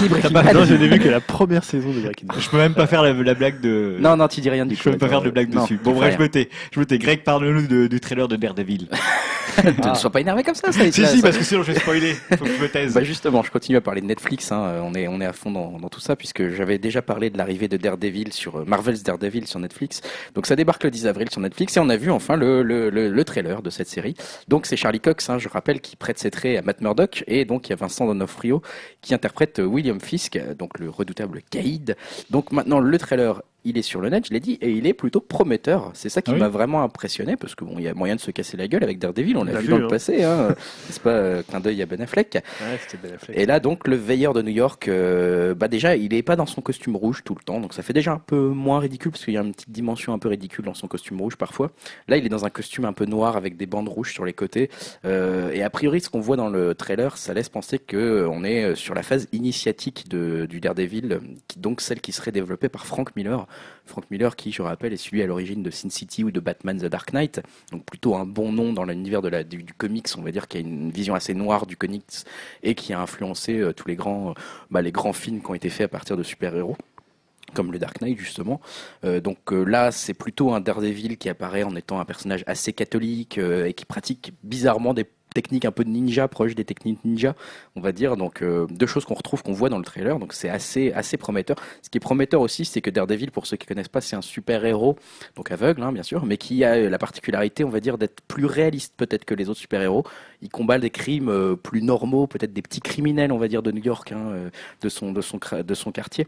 Breaking 0.10 0.32
Bad 0.32 0.54
non, 0.54 0.66
je 0.66 0.74
n'ai 0.76 0.88
vu 0.88 1.00
que 1.00 1.08
la 1.10 1.20
première 1.22 1.64
saison 1.64 1.90
de 1.92 2.00
Breaking 2.02 2.28
Bad. 2.28 2.40
Je 2.40 2.50
peux 2.50 2.58
même 2.58 2.74
pas 2.74 2.88
faire 2.88 3.02
la, 3.04 3.14
la 3.14 3.34
blague 3.34 3.62
de. 3.62 3.98
Non, 4.00 4.18
non, 4.18 4.28
tu 4.28 4.42
dis 4.42 4.50
rien 4.50 4.66
du 4.66 4.76
Je 4.76 4.80
coup. 4.80 4.86
peux 4.86 4.90
même 4.92 5.00
pas 5.00 5.08
faire 5.10 5.22
de 5.22 5.30
blague 5.30 5.54
Non, 5.54 5.62
dessus. 5.64 5.80
Bon, 5.84 5.94
bref, 5.94 6.16
je 6.18 6.22
me 6.22 6.30
tais. 6.30 6.50
Je 6.74 6.80
me 6.80 6.86
tais. 6.86 6.98
Greg, 6.98 7.24
parle-nous 7.24 7.88
du 7.88 8.00
trailer 8.00 8.28
de 8.28 8.36
Daredevil. 8.36 8.88
Ne 9.90 9.94
sois 9.96 10.10
pas 10.12 10.22
énervé 10.22 10.44
comme 10.44 10.56
ça. 10.56 10.72
ça 10.72 10.84
si, 10.84 10.92
ça- 10.92 11.08
si, 11.08 11.18
ça- 11.18 11.22
parce 11.24 11.38
que 11.38 11.44
sinon 11.44 11.64
je 11.64 11.72
vais 11.72 11.80
spoiler. 11.80 12.14
Faut 12.14 12.46
que 12.46 12.52
je 12.56 12.62
me 12.62 12.70
taise. 12.70 12.94
Bah 13.00 13.04
justement, 13.04 13.44
je 13.44 13.52
continue 13.52 13.78
à 13.78 13.82
parler 13.82 14.02
de 14.02 14.06
Netflix. 14.08 14.52
Hein. 14.52 14.62
Euh, 14.64 14.82
On 14.84 14.94
est 14.94 15.08
on 15.08 15.20
est 15.22 15.26
à 15.26 15.34
fond 15.34 15.52
dans, 15.52 15.78
dans 15.80 15.90
tout 15.90 16.00
ça 16.00 16.16
puisque 16.16 16.50
j'avais 16.50 16.78
déjà 16.78 17.02
parlé 17.02 17.30
de 17.30 17.38
l'arrivée 17.38 17.68
de 17.68 17.78
Daredevil 17.78 18.34
sur 18.34 18.58
euh, 18.60 18.64
Marvel's 18.66 19.04
Daredevil 19.04 19.48
sur 19.48 19.60
Netflix. 19.60 20.02
Donc 20.36 20.46
ça 20.46 20.56
débarque 20.56 20.84
le 20.84 20.92
10 20.92 21.08
avril 21.08 21.30
sur 21.30 21.42
Netflix 21.42 21.78
et 21.78 21.80
on 21.80 21.90
a 21.90 21.98
vu 21.98 22.12
enfin 22.12 22.36
le 22.36 22.64
le, 22.64 22.90
le, 22.90 23.10
le 23.10 23.24
trailer 23.24 23.62
de 23.62 23.70
cette 23.70 23.88
série. 23.90 24.16
Donc 24.48 24.66
c'est 24.66 24.78
Charlie 24.78 25.00
Cox, 25.00 25.30
hein, 25.30 25.38
je 25.38 25.50
rappelle, 25.50 25.82
qui 25.82 25.96
prête 25.96 26.20
ses 26.20 26.32
traits 26.32 26.58
à 26.58 26.62
Matt 26.62 26.82
Murdock 26.82 27.24
et 27.28 27.46
donc 27.46 27.68
il 27.68 27.72
y 27.72 27.74
a 27.74 27.76
Vincent 27.76 28.06
D'Onofrio 28.06 28.62
qui 29.02 29.14
interprète 29.14 29.60
euh, 29.60 29.66
William 29.66 30.00
Fisk, 30.00 30.40
donc 30.58 30.80
le 30.80 30.90
redoutable 30.90 31.42
Caïd. 31.50 31.96
Donc 32.30 32.52
maintenant 32.52 32.80
le 32.80 32.98
trailer 32.98 33.42
il 33.66 33.78
est 33.78 33.82
sur 33.82 34.00
le 34.00 34.10
net, 34.10 34.28
je 34.28 34.34
l'ai 34.34 34.40
dit, 34.40 34.58
et 34.62 34.72
il 34.72 34.88
est 34.88 34.94
plutôt 34.94 35.20
prometteur. 35.20 35.92
C'est 35.94 36.10
ça 36.10 36.22
qui 36.22 36.32
Ah 36.32 36.34
oui 36.36 36.40
m'a 36.40 36.50
vraiment 36.50 36.82
impressionné, 36.82 37.36
parce 37.36 37.56
que 37.56 37.66
bon, 37.66 37.76
il 37.78 37.84
y 37.84 37.88
a 37.88 37.94
moyen 37.94 38.16
de 38.16 38.22
se 38.22 38.32
casser 38.32 38.56
la 38.56 38.68
gueule 38.68 38.84
avec 38.84 39.00
Daredevil, 39.00 39.38
on 39.38 39.44
l'a 39.44 39.54
vu, 39.54 39.66
vu, 39.66 39.68
dans 39.68 39.76
hein. 39.76 39.80
le 39.80 39.88
passé, 39.88 40.24
hein. 40.24 40.48
n'est-ce 40.88 41.00
pas, 41.00 41.10
euh, 41.10 41.44
clin 41.44 41.60
d'œil 41.60 41.82
à 41.82 41.86
Ben 41.86 42.02
Affleck. 42.02 42.36
Ouais, 42.36 42.98
Ben 43.04 43.14
Affleck. 43.14 43.38
Et 43.38 43.46
là, 43.46 43.60
donc, 43.60 43.88
le 43.88 43.98
veilleur 43.98 44.34
de 44.34 44.42
New 44.42 44.52
York, 44.52 44.88
euh, 44.88 45.54
bah 45.54 45.68
déjà, 45.68 45.96
il 45.96 46.14
est 46.14 46.24
pas 46.24 46.36
dans 46.38 46.46
son 46.46 46.62
costume 46.62 46.96
rouge 46.96 47.24
tout 47.26 47.36
le 47.36 47.44
temps, 47.44 47.60
donc 47.60 47.74
ça 47.74 47.84
fait 47.84 47.94
déjà 47.94 48.14
un 48.14 48.20
peu 48.20 48.40
moins 48.40 48.80
ridicule, 48.80 49.12
parce 49.12 49.26
qu'il 49.26 49.34
y 49.34 49.38
a 49.38 49.42
une 49.42 49.54
petite 49.54 49.72
dimension 49.72 50.14
un 50.14 50.20
peu 50.20 50.30
ridicule 50.30 50.66
dans 50.66 50.74
son 50.74 50.88
costume 50.88 51.20
rouge 51.20 51.36
parfois. 51.36 51.72
Là, 52.08 52.18
il 52.18 52.26
est 52.26 52.30
dans 52.30 52.46
un 52.46 52.50
costume 52.50 52.86
un 52.86 52.94
peu 52.94 53.06
noir 53.06 53.36
avec 53.36 53.58
des 53.58 53.66
bandes 53.66 53.90
rouges 53.90 54.14
sur 54.14 54.24
les 54.24 54.34
côtés. 54.34 54.70
Euh, 55.06 55.52
et 55.52 55.64
a 55.64 55.70
priori, 55.70 56.00
ce 56.00 56.10
qu'on 56.10 56.22
voit 56.22 56.38
dans 56.38 56.50
le 56.50 56.76
trailer, 56.76 57.18
ça 57.18 57.34
laisse 57.34 57.50
penser 57.50 57.78
que 57.78 57.98
euh, 57.98 58.30
on 58.30 58.44
est 58.44 58.76
sur 58.76 58.94
la 58.94 59.04
phase 59.04 59.28
initiatique 59.34 60.08
de, 60.08 60.46
du 60.46 60.62
Daredevil, 60.62 61.20
qui, 61.48 61.60
donc 61.60 61.82
celle 61.82 62.00
qui 62.00 62.12
serait 62.14 62.32
développée 62.32 62.70
par 62.70 62.86
Frank 62.86 63.16
Miller. 63.16 63.48
Frank 63.86 64.10
Miller, 64.12 64.36
qui, 64.36 64.52
je 64.52 64.62
rappelle, 64.62 64.94
est 64.94 64.98
celui 64.98 65.22
à 65.22 65.28
l'origine 65.28 65.64
de 65.64 65.72
Sin 65.72 65.90
City 65.90 66.24
ou 66.24 66.32
de 66.32 66.40
Batman 66.40 66.78
The 66.78 66.86
Dark 66.86 67.12
Knight, 67.14 67.42
donc 67.72 67.86
plutôt 67.86 68.16
un 68.16 68.26
bon 68.26 68.52
nom 68.52 68.74
dans 68.74 68.84
l'univers 68.84 69.22
du, 69.22 69.66
comics, 69.78 70.08
on 70.18 70.22
va 70.22 70.32
dire, 70.32 70.48
qui 70.48 70.58
a 70.58 70.60
une 70.60 70.92
vision 70.92 71.16
assez 71.16 71.34
noire 71.34 71.66
du 71.66 71.76
comics 71.76 72.04
et 72.64 72.76
qui 72.76 72.94
a 72.94 73.02
influencé 73.02 73.60
euh, 73.60 73.74
tous 73.74 73.88
les 73.88 73.96
grands, 73.96 74.32
euh, 74.32 74.34
bah, 74.72 74.82
les 74.82 74.92
grands 74.92 75.14
films 75.14 75.42
qui 75.42 75.50
ont 75.50 75.56
été 75.56 75.70
faits 75.70 75.86
à 75.86 75.88
partir 75.88 76.18
de 76.18 76.24
super-héros 76.24 76.78
comme 77.56 77.72
le 77.72 77.80
Dark 77.80 78.00
Knight 78.00 78.20
justement. 78.20 78.62
Euh, 79.04 79.20
donc 79.22 79.52
là, 79.52 79.92
c'est 79.92 80.14
plutôt 80.14 80.54
un 80.54 80.62
Daredevil 80.62 81.18
qui 81.18 81.30
apparaît 81.30 81.64
en 81.64 81.76
étant 81.76 82.00
un 82.00 82.06
personnage 82.06 82.44
assez 82.46 82.74
catholique 82.74 83.40
et 83.40 83.74
qui 83.74 83.86
pratique 83.86 84.34
bizarrement 84.44 84.94
des 84.94 85.08
techniques 85.34 85.66
un 85.66 85.72
peu 85.72 85.84
de 85.84 85.90
ninja, 85.90 86.28
proches 86.28 86.56
des 86.56 86.66
techniques 86.66 87.04
ninja, 87.06 87.36
on 87.76 87.82
va 87.82 87.92
dire. 87.92 88.18
Donc 88.18 88.42
euh, 88.42 88.68
deux 88.70 88.88
choses 88.88 89.06
qu'on 89.06 89.14
retrouve, 89.14 89.44
qu'on 89.44 89.54
voit 89.54 89.70
dans 89.70 89.78
le 89.78 89.84
trailer. 89.84 90.20
Donc 90.20 90.34
c'est 90.34 90.50
assez 90.50 90.92
assez 90.92 91.18
prometteur. 91.18 91.58
Ce 91.82 91.90
qui 91.90 91.98
est 91.98 92.02
prometteur 92.02 92.42
aussi, 92.42 92.66
c'est 92.66 92.82
que 92.82 92.90
Daredevil, 92.90 93.32
pour 93.32 93.46
ceux 93.46 93.58
qui 93.58 93.68
connaissent 93.68 93.88
pas, 93.88 94.02
c'est 94.02 94.16
un 94.16 94.22
super 94.22 94.66
héros, 94.66 94.96
donc 95.36 95.52
aveugle 95.52 95.84
hein, 95.84 95.92
bien 95.92 96.04
sûr, 96.04 96.26
mais 96.26 96.38
qui 96.38 96.64
a 96.64 96.74
euh, 96.74 96.90
la 96.90 96.98
particularité, 96.98 97.64
on 97.64 97.70
va 97.70 97.80
dire, 97.80 97.98
d'être 97.98 98.22
plus 98.28 98.46
réaliste 98.46 98.94
peut-être 98.98 99.26
que 99.26 99.34
les 99.34 99.50
autres 99.50 99.60
super 99.60 99.82
héros. 99.82 100.04
Il 100.42 100.50
combat 100.50 100.80
des 100.80 100.90
crimes 100.90 101.30
euh, 101.30 101.56
plus 101.56 101.82
normaux, 101.82 102.28
peut-être 102.28 102.54
des 102.54 102.62
petits 102.62 102.82
criminels, 102.82 103.32
on 103.32 103.38
va 103.38 103.48
dire, 103.48 103.62
de 103.62 103.72
New 103.72 103.84
York, 103.84 104.12
hein, 104.12 104.50
de 104.82 104.90
son 104.90 105.12
de 105.12 105.22
son 105.22 105.40
de 105.52 105.74
son 105.74 105.92
quartier. 105.92 106.28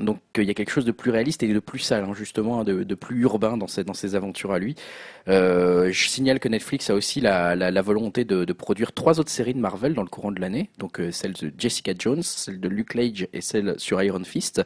Donc 0.00 0.20
euh, 0.36 0.42
il 0.42 0.48
y 0.48 0.50
a 0.50 0.54
quelque 0.54 0.70
chose 0.70 0.84
de 0.84 0.92
plus 0.92 1.10
réaliste 1.10 1.42
et 1.42 1.52
de 1.52 1.58
plus 1.58 1.78
sale, 1.78 2.04
hein, 2.04 2.14
justement, 2.14 2.60
hein, 2.60 2.64
de, 2.64 2.94
plus 2.94 3.20
urbain 3.22 3.56
dans 3.56 3.66
ses, 3.66 4.14
aventures 4.14 4.52
à 4.52 4.58
lui. 4.58 4.74
Euh, 5.28 5.90
je 5.92 6.08
signale 6.08 6.40
que 6.40 6.48
Netflix 6.48 6.90
a 6.90 6.94
aussi 6.94 7.20
la, 7.20 7.82
volonté 7.82 8.24
de, 8.24 8.52
produire 8.52 8.92
trois 8.92 9.20
autres 9.20 9.30
séries 9.30 9.54
de 9.54 9.60
Marvel 9.60 9.94
dans 9.94 10.02
le 10.02 10.08
courant 10.08 10.32
de 10.32 10.40
l'année. 10.40 10.70
Donc 10.78 11.00
euh, 11.00 11.10
celle 11.10 11.32
de 11.32 11.52
Jessica 11.56 11.92
Jones, 11.98 12.22
celle 12.22 12.60
de 12.60 12.68
Luke 12.68 12.94
Cage 12.94 13.28
et 13.32 13.40
celle 13.40 13.74
sur 13.78 14.02
Iron 14.02 14.24
Fist. 14.24 14.62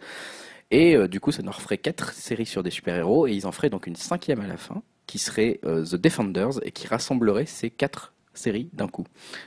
Et 0.72 0.96
du 1.08 1.18
coup, 1.18 1.32
ça 1.32 1.42
leur 1.42 1.60
ferait 1.60 1.78
quatre 1.78 2.12
séries 2.12 2.46
sur 2.46 2.62
des 2.62 2.70
super-héros 2.70 3.26
et 3.26 3.32
ils 3.32 3.44
en 3.44 3.50
feraient 3.50 3.70
donc 3.70 3.88
une 3.88 3.96
cinquième 3.96 4.40
à 4.40 4.46
la 4.46 4.56
fin 4.56 4.84
qui 5.08 5.18
serait 5.18 5.58
The 5.64 5.96
Defenders 5.96 6.60
et 6.62 6.70
qui 6.70 6.86
rassemblerait 6.86 7.46
ces 7.46 7.70
quatre 7.70 8.12
séries 8.40 8.68
d'un 8.72 8.88
coup. 8.88 9.04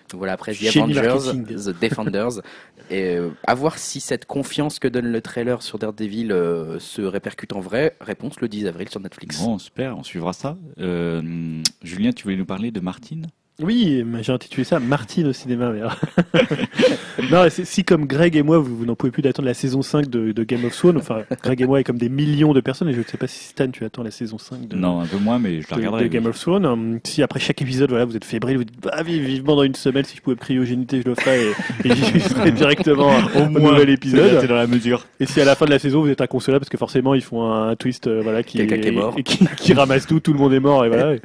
Donc 0.09 0.19
voilà, 0.19 0.33
après 0.33 0.53
The 0.53 0.75
Avengers. 0.75 1.33
The 1.45 1.79
Defenders. 1.81 2.41
et 2.89 3.15
euh, 3.15 3.29
à 3.45 3.55
voir 3.55 3.77
si 3.77 3.99
cette 3.99 4.25
confiance 4.25 4.79
que 4.79 4.87
donne 4.87 5.07
le 5.07 5.21
trailer 5.21 5.61
sur 5.61 5.79
Daredevil 5.79 6.31
euh, 6.31 6.79
se 6.79 7.01
répercute 7.01 7.53
en 7.53 7.59
vrai. 7.59 7.95
Réponse 8.01 8.39
le 8.39 8.47
10 8.47 8.67
avril 8.67 8.89
sur 8.89 8.99
Netflix. 8.99 9.41
Bon, 9.41 9.57
super, 9.57 9.97
on 9.97 10.03
suivra 10.03 10.33
ça. 10.33 10.57
Euh, 10.79 11.61
Julien, 11.81 12.11
tu 12.11 12.23
voulais 12.23 12.37
nous 12.37 12.45
parler 12.45 12.71
de 12.71 12.79
Martine? 12.79 13.27
Oui, 13.61 14.03
j'ai 14.21 14.31
intitulé 14.31 14.63
ça 14.63 14.79
Martine 14.79 15.27
au 15.27 15.33
cinéma. 15.33 15.71
Mais... 15.71 15.81
non, 17.31 17.45
c'est- 17.49 17.65
si 17.65 17.83
comme 17.83 18.05
Greg 18.07 18.35
et 18.35 18.41
moi, 18.41 18.57
vous, 18.57 18.75
vous 18.75 18.85
n'en 18.85 18.95
pouvez 18.95 19.11
plus 19.11 19.21
d'attendre 19.21 19.47
la 19.47 19.53
saison 19.53 19.81
5 19.83 20.07
de, 20.09 20.31
de 20.31 20.43
Game 20.43 20.65
of 20.65 20.75
Thrones, 20.75 20.97
enfin, 20.97 21.21
Greg 21.43 21.61
et 21.61 21.65
moi 21.67 21.79
est 21.79 21.83
comme 21.83 21.99
des 21.99 22.09
millions 22.09 22.53
de 22.53 22.61
personnes, 22.61 22.89
et 22.89 22.93
je 22.93 22.99
ne 22.99 23.03
sais 23.03 23.17
pas 23.17 23.27
si 23.27 23.43
Stan, 23.45 23.67
tu 23.69 23.85
attends 23.85 24.01
la 24.03 24.09
saison 24.11 24.37
5 24.39 24.67
de, 24.67 24.75
Non, 24.75 25.01
un 25.01 25.05
peu 25.05 25.17
moins, 25.17 25.37
mais 25.37 25.61
je 25.61 25.67
la 25.69 25.75
de, 25.75 25.81
regarderai. 25.81 26.03
de 26.05 26.07
Game 26.09 26.23
oui. 26.23 26.29
of 26.29 26.39
Thrones. 26.39 26.65
Hum, 26.65 26.99
Si 27.03 27.21
après 27.21 27.39
chaque 27.39 27.61
épisode, 27.61 27.89
voilà, 27.89 28.05
vous 28.05 28.15
êtes 28.15 28.25
fébrile, 28.25 28.57
vous 28.57 28.63
dites 28.63 28.81
bah, 28.81 29.03
vive- 29.05 29.23
vivement 29.23 29.55
dans 29.55 29.63
une 29.63 29.75
semaine, 29.75 30.03
si 30.03 30.17
je 30.17 30.21
pouvais 30.21 30.35
me 30.35 30.41
cryogéniter, 30.41 31.01
je 31.03 31.09
le 31.09 31.15
ferais, 31.15 31.39
et, 31.85 31.87
et 31.89 31.95
j'y 31.95 32.19
serais 32.21 32.51
directement 32.63 33.11
au, 33.35 33.49
nouvel 33.49 33.89
épisode. 33.91 34.39
T'es 34.41 34.47
dans 34.47 34.55
la 34.55 34.67
mesure. 34.67 35.05
Et 35.19 35.27
si 35.27 35.39
à 35.41 35.45
la 35.45 35.55
fin 35.55 35.65
de 35.65 35.71
la 35.71 35.79
saison 35.79 36.01
vous 36.01 36.09
êtes 36.09 36.21
inconsolable 36.21 36.61
parce 36.61 36.69
que 36.71 36.77
forcément 36.77 37.13
ils 37.13 37.21
font 37.21 37.51
un, 37.51 37.75
twist 37.75 38.07
euh, 38.07 38.21
voilà 38.23 38.41
qui, 38.41 38.59
est 38.61 38.91
mort. 38.91 39.13
et 39.17 39.23
qui, 39.23 39.45
qui 39.57 39.73
ramasse 39.73 40.07
tout, 40.07 40.19
tout 40.19 40.33
le 40.33 40.39
monde 40.39 40.53
est 40.53 40.59
mort 40.59 40.83
et 40.85 40.89
voilà. 40.89 41.13
Et 41.13 41.21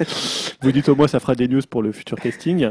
vous 0.62 0.72
dites 0.72 0.88
au 0.90 0.94
moins 0.94 1.08
ça 1.08 1.20
fera 1.20 1.34
des 1.34 1.48
news 1.48 1.62
pour 1.68 1.82
le 1.82 1.90
futur 1.92 2.17
casting. 2.18 2.68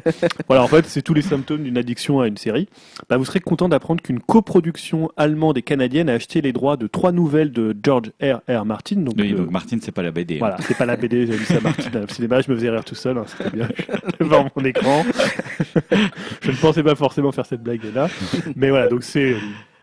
Voilà 0.47 0.63
en 0.63 0.67
fait 0.67 0.85
c'est 0.85 1.01
tous 1.01 1.13
les 1.13 1.21
symptômes 1.21 1.63
d'une 1.63 1.77
addiction 1.77 2.19
à 2.19 2.27
une 2.27 2.37
série. 2.37 2.67
Bah, 3.09 3.17
vous 3.17 3.25
serez 3.25 3.39
content 3.39 3.69
d'apprendre 3.69 4.01
qu'une 4.01 4.19
coproduction 4.19 5.09
allemande 5.17 5.57
et 5.57 5.61
canadienne 5.61 6.09
a 6.09 6.13
acheté 6.13 6.41
les 6.41 6.53
droits 6.53 6.77
de 6.77 6.87
trois 6.87 7.11
nouvelles 7.11 7.51
de 7.51 7.75
George 7.83 8.11
R. 8.21 8.39
R. 8.49 8.65
Martin. 8.65 8.97
Donc, 8.97 9.15
Oui, 9.17 9.33
donc 9.33 9.51
Martine, 9.51 9.79
c'est 9.81 9.91
pas 9.91 10.03
la 10.03 10.11
BD. 10.11 10.35
hein. 10.35 10.39
voilà, 10.39 10.57
c'est 10.61 10.77
pas 10.77 10.85
la 10.85 10.95
BD, 10.95 11.25
j'ai 11.27 11.37
lu 11.37 11.45
ça 11.45 11.59
Martin 11.61 12.03
au 12.03 12.07
cinéma, 12.13 12.41
je 12.41 12.51
me 12.51 12.55
faisais 12.55 12.69
rire 12.69 12.83
tout 12.85 12.95
seul, 12.95 13.17
hein, 13.17 13.25
c'était 13.27 13.49
bien 13.55 13.67
devant 14.19 14.49
mon 14.55 14.63
écran. 14.65 15.03
je 16.41 16.51
ne 16.51 16.55
pensais 16.57 16.83
pas 16.83 16.95
forcément 16.95 17.31
faire 17.31 17.45
cette 17.45 17.61
blague 17.63 17.81
là, 17.93 18.07
mais 18.55 18.69
voilà, 18.69 18.87
donc 18.87 19.03
c'est 19.03 19.35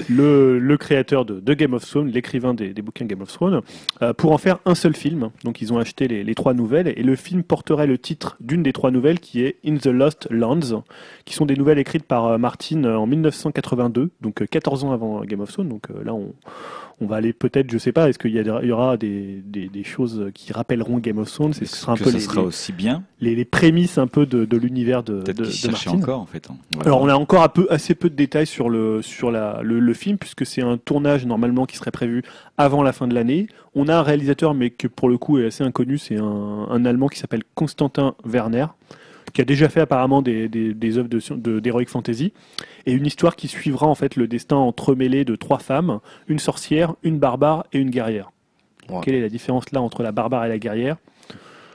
le, 0.08 0.58
le 0.58 0.76
créateur 0.76 1.24
de, 1.24 1.40
de 1.40 1.54
Game 1.54 1.74
of 1.74 1.84
Thrones, 1.84 2.08
l'écrivain 2.08 2.54
des, 2.54 2.72
des 2.72 2.82
bouquins 2.82 3.04
Game 3.04 3.22
of 3.22 3.32
Thrones, 3.32 3.60
euh, 4.02 4.12
pour 4.12 4.32
en 4.32 4.38
faire 4.38 4.58
un 4.64 4.74
seul 4.74 4.94
film. 4.94 5.30
Donc 5.44 5.60
ils 5.60 5.72
ont 5.72 5.78
acheté 5.78 6.08
les, 6.08 6.24
les 6.24 6.34
trois 6.34 6.54
nouvelles 6.54 6.88
et 6.88 7.02
le 7.02 7.16
film 7.16 7.42
porterait 7.42 7.86
le 7.86 7.98
titre 7.98 8.36
d'une 8.40 8.62
des 8.62 8.72
trois 8.72 8.90
nouvelles 8.90 9.20
qui 9.20 9.42
est 9.42 9.56
In 9.66 9.76
the 9.76 9.86
Lost 9.86 10.28
Lands, 10.30 10.82
qui 11.24 11.34
sont 11.34 11.46
des 11.46 11.56
nouvelles 11.56 11.78
écrites 11.78 12.04
par 12.04 12.26
euh, 12.26 12.38
Martin 12.38 12.84
euh, 12.84 12.96
en 12.96 13.06
1982, 13.06 14.10
donc 14.20 14.42
euh, 14.42 14.46
14 14.46 14.84
ans 14.84 14.92
avant 14.92 15.20
Game 15.22 15.40
of 15.40 15.52
Thrones. 15.52 15.68
Donc 15.68 15.90
euh, 15.90 16.04
là 16.04 16.14
on 16.14 16.34
on 17.00 17.06
va 17.06 17.16
aller 17.16 17.32
peut-être, 17.32 17.70
je 17.70 17.78
sais 17.78 17.92
pas, 17.92 18.08
est-ce 18.08 18.18
qu'il 18.18 18.30
y, 18.30 18.70
aura 18.70 18.96
des, 18.96 19.42
des, 19.44 19.68
des 19.68 19.84
choses 19.84 20.30
qui 20.32 20.52
rappelleront 20.52 20.98
Game 20.98 21.18
of 21.18 21.30
Thrones? 21.32 21.52
C'est 21.52 21.66
ce 21.66 21.76
sera 21.76 21.92
un 21.92 21.96
que 21.96 22.04
peu 22.04 22.10
ça 22.10 22.16
les, 22.16 22.22
sera 22.22 22.42
aussi 22.42 22.72
bien? 22.72 23.02
les, 23.20 23.34
les 23.34 23.44
prémices 23.44 23.98
un 23.98 24.06
peu 24.06 24.26
de, 24.26 24.44
de 24.44 24.56
l'univers 24.56 25.02
de, 25.02 25.20
de, 25.22 25.32
de 25.32 25.70
Martin. 25.70 25.90
encore, 25.90 26.20
en 26.20 26.26
fait. 26.26 26.48
hein. 26.50 26.56
Alors 26.84 27.02
on 27.02 27.08
a 27.08 27.14
encore 27.14 27.42
un 27.42 27.48
peu, 27.48 27.66
assez 27.70 27.94
peu 27.94 28.08
de 28.10 28.14
détails 28.14 28.46
sur 28.46 28.68
le, 28.70 29.02
sur 29.02 29.30
la, 29.30 29.60
le, 29.62 29.80
le 29.80 29.94
film 29.94 30.18
puisque 30.18 30.46
c'est 30.46 30.62
un 30.62 30.76
tournage 30.78 31.26
normalement 31.26 31.66
qui 31.66 31.76
serait 31.76 31.90
prévu 31.90 32.22
avant 32.58 32.82
la 32.82 32.92
fin 32.92 33.08
de 33.08 33.14
l'année. 33.14 33.48
On 33.74 33.88
a 33.88 33.96
un 33.96 34.02
réalisateur 34.02 34.54
mais 34.54 34.70
que 34.70 34.86
pour 34.86 35.08
le 35.08 35.18
coup 35.18 35.38
est 35.38 35.46
assez 35.46 35.64
inconnu, 35.64 35.98
c'est 35.98 36.16
un, 36.16 36.66
un 36.70 36.84
Allemand 36.84 37.08
qui 37.08 37.18
s'appelle 37.18 37.42
Constantin 37.56 38.14
Werner 38.24 38.66
qui 39.34 39.42
a 39.42 39.44
déjà 39.44 39.68
fait 39.68 39.80
apparemment 39.80 40.22
des, 40.22 40.48
des, 40.48 40.72
des 40.72 40.96
œuvres 40.96 41.08
de, 41.08 41.20
de, 41.34 41.60
d'heroic 41.60 41.86
fantasy 41.86 42.32
et 42.86 42.92
une 42.92 43.04
histoire 43.04 43.36
qui 43.36 43.48
suivra 43.48 43.86
en 43.86 43.94
fait 43.94 44.16
le 44.16 44.26
destin 44.26 44.56
entremêlé 44.56 45.26
de 45.26 45.36
trois 45.36 45.58
femmes, 45.58 46.00
une 46.28 46.38
sorcière, 46.38 46.94
une 47.02 47.18
barbare 47.18 47.66
et 47.72 47.78
une 47.78 47.90
guerrière. 47.90 48.30
Ouais. 48.88 49.00
Quelle 49.02 49.14
est 49.14 49.20
la 49.20 49.28
différence 49.28 49.70
là 49.72 49.82
entre 49.82 50.02
la 50.02 50.12
barbare 50.12 50.46
et 50.46 50.48
la 50.48 50.58
guerrière? 50.58 50.96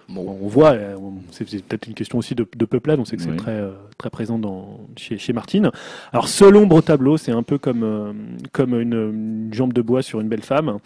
Bon, 0.07 0.39
on 0.41 0.47
voit, 0.47 0.71
euh, 0.71 0.95
c'est 1.29 1.45
peut-être 1.45 1.85
une 1.85 1.93
question 1.93 2.17
aussi 2.17 2.33
de, 2.33 2.47
de 2.55 2.65
peuplade, 2.65 2.99
on 2.99 3.05
sait 3.05 3.15
que 3.15 3.21
c'est 3.21 3.35
très, 3.35 3.51
euh, 3.51 3.73
très 3.99 4.09
présent 4.09 4.39
dans, 4.39 4.79
chez, 4.95 5.19
chez 5.19 5.33
Martine. 5.33 5.69
Alors, 6.11 6.27
seul 6.27 6.55
ombre 6.55 6.77
au 6.77 6.81
tableau, 6.81 7.17
c'est 7.17 7.31
un 7.31 7.43
peu 7.43 7.59
comme, 7.59 7.83
euh, 7.83 8.11
comme 8.51 8.73
une, 8.73 8.93
une 8.93 9.53
jambe 9.53 9.71
de 9.71 9.83
bois 9.83 10.01
sur 10.01 10.19
une 10.19 10.27
belle 10.27 10.41
femme. 10.41 10.79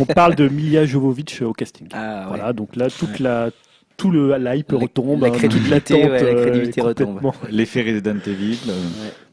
On 0.00 0.06
parle 0.06 0.36
de 0.36 0.48
Mila 0.48 0.86
Jovovich 0.86 1.42
au 1.42 1.52
casting. 1.52 1.88
Ah, 1.92 2.20
ouais. 2.20 2.28
Voilà, 2.28 2.54
donc 2.54 2.74
là, 2.74 2.88
toute 2.88 3.18
la, 3.18 3.50
tout 4.02 4.10
le 4.10 4.34
hype 4.54 4.72
retombe, 4.72 5.22
la 5.22 5.28
hein, 5.28 5.30
crédibilité, 5.30 5.94
ouais, 5.94 6.08
la 6.08 6.14
euh, 6.24 6.42
crédibilité 6.42 6.80
retombe. 6.80 7.20
complètement- 7.20 7.34
L'effet 7.50 7.82
Resident 7.82 8.16
Evil. 8.26 8.58
euh, 8.68 8.72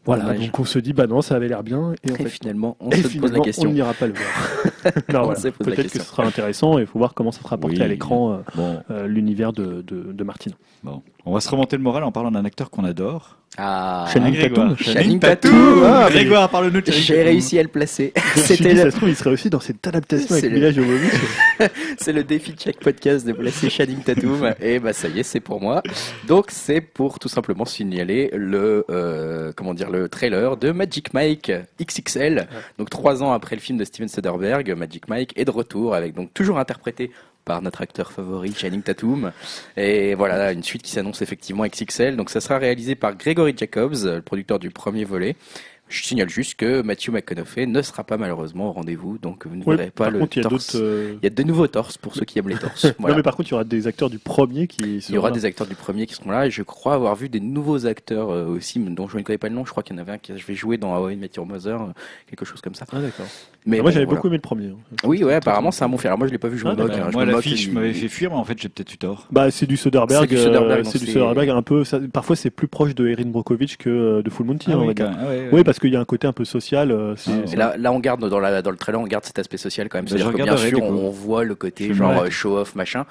Voilà, 0.05 0.23
Dommage. 0.23 0.39
donc 0.45 0.59
on 0.59 0.65
se 0.65 0.79
dit, 0.79 0.93
bah 0.93 1.07
non, 1.07 1.21
ça 1.21 1.35
avait 1.35 1.47
l'air 1.49 1.61
bien, 1.63 1.93
et 2.03 2.11
en 2.11 2.15
Et 2.15 2.17
fait, 2.23 2.29
finalement, 2.29 2.77
on 2.79 2.89
et 2.89 2.95
se 2.97 3.01
pose 3.03 3.11
finalement, 3.11 3.33
la 3.35 3.39
on 3.39 3.43
question. 3.43 3.71
n'ira 3.71 3.93
pas 3.93 4.07
le 4.07 4.13
voir. 4.13 4.29
On 5.09 5.23
voilà. 5.23 5.39
Peut-être 5.59 5.83
que 5.91 5.99
ce 5.99 6.05
sera 6.05 6.25
intéressant, 6.25 6.77
et 6.79 6.81
il 6.81 6.87
faut 6.87 6.97
voir 6.99 7.13
comment 7.13 7.31
ça 7.31 7.41
sera 7.41 7.55
apporté 7.55 7.77
Oui. 7.77 7.81
à 7.83 7.87
l'écran, 7.87 8.33
euh, 8.33 8.37
Bon, 8.55 8.79
euh, 8.91 9.07
l'univers 9.07 9.51
de, 9.53 9.81
de, 9.85 10.11
de 10.13 10.23
Martine. 10.23 10.53
bon, 10.83 11.01
on 11.25 11.33
va 11.33 11.39
se 11.41 11.49
remonter 11.49 11.77
le 11.77 11.83
moral 11.83 12.03
en 12.03 12.11
parlant 12.11 12.31
d'un 12.31 12.45
acteur 12.45 12.69
qu'on 12.69 12.83
adore. 12.83 13.35
Ah, 13.57 14.05
Channing 14.13 14.35
Grégoire. 14.35 14.77
Tatum. 14.77 14.93
Channing 14.93 15.19
Tatum. 15.19 15.83
Ah, 15.83 16.07
Grégoire, 16.09 16.49
parle-nous 16.49 16.81
de 16.81 16.91
j'ai 16.91 17.23
réussi 17.23 17.57
à 17.59 17.63
le 17.63 17.67
placer. 17.67 18.13
C'était 18.35 18.75
ça 18.75 18.85
le, 18.85 18.91
se 18.91 18.95
trouve, 18.95 19.09
il 19.09 19.15
serait 19.15 19.31
aussi 19.31 19.49
dans 19.49 19.59
cette 19.59 19.85
adaptation 19.85 20.35
avec 20.35 20.51
le- 20.51 20.71
c'est 21.97 22.13
le 22.13 22.23
défi 22.23 22.53
de 22.53 22.59
chaque 22.59 22.79
podcast 22.79 23.25
de 23.25 23.33
placer 23.33 23.69
Channing 23.69 24.01
Tatum. 24.01 24.53
Et 24.61 24.79
bah 24.79 24.93
ça 24.93 25.09
y 25.09 25.19
est, 25.19 25.23
c'est 25.23 25.39
pour 25.39 25.59
moi. 25.59 25.81
Donc 26.27 26.51
c'est 26.51 26.79
pour 26.79 27.19
tout 27.19 27.27
simplement 27.27 27.65
signaler 27.65 28.29
le 28.33 28.85
euh, 28.89 29.51
comment 29.55 29.73
dire 29.73 29.89
le 29.89 30.07
trailer 30.07 30.55
de 30.55 30.71
Magic 30.71 31.13
Mike 31.13 31.51
XXL. 31.81 32.47
Donc 32.77 32.89
trois 32.89 33.23
ans 33.23 33.33
après 33.33 33.55
le 33.55 33.61
film 33.61 33.77
de 33.77 33.83
Steven 33.83 34.07
Soderbergh, 34.07 34.71
Magic 34.77 35.09
Mike 35.09 35.33
est 35.35 35.45
de 35.45 35.51
retour 35.51 35.95
avec 35.95 36.13
donc 36.13 36.33
toujours 36.33 36.59
interprété 36.59 37.11
par 37.45 37.61
notre 37.61 37.81
acteur 37.81 38.11
favori 38.11 38.53
Channing 38.53 38.81
Tatum. 38.81 39.31
Et 39.77 40.13
voilà, 40.15 40.51
une 40.51 40.63
suite 40.63 40.81
qui 40.81 40.91
s'annonce 40.91 41.21
effectivement 41.21 41.65
XXL. 41.65 42.15
Donc 42.15 42.29
ça 42.29 42.41
sera 42.41 42.57
réalisé 42.57 42.95
par 42.95 43.15
Gregory 43.15 43.53
Jacobs, 43.57 43.95
le 44.03 44.21
producteur 44.21 44.59
du 44.59 44.69
premier 44.69 45.03
volet. 45.03 45.35
Je 45.89 46.03
signale 46.03 46.29
juste 46.29 46.53
que 46.55 46.81
Matthew 46.83 47.09
McConaughey 47.09 47.65
ne 47.65 47.81
sera 47.81 48.03
pas 48.03 48.17
malheureusement 48.17 48.69
au 48.69 48.71
rendez-vous, 48.73 49.17
donc 49.17 49.47
vous 49.47 49.55
ne 49.55 49.63
Ouais, 49.63 49.75
verrez 49.75 49.89
pas 49.91 50.09
le 50.11 50.19
contre, 50.19 50.37
il 50.37 50.43
y 50.43 50.45
a 50.45 50.49
torse. 50.49 50.75
euh, 50.75 51.15
Il 51.21 51.23
y 51.23 51.27
a 51.27 51.31
de 51.31 51.43
nouveaux 51.43 51.65
torses 51.67 51.97
pour 51.97 52.15
ceux 52.15 52.25
qui 52.25 52.37
aiment 52.37 52.49
les 52.49 52.55
torses. 52.59 52.85
Voilà. 52.99 53.13
Non, 53.13 53.17
mais 53.17 53.23
par 53.23 53.35
contre, 53.35 53.49
il 53.49 53.51
y 53.51 53.55
aura 53.55 53.63
des 53.63 53.87
acteurs 53.87 54.09
du 54.11 54.19
premier 54.19 54.67
qui. 54.67 54.77
Il 54.83 54.95
y 54.97 55.01
seront 55.01 55.17
aura 55.17 55.29
là. 55.29 55.33
des 55.35 55.45
acteurs 55.45 55.65
du 55.67 55.73
premier 55.75 56.05
qui 56.05 56.13
seront 56.13 56.29
là 56.31 56.45
et 56.45 56.51
je 56.51 56.61
crois 56.61 56.93
avoir 56.93 57.15
vu 57.15 57.27
des 57.27 57.39
nouveaux 57.39 57.87
acteurs 57.87 58.29
euh, 58.29 58.45
aussi 58.45 58.77
dont 58.79 59.07
je 59.07 59.17
ne 59.17 59.23
connais 59.23 59.39
pas 59.39 59.49
le 59.49 59.55
nom. 59.55 59.65
Je 59.65 59.71
crois 59.71 59.81
qu'il 59.81 59.95
y 59.95 59.99
en 59.99 60.01
avait 60.01 60.11
un 60.11 60.17
qui 60.19 60.37
je 60.37 60.45
vais 60.45 60.55
jouer 60.55 60.77
dans 60.77 60.95
How 60.95 61.09
I 61.09 61.15
Met 61.15 61.31
Your 61.37 61.45
Mother, 61.47 61.81
euh, 61.81 61.85
quelque 62.29 62.45
chose 62.45 62.61
comme 62.61 62.75
ça. 62.75 62.85
Ah, 62.91 62.99
d'accord. 62.99 63.25
Mais 63.65 63.77
moi, 63.77 63.85
bon, 63.89 63.91
j'avais 63.91 64.05
voilà. 64.05 64.15
beaucoup 64.17 64.27
aimé 64.27 64.37
le 64.37 64.41
premier. 64.41 64.67
hein. 64.67 64.77
Oui, 65.03 65.23
ouais, 65.23 65.33
apparemment 65.33 65.71
c'est 65.71 65.83
un 65.83 65.89
bon 65.89 65.97
film. 65.97 66.07
Alors 66.09 66.17
moi 66.19 66.27
je 66.27 66.31
l'ai 66.31 66.37
pas 66.37 66.47
vu, 66.47 66.57
je 66.57 66.65
me 66.65 66.71
Ah, 66.71 66.75
d'accord. 66.75 66.95
hein, 66.97 67.05
je 67.09 67.13
Moi, 67.13 67.25
l'affiche 67.25 67.65
il- 67.65 67.73
m'avait 67.73 67.93
fait 67.93 68.07
fuir, 68.07 68.29
mais 68.29 68.37
en 68.37 68.43
fait, 68.45 68.57
j'ai 68.59 68.69
peut-être 68.69 68.93
eu 68.93 68.97
tort. 68.97 69.27
Bah, 69.31 69.51
c'est 69.51 69.65
du 69.65 69.75
Soderbergh. 69.75 70.29
C'est 70.85 70.99
du 70.99 71.07
Soderbergh, 71.07 71.49
un 71.49 71.61
peu. 71.61 71.83
parfois, 72.13 72.35
c'est 72.35 72.51
plus 72.51 72.67
proche 72.67 72.95
de 72.95 73.07
Erin 73.07 73.25
Brockovich 73.25 73.77
que 73.77 74.21
de 74.21 74.29
Full 74.29 74.45
Monty, 74.45 74.69
Ah 74.71 74.77
on 74.77 74.85
va 74.85 74.93
dire. 74.93 75.11
Ah. 75.11 75.25
Oui, 75.51 75.63
parce 75.63 75.78
qu'il 75.79 75.91
y 75.93 75.95
a 75.95 75.99
un 75.99 76.05
côté 76.05 76.27
un 76.27 76.33
peu 76.33 76.45
social. 76.45 76.91
euh, 76.91 77.15
Ah, 77.27 77.55
là, 77.55 77.73
là, 77.77 77.91
on 77.91 77.99
garde 77.99 78.27
dans, 78.29 78.39
la, 78.39 78.61
dans 78.61 78.71
le 78.71 78.77
trailer, 78.77 78.99
on 79.01 79.07
garde 79.07 79.25
cet 79.25 79.39
aspect 79.39 79.57
social 79.57 79.89
quand 79.89 79.97
même. 79.97 80.05
Bah, 80.05 80.09
C'est-à-dire 80.11 80.27
je 80.27 80.31
que 80.37 80.43
bien 80.43 80.57
sûr, 80.57 80.83
on 80.83 81.09
voit 81.09 81.43
le 81.43 81.55
côté 81.55 81.87
Je 81.87 81.93
genre 81.93 82.21
euh, 82.21 82.29
show 82.29 82.57
off 82.57 82.75
machin, 82.75 83.05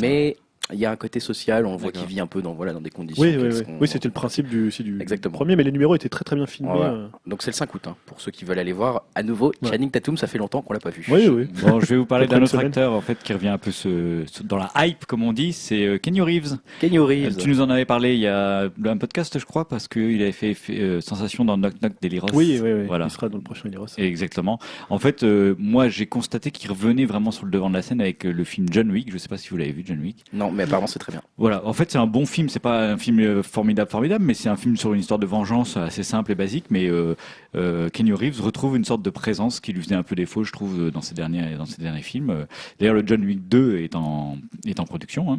mais 0.00 0.36
il 0.72 0.78
y 0.78 0.84
a 0.86 0.90
un 0.90 0.96
côté 0.96 1.20
social. 1.20 1.66
On 1.66 1.76
voit 1.76 1.92
qu'il 1.92 2.06
vit 2.06 2.20
un 2.20 2.26
peu 2.26 2.42
dans 2.42 2.54
voilà 2.54 2.72
dans 2.72 2.80
des 2.80 2.90
conditions. 2.90 3.22
Oui, 3.22 3.36
oui, 3.38 3.48
oui. 3.52 3.74
oui 3.80 3.88
c'était 3.88 4.08
le 4.08 4.12
principe 4.14 4.48
du, 4.48 4.70
du 4.70 5.00
Exactement. 5.00 5.32
premier, 5.34 5.56
mais 5.56 5.62
les 5.64 5.72
numéros 5.72 5.94
étaient 5.94 6.08
très 6.08 6.24
très 6.24 6.36
bien 6.36 6.46
filmés. 6.46 6.72
Euh. 6.74 7.08
Donc 7.26 7.42
c'est 7.42 7.50
le 7.50 7.56
5 7.56 7.74
août 7.74 7.82
hein, 7.86 7.96
pour 8.06 8.20
ceux 8.20 8.30
qui 8.30 8.44
veulent 8.44 8.58
aller 8.58 8.72
voir 8.72 9.04
à 9.14 9.22
nouveau 9.22 9.52
Ouais. 9.62 9.70
Channing 9.70 9.90
Tatum. 9.90 10.16
Ça 10.16 10.26
fait 10.26 10.38
longtemps 10.38 10.62
qu'on 10.62 10.72
l'a 10.74 10.80
pas 10.80 10.90
vu. 10.90 11.04
Oui, 11.08 11.28
oui. 11.28 11.46
Bon, 11.62 11.80
je 11.80 11.86
vais 11.86 11.96
vous 11.96 12.06
parler 12.06 12.26
d'un 12.26 12.38
autre 12.38 12.48
semaine. 12.48 12.66
acteur 12.66 12.92
en 12.92 13.00
fait 13.00 13.22
qui 13.22 13.32
revient 13.32 13.48
un 13.48 13.58
peu 13.58 13.70
ce- 13.70 14.24
ce- 14.26 14.42
dans 14.42 14.56
la 14.56 14.70
hype 14.76 15.04
comme 15.06 15.22
on 15.22 15.32
dit, 15.32 15.52
c'est 15.52 15.84
euh, 15.86 15.98
Kenny 15.98 16.20
Reeves. 16.20 16.56
Kenny 16.80 16.98
Reeves. 16.98 17.36
Euh, 17.38 17.40
Tu 17.40 17.48
nous 17.48 17.60
en 17.60 17.70
avais 17.70 17.84
parlé 17.84 18.14
il 18.14 18.20
y 18.20 18.26
a 18.26 18.62
un 18.84 18.96
podcast, 18.96 19.38
je 19.38 19.44
crois, 19.44 19.68
parce 19.68 19.88
qu'il 19.88 20.20
avait 20.20 20.32
fait, 20.32 20.54
fait, 20.54 20.80
euh, 20.80 21.00
sensation 21.00 21.44
dans 21.44 21.56
Knock 21.56 21.74
Knock 21.80 21.92
Deliros. 22.02 22.28
Oui, 22.34 22.58
oui, 22.62 22.72
oui. 22.72 22.86
Voilà. 22.86 23.06
Il 23.06 23.10
sera 23.10 23.28
dans 23.28 23.36
le 23.38 23.42
prochain 23.44 23.68
Liros. 23.68 23.86
Exactement. 23.98 24.58
En 24.90 24.98
fait, 24.98 25.22
euh, 25.22 25.54
moi, 25.58 25.88
j'ai 25.88 26.06
constaté 26.06 26.50
qu'il 26.50 26.70
revenait 26.70 27.04
vraiment 27.04 27.30
sur 27.30 27.44
le 27.44 27.50
devant 27.50 27.68
de 27.68 27.74
la 27.74 27.82
scène 27.82 28.00
avec 28.00 28.24
euh, 28.26 28.32
le 28.32 28.44
film 28.44 28.66
John 28.70 28.90
Wick. 28.90 29.12
Je 29.12 29.18
sais 29.18 29.28
pas 29.28 29.36
si 29.38 29.48
vous 29.50 29.56
l'avez 29.56 29.72
vu, 29.72 29.82
John 29.86 30.00
Wick. 30.00 30.24
Non, 30.32 30.50
mais 30.56 30.64
apparemment 30.64 30.86
c'est 30.86 30.98
très 30.98 31.12
bien. 31.12 31.22
Voilà. 31.38 31.64
En 31.66 31.72
fait, 31.72 31.90
c'est 31.90 31.98
un 31.98 32.06
bon 32.06 32.26
film. 32.26 32.48
C'est 32.48 32.58
pas 32.60 32.90
un 32.92 32.96
film 32.98 33.20
euh, 33.20 33.42
formidable, 33.42 33.90
formidable, 33.90 34.24
mais 34.24 34.34
c'est 34.34 34.48
un 34.48 34.56
film 34.56 34.76
sur 34.76 34.92
une 34.94 35.00
histoire 35.00 35.20
de 35.20 35.26
vengeance 35.26 35.76
assez 35.76 36.02
simple 36.02 36.32
et 36.32 36.34
basique. 36.34 36.64
Mais 36.70 36.86
euh, 36.88 37.14
euh, 37.54 37.88
Kenny 37.90 38.12
Reeves 38.12 38.40
retrouve 38.40 38.76
une 38.76 38.84
sorte 38.84 39.02
de 39.02 39.10
présence 39.10 39.60
qui 39.60 39.72
lui 39.72 39.82
faisait 39.82 39.94
un 39.94 40.02
peu 40.02 40.16
défaut, 40.16 40.42
je 40.44 40.52
trouve, 40.52 40.90
dans 40.90 41.00
ses 41.02 41.14
derniers, 41.14 41.54
dans 41.56 41.66
ses 41.66 41.80
derniers 41.80 42.02
films. 42.02 42.46
D'ailleurs, 42.80 42.94
le 42.94 43.04
John 43.06 43.24
Wick 43.24 43.48
2 43.48 43.78
est 43.78 43.94
en, 43.94 44.38
est 44.66 44.80
en 44.80 44.84
production. 44.84 45.32
hein. 45.32 45.38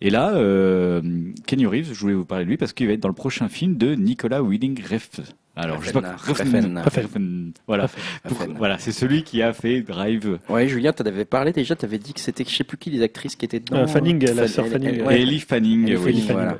Et 0.00 0.10
là, 0.10 0.34
euh, 0.34 1.02
Kenny 1.46 1.66
Reeves, 1.66 1.92
je 1.92 2.00
voulais 2.00 2.14
vous 2.14 2.24
parler 2.24 2.44
de 2.44 2.50
lui 2.50 2.56
parce 2.56 2.72
qu'il 2.72 2.86
va 2.86 2.92
être 2.92 3.00
dans 3.00 3.08
le 3.08 3.14
prochain 3.14 3.48
film 3.48 3.76
de 3.76 3.94
Nicolas 3.94 4.42
Winding 4.42 4.80
Refn. 4.82 5.22
Alors, 5.56 5.82
je 5.82 5.86
sais 5.86 5.92
pas. 5.94 6.16
Refn. 6.16 6.78
Refn. 6.78 7.00
Refn. 7.00 7.50
Voilà. 7.66 7.88
Pour- 8.28 8.46
voilà, 8.56 8.78
c'est 8.78 8.92
celui 8.92 9.22
qui 9.22 9.40
a 9.42 9.52
fait 9.54 9.80
Drive. 9.80 10.38
Ouais, 10.50 10.68
Julien, 10.68 10.92
t'en 10.92 11.04
avais 11.04 11.24
parlé 11.24 11.52
déjà. 11.52 11.74
T'avais 11.74 11.98
dit 11.98 12.12
que 12.12 12.20
c'était, 12.20 12.44
je 12.44 12.54
sais 12.54 12.64
plus 12.64 12.76
qui 12.76 12.90
les 12.90 13.02
actrices 13.02 13.36
qui 13.36 13.46
étaient 13.46 13.60
dedans. 13.60 13.78
Euh, 13.78 13.86
Fanning, 13.86 14.22
la 14.34 14.48
sœur 14.48 14.66
Fanning, 14.66 15.02
ouais. 15.02 15.18
Et 15.18 15.22
Ellie 15.22 15.40
Fanning. 15.40 15.86
Ellie 15.88 15.96
oui. 15.96 16.12
Fanning, 16.20 16.24
voilà. 16.32 16.50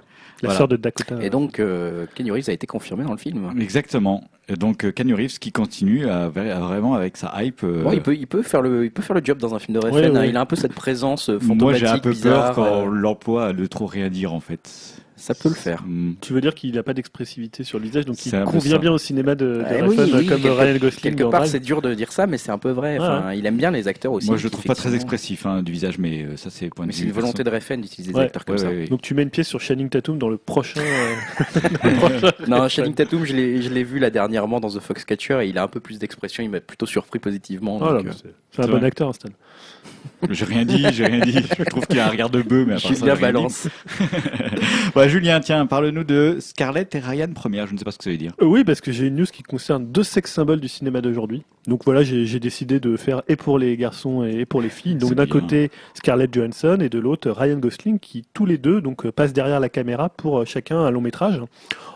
La 0.42 0.48
Voilà. 0.48 0.56
sœur 0.58 0.68
de 0.68 0.76
Dakota. 0.76 1.16
Et 1.22 1.30
donc 1.30 1.60
euh, 1.60 2.06
Kenny 2.14 2.30
Reeves 2.30 2.48
a 2.50 2.52
été 2.52 2.66
confirmé 2.66 3.04
dans 3.04 3.12
le 3.12 3.16
film. 3.18 3.52
Exactement. 3.60 4.22
Et 4.48 4.54
donc 4.54 4.84
euh, 4.84 4.92
Keanu 4.92 5.14
Reeves 5.14 5.38
qui 5.40 5.50
continue 5.50 6.08
à, 6.08 6.24
à 6.26 6.28
vraiment 6.28 6.94
avec 6.94 7.16
sa 7.16 7.34
hype. 7.42 7.64
euh, 7.64 7.82
il 7.92 8.00
peut, 8.00 8.14
il 8.14 8.26
peut 8.28 8.42
faire 8.42 8.62
le, 8.62 8.84
il 8.84 8.90
peut 8.92 9.02
faire 9.02 9.16
le 9.16 9.22
job 9.24 9.38
dans 9.38 9.54
un 9.54 9.58
film 9.58 9.74
de 9.74 9.84
Refn. 9.84 9.94
Ouais, 9.96 10.06
hein. 10.06 10.14
ouais. 10.20 10.28
Il 10.28 10.36
a 10.36 10.40
un 10.40 10.46
peu 10.46 10.54
cette 10.56 10.72
présence 10.74 11.30
euh, 11.30 11.40
fantomatique, 11.40 11.60
moi 11.62 11.74
j'ai 11.74 11.86
un 11.88 11.98
peu 11.98 12.10
bizarre. 12.10 12.54
peur 12.54 12.54
quand 12.54 12.86
euh, 12.86 12.90
l'emploi 12.94 13.52
de 13.52 13.66
trop 13.66 13.86
rien 13.86 14.08
dire 14.08 14.32
en 14.32 14.40
fait. 14.40 15.02
Ça 15.18 15.32
peut 15.34 15.48
le 15.48 15.54
faire. 15.54 15.82
Hmm. 15.86 16.12
Tu 16.20 16.34
veux 16.34 16.42
dire 16.42 16.54
qu'il 16.54 16.74
n'a 16.74 16.82
pas 16.82 16.92
d'expressivité 16.92 17.64
sur 17.64 17.78
le 17.78 17.86
visage, 17.86 18.04
donc 18.04 18.24
il 18.26 18.32
convient 18.44 18.76
bien 18.78 18.92
au 18.92 18.98
cinéma 18.98 19.34
de, 19.34 19.46
de 19.46 19.64
Eh 19.70 19.80
Refn, 19.80 19.88
oui, 19.88 20.10
oui, 20.14 20.26
comme 20.26 20.42
quelque- 20.42 20.60
Ryan 20.60 20.76
Gosling 20.76 21.00
Quelque 21.00 21.24
part, 21.30 21.46
c'est 21.46 21.58
dur 21.58 21.80
de 21.80 21.94
dire 21.94 22.12
ça, 22.12 22.26
mais 22.26 22.36
c'est 22.36 22.50
un 22.52 22.58
peu 22.58 22.68
vrai. 22.70 22.98
Il 23.34 23.46
aime 23.46 23.56
bien 23.56 23.70
les 23.70 23.88
acteurs 23.88 24.12
aussi. 24.12 24.28
Moi 24.28 24.36
je 24.36 24.44
le 24.44 24.50
trouve 24.50 24.66
pas 24.66 24.74
très 24.74 24.94
expressif 24.94 25.46
hein, 25.46 25.62
du 25.62 25.72
visage, 25.72 25.96
mais 25.98 26.24
euh, 26.24 26.36
ça 26.36 26.50
c'est 26.50 26.68
point 26.68 26.84
de 26.84 26.88
Mais 26.88 26.92
vue. 26.92 26.98
c'est 27.00 27.04
une 27.06 27.12
volonté 27.12 27.42
de 27.44 27.48
Refn 27.50 27.80
d'utiliser 27.80 28.12
des 28.12 28.18
Ouais. 28.18 28.24
acteurs 28.26 28.44
comme 28.44 28.56
Ouais, 28.56 28.60
ça. 28.62 28.68
ouais, 28.68 28.76
ouais. 28.80 28.88
Donc 28.88 29.00
tu 29.00 29.14
mets 29.14 29.22
une 29.22 29.30
pièce 29.30 29.48
sur 29.48 29.58
Channing 29.58 29.88
Tatum 29.88 30.18
dans 30.18 30.28
le 30.28 30.36
prochain. 30.36 30.80
euh, 30.82 32.30
Non, 32.46 32.68
Channing 32.68 32.92
Tatum, 32.94 33.24
je 33.24 33.32
l'ai, 33.34 33.62
je 33.62 33.70
l'ai 33.70 33.84
vu 33.84 33.98
là 33.98 34.10
dernièrement 34.36 34.60
dans 34.60 34.68
The 34.68 34.80
Foxcatcher 34.80 35.38
et 35.42 35.48
il 35.48 35.56
a 35.58 35.62
un 35.62 35.68
peu 35.68 35.80
plus 35.80 35.98
d'expression. 35.98 36.42
Il 36.44 36.50
m'a 36.50 36.60
plutôt 36.60 36.84
surpris 36.86 37.18
positivement. 37.18 37.78
Oh 37.80 37.88
mais 38.04 38.10
euh, 38.10 38.12
c'est 38.52 38.62
un 38.62 38.66
bon 38.66 38.76
vrai. 38.78 38.86
acteur, 38.88 39.14
Stan. 39.14 39.30
J'ai 40.30 40.44
rien 40.44 40.64
dit, 40.64 40.84
j'ai 40.92 41.04
rien 41.04 41.20
dit. 41.20 41.38
Je 41.58 41.62
trouve 41.64 41.86
qu'il 41.86 41.98
a 42.00 42.06
un 42.06 42.10
regard 42.10 42.30
de 42.30 42.40
bœuf, 42.40 42.66
mais 42.66 42.74
à 42.74 42.76
part 42.80 42.88
ça, 42.90 42.94
Julien 42.94 43.14
dit. 43.14 43.20
balance. 43.20 43.68
Ouais, 44.96 45.08
Julien, 45.10 45.40
tiens, 45.40 45.66
parle-nous 45.66 46.04
de 46.04 46.38
Scarlett 46.40 46.94
et 46.94 47.00
Ryan 47.00 47.28
première. 47.34 47.66
Je 47.66 47.74
ne 47.74 47.78
sais 47.78 47.84
pas 47.84 47.90
ce 47.90 47.98
que 47.98 48.04
ça 48.04 48.10
veut 48.10 48.16
dire. 48.16 48.32
Euh, 48.40 48.46
Oui, 48.46 48.64
parce 48.64 48.80
que 48.80 48.92
j'ai 48.92 49.06
une 49.08 49.16
news 49.16 49.26
qui 49.26 49.42
concerne 49.42 49.86
deux 49.92 50.02
sex 50.02 50.32
symboles 50.32 50.60
du 50.60 50.68
cinéma 50.68 51.02
d'aujourd'hui. 51.02 51.44
Donc 51.66 51.84
voilà, 51.84 52.02
j'ai 52.02 52.40
décidé 52.40 52.80
de 52.80 52.96
faire 52.96 53.22
et 53.28 53.36
pour 53.36 53.58
les 53.58 53.76
garçons 53.76 54.24
et 54.24 54.46
pour 54.46 54.62
les 54.62 54.70
filles. 54.70 54.94
Donc 54.94 55.14
d'un 55.14 55.26
côté 55.26 55.70
Scarlett 55.94 56.32
Johansson 56.32 56.78
et 56.80 56.88
de 56.88 56.98
l'autre 56.98 57.30
Ryan 57.30 57.58
Gosling, 57.58 57.98
qui 57.98 58.24
tous 58.32 58.46
les 58.46 58.56
deux 58.56 58.80
donc 58.80 59.04
euh, 59.04 59.12
passent 59.12 59.32
derrière 59.34 59.60
la 59.60 59.68
caméra 59.68 60.08
pour 60.08 60.46
chacun 60.46 60.78
un 60.78 60.90
long 60.90 61.00
métrage. 61.00 61.40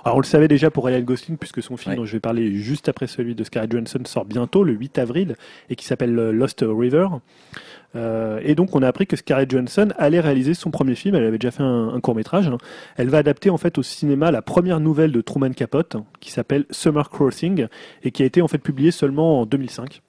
Alors 0.05 0.17
on 0.17 0.21
le 0.21 0.27
savait 0.27 0.49
déjà 0.49 0.71
pour 0.71 0.85
Ryan 0.87 1.01
Gosling 1.01 1.39
puisque 1.39 1.63
son 1.63 1.77
film 1.77 1.93
Ouais. 1.93 1.97
dont 1.97 2.05
je 2.05 2.13
vais 2.13 2.21
parler 2.21 2.30
juste 2.37 2.89
après 2.89 3.07
celui 3.07 3.35
de 3.35 3.45
Scarlett 3.45 3.73
Johansson 3.73 4.01
sort 4.05 4.25
bientôt 4.25 4.65
le 4.65 4.73
8 4.73 4.99
avril 4.99 5.37
et 5.69 5.77
qui 5.77 5.85
s'appelle 5.85 6.19
euh, 6.19 6.33
Lost 6.33 6.65
River. 6.67 7.09
Euh, 7.97 8.41
et 8.45 8.55
donc 8.55 8.75
on 8.77 8.83
a 8.83 8.89
appris 8.89 9.07
que 9.07 9.17
Scarlett 9.17 9.51
Johansson 9.51 9.89
allait 9.99 10.21
réaliser 10.21 10.55
son 10.55 10.71
premier 10.71 10.95
film. 10.95 11.15
Elle 11.15 11.25
avait 11.25 11.39
déjà 11.39 11.51
fait 11.51 11.63
un, 11.63 11.99
court 12.01 12.15
métrage. 12.15 12.51
Elle 12.97 13.09
va 13.09 13.19
adapter 13.19 13.51
en 13.51 13.57
fait 13.57 13.79
au 13.79 13.83
cinéma 13.83 14.31
la 14.31 14.43
première 14.43 14.81
nouvelle 14.81 15.13
de 15.13 15.21
Truman 15.21 15.51
Capote 15.51 15.97
qui 16.21 16.31
s'appelle 16.31 16.67
Summer 16.71 17.09
Crossing 17.11 17.67
et 18.03 18.11
qui 18.11 18.23
a 18.23 18.27
été 18.27 18.43
en 18.43 18.49
fait 18.49 18.59
publiée 18.59 18.91
seulement 18.91 19.41
en 19.41 19.47
2005. 19.47 20.03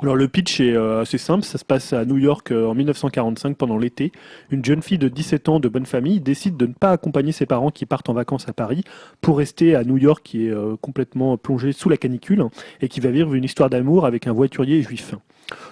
Alors 0.00 0.16
le 0.16 0.26
pitch 0.26 0.60
est 0.60 0.74
euh, 0.74 1.02
assez 1.02 1.18
simple, 1.18 1.44
ça 1.44 1.58
se 1.58 1.64
passe 1.64 1.92
à 1.92 2.04
New 2.04 2.16
York 2.16 2.50
euh, 2.50 2.66
en 2.66 2.74
1945 2.74 3.56
pendant 3.56 3.78
l'été. 3.78 4.10
Une 4.50 4.64
jeune 4.64 4.82
fille 4.82 4.98
de 4.98 5.08
17 5.08 5.48
ans 5.48 5.60
de 5.60 5.68
bonne 5.68 5.86
famille 5.86 6.20
décide 6.20 6.56
de 6.56 6.66
ne 6.66 6.72
pas 6.72 6.90
accompagner 6.90 7.30
ses 7.30 7.46
parents 7.46 7.70
qui 7.70 7.86
partent 7.86 8.08
en 8.08 8.14
vacances 8.14 8.48
à 8.48 8.52
Paris 8.52 8.82
pour 9.20 9.38
rester 9.38 9.76
à 9.76 9.84
New 9.84 9.98
York 9.98 10.22
qui 10.24 10.46
est 10.46 10.50
euh, 10.50 10.76
complètement 10.80 11.36
plongé 11.36 11.72
sous 11.72 11.88
la 11.88 11.96
canicule 11.96 12.44
et 12.80 12.88
qui 12.88 13.00
va 13.00 13.10
vivre 13.10 13.34
une 13.34 13.44
histoire 13.44 13.70
d'amour 13.70 14.06
avec 14.06 14.26
un 14.26 14.32
voiturier 14.32 14.82
juif. 14.82 15.14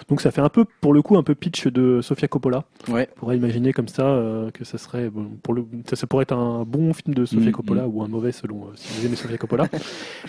Donc 0.09 0.21
ça 0.21 0.31
fait 0.31 0.41
un 0.41 0.49
peu, 0.49 0.65
pour 0.81 0.93
le 0.93 1.01
coup, 1.01 1.17
un 1.17 1.23
peu 1.23 1.33
pitch 1.35 1.67
de 1.67 2.01
Sofia 2.01 2.27
Coppola. 2.27 2.65
Ouais. 2.89 3.09
On 3.15 3.19
pourrait 3.21 3.37
imaginer 3.37 3.73
comme 3.73 3.87
ça 3.87 4.03
euh, 4.05 4.51
que 4.51 4.63
ça 4.65 4.77
serait, 4.77 5.09
bon, 5.09 5.27
pour 5.41 5.53
le, 5.53 5.65
ça, 5.89 5.95
ça 5.95 6.05
pourrait 6.07 6.23
être 6.23 6.33
un 6.35 6.63
bon 6.65 6.93
film 6.93 7.13
de 7.15 7.25
Sofia 7.25 7.49
Mm, 7.49 7.51
Coppola 7.53 7.87
ou 7.87 8.03
un 8.03 8.07
mauvais 8.07 8.31
selon 8.31 8.57
euh, 8.65 8.71
si 8.75 8.99
vous 8.99 9.05
aimez 9.07 9.15
Sofia 9.15 9.37
Coppola. 9.37 9.67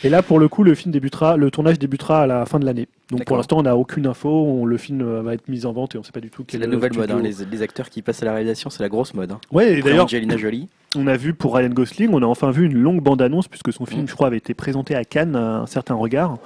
Et 0.04 0.08
là, 0.08 0.22
pour 0.22 0.38
le 0.38 0.48
coup, 0.48 0.62
le 0.62 0.74
film 0.74 0.92
débutera, 0.92 1.36
le 1.36 1.50
tournage 1.50 1.78
débutera 1.78 2.22
à 2.22 2.26
la 2.26 2.46
fin 2.46 2.58
de 2.58 2.64
l'année. 2.64 2.88
Donc 3.10 3.24
pour 3.24 3.36
l'instant, 3.36 3.58
on 3.58 3.62
n'a 3.62 3.76
aucune 3.76 4.06
info. 4.06 4.28
on- 4.30 4.64
le 4.64 4.76
film 4.78 5.02
euh, 5.02 5.20
va 5.22 5.34
être 5.34 5.48
mis 5.48 5.66
en 5.66 5.72
vente 5.72 5.94
et 5.94 5.98
on 5.98 6.00
ne 6.00 6.06
sait 6.06 6.12
pas 6.12 6.20
du 6.20 6.30
tout 6.30 6.44
C'est 6.48 6.58
la 6.58 6.66
nouvelle 6.66 6.94
mode. 6.96 7.10
hein. 7.10 7.20
Les, 7.22 7.44
les 7.50 7.62
acteurs 7.62 7.90
qui 7.90 8.00
passent 8.00 8.22
à 8.22 8.26
la 8.26 8.32
réalisation, 8.32 8.70
c'est 8.70 8.82
la 8.82 8.88
grosse 8.88 9.12
mode. 9.12 9.32
Hein. 9.32 9.40
Ouais, 9.50 9.82
d'ailleurs, 9.82 10.04
Angelina 10.04 10.36
Jolie. 10.36 10.68
on 10.96 11.06
a 11.06 11.16
vu 11.16 11.34
pour 11.34 11.54
Ryan 11.56 11.68
Gosling, 11.70 12.10
on 12.12 12.22
a 12.22 12.26
enfin 12.26 12.50
vu 12.50 12.64
une 12.66 12.78
longue 12.78 13.02
bande-annonce 13.02 13.48
puisque 13.48 13.72
son 13.72 13.84
film, 13.86 14.02
Mm. 14.04 14.08
je 14.08 14.14
crois, 14.14 14.28
avait 14.28 14.36
été 14.38 14.54
présenté 14.54 14.94
à 14.94 15.04
Cannes 15.04 15.36
à 15.36 15.58
un 15.60 15.66
certain 15.66 15.94
regard. 15.94 16.38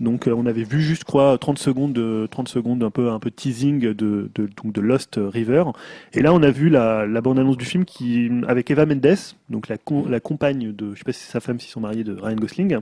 Donc 0.00 0.26
euh, 0.26 0.34
on 0.36 0.46
avait 0.46 0.64
vu 0.64 0.80
juste 0.80 1.04
quoi 1.04 1.38
30 1.38 1.58
secondes, 1.58 1.92
de, 1.92 2.26
30 2.30 2.48
secondes 2.48 2.82
un 2.82 2.90
peu 2.90 3.10
un 3.10 3.18
peu 3.18 3.30
teasing 3.30 3.80
de, 3.80 3.92
de, 3.92 4.48
donc 4.62 4.72
de 4.72 4.80
Lost 4.80 5.20
River. 5.22 5.64
Et 6.14 6.22
là 6.22 6.32
on 6.32 6.42
a 6.42 6.50
vu 6.50 6.68
la, 6.68 7.06
la 7.06 7.20
bande 7.20 7.38
annonce 7.38 7.56
du 7.56 7.64
film 7.64 7.84
qui 7.84 8.30
avec 8.48 8.70
Eva 8.70 8.86
Mendes, 8.86 9.16
donc 9.50 9.68
la, 9.68 9.76
la 10.08 10.20
compagne 10.20 10.72
de 10.72 10.94
je 10.94 10.98
sais 10.98 11.04
pas 11.04 11.12
si 11.12 11.20
c'est 11.20 11.32
sa 11.32 11.40
femme 11.40 11.60
s'ils 11.60 11.70
sont 11.70 11.80
mariés 11.80 12.04
de 12.04 12.14
Ryan 12.20 12.36
Gosling, 12.36 12.78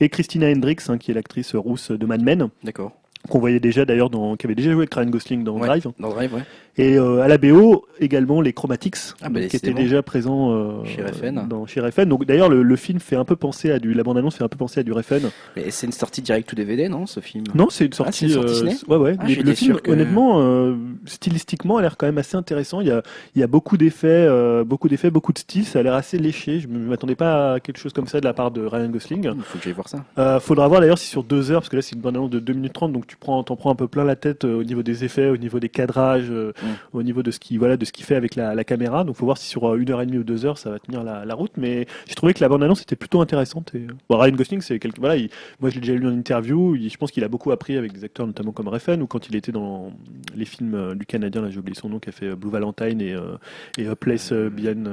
et 0.00 0.08
Christina 0.08 0.48
Hendricks 0.48 0.88
hein, 0.88 0.98
qui 0.98 1.10
est 1.10 1.14
l'actrice 1.14 1.54
rousse 1.54 1.90
de 1.90 2.06
Mad 2.06 2.22
Men 2.22 2.48
D'accord. 2.62 2.92
Qu'on 3.28 3.38
voyait 3.38 3.60
déjà 3.60 3.84
d'ailleurs 3.84 4.10
dans 4.10 4.36
qui 4.36 4.46
avait 4.46 4.54
déjà 4.54 4.70
joué 4.72 4.80
avec 4.82 4.94
Ryan 4.94 5.06
Gosling 5.10 5.44
dans 5.44 5.54
Ouais. 5.58 5.66
Drive. 5.66 5.86
Dans 5.98 6.10
Drive, 6.10 6.34
ouais. 6.34 6.42
Et 6.80 6.96
euh, 6.96 7.22
à 7.22 7.26
la 7.28 7.38
BO 7.38 7.86
également 7.98 8.40
les 8.40 8.52
Chromatics 8.52 8.94
Ah, 9.20 9.28
bah, 9.28 9.40
qui 9.46 9.56
étaient 9.56 9.72
déjà 9.74 10.00
présents 10.02 10.52
euh, 10.52 10.84
Chez 10.84 11.02
Refn. 11.02 11.48
dans 11.48 11.66
chez 11.66 11.80
Refn. 11.80 12.04
Donc 12.04 12.24
d'ailleurs 12.24 12.48
le, 12.48 12.62
le 12.62 12.76
film 12.76 13.00
fait 13.00 13.16
un 13.16 13.24
peu 13.24 13.34
penser 13.34 13.72
à 13.72 13.80
du 13.80 13.94
la 13.94 14.04
bande 14.04 14.16
annonce 14.16 14.36
fait 14.36 14.44
un 14.44 14.48
peu 14.48 14.56
penser 14.56 14.78
à 14.80 14.82
du 14.84 14.92
Refn. 14.92 15.28
Mais 15.56 15.70
c'est 15.70 15.86
une 15.86 15.92
sortie 15.92 16.22
direct 16.22 16.48
to 16.48 16.54
DVD, 16.54 16.88
non, 16.88 17.06
ce 17.06 17.18
film? 17.18 17.42
Non, 17.54 17.66
c'est 17.68 17.84
une 17.86 17.90
Ah, 17.94 17.96
sortie. 17.96 18.26
une 18.26 18.30
sortie 18.32 18.54
ciné? 18.54 18.74
ouais, 18.86 18.96
ouais. 18.96 19.16
Ah, 19.18 19.24
Mais 19.26 19.30
j'étais 19.34 19.42
le 19.48 19.54
film, 19.54 19.80
que- 19.80 19.90
honnêtement, 19.90 20.40
euh, 20.40 20.76
stylistiquement, 21.06 21.78
a 21.78 21.82
l'air 21.82 21.96
quand 21.96 22.06
même 22.06 22.18
assez 22.18 22.36
intéressant. 22.36 22.80
Il 22.80 22.86
y 22.86 22.90
a, 22.92 23.02
il 23.34 23.40
y 23.40 23.42
a 23.44 23.46
beaucoup 23.48 23.76
d'effets, 23.76 24.06
euh, 24.08 24.62
beaucoup 24.64 24.88
d'effets, 24.88 25.10
beaucoup 25.10 25.32
de 25.32 25.38
style. 25.38 25.64
Ça 25.64 25.80
a 25.80 25.82
l'air 25.82 25.94
assez 25.94 26.18
léché. 26.18 26.60
Je 26.60 26.68
ne 26.68 26.78
m'attendais 26.78 27.16
pas 27.16 27.54
à 27.54 27.60
quelque 27.60 27.78
chose 27.78 27.92
comme 27.92 28.06
ça 28.06 28.20
de 28.20 28.24
la 28.24 28.34
part 28.34 28.50
de 28.52 28.64
Ryan 28.64 28.88
Gosling. 28.88 29.24
Il 29.34 29.42
faut 29.42 29.58
que 29.58 29.64
j'aille 29.64 29.72
voir 29.72 29.88
ça. 29.88 30.04
Euh, 30.18 30.38
faudra 30.38 30.68
voir 30.68 30.80
d'ailleurs 30.80 30.98
si 30.98 31.06
sur 31.08 31.24
deux 31.24 31.50
heures, 31.50 31.60
parce 31.60 31.68
que 31.70 31.76
là 31.76 31.82
c'est 31.82 31.96
une 31.96 32.00
bande 32.02 32.16
annonce 32.16 32.30
de 32.30 32.38
2 32.38 32.52
minutes 32.52 32.72
30, 32.72 32.92
donc 32.92 33.06
tu 33.08 33.16
prends, 33.20 33.42
t'en 33.42 33.56
prends 33.56 33.70
un 33.70 33.74
peu 33.74 33.88
plein 33.88 34.04
la 34.04 34.16
tête 34.16 34.44
euh, 34.44 34.60
au 34.60 34.64
niveau 34.64 34.82
des 34.82 35.04
effets, 35.04 35.28
au 35.28 35.36
niveau 35.36 35.60
des 35.60 35.68
cadrages, 35.68 36.30
euh, 36.30 36.52
Mm. 36.62 36.66
au 36.94 37.02
niveau 37.02 37.22
de 37.22 37.30
ce 37.30 37.38
qui, 37.38 37.56
voilà, 37.56 37.76
de 37.76 37.84
ce 37.84 37.92
qu'il 37.92 38.04
fait 38.04 38.14
avec 38.14 38.34
la, 38.36 38.54
la 38.54 38.64
caméra. 38.64 39.04
Donc 39.04 39.16
faut 39.16 39.24
voir 39.24 39.38
si 39.38 39.46
sur 39.48 39.68
euh, 39.68 39.76
une 39.76 39.90
heure 39.90 40.00
et 40.00 40.06
demie 40.06 40.18
ou 40.18 40.24
deux 40.24 40.44
heures 40.46 40.58
ça 40.58 40.70
va 40.70 40.78
tenir 40.78 41.02
la, 41.04 41.24
la 41.24 41.34
route. 41.34 41.52
Mais 41.56 41.86
j'ai 42.06 42.14
trouvé 42.14 42.34
que 42.34 42.40
la 42.40 42.48
bande 42.48 42.62
annonce 42.62 42.82
était 42.82 42.96
plutôt 42.96 43.20
intéressante. 43.20 43.72
Et, 43.74 43.86
bon, 44.08 44.16
Ryan 44.18 44.34
Gosling, 44.34 44.60
c'est 44.60 44.78
quelque, 44.78 44.98
voilà, 45.00 45.16
il- 45.16 45.30
moi 45.60 45.70
je 45.70 45.76
l'ai 45.76 45.80
déjà 45.80 45.94
lu 45.94 46.06
en 46.06 46.12
interview. 46.12 46.74
il- 46.74 46.88
je 46.90 46.96
pense 46.96 47.10
qu'il 47.10 47.24
a 47.24 47.28
beaucoup 47.28 47.50
appris 47.50 47.76
avec 47.76 47.92
des 47.92 48.04
acteurs 48.04 48.26
notamment 48.26 48.52
comme 48.52 48.68
Refn 48.68 49.00
ou 49.02 49.06
quand 49.06 49.28
il 49.28 49.36
était 49.36 49.52
dans 49.52 49.92
les 50.36 50.44
films 50.44 50.94
du 50.94 51.06
Canadien, 51.06 51.42
là 51.42 51.50
j'ai 51.50 51.58
oublié 51.58 51.74
son 51.78 51.88
nom, 51.88 51.98
qui 51.98 52.08
a 52.08 52.12
fait 52.12 52.34
Blue 52.34 52.50
Valentine 52.50 53.00
et, 53.00 53.12
euh, 53.14 53.36
et 53.78 53.86
A 53.86 53.96
Place 53.96 54.32
Beyond, 54.32 54.84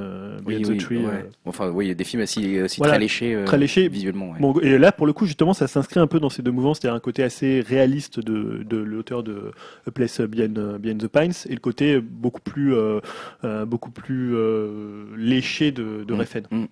Oui, 0.46 0.56
Beyond 0.56 0.68
oui, 0.70 0.76
the 0.76 0.80
Tree. 0.80 0.96
ouais. 0.98 1.04
euh, 1.06 1.22
Enfin, 1.44 1.70
oui, 1.70 1.86
il 1.86 1.88
y 1.88 1.90
a 1.90 1.94
des 1.94 2.04
films 2.04 2.22
aussi, 2.22 2.60
aussi 2.60 2.78
Voilà, 2.78 2.94
très 2.94 3.00
léchés. 3.00 3.34
euh, 3.34 3.44
très 3.44 3.58
léchés. 3.58 3.88
Visuellement, 3.88 4.30
ouais. 4.30 4.38
Bon, 4.40 4.58
et 4.60 4.78
là, 4.78 4.92
pour 4.92 5.06
le 5.06 5.12
coup, 5.12 5.26
justement, 5.26 5.54
ça 5.54 5.66
s'inscrit 5.66 6.00
un 6.00 6.06
peu 6.06 6.20
dans 6.20 6.30
ces 6.30 6.42
deux 6.42 6.50
mouvements, 6.50 6.74
c'est-à-dire 6.74 6.94
un 6.96 7.00
côté 7.00 7.22
assez 7.22 7.60
réaliste 7.60 8.05
de, 8.10 8.62
de 8.62 8.76
l'auteur 8.76 9.22
de 9.22 9.52
A 9.86 9.90
Place 9.90 10.20
Beyond, 10.20 10.78
Beyond 10.78 10.98
the 10.98 11.08
Pines 11.08 11.32
et 11.48 11.54
le 11.54 11.60
côté 11.60 12.00
beaucoup 12.00 12.40
plus, 12.40 12.74
euh, 12.74 13.00
euh, 13.44 13.64
beaucoup 13.66 13.90
plus 13.90 14.34
euh, 14.34 15.04
léché 15.16 15.72
de, 15.72 16.04
de 16.04 16.14
Mm, 16.14 16.18
Refn. 16.20 16.42
mm. 16.50 16.64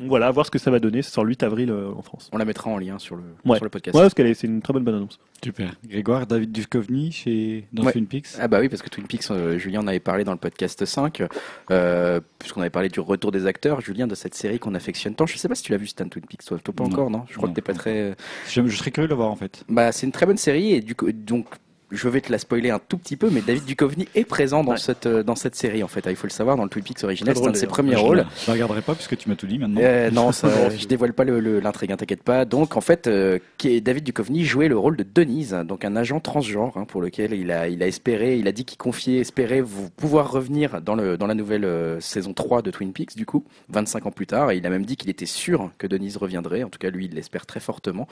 Donc 0.00 0.08
voilà, 0.08 0.26
à 0.28 0.30
voir 0.30 0.46
ce 0.46 0.50
que 0.50 0.58
ça 0.58 0.70
va 0.70 0.80
donner. 0.80 1.02
Ça 1.02 1.10
sort 1.10 1.24
le 1.24 1.28
8 1.30 1.42
avril 1.44 1.70
euh, 1.70 1.92
en 1.96 2.02
France. 2.02 2.28
On 2.32 2.38
la 2.38 2.44
mettra 2.44 2.70
en 2.70 2.78
lien 2.78 2.98
sur 2.98 3.16
le, 3.16 3.22
Ouais. 3.44 3.56
sur 3.56 3.64
le 3.64 3.70
podcast. 3.70 3.94
Ouais, 3.94 4.02
parce 4.02 4.14
qu'elle 4.14 4.26
est, 4.26 4.34
c'est 4.34 4.46
une 4.46 4.62
très 4.62 4.72
bonne 4.72 4.82
bonne 4.82 4.94
annonce. 4.96 5.18
Super. 5.44 5.72
Grégoire, 5.86 6.26
David 6.26 6.50
Duchovny 6.52 7.12
chez 7.12 7.66
dans 7.72 7.84
Ouais. 7.84 7.92
Twin 7.92 8.06
Peaks. 8.06 8.26
Ah 8.40 8.48
bah 8.48 8.58
oui, 8.60 8.68
parce 8.68 8.82
que 8.82 8.88
Twin 8.88 9.06
Peaks, 9.06 9.30
euh, 9.30 9.58
Julien 9.58 9.80
en 9.82 9.86
avait 9.86 10.00
parlé 10.00 10.24
dans 10.24 10.32
le 10.32 10.38
podcast 10.38 10.84
5, 10.84 11.22
euh, 11.70 12.20
puisqu'on 12.38 12.60
avait 12.62 12.70
parlé 12.70 12.88
du 12.88 13.00
retour 13.00 13.30
des 13.30 13.46
acteurs, 13.46 13.80
Julien, 13.80 14.06
de 14.06 14.14
cette 14.14 14.34
série 14.34 14.58
qu'on 14.58 14.74
affectionne 14.74 15.14
tant. 15.14 15.26
Je 15.26 15.36
sais 15.36 15.48
pas 15.48 15.54
si 15.54 15.62
tu 15.62 15.72
l'as 15.72 15.78
vu, 15.78 15.86
Stan 15.86 16.08
Twin 16.08 16.24
Peaks, 16.26 16.44
toi, 16.44 16.58
toi 16.58 16.74
pas 16.74 16.84
Non. 16.84 16.90
encore, 16.90 17.10
non? 17.10 17.24
Je 17.28 17.36
crois 17.36 17.48
Non, 17.48 17.52
que 17.54 17.56
t'es 17.56 17.62
pas 17.62 17.72
pas 17.74 17.78
très... 17.78 18.16
Je, 18.48 18.66
je 18.66 18.76
serais 18.76 18.90
curieux 18.90 19.06
de 19.08 19.12
le 19.12 19.16
voir 19.16 19.30
en 19.30 19.36
fait. 19.36 19.64
Bah, 19.68 19.92
c'est 19.92 20.06
une 20.06 20.12
très 20.12 20.26
bonne 20.26 20.36
série 20.38 20.72
et 20.72 20.80
du 20.80 20.94
coup, 20.94 21.12
donc 21.12 21.46
je 21.90 22.08
vais 22.08 22.20
te 22.20 22.30
la 22.30 22.38
spoiler 22.38 22.70
un 22.70 22.78
tout 22.78 22.98
petit 22.98 23.16
peu, 23.16 23.30
mais 23.30 23.40
David 23.40 23.64
Duchovny 23.64 24.08
est 24.14 24.24
présent 24.24 24.64
dans 24.64 24.72
Ouais. 24.72 24.78
cette 24.78 25.06
euh, 25.06 25.22
dans 25.22 25.34
cette 25.34 25.54
série 25.56 25.82
en 25.82 25.88
fait. 25.88 26.06
Ah, 26.06 26.10
il 26.10 26.16
faut 26.16 26.26
le 26.26 26.32
savoir 26.32 26.56
dans 26.56 26.62
le 26.64 26.68
Twin 26.70 26.84
Peaks 26.84 27.02
original, 27.04 27.34
c'est 27.36 27.46
un 27.46 27.50
de 27.50 27.56
ses 27.56 27.66
premiers 27.66 27.96
rôles. 27.96 28.24
Je 28.42 28.46
la 28.46 28.52
regarderai 28.54 28.82
pas 28.82 28.94
puisque 28.94 29.16
tu 29.16 29.28
m'as 29.28 29.34
tout 29.34 29.46
dit 29.46 29.58
maintenant. 29.58 29.80
Euh, 29.82 30.10
non, 30.10 30.32
ça, 30.32 30.70
je 30.70 30.86
dévoile 30.86 31.12
pas 31.12 31.24
l'intrigue, 31.24 31.92
hein, 31.92 31.96
t'inquiète 31.96 32.22
pas. 32.22 32.44
Donc, 32.44 32.76
en 32.76 32.80
fait, 32.80 33.06
euh, 33.06 33.38
David 33.62 34.04
Duchovny 34.04 34.44
jouait 34.44 34.68
le 34.68 34.78
rôle 34.78 34.96
de 34.96 35.02
Denise, 35.04 35.52
donc 35.66 35.84
un 35.84 35.96
agent 35.96 36.20
transgenre 36.20 36.76
hein, 36.76 36.84
pour 36.84 37.00
lequel 37.02 37.32
il 37.32 37.50
a, 37.50 37.68
il 37.68 37.82
a 37.82 37.86
espéré, 37.86 38.38
il 38.38 38.46
a 38.48 38.52
dit 38.52 38.64
qu'il 38.64 38.78
confiait, 38.78 39.18
espérait 39.18 39.60
vous 39.60 39.90
pouvoir 39.90 40.30
revenir 40.30 40.80
dans 40.80 40.94
le 40.94 41.16
dans 41.16 41.26
la 41.26 41.34
nouvelle 41.34 41.64
euh, 41.64 42.00
saison 42.00 42.32
3 42.34 42.62
de 42.62 42.70
Twin 42.70 42.92
Peaks, 42.92 43.16
du 43.16 43.26
coup, 43.26 43.44
25 43.70 44.06
ans 44.06 44.10
plus 44.12 44.26
tard. 44.26 44.50
Et 44.50 44.56
il 44.58 44.66
a 44.66 44.70
même 44.70 44.84
dit 44.86 44.96
qu'il 44.96 45.10
était 45.10 45.26
sûr 45.26 45.70
que 45.78 45.86
Denise 45.86 46.16
reviendrait. 46.16 46.62
En 46.62 46.68
tout 46.70 46.78
cas, 46.78 46.90
lui, 46.90 47.06
il 47.06 47.14
l'espère 47.14 47.46
très 47.46 47.60
fortement. 47.60 48.06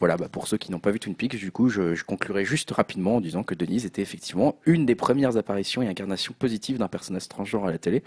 Voilà, 0.00 0.16
bah, 0.16 0.28
pour 0.30 0.46
ceux 0.48 0.56
qui 0.58 0.70
n'ont 0.72 0.78
pas 0.80 0.90
vu 0.90 0.98
Twin 1.00 1.14
Peaks, 1.14 1.36
du 1.36 1.52
coup, 1.52 1.68
je, 1.68 1.94
je 1.94 2.04
conclurai 2.04 2.44
juste 2.44 2.70
rapidement 2.72 3.19
disant 3.20 3.42
que 3.42 3.54
Denise 3.54 3.86
était 3.86 4.02
effectivement 4.02 4.56
une 4.66 4.86
des 4.86 4.94
premières 4.94 5.36
apparitions 5.36 5.82
et 5.82 5.88
incarnations 5.88 6.34
positives 6.38 6.78
d'un 6.78 6.88
personnage 6.88 7.28
transgenre 7.28 7.66
à 7.66 7.70
la 7.70 7.78
télé. 7.78 8.02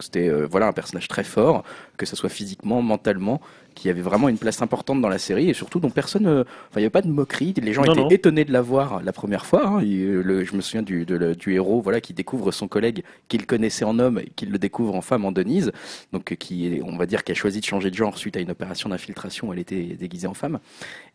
C'était 0.00 0.28
euh, 0.28 0.46
voilà 0.50 0.66
un 0.68 0.72
personnage 0.72 1.08
très 1.08 1.24
fort, 1.24 1.64
que 1.96 2.06
ce 2.06 2.16
soit 2.16 2.28
physiquement, 2.28 2.82
mentalement, 2.82 3.40
qui 3.74 3.88
avait 3.88 4.02
vraiment 4.02 4.28
une 4.28 4.36
place 4.38 4.60
importante 4.60 5.00
dans 5.00 5.08
la 5.08 5.18
série 5.18 5.48
et 5.48 5.54
surtout 5.54 5.80
dont 5.80 5.88
personne, 5.90 6.26
euh, 6.26 6.40
enfin 6.42 6.76
il 6.76 6.80
n'y 6.80 6.84
avait 6.84 6.90
pas 6.90 7.00
de 7.02 7.08
moquerie, 7.08 7.54
les 7.62 7.72
gens 7.72 7.84
Non, 7.84 7.92
étaient 7.92 8.02
non. 8.02 8.08
étonnés 8.08 8.44
de 8.44 8.52
la 8.52 8.60
voir 8.60 9.02
la 9.02 9.12
première 9.12 9.46
fois. 9.46 9.66
hein. 9.66 9.80
Et, 9.80 9.96
euh, 10.02 10.20
le- 10.22 10.44
je 10.44 10.54
me 10.54 10.60
souviens 10.60 10.82
du, 10.82 11.06
de 11.06 11.14
le- 11.16 11.34
du 11.34 11.54
héros 11.54 11.80
voilà 11.80 12.00
qui 12.02 12.12
découvre 12.12 12.52
son 12.52 12.68
collègue 12.68 13.02
qu'il 13.28 13.46
connaissait 13.46 13.84
en 13.86 13.98
homme 13.98 14.18
et 14.18 14.30
qu'il 14.36 14.50
le 14.50 14.58
découvre 14.58 14.94
en 14.94 15.00
femme 15.00 15.24
en 15.24 15.32
Denise, 15.32 15.72
donc 16.12 16.34
qui 16.36 16.80
on 16.84 16.96
va 16.96 17.06
dire 17.06 17.24
qui 17.24 17.32
a 17.32 17.34
choisi 17.34 17.60
de 17.60 17.64
changer 17.64 17.90
de 17.90 17.94
genre 17.96 18.18
suite 18.18 18.36
à 18.36 18.40
une 18.40 18.50
opération 18.50 18.88
d'infiltration, 18.90 19.48
où 19.48 19.52
elle 19.54 19.58
était 19.60 19.82
déguisée 19.98 20.26
en 20.26 20.34
femme. 20.34 20.58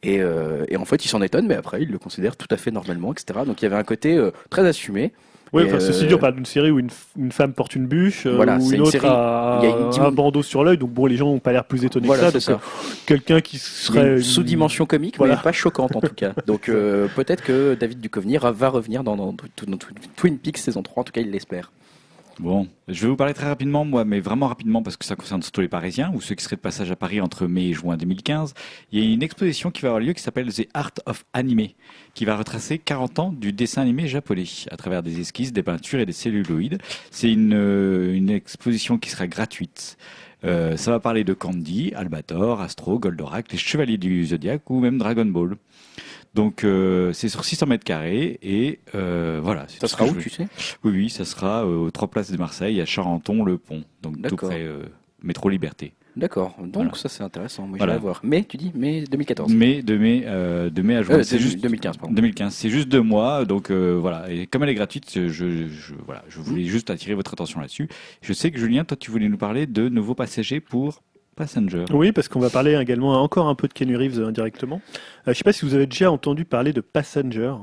Et, 0.04 0.16
et 0.70 0.78
en 0.78 0.86
fait 0.86 1.04
il 1.06 1.10
s'en 1.10 1.22
étonne, 1.22 1.48
mais 1.48 1.56
après 1.56 1.84
il 1.84 1.92
le 1.92 2.00
considère 2.00 2.36
tout 2.38 2.48
à 2.50 2.58
fait 2.58 2.72
normalement, 2.72 3.12
etc. 3.14 3.40
Donc 3.46 3.62
il 3.62 3.66
y 3.66 3.68
avait 3.68 3.76
un 3.76 3.84
côté 3.84 4.20
très 4.50 4.66
assumé. 4.66 5.12
Oui, 5.54 5.64
enfin, 5.66 5.80
ceci 5.80 6.04
euh, 6.06 6.08
dit, 6.08 6.14
on 6.16 6.18
parle 6.18 6.36
d'une 6.36 6.46
série 6.46 6.72
où 6.72 6.80
une, 6.80 6.90
une 7.18 7.32
femme 7.32 7.54
porte 7.54 7.76
une 7.76 7.88
bûche, 7.88 8.26
euh, 8.26 8.36
Voilà, 8.36 8.60
c'est 8.60 8.70
une 8.70 8.76
une 8.76 8.82
autre 8.82 8.92
série. 8.92 9.06
a 9.08 9.60
Il 9.64 9.70
y 9.70 9.72
a 9.72 9.78
une 9.78 9.90
dim- 9.90 10.04
un 10.06 10.12
bandeau 10.12 10.44
sur 10.44 10.64
l'œil, 10.64 10.78
donc 10.78 10.92
bon, 10.92 11.06
les 11.06 11.16
gens 11.18 11.28
n'ont 11.28 11.40
pas 11.40 11.52
l'air 11.52 11.64
plus 11.66 11.86
étonnés 11.86 12.08
Voilà, 12.08 12.28
que 12.32 12.40
c'est 12.40 12.52
ça. 12.52 12.54
ça. 12.54 12.60
Euh, 12.60 12.96
quelqu'un 13.06 13.42
qui 13.42 13.58
serait 13.58 14.18
une 14.18 14.24
sous-dimension 14.24 14.86
comique, 14.86 15.18
Voilà. 15.18 15.36
mais 15.36 15.42
pas 15.42 15.52
choquante 15.52 15.96
en 15.96 16.02
tout 16.02 16.14
cas. 16.16 16.34
Donc 16.48 16.64
peut-être 17.16 17.44
que 17.44 17.76
David 17.80 18.00
Duchovny 18.02 18.38
va 18.38 18.70
revenir 18.70 19.04
dans, 19.04 19.16
dans- 19.16 19.34
dans- 19.34 19.72
dans 19.72 19.78
Twin 20.16 20.38
Peaks 20.38 20.58
saison 20.58 20.84
3, 20.84 21.02
en 21.02 21.04
tout 21.04 21.12
cas 21.14 21.22
il 21.22 21.32
l'espère. 21.32 21.72
Bon, 22.40 22.68
je 22.88 23.02
vais 23.02 23.08
vous 23.08 23.16
parler 23.16 23.34
très 23.34 23.48
rapidement, 23.48 23.84
moi, 23.84 24.06
mais 24.06 24.20
vraiment 24.20 24.48
rapidement 24.48 24.84
parce 24.84 24.96
que 24.96 25.06
ça 25.06 25.16
concerne 25.16 25.42
surtout 25.42 25.62
les 25.62 25.68
Parisiens 25.68 26.12
ou 26.14 26.22
ceux 26.22 26.36
qui 26.36 26.44
seraient 26.44 26.56
de 26.56 26.62
passage 26.62 26.92
à 26.92 26.96
Paris 26.96 27.20
entre 27.20 27.48
mai 27.48 27.70
et 27.70 27.74
juin 27.74 27.98
2015. 27.98 28.54
Il 28.92 29.04
y 29.04 29.10
a 29.10 29.12
une 29.12 29.24
exposition 29.24 29.72
qui 29.72 29.82
va 29.82 29.88
avoir 29.88 30.02
lieu 30.02 30.14
qui 30.14 30.22
s'appelle 30.22 30.54
The 30.54 30.68
Art 30.76 30.92
of 31.08 31.26
Anime, 31.34 31.70
qui 32.14 32.26
va 32.26 32.38
retracer 32.38 32.78
40 32.78 33.20
ans 33.20 33.32
du 33.32 33.54
dessin 33.54 33.82
animé 33.82 34.08
japonais 34.08 34.44
à 34.70 34.78
travers 34.78 35.02
des 35.02 35.20
esquisses, 35.20 35.52
des 35.52 35.64
peintures 35.64 36.00
et 36.00 36.06
des 36.06 36.12
celluloïdes. 36.12 36.78
C'est 37.10 37.32
une, 37.32 37.56
euh, 37.56 38.28
exposition 38.28 39.00
qui 39.00 39.10
sera 39.10 39.26
gratuite. 39.26 39.98
Euh, 40.44 40.78
ça 40.78 40.92
va 40.92 41.00
parler 41.00 41.24
de 41.24 41.34
Candy, 41.34 41.92
Albator, 41.96 42.62
Astro, 42.62 43.00
Goldorak, 43.00 43.52
les 43.52 43.58
Chevaliers 43.58 43.98
du 43.98 44.24
Zodiac 44.28 44.70
ou 44.70 44.80
même 44.80 45.00
Dragon 45.00 45.26
Ball. 45.26 45.58
Donc 46.38 46.64
euh, 46.64 47.12
c'est 47.14 47.30
sur 47.30 47.44
600 47.44 47.66
mètres 47.66 47.84
carrés 47.84 48.38
et 48.44 48.80
euh, 48.94 49.40
voilà. 49.42 49.66
Ça 49.68 49.88
sera 49.88 50.06
où, 50.06 50.14
je 50.14 50.20
tu 50.20 50.30
sais? 50.30 50.48
Oui, 50.84 50.92
oui, 50.92 51.10
ça 51.10 51.26
sera 51.26 51.66
euh, 51.66 51.78
aux 51.78 51.90
trois 51.92 52.08
places 52.10 52.32
de 52.32 52.38
Marseille, 52.38 52.80
à 52.80 52.86
Charenton-le-Pont, 52.86 53.84
donc 54.04 54.22
tout 54.28 54.36
près 54.36 54.66
métro 55.24 55.50
Liberté. 55.50 55.94
D'accord, 56.16 56.56
donc 56.60 56.74
Voilà. 56.74 56.92
ça 56.96 57.10
c'est 57.10 57.24
intéressant, 57.24 57.68
moi 57.68 57.78
Voilà. 57.80 57.94
j'irai 57.94 58.02
voir. 58.02 58.20
Mais 58.24 58.44
tu 58.44 58.58
dis, 58.58 58.72
mai 58.76 59.04
2014. 59.10 59.52
Mais 59.54 59.82
de 59.84 59.98
mai, 59.98 60.24
euh, 60.26 60.70
de 60.72 60.82
mai 60.84 60.96
à 60.96 61.04
juin, 61.04 61.18
Euh, 61.18 61.24
c'est 61.24 61.38
juste 61.40 61.60
2015, 61.60 61.98
pardon. 61.98 62.14
2015, 62.14 62.54
c'est 62.54 62.70
juste 62.72 62.88
deux 62.88 63.02
mois, 63.02 63.46
donc 63.46 63.70
euh, 63.72 63.98
voilà. 64.00 64.32
Et 64.32 64.46
comme 64.48 64.64
elle 64.64 64.70
est 64.70 64.76
gratuite, 64.76 65.12
je, 65.14 65.28
je, 65.28 65.68
je- 65.68 65.94
voilà, 66.06 66.24
je 66.30 66.40
voulais 66.40 66.64
juste 66.66 66.90
attirer 66.92 67.14
votre 67.16 67.34
attention 67.34 67.60
là-dessus. 67.60 67.88
Je 68.22 68.34
sais 68.34 68.50
que 68.52 68.58
Julien, 68.60 68.84
toi, 68.84 68.98
tu 68.98 69.10
voulais 69.12 69.30
nous 69.30 69.38
parler 69.38 69.66
de 69.68 69.90
nouveaux 69.90 70.16
passagers 70.16 70.60
pour 70.60 71.02
Passenger. 71.38 71.86
Oui, 71.94 72.12
parce 72.12 72.28
qu'on 72.28 72.40
va 72.40 72.50
parler 72.50 72.76
également 72.76 73.22
encore 73.22 73.48
un 73.48 73.56
peu 73.56 73.70
de 73.70 73.74
Keanu 73.74 73.96
Reeves 73.96 74.20
euh, 74.20 74.28
indirectement. 74.28 74.82
Euh, 74.86 75.00
je 75.28 75.30
ne 75.32 75.36
sais 75.36 75.44
pas 75.44 75.54
si 75.54 75.64
vous 75.64 75.76
avez 75.76 75.86
déjà 75.86 76.12
entendu 76.12 76.44
parler 76.44 76.74
de 76.74 76.82
Passenger. 76.82 77.54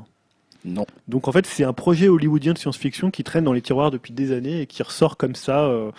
Non. 0.64 0.86
Donc 1.08 1.28
en 1.28 1.32
fait, 1.32 1.44
c'est 1.46 1.64
un 1.64 1.72
projet 1.74 2.08
hollywoodien 2.08 2.52
de 2.54 2.58
science-fiction 2.58 3.10
qui 3.10 3.22
traîne 3.24 3.44
dans 3.44 3.52
les 3.52 3.60
tiroirs 3.60 3.90
depuis 3.90 4.12
des 4.12 4.32
années 4.32 4.62
et 4.62 4.66
qui 4.66 4.82
ressort 4.82 5.16
comme 5.16 5.34
ça, 5.34 5.64
euh, 5.64 5.90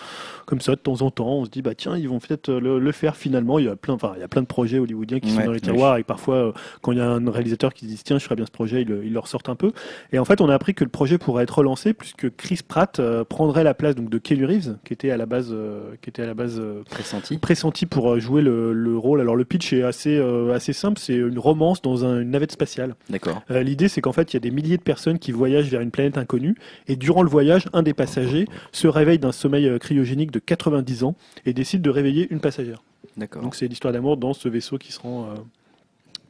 comme 0.48 0.60
ça 0.62 0.72
de 0.74 0.80
temps 0.80 1.02
en 1.04 1.12
temps. 1.12 1.30
On 1.40 1.46
se 1.46 1.50
dit 1.52 1.62
bah 1.62 1.76
tiens, 1.76 1.96
ils 1.98 2.10
vont 2.10 2.20
peut-être 2.20 2.50
euh, 2.50 2.60
le, 2.60 2.80
le 2.80 2.92
faire 2.92 3.16
finalement. 3.16 3.60
Il 3.60 3.66
y 3.66 3.68
a 3.70 3.76
plein, 3.76 3.94
enfin 3.94 4.14
il 4.16 4.22
y 4.22 4.24
a 4.24 4.28
plein 4.28 4.42
de 4.42 4.48
projets 4.48 4.80
hollywoodiens 4.80 5.20
qui 5.20 5.30
sont 5.30 5.42
dans 5.44 5.52
les 5.52 5.58
oui. 5.58 5.62
tiroirs 5.62 5.98
et 5.98 6.04
parfois 6.04 6.36
euh, 6.36 6.52
quand 6.82 6.92
il 6.94 6.98
y 6.98 7.02
a 7.02 7.08
un 7.10 7.30
réalisateur 7.32 7.74
qui 7.74 7.86
se 7.86 7.92
dit 7.92 8.02
tiens, 8.04 8.18
je 8.18 8.24
ferais 8.24 8.36
bien 8.36 8.46
ce 8.46 8.52
projet, 8.52 8.82
il, 8.82 8.90
il 9.04 9.14
le 9.14 9.20
ressortent 9.20 9.50
un 9.50 9.56
peu. 9.56 9.72
Et 10.12 10.20
en 10.20 10.26
fait, 10.26 10.42
on 10.42 10.50
a 10.50 10.54
appris 10.56 10.74
que 10.74 10.84
le 10.84 10.90
projet 10.90 11.18
pourrait 11.18 11.44
être 11.44 11.60
relancé 11.60 11.94
puisque 11.94 12.36
Chris 12.36 12.60
Pratt 12.68 13.00
euh, 13.00 13.24
prendrait 13.24 13.64
la 13.64 13.74
place 13.76 13.96
donc 13.96 14.10
de 14.10 14.18
Keanu 14.18 14.46
Reeves, 14.46 14.78
qui 14.84 14.94
était 14.94 15.12
à 15.12 15.18
la 15.18 15.26
base, 15.28 15.56
qui 16.02 16.10
était 16.10 16.24
à 16.24 16.28
la 16.28 16.34
base 16.34 16.62
Pressenti 16.90 17.38
pressenti 17.38 17.86
pour 17.86 18.20
jouer 18.20 18.42
le, 18.42 18.74
le 18.74 18.98
rôle. 18.98 19.22
Alors 19.22 19.36
le 19.36 19.46
pitch 19.46 19.74
est 19.74 19.84
assez 19.84 20.18
assez 20.54 20.74
simple, 20.74 21.00
c'est 21.00 21.16
une 21.16 21.38
romance 21.40 21.82
dans 21.82 22.04
un- 22.06 22.22
une 22.22 22.32
navette 22.32 22.52
spatiale. 22.52 22.96
D'accord. 23.10 23.42
L'idée, 23.50 23.88
c'est 23.88 24.02
qu'en 24.02 24.12
fait, 24.12 24.34
il 24.34 24.36
y 24.36 24.38
a 24.38 24.40
des 24.40 24.52
milliers 24.56 24.77
de 24.77 24.82
personnes 24.82 25.19
qui 25.19 25.32
voyagent 25.32 25.69
vers 25.69 25.82
une 25.82 25.91
planète 25.91 26.18
inconnue, 26.18 26.56
et 26.88 26.95
durant 26.95 27.22
le 27.22 27.30
voyage, 27.30 27.68
un 27.73 27.84
des 27.84 27.94
passagers 27.94 28.48
se 28.72 28.88
réveille 28.88 29.19
d'un 29.19 29.32
sommeil 29.32 29.68
euh, 29.68 29.77
cryogénique 29.77 30.32
de 30.32 30.40
90 30.40 31.03
ans 31.03 31.15
et 31.45 31.53
décide 31.53 31.82
de 31.82 31.90
réveiller 31.90 32.27
une 32.32 32.40
passagère. 32.40 32.82
D'accord. 33.18 33.44
Donc 33.44 33.56
c'est 33.56 33.68
l'histoire 33.68 33.94
d'amour 33.94 34.18
dans 34.18 34.34
ce 34.34 34.49
vaisseau 34.49 34.77
qui 34.77 34.91
se 34.91 34.99
rend, 34.99 35.26
euh, 35.26 35.36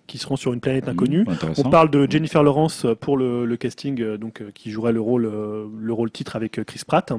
qui 0.08 0.18
se 0.18 0.28
rend 0.28 0.36
sur 0.36 0.54
une 0.54 0.60
planète 0.60 0.88
inconnue. 0.88 1.24
Mmh, 1.24 1.30
intéressant. 1.30 1.64
On 1.66 1.70
parle 1.70 1.90
de 1.90 2.08
Jennifer 2.10 2.44
Lawrence 2.44 2.86
pour 3.00 3.18
le, 3.18 3.46
le 3.46 3.58
casting, 3.58 4.02
euh, 4.02 4.18
donc 4.18 4.42
euh, 4.42 4.52
qui 4.54 4.72
jouerait 4.72 4.94
le 4.94 5.02
rôle, 5.02 5.26
euh, 5.26 5.66
le 5.80 5.94
rôle 5.94 6.12
titre 6.12 6.36
avec 6.36 6.60
euh, 6.60 6.64
Chris 6.64 6.82
Pratt. 6.86 7.12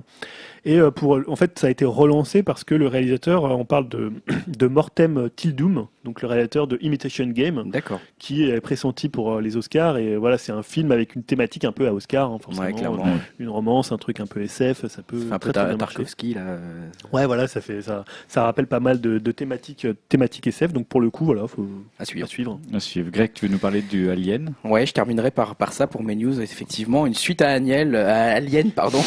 Et 0.64 0.78
euh, 0.78 0.90
pour, 0.90 1.20
en 1.26 1.36
fait, 1.36 1.58
ça 1.58 1.66
a 1.66 1.70
été 1.70 1.84
relancé 1.84 2.42
parce 2.42 2.64
que 2.64 2.74
le 2.74 2.86
réalisateur, 2.86 3.44
euh, 3.44 3.50
on 3.50 3.64
parle 3.64 3.88
de, 3.88 4.12
de 4.46 4.66
Mortem 4.66 5.28
Tildum, 5.34 5.86
donc 6.06 6.22
le 6.22 6.28
réalisateur 6.28 6.66
de 6.66 6.78
Imitation 6.80 7.26
Game, 7.26 7.64
D'accord. 7.66 8.00
qui 8.18 8.44
est 8.48 8.60
pressenti 8.60 9.08
pour 9.08 9.32
euh, 9.34 9.40
les 9.40 9.56
Oscars. 9.56 9.98
Et 9.98 10.16
voilà, 10.16 10.38
c'est 10.38 10.52
un 10.52 10.62
film 10.62 10.92
avec 10.92 11.14
une 11.16 11.22
thématique 11.24 11.64
un 11.64 11.72
peu 11.72 11.86
à 11.88 11.92
Oscar, 11.92 12.30
hein, 12.30 12.38
forcément. 12.40 12.64
Ouais, 12.66 12.72
clairement. 12.72 13.04
Ouais. 13.04 13.10
Une 13.40 13.48
romance, 13.48 13.90
un 13.92 13.98
truc 13.98 14.20
un 14.20 14.26
peu 14.26 14.40
SF, 14.40 14.86
ça 14.86 15.02
peut 15.02 15.20
un 15.30 15.38
peu 15.38 15.52
très, 15.52 15.62
très 15.62 15.68
bien 15.68 15.76
marcher. 15.76 15.96
Tarkovsky 15.96 16.34
là. 16.34 16.40
euh, 16.42 16.88
Ouais, 17.12 17.26
voilà, 17.26 17.48
ça 17.48 17.60
fait 17.60 17.82
ça, 17.82 18.04
ça 18.28 18.44
rappelle 18.44 18.68
pas 18.68 18.80
mal 18.80 19.00
de, 19.00 19.18
de 19.18 19.32
thématiques, 19.32 19.84
euh, 19.84 19.94
thématiques 20.08 20.46
SF. 20.46 20.72
Donc 20.72 20.86
pour 20.86 21.00
le 21.00 21.10
coup, 21.10 21.24
voilà, 21.24 21.46
faut 21.48 21.66
à 21.98 22.02
à 22.02 22.04
suivre. 22.04 22.26
À 22.72 22.80
suivre. 22.80 23.10
Greg, 23.10 23.32
tu 23.34 23.46
veux 23.46 23.52
nous 23.52 23.58
parler 23.58 23.82
du 23.82 24.08
Alien? 24.08 24.52
Ouais, 24.64 24.86
je 24.86 24.92
terminerai 24.92 25.32
par, 25.32 25.56
par 25.56 25.72
ça 25.72 25.86
pour 25.88 26.02
mes 26.04 26.14
news. 26.14 26.40
Effectivement, 26.40 27.04
une 27.06 27.14
suite 27.14 27.42
à 27.42 27.48
Aniel, 27.50 27.96
à 27.96 28.32
Alien, 28.34 28.70
pardon. 28.70 29.00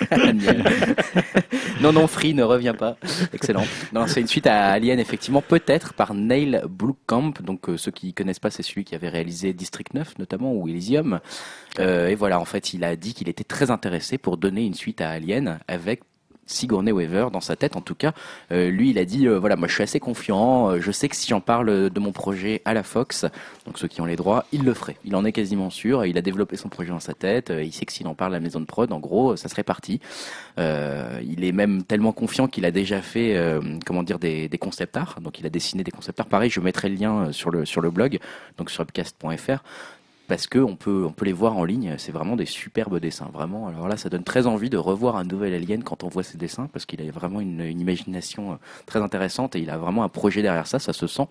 Non, 1.80 1.92
non, 1.92 2.06
Free 2.06 2.34
ne 2.34 2.42
revient 2.42 2.74
pas. 2.76 2.96
Excellent. 3.32 3.64
Non, 3.92 4.06
c'est 4.06 4.20
une 4.20 4.26
suite 4.26 4.46
à 4.46 4.70
Alien, 4.70 4.98
effectivement, 4.98 5.42
peut-être 5.42 5.92
par 5.92 6.14
Neil 6.36 6.62
Blomkamp. 6.68 7.32
Donc, 7.42 7.68
euh, 7.68 7.76
ceux 7.76 7.90
qui 7.90 8.12
connaissent 8.12 8.38
pas, 8.38 8.50
c'est 8.50 8.62
celui 8.62 8.84
qui 8.84 8.94
avait 8.94 9.08
réalisé 9.08 9.52
District 9.52 9.92
9, 9.94 10.18
notamment, 10.18 10.52
ou 10.52 10.68
Elysium. 10.68 11.20
Euh, 11.78 12.08
et 12.08 12.14
voilà, 12.14 12.38
en 12.38 12.44
fait, 12.44 12.74
il 12.74 12.84
a 12.84 12.96
dit 12.96 13.14
qu'il 13.14 13.28
était 13.28 13.44
très 13.44 13.70
intéressé 13.70 14.18
pour 14.18 14.36
donner 14.36 14.64
une 14.64 14.74
suite 14.74 15.00
à 15.00 15.10
Alien 15.10 15.58
avec 15.68 16.02
Sigourney 16.46 16.92
Weaver 16.92 17.28
dans 17.32 17.40
sa 17.40 17.56
tête 17.56 17.76
en 17.76 17.80
tout 17.80 17.94
cas. 17.94 18.12
Euh, 18.52 18.70
lui, 18.70 18.90
il 18.90 18.98
a 18.98 19.04
dit 19.04 19.26
euh, 19.26 19.38
voilà, 19.38 19.56
moi 19.56 19.68
je 19.68 19.74
suis 19.74 19.82
assez 19.82 20.00
confiant. 20.00 20.70
euh, 20.70 20.80
je 20.80 20.90
sais 20.92 21.08
que 21.08 21.16
si 21.16 21.28
j'en 21.28 21.40
parle 21.40 21.90
de 21.90 22.00
mon 22.00 22.12
projet 22.12 22.62
à 22.64 22.74
la 22.74 22.82
Fox, 22.82 23.26
donc 23.66 23.78
ceux 23.78 23.88
qui 23.88 24.00
ont 24.00 24.04
les 24.04 24.16
droits, 24.16 24.44
il 24.52 24.64
le 24.64 24.74
ferait. 24.74 24.96
Il 25.04 25.14
en 25.16 25.24
est 25.24 25.32
quasiment 25.32 25.70
sûr. 25.70 26.04
Il 26.06 26.16
a 26.18 26.22
développé 26.22 26.56
son 26.56 26.68
projet 26.68 26.90
dans 26.90 27.00
sa 27.00 27.14
tête. 27.14 27.52
Il 27.56 27.72
sait 27.72 27.84
que 27.84 27.92
s'il 27.92 28.06
en 28.06 28.14
parle 28.14 28.34
à 28.34 28.36
la 28.38 28.40
maison 28.40 28.60
de 28.60 28.66
prod, 28.66 28.90
en 28.92 29.00
gros, 29.00 29.36
ça 29.36 29.48
serait 29.48 29.64
parti. 29.64 30.00
Il 30.58 31.44
est 31.44 31.52
même 31.52 31.82
tellement 31.82 32.12
confiant 32.12 32.46
qu'il 32.46 32.64
a 32.64 32.70
déjà 32.70 33.02
fait, 33.02 33.36
comment 33.84 34.02
dire, 34.02 34.18
des, 34.18 34.48
des 34.48 34.58
concept 34.58 34.96
art. 34.96 35.18
Donc 35.20 35.38
il 35.40 35.46
a 35.46 35.50
dessiné 35.50 35.82
des 35.82 35.90
concept 35.90 36.20
art. 36.20 36.26
Pareil, 36.26 36.50
je 36.50 36.60
mettrai 36.60 36.88
le 36.88 36.96
lien 36.96 37.32
sur 37.32 37.50
le 37.50 37.64
sur 37.64 37.80
le 37.80 37.90
blog, 37.90 38.18
donc 38.56 38.70
sur 38.70 38.82
upcast.fr 38.82 39.62
parce 40.28 40.46
que 40.46 40.58
on 40.58 40.76
peut 40.76 41.04
on 41.06 41.12
peut 41.12 41.24
les 41.24 41.32
voir 41.32 41.56
en 41.56 41.64
ligne. 41.64 41.94
C'est 41.98 42.12
vraiment 42.12 42.36
des 42.36 42.46
superbes 42.46 42.98
dessins, 42.98 43.30
vraiment. 43.32 43.68
Alors 43.68 43.88
là, 43.88 43.96
ça 43.96 44.08
donne 44.08 44.24
très 44.24 44.46
envie 44.46 44.70
de 44.70 44.76
revoir 44.76 45.16
un 45.16 45.24
nouvel 45.24 45.54
Alien 45.54 45.82
quand 45.82 46.04
on 46.04 46.08
voit 46.08 46.22
ces 46.22 46.38
dessins, 46.38 46.68
parce 46.72 46.86
qu'il 46.86 47.00
a 47.00 47.10
vraiment 47.10 47.40
une, 47.40 47.60
imagination 47.60 48.52
euh, 48.52 48.56
très 48.86 49.00
intéressante 49.00 49.56
et 49.56 49.60
il 49.60 49.70
a 49.70 49.78
vraiment 49.78 50.02
un 50.04 50.08
projet 50.08 50.42
derrière 50.42 50.66
ça, 50.66 50.78
ça 50.78 50.92
se 50.92 51.06
sent. 51.06 51.26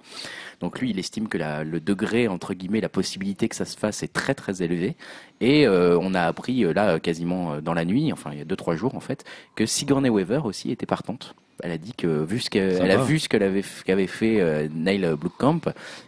Donc 0.62 0.80
lui, 0.80 0.90
il 0.92 1.00
estime 1.00 1.28
que 1.28 1.38
le 1.38 1.80
degré 1.80 2.28
entre 2.28 2.54
guillemets, 2.54 2.82
la 2.82 2.90
possibilité 2.90 3.50
que 3.50 3.56
ça 3.56 3.66
se 3.66 3.78
fasse 3.78 4.04
est 4.04 4.14
très 4.14 4.34
très 4.34 4.62
élevé. 4.64 4.96
Et 5.42 5.68
euh, 5.68 5.98
on 6.02 6.14
a 6.14 6.22
appris 6.22 6.64
euh, 6.64 6.74
là 6.74 7.00
quasiment 7.00 7.62
dans 7.62 7.74
la 7.74 7.86
nuit, 7.86 8.12
enfin 8.14 8.32
il 8.34 8.40
y 8.40 8.42
a 8.42 8.46
deux 8.46 8.56
trois 8.56 8.76
jours 8.76 8.96
en 8.96 9.00
fait, 9.02 9.26
que 9.56 9.66
Sigourney 9.66 10.10
Weaver 10.10 10.42
aussi 10.46 10.72
était 10.72 10.86
partante. 10.86 11.36
Elle 11.64 11.72
a 11.72 11.78
dit 11.78 11.94
que 11.94 12.24
vu 12.24 12.40
ce 12.40 12.50
qu'elle 12.50 12.80
elle 12.82 12.92
a 12.92 12.98
vu 13.04 13.18
ce 13.20 13.30
qu'elle 13.30 13.44
avait 13.44 13.64
qu'avait 13.86 14.08
fait 14.08 14.42
euh, 14.42 14.68
Neil 14.74 15.00
Blomkamp, 15.18 15.62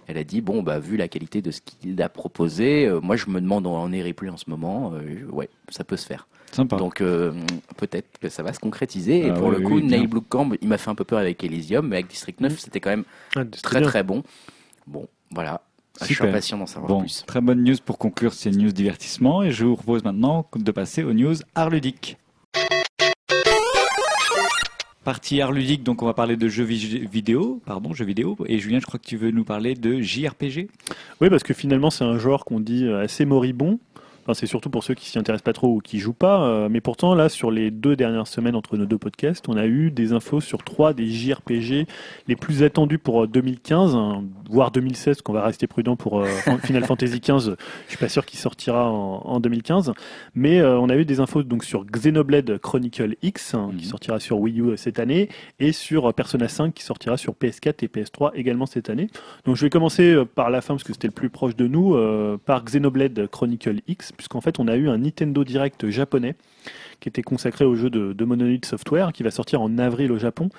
elle 0.08 0.18
a 0.18 0.24
dit 0.24 0.42
bon 0.42 0.62
bah 0.62 0.80
vu 0.80 0.98
la 0.98 1.08
qualité 1.08 1.42
de 1.42 1.52
ce 1.52 1.62
qu'il 1.62 2.02
a 2.02 2.10
proposé, 2.10 2.86
euh, 2.86 3.00
moi 3.00 3.16
je 3.16 3.30
me 3.30 3.40
demande 3.40 3.66
où 3.66 3.70
on 3.70 3.92
est 3.94 4.14
plus 4.14 4.30
en 4.30 4.36
ce 4.38 4.50
moment, 4.50 4.92
euh, 4.94 5.24
ouais 5.32 5.50
ça 5.70 5.84
peut 5.84 5.96
se 5.98 6.06
faire. 6.06 6.28
Sympa. 6.52 6.78
Donc 6.78 7.02
euh, 7.02 7.34
peut-être 7.78 8.08
que 8.22 8.30
ça 8.30 8.42
va 8.44 8.54
se 8.54 8.60
concrétiser. 8.60 9.26
Et 9.28 9.30
Ah 9.30 9.34
pour 9.34 9.48
oui, 9.50 9.56
le 9.58 9.62
coup, 9.68 9.76
oui. 9.76 9.84
Neil 9.84 10.08
Blomkamp, 10.08 10.52
il 10.62 10.68
m'a 10.68 10.78
fait 10.78 10.90
un 10.90 10.96
peu 10.96 11.04
peur 11.04 11.20
avec 11.20 11.44
Elysium, 11.44 11.88
mais 11.88 11.98
avec 11.98 12.08
District 12.08 12.40
9 12.42 12.58
c'était 12.60 12.80
quand 12.80 12.90
même 12.90 13.04
Ah, 13.36 13.44
très 13.64 13.80
bien. 13.80 13.88
très 13.90 14.04
bon. 14.04 14.24
Bon 14.86 15.08
voilà, 15.32 15.62
je 16.00 16.06
suis 16.06 16.16
Super. 16.16 16.30
impatient 16.30 16.58
d'en 16.58 16.66
savoir 16.66 16.90
Bon, 16.90 17.02
plus. 17.02 17.24
très 17.26 17.42
bonne 17.42 17.64
news 17.64 17.76
pour 17.86 17.98
conclure 17.98 18.34
ces 18.34 18.52
news 18.52 18.72
divertissement 18.72 19.44
et 19.44 19.52
je 19.52 19.66
vous 19.66 19.76
propose 19.76 20.04
maintenant 20.04 20.46
de 20.56 20.72
passer 20.72 21.04
aux 21.04 21.14
news 21.14 21.36
art 21.56 21.70
ludique. 21.70 22.18
Partie 25.08 25.40
art 25.40 25.54
ludique, 25.54 25.84
donc 25.84 26.04
on 26.04 26.06
va 26.06 26.14
parler 26.14 26.36
de 26.36 26.50
jeux 26.50 26.66
vi- 26.66 27.08
vidéo, 27.10 27.62
pardon, 27.66 27.94
jeux 27.94 28.04
vidéo. 28.04 28.36
Et 28.48 28.60
Julien, 28.60 28.82
je 28.82 28.86
crois 28.86 29.00
que 29.00 29.08
tu 29.08 29.16
veux 29.16 29.32
nous 29.32 29.46
parler 29.46 29.74
de 29.74 30.02
JRPG. 30.02 30.68
Oui, 31.22 31.30
parce 31.30 31.44
que 31.44 31.54
finalement, 31.54 31.90
c'est 31.90 32.04
un 32.04 32.18
genre 32.20 32.44
qu'on 32.44 32.60
dit 32.60 32.84
euh, 32.84 33.04
assez 33.06 33.24
moribond. 33.24 33.80
Enfin, 34.28 34.34
c'est 34.34 34.46
surtout 34.46 34.70
pour 34.70 34.84
ceux 34.84 34.94
qui 34.94 35.06
s'y 35.08 35.18
intéressent 35.18 35.44
pas 35.46 35.54
trop 35.54 35.70
ou 35.76 35.80
qui 35.80 36.00
jouent 36.00 36.12
pas. 36.12 36.42
euh, 36.44 36.68
mais 36.70 36.82
pourtant, 36.82 37.16
là, 37.16 37.30
sur 37.30 37.50
les 37.50 37.72
deux 37.72 37.96
dernières 37.96 38.28
semaines 38.28 38.56
entre 38.56 38.76
nos 38.76 38.86
deux 38.86 38.98
podcasts, 38.98 39.48
on 39.48 39.56
a 39.56 39.66
eu 39.66 39.90
des 39.90 40.12
infos 40.12 40.42
sur 40.42 40.64
trois 40.66 40.92
des 40.94 41.08
JRPG 41.08 41.86
les 42.28 42.36
plus 42.36 42.62
attendus 42.64 42.98
pour 43.00 43.24
euh, 43.24 43.28
2015, 43.28 43.96
hein, 43.96 44.24
voire 44.50 44.72
2016, 44.72 45.22
qu'on 45.22 45.32
va 45.32 45.44
rester 45.46 45.66
prudent 45.68 45.96
pour 45.96 46.20
euh, 46.20 46.26
Final 46.66 46.84
Fantasy 46.88 47.22
XV. 47.22 47.52
Je 47.86 47.90
suis 47.90 47.98
pas 47.98 48.10
sûr 48.10 48.26
qu'il 48.26 48.38
sortira 48.38 48.92
en, 48.92 49.22
en 49.24 49.40
2015. 49.40 49.94
Mais 50.36 50.60
euh, 50.60 50.78
on 50.78 50.90
a 50.90 50.98
eu 50.98 51.06
des 51.06 51.22
infos 51.22 51.44
donc 51.44 51.64
sur 51.64 51.86
Xenoblade 51.86 52.58
Chronicle 52.58 53.16
X, 53.22 53.54
hein, 53.54 53.70
qui 53.78 53.86
Mhm. 53.86 53.90
sortira 53.92 54.20
sur 54.20 54.40
Wii 54.40 54.60
U 54.60 54.76
cette 54.76 55.00
année, 55.00 55.30
et 55.60 55.72
sur 55.72 56.10
euh, 56.10 56.12
Persona 56.12 56.50
5, 56.50 56.74
qui 56.74 56.84
sortira 56.84 57.16
sur 57.16 57.34
PS4 57.34 57.84
et 57.84 57.88
PS3 57.88 58.32
également 58.36 58.66
cette 58.66 58.90
année. 58.90 59.08
Donc 59.46 59.56
je 59.56 59.64
vais 59.66 59.70
commencer 59.70 60.12
euh, 60.12 60.26
par 60.26 60.50
la 60.50 60.60
fin 60.60 60.74
parce 60.74 60.84
que 60.84 60.92
c'était 60.92 61.08
le 61.08 61.14
plus 61.14 61.30
proche 61.30 61.56
de 61.56 61.66
nous, 61.68 61.96
euh, 61.96 62.38
par 62.46 62.64
Xenoblade 62.66 63.28
Chronicle 63.28 63.78
X, 63.88 64.12
puisqu'en 64.18 64.42
fait 64.42 64.60
on 64.60 64.68
a 64.68 64.76
eu 64.76 64.90
un 64.90 64.98
Nintendo 64.98 65.44
Direct 65.44 65.90
japonais 65.90 66.36
qui 67.00 67.10
était 67.10 67.22
consacré 67.22 67.66
au 67.66 67.76
jeu 67.76 67.90
de, 67.90 68.14
de 68.14 68.26
Monolith 68.26 68.66
Software, 68.66 69.14
qui 69.14 69.24
va 69.24 69.32
sortir 69.32 69.62
en 69.62 69.78
avril 69.78 70.12
au 70.12 70.18
Japon. 70.18 70.50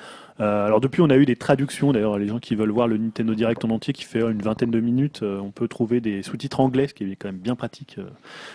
Euh, 0.40 0.66
alors 0.66 0.80
depuis 0.80 1.02
on 1.02 1.10
a 1.10 1.16
eu 1.16 1.26
des 1.26 1.34
traductions, 1.34 1.92
d'ailleurs 1.92 2.16
les 2.16 2.28
gens 2.28 2.38
qui 2.38 2.54
veulent 2.54 2.70
voir 2.70 2.86
le 2.86 2.96
Nintendo 2.96 3.34
Direct 3.34 3.64
en 3.64 3.70
entier, 3.70 3.92
qui 3.92 4.04
fait 4.04 4.20
une 4.20 4.40
vingtaine 4.40 4.70
de 4.70 4.78
minutes, 4.78 5.20
euh, 5.22 5.40
on 5.40 5.50
peut 5.50 5.66
trouver 5.66 6.00
des 6.00 6.22
sous-titres 6.22 6.60
anglais, 6.60 6.86
ce 6.86 6.94
qui 6.94 7.10
est 7.10 7.16
quand 7.16 7.28
même 7.28 7.38
bien 7.38 7.56
pratique 7.56 7.96
euh, 7.98 8.04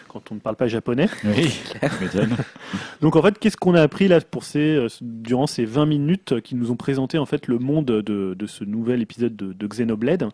quand 0.07 0.31
on 0.31 0.35
ne 0.35 0.39
parle 0.39 0.55
pas 0.55 0.67
japonais. 0.67 1.09
Oui. 1.25 1.59
Donc 3.01 3.15
en 3.17 3.21
fait, 3.21 3.37
qu'est-ce 3.37 3.57
qu'on 3.57 3.75
a 3.75 3.81
appris 3.81 4.07
là 4.07 4.21
pour 4.21 4.45
ces, 4.45 4.87
durant 5.01 5.47
ces 5.47 5.65
20 5.65 5.85
minutes 5.85 6.39
qui 6.41 6.55
nous 6.55 6.71
ont 6.71 6.77
présenté 6.77 7.17
en 7.17 7.25
fait 7.25 7.47
le 7.47 7.59
monde 7.59 7.85
de, 7.85 8.01
de 8.33 8.47
ce 8.47 8.63
nouvel 8.63 9.01
épisode 9.01 9.35
de, 9.35 9.51
de 9.51 9.67
Xenoblade 9.67 10.29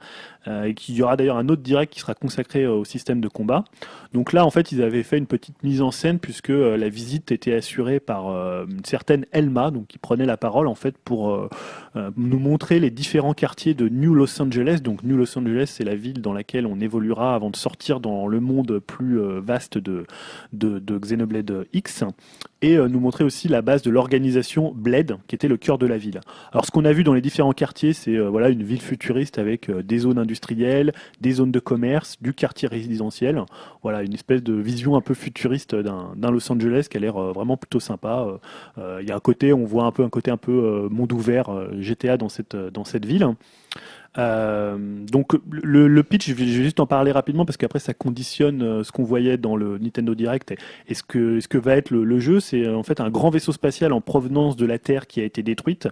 et 0.66 0.74
qu'il 0.74 0.96
y 0.96 1.04
aura 1.04 1.16
d'ailleurs 1.16 1.38
un 1.38 1.48
autre 1.50 1.62
direct 1.62 1.94
qui 1.94 2.00
sera 2.00 2.16
consacré 2.16 2.66
au 2.66 2.84
système 2.84 3.22
de 3.22 3.28
combat. 3.28 3.66
Donc 4.14 4.34
là 4.34 4.46
en 4.46 4.50
fait, 4.50 4.72
ils 4.72 4.82
avaient 4.82 5.04
fait 5.04 5.18
une 5.18 5.28
petite 5.28 5.62
mise 5.64 5.82
en 5.82 5.92
scène 5.92 6.20
puisque 6.20 6.50
la 6.50 6.90
visite 6.90 7.32
était 7.40 7.53
assurée 7.53 8.02
par 8.02 8.28
euh, 8.28 8.66
une 8.70 8.84
certaine 8.84 9.26
Elma, 9.32 9.72
qui 9.88 9.98
prenait 9.98 10.26
la 10.26 10.36
parole 10.36 10.68
en 10.68 10.76
fait 10.76 10.98
pour 10.98 11.32
euh, 11.32 11.49
euh, 11.95 12.11
nous 12.18 12.40
montrer 12.40 12.82
les 12.82 12.91
différents 12.91 13.34
quartiers 13.34 13.74
de 13.74 13.88
New 13.88 14.14
Los 14.14 14.41
Angeles. 14.41 14.82
Donc 14.84 15.03
New 15.03 15.16
Los 15.16 15.38
Angeles, 15.38 15.72
c'est 15.78 15.86
la 15.86 15.95
ville 15.95 16.22
dans 16.22 16.34
laquelle 16.34 16.66
on 16.66 16.82
évoluera 16.82 17.36
avant 17.36 17.49
de 17.49 17.56
sortir 17.56 18.02
dans 18.02 18.28
le 18.28 18.41
monde 18.41 18.80
plus 18.80 19.20
vaste 19.40 19.78
de, 19.78 20.06
de, 20.52 20.80
de 20.80 20.98
Xenoblade 20.98 21.66
X 21.72 22.03
et 22.61 22.77
euh, 22.77 22.88
nous 22.88 22.99
montrer 22.99 23.23
aussi 23.23 23.48
la 23.48 23.61
base 23.61 23.81
de 23.81 23.90
l'organisation 23.90 24.73
Bled, 24.76 25.18
qui 25.27 25.36
était 25.36 25.48
le 25.48 25.57
cœur 25.57 25.77
de 25.77 25.86
la 25.86 25.98
ville. 25.98 26.22
Alors 26.52 26.65
ce 26.65 26.72
qu'on 26.72 26.86
a 26.86 26.94
vu 26.94 27.03
dans 27.03 27.14
les 27.14 27.22
différents 27.22 27.53
quartiers, 27.53 27.94
c'est 27.94 28.15
euh, 28.15 28.30
voilà 28.30 28.49
une 28.49 28.64
ville 28.64 28.81
futuriste 28.81 29.38
avec 29.38 29.69
euh, 29.69 29.84
des 29.84 29.99
zones 29.99 30.18
industrielles, 30.18 30.94
des 31.22 31.34
zones 31.34 31.52
de 31.52 31.60
commerce, 31.60 32.18
du 32.22 32.34
quartier 32.34 32.68
résidentiel. 32.68 33.44
Voilà 33.84 34.03
une 34.03 34.14
espèce 34.14 34.44
de 34.44 34.53
vision 34.53 34.95
un 34.95 35.02
peu 35.02 35.14
futuriste 35.14 35.76
d'un 35.76 36.31
Los 36.31 36.52
Angeles 36.52 36.88
qui 36.90 36.98
a 36.98 36.99
l'air 36.99 37.18
euh, 37.18 37.31
vraiment 37.31 37.57
plutôt 37.57 37.80
sympa. 37.80 38.27
Il 38.77 39.07
y 39.07 39.11
a 39.11 39.15
un 39.15 39.19
côté, 39.19 39.53
on 39.53 39.65
voit 39.65 39.86
un 39.86 39.91
peu 39.91 40.03
un 40.03 40.10
côté 40.10 40.31
un 40.31 40.38
peu 40.38 40.88
monde 40.90 41.11
ouvert 41.14 41.49
GTA 41.80 42.18
dans 42.18 42.30
cette 42.30 42.56
dans 42.56 42.84
cette 42.84 43.06
ville. 43.06 43.27
Euh, 44.20 44.78
donc 45.06 45.34
le, 45.50 46.04
pitch, 46.04 46.28
je 46.28 46.34
vais, 46.34 46.46
juste 46.46 46.80
en 46.80 46.86
parler 46.86 47.12
rapidement 47.12 47.46
parce 47.46 47.58
qu'après 47.58 47.80
ça 47.80 47.94
conditionne 47.94 48.62
euh, 48.62 48.84
ce 48.84 48.91
qu'on 48.91 49.04
voyait 49.04 49.38
dans 49.38 49.56
le 49.56 49.78
Nintendo 49.78 50.14
Direct 50.14 50.54
et, 50.88 50.94
ce 50.94 51.04
que 51.04 51.40
ce 51.40 51.58
va 51.58 51.76
être 51.76 51.91
le, 51.91 52.20
jeu. 52.20 52.40
C'est 52.40 52.66
euh, 52.66 52.78
en 52.78 52.84
fait 52.84 53.00
un 53.00 53.10
grand 53.10 53.30
vaisseau 53.30 53.52
spatial 53.52 53.94
en 53.94 54.02
provenance 54.02 54.56
de 54.58 54.66
la 54.66 54.78
Terre 54.78 55.08
qui 55.08 55.22
a 55.22 55.24
été 55.24 55.41
détruite, 55.41 55.88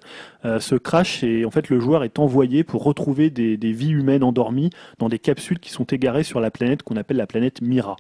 euh, 0.46 0.60
se 0.60 0.76
crash 0.76 1.24
et 1.24 1.46
en 1.46 1.52
fait 1.52 1.70
le 1.70 1.80
joueur 1.80 2.04
est 2.04 2.20
envoyé 2.20 2.64
pour 2.64 2.84
retrouver 2.84 3.30
des 3.30 3.72
vies 3.72 3.92
humaines 3.92 4.24
endormies 4.24 4.70
dans 5.00 5.10
des 5.10 5.20
capsules 5.20 5.60
qui 5.60 5.72
sont 5.72 5.86
égarées 5.86 6.24
sur 6.24 6.40
la 6.40 6.52
planète 6.52 6.84
qu'on 6.84 6.98
appelle 6.98 7.18
la 7.18 7.28
planète 7.28 7.62
Mira. 7.62 7.96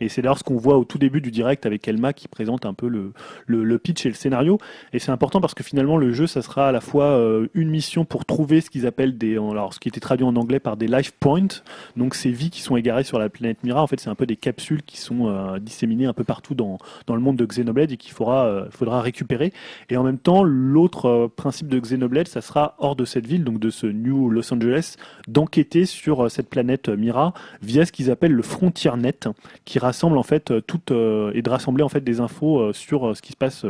Et 0.00 0.08
c'est 0.08 0.22
d'ailleurs 0.22 0.38
ce 0.38 0.44
qu'on 0.44 0.56
voit 0.56 0.78
au 0.78 0.84
tout 0.84 0.98
début 0.98 1.20
du 1.20 1.30
direct 1.30 1.66
avec 1.66 1.86
Elma 1.88 2.12
qui 2.12 2.28
présente 2.28 2.66
un 2.66 2.74
peu 2.74 2.88
le, 2.88 3.12
le, 3.46 3.64
le 3.64 3.78
pitch 3.78 4.06
et 4.06 4.08
le 4.08 4.14
scénario. 4.14 4.58
Et 4.92 4.98
c'est 4.98 5.10
important 5.10 5.40
parce 5.40 5.54
que 5.54 5.62
finalement 5.62 5.96
le 5.96 6.12
jeu, 6.12 6.26
ça 6.26 6.42
sera 6.42 6.68
à 6.68 6.72
la 6.72 6.80
fois 6.80 7.04
euh, 7.04 7.48
une 7.54 7.70
mission 7.70 8.04
pour 8.04 8.24
trouver 8.24 8.60
ce 8.60 8.70
qu'ils 8.70 8.86
appellent 8.86 9.16
des, 9.18 9.34
alors 9.36 9.74
ce 9.74 9.80
qui 9.80 9.88
était 9.88 10.00
traduit 10.00 10.26
en 10.26 10.36
anglais 10.36 10.60
par 10.60 10.76
des 10.76 10.86
life 10.86 11.12
points, 11.18 11.62
donc 11.96 12.14
ces 12.14 12.30
vies 12.30 12.50
qui 12.50 12.60
sont 12.60 12.76
égarées 12.76 13.04
sur 13.04 13.18
la 13.18 13.28
planète 13.28 13.58
Mira. 13.62 13.82
En 13.82 13.86
fait, 13.86 14.00
c'est 14.00 14.10
un 14.10 14.14
peu 14.14 14.26
des 14.26 14.36
capsules 14.36 14.82
qui 14.82 14.98
sont 14.98 15.28
euh, 15.28 15.58
disséminées 15.58 16.06
un 16.06 16.12
peu 16.12 16.24
partout 16.24 16.54
dans, 16.54 16.78
dans 17.06 17.14
le 17.14 17.20
monde 17.20 17.36
de 17.36 17.44
Xenoblade 17.44 17.92
et 17.92 17.96
qu'il 17.96 18.12
faudra, 18.12 18.46
euh, 18.46 18.70
faudra 18.70 19.00
récupérer. 19.00 19.52
Et 19.90 19.96
en 19.96 20.02
même 20.02 20.18
temps, 20.18 20.42
l'autre 20.42 21.06
euh, 21.06 21.28
principe 21.28 21.68
de 21.68 21.78
Xenoblade, 21.78 22.28
ça 22.28 22.40
sera 22.40 22.74
hors 22.78 22.96
de 22.96 23.04
cette 23.04 23.26
ville, 23.26 23.44
donc 23.44 23.58
de 23.58 23.70
ce 23.70 23.86
New 23.86 24.30
Los 24.30 24.52
Angeles, 24.52 24.96
d'enquêter 25.28 25.86
sur 25.86 26.30
cette 26.30 26.48
planète 26.48 26.88
Mira 26.88 27.34
via 27.62 27.86
ce 27.86 27.92
qu'ils 27.92 28.10
appellent 28.10 28.32
le 28.32 28.42
FrontierNet, 28.42 29.28
qui 29.64 29.75
rassemble 29.78 30.18
en 30.18 30.22
fait 30.22 30.50
euh, 30.50 30.60
toutes 30.60 30.90
euh, 30.90 31.30
et 31.34 31.42
de 31.42 31.50
rassembler 31.50 31.82
en 31.82 31.88
fait 31.88 32.02
des 32.02 32.20
infos 32.20 32.60
euh, 32.60 32.72
sur 32.72 33.16
ce 33.16 33.22
qui 33.22 33.32
se 33.32 33.36
passe 33.36 33.66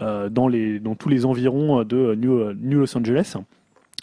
dans 0.00 0.48
les 0.48 0.80
dans 0.80 0.94
tous 0.94 1.08
les 1.08 1.24
environs 1.24 1.84
de 1.84 2.14
New, 2.14 2.78
Los 2.78 2.96
Angeles. 2.96 3.36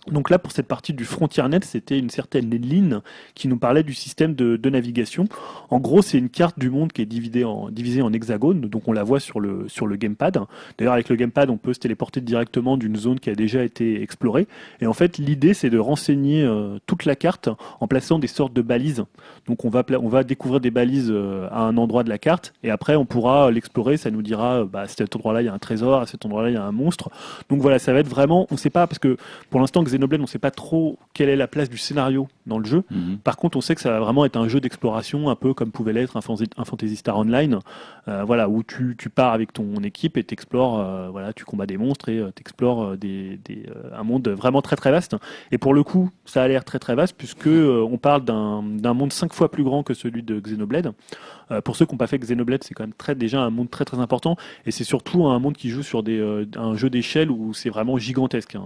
Donc 0.08 0.30
là, 0.30 0.40
pour 0.40 0.52
cette 0.54 0.68
partie 0.68 0.94
du 0.94 1.04
FrontierNet, 1.04 1.60
c'était 1.64 2.00
une 2.00 2.10
certaine 2.10 2.50
ligne 2.50 3.02
qui 3.36 3.48
nous 3.48 3.58
parlait 3.58 3.84
du 3.84 3.94
système 3.94 4.34
de, 4.34 4.70
navigation. 4.70 5.28
En 5.70 5.80
gros, 5.80 6.02
c'est 6.02 6.18
une 6.18 6.30
carte 6.30 6.58
du 6.58 6.70
monde 6.70 6.94
qui 6.94 7.02
est 7.02 7.06
divisée 7.06 7.44
en, 7.44 7.70
divisée 7.70 8.02
hexagones, 8.14 8.62
donc 8.62 8.88
on 8.88 8.94
la 8.94 9.04
voit 9.04 9.20
sur 9.20 9.40
le, 9.40 9.68
sur 9.68 9.88
le 9.88 9.98
gamepad. 9.98 10.40
D'ailleurs, 10.78 10.94
avec 10.94 11.10
le 11.10 11.16
gamepad, 11.16 11.50
on 11.50 11.58
peut 11.58 11.74
se 11.74 11.80
téléporter 11.80 12.22
directement 12.22 12.78
d'une 12.78 12.96
zone 12.96 13.20
qui 13.20 13.30
a 13.30 13.36
déjà 13.36 13.64
été 13.64 14.02
explorée. 14.02 14.48
Et 14.80 14.88
en 14.88 14.94
fait, 14.94 15.18
l'idée, 15.18 15.54
c'est 15.54 15.70
de 15.70 15.80
renseigner 15.80 16.48
toute 16.88 17.06
la 17.06 17.16
carte 17.16 17.50
en 17.80 17.88
plaçant 17.88 18.20
des 18.20 18.28
sortes 18.28 18.54
de 18.54 18.62
balises. 18.62 19.04
Donc 19.50 19.66
on 19.66 19.70
va, 19.70 19.84
on 20.02 20.08
va 20.08 20.24
découvrir 20.24 20.62
des 20.62 20.72
balises 20.72 21.10
euh, 21.12 21.48
à 21.52 21.64
un 21.64 21.76
endroit 21.76 22.04
de 22.04 22.10
la 22.10 22.20
carte, 22.20 22.54
et 22.64 22.70
après, 22.70 22.96
on 22.96 23.06
pourra 23.06 23.50
l'explorer. 23.52 23.98
Ça 23.98 24.12
nous 24.12 24.22
dira, 24.22 24.60
euh, 24.62 24.66
bah, 24.66 24.82
à 24.82 24.88
cet 24.88 25.16
endroit-là, 25.16 25.42
il 25.42 25.46
y 25.46 25.50
a 25.50 25.54
un 25.54 25.58
trésor, 25.58 26.02
à 26.02 26.06
cet 26.06 26.24
endroit-là, 26.26 26.52
il 26.52 26.54
y 26.54 26.58
a 26.58 26.64
un 26.64 26.72
monstre. 26.72 27.10
Donc 27.50 27.60
voilà, 27.60 27.80
ça 27.80 27.92
va 27.92 28.00
être 28.00 28.08
vraiment, 28.08 28.46
on 28.52 28.54
ne 28.54 28.60
sait 28.60 28.70
pas, 28.70 28.86
parce 28.86 29.00
que 29.00 29.18
pour 29.50 29.60
l'instant, 29.60 29.84
Xenoblade, 29.84 30.22
on 30.22 30.24
ne 30.24 30.28
sait 30.28 30.40
pas 30.40 30.52
trop 30.52 31.00
quelle 31.14 31.30
est 31.30 31.36
la 31.36 31.48
place 31.48 31.70
du 31.70 31.78
scénario 31.80 32.28
dans 32.46 32.60
le 32.60 32.66
jeu. 32.66 32.84
Mhm. 32.92 33.18
Par 33.24 33.38
contre, 33.38 33.58
on 33.58 33.62
sait 33.62 33.74
que 33.74 33.82
ça 33.82 33.90
va 33.90 34.00
vraiment 34.00 34.24
être 34.24 34.38
un 34.38 34.48
jeu 34.48 34.60
d'exploration, 34.62 35.30
un 35.30 35.36
peu 35.36 35.56
comme 35.56 35.72
pouvait 35.72 35.94
l'être 35.94 36.16
un, 36.16 36.22
Fantasy- 36.22 36.50
un 36.58 36.66
Fantasy 36.66 36.96
Star 36.96 37.18
Online, 37.18 37.58
euh, 38.08 38.24
voilà, 38.24 38.48
où 38.50 38.62
tu, 38.62 38.96
tu 39.00 39.10
pars 39.10 39.34
avec 39.34 39.52
ton 39.52 39.74
équipe 39.84 40.16
et 40.18 40.24
t'explores, 40.24 40.80
euh, 40.80 41.10
voilà, 41.10 41.34
tu 41.34 41.44
combats 41.44 41.66
des 41.66 41.78
monstres 41.78 42.10
et 42.10 42.24
tu 42.36 42.42
explores 42.42 42.98
des, 42.98 43.40
des, 43.46 43.66
euh, 43.68 43.98
un 44.00 44.04
monde 44.04 44.28
vraiment 44.30 44.62
très 44.62 44.76
très 44.76 44.92
vaste. 44.92 45.16
Et 45.52 45.58
pour 45.58 45.74
le 45.74 45.84
coup, 45.84 46.12
ça 46.26 46.44
a 46.44 46.48
l'air 46.48 46.64
très 46.64 46.78
très 46.78 46.94
vaste 46.94 47.16
puisque 47.18 47.48
euh, 47.48 47.88
on 47.90 47.98
parle 47.98 48.24
d'un 48.26 48.94
monde 48.94 49.12
cinq 49.14 49.34
fois 49.40 49.50
plus 49.50 49.64
grand 49.64 49.84
que 49.84 49.94
celui 49.94 50.22
de 50.22 50.40
Xenoblade. 50.40 50.92
Euh, 51.52 51.62
pour 51.62 51.76
ceux 51.76 51.86
qui 51.86 51.94
n'ont 51.94 51.98
pas 51.98 52.08
fait 52.08 52.20
Xenoblade, 52.20 52.64
c'est 52.64 52.74
quand 52.74 52.84
même 52.84 53.18
déjà 53.18 53.42
un 53.42 53.50
monde 53.50 53.70
très 53.70 53.86
très 53.86 53.98
important 54.00 54.36
et 54.66 54.72
c'est 54.72 54.84
surtout 54.84 55.26
un 55.26 55.40
monde 55.40 55.56
qui 55.56 55.70
joue 55.70 55.82
sur 55.82 56.04
des, 56.04 56.20
euh, 56.20 56.46
un 56.58 56.76
jeu 56.76 56.90
d'échelle 56.90 57.32
où 57.32 57.54
c'est 57.54 57.70
vraiment 57.70 57.98
gigantesque. 57.98 58.56
hein. 58.56 58.64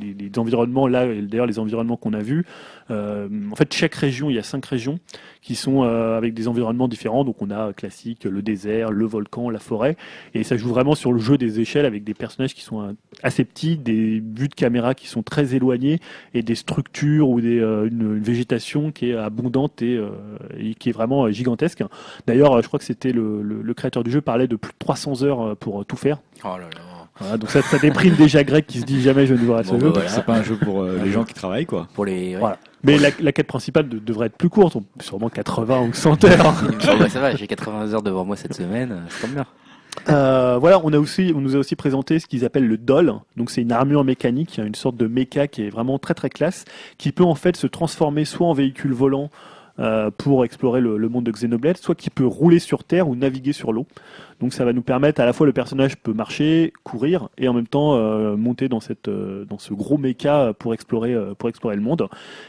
Les, 0.00 0.12
les 0.14 0.38
environnements 0.38 0.86
là, 0.88 1.06
d'ailleurs 1.06 1.46
les 1.46 1.58
environnements 1.58 1.96
qu'on 1.96 2.12
a 2.12 2.20
vus, 2.20 2.44
en 2.92 3.56
fait 3.56 3.72
chaque 3.72 3.94
région, 3.94 4.30
il 4.30 4.36
y 4.36 4.38
a 4.38 4.42
cinq 4.42 4.64
régions 4.66 4.98
qui 5.40 5.54
sont 5.56 5.82
euh, 5.82 6.16
avec 6.16 6.34
des 6.34 6.46
environnements 6.46 6.86
différents. 6.88 7.24
Donc 7.24 7.42
on 7.42 7.50
a 7.50 7.68
euh, 7.68 7.72
classique 7.72 8.24
le 8.24 8.42
désert, 8.42 8.90
le 8.92 9.04
volcan, 9.06 9.50
la 9.50 9.58
forêt, 9.58 9.96
et 10.34 10.44
ça 10.44 10.56
joue 10.56 10.68
vraiment 10.68 10.94
sur 10.94 11.12
le 11.12 11.18
jeu 11.18 11.36
des 11.38 11.58
échelles 11.60 11.84
avec 11.86 12.04
des 12.04 12.14
personnages 12.14 12.54
qui 12.54 12.62
sont 12.62 12.80
euh, 12.82 12.92
assez 13.22 13.44
petits, 13.44 13.76
des 13.76 14.22
vues 14.36 14.48
de 14.48 14.54
caméra 14.54 14.94
qui 14.94 15.08
sont 15.08 15.22
très 15.22 15.54
éloignées 15.54 15.98
et 16.34 16.42
des 16.42 16.54
structures 16.54 17.28
ou 17.28 17.40
des, 17.40 17.58
euh, 17.58 17.88
une, 17.88 18.16
une 18.16 18.22
végétation 18.22 18.92
qui 18.92 19.10
est 19.10 19.16
abondante 19.16 19.82
et, 19.82 19.96
euh, 19.96 20.10
et 20.58 20.74
qui 20.74 20.90
est 20.90 20.92
vraiment 20.92 21.24
euh, 21.26 21.30
gigantesque. 21.30 21.82
D'ailleurs, 22.26 22.52
euh, 22.52 22.62
je 22.62 22.68
crois 22.68 22.78
que 22.78 22.84
c'était 22.84 23.12
le, 23.12 23.42
le- 23.42 23.62
le 23.62 23.74
créateur 23.74 24.04
du 24.04 24.10
jeu 24.10 24.20
parlait 24.20 24.46
de 24.48 24.56
plus 24.56 24.70
de 24.72 24.78
300 24.78 25.22
heures 25.24 25.40
euh, 25.42 25.54
pour 25.54 25.80
euh, 25.80 25.84
tout 25.84 25.96
faire. 25.96 26.18
Oh 26.44 26.48
là 26.58 26.58
là. 26.58 26.80
Voilà, 27.18 27.36
donc 27.36 27.50
ça, 27.50 27.62
ça 27.62 27.78
déprime 27.78 28.14
déjà 28.18 28.42
Greg 28.44 28.64
qui 28.64 28.78
se 28.80 28.84
dit 28.84 29.02
jamais 29.02 29.26
je 29.26 29.34
ne 29.34 29.38
jouerai 29.38 29.60
à 29.60 29.64
ce 29.64 29.70
Bon, 29.72 29.80
jeu. 29.80 29.86
bah, 29.86 29.92
voilà. 29.94 30.08
C'est 30.08 30.24
pas 30.24 30.36
un 30.36 30.42
jeu 30.42 30.56
pour 30.56 30.82
euh, 30.82 30.98
les 31.04 31.10
gens 31.10 31.24
qui 31.24 31.34
travaillent, 31.34 31.66
quoi. 31.66 31.88
Pour 31.94 32.04
les. 32.06 32.34
ouais. 32.34 32.38
Voilà. 32.40 32.58
Mais 32.84 32.98
la, 32.98 33.10
la 33.20 33.32
quête 33.32 33.46
principale 33.46 33.88
de- 33.88 33.98
devrait 33.98 34.26
être 34.26 34.36
plus 34.36 34.48
courte, 34.48 34.76
sûrement 35.00 35.28
80 35.28 35.80
ou 35.82 35.92
100 35.92 36.24
heures. 36.24 36.54
Que 36.78 37.08
ça 37.08 37.20
va, 37.20 37.34
j'ai 37.36 37.46
80 37.46 37.92
heures 37.94 38.02
devant 38.02 38.24
moi 38.24 38.36
cette 38.36 38.54
semaine, 38.54 39.02
ça 39.08 39.26
tombe 39.26 39.34
bien. 39.34 39.46
Euh, 40.08 40.56
voilà, 40.58 40.80
on 40.82 40.92
a 40.94 40.98
aussi, 40.98 41.32
on 41.36 41.40
nous 41.40 41.54
a 41.54 41.58
aussi 41.58 41.76
présenté 41.76 42.18
ce 42.18 42.26
qu'ils 42.26 42.44
appellent 42.44 42.66
le 42.66 42.78
doll. 42.78 43.12
Donc 43.36 43.50
c'est 43.50 43.60
une 43.62 43.72
armure 43.72 44.04
mécanique, 44.04 44.58
une 44.58 44.74
sorte 44.74 44.96
de 44.96 45.06
méca 45.06 45.46
qui 45.48 45.62
est 45.66 45.70
vraiment 45.70 45.98
très 45.98 46.14
très 46.14 46.30
classe, 46.30 46.64
qui 46.98 47.12
peut 47.12 47.24
en 47.24 47.34
fait 47.34 47.56
se 47.56 47.66
transformer 47.66 48.24
soit 48.24 48.46
en 48.46 48.54
véhicule 48.54 48.92
volant 48.94 49.30
euh, 49.78 50.10
pour 50.10 50.44
explorer 50.44 50.80
le, 50.80 50.96
le 50.96 51.08
monde 51.08 51.24
de 51.24 51.30
Xenoblade, 51.30 51.76
soit 51.76 51.94
qui 51.94 52.10
peut 52.10 52.26
rouler 52.26 52.58
sur 52.58 52.84
terre 52.84 53.06
ou 53.08 53.14
naviguer 53.16 53.52
sur 53.52 53.72
l'eau. 53.72 53.86
Donc 54.42 54.52
ça 54.52 54.64
va 54.64 54.72
nous 54.72 54.82
permettre 54.82 55.20
à 55.20 55.24
la 55.24 55.32
fois 55.32 55.46
le 55.46 55.52
personnage 55.52 55.96
peut 55.96 56.12
marcher, 56.12 56.72
courir 56.82 57.28
et 57.38 57.46
en 57.46 57.54
même 57.54 57.68
temps 57.68 57.94
euh, 57.94 58.36
monter 58.36 58.68
dans 58.68 58.80
cette 58.80 59.06
euh, 59.06 59.44
dans 59.44 59.58
ce 59.58 59.72
gros 59.72 59.98
méca 59.98 60.52
pour 60.58 60.74
explorer 60.74 61.14
euh, 61.14 61.32
pour 61.34 61.48
explorer 61.48 61.76
le 61.76 61.80
monde. 61.82 62.08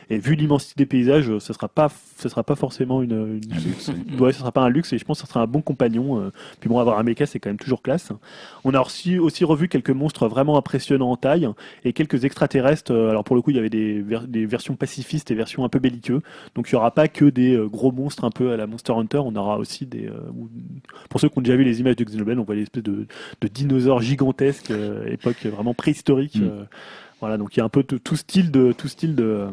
Et 0.10 0.18
vu 0.18 0.34
l'immensité 0.34 0.74
des 0.76 0.88
paysages, 0.88 1.38
ça 1.38 1.54
sera 1.54 1.68
pas 1.70 1.90
ça 2.18 2.30
sera 2.30 2.44
pas 2.44 2.56
forcément 2.56 3.04
une, 3.04 3.12
une 3.44 3.54
Un 3.54 3.60
luxe, 3.60 3.92
ouais, 4.20 4.34
ça 4.34 4.40
sera 4.40 4.52
pas 4.52 4.62
un 4.64 4.70
luxe 4.70 4.92
et 4.92 4.98
je 4.98 5.06
pense 5.06 5.22
que 5.22 5.28
ça 5.28 5.32
sera 5.32 5.44
un 5.44 5.48
bon 5.48 5.62
compagnon. 5.62 6.32
Puis 6.60 6.68
bon, 6.68 6.80
avoir 6.80 6.98
un 6.98 7.04
mecha, 7.04 7.28
c'est 7.28 7.40
quand 7.40 7.52
même 7.52 7.60
toujours 7.60 7.84
classe. 7.84 8.12
On 8.64 8.74
a 8.74 8.82
aussi, 8.82 9.20
aussi 9.20 9.44
revu 9.44 9.68
quelques 9.68 9.92
monstres 9.92 10.28
vraiment 10.28 10.58
impressionnants 10.58 11.12
en 11.12 11.16
taille 11.18 11.48
et 11.86 11.94
quelques 11.94 12.26
extraterrestres. 12.26 12.92
Alors 12.92 13.24
pour 13.24 13.36
le 13.36 13.44
coup, 13.44 13.52
il 13.52 13.58
y 13.58 13.60
avait 13.60 13.70
des, 13.70 14.02
ver- 14.02 14.28
des 14.28 14.48
versions 14.48 14.76
pacifistes 14.76 15.30
et 15.30 15.36
versions 15.36 15.64
un 15.64 15.70
peu 15.70 15.78
belliqueux. 15.78 16.22
Donc 16.56 16.70
il 16.70 16.74
y 16.74 16.76
aura 16.76 16.90
pas 16.90 17.08
que 17.08 17.26
des 17.26 17.56
gros 17.72 17.92
monstres 17.92 18.24
un 18.24 18.32
peu 18.32 18.52
à 18.52 18.58
la 18.58 18.66
Monster 18.66 18.94
Hunter. 18.94 19.20
On 19.24 19.36
aura 19.36 19.60
aussi 19.60 19.86
des. 19.86 20.10
ou- 20.36 20.50
pour 21.10 21.20
ceux 21.20 21.30
qui 21.30 21.38
ont 21.38 21.42
déjà 21.42 21.56
vu 21.56 21.64
les 21.64 21.83
images 21.84 21.96
de 21.98 22.04
Xenoblade, 22.04 22.40
on 22.40 22.44
voit 22.44 22.56
des 22.56 22.64
espèces 22.64 22.84
de, 22.84 23.06
de 23.42 23.48
dinosaures 23.48 24.02
gigantesques, 24.02 24.72
euh, 24.72 25.06
époque 25.08 25.46
vraiment 25.46 25.74
préhistorique. 25.74 26.36
Mm. 26.40 26.44
euh. 26.44 26.64
voilà, 27.20 27.38
donc 27.38 27.56
il 27.56 27.60
y 27.60 27.62
a 27.62 27.66
un 27.66 27.70
peu 27.70 27.84
de- 27.84 27.98
tout 27.98 28.16
style 28.16 28.52
de 28.52 28.72
tout 28.72 28.88
style 28.88 29.16
de 29.16 29.46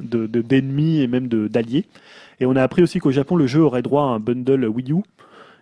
de- 0.00 0.26
de- 0.26 0.42
d'ennemis 0.42 1.00
et 1.00 1.06
même 1.08 1.28
de 1.28 1.48
d'alliés. 1.48 1.84
Et 2.40 2.46
on 2.46 2.54
a 2.54 2.62
appris 2.62 2.82
aussi 2.82 3.00
qu'au 3.00 3.10
Japon, 3.10 3.34
le 3.36 3.46
jeu 3.48 3.60
aurait 3.62 3.82
droit 3.82 4.02
à 4.04 4.06
un 4.06 4.20
bundle 4.20 4.64
Wii 4.66 4.92
U 4.92 5.02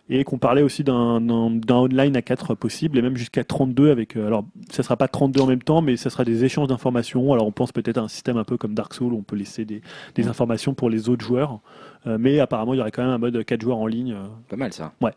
et 0.09 0.23
qu'on 0.23 0.39
parlait 0.39 0.63
aussi 0.63 0.85
d'un 0.85 1.21
d'un- 1.21 1.51
d'un 1.51 1.75
online 1.77 2.15
à 2.17 2.23
4 2.23 2.55
possible 2.55 2.97
et 2.97 3.03
même 3.03 3.17
jusqu'à 3.17 3.43
32 3.43 3.91
avec 3.91 4.15
euh, 4.17 4.27
alors 4.29 4.45
ça 4.71 4.85
sera 4.85 4.97
pas 4.97 5.09
32 5.09 5.41
en 5.41 5.47
même 5.47 5.63
temps 5.63 5.83
mais 5.83 5.97
ça 5.97 6.11
sera 6.11 6.25
des 6.25 6.45
échanges 6.45 6.69
d'informations 6.69 7.33
alors 7.33 7.45
on 7.45 7.51
pense 7.51 7.73
peut-être 7.73 7.99
à 7.99 8.03
un 8.03 8.07
système 8.09 8.37
un 8.37 8.45
peu 8.45 8.57
comme 8.57 8.73
Dark 8.75 8.95
Souls 8.95 9.13
où 9.13 9.17
on 9.19 9.23
peut 9.25 9.35
laisser 9.35 9.65
des, 9.65 9.81
des 10.15 10.29
informations 10.29 10.75
pour 10.75 10.91
les 10.91 11.09
autres 11.09 11.25
joueurs 11.25 11.59
mais 12.07 12.39
apparemment 12.41 12.75
il 12.75 12.79
y 12.79 12.81
aurait 12.81 12.91
quand 12.91 13.03
même 13.03 13.13
un 13.13 13.19
mode 13.19 13.45
4 13.45 13.61
joueurs 13.61 13.79
en 13.79 13.87
ligne 13.87 14.13
euh. 14.13 14.25
Pas 14.49 14.57
mal 14.57 14.73
ça. 14.73 14.93
Oui. 15.01 15.11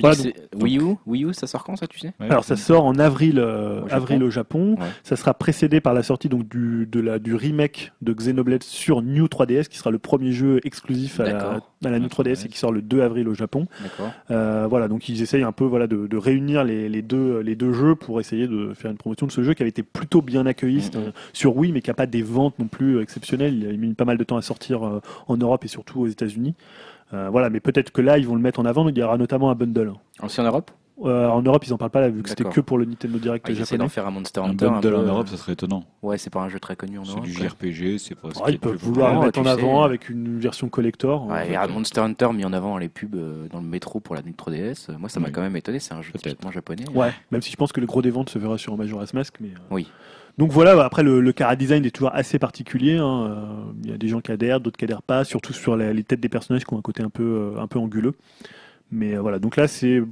Voilà, 0.00 0.16
que 0.16 0.22
c'est- 0.22 0.34
Wii 0.54 0.78
U, 0.78 0.94
Wii 1.06 1.24
U, 1.24 1.34
ça 1.34 1.46
sort 1.46 1.64
quand 1.64 1.76
ça, 1.76 1.86
tu 1.86 1.98
sais? 1.98 2.12
Ouais. 2.20 2.26
alors 2.30 2.44
ça 2.44 2.56
sort 2.56 2.84
en 2.84 2.98
avril 2.98 3.38
euh, 3.38 3.82
Au 3.82 3.88
Japon. 3.88 3.96
avril 4.02 4.22
au 4.24 4.30
Japon 4.30 4.76
Ouais. 4.78 4.86
ça 5.02 5.16
sera 5.16 5.34
précédé 5.34 5.80
par 5.80 5.94
la 5.94 6.02
sortie 6.02 6.28
donc 6.28 6.48
du 6.48 6.86
de 6.90 7.00
la 7.00 7.18
du 7.18 7.34
remake 7.34 7.92
de 8.02 8.12
Xenoblade 8.12 8.62
sur 8.62 9.02
New 9.02 9.26
3DS 9.26 9.68
qui 9.68 9.78
sera 9.78 9.90
le 9.90 9.98
premier 9.98 10.32
jeu 10.32 10.60
exclusif 10.64 11.20
à 11.20 11.24
la, 11.24 11.32
D'accord. 11.32 11.70
à 11.84 11.90
la 11.90 11.98
New 11.98 12.08
3DS 12.08 12.44
et 12.46 12.48
qui 12.48 12.58
sort 12.58 12.72
le 12.72 12.82
2 12.82 13.00
avril 13.02 13.28
au 13.28 13.34
Japon. 13.34 13.66
Euh, 14.30 14.66
voilà, 14.68 14.88
donc 14.88 15.08
ils 15.08 15.22
essayent 15.22 15.42
un 15.42 15.52
peu 15.52 15.64
voilà 15.64 15.86
de, 15.86 16.06
de 16.06 16.16
réunir 16.16 16.64
les, 16.64 16.88
les 16.88 17.02
deux 17.02 17.40
les 17.40 17.56
deux 17.56 17.72
jeux 17.72 17.94
pour 17.94 18.20
essayer 18.20 18.46
de 18.46 18.72
faire 18.74 18.90
une 18.90 18.96
promotion 18.96 19.26
de 19.26 19.32
ce 19.32 19.42
jeu 19.42 19.54
qui 19.54 19.62
avait 19.62 19.70
été 19.70 19.82
plutôt 19.82 20.22
bien 20.22 20.46
accueilli 20.46 20.78
Mhm. 20.78 20.90
euh, 20.96 21.10
sur 21.32 21.56
Wii, 21.56 21.72
mais 21.72 21.80
qui 21.80 21.90
a 21.90 21.94
pas 21.94 22.06
des 22.06 22.22
ventes 22.22 22.58
non 22.58 22.66
plus 22.68 22.96
euh, 22.96 23.02
exceptionnelles. 23.02 23.54
Il 23.54 23.68
a 23.68 23.72
mis 23.72 23.94
pas 23.94 24.04
mal 24.04 24.16
de 24.18 24.24
temps 24.24 24.36
à 24.36 24.42
sortir 24.42 24.86
euh, 24.86 25.00
en 25.26 25.36
Europe 25.36 25.64
et 25.64 25.68
surtout 25.68 26.00
aux 26.02 26.06
États-Unis. 26.28 26.54
Euh, 27.14 27.28
voilà, 27.30 27.48
mais 27.50 27.60
peut-être 27.60 27.90
que 27.90 28.02
là 28.02 28.18
ils 28.18 28.26
vont 28.26 28.34
le 28.34 28.40
mettre 28.42 28.60
en 28.60 28.64
avant. 28.66 28.88
Il 28.88 28.96
y 28.98 29.02
aura 29.02 29.16
notamment 29.18 29.50
un 29.50 29.54
bundle. 29.54 29.92
Aussi 30.22 30.40
en 30.40 30.44
Europe? 30.44 30.70
Euh, 31.04 31.28
en 31.28 31.42
Europe, 31.42 31.64
ils 31.64 31.72
en 31.72 31.78
parlent 31.78 31.92
pas 31.92 32.00
là, 32.00 32.08
vu 32.08 32.24
que 32.24 32.28
c'était 32.28 32.42
que 32.42 32.60
pour 32.60 32.76
le 32.76 32.84
Nintendo 32.84 33.18
Direct 33.20 33.44
ah, 33.48 33.52
Ils 33.52 33.60
essaient 33.60 33.76
japonais. 33.76 33.84
d'en 33.84 33.88
faire 33.88 34.06
un 34.08 34.10
Monster 34.10 34.40
Un 34.40 34.44
Hunter. 34.50 34.64
bundle 34.66 34.80
peu, 34.90 34.96
en 34.96 35.00
euh, 35.02 35.06
Europe, 35.06 35.28
ça 35.28 35.36
serait 35.36 35.52
étonnant. 35.52 35.84
Ouais, 36.02 36.18
c'est 36.18 36.28
pas 36.28 36.40
un 36.40 36.48
jeu 36.48 36.58
très 36.58 36.74
connu 36.74 36.98
en 36.98 37.04
C'est 37.04 37.12
Europe. 37.12 37.24
du 37.24 37.34
quoi. 37.34 37.46
JRPG, 37.46 37.98
c'est 37.98 38.16
pas 38.16 38.30
ce 38.34 38.40
Ah, 38.44 38.48
est 38.50 38.54
ils 38.54 38.58
peuvent 38.58 38.74
vouloir 38.74 39.14
le 39.14 39.26
mettre 39.26 39.38
en 39.38 39.46
avant 39.46 39.84
avec 39.84 40.08
une 40.08 40.40
version 40.40 40.68
collector. 40.68 41.28
Ouais, 41.28 41.46
Euh, 41.50 41.52
et 41.52 41.56
à 41.56 41.68
Monster 41.68 42.00
Hunter 42.00 42.30
mis 42.34 42.44
en 42.44 42.52
avant 42.52 42.74
à 42.74 42.80
les 42.80 42.88
pubs 42.88 43.14
dans 43.48 43.60
le 43.60 43.66
métro 43.66 44.00
pour 44.00 44.16
la 44.16 44.22
nuit 44.22 44.34
3DS, 44.36 44.90
euh, 44.90 44.98
moi 44.98 45.08
ça 45.08 45.20
m'a 45.20 45.26
Oui. 45.28 45.32
quand 45.32 45.40
même 45.40 45.54
étonné, 45.54 45.78
c'est 45.78 45.94
un 45.94 46.02
jeu 46.02 46.10
typiquement 46.20 46.50
japonais. 46.50 46.84
Ouais, 46.92 47.12
même 47.30 47.42
si 47.42 47.52
je 47.52 47.56
pense 47.56 47.70
que 47.70 47.78
le 47.80 47.86
gros 47.86 48.02
des 48.02 48.10
ventes 48.10 48.30
se 48.30 48.38
verra 48.40 48.58
sur 48.58 48.76
Majora's 48.76 49.14
Mask, 49.14 49.36
mais. 49.40 49.50
euh, 49.50 49.60
Oui. 49.70 49.86
Donc 50.38 50.52
voilà, 50.52 50.84
après 50.84 51.02
le, 51.02 51.20
le 51.20 51.34
design 51.56 51.84
est 51.84 51.90
toujours 51.90 52.14
assez 52.14 52.38
particulier. 52.38 52.96
hein, 52.96 53.26
euh, 53.28 53.72
Il 53.82 53.90
y 53.90 53.92
a 53.92 53.98
des 53.98 54.06
gens 54.08 54.20
qui 54.20 54.30
adhèrent, 54.30 54.60
d'autres 54.60 54.76
qui 54.76 54.84
adhèrent 54.84 55.02
pas, 55.02 55.24
surtout 55.24 55.52
sur 55.52 55.76
les 55.76 56.04
têtes 56.04 56.20
des 56.20 56.28
personnages 56.28 56.64
qui 56.64 56.72
ont 56.72 56.78
un 56.78 56.82
côté 56.82 57.02
un 57.02 57.10
peu, 57.10 57.24
euh, 57.56 57.60
un 57.60 57.66
peu 57.66 57.80
anguleux. 57.80 58.14
Mais 58.92 59.14
euh, 59.16 59.20
voilà, 59.20 59.40
donc 59.40 59.56
là 59.56 59.68
c'est 59.68 60.02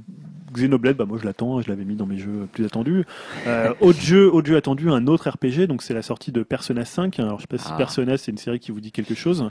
Xenoblade, 0.53 0.97
bah 0.97 1.05
moi 1.05 1.17
je 1.21 1.25
l'attends, 1.25 1.61
je 1.61 1.69
l'avais 1.69 1.85
mis 1.85 1.95
dans 1.95 2.05
mes 2.05 2.17
jeux 2.17 2.47
plus 2.51 2.65
attendus. 2.65 3.05
Euh, 3.47 3.73
autre 3.81 3.99
jeu, 4.01 4.31
autre 4.33 4.47
jeu 4.47 4.55
attendu, 4.57 4.89
un 4.89 5.07
autre 5.07 5.29
RPG, 5.29 5.67
donc 5.67 5.81
c'est 5.81 5.93
la 5.93 6.01
sortie 6.01 6.31
de 6.31 6.43
Persona 6.43 6.85
5. 6.85 7.19
Alors 7.19 7.37
je 7.37 7.41
sais 7.43 7.47
pas 7.47 7.57
si 7.57 7.69
Ah. 7.71 7.77
Persona 7.77 8.17
c'est 8.17 8.31
une 8.31 8.37
série 8.37 8.59
qui 8.59 8.71
vous 8.71 8.79
dit 8.81 8.91
quelque 8.91 9.15
chose. 9.15 9.49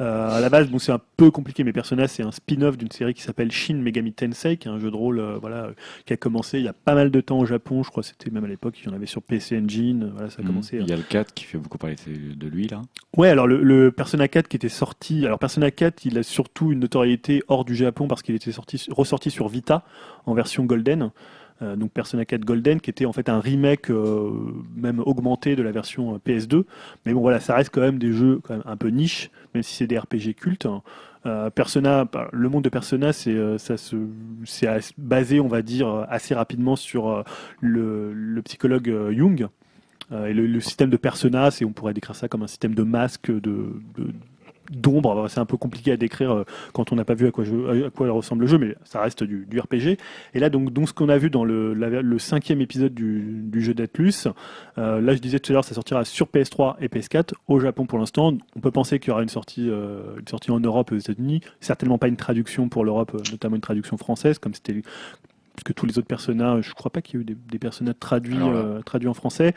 Euh, 0.00 0.36
à 0.36 0.40
la 0.40 0.48
base, 0.48 0.68
bon 0.70 0.78
c'est 0.78 0.90
un 0.92 1.00
peu 1.16 1.30
compliqué, 1.30 1.64
mais 1.64 1.72
Persona 1.72 2.08
c'est 2.08 2.22
un 2.22 2.32
spin-off 2.32 2.76
d'une 2.78 2.90
série 2.90 3.14
qui 3.14 3.22
s'appelle 3.22 3.52
Shin 3.52 3.74
Megami 3.76 4.12
Tensei, 4.12 4.56
qui 4.56 4.68
est 4.68 4.70
un 4.70 4.78
jeu 4.78 4.90
de 4.90 4.96
rôle, 4.96 5.20
euh, 5.20 5.36
voilà, 5.40 5.68
qui 6.06 6.12
a 6.12 6.16
commencé 6.16 6.58
il 6.58 6.64
y 6.64 6.68
a 6.68 6.72
pas 6.72 6.94
mal 6.94 7.10
de 7.10 7.20
temps 7.20 7.38
au 7.38 7.44
Japon. 7.46 7.82
Je 7.82 7.90
crois 7.90 8.02
que 8.02 8.08
c'était 8.08 8.30
même 8.30 8.44
à 8.44 8.48
l'époque, 8.48 8.74
il 8.82 8.86
y 8.88 8.92
en 8.92 8.94
avait 8.96 9.06
sur 9.06 9.22
PC 9.22 9.58
Engine. 9.58 10.10
Voilà, 10.14 10.30
ça 10.30 10.36
a 10.38 10.42
Mhm. 10.42 10.48
commencé. 10.48 10.78
Il 10.80 10.88
y 10.88 10.92
a 10.92 10.96
le 10.96 11.02
4 11.02 11.34
qui 11.34 11.44
fait 11.44 11.58
beaucoup 11.58 11.78
parler 11.78 11.96
de 12.06 12.34
de 12.34 12.46
lui, 12.48 12.66
là. 12.68 12.80
Ouais, 13.16 13.28
alors 13.28 13.46
le, 13.46 13.62
le 13.62 13.92
Persona 13.92 14.26
4 14.28 14.48
qui 14.48 14.56
était 14.56 14.68
sorti, 14.70 15.24
alors 15.26 15.38
Persona 15.38 15.70
4, 15.70 16.06
il 16.06 16.18
a 16.18 16.22
surtout 16.22 16.72
une 16.72 16.80
notoriété 16.80 17.42
hors 17.48 17.64
du 17.64 17.74
Japon 17.76 18.08
parce 18.08 18.22
qu'il 18.22 18.34
était 18.34 18.52
sorti, 18.52 18.82
ressorti 18.90 19.30
sur 19.30 19.48
Vita 19.48 19.84
en 20.24 20.31
version 20.34 20.64
Golden. 20.64 21.10
Euh, 21.62 21.76
donc 21.76 21.92
Persona 21.92 22.24
4 22.24 22.44
Golden 22.44 22.80
qui 22.80 22.90
était 22.90 23.04
en 23.04 23.12
fait 23.12 23.28
un 23.28 23.40
remake 23.40 23.90
euh, 23.90 24.30
même 24.74 25.00
augmenté 25.00 25.56
de 25.56 25.62
la 25.62 25.72
version 25.72 26.14
euh, 26.14 26.18
PS2. 26.18 26.64
Mais 27.06 27.12
bon 27.12 27.20
voilà, 27.20 27.40
ça 27.40 27.54
reste 27.54 27.70
quand 27.72 27.80
même 27.80 27.98
des 27.98 28.12
jeux 28.12 28.40
un 28.64 28.76
peu 28.76 28.88
niche, 28.88 29.30
même 29.54 29.62
si 29.62 29.74
c'est 29.74 29.86
des 29.86 29.98
RPG 29.98 30.34
cultes. 30.36 30.66
Euh, 31.24 31.50
Persona, 31.50 32.04
bah, 32.04 32.28
le 32.32 32.48
monde 32.48 32.64
de 32.64 32.68
Persona, 32.68 33.12
c'est 33.12 33.36
ça 33.58 33.74
basé, 34.98 35.40
on 35.40 35.48
va 35.48 35.62
dire, 35.62 36.06
assez 36.08 36.34
rapidement 36.34 36.76
sur 36.76 37.24
le, 37.60 38.40
psychologue 38.44 39.12
Jung. 39.16 39.48
Et 40.10 40.34
le, 40.34 40.60
système 40.60 40.90
de 40.90 40.96
Persona, 40.96 41.50
c'est, 41.50 41.64
on 41.64 41.72
pourrait 41.72 41.94
décrire 41.94 42.16
ça 42.16 42.28
comme 42.28 42.42
un 42.42 42.48
système 42.48 42.74
de 42.74 42.82
masque, 42.82 43.30
de, 43.30 43.72
d'ombre. 44.70 45.26
C'est 45.28 45.40
un 45.40 45.44
peu 45.44 45.56
compliqué 45.56 45.92
à 45.92 45.96
décrire 45.96 46.32
euh, 46.32 46.44
quand 46.72 46.92
on 46.92 46.96
n'a 46.96 47.04
pas 47.04 47.14
vu 47.14 47.26
à 47.26 47.30
quoi, 47.30 47.44
je- 47.44 47.86
à 47.86 47.90
quoi 47.90 48.10
ressemble 48.10 48.42
le 48.42 48.46
jeu, 48.46 48.58
mais 48.58 48.76
ça 48.84 49.00
reste 49.00 49.24
du, 49.24 49.46
du 49.48 49.58
RPG. 49.60 49.98
Et 50.34 50.38
là, 50.38 50.50
donc, 50.50 50.72
donc 50.72 50.88
ce 50.88 50.94
qu'on 50.94 51.08
a 51.08 51.18
vu 51.18 51.30
dans 51.30 51.44
le, 51.44 51.74
la- 51.74 52.02
le 52.02 52.18
cinquième 52.18 52.60
épisode 52.60 52.94
du, 52.94 53.42
du 53.42 53.60
jeu 53.62 53.74
d'Atlus, 53.74 54.28
euh, 54.78 55.00
là 55.00 55.14
je 55.14 55.18
disais 55.20 55.38
tout 55.40 55.52
à 55.52 55.54
l'heure, 55.54 55.64
ça 55.64 55.74
sortira 55.74 56.04
sur 56.04 56.26
PS3 56.26 56.76
et 56.80 56.88
PS4. 56.88 57.32
Au 57.48 57.58
Japon 57.60 57.86
pour 57.86 57.98
l'instant, 57.98 58.32
on 58.56 58.60
peut 58.60 58.70
penser 58.70 58.98
qu'il 58.98 59.08
y 59.08 59.12
aura 59.12 59.22
une 59.22 59.28
sortie, 59.28 59.68
euh, 59.68 60.18
une 60.20 60.28
sortie 60.28 60.50
en 60.50 60.60
Europe 60.60 60.92
et 60.92 60.94
aux 60.94 60.98
États-Unis. 60.98 61.40
Certainement 61.60 61.98
pas 61.98 62.08
une 62.08 62.16
traduction 62.16 62.68
pour 62.68 62.84
l'Europe, 62.84 63.16
notamment 63.30 63.56
une 63.56 63.62
traduction 63.62 63.96
française, 63.96 64.38
comme 64.38 64.54
c'était 64.54 64.82
parce 65.54 65.64
que 65.64 65.72
tous 65.74 65.84
les 65.86 65.98
autres 65.98 66.06
personnages, 66.06 66.68
je 66.68 66.74
crois 66.74 66.90
pas 66.90 67.02
qu'il 67.02 67.16
y 67.16 67.18
ait 67.18 67.22
eu 67.22 67.24
des, 67.24 67.36
des 67.50 67.58
personnages 67.58 67.94
euh, 68.00 68.80
traduits 68.80 69.08
en 69.08 69.14
français. 69.14 69.52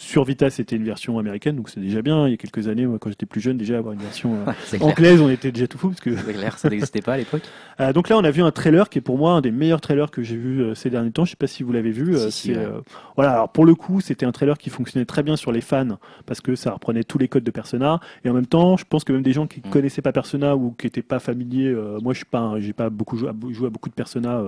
Sur 0.00 0.24
Vita, 0.24 0.48
c'était 0.48 0.76
une 0.76 0.84
version 0.84 1.18
américaine, 1.18 1.56
donc 1.56 1.68
c'est 1.68 1.78
déjà 1.78 2.00
bien. 2.00 2.26
Il 2.26 2.30
y 2.30 2.34
a 2.34 2.36
quelques 2.38 2.68
années, 2.68 2.86
moi, 2.86 2.98
quand 2.98 3.10
j'étais 3.10 3.26
plus 3.26 3.42
jeune, 3.42 3.58
déjà 3.58 3.76
avoir 3.76 3.92
une 3.92 4.00
version 4.00 4.34
euh, 4.34 4.78
anglaise, 4.80 5.20
on 5.20 5.28
était 5.28 5.52
déjà 5.52 5.66
tout 5.68 5.76
fou 5.76 5.88
parce 5.90 6.00
que 6.00 6.08
clair, 6.32 6.56
ça 6.56 6.70
n'existait 6.70 7.02
pas 7.02 7.12
à 7.12 7.16
l'époque. 7.18 7.42
euh, 7.80 7.92
donc 7.92 8.08
là, 8.08 8.16
on 8.16 8.24
a 8.24 8.30
vu 8.30 8.40
un 8.42 8.50
trailer 8.50 8.88
qui 8.88 8.96
est 8.96 9.02
pour 9.02 9.18
moi 9.18 9.32
un 9.32 9.42
des 9.42 9.50
meilleurs 9.50 9.82
trailers 9.82 10.10
que 10.10 10.22
j'ai 10.22 10.36
vu 10.38 10.62
euh, 10.62 10.74
ces 10.74 10.88
derniers 10.88 11.10
temps. 11.10 11.26
Je 11.26 11.32
sais 11.32 11.36
pas 11.36 11.46
si 11.46 11.62
vous 11.62 11.72
l'avez 11.72 11.90
vu. 11.90 12.16
Si, 12.16 12.32
si, 12.32 12.48
c'est, 12.54 12.56
ouais. 12.56 12.66
voilà. 13.14 13.32
Alors 13.34 13.50
pour 13.50 13.66
le 13.66 13.74
coup, 13.74 14.00
c'était 14.00 14.24
un 14.24 14.32
trailer 14.32 14.56
qui 14.56 14.70
fonctionnait 14.70 15.04
très 15.04 15.22
bien 15.22 15.36
sur 15.36 15.52
les 15.52 15.60
fans 15.60 15.98
parce 16.24 16.40
que 16.40 16.54
ça 16.54 16.70
reprenait 16.72 17.04
tous 17.04 17.18
les 17.18 17.28
codes 17.28 17.44
de 17.44 17.50
Persona. 17.50 18.00
Et 18.24 18.30
en 18.30 18.32
même 18.32 18.46
temps, 18.46 18.78
je 18.78 18.86
pense 18.88 19.04
que 19.04 19.12
même 19.12 19.22
des 19.22 19.34
gens 19.34 19.46
qui 19.46 19.60
Mm. 19.60 19.68
connaissaient 19.68 20.00
pas 20.00 20.12
Persona 20.12 20.56
ou 20.56 20.70
qui 20.70 20.86
étaient 20.86 21.02
pas 21.02 21.18
familiers. 21.18 21.76
moi, 22.02 22.14
je 22.14 22.18
suis 22.20 22.24
pas, 22.24 22.54
j'ai 22.58 22.72
pas 22.72 22.88
beaucoup 22.88 23.18
joué 23.18 23.28
à, 23.28 23.34
joué 23.50 23.66
à 23.66 23.70
beaucoup 23.70 23.90
de 23.90 23.94
Persona, 23.94 24.40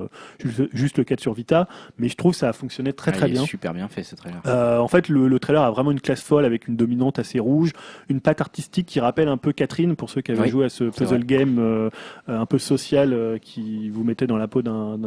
juste, 0.43 0.63
juste 0.73 0.97
le 0.97 1.05
4 1.05 1.21
sur 1.21 1.35
Vita, 1.35 1.69
mais 1.99 2.09
je 2.09 2.17
trouve 2.17 2.33
que 2.33 2.39
ça 2.39 2.49
a 2.49 2.53
fonctionné 2.55 2.95
très 2.95 3.11
Ah, 3.11 3.17
très 3.19 3.27
il 3.29 3.33
est 3.33 3.35
bien. 3.35 3.45
super 3.45 3.75
bien 3.75 3.89
fait 3.89 4.03
ce 4.03 4.15
trailer. 4.15 4.41
En 4.83 4.89
fait, 4.89 5.11
le, 5.11 5.29
le 5.29 5.39
trailer 5.43 5.63
a 5.63 5.71
vraiment 5.71 5.91
une 5.91 6.01
classe 6.01 6.23
folle 6.23 6.47
avec 6.47 6.69
une 6.69 6.77
dominante 6.77 7.19
assez 7.19 7.39
rouge, 7.39 7.73
une 8.09 8.21
patte 8.21 8.41
artistique 8.41 8.87
qui 8.87 9.01
rappelle 9.01 9.29
un 9.29 9.37
peu 9.37 9.53
Catherine 9.53 9.95
pour 9.97 10.09
ceux 10.09 10.23
qui 10.23 10.33
avaient 10.33 10.43
Oui, 10.43 10.49
joué 10.49 10.65
à 10.65 10.69
ce 10.71 10.85
puzzle 10.85 11.25
game 11.25 11.59
euh, 11.59 11.91
un 12.27 12.47
peu 12.47 12.59
social 12.59 13.13
euh, 13.13 13.37
qui 13.39 13.91
vous 13.91 14.05
mettait 14.05 14.27
dans 14.27 14.39
la 14.39 14.49
peau 14.49 14.63
d'un 14.63 14.99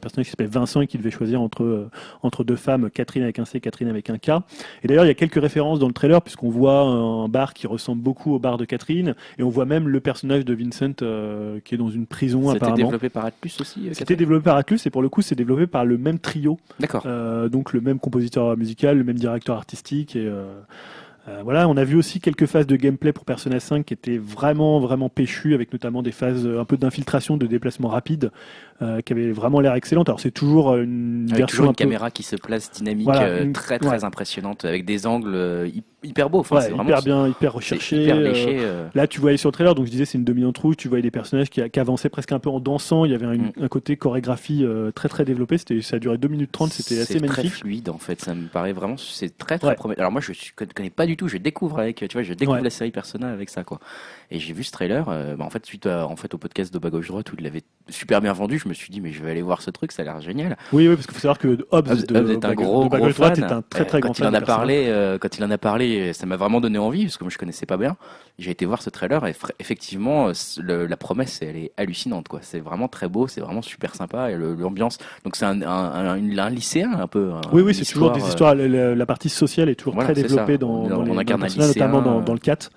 personnage 0.00 0.26
qui 0.26 0.30
s'appelait 0.30 0.46
Vincent 0.46 0.80
et 0.82 0.86
qui 0.86 0.98
devait 0.98 1.10
choisir 1.10 1.40
entre 1.40 1.62
euh, 1.62 1.90
entre 2.22 2.44
deux 2.44 2.56
femmes, 2.56 2.90
Catherine 2.90 3.22
avec 3.22 3.38
un 3.38 3.44
C, 3.44 3.60
Catherine 3.60 3.88
avec 3.88 4.10
un 4.10 4.18
K. 4.18 4.30
Et 4.82 4.88
d'ailleurs, 4.88 5.04
il 5.04 5.08
y 5.08 5.10
a 5.10 5.14
quelques 5.14 5.40
références 5.40 5.78
dans 5.78 5.86
le 5.86 5.92
trailer 5.94 6.20
puisqu'on 6.20 6.50
voit 6.50 6.80
un 6.80 7.28
bar 7.28 7.54
qui 7.54 7.66
ressemble 7.66 8.02
beaucoup 8.02 8.34
au 8.34 8.38
bar 8.38 8.58
de 8.58 8.64
Catherine 8.64 9.14
et 9.38 9.42
on 9.42 9.48
voit 9.48 9.64
même 9.64 9.88
le 9.88 10.00
personnage 10.00 10.44
de 10.44 10.54
Vincent 10.54 10.92
qui 11.64 11.74
est 11.74 11.78
dans 11.78 11.90
une 11.90 12.06
prison 12.06 12.42
C'était 12.52 12.56
apparemment. 12.56 12.76
développé 12.76 13.08
par 13.08 13.24
Atlus 13.26 13.52
aussi 13.60 13.88
C'était 13.92 14.16
développé 14.16 14.44
par 14.44 14.56
Atlus 14.56 14.80
et 14.84 14.90
pour 14.90 15.02
le 15.02 15.08
coup, 15.08 15.22
c'est 15.22 15.34
développé 15.34 15.66
par 15.66 15.84
le 15.84 15.96
même 15.98 16.18
trio 16.18 16.58
D'accord. 16.80 17.06
donc 17.50 17.72
le 17.72 17.80
même 17.80 17.98
compositeur 17.98 18.56
musical, 18.56 18.98
le 18.98 19.04
même 19.04 19.18
directeur 19.18 19.56
artistique 19.56 19.73
et 19.82 20.26
euh, 20.26 20.44
euh, 21.26 21.40
voilà, 21.42 21.68
on 21.68 21.76
a 21.78 21.84
vu 21.84 21.96
aussi 21.96 22.20
quelques 22.20 22.44
phases 22.44 22.66
de 22.66 22.76
gameplay 22.76 23.12
pour 23.14 23.24
Persona 23.24 23.58
5 23.58 23.86
qui 23.86 23.94
étaient 23.94 24.18
vraiment 24.18 24.78
vraiment 24.78 25.08
péchues 25.08 25.54
avec 25.54 25.72
notamment 25.72 26.02
des 26.02 26.12
phases 26.12 26.44
euh, 26.46 26.60
un 26.60 26.66
peu 26.66 26.76
d'infiltration, 26.76 27.38
de 27.38 27.46
déplacement 27.46 27.88
rapide 27.88 28.30
euh, 28.82 29.00
qui 29.00 29.14
avaient 29.14 29.30
vraiment 29.32 29.60
l'air 29.60 29.74
excellentes. 29.74 30.10
Alors 30.10 30.20
c'est 30.20 30.30
toujours 30.32 30.76
une 30.76 31.24
Avec 31.30 31.38
version 31.38 31.46
toujours 31.56 31.64
un 31.66 31.68
une 31.70 31.74
peu 31.76 31.84
caméra 31.84 32.10
qui 32.10 32.22
se 32.24 32.36
place 32.36 32.70
dynamique, 32.70 33.06
Voilà, 33.06 33.42
une- 33.42 33.54
très 33.54 33.78
très 33.78 33.88
ouais. 34.00 34.04
impressionnante, 34.04 34.66
avec 34.66 34.84
des 34.84 35.06
angles 35.06 35.34
euh, 35.34 35.66
hy- 35.66 35.82
hyper 36.04 36.30
beaux. 36.30 36.40
Enfin, 36.40 36.56
ouais, 36.56 36.62
c'est 36.62 36.70
vraiment 36.70 36.84
hyper 36.90 37.02
bien, 37.02 37.28
hyper 37.28 37.52
recherché. 37.52 38.02
hyper 38.04 38.16
euh, 38.16 38.20
léché. 38.22 38.56
euh, 38.60 38.88
Là, 38.94 39.06
tu 39.06 39.20
voyais 39.20 39.36
sur 39.36 39.48
le 39.48 39.52
trailer, 39.52 39.74
donc 39.74 39.86
je 39.86 39.90
disais 39.90 40.04
c'est 40.04 40.18
une 40.18 40.24
dominante 40.24 40.58
rouge, 40.58 40.76
tu 40.76 40.88
voyais 40.88 41.02
des 41.02 41.10
personnages 41.10 41.50
qui, 41.50 41.68
qui 41.70 41.80
avançaient 41.80 42.08
presque 42.08 42.32
un 42.32 42.38
peu 42.38 42.50
en 42.50 42.60
dansant, 42.60 43.04
il 43.04 43.12
y 43.12 43.14
avait 43.14 43.26
un, 43.26 43.34
Mm. 43.34 43.52
un 43.62 43.68
côté 43.68 43.96
chorégraphie 43.96 44.64
euh, 44.64 44.90
très 44.92 45.08
très 45.08 45.24
développé, 45.24 45.58
c'était 45.58 45.80
ça 45.82 45.96
a 45.96 45.98
duré 45.98 46.18
2 46.18 46.28
minutes 46.28 46.52
30, 46.52 46.72
c'était 46.72 47.00
assez 47.00 47.14
c'est 47.14 47.18
très 47.20 47.28
magnifique. 47.38 47.60
fluide 47.62 47.88
en 47.88 47.98
fait, 47.98 48.20
ça 48.20 48.34
me 48.34 48.46
paraît 48.46 48.72
vraiment, 48.72 48.96
c'est 48.96 49.36
très 49.36 49.58
très 49.58 49.68
Ouais. 49.70 49.74
prometteur. 49.74 50.02
Alors 50.02 50.12
moi 50.12 50.20
je 50.20 50.32
suis- 50.32 50.52
connais 50.54 50.90
pas 50.90 51.06
du 51.06 51.16
tout, 51.16 51.26
je 51.28 51.36
découvre 51.38 51.78
avec, 51.80 51.96
tu 51.96 52.06
vois, 52.12 52.22
je 52.22 52.32
découvre 52.34 52.58
Ouais. 52.58 52.62
la 52.64 52.70
série 52.70 52.90
Persona 52.90 53.28
avec 53.30 53.48
ça 53.50 53.64
quoi. 53.64 53.80
Et 54.30 54.38
j'ai 54.38 54.52
vu 54.52 54.62
ce 54.64 54.70
trailer, 54.72 55.06
euh, 55.08 55.34
bah, 55.36 55.44
en 55.44 55.50
fait 55.50 55.64
suite 55.66 55.86
à, 55.86 56.06
en 56.06 56.16
fait 56.16 56.32
au 56.34 56.38
podcast 56.38 56.72
de 56.72 56.78
bas 56.78 56.90
gauche 56.90 57.08
droite 57.08 57.30
où 57.32 57.36
il 57.38 57.44
l'avait 57.44 57.62
super 57.88 58.20
bien 58.20 58.32
vendu, 58.32 58.58
je 58.58 58.68
me 58.68 58.74
suis 58.74 58.90
dit 58.90 59.00
mais 59.00 59.12
je 59.12 59.22
vais 59.22 59.30
aller 59.30 59.42
voir 59.42 59.62
ce 59.62 59.70
truc, 59.70 59.92
ça 59.92 60.02
a 60.02 60.04
l'air 60.04 60.20
génial. 60.20 60.56
Oui, 60.72 60.86
oui, 60.88 60.94
parce 60.94 61.06
qu'il 61.06 61.14
faut 61.14 61.20
savoir 61.20 61.38
que 61.38 61.48
de, 61.48 61.66
Hobbes 61.70 61.88
est 61.88 62.44
un 62.44 62.54
gros 62.54 62.84
de 62.84 62.88
gros 62.96 63.08
Droite 63.10 63.38
est 63.38 63.42
un 63.44 63.62
très 63.62 63.84
très 63.84 64.00
grand 64.00 64.10
quand 64.10 64.14
fan 64.18 64.26
il 64.32 64.36
en 64.36 64.38
a 64.38 64.40
parlé, 64.40 65.16
quand 65.20 65.38
il 65.38 65.44
en 65.44 65.50
a 65.50 65.58
parlé, 65.58 65.93
ça 66.12 66.26
m'a 66.26 66.36
vraiment 66.36 66.60
donné 66.60 66.78
envie 66.78 67.04
parce 67.04 67.16
que 67.16 67.24
moi 67.24 67.30
je 67.30 67.38
connaissais 67.38 67.66
pas 67.66 67.76
bien. 67.76 67.96
J'ai 68.38 68.50
été 68.50 68.66
voir 68.66 68.82
ce 68.82 68.90
trailer 68.90 69.24
et 69.26 69.34
effectivement 69.60 70.28
euh, 70.28 70.32
le- 70.60 70.86
la 70.86 70.96
promesse 70.96 71.40
elle 71.42 71.56
est 71.56 71.72
hallucinante 71.76 72.28
quoi. 72.28 72.40
C'est 72.42 72.60
vraiment 72.60 72.88
très 72.88 73.08
beau, 73.08 73.26
c'est 73.28 73.40
vraiment 73.40 73.62
super 73.62 73.94
sympa 73.94 74.30
et 74.30 74.36
l'ambiance. 74.36 74.98
Donc 75.24 75.36
c'est 75.36 75.44
un, 75.44 75.62
un, 75.62 75.66
un, 75.66 76.16
une- 76.16 76.38
un 76.38 76.50
lycéen 76.50 76.92
un 76.94 77.06
peu. 77.06 77.30
Oui, 77.52 77.62
oui, 77.62 77.74
c'est 77.74 77.84
toujours 77.84 78.12
des 78.12 78.22
euh, 78.22 78.28
histoires. 78.28 78.54
La, 78.54 79.06
partie 79.06 79.28
sociale 79.28 79.68
est 79.68 79.74
toujours 79.74 79.94
Voilà, 79.94 80.12
très 80.12 80.22
développée 80.22 80.52
ça. 80.54 80.58
dans, 80.58 80.88
dans 80.88 81.02
les, 81.02 81.10
dans 81.12 81.18
incarne 81.18 81.42
les 81.42 81.48
lycéen, 81.48 81.66
notamment 81.66 82.02
dans, 82.02 82.18
euh, 82.20 82.24
dans 82.24 82.32
le 82.32 82.38
4. 82.38 82.70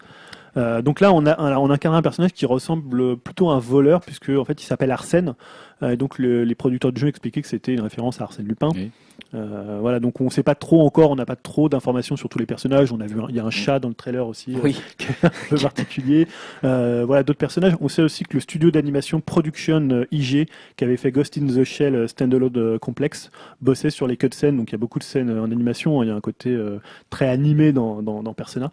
Euh, 0.58 0.82
donc 0.82 1.00
là, 1.02 1.14
on, 1.14 1.26
a, 1.26 1.40
on 1.60 1.70
incarne 1.70 1.96
un 1.96 2.02
personnage 2.02 2.34
qui 2.34 2.46
ressemble 2.46 3.16
plutôt 3.18 3.50
à 3.50 3.56
un 3.56 3.60
voleur, 3.60 4.02
puisque 4.02 4.30
en 4.30 4.44
fait, 4.44 4.62
il 4.62 4.66
s'appelle 4.66 4.92
Arsène. 4.92 5.36
Euh, 5.84 5.96
donc 5.96 6.18
le- 6.18 6.44
les 6.44 6.56
producteurs 6.56 6.92
du 6.92 7.00
jeu 7.00 7.08
expliquaient 7.08 7.44
que 7.44 7.48
c'était 7.48 7.74
une 7.74 7.82
référence 7.82 8.20
à 8.20 8.24
Arsène 8.24 8.48
Lupin. 8.48 8.70
Oui. 8.74 8.90
Euh, 9.36 9.78
voilà, 9.82 10.00
donc 10.00 10.22
on 10.22 10.26
ne 10.26 10.30
sait 10.30 10.42
pas 10.44 10.56
trop 10.56 10.82
encore, 10.86 11.12
on 11.12 11.16
n'a 11.16 11.26
pas 11.26 11.36
trop 11.36 11.70
d'informations 11.70 12.16
sur 12.16 12.30
tous 12.30 12.40
les 12.40 12.46
personnages. 12.48 12.92
On 12.92 13.00
a 13.02 13.06
vu, 13.08 13.18
il 13.30 13.36
y 13.36 13.40
a 13.40 13.46
un 13.46 13.50
chat 13.52 13.78
dans 13.80 13.90
le 13.90 13.94
trailer 13.94 14.28
aussi. 14.28 14.56
euh, 14.56 14.60
Oui, 14.64 14.82
un 15.24 15.30
peu 15.50 15.58
particulier. 15.58 16.28
Euh, 16.64 17.04
voilà, 17.06 17.22
d'autres 17.24 17.38
personnages. 17.40 17.74
On 17.82 17.90
sait 17.90 18.02
aussi 18.02 18.24
que 18.24 18.34
le 18.36 18.40
studio 18.40 18.72
d'animation 18.72 19.20
Production 19.22 19.88
euh, 19.92 20.06
IG, 20.12 20.48
qui 20.78 20.84
avait 20.84 20.98
fait 20.98 21.12
Ghost 21.12 21.38
in 21.38 21.46
the 21.48 21.64
Shell 21.64 22.08
Standalone 22.10 22.80
Complex, 22.80 23.30
bossait 23.62 23.90
sur 23.92 24.08
les 24.08 24.18
cutscenes. 24.18 24.58
Donc 24.58 24.70
il 24.70 24.74
y 24.74 24.76
a 24.76 24.80
beaucoup 24.80 25.00
de 25.00 25.04
scènes 25.04 25.30
en 25.38 25.46
animation. 25.52 26.02
Il 26.04 26.08
y 26.10 26.12
a 26.12 26.16
un 26.16 26.22
côté 26.22 26.50
euh, 26.52 26.80
très 27.10 27.28
animé 27.28 27.72
dans, 27.74 28.02
dans, 28.02 28.24
dans 28.24 28.34
Persona. 28.34 28.70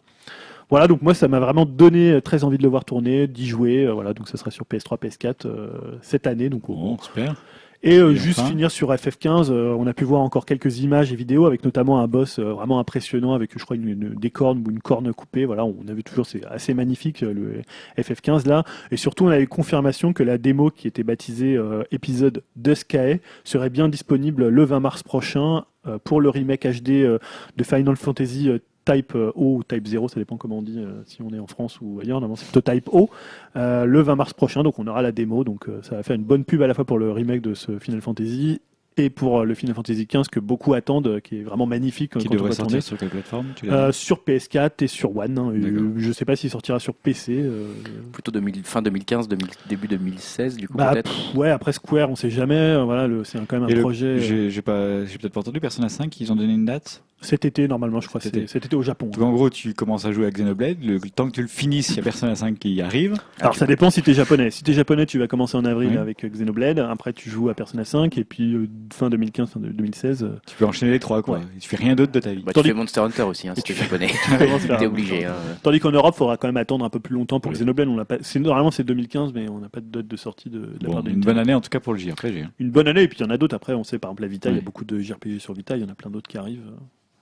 Voilà, 0.75 0.89
donc 0.89 1.03
moi 1.03 1.15
ça 1.15 1.29
m'a 1.29 1.39
vraiment 1.39 1.67
donné 1.67 2.11
euh, 2.11 2.21
très 2.21 2.43
envie 2.43 2.59
de 2.59 2.65
le 2.65 2.69
voir 2.69 2.85
tourner, 2.85 3.29
d'y 3.29 3.47
jouer. 3.47 3.87
euh, 3.87 3.93
voilà, 3.93 4.13
donc 4.13 4.27
ça 4.29 4.37
sera 4.37 4.51
sur 4.51 4.65
PS3, 4.67 4.99
PS4 4.99 5.47
euh, 5.47 5.69
cette 6.03 6.27
année. 6.27 6.49
Donc 6.49 6.69
on- 6.69 6.75
Bon, 6.75 6.99
super. 6.99 7.37
et 7.85 7.99
euh, 7.99 8.11
Et 8.11 8.17
juste 8.17 8.41
enfin 8.41 8.49
finir 8.49 8.73
sur 8.73 8.91
FF15, 8.93 9.51
euh, 9.53 9.73
on 9.79 9.87
a 9.87 9.93
pu 9.95 10.03
voir 10.03 10.21
encore 10.23 10.47
quelques 10.47 10.81
images 10.81 11.13
et 11.13 11.17
vidéos 11.17 11.47
avec 11.47 11.65
notamment 11.65 12.01
un 12.01 12.09
boss 12.09 12.41
euh, 12.41 12.53
vraiment 12.55 12.81
impressionnant 12.81 13.35
avec 13.35 13.57
je 13.57 13.65
crois 13.65 13.77
une, 13.77 13.89
une- 13.89 14.15
des 14.15 14.31
cornes 14.31 14.65
ou 14.67 14.71
une 14.73 14.81
corne 14.81 15.13
coupée. 15.15 15.45
Voilà, 15.45 15.65
on 15.65 15.77
a 15.89 15.93
vu 15.93 16.03
toujours 16.03 16.27
c'est 16.27 16.45
assez 16.47 16.75
magnifique 16.75 17.23
euh, 17.23 17.33
le 17.33 18.03
FF15 18.03 18.49
là. 18.49 18.65
Et 18.91 18.97
surtout 18.97 19.27
on 19.27 19.29
a 19.29 19.39
eu 19.39 19.47
confirmation 19.47 20.13
que 20.13 20.25
la 20.25 20.39
démo 20.39 20.71
qui 20.71 20.89
était 20.89 21.05
baptisée 21.05 21.57
euh, 21.57 21.85
épisode 21.93 22.43
de 22.57 22.75
Sky 22.75 23.21
serait 23.45 23.71
bien 23.71 23.89
disponible 23.89 24.49
le 24.49 24.65
20 24.65 24.81
mars 24.81 25.05
prochain 25.05 25.67
euh, 25.87 25.99
pour 26.03 26.21
le 26.21 26.31
remake 26.31 26.67
HD 26.67 26.91
euh, 27.05 27.19
de 27.57 27.63
Final 27.63 27.95
Fantasy. 27.95 28.51
Type 28.85 29.15
euh, 29.15 29.33
O 29.35 29.57
ou 29.57 29.63
Type 29.65 29.87
0, 29.87 30.09
ça 30.09 30.21
dépend 30.21 30.37
comment 30.37 30.59
on 30.59 30.63
dit, 30.63 30.79
euh, 30.79 31.03
si 31.07 31.23
on 31.23 31.31
est 31.35 31.39
en 31.39 31.47
France 31.47 31.79
ou 31.81 32.01
ailleurs, 32.01 32.21
normalement 32.21 32.37
c'est 32.37 32.51
plutôt 32.51 32.61
Type 32.73 32.89
O, 32.93 33.09
euh, 33.57 33.85
le 33.85 34.01
20 34.03 34.17
mars 34.17 34.33
prochain, 34.35 34.63
donc 34.63 34.79
on 34.79 34.87
aura 34.87 35.03
la 35.03 35.13
démo, 35.13 35.45
donc 35.45 35.69
euh, 35.69 35.81
ça 35.83 35.97
va 35.97 36.03
faire 36.03 36.17
une 36.17 36.25
bonne 36.25 36.45
pub 36.45 36.61
à 36.63 36.67
la 36.67 36.75
fois 36.75 36.85
pour 36.85 36.99
le 36.99 37.11
remake 37.11 37.41
de 37.43 37.55
ce 37.55 37.79
Final 37.79 38.01
Fantasy 38.01 38.61
et 38.97 39.11
pour 39.11 39.45
le 39.45 39.55
Final 39.55 39.75
Fantasy 39.75 40.07
XV 40.07 40.29
que 40.31 40.39
beaucoup 40.39 40.73
attendent, 40.75 41.21
qui 41.21 41.39
est 41.39 41.43
vraiment 41.43 41.67
magnifique 41.67 42.13
Qui 42.13 42.29
quand 42.29 42.31
on 42.31 42.35
devrait 42.35 42.53
sortir 42.53 42.81
sur 42.81 42.97
quelle 42.97 43.09
plateforme 43.09 43.47
tu 43.57 43.69
Euh, 43.69 43.91
sur 43.91 44.23
PS4 44.25 44.85
et 44.85 44.87
sur 44.87 45.17
One. 45.17 45.37
hein, 45.37 45.53
je 45.97 46.13
sais 46.13 46.25
pas 46.25 46.37
s'il 46.37 46.49
sortira 46.51 46.79
sur 46.79 46.95
PC. 46.95 47.41
euh, 47.43 47.73
plutôt 48.13 48.31
2000, 48.31 48.63
fin 48.63 48.83
2015, 48.83 49.27
2000 49.27 49.49
début 49.69 49.89
2016 49.89 50.57
du 50.57 50.69
coup 50.69 50.77
bah, 50.79 50.93
peut-être. 50.93 51.37
ouais, 51.37 51.51
après 51.51 51.73
Square, 51.73 52.09
on 52.11 52.15
sait 52.15 52.31
jamais. 52.31 52.81
voilà, 52.85 53.09
c'est 53.25 53.45
quand 53.47 53.59
même 53.59 53.65
un 53.65 53.69
Et 53.69 53.81
projet 53.81 54.21
j'ai 54.21 54.63
peut-être 54.63 55.33
pas 55.33 55.41
entendu 55.41 55.59
Persona 55.59 55.89
5, 55.89 56.21
ils 56.21 56.31
ont 56.31 56.37
donné 56.37 56.55
une 56.55 56.65
date? 56.65 57.03
Cet 57.25 57.45
été 57.45 57.67
normalement, 57.69 58.01
je 58.01 58.09
crois. 58.09 58.21
Cet 58.21 58.37
été. 58.37 58.47
Cet 58.47 58.67
été 58.67 58.77
au 58.77 58.83
Japon. 58.83 59.07
Donc 59.07 59.23
en 59.23 59.33
gros, 59.33 59.51
tu 59.51 59.75
commences 59.75 60.05
à 60.05 60.13
jouer 60.13 60.27
à 60.27 60.31
Xenoblade, 60.31 60.79
le, 60.83 60.95
le 60.99 61.11
temps 61.11 61.27
que 61.27 61.33
tu 61.33 61.43
le 61.43 61.49
finisses, 61.49 61.91
il 61.91 61.97
y 61.97 62.01
a 62.01 62.03
Persona 62.03 62.35
5 62.35 62.59
qui 62.59 62.81
arrive. 62.81 63.15
Alors 63.41 63.55
ça 63.57 63.67
dépend 63.67 63.91
si 63.91 64.03
t'es 64.03 64.15
japonais. 64.15 64.51
Si 64.51 64.63
t'es 64.63 64.73
japonais, 64.73 65.07
tu 65.07 65.19
vas 65.19 65.27
commencer 65.27 65.57
en 65.57 65.65
avril 65.65 65.99
avec 65.99 66.25
euh, 66.25 66.29
Xenoblade. 66.29 66.79
Après, 66.79 67.13
tu 67.13 67.31
joues 67.31 67.49
à 67.49 67.55
Persona 67.55 67.85
5 67.85 68.17
et 68.19 68.25
puis 68.25 68.55
euh, 68.55 68.69
fin 68.93 69.11
2015, 69.11 69.51
fin 69.51 69.61
de- 69.61 69.69
2016. 69.69 70.23
euh, 70.25 70.37
Tu 70.47 70.57
peux 70.57 70.65
enchaîner 70.67 70.93
les 70.93 70.99
trois, 71.01 71.23
quoi. 71.23 71.39
Ouais. 71.39 71.45
Tu 71.61 71.69
fais 71.69 71.77
rien 71.77 71.95
d'autre 71.95 72.13
de 72.13 72.21
ta 72.21 72.33
vie. 72.33 72.43
Bah, 72.45 72.53
tu 72.55 72.63
fais 72.63 72.73
Monster 72.73 73.01
Hunter 73.01 73.23
aussi, 73.23 73.49
hein, 73.49 73.55
si 73.57 73.63
tu 73.63 73.73
es 73.73 73.77
japonais. 73.77 74.09
T'es 74.79 74.87
obligé. 74.87 75.25
hein. 75.25 75.35
Tandis 75.63 75.81
qu'en 75.81 75.91
Europe, 75.93 76.15
il 76.17 76.19
faudra 76.19 76.37
quand 76.37 76.49
même 76.49 76.57
attendre 76.57 76.85
un 76.85 76.91
peu 76.91 77.01
plus 77.01 77.15
longtemps 77.15 77.41
pour 77.41 77.51
Oui. 77.53 77.59
Xenoblade. 77.59 77.89
On 77.89 78.05
pas. 78.05 78.19
Normalement 78.37 78.71
c'est 78.71 78.85
2015, 78.85 79.33
mais 79.35 79.49
on 79.49 79.59
n'a 79.59 79.69
pas 79.69 79.81
de 79.81 79.87
date 79.87 80.07
de 80.07 80.17
sortie 80.17 80.51
de, 80.51 80.59
de 80.59 80.67
la 80.83 80.87
Bon, 80.89 80.93
part 80.95 81.03
de 81.03 81.11
une 81.11 81.21
bonne 81.21 81.39
année 81.39 81.55
en 81.55 81.61
tout 81.61 81.71
cas 81.71 81.81
pour 81.81 81.93
le 81.95 81.99
JRPG. 81.99 82.43
hein. 82.45 82.51
Une 82.59 82.71
bonne 82.71 82.89
année. 82.89 83.03
Et 83.03 83.09
puis 83.09 83.19
il 83.21 83.23
y 83.23 83.27
en 83.27 83.31
a 83.31 83.37
d'autres. 83.39 83.55
Après, 83.55 83.75
on 83.75 83.85
sait 83.85 83.99
par 83.99 84.11
exemple 84.11 84.23
la 84.23 84.29
Vita, 84.29 84.51
il 84.51 84.57
y 84.57 84.59
a 84.59 84.63
beaucoup 84.63 84.85
de 84.85 84.99
JRPG 84.99 85.39
sur 85.39 85.55
Vita. 85.55 85.77
Il 85.77 85.83
y 85.83 85.85
en 85.85 85.89
a 85.89 85.95
plein 85.95 86.11
d'autres 86.11 86.29
qui 86.29 86.39
arrivent. 86.39 86.71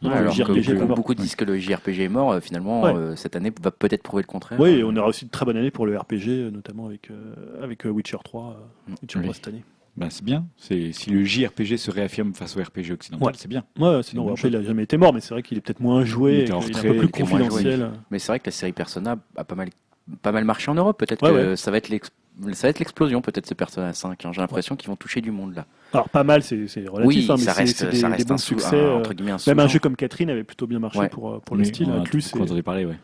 Non, 0.03 0.11
alors 0.11 0.35
que 0.37 0.85
beaucoup, 0.85 1.15
disent 1.15 1.37
que 1.37 1.45
le 1.45 1.59
JRPG 1.59 2.01
est 2.01 2.09
mort. 2.09 2.33
euh, 2.33 2.41
Finalement, 2.41 2.83
Ouais. 2.83 2.95
euh, 2.95 3.17
cette 3.17 3.37
année 3.37 3.53
va 3.63 3.71
peut-être 3.71 4.03
prouver 4.03 4.23
le 4.23 4.27
contraire. 4.27 4.59
Oui, 4.61 4.71
et 4.71 4.85
on 4.85 4.95
aura 4.97 5.09
aussi 5.09 5.25
de 5.27 5.31
très 5.31 5.45
bonne 5.45 5.57
année 5.57 5.71
pour 5.71 5.87
le 5.87 5.97
RPG, 5.97 6.29
euh, 6.29 6.51
notamment 6.51 6.87
avec 6.87 7.11
euh, 7.11 7.63
avec 7.63 7.85
Witcher 7.85 8.17
3. 8.25 8.43
euh, 8.89 8.91
Mm, 8.91 8.95
Witcher 9.03 9.19
oui. 9.19 9.25
3 9.25 9.35
cette 9.35 9.49
année. 9.49 9.65
Bah, 9.97 10.07
c'est 10.09 10.25
bien. 10.25 10.47
C'est 10.57 10.93
si 10.93 11.11
le 11.11 11.23
JRPG 11.23 11.77
se 11.77 11.91
réaffirme 11.91 12.33
face 12.33 12.57
au 12.57 12.63
RPG 12.63 12.93
occidental, 12.93 13.27
Ouais. 13.29 13.33
c'est 13.37 13.47
bien. 13.49 13.63
Ouais, 13.79 14.03
sinon 14.03 14.25
une 14.25 14.31
après 14.33 14.49
il 14.49 14.57
a 14.57 14.63
jamais 14.63 14.85
été 14.85 14.97
mort, 14.97 15.13
mais 15.13 15.21
c'est 15.21 15.35
vrai 15.35 15.43
qu'il 15.43 15.59
est 15.59 15.61
peut-être 15.61 15.81
moins 15.81 16.03
joué, 16.05 16.33
Il 16.33 16.39
et 16.39 16.43
était 16.45 16.53
en 16.53 16.61
qu'il 16.61 16.75
est 16.75 16.79
un 16.79 16.83
peu 16.83 16.97
plus 16.97 17.09
confidentiel. 17.09 17.91
Mais 18.11 18.19
c'est 18.19 18.29
vrai 18.33 18.41
que 18.41 18.47
la 18.47 18.53
série 18.53 18.73
Persona 18.73 19.17
a 19.37 19.45
pas 19.45 19.55
mal, 19.55 19.69
pas 20.23 20.33
mal 20.33 20.45
marché 20.45 20.71
en 20.71 20.75
Europe. 20.75 20.99
Peut-être 20.99 21.23
Ouais, 21.23 21.33
que 21.33 21.57
ça 21.57 21.71
va 21.71 21.77
être 21.79 21.89
l'ex- 21.89 22.11
ça 22.53 22.67
va 22.67 22.69
être 22.71 22.79
l'explosion, 22.79 23.21
peut-être 23.21 23.47
ce 23.47 23.55
Persona 23.55 23.93
5. 23.93 24.25
hein. 24.25 24.31
J'ai 24.33 24.41
l'impression 24.41 24.75
qu'ils 24.77 24.89
vont 24.89 24.97
toucher 24.97 25.21
du 25.21 25.31
monde 25.31 25.55
là. 25.55 25.67
Alors 25.93 26.09
pas 26.09 26.25
mal, 26.25 26.43
c'est 26.43 26.57
relatif, 26.57 27.05
oui, 27.05 27.27
hein, 27.29 27.35
mais 27.39 27.43
ça 27.45 27.53
reste, 27.53 27.77
c'est 27.79 27.91
des, 27.91 27.97
ça 27.99 28.09
des 28.09 28.15
reste 28.15 28.29
bons 28.29 28.35
un 28.35 28.39
sous, 28.39 28.59
succès. 28.59 28.77
un- 28.77 28.85
euh, 28.85 28.97
entre 28.99 29.13
guillemets 29.15 29.33
un 29.33 29.39
Même 29.47 29.61
un 29.61 29.69
jeu 29.69 29.79
comme 29.79 29.97
Catherine 29.97 30.31
avait 30.31 30.45
plutôt 30.45 30.67
bien 30.67 30.79
marché 30.79 30.99
Ouais. 30.99 31.09
pour, 31.09 31.31
euh, 31.35 31.39
pour 31.45 31.57
le 31.57 31.65
style. 31.65 31.89
on 31.91 32.01
Atlus, 32.03 32.23
tout 32.33 32.39
et- 32.39 32.43
entendu 32.43 32.63
parler, 32.63 32.85
ouais. 32.87 32.97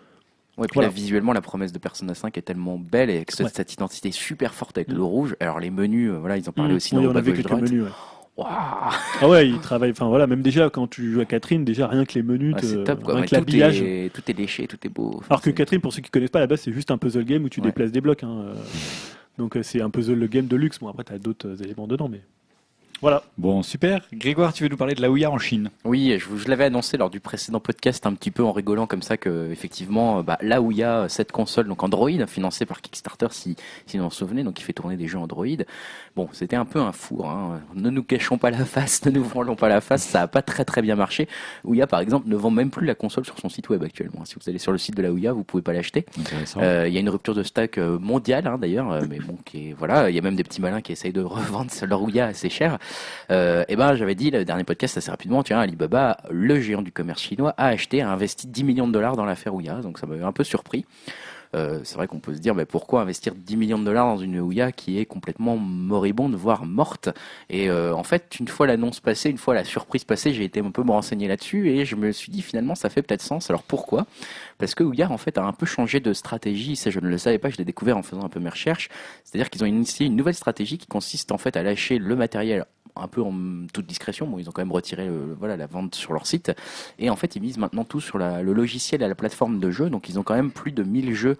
Ouais, 0.56 0.66
puis 0.66 0.74
Voilà. 0.74 0.88
là, 0.88 0.92
visuellement, 0.94 1.32
la 1.32 1.40
promesse 1.40 1.70
de 1.72 1.78
Persona 1.78 2.14
5 2.14 2.36
est 2.36 2.42
tellement 2.42 2.78
belle 2.78 3.10
et 3.10 3.16
avec 3.16 3.30
cette, 3.30 3.46
Ouais. 3.46 3.52
cette 3.54 3.72
identité 3.74 4.10
super 4.10 4.54
forte 4.54 4.76
avec 4.78 4.88
Mm. 4.88 4.94
le 4.96 5.02
rouge. 5.04 5.36
Alors 5.38 5.60
les 5.60 5.70
menus, 5.70 6.10
euh, 6.10 6.18
voilà, 6.18 6.36
ils 6.36 6.48
en 6.48 6.52
parlaient 6.52 6.74
aussi 6.74 6.96
Oui, 6.96 7.04
dans 7.04 7.10
on 7.10 7.12
le 7.12 7.18
avait 7.18 7.32
quelques 7.32 7.52
menus. 7.52 7.82
ouais. 7.84 7.88
Waouh 8.38 8.46
Ah 9.20 9.28
ouais, 9.28 9.48
il 9.48 9.58
travaille. 9.58 9.90
Enfin 9.90 10.06
voilà, 10.06 10.26
même 10.28 10.42
déjà 10.42 10.70
quand 10.70 10.86
tu 10.86 11.12
joues 11.12 11.20
à 11.20 11.24
Catherine, 11.24 11.64
déjà 11.64 11.88
rien 11.88 12.04
que 12.04 12.14
les 12.14 12.22
menus, 12.22 12.54
Ouais, 12.54 12.60
te- 12.60 12.66
c'est 12.66 12.84
top 12.84 13.02
quoi. 13.02 13.14
rien 13.14 13.22
Ouais, 13.22 13.26
que 13.28 13.34
tout, 13.34 13.40
l'habillage. 13.40 13.82
est, 13.82 14.12
tout 14.14 14.22
est 14.30 14.32
léché, 14.38 14.66
tout 14.68 14.78
est 14.84 14.88
beau. 14.88 15.14
Enfin, 15.16 15.26
Alors 15.30 15.40
que 15.40 15.50
c'est- 15.50 15.54
Catherine, 15.54 15.80
pour 15.80 15.92
ceux 15.92 16.02
qui 16.02 16.10
connaissent 16.10 16.30
pas, 16.30 16.38
à 16.38 16.42
la 16.42 16.46
base, 16.46 16.60
c'est 16.60 16.72
juste 16.72 16.90
un 16.92 16.98
puzzle 16.98 17.24
game 17.24 17.44
où 17.44 17.48
tu 17.48 17.60
Ouais. 17.60 17.66
déplaces 17.66 17.90
des 17.92 18.00
blocs. 18.00 18.22
hein, 18.22 18.44
euh. 18.46 18.54
Donc 19.38 19.56
euh, 19.56 19.62
c'est 19.62 19.80
un 19.80 19.90
puzzle 19.90 20.26
game 20.28 20.46
de 20.46 20.56
luxe. 20.56 20.78
Bon 20.78 20.88
après, 20.88 21.04
t'as 21.04 21.18
d'autres 21.18 21.48
euh, 21.48 21.64
éléments 21.64 21.86
dedans, 21.88 22.08
mais 22.08 22.20
voilà. 23.00 23.22
Bon, 23.36 23.62
super. 23.62 24.00
Grégoire, 24.12 24.52
tu 24.52 24.64
veux 24.64 24.68
nous 24.68 24.76
parler 24.76 24.94
de 24.94 25.02
la 25.02 25.10
Ouya 25.10 25.30
en 25.30 25.38
Chine? 25.38 25.70
Oui, 25.84 26.16
je, 26.18 26.26
vous- 26.26 26.38
je 26.38 26.48
l'avais 26.48 26.64
annoncé 26.64 26.96
lors 26.96 27.10
du 27.10 27.20
précédent 27.20 27.60
podcast 27.60 28.06
un 28.06 28.14
petit 28.14 28.30
peu 28.32 28.42
en 28.42 28.50
rigolant 28.52 28.86
comme 28.86 29.02
ça 29.02 29.16
que 29.16 29.50
effectivement, 29.52 30.18
euh, 30.18 30.22
bah, 30.22 30.36
là 30.40 30.60
où 30.60 30.72
il 30.72 30.78
y 30.78 30.82
a 30.82 31.08
cette 31.08 31.30
console, 31.30 31.68
donc 31.68 31.82
Android, 31.82 32.10
financée 32.26 32.66
par 32.66 32.80
Kickstarter, 32.80 33.28
si, 33.30 33.54
si 33.86 33.98
vous 33.98 34.04
en 34.04 34.10
souvenez, 34.10 34.42
donc 34.42 34.54
qui 34.54 34.64
fait 34.64 34.72
tourner 34.72 34.96
des 34.96 35.06
jeux 35.06 35.18
Android. 35.18 35.46
Bon, 36.16 36.28
c'était 36.32 36.56
un 36.56 36.64
peu 36.64 36.80
un 36.80 36.90
four. 36.92 37.30
Hein. 37.30 37.60
Ne 37.74 37.90
nous 37.90 38.02
cachons 38.02 38.38
pas 38.38 38.50
la 38.50 38.64
face, 38.64 39.04
ne 39.06 39.10
nous 39.12 39.22
voilons 39.24 39.54
pas 39.54 39.68
la 39.68 39.80
face. 39.80 40.02
Ça 40.02 40.22
a 40.22 40.26
pas 40.26 40.42
très 40.42 40.64
très 40.64 40.82
bien 40.82 40.96
marché. 40.96 41.28
Ouya, 41.64 41.86
par 41.86 42.00
exemple, 42.00 42.28
ne 42.28 42.34
vend 42.36 42.50
même 42.50 42.70
plus 42.70 42.86
la 42.86 42.96
console 42.96 43.24
sur 43.24 43.38
son 43.38 43.48
site 43.48 43.68
web 43.68 43.84
actuellement. 43.84 44.24
Si 44.24 44.34
vous 44.34 44.48
allez 44.50 44.58
sur 44.58 44.72
le 44.72 44.78
site 44.78 44.96
de 44.96 45.02
la 45.02 45.12
Ouya, 45.12 45.32
vous 45.32 45.44
pouvez 45.44 45.62
pas 45.62 45.72
l'acheter. 45.72 46.04
Euh, 46.56 46.88
Il 46.88 46.94
y 46.94 46.96
a 46.96 47.00
une 47.00 47.10
rupture 47.10 47.34
de 47.36 47.42
stock 47.44 47.78
euh, 47.78 47.98
mondiale 48.00 48.48
hein, 48.48 48.58
d'ailleurs, 48.58 49.00
mais 49.08 49.18
bon, 49.20 49.36
qui 49.44 49.68
est, 49.68 49.72
voilà, 49.72 50.10
il 50.10 50.16
y 50.16 50.18
a 50.18 50.22
même 50.22 50.34
des 50.36 50.44
petits 50.44 50.60
malins 50.60 50.80
qui 50.80 50.90
essayent 50.90 51.12
de 51.12 51.20
revendre 51.22 51.70
leur 51.86 52.02
Ouya 52.02 52.26
assez 52.26 52.50
cher. 52.50 52.78
Euh, 53.30 53.64
et 53.68 53.76
ben, 53.76 53.94
j'avais 53.94 54.14
dit 54.14 54.30
le 54.30 54.44
dernier 54.44 54.64
podcast 54.64 54.96
assez 54.96 55.10
rapidement, 55.10 55.42
tiens, 55.42 55.60
Alibaba, 55.60 56.18
le 56.30 56.60
géant 56.60 56.82
du 56.82 56.92
commerce 56.92 57.20
chinois, 57.20 57.54
a 57.56 57.68
acheté, 57.68 58.02
a 58.02 58.10
investi 58.10 58.46
10 58.46 58.64
millions 58.64 58.88
de 58.88 58.92
dollars 58.92 59.16
dans 59.16 59.24
l'affaire 59.24 59.54
Ouya, 59.54 59.80
donc 59.80 59.98
ça 59.98 60.06
m'avait 60.06 60.24
un 60.24 60.32
peu 60.32 60.44
surpris. 60.44 60.84
Euh, 61.54 61.80
c'est 61.84 61.96
vrai 61.96 62.06
qu'on 62.06 62.20
peut 62.20 62.34
se 62.34 62.40
dire, 62.40 62.54
mais 62.54 62.66
pourquoi 62.66 63.00
investir 63.00 63.34
10 63.34 63.56
millions 63.56 63.78
de 63.78 63.84
dollars 63.84 64.06
dans 64.06 64.18
une 64.18 64.38
Ouya 64.40 64.72
qui 64.72 64.98
est 64.98 65.06
complètement 65.06 65.56
moribonde, 65.56 66.34
voire 66.34 66.64
morte? 66.64 67.08
Et 67.48 67.70
euh, 67.70 67.94
en 67.94 68.02
fait, 68.02 68.36
une 68.38 68.48
fois 68.48 68.66
l'annonce 68.66 69.00
passée, 69.00 69.30
une 69.30 69.38
fois 69.38 69.54
la 69.54 69.64
surprise 69.64 70.04
passée, 70.04 70.32
j'ai 70.32 70.44
été 70.44 70.60
un 70.60 70.70
peu 70.70 70.82
me 70.82 70.90
renseigner 70.90 71.28
là-dessus 71.28 71.70
et 71.70 71.84
je 71.84 71.96
me 71.96 72.12
suis 72.12 72.30
dit 72.30 72.42
finalement, 72.42 72.74
ça 72.74 72.90
fait 72.90 73.02
peut-être 73.02 73.22
sens. 73.22 73.48
Alors 73.50 73.62
pourquoi? 73.62 74.06
Parce 74.58 74.74
que 74.74 74.84
Ouya, 74.84 75.10
en 75.10 75.18
fait, 75.18 75.38
a 75.38 75.44
un 75.44 75.52
peu 75.52 75.66
changé 75.66 76.00
de 76.00 76.12
stratégie. 76.12 76.76
Ça, 76.76 76.90
je 76.90 77.00
ne 77.00 77.08
le 77.08 77.18
savais 77.18 77.38
pas, 77.38 77.48
je 77.48 77.56
l'ai 77.56 77.64
découvert 77.64 77.96
en 77.96 78.02
faisant 78.02 78.24
un 78.24 78.28
peu 78.28 78.40
mes 78.40 78.50
recherches. 78.50 78.88
C'est-à-dire 79.24 79.50
qu'ils 79.50 79.62
ont 79.62 79.66
initié 79.66 80.06
une 80.06 80.16
nouvelle 80.16 80.34
stratégie 80.34 80.78
qui 80.78 80.86
consiste 80.86 81.32
en 81.32 81.38
fait 81.38 81.56
à 81.56 81.62
lâcher 81.62 81.98
le 81.98 82.16
matériel 82.16 82.66
un 83.00 83.08
peu 83.08 83.22
en 83.22 83.66
toute 83.72 83.86
discrétion. 83.86 84.26
Bon, 84.26 84.38
ils 84.38 84.48
ont 84.48 84.52
quand 84.52 84.62
même 84.62 84.72
retiré 84.72 85.08
voilà, 85.38 85.56
la 85.56 85.66
vente 85.66 85.94
sur 85.94 86.12
leur 86.12 86.26
site. 86.26 86.52
Et 86.98 87.10
en 87.10 87.16
fait, 87.16 87.36
ils 87.36 87.42
misent 87.42 87.58
maintenant 87.58 87.84
tout 87.84 88.00
sur 88.00 88.18
le 88.18 88.52
logiciel 88.52 89.02
et 89.02 89.08
la 89.08 89.14
plateforme 89.14 89.58
de 89.58 89.70
jeu. 89.70 89.90
Donc, 89.90 90.08
ils 90.08 90.18
ont 90.18 90.22
quand 90.22 90.34
même 90.34 90.50
plus 90.50 90.72
de 90.72 90.82
1000 90.82 91.14
jeux 91.14 91.36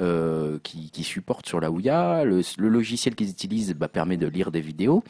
euh, 0.00 0.58
qui, 0.64 1.04
supportent 1.04 1.46
sur 1.46 1.60
la 1.60 1.70
Ouya. 1.70 2.24
Le, 2.24 2.42
logiciel 2.58 3.14
qu'ils 3.14 3.30
utilisent 3.30 3.74
bah, 3.74 3.86
permet 3.86 4.16
de 4.16 4.26
lire 4.26 4.50
des 4.50 4.60
vidéos. 4.60 5.04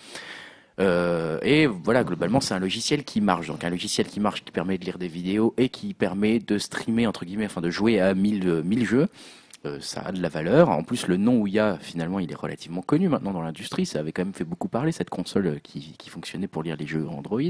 Euh, 0.79 1.39
et 1.43 1.67
voilà, 1.67 2.05
globalement, 2.05 2.41
c'est 2.41 2.53
un 2.53 2.59
logiciel 2.59 3.03
qui 3.05 3.23
marche. 3.23 3.47
Donc, 3.47 3.65
un 3.65 3.71
logiciel 3.71 4.07
qui 4.07 4.21
marche, 4.21 4.45
qui 4.45 4.53
permet 4.53 4.77
de 4.77 4.85
lire 4.85 4.99
des 4.99 5.09
vidéos 5.09 5.55
et 5.57 5.71
qui 5.71 5.95
permet 5.95 6.39
de 6.39 6.59
streamer, 6.59 7.07
entre 7.07 7.25
guillemets, 7.25 7.47
enfin 7.47 7.63
de 7.63 7.71
jouer 7.71 7.99
à 7.99 8.15
1000, 8.15 8.47
euh, 8.47 8.63
1000 8.63 8.85
jeux. 8.85 9.09
Euh, 9.67 9.79
ça 9.81 10.03
a 10.03 10.13
de 10.13 10.21
la 10.21 10.29
valeur. 10.29 10.69
En 10.69 10.83
plus, 10.83 11.07
le 11.07 11.17
nom 11.17 11.39
Ouya, 11.41 11.79
finalement, 11.81 12.21
il 12.21 12.31
est 12.31 12.37
relativement 12.37 12.83
connu 12.83 13.09
maintenant 13.09 13.33
dans 13.33 13.43
l'industrie. 13.43 13.87
Ça 13.87 14.01
avait 14.01 14.13
quand 14.13 14.25
même 14.25 14.35
fait 14.35 14.45
beaucoup 14.45 14.69
parler, 14.69 14.93
cette 14.93 15.11
console 15.11 15.47
euh, 15.47 15.59
qui, 15.63 15.95
qui 15.99 16.11
fonctionnait 16.11 16.49
pour 16.49 16.63
lire 16.63 16.77
les 16.77 16.87
jeux 16.87 17.09
Android. 17.09 17.41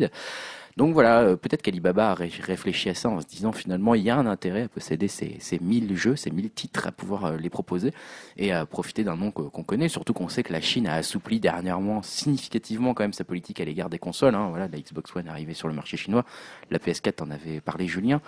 Donc 0.76 0.92
voilà, 0.92 1.20
euh, 1.20 1.36
peut-être 1.36 1.62
qu'Alibaba 1.62 2.10
a 2.10 2.14
ré- 2.14 2.32
réfléchi 2.40 2.88
à 2.90 2.94
ça 2.94 3.08
en 3.08 3.20
se 3.20 3.26
disant 3.26 3.52
finalement 3.52 3.94
il 3.94 4.02
y 4.02 4.10
a 4.10 4.16
un 4.16 4.26
intérêt 4.26 4.62
à 4.62 4.68
posséder 4.68 5.06
ces, 5.06 5.36
ces 5.38 5.60
1000 5.60 5.96
jeux, 5.96 6.16
ces 6.16 6.32
1000 6.32 6.50
titres, 6.50 6.88
à 6.88 6.90
pouvoir 6.90 7.26
euh, 7.26 7.36
les 7.36 7.48
proposer 7.48 7.92
et 8.36 8.50
à 8.50 8.66
profiter 8.66 9.04
d'un 9.04 9.14
nom 9.16 9.30
qu'on 9.30 9.62
connaît, 9.62 9.88
surtout 9.88 10.12
qu'on 10.14 10.28
sait 10.28 10.42
que 10.42 10.52
la 10.52 10.60
Chine 10.60 10.88
a 10.88 10.94
assoupli 10.94 11.38
dernièrement 11.38 12.02
significativement 12.02 12.92
quand 12.92 13.04
même 13.04 13.12
sa 13.12 13.22
politique 13.22 13.60
à 13.60 13.64
l'égard 13.64 13.88
des 13.88 14.00
consoles. 14.00 14.34
hein. 14.34 14.48
Voilà, 14.50 14.66
la 14.66 14.78
Xbox 14.80 15.14
One 15.14 15.26
est 15.28 15.30
arrivée 15.30 15.54
sur 15.54 15.68
le 15.68 15.74
marché 15.74 15.96
chinois, 15.96 16.24
la 16.72 16.80
PS4 16.80 17.22
en 17.22 17.30
avait 17.30 17.60
parlé 17.60 17.86
Julien, 17.86 18.20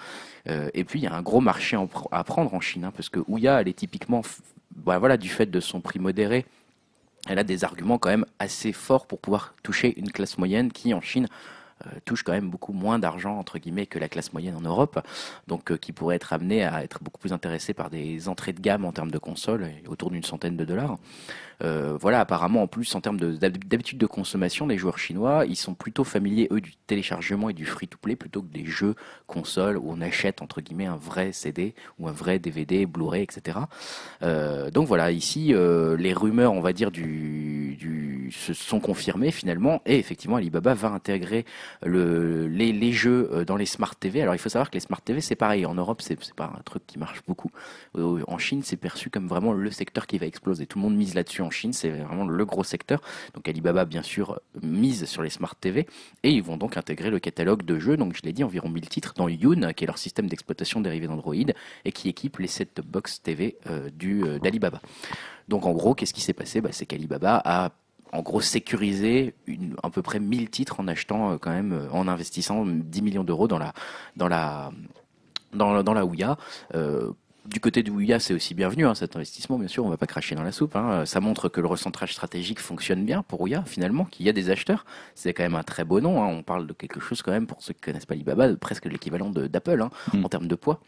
Euh, 0.48 0.70
et 0.74 0.84
puis 0.84 1.00
il 1.00 1.02
y 1.02 1.08
a 1.08 1.14
un 1.14 1.22
gros 1.22 1.40
marché 1.40 1.76
à 2.12 2.22
prendre 2.24 2.54
en 2.54 2.60
Chine, 2.60 2.84
hein, 2.84 2.92
parce 2.94 3.08
que 3.08 3.20
Ouya, 3.26 3.60
elle 3.60 3.68
est 3.68 3.72
typiquement, 3.76 4.22
bah, 4.76 4.98
voilà, 4.98 5.16
du 5.16 5.28
fait 5.28 5.46
de 5.46 5.58
son 5.60 5.80
prix 5.80 5.98
modéré, 5.98 6.46
elle 7.28 7.40
a 7.40 7.44
des 7.44 7.64
arguments 7.64 7.98
quand 7.98 8.10
même 8.10 8.26
assez 8.38 8.72
forts 8.72 9.06
pour 9.06 9.18
pouvoir 9.18 9.54
toucher 9.64 9.98
une 9.98 10.12
classe 10.12 10.38
moyenne 10.38 10.70
qui 10.70 10.94
en 10.94 11.00
Chine 11.00 11.26
touche 12.04 12.22
quand 12.22 12.32
même 12.32 12.50
beaucoup 12.50 12.72
moins 12.72 12.98
d'argent 12.98 13.38
entre 13.38 13.58
guillemets 13.58 13.86
que 13.86 13.98
la 13.98 14.08
classe 14.08 14.32
moyenne 14.32 14.56
en 14.56 14.60
Europe, 14.60 15.00
donc 15.46 15.70
euh, 15.70 15.76
qui 15.76 15.92
pourrait 15.92 16.16
être 16.16 16.32
amenée 16.32 16.64
à 16.64 16.82
être 16.82 17.02
beaucoup 17.02 17.20
plus 17.20 17.32
intéressée 17.32 17.74
par 17.74 17.90
des 17.90 18.28
entrées 18.28 18.52
de 18.52 18.60
gamme 18.60 18.84
en 18.84 18.92
termes 18.92 19.10
de 19.10 19.18
consoles, 19.18 19.70
autour 19.88 20.10
d'une 20.10 20.24
centaine 20.24 20.56
de 20.56 20.64
dollars. 20.64 20.98
Euh, 21.62 21.96
voilà, 22.00 22.20
apparemment 22.20 22.62
en 22.62 22.66
plus 22.66 22.94
en 22.94 23.00
termes 23.00 23.18
de- 23.18 23.32
d'hab- 23.36 23.64
d'habitude 23.64 23.98
de 23.98 24.06
consommation, 24.06 24.66
les 24.66 24.76
joueurs 24.76 24.98
chinois, 24.98 25.44
ils 25.46 25.56
sont 25.56 25.74
plutôt 25.74 26.04
familiers 26.04 26.48
eux 26.50 26.60
du 26.60 26.74
téléchargement 26.86 27.48
et 27.48 27.54
du 27.54 27.64
free-to-play 27.64 28.14
plutôt 28.16 28.42
que 28.42 28.52
des 28.52 28.66
jeux 28.66 28.94
consoles 29.26 29.78
où 29.78 29.84
on 29.90 30.00
achète 30.00 30.42
entre 30.42 30.60
guillemets 30.60 30.86
un 30.86 30.96
vrai 30.96 31.32
CD 31.32 31.74
ou 31.98 32.08
un 32.08 32.12
vrai 32.12 32.38
DVD, 32.38 32.84
Blu-ray, 32.86 33.22
etc. 33.22 33.58
Euh, 34.22 34.70
donc 34.70 34.86
voilà, 34.86 35.10
ici 35.12 35.54
euh, 35.54 35.96
les 35.96 36.12
rumeurs, 36.12 36.52
on 36.52 36.60
va 36.60 36.72
dire 36.72 36.90
du, 36.90 38.28
se 38.32 38.52
sont 38.54 38.80
confirmées 38.80 39.30
finalement 39.30 39.82
et 39.86 39.98
effectivement 39.98 40.36
Alibaba 40.36 40.74
va 40.74 40.88
intégrer 40.88 41.44
le, 41.84 42.48
les, 42.48 42.92
jeux 42.92 43.44
dans 43.46 43.56
les 43.56 43.66
smart 43.66 43.94
TV. 43.94 44.20
Alors 44.22 44.34
il 44.34 44.38
faut 44.38 44.48
savoir 44.48 44.68
que 44.70 44.74
les 44.74 44.80
smart 44.80 45.00
TV 45.00 45.20
c'est 45.20 45.36
pareil 45.36 45.64
en 45.64 45.74
Europe, 45.74 46.02
c'est 46.02 46.18
pas 46.34 46.52
un 46.56 46.62
truc 46.62 46.86
qui 46.86 46.98
marche 46.98 47.22
beaucoup. 47.26 47.50
En 47.94 48.38
Chine, 48.38 48.62
c'est 48.62 48.76
perçu 48.76 49.10
comme 49.10 49.28
vraiment 49.28 49.52
le 49.52 49.70
secteur 49.70 50.06
qui 50.06 50.18
va 50.18 50.26
exploser. 50.26 50.66
Tout 50.66 50.78
le 50.78 50.82
monde 50.82 50.96
mise 50.96 51.14
là-dessus 51.14 51.42
en 51.46 51.50
Chine, 51.50 51.72
c'est 51.72 51.90
vraiment 51.90 52.26
le 52.26 52.44
gros 52.44 52.64
secteur. 52.64 53.00
Donc 53.34 53.48
Alibaba, 53.48 53.84
bien 53.84 54.02
sûr, 54.02 54.40
mise 54.62 55.04
sur 55.06 55.22
les 55.22 55.30
smart 55.30 55.54
TV 55.54 55.86
et 56.22 56.30
ils 56.30 56.42
vont 56.42 56.56
donc 56.56 56.76
intégrer 56.76 57.10
le 57.10 57.18
catalogue 57.18 57.62
de 57.62 57.78
jeux. 57.78 57.96
Donc 57.96 58.14
je 58.16 58.22
l'ai 58.22 58.32
dit, 58.32 58.44
environ 58.44 58.68
1000 58.68 58.88
titres 58.88 59.14
dans 59.16 59.28
Yoon, 59.28 59.72
qui 59.74 59.84
est 59.84 59.86
leur 59.86 59.98
système 59.98 60.28
d'exploitation 60.28 60.80
dérivé 60.80 61.06
d'Android 61.06 61.34
et 61.84 61.92
qui 61.92 62.08
équipe 62.08 62.38
les 62.38 62.46
set-top 62.46 62.86
box 62.86 63.22
TV 63.22 63.56
euh, 63.68 63.90
du 63.90 64.24
euh, 64.24 64.38
d'Alibaba. 64.38 64.80
Donc 65.48 65.66
en 65.66 65.72
gros, 65.72 65.94
qu'est-ce 65.94 66.14
qui 66.14 66.20
s'est 66.20 66.32
passé? 66.32 66.60
Bah, 66.60 66.70
C'est 66.72 66.86
qu'Alibaba 66.86 67.40
a 67.44 67.72
en 68.12 68.22
gros 68.22 68.40
sécurisé 68.40 69.34
à 69.82 69.90
peu 69.90 70.00
près 70.00 70.20
1000 70.20 70.48
titres 70.50 70.80
en 70.80 70.88
achetant 70.88 71.32
euh, 71.32 71.38
quand 71.38 71.50
même, 71.50 71.88
en 71.92 72.08
investissant 72.08 72.64
10 72.66 73.02
millions 73.02 73.24
d'euros 73.24 73.48
dans 73.48 73.58
la, 73.58 73.72
dans 74.16 74.28
la, 74.28 74.72
dans, 75.52 75.72
la 75.72 76.04
du 77.48 77.60
côté 77.60 77.82
du 77.82 77.90
Ouya, 77.90 78.18
c'est 78.18 78.34
aussi 78.34 78.54
bienvenu 78.54 78.86
hein, 78.86 78.94
cet 78.94 79.16
investissement, 79.16 79.58
bien 79.58 79.68
sûr, 79.68 79.84
on 79.84 79.88
va 79.88 79.96
pas 79.96 80.06
cracher 80.06 80.34
dans 80.34 80.42
la 80.42 80.52
soupe. 80.52 80.76
hein. 80.76 81.04
Ça 81.06 81.20
montre 81.20 81.48
que 81.48 81.60
le 81.60 81.66
recentrage 81.66 82.12
stratégique 82.12 82.60
fonctionne 82.60 83.04
bien 83.04 83.22
pour 83.22 83.40
Ouya, 83.40 83.62
finalement, 83.66 84.04
qu'il 84.04 84.26
y 84.26 84.28
a 84.28 84.32
des 84.32 84.50
acheteurs. 84.50 84.84
C'est 85.14 85.32
quand 85.32 85.42
même 85.42 85.54
un 85.54 85.62
très 85.62 85.84
beau 85.84 86.00
nom. 86.00 86.22
hein. 86.22 86.26
On 86.26 86.42
parle 86.42 86.66
de 86.66 86.72
quelque 86.72 87.00
chose 87.00 87.22
quand 87.22 87.30
même, 87.32 87.46
pour 87.46 87.62
ceux 87.62 87.72
qui 87.74 87.80
connaissent 87.80 88.06
pas 88.06 88.14
Alibaba, 88.14 88.48
de 88.48 88.54
presque 88.54 88.86
l'équivalent 88.86 89.30
de- 89.30 89.46
d'Apple 89.46 89.84
Mm. 90.12 90.24
en 90.24 90.28
termes 90.28 90.48
de 90.48 90.54
poids. 90.54 90.80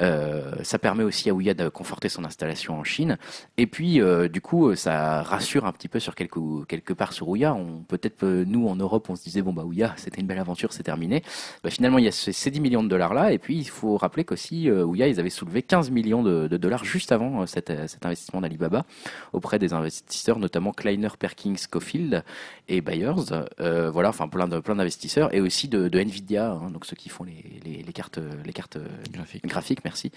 Euh, 0.00 0.52
ça 0.62 0.78
permet 0.78 1.04
aussi 1.04 1.28
à 1.30 1.34
Ouya 1.34 1.54
de 1.54 1.68
conforter 1.68 2.08
son 2.08 2.24
installation 2.24 2.78
en 2.78 2.84
Chine. 2.84 3.18
Et 3.58 3.66
puis, 3.66 4.00
euh, 4.00 4.28
du 4.28 4.40
coup, 4.40 4.68
euh, 4.68 4.74
ça 4.76 5.22
rassure 5.22 5.66
un 5.66 5.72
petit 5.72 5.88
peu 5.88 6.00
sur 6.00 6.14
quelque, 6.14 6.64
quelque 6.66 6.92
part 6.92 7.12
sur 7.12 7.28
Ouya. 7.28 7.56
Peut-être, 7.88 8.24
euh, 8.24 8.44
nous, 8.46 8.68
en 8.68 8.76
Europe, 8.76 9.08
on 9.10 9.16
se 9.16 9.22
disait, 9.22 9.42
bon, 9.42 9.52
bah, 9.52 9.64
Ouya, 9.64 9.92
c'était 9.96 10.20
une 10.20 10.26
belle 10.26 10.38
aventure, 10.38 10.72
c'est 10.72 10.82
terminé. 10.82 11.22
Bah, 11.62 11.70
finalement, 11.70 11.98
il 11.98 12.04
y 12.04 12.08
a 12.08 12.12
ce- 12.12 12.32
ces 12.32 12.50
10 12.50 12.60
millions 12.60 12.82
de 12.82 12.88
dollars-là. 12.88 13.32
Et 13.32 13.38
puis, 13.38 13.56
il 13.58 13.68
faut 13.68 13.96
rappeler 13.96 14.24
qu'aussi, 14.24 14.70
Ouya, 14.70 15.08
ils 15.08 15.20
avaient 15.20 15.30
soulevé 15.30 15.62
15 15.62 15.90
millions 15.92 16.22
de, 16.22 16.48
de 16.48 16.56
dollars 16.56 16.84
juste 16.84 17.12
avant 17.12 17.42
euh, 17.42 17.46
cet, 17.46 17.70
euh, 17.70 17.86
cet 17.86 18.04
investissement 18.04 18.40
d'Alibaba 18.40 18.84
auprès 19.32 19.58
des 19.58 19.72
investisseurs, 19.72 20.38
notamment 20.38 20.72
Kleiner 20.72 21.08
Perkins 21.18 21.54
Cofield 21.70 22.24
et 22.68 22.80
Bayers. 22.80 23.14
Euh, 23.60 23.90
voilà, 23.90 24.08
enfin, 24.08 24.28
plein 24.28 24.48
de, 24.48 24.58
plein 24.60 24.74
d'investisseurs. 24.76 25.32
Et 25.34 25.40
aussi 25.40 25.68
de, 25.68 25.88
de 25.88 25.98
Nvidia, 26.00 26.50
hein, 26.52 26.70
donc 26.70 26.86
ceux 26.86 26.96
qui 26.96 27.08
font 27.08 27.24
les, 27.24 27.44
les, 27.64 27.82
les 27.82 27.92
cartes, 27.92 28.18
les 28.44 28.52
cartes 28.52 28.76
euh, 28.76 28.86
Graphique. 29.12 29.46
graphique, 29.46 29.78
merci. 29.84 30.10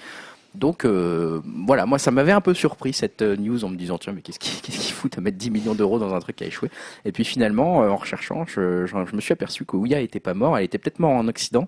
Donc 0.54 0.86
euh, 0.86 1.42
voilà, 1.66 1.86
moi 1.86 2.00
ça 2.00 2.12
m'avait 2.12 2.32
un 2.32 2.40
peu 2.40 2.54
surpris 2.54 2.94
cette 2.94 3.22
news 3.22 3.66
en 3.66 3.70
me 3.70 3.76
disant 3.76 3.98
tiens 3.98 4.14
mais 4.14 4.22
qu'est-ce 4.22 4.40
qui 4.40 4.62
qu'est-ce 4.62 4.80
qu'ils 4.80 4.94
foutent 4.94 5.18
à 5.18 5.22
mettre 5.22 5.38
10 5.38 5.52
millions 5.52 5.76
d'euros 5.76 6.00
dans 6.00 6.14
un 6.14 6.20
truc 6.20 6.38
qui 6.38 6.46
a 6.46 6.48
échoué? 6.48 6.70
Et 7.04 7.12
puis 7.12 7.26
finalement 7.26 7.80
en 7.80 7.98
recherchant, 7.98 8.46
je, 8.46 8.86
je- 8.86 9.06
je 9.06 9.16
me 9.18 9.20
suis 9.20 9.34
aperçu 9.34 9.66
que 9.66 9.76
Ouya 9.76 10.00
était 10.00 10.22
pas 10.22 10.34
mort, 10.34 10.58
elle 10.58 10.64
était 10.64 10.78
peut-être 10.78 11.00
mort 11.00 11.12
en 11.12 11.28
Occident, 11.28 11.68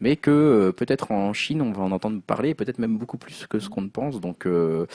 mais 0.00 0.16
que 0.16 0.30
euh, 0.30 0.72
peut-être 0.72 1.12
en 1.12 1.32
Chine 1.32 1.62
on 1.62 1.72
va 1.72 1.82
en 1.82 1.92
entendre 1.92 2.20
parler, 2.22 2.54
peut-être 2.54 2.78
même 2.78 2.96
beaucoup 2.98 3.18
plus 3.18 3.46
que 3.46 3.58
ce 3.58 3.68
qu'on 3.68 3.82
ne 3.82 3.88
pense. 3.88 4.20
Donc 4.20 4.46
euh, 4.46 4.86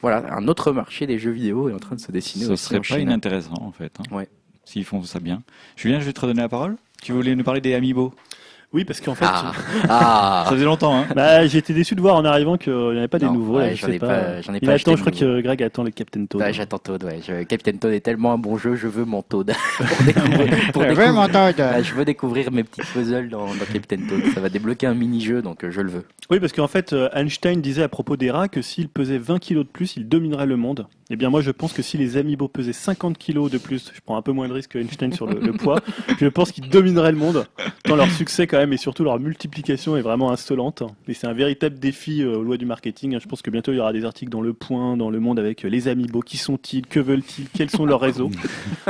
voilà, 0.00 0.34
un 0.34 0.48
autre 0.48 0.72
marché 0.72 1.06
des 1.06 1.18
jeux 1.18 1.30
vidéo 1.30 1.68
est 1.68 1.72
en 1.72 1.78
train 1.78 1.96
de 1.96 2.00
se 2.00 2.10
dessiner 2.12 2.44
Ce 2.44 2.56
serait 2.56 2.76
en 2.76 2.80
pas 2.80 2.84
Chine. 2.86 3.00
inintéressant 3.02 3.54
en 3.60 3.72
fait. 3.72 3.92
hein, 4.00 4.14
Ouais. 4.16 4.28
S'ils 4.64 4.84
font 4.84 5.02
ça 5.02 5.18
bien. 5.20 5.42
Julien, 5.76 5.98
je 6.00 6.04
vais 6.04 6.12
te 6.12 6.20
redonner 6.20 6.42
la 6.42 6.48
parole. 6.48 6.76
Tu 7.02 7.12
voulais 7.12 7.34
nous 7.34 7.42
parler 7.44 7.60
des 7.60 7.74
Amiibo? 7.74 8.14
Oui, 8.72 8.84
parce 8.86 9.00
qu'en 9.00 9.14
fait, 9.14 9.26
Ah, 9.28 9.52
ah. 9.88 10.44
Ça 10.46 10.52
faisait 10.54 10.64
longtemps, 10.64 10.96
hein. 11.00 11.06
bah, 11.14 11.44
été 11.44 11.74
déçu 11.74 11.94
de 11.94 12.00
voir 12.00 12.16
en 12.16 12.24
arrivant 12.24 12.56
qu'il 12.56 12.72
n'y 12.72 12.98
avait 12.98 13.08
pas 13.08 13.18
des 13.18 13.26
Non, 13.26 13.34
nouveaux. 13.34 13.58
ouais, 13.58 13.74
je 13.76 13.86
j'en 13.86 13.92
ai 13.92 13.98
pas- 13.98 14.40
j'en 14.40 14.54
ai 14.54 14.58
Il 14.62 14.66
pas 14.66 14.72
attend, 14.74 14.96
je 14.96 15.00
crois 15.00 15.12
que 15.12 15.40
Greg 15.42 15.62
attend 15.62 15.82
le 15.82 15.90
Captain 15.90 16.24
Toad. 16.24 16.40
Ouais, 16.40 16.52
j'attends 16.52 16.78
Toad, 16.78 17.04
ouais. 17.04 17.20
Je- 17.26 17.42
Captain 17.44 17.72
Toad 17.72 17.92
est 17.92 18.00
tellement 18.00 18.32
un 18.32 18.38
bon 18.38 18.56
jeu, 18.56 18.74
je 18.74 18.88
veux 18.88 19.04
mon 19.04 19.20
Toad. 19.22 19.52
pour 19.76 19.86
découvrir, 20.06 20.72
pour 20.72 20.82
découvrir- 20.84 21.54
Ah, 21.58 21.82
je 21.82 21.94
veux 21.94 22.04
découvrir 22.04 22.50
mes 22.50 22.64
petits 22.64 22.80
puzzles 22.92 23.28
dans, 23.28 23.46
dans 23.46 23.64
Captain 23.72 23.98
Toad. 24.08 24.22
Ça 24.34 24.40
va 24.40 24.48
débloquer 24.48 24.86
un 24.86 24.94
mini-jeu, 24.94 25.42
donc 25.42 25.64
euh, 25.64 25.70
je 25.70 25.80
le 25.82 25.90
veux. 25.90 26.04
Oui, 26.30 26.40
parce 26.40 26.52
qu'en 26.52 26.68
fait, 26.68 26.92
euh, 26.94 27.08
Einstein 27.14 27.60
disait 27.60 27.82
à 27.82 27.88
propos 27.88 28.16
des 28.16 28.30
rats 28.30 28.48
que 28.48 28.62
s'il 28.62 28.88
pesait 28.88 29.18
20 29.18 29.38
kilos 29.38 29.64
de 29.66 29.70
plus, 29.70 29.96
il 29.96 30.08
dominerait 30.08 30.46
le 30.46 30.56
monde. 30.56 30.86
Eh 31.12 31.16
bien, 31.16 31.28
moi, 31.28 31.42
je 31.42 31.50
pense 31.50 31.74
que 31.74 31.82
si 31.82 31.98
les 31.98 32.16
amiibo 32.16 32.48
pesaient 32.48 32.72
50 32.72 33.18
kilos 33.18 33.50
de 33.50 33.58
plus, 33.58 33.92
je 33.94 34.00
prends 34.00 34.16
un 34.16 34.22
peu 34.22 34.32
moins 34.32 34.48
de 34.48 34.54
risque 34.54 34.70
que 34.70 34.78
Einstein 34.78 35.12
sur 35.12 35.26
le, 35.26 35.40
le 35.40 35.52
poids, 35.52 35.78
je 36.18 36.26
pense 36.26 36.52
qu'ils 36.52 36.70
domineraient 36.70 37.12
le 37.12 37.18
monde. 37.18 37.44
Tant 37.84 37.96
leur 37.96 38.10
succès, 38.10 38.46
quand 38.46 38.56
même, 38.56 38.72
et 38.72 38.78
surtout 38.78 39.04
leur 39.04 39.20
multiplication 39.20 39.94
est 39.98 40.00
vraiment 40.00 40.32
insolente. 40.32 40.82
Et 41.08 41.12
c'est 41.12 41.26
un 41.26 41.34
véritable 41.34 41.78
défi 41.78 42.22
euh, 42.22 42.38
aux 42.38 42.42
lois 42.42 42.56
du 42.56 42.64
marketing. 42.64 43.18
Je 43.20 43.28
pense 43.28 43.42
que 43.42 43.50
bientôt, 43.50 43.72
il 43.72 43.76
y 43.76 43.80
aura 43.80 43.92
des 43.92 44.06
articles 44.06 44.32
dans 44.32 44.40
Le 44.40 44.54
Point, 44.54 44.96
dans 44.96 45.10
Le 45.10 45.20
Monde, 45.20 45.38
avec 45.38 45.66
euh, 45.66 45.68
les 45.68 45.86
amiibo. 45.86 46.20
Qui 46.20 46.38
sont-ils? 46.38 46.86
Que 46.86 46.98
veulent-ils? 46.98 47.46
Quels 47.50 47.68
sont 47.68 47.84
leurs 47.84 48.00
réseaux? 48.00 48.30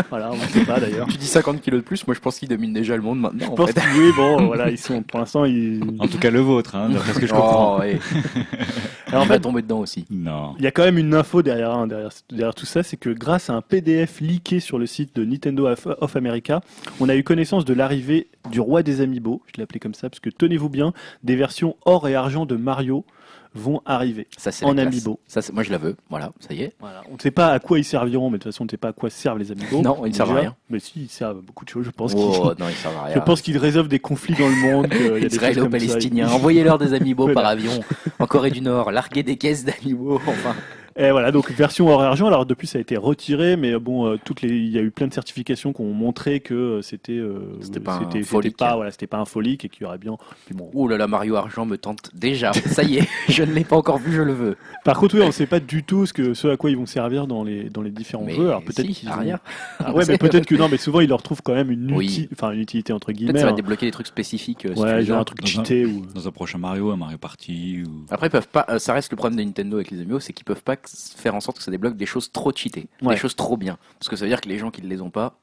Voilà, 0.09 0.31
on 0.33 0.37
ne 0.37 0.41
sait 0.41 0.65
pas 0.65 0.79
d'ailleurs. 0.79 1.07
Tu 1.09 1.17
dis 1.17 1.27
50 1.27 1.61
kilos 1.61 1.81
de 1.81 1.87
plus, 1.87 2.07
moi 2.07 2.15
je 2.15 2.21
pense 2.21 2.39
qu'ils 2.39 2.49
dominent 2.49 2.73
déjà 2.73 2.97
le 2.97 3.03
monde 3.03 3.21
maintenant. 3.21 3.47
Je 3.47 3.51
en 3.51 3.55
pense 3.55 3.71
fait. 3.71 3.81
que 3.81 3.99
oui, 3.99 4.13
bon, 4.17 4.47
voilà, 4.47 4.71
ils 4.71 4.79
sont, 4.79 5.03
pour 5.03 5.21
l'instant, 5.21 5.45
ils... 5.45 5.81
En 5.99 6.07
tout 6.07 6.19
cas, 6.19 6.31
le 6.31 6.41
vôtre, 6.41 6.77
hein, 6.77 6.91
d'après 6.91 7.15
ce 7.15 7.19
que 7.19 7.27
je 7.27 7.33
comprends. 7.33 7.77
Oh, 7.77 7.81
ouais. 7.81 7.99
On 9.13 9.21
va 9.21 9.35
fait, 9.35 9.41
tomber 9.41 9.63
dedans 9.63 9.81
aussi. 9.81 10.05
Non. 10.11 10.55
Il 10.59 10.65
y 10.65 10.67
a 10.67 10.71
quand 10.71 10.85
même 10.85 10.99
une 10.99 11.15
info 11.15 11.43
derrière, 11.43 11.73
hein, 11.73 11.87
derrière, 11.87 12.11
derrière 12.31 12.55
tout 12.55 12.67
ça, 12.67 12.83
c'est 12.83 12.97
que 12.97 13.11
grâce 13.11 13.51
à 13.51 13.55
un 13.55 13.61
PDF 13.61 14.21
leaké 14.21 14.61
sur 14.61 14.79
le 14.79 14.87
site 14.87 15.15
de 15.15 15.25
Nintendo 15.25 15.67
of, 15.69 15.87
of 16.01 16.17
America, 16.17 16.61
on 17.01 17.09
a 17.09 17.17
eu 17.17 17.23
connaissance 17.23 17.65
de 17.65 17.75
l'arrivée 17.75 18.29
du 18.51 18.61
roi 18.61 18.83
des 18.83 19.01
amiibo, 19.01 19.43
je 19.47 19.59
l'ai 19.59 19.65
appelé 19.65 19.81
comme 19.81 19.95
ça, 19.95 20.09
parce 20.09 20.21
que 20.21 20.31
tenez-vous 20.31 20.69
bien, 20.69 20.93
des 21.23 21.37
versions 21.37 21.77
or 21.85 22.09
et 22.09 22.15
argent 22.15 22.47
de 22.47 22.57
Mario 22.57 23.05
vont 23.55 23.83
arriver. 23.85 24.27
Ça, 24.39 24.51
c'est 24.51 24.65
En 24.65 24.79
amiibo. 24.79 25.21
Ça, 25.27 25.43
c'est- 25.43 25.53
moi 25.53 25.63
je 25.63 25.71
la 25.71 25.79
veux. 25.79 25.97
Voilà, 26.09 26.31
ça 26.41 26.55
y 26.55 26.63
est. 26.63 26.73
Voilà. 26.81 27.03
On 27.11 27.15
ne 27.15 27.19
sait 27.21 27.31
pas 27.31 27.49
à 27.53 27.59
quoi 27.59 27.79
ils 27.79 27.85
serviront, 27.85 28.31
mais 28.31 28.39
de 28.39 28.43
toute 28.43 28.53
façon, 28.53 28.63
on 28.63 28.67
ne 28.67 28.71
sait 28.71 28.77
pas 28.77 28.89
à 28.89 28.93
quoi 28.93 29.11
servent 29.11 29.39
les 29.39 29.53
amiibo. 29.53 29.83
Non, 29.83 30.05
ils 30.07 30.11
ne 30.11 30.15
servent 30.15 30.37
à 30.37 30.41
rien. 30.41 30.57
Mais 30.71 30.79
si, 30.79 31.03
ils 31.03 31.09
servent 31.09 31.39
à 31.39 31.41
beaucoup 31.43 31.65
de 31.65 31.71
choses, 31.71 31.85
je 31.85 31.91
pense. 31.91 32.13
Oh, 32.17 32.31
qu'ils- 32.33 32.43
non, 32.65 32.69
ils 32.71 32.75
servent 32.75 32.97
à 32.97 33.03
rien. 33.05 33.15
Je 33.17 33.21
pense 33.21 33.43
qu'ils 33.43 33.59
résolvent 33.59 33.89
des 33.89 33.99
conflits 34.01 34.35
dans 34.35 34.49
le 34.49 34.57
monde. 34.57 34.89
Israélo-palestiniens, 35.23 36.31
envoyez-leur 36.31 36.79
des 36.79 36.95
amiibo 36.95 37.25
Voilà. 37.33 37.41
par 37.41 37.51
avion 37.51 37.81
en 38.19 38.27
Corée 38.27 38.51
du 38.51 38.61
Nord, 38.61 38.91
larguez 38.93 39.23
des 39.23 39.37
caisses 39.37 39.65
d'amiibo, 39.65 40.17
enfin. 40.27 40.55
Et 40.97 41.11
voilà, 41.11 41.31
donc 41.33 41.51
version 41.53 41.89
or 41.89 42.03
et 42.03 42.07
argent. 42.07 42.27
Alors 42.27 42.47
depuis, 42.47 42.67
ça 42.67 42.79
a 42.79 42.81
été 42.81 42.97
retiré, 42.97 43.57
mais 43.57 43.79
bon, 43.79 44.07
euh, 44.07 44.17
toutes 44.25 44.43
les, 44.43 44.49
il 44.51 44.69
y 44.69 44.79
a 44.79 44.83
eu 44.83 44.91
plein 44.91 45.07
de 45.07 45.13
certifications 45.15 45.73
qui 45.73 45.81
ont 45.81 45.93
montré 45.93 46.41
que 46.41 46.55
euh, 46.55 46.83
c'était, 46.83 47.13
euh, 47.13 47.57
C'était 47.61 47.81
pas 47.81 47.95
un 47.97 48.01
c'était 48.01 48.23
folique. 48.23 48.57
pas, 48.57 48.77
voilà, 48.77 48.91
c'était 48.91 49.07
pas 49.07 49.19
un 49.19 49.25
folique 49.25 49.65
et 49.65 49.69
qu'il 49.69 49.83
y 49.83 49.87
aurait 49.87 49.99
bien. 49.99 50.17
Puis 50.47 50.55
bon. 50.55 50.71
Oh 50.75 50.89
là 50.89 50.97
là, 50.99 51.07
Mario 51.07 51.37
Argent 51.37 51.65
me 51.67 51.79
tente 51.79 52.11
déjà. 52.15 52.53
Ça 52.53 52.83
y 52.83 52.99
est, 52.99 53.09
je 53.29 53.43
ne 53.43 53.53
l'ai 53.53 53.65
pas 53.65 53.77
encore 53.77 53.99
vu, 53.99 54.13
je 54.13 54.23
le 54.23 54.33
veux. 54.33 54.57
Par 54.85 54.99
contre, 54.99 55.15
oui, 55.17 55.23
on 55.23 55.27
ne 55.27 55.31
sait 55.33 55.47
pas 55.47 55.61
du 55.61 55.83
tout 55.85 56.07
ce 56.07 56.13
que, 56.13 56.35
ce 56.35 56.49
à 56.49 56.57
quoi 56.57 56.71
ils 56.71 56.77
vont 56.77 56.87
servir 56.87 57.27
dans 57.27 57.45
les, 57.45 57.71
dans 57.71 57.83
les 57.83 57.91
différents 57.91 58.25
Mais 58.25 58.35
jeux. 58.35 58.49
Alors 58.49 58.63
peut-être 58.63 58.87
si, 58.87 58.93
qu'ils 58.95 59.09
ont- 59.09 59.17
rien. 59.19 59.39
Ah 59.79 59.95
ouais, 59.95 60.05
mais 60.09 60.19
peut-être 60.19 60.47
que 60.47 60.55
non, 60.55 60.69
mais 60.69 60.77
souvent 60.77 61.01
ils 61.01 61.09
leur 61.09 61.23
trouvent 61.23 61.43
quand 61.43 61.55
même 61.55 61.71
une, 61.71 61.93
Oui. 61.95 62.07
uti- 62.07 62.29
enfin 62.33 62.53
une 62.53 62.61
utilité 62.61 62.93
entre 62.93 63.07
Peut-être 63.07 63.19
guillemets. 63.19 63.39
ça 63.39 63.47
va 63.47 63.53
hein. 63.53 63.55
débloquer 63.55 63.87
des 63.87 63.93
trucs 63.93 64.07
spécifiques. 64.09 64.67
euh, 64.67 64.75
Ouais, 64.75 65.05
genre 65.05 65.21
un 65.21 65.25
truc 65.25 65.41
Dans 65.41 65.47
un- 65.47 65.51
cheaté 65.51 65.87
ou. 65.87 66.05
Dans 66.15 66.27
un 66.29 66.31
prochain 66.33 66.59
Mario, 66.59 66.91
un 66.91 66.97
Mario 66.97 67.19
Party 67.19 67.83
ou. 67.87 68.05
Après, 68.11 68.27
ils 68.27 68.31
peuvent 68.31 68.49
pas. 68.49 68.67
euh, 68.69 68.79
Ça 68.79 68.93
reste 68.93 69.11
le 69.11 69.17
problème 69.17 69.39
de 69.39 69.45
Nintendo 69.45 69.77
avec 69.77 69.91
les 69.91 69.99
amiibo, 69.99 70.21
c'est 70.21 70.33
qu'ils 70.33 70.45
peuvent 70.45 70.63
pas 70.63 70.77
faire 70.89 71.35
en 71.35 71.41
sorte 71.41 71.59
que 71.59 71.63
ça 71.63 71.71
débloque 71.71 71.97
des 71.97 72.07
choses 72.07 72.31
trop 72.33 72.53
cheatées, 72.55 72.89
Ouais. 73.03 73.15
des 73.15 73.21
choses 73.21 73.37
trop 73.37 73.57
bien. 73.57 73.79
Parce 73.99 74.09
que 74.09 74.17
ça 74.17 74.25
veut 74.25 74.29
dire 74.31 74.41
que 74.41 74.49
les 74.49 74.59
gens 74.59 74.71
qui 74.71 74.83
ne 74.83 74.89
les 74.89 75.01
ont 75.01 75.11
pas. 75.11 75.35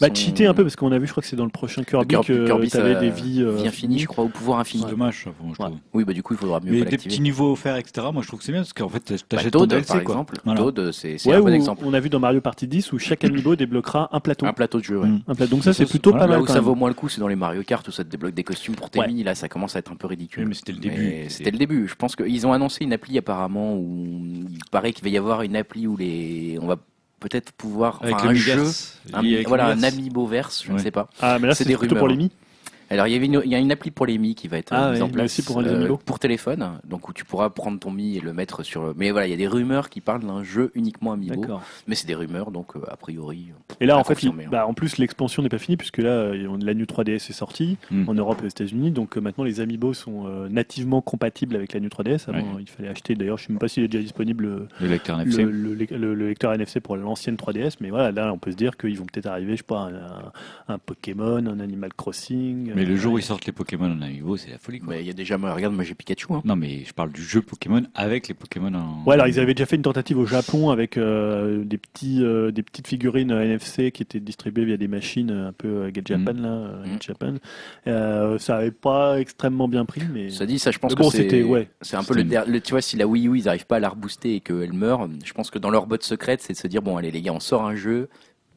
Bah 0.00 0.08
sont- 0.08 0.14
cheater 0.14 0.46
un 0.46 0.54
peu 0.54 0.62
parce 0.64 0.76
qu'on 0.76 0.90
a 0.92 0.98
vu, 0.98 1.06
je 1.06 1.12
crois 1.12 1.22
que 1.22 1.28
c'est 1.28 1.36
dans 1.36 1.44
le 1.44 1.50
prochain 1.50 1.84
Kirby, 1.84 2.06
Kirby- 2.14 2.26
que 2.26 2.46
Kirby, 2.46 2.68
tu 2.70 2.76
avais 2.76 2.94
ça 2.94 3.00
des 3.00 3.10
vies. 3.10 3.42
euh, 3.42 3.56
Vie 3.56 3.68
infinie, 3.68 3.98
je 3.98 4.06
crois, 4.06 4.24
ou 4.24 4.28
pouvoir 4.28 4.58
infini. 4.58 4.82
C'est 4.84 4.90
dommage, 4.90 5.26
bon, 5.40 5.54
je 5.54 5.62
Ouais. 5.62 5.68
trouve. 5.68 5.78
Oui, 5.92 6.04
bah 6.04 6.12
du 6.12 6.22
coup, 6.22 6.34
il 6.34 6.36
faudra 6.36 6.60
mieux 6.60 6.72
Mais 6.72 6.84
pas 6.84 6.90
des 6.90 6.98
petits 6.98 7.20
niveaux 7.20 7.52
offerts, 7.52 7.76
etc. 7.76 8.08
Moi, 8.12 8.22
je 8.22 8.26
trouve 8.28 8.40
que 8.40 8.44
c'est 8.44 8.52
bien 8.52 8.62
parce 8.62 8.72
qu'en 8.72 8.88
fait, 8.88 9.12
Bah, 9.12 9.16
t'achètes 9.28 9.52
ton 9.52 9.60
Toad, 9.60 9.68
DLC, 9.70 9.86
par 9.86 10.02
quoi. 10.04 10.14
exemple. 10.14 10.34
Voilà. 10.44 10.60
Toad, 10.60 10.92
c'est 10.92 11.24
Ouais, 11.26 11.34
un 11.34 11.40
bon 11.40 11.46
où 11.46 11.48
exemple. 11.50 11.82
on 11.86 11.94
a 11.94 12.00
vu 12.00 12.08
dans 12.10 12.18
Mario 12.20 12.40
Party 12.40 12.66
10 12.66 12.92
où 12.92 12.98
chaque 12.98 13.22
amiibo 13.24 13.54
débloquera 13.56 14.08
un 14.12 14.20
plateau. 14.20 14.46
Un 14.46 14.52
plateau 14.52 14.78
de 14.80 14.84
jeu, 14.84 14.98
ouais. 14.98 15.08
Mm. 15.08 15.20
Un 15.28 15.34
plateau. 15.34 15.50
Donc 15.54 15.64
ça, 15.64 15.72
c'est 15.72 15.86
plutôt 15.86 16.12
pas 16.12 16.18
Là 16.18 16.26
mal. 16.26 16.40
où 16.42 16.44
quand 16.44 16.52
ça 16.52 16.60
vaut 16.60 16.74
moins 16.74 16.88
le 16.88 16.94
coup, 16.94 17.08
c'est 17.08 17.20
dans 17.20 17.28
les 17.28 17.36
Mario 17.36 17.62
Kart 17.62 17.86
où 17.86 17.92
ça 17.92 18.04
te 18.04 18.08
débloque 18.10 18.34
des 18.34 18.44
costumes 18.44 18.74
pour 18.74 18.90
tes 18.90 19.00
mini. 19.06 19.22
Là, 19.22 19.34
ça 19.34 19.48
commence 19.48 19.76
à 19.76 19.78
être 19.78 19.92
un 19.92 19.96
peu 19.96 20.06
ridicule. 20.08 20.42
Oui, 20.42 20.48
mais 20.48 20.54
c'était 20.54 20.72
le 20.72 20.78
début. 20.78 21.24
C'était 21.28 21.50
le 21.50 21.58
début. 21.58 21.86
Je 21.88 21.94
pense 21.94 22.16
qu'ils 22.16 22.46
ont 22.46 22.52
annoncé 22.52 22.84
une 22.84 22.92
appli 22.92 23.16
apparemment 23.16 23.76
où 23.76 24.18
il 24.50 24.58
paraît 24.70 24.92
qu'il 24.92 25.04
va 25.04 25.10
y 25.10 25.16
avoir 25.18 25.42
une 25.42 25.56
appli 25.56 25.86
où 25.86 25.96
les 25.96 26.58
on 26.60 26.66
va 26.66 26.76
peut-être 27.28 27.52
pouvoir 27.52 27.98
Avec 28.02 28.16
enfin, 28.16 28.24
le 28.24 28.30
un 28.30 28.34
jeu, 28.34 28.64
un- 29.14 29.42
voilà 29.46 29.66
un 29.68 29.82
amiibo 29.82 30.26
verse, 30.26 30.62
je 30.64 30.70
ne 30.72 30.76
Ouais. 30.76 30.82
sais 30.82 30.90
pas. 30.90 31.08
Ah, 31.20 31.38
mais 31.40 31.48
là, 31.48 31.54
C'est 31.54 31.64
plutôt 31.64 31.96
pour 31.96 32.06
les 32.08 32.14
rumeurs. 32.14 32.30
mi. 32.30 32.43
Alors 32.94 33.06
il 33.06 33.12
y 33.12 33.16
avait 33.16 33.26
une, 33.26 33.42
il 33.44 33.50
y 33.50 33.54
a 33.54 33.58
une 33.58 33.70
appli 33.72 33.90
pour 33.90 34.06
les 34.06 34.16
Mi 34.18 34.34
qui 34.34 34.48
va 34.48 34.58
être 34.58 34.72
Ah 34.72 34.86
euh, 34.86 34.90
mise 34.92 35.00
ouais, 35.00 35.04
en 35.06 35.08
place 35.10 35.24
aussi 35.38 35.42
pour 36.06 36.18
téléphone, 36.18 36.78
donc 36.88 37.08
où 37.08 37.12
tu 37.12 37.24
pourras 37.24 37.50
prendre 37.50 37.78
ton 37.78 37.90
Mi 37.90 38.16
et 38.16 38.20
le 38.20 38.32
mettre 38.32 38.62
sur. 38.62 38.82
le- 38.84 38.94
Mais 38.96 39.10
voilà, 39.10 39.26
il 39.26 39.30
y 39.30 39.34
a 39.34 39.36
des 39.36 39.46
rumeurs 39.46 39.90
qui 39.90 40.00
parlent 40.00 40.24
d'un 40.24 40.42
jeu 40.42 40.70
uniquement 40.74 41.12
amiibo, 41.12 41.44
mais 41.86 41.94
c'est 41.94 42.06
des 42.06 42.14
rumeurs, 42.14 42.50
donc 42.50 42.76
euh, 42.76 42.80
a 42.88 42.96
priori. 42.96 43.48
euh, 43.50 43.74
Et 43.80 43.86
là, 43.86 43.98
en 43.98 44.04
fait, 44.04 44.22
il- 44.22 44.28
hein. 44.30 44.48
bah, 44.50 44.66
en 44.66 44.74
plus, 44.74 44.98
l'expansion 44.98 45.42
n'est 45.42 45.48
pas 45.48 45.58
finie 45.58 45.76
puisque 45.76 45.98
là, 45.98 46.10
euh, 46.10 46.56
la 46.62 46.74
New 46.74 46.86
3DS 46.86 47.28
est 47.30 47.32
sortie 47.32 47.76
Mm. 47.90 48.08
en 48.08 48.14
Europe 48.14 48.38
et 48.42 48.46
aux 48.46 48.48
États-Unis. 48.48 48.90
Donc 48.90 49.16
euh, 49.16 49.20
maintenant, 49.20 49.44
les 49.44 49.60
amiibo 49.60 49.92
sont 49.92 50.26
euh, 50.26 50.48
nativement 50.48 51.00
compatibles 51.00 51.56
avec 51.56 51.72
la 51.72 51.80
New 51.80 51.88
3DS. 51.88 52.28
Avant, 52.28 52.38
Ouais. 52.38 52.60
il 52.62 52.68
fallait 52.68 52.88
acheter. 52.88 53.14
D'ailleurs, 53.14 53.38
je 53.38 53.44
ne 53.44 53.46
sais 53.48 53.52
même 53.52 53.58
pas 53.60 53.68
s'il 53.68 53.82
est 53.84 53.88
déjà 53.88 54.02
disponible 54.02 54.44
euh, 54.46 54.68
Le 54.80 54.88
lecteur 54.88 55.16
le, 55.18 55.22
NFC. 55.24 55.42
le- 55.42 55.50
le- 55.74 56.14
le 56.14 56.28
lecteur 56.28 56.52
NFC 56.52 56.80
pour 56.80 56.96
l'ancienne 56.96 57.36
3DS. 57.36 57.76
Mais 57.80 57.90
voilà, 57.90 58.12
là, 58.12 58.32
on 58.32 58.38
peut 58.38 58.50
se 58.52 58.56
dire 58.56 58.76
qu'ils 58.76 58.96
vont 58.98 59.06
peut-être 59.06 59.26
arriver, 59.26 59.52
je 59.52 59.58
sais 59.58 59.62
pas, 59.64 59.90
un, 60.68 60.74
un 60.74 60.78
Pokémon, 60.78 61.38
un 61.46 61.60
Animal 61.60 61.92
Crossing. 61.94 62.72
Mais 62.74 62.83
le 62.84 62.94
euh, 62.94 62.96
jour 62.96 63.14
où 63.14 63.18
ils 63.18 63.22
sortent 63.24 63.46
les 63.46 63.52
Pokémon 63.52 63.86
en 63.90 64.00
amiibo, 64.02 64.36
c'est 64.36 64.50
la 64.50 64.58
folie, 64.58 64.78
quoi. 64.80 64.94
Mais 64.94 65.00
il 65.02 65.06
y 65.06 65.10
a 65.10 65.12
déjà, 65.12 65.38
moi, 65.38 65.52
regarde, 65.54 65.74
moi 65.74 65.84
j'ai 65.84 65.94
Pikachu. 65.94 66.26
Hein. 66.32 66.42
Non, 66.44 66.56
mais 66.56 66.84
je 66.84 66.92
parle 66.92 67.12
du 67.12 67.22
jeu 67.22 67.42
Pokémon 67.42 67.82
avec 67.94 68.28
les 68.28 68.34
Pokémon 68.34 68.72
en. 68.74 69.04
Ouais, 69.06 69.14
alors 69.14 69.26
ils 69.26 69.38
avaient 69.40 69.54
déjà 69.54 69.66
fait 69.66 69.76
une 69.76 69.82
tentative 69.82 70.18
au 70.18 70.26
Japon 70.26 70.70
avec 70.70 70.96
euh, 70.96 71.64
des 71.64 71.78
petits, 71.78 72.22
euh, 72.22 72.50
des 72.50 72.62
petites 72.62 72.86
figurines 72.88 73.30
euh, 73.32 73.42
NFC 73.44 73.90
qui 73.92 74.02
étaient 74.02 74.20
distribuées 74.20 74.64
via 74.64 74.76
des 74.76 74.88
machines 74.88 75.30
un 75.30 75.52
peu 75.52 75.90
Get 75.94 76.02
Japan 76.04 76.32
là, 76.34 76.70
Mm. 76.84 76.86
Get 76.92 76.98
Japan. 77.00 77.34
Euh, 77.86 78.38
ça 78.38 78.56
avait 78.56 78.70
pas 78.70 79.18
extrêmement 79.20 79.68
bien 79.68 79.84
pris, 79.84 80.02
mais 80.12 80.30
Ça 80.30 80.46
dit, 80.46 80.58
ça, 80.58 80.70
je 80.70 80.78
pense 80.78 80.92
Mais 80.92 80.96
bon, 81.02 81.10
que 81.10 81.16
c'est. 81.16 81.22
c'était- 81.24 81.42
ouais. 81.42 81.68
C'est 81.80 81.96
un 81.96 82.04
peu 82.04 82.14
le, 82.14 82.24
der- 82.24 82.46
le- 82.48 82.60
Tu 82.60 82.70
vois, 82.72 82.80
si 82.82 82.96
la 82.96 83.06
Wii 83.06 83.28
U, 83.28 83.38
ils 83.38 83.44
n'arrivent 83.44 83.66
pas 83.66 83.76
à 83.76 83.80
la 83.80 83.88
rebooster 83.90 84.34
et 84.36 84.40
qu'elle 84.40 84.72
meurt, 84.72 85.10
je 85.24 85.32
pense 85.32 85.50
que 85.50 85.58
dans 85.58 85.70
leur 85.70 85.86
botte 85.86 86.02
secrète, 86.02 86.40
c'est 86.42 86.52
de 86.52 86.58
se 86.58 86.66
dire 86.66 86.82
bon, 86.82 86.96
allez, 86.96 87.10
les 87.10 87.22
gars, 87.22 87.32
on 87.32 87.40
sort 87.40 87.64
un 87.64 87.74
jeu 87.74 88.08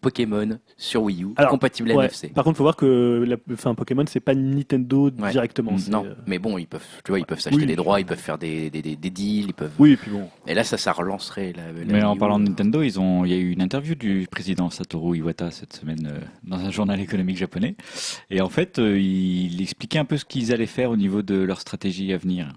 Pokémon 0.02 0.60
sur 0.78 1.04
Wii 1.04 1.24
U, 1.24 1.28
Alors, 1.36 1.52
compatible 1.52 1.92
Ouais. 1.92 2.06
NFC. 2.06 2.30
Par 2.30 2.44
contre, 2.44 2.58
faut 2.58 2.64
voir 2.64 2.76
que 2.76 3.24
la, 3.28 3.36
enfin, 3.52 3.74
Pokémon 3.76 4.04
c'est 4.08 4.20
pas 4.20 4.36
Nintendo 4.36 5.10
Ouais. 5.20 5.32
directement. 5.32 5.72
Mm. 5.74 5.90
Non, 5.90 6.06
euh, 6.06 6.14
mais 6.28 6.40
bon, 6.40 6.58
ils 6.58 6.68
peuvent, 6.68 6.86
tu 7.04 7.12
vois, 7.12 7.20
ils 7.20 7.26
peuvent 7.26 7.40
s'acheter 7.40 7.62
Oui. 7.62 7.66
des 7.68 7.76
droits, 7.76 8.00
ils 8.00 8.06
peuvent 8.06 8.18
faire 8.20 8.38
des, 8.38 8.70
des, 8.70 8.82
des, 8.82 8.96
des 8.96 9.10
deals, 9.10 9.46
ils 9.48 9.54
peuvent. 9.54 9.72
Oui, 9.80 9.92
et 9.94 9.98
puis 9.98 10.12
bon. 10.12 10.28
Et 10.48 10.54
là, 10.54 10.64
ça, 10.64 10.78
ça 10.78 10.92
relancerait 10.92 11.54
la. 11.56 11.72
la 11.72 11.86
Mais 11.86 12.04
en 12.04 12.10
Wii 12.10 12.18
U. 12.18 12.20
parlant 12.20 12.40
de 12.40 12.48
Nintendo, 12.48 12.82
ils 12.82 13.00
ont, 13.00 13.26
il 13.26 13.32
y 13.32 13.34
a 13.34 13.38
eu 13.38 13.52
une 13.52 13.62
interview 13.62 13.96
du 13.96 14.28
président 14.30 14.70
Satoru 14.70 15.18
Iwata 15.18 15.52
cette 15.52 15.74
semaine 15.74 16.08
euh, 16.12 16.20
dans 16.44 16.58
un 16.60 16.72
journal 16.72 17.00
économique 17.00 17.38
japonais. 17.38 17.76
Et 18.30 18.42
en 18.42 18.50
fait, 18.50 18.80
euh, 18.80 19.00
il 19.00 19.62
expliquait 19.62 20.00
un 20.00 20.06
peu 20.06 20.18
ce 20.18 20.26
qu'ils 20.26 20.54
allaient 20.54 20.66
faire 20.66 20.92
au 20.92 20.98
niveau 20.98 21.22
de 21.22 21.36
leur 21.36 21.60
stratégie 21.62 22.14
à 22.14 22.18
venir. 22.18 22.54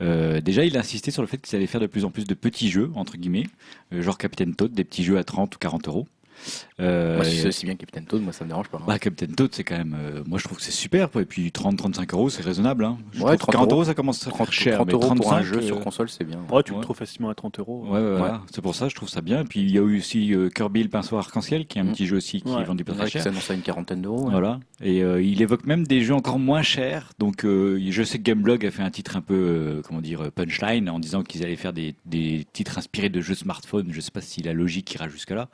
Euh, 0.00 0.40
déjà, 0.40 0.64
il 0.64 0.76
a 0.76 0.80
insisté 0.80 1.10
sur 1.10 1.22
le 1.22 1.28
fait 1.28 1.38
qu'ils 1.38 1.56
allaient 1.56 1.66
faire 1.66 1.80
de 1.80 1.86
plus 1.86 2.04
en 2.04 2.10
plus 2.10 2.24
de 2.24 2.34
petits 2.34 2.68
jeux, 2.68 2.90
entre 2.94 3.16
guillemets, 3.16 3.46
euh, 3.92 4.02
genre 4.02 4.16
Captain 4.18 4.52
Toad, 4.52 4.72
des 4.72 4.84
petits 4.84 5.02
jeux 5.02 5.18
à 5.18 5.24
30 5.24 5.54
ou 5.56 5.58
40 5.58 5.88
euros. 5.88 6.06
Euh, 6.80 7.16
Moi, 7.16 7.24
si 7.24 7.38
c'est 7.38 7.48
aussi 7.48 7.64
bien 7.66 7.74
Captain 7.76 8.02
Toad, 8.02 8.22
moi, 8.22 8.32
ça 8.32 8.44
me 8.44 8.50
dérange 8.50 8.68
pas. 8.68 8.78
hein. 8.78 8.84
bah, 8.86 8.98
Captain 8.98 9.26
Toad, 9.26 9.50
c'est 9.54 9.64
quand 9.64 9.76
même, 9.78 9.96
euh, 9.98 10.22
moi 10.26 10.38
je 10.38 10.44
trouve 10.44 10.58
que 10.58 10.62
c'est 10.64 10.70
super. 10.70 11.10
quoi. 11.10 11.22
Et 11.22 11.24
puis 11.24 11.48
30-35 11.50 12.12
euros, 12.14 12.28
c'est 12.30 12.42
raisonnable. 12.42 12.84
Hein. 12.84 12.98
Je 13.12 13.20
Ouais, 13.22 13.36
trouve 13.36 13.36
que 13.36 13.40
30 13.42 13.52
40 13.52 13.72
euros, 13.72 13.84
ça 13.84 13.94
commence 13.94 14.26
à 14.26 14.30
30, 14.30 14.36
faire 14.46 14.52
cher. 14.52 14.74
30 14.76 14.86
mais 14.86 14.92
euros 14.92 15.02
pour 15.14 15.32
un 15.32 15.40
35, 15.40 15.42
jeu 15.42 15.62
sur 15.62 15.78
euh, 15.78 15.80
console, 15.80 16.08
c'est 16.08 16.24
bien. 16.24 16.38
Ouais, 16.50 16.62
tu 16.62 16.72
le 16.72 16.76
Ouais. 16.78 16.82
trouves 16.82 16.96
facilement 16.96 17.30
à 17.30 17.34
30 17.34 17.58
euros. 17.60 17.86
Ouais, 17.88 18.30
c'est 18.52 18.60
pour 18.62 18.74
ça, 18.74 18.88
je 18.88 18.94
trouve 18.94 19.08
ça 19.08 19.20
bien. 19.22 19.40
Et 19.40 19.44
puis 19.44 19.60
il 19.60 19.70
y 19.70 19.78
a 19.78 19.82
eu 19.82 19.98
aussi 19.98 20.34
euh, 20.34 20.48
Kirby 20.50 20.82
le 20.82 20.88
pinceau 20.88 21.16
arc-en-ciel, 21.16 21.66
qui 21.66 21.78
est 21.78 21.80
un 21.80 21.84
Mm. 21.84 21.92
petit 21.92 22.06
jeu 22.06 22.16
aussi 22.16 22.42
qui 22.42 22.48
Ouais. 22.52 22.60
est 22.60 22.64
vendu 22.64 22.84
pas 22.84 22.92
très 22.92 23.06
qui 23.06 23.12
cher. 23.12 23.22
s'annonce 23.22 23.50
à 23.50 23.54
une 23.54 23.62
quarantaine 23.62 24.02
d'euros. 24.02 24.24
ouais. 24.26 24.30
Voilà. 24.32 24.60
Et 24.82 25.02
euh, 25.02 25.22
il 25.22 25.40
évoque 25.42 25.64
même 25.66 25.86
des 25.86 26.02
jeux 26.02 26.14
encore 26.14 26.38
moins 26.38 26.62
chers. 26.62 27.12
Donc 27.18 27.44
euh, 27.44 27.80
je 27.90 28.02
sais 28.02 28.18
que 28.18 28.22
Gameblog 28.24 28.64
a 28.66 28.70
fait 28.70 28.82
un 28.82 28.90
titre 28.90 29.16
un 29.16 29.22
peu, 29.22 29.34
euh, 29.34 29.82
comment 29.82 30.00
dire, 30.02 30.30
punchline, 30.32 30.90
en 30.90 30.98
disant 30.98 31.22
qu'ils 31.22 31.42
allaient 31.42 31.56
faire 31.56 31.72
des, 31.72 31.94
des 32.04 32.44
titres 32.52 32.76
inspirés 32.78 33.08
de 33.08 33.20
jeux 33.22 33.34
smartphone. 33.34 33.88
Je 33.90 34.00
sais 34.00 34.10
pas 34.10 34.20
si 34.20 34.42
la 34.42 34.52
logique 34.52 34.92
ira 34.94 35.08
jusque 35.08 35.30
là. 35.30 35.48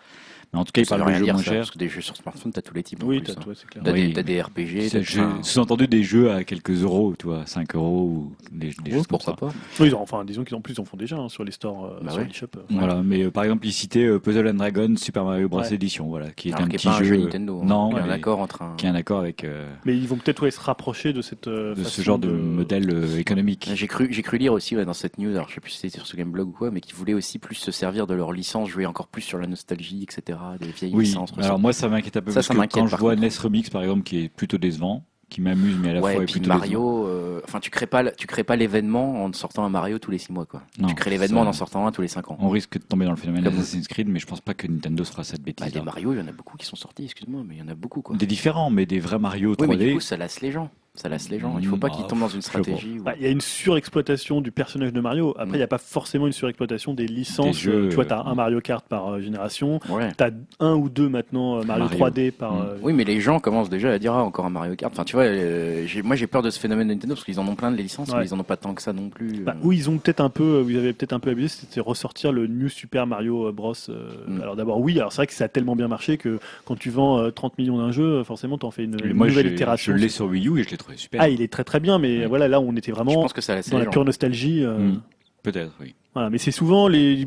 Mais 0.53 0.59
en 0.61 0.65
tout 0.65 0.73
cas, 0.73 0.83
il 0.83 0.87
parle 0.87 1.11
de 1.11 1.19
jeux 1.19 1.25
moins 1.33 1.43
chers. 1.43 1.55
Parce 1.61 1.71
que 1.71 1.79
des 1.79 1.89
jeux 1.89 2.03
sur 2.03 2.15
smartphone, 2.15 2.53
t'as 2.53 2.61
tous 2.61 2.75
les 2.75 2.83
types. 2.83 3.03
en 3.03 3.07
Oui, 3.07 3.23
t'as- 3.23 3.33
hein. 3.33 3.37
ouais, 3.47 3.55
c'est 3.57 3.67
clair. 3.67 3.83
T'as 3.85 3.93
Oui. 3.93 4.13
des, 4.13 4.43
RPG, 4.43 4.91
t'as 4.91 5.43
sous-entendu 5.43 5.87
des 5.89 6.03
jeux 6.03 6.31
à 6.31 6.45
quelques 6.45 6.83
euros, 6.83 7.15
tu 7.19 7.27
vois, 7.27 7.47
5 7.47 7.75
euros 7.75 8.03
ou 8.03 8.33
des, 8.51 8.69
des 8.69 8.91
ouais, 8.91 8.97
choses 8.99 9.07
comme 9.07 9.19
pourquoi 9.19 9.33
ça. 9.33 9.37
pas. 9.39 9.53
Oui, 9.81 9.89
ils 9.89 9.95
ont- 9.95 10.01
enfin, 10.03 10.25
disons 10.27 10.45
qu'ils 10.45 10.55
en 10.57 10.61
plus 10.61 10.75
ils 10.75 10.81
en 10.81 10.85
font 10.85 10.99
déjà 10.99 11.17
hein, 11.17 11.31
sur 11.31 11.43
les 11.45 11.53
stores, 11.53 11.87
euh, 11.87 12.01
Bah 12.03 12.11
sur 12.13 12.21
ouais. 12.21 12.27
l'eShop. 12.29 12.47
euh. 12.57 12.61
Voilà, 12.69 13.03
mais 13.03 13.23
euh, 13.23 13.31
par 13.31 13.45
exemple, 13.45 13.67
il 13.67 13.73
citait 13.73 14.05
euh, 14.05 14.19
Puzzle 14.19 14.47
and 14.49 14.55
Dragon 14.55 14.95
Super 14.97 15.25
Mario 15.25 15.49
Bros 15.49 15.61
Ouais. 15.61 15.73
Edition, 15.73 16.07
voilà, 16.09 16.31
qui 16.33 16.51
est 16.51 16.53
Alors 16.53 16.67
un 16.67 16.69
qui 16.69 16.77
est 16.77 16.79
petit 16.81 16.89
un 16.89 17.03
jeu, 17.03 17.17
Nintendo. 17.17 17.61
hein. 17.63 17.67
non, 17.67 17.91
Il 17.93 17.97
y 17.97 18.01
a 18.01 18.03
un 18.03 18.07
mais 18.09 18.13
accord 18.13 18.41
entre 18.41 18.61
un. 18.61 18.75
qui 18.77 18.85
est 18.85 18.89
un 18.91 18.95
accord 18.95 19.21
avec 19.21 19.47
Mais 19.87 19.97
ils 19.97 20.07
vont 20.07 20.17
peut-être 20.17 20.51
se 20.51 20.61
rapprocher 20.61 21.15
de 21.15 21.23
cette 21.23 21.49
de 21.49 21.75
ce 21.83 22.03
genre 22.03 22.19
de, 22.19 22.29
modèle 22.31 23.19
économique. 23.19 23.71
J'ai 23.75 23.87
cru, 23.89 24.09
j'ai 24.11 24.23
cru 24.23 24.37
lire 24.37 24.53
aussi 24.53 24.75
dans 24.75 24.93
cette 24.93 25.17
news, 25.19 25.31
alors 25.31 25.49
je 25.49 25.55
sais 25.55 25.61
plus 25.63 25.71
si 25.71 25.79
c'était 25.79 25.97
sur 25.97 26.07
ce 26.07 26.15
Gameblog 26.17 26.49
ou 26.49 26.53
quoi, 26.53 26.71
mais 26.71 26.81
qui 26.83 26.93
voulaient 26.93 27.15
aussi 27.15 27.39
plus 27.39 27.55
se 27.55 27.71
servir 27.73 28.07
de 28.07 28.13
leur 28.13 28.33
licence, 28.33 28.69
jouer 28.69 28.85
encore 28.85 29.07
plus 29.09 29.23
sur 29.23 29.39
la 29.39 29.47
nostalgie, 29.47 30.03
etc. 30.03 30.39
Des 30.61 30.69
vieilles 30.73 30.93
Oui, 30.95 31.05
licences. 31.05 31.33
alors 31.39 31.59
moi 31.59 31.73
ça 31.73 31.89
m'inquiète 31.89 32.17
un 32.17 32.21
peu 32.23 32.31
Ça, 32.31 32.37
parce 32.37 32.47
ça 32.49 32.55
que 32.55 32.73
quand 32.73 32.87
je 32.87 32.97
vois. 32.97 33.17
NES 33.17 33.29
Remix 33.41 33.71
par 33.71 33.83
exemple 33.83 34.03
qui 34.03 34.25
est 34.25 34.29
plutôt 34.29 34.59
décevant, 34.59 35.05
qui 35.29 35.41
m'amuse, 35.41 35.77
mais 35.81 35.91
à 35.91 35.95
la 35.95 36.01
ouais, 36.03 36.15
fois 36.15 36.23
et 36.25 36.27
puis 36.27 36.41
Mario, 36.43 37.07
euh, 37.07 37.41
enfin 37.45 37.59
tu 37.59 37.71
crées 37.71 37.87
pas, 37.87 38.11
tu 38.11 38.27
crées 38.27 38.45
pas 38.45 38.55
l'événement 38.57 39.25
en 39.25 39.33
sortant 39.33 39.65
un 39.65 39.71
Mario 39.71 39.99
tous 39.99 40.11
les 40.11 40.19
six 40.19 40.31
mois 40.33 40.45
quoi. 40.45 40.63
Non, 40.79 40.89
tu 40.89 40.95
crées 40.95 41.09
l'événement 41.11 41.41
en 41.43 41.53
sortant 41.55 41.87
un 41.87 41.93
tous 41.93 42.03
les 42.03 42.09
cinq 42.09 42.31
ans. 42.31 42.35
décevant. 42.35 42.49
On 42.49 42.51
risque 42.51 42.75
de 42.79 42.85
tomber 42.85 43.05
dans 43.07 43.13
le 43.13 43.17
phénomène 43.17 43.45
Comme- 43.45 43.55
Assassin's 43.55 43.89
Creed, 43.89 44.09
mais 44.09 44.19
je 44.19 44.27
pense 44.27 44.41
pas 44.43 44.53
que 44.55 44.67
Nintendo 44.67 45.05
sera 45.05 45.25
cette 45.25 45.41
Bah, 45.41 45.45
bêtise. 45.57 45.73
des 45.73 45.81
Mario, 45.81 46.13
il 46.13 46.19
y 46.19 46.23
en 46.23 46.29
a 46.29 46.33
beaucoup 46.33 46.57
qui 46.59 46.67
sont 46.67 46.77
sortis, 46.77 47.05
excuse-moi, 47.05 47.43
mais 47.49 47.55
il 47.57 47.61
y 47.61 47.63
en 47.63 47.69
a 47.69 47.75
beaucoup 47.75 48.03
quoi. 48.03 48.17
Des 48.17 48.27
différents, 48.27 48.69
mais 48.71 48.85
des 48.85 49.01
vrais 49.01 49.19
Mario 49.19 49.55
3D. 49.55 49.63
Oui, 49.71 49.77
mais 49.79 49.85
du 49.87 49.95
coup, 49.95 50.01
ça 50.01 50.17
lasse 50.19 50.41
les 50.43 50.53
gens. 50.53 50.71
Ça 50.95 51.09
lasse 51.09 51.31
les 51.31 51.39
gens. 51.39 51.57
Il 51.59 51.67
faut 51.67 51.79
pas 51.79 51.89
Mm, 51.89 51.91
qu'ils 51.93 52.07
tombent 52.07 52.21
dans 52.21 52.29
une 52.29 52.43
stratégie. 52.43 52.99
où- 53.01 53.03
Bah, 53.03 53.15
Il 53.17 53.23
y 53.23 53.27
a 53.27 53.31
une 53.31 53.41
surexploitation 53.41 54.43
du 54.43 54.53
personnage 54.53 54.93
de 54.93 55.01
Mario. 55.01 55.31
Après, 55.39 55.47
il 55.47 55.53
Mm. 55.53 55.57
n'y 55.57 55.63
a 55.63 55.67
pas 55.67 55.79
forcément 55.79 56.27
une 56.27 56.35
surexploitation 56.35 56.93
des 56.93 57.07
licences. 57.07 57.47
Des 57.57 57.63
jeux, 57.63 57.89
tu 57.89 57.95
vois, 57.95 58.05
tu 58.05 58.13
as 58.13 58.21
euh, 58.21 58.25
un 58.31 58.35
Mario 58.35 58.61
Kart 58.61 58.85
par 58.87 59.15
euh, 59.15 59.21
génération. 59.21 59.81
Ouais. 59.89 60.13
Tu 60.19 60.23
as 60.23 60.31
un 60.61 60.75
ou 60.75 60.91
deux 60.91 61.09
maintenant 61.09 61.57
euh, 61.61 61.65
Mario, 61.65 61.85
Mario. 61.85 61.99
3D 61.99 62.31
par. 62.31 62.53
Mm. 62.53 62.61
euh, 62.61 62.77
Oui, 62.83 62.93
mais 62.93 63.05
les 63.05 63.21
gens 63.23 63.41
commencent 63.41 63.71
déjà 63.71 63.91
à 63.91 63.99
dire 63.99 64.13
ah, 64.13 64.23
encore 64.23 64.45
un 64.45 64.51
Mario 64.51 64.77
Kart. 64.77 64.93
Enfin, 64.93 65.05
tu 65.05 65.17
vois, 65.17 65.25
euh, 65.25 65.87
moi 66.05 66.15
j'ai 66.15 66.27
peur 66.27 66.43
de 66.43 66.51
ce 66.51 66.61
phénomène 66.61 66.89
de 66.89 66.93
Nintendo 66.93 67.15
parce 67.15 67.25
qu'ils 67.25 67.41
en 67.41 67.49
ont 67.49 67.55
plein 67.55 67.71
de 67.71 67.77
les 67.79 67.85
licences, 67.85 68.11
Ouais. 68.11 68.19
mais 68.21 68.27
ils 68.27 68.35
en 68.35 68.41
ont 68.41 68.45
pas 68.45 68.59
tant 68.59 68.75
que 68.75 68.83
ça 68.83 68.93
non 68.93 69.09
plus. 69.09 69.41
Bah, 69.41 69.57
où 69.63 69.73
ils 69.73 69.89
ont 69.89 69.97
peut-être 69.97 70.21
un 70.21 70.29
peu, 70.29 70.61
vous 70.61 70.77
avez 70.77 70.93
peut-être 70.93 71.15
un 71.15 71.21
peu 71.21 71.31
abusé, 71.31 71.49
c'était 71.49 71.81
ressortir 71.81 72.33
le 72.33 72.47
New 72.47 72.69
Super 72.69 73.07
Mario 73.07 73.51
Bros. 73.53 73.73
euh, 73.89 74.11
Mm. 74.29 74.43
Alors 74.43 74.57
d'abord, 74.57 74.79
oui, 74.79 74.99
alors 74.99 75.11
c'est 75.11 75.17
vrai 75.17 75.27
que 75.27 75.33
ça 75.33 75.45
a 75.45 75.49
tellement 75.49 75.75
bien 75.75 75.89
marché 75.89 76.19
que 76.19 76.39
quand 76.67 76.77
tu 76.79 76.91
vends 76.91 77.19
euh, 77.19 77.31
30 77.31 77.57
millions 77.57 77.79
d'un 77.79 77.93
jeu, 77.93 78.23
forcément, 78.25 78.59
tu 78.59 78.67
en 78.67 78.71
fais 78.71 78.85
une, 78.85 78.97
moi, 79.15 79.27
nouvelle 79.29 79.47
j'ai- 79.49 79.55
itération. 79.55 79.93
je 79.95 79.99
l'ai 79.99 80.09
sur 80.11 80.27
Wii 80.27 80.49
U 80.49 80.61
et 80.61 80.65
je 80.65 80.69
l'ai 80.71 80.77
trouvé 80.83 80.97
super. 80.99 81.21
Ah, 81.23 81.29
il 81.29 81.41
est 81.43 81.51
très 81.53 81.65
très 81.65 81.81
bien, 81.81 81.99
mais 81.99 82.27
voilà, 82.27 82.49
là, 82.49 82.61
on 82.61 82.75
était 82.77 82.91
je 82.93 82.95
vraiment 82.97 83.15
pense 83.15 83.33
que 83.33 83.41
ça 83.41 83.55
laisse 83.55 83.71
dans 83.71 83.79
la 83.79 83.87
pure 83.87 84.05
nostalgie. 84.05 84.65
euh, 84.65 84.79
Mm. 84.79 85.01
Peut-être, 85.43 85.73
oui. 85.81 85.95
Voilà, 86.15 86.31
mais 86.31 86.39
c'est 86.39 86.53
souvent 86.53 86.87
les, 86.87 87.27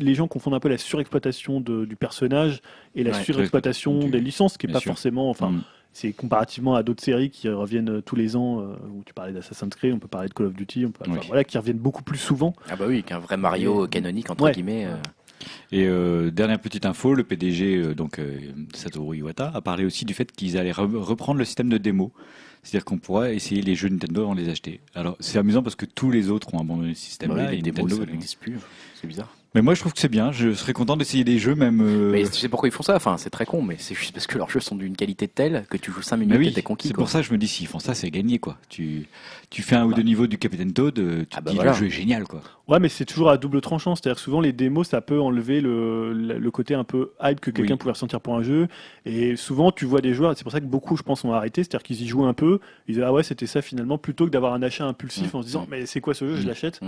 les 0.00 0.14
gens 0.16 0.26
confondent 0.26 0.54
un 0.54 0.58
peu 0.60 0.68
la 0.68 0.78
surexploitation 0.78 1.60
de- 1.60 1.84
du 1.84 1.94
personnage 1.94 2.60
et 2.96 3.04
la 3.04 3.12
Ouais, 3.12 3.22
surexploitation 3.22 4.00
du- 4.00 4.10
des 4.10 4.20
licences, 4.20 4.56
qui 4.58 4.66
est 4.66 4.68
bien 4.68 4.74
pas 4.74 4.80
sûr. 4.80 4.90
forcément. 4.92 5.30
Enfin, 5.30 5.50
Mm. 5.50 5.62
c'est 5.92 6.12
comparativement 6.12 6.74
à 6.74 6.82
d'autres 6.82 7.04
séries 7.04 7.30
qui 7.30 7.48
reviennent 7.48 7.90
euh, 7.90 8.00
tous 8.00 8.16
les 8.16 8.34
ans. 8.34 8.60
euh, 8.60 8.72
où 8.92 9.04
tu 9.04 9.14
parlais 9.14 9.32
d'Assassin's 9.32 9.74
Creed, 9.76 9.92
on 9.94 9.98
peut 10.00 10.08
parler 10.08 10.28
de 10.28 10.34
Call 10.34 10.46
of 10.46 10.54
Duty, 10.54 10.86
on 10.86 10.90
peut, 10.90 11.04
enfin, 11.06 11.18
Oui. 11.20 11.26
voilà, 11.28 11.44
qui 11.44 11.56
reviennent 11.56 11.78
beaucoup 11.78 12.02
plus 12.02 12.18
souvent. 12.18 12.52
Ah 12.68 12.74
bah 12.74 12.86
oui, 12.88 13.04
qu'un 13.04 13.20
vrai 13.20 13.36
Mario 13.36 13.86
Et- 13.86 13.88
canonique 13.90 14.28
entre 14.30 14.42
Ouais. 14.44 14.52
guillemets. 14.52 14.86
euh, 14.86 14.96
Et 15.72 15.86
euh, 15.86 16.30
dernière 16.30 16.60
petite 16.60 16.86
info, 16.86 17.14
le 17.14 17.24
PDG 17.24 17.76
euh, 17.76 17.94
donc 17.94 18.18
euh, 18.20 18.38
Satoru 18.74 19.16
Iwata 19.18 19.50
a 19.54 19.60
parlé 19.60 19.84
aussi 19.84 20.04
du 20.04 20.14
fait 20.14 20.30
qu'ils 20.32 20.56
allaient 20.56 20.70
re- 20.72 20.96
reprendre 20.96 21.38
le 21.38 21.44
système 21.44 21.68
de 21.68 21.78
démo. 21.78 22.12
C'est-à-dire 22.62 22.84
qu'on 22.84 22.98
pourra 22.98 23.32
essayer 23.32 23.60
les 23.60 23.74
jeux 23.74 23.88
Nintendo 23.88 24.22
avant 24.22 24.34
de 24.34 24.40
les 24.40 24.48
acheter. 24.48 24.80
Alors 24.94 25.16
c'est 25.20 25.38
amusant 25.38 25.62
parce 25.62 25.74
que 25.74 25.86
tous 25.86 26.10
les 26.10 26.30
autres 26.30 26.54
ont 26.54 26.60
abandonné 26.60 26.94
ce 26.94 27.00
bah 27.00 27.06
système-là 27.06 27.46
oui, 27.48 27.54
et 27.54 27.56
les 27.56 27.62
démos, 27.62 27.90
Nintendo. 27.90 28.04
ça 28.04 28.12
n'existe 28.12 28.38
plus. 28.38 28.58
C'est 29.00 29.06
bizarre. 29.06 29.34
Mais 29.54 29.60
moi 29.60 29.74
je 29.74 29.80
trouve 29.80 29.92
que 29.92 30.00
c'est 30.00 30.08
bien. 30.08 30.32
Je 30.32 30.54
serais 30.54 30.72
content 30.72 30.96
d'essayer 30.96 31.24
des 31.24 31.38
jeux 31.38 31.54
même. 31.54 31.82
euh, 31.82 32.10
Mais 32.10 32.24
tu 32.24 32.32
sais 32.38 32.48
pourquoi 32.48 32.68
ils 32.68 32.72
font 32.72 32.82
ça 32.82 32.96
Enfin, 32.96 33.18
c'est 33.18 33.28
très 33.28 33.44
con, 33.44 33.60
mais 33.60 33.76
c'est 33.78 33.94
juste 33.94 34.12
parce 34.14 34.26
que 34.26 34.38
leurs 34.38 34.48
jeux 34.48 34.60
sont 34.60 34.76
d'une 34.76 34.96
qualité 34.96 35.28
telle 35.28 35.66
que 35.68 35.76
tu 35.76 35.90
joues 35.92 36.00
5 36.00 36.16
minutes 36.16 36.46
et 36.48 36.52
t'es 36.52 36.62
conquis. 36.62 36.88
c'est 36.88 36.94
pour 36.94 37.10
ça 37.10 37.20
que 37.20 37.26
je 37.26 37.32
me 37.32 37.38
dis 37.38 37.48
s'ils 37.48 37.66
font 37.66 37.78
ça, 37.78 37.92
c'est 37.94 38.10
gagné 38.10 38.38
quoi. 38.38 38.56
Tu 38.70 39.06
tu 39.50 39.60
fais 39.60 39.76
un 39.76 39.84
ou 39.84 39.92
deux 39.92 40.00
niveaux 40.02 40.26
du 40.26 40.38
Capitaine 40.38 40.72
Toad, 40.72 40.98
euh, 40.98 41.20
tu 41.22 41.26
Ah 41.32 41.40
te 41.40 41.44
bah 41.44 41.50
dis 41.50 41.56
voilà. 41.56 41.72
le 41.72 41.76
jeu 41.76 41.86
est 41.86 41.90
génial 41.90 42.24
quoi. 42.24 42.40
Ouais, 42.68 42.78
mais 42.80 42.88
c'est 42.88 43.04
toujours 43.04 43.28
à 43.28 43.36
double 43.36 43.60
tranchant. 43.60 43.94
C'est-à-dire 43.94 44.16
que 44.16 44.22
souvent 44.22 44.40
les 44.40 44.52
démos, 44.54 44.88
ça 44.88 45.02
peut 45.02 45.20
enlever 45.20 45.60
le, 45.60 46.14
le 46.14 46.50
côté 46.50 46.74
un 46.74 46.84
peu 46.84 47.10
hype 47.22 47.40
que 47.40 47.50
quelqu'un 47.50 47.74
Oui. 47.74 47.78
pouvait 47.78 47.92
ressentir 47.92 48.22
pour 48.22 48.34
un 48.36 48.42
jeu. 48.42 48.68
Et 49.04 49.36
souvent, 49.36 49.70
tu 49.70 49.84
vois 49.84 50.00
des 50.00 50.14
joueurs, 50.14 50.32
c'est 50.34 50.44
pour 50.44 50.52
ça 50.52 50.60
que 50.60 50.64
beaucoup, 50.64 50.96
je 50.96 51.02
pense, 51.02 51.24
ont 51.24 51.34
arrêté. 51.34 51.62
C'est-à-dire 51.62 51.82
qu'ils 51.82 52.00
y 52.00 52.06
jouent 52.06 52.24
un 52.24 52.32
peu. 52.32 52.60
Ils 52.88 52.94
disent, 52.94 53.04
ah 53.06 53.12
ouais, 53.12 53.22
c'était 53.22 53.46
ça 53.46 53.60
finalement, 53.60 53.98
plutôt 53.98 54.24
que 54.24 54.30
d'avoir 54.30 54.54
un 54.54 54.62
achat 54.62 54.86
impulsif 54.86 55.34
Mm. 55.34 55.36
en 55.36 55.42
se 55.42 55.46
disant, 55.46 55.62
Mm. 55.62 55.66
mais 55.70 55.84
c'est 55.86 56.00
quoi 56.00 56.14
ce 56.14 56.26
jeu, 56.26 56.36
je 56.36 56.44
Mm. 56.44 56.48
l'achète? 56.48 56.80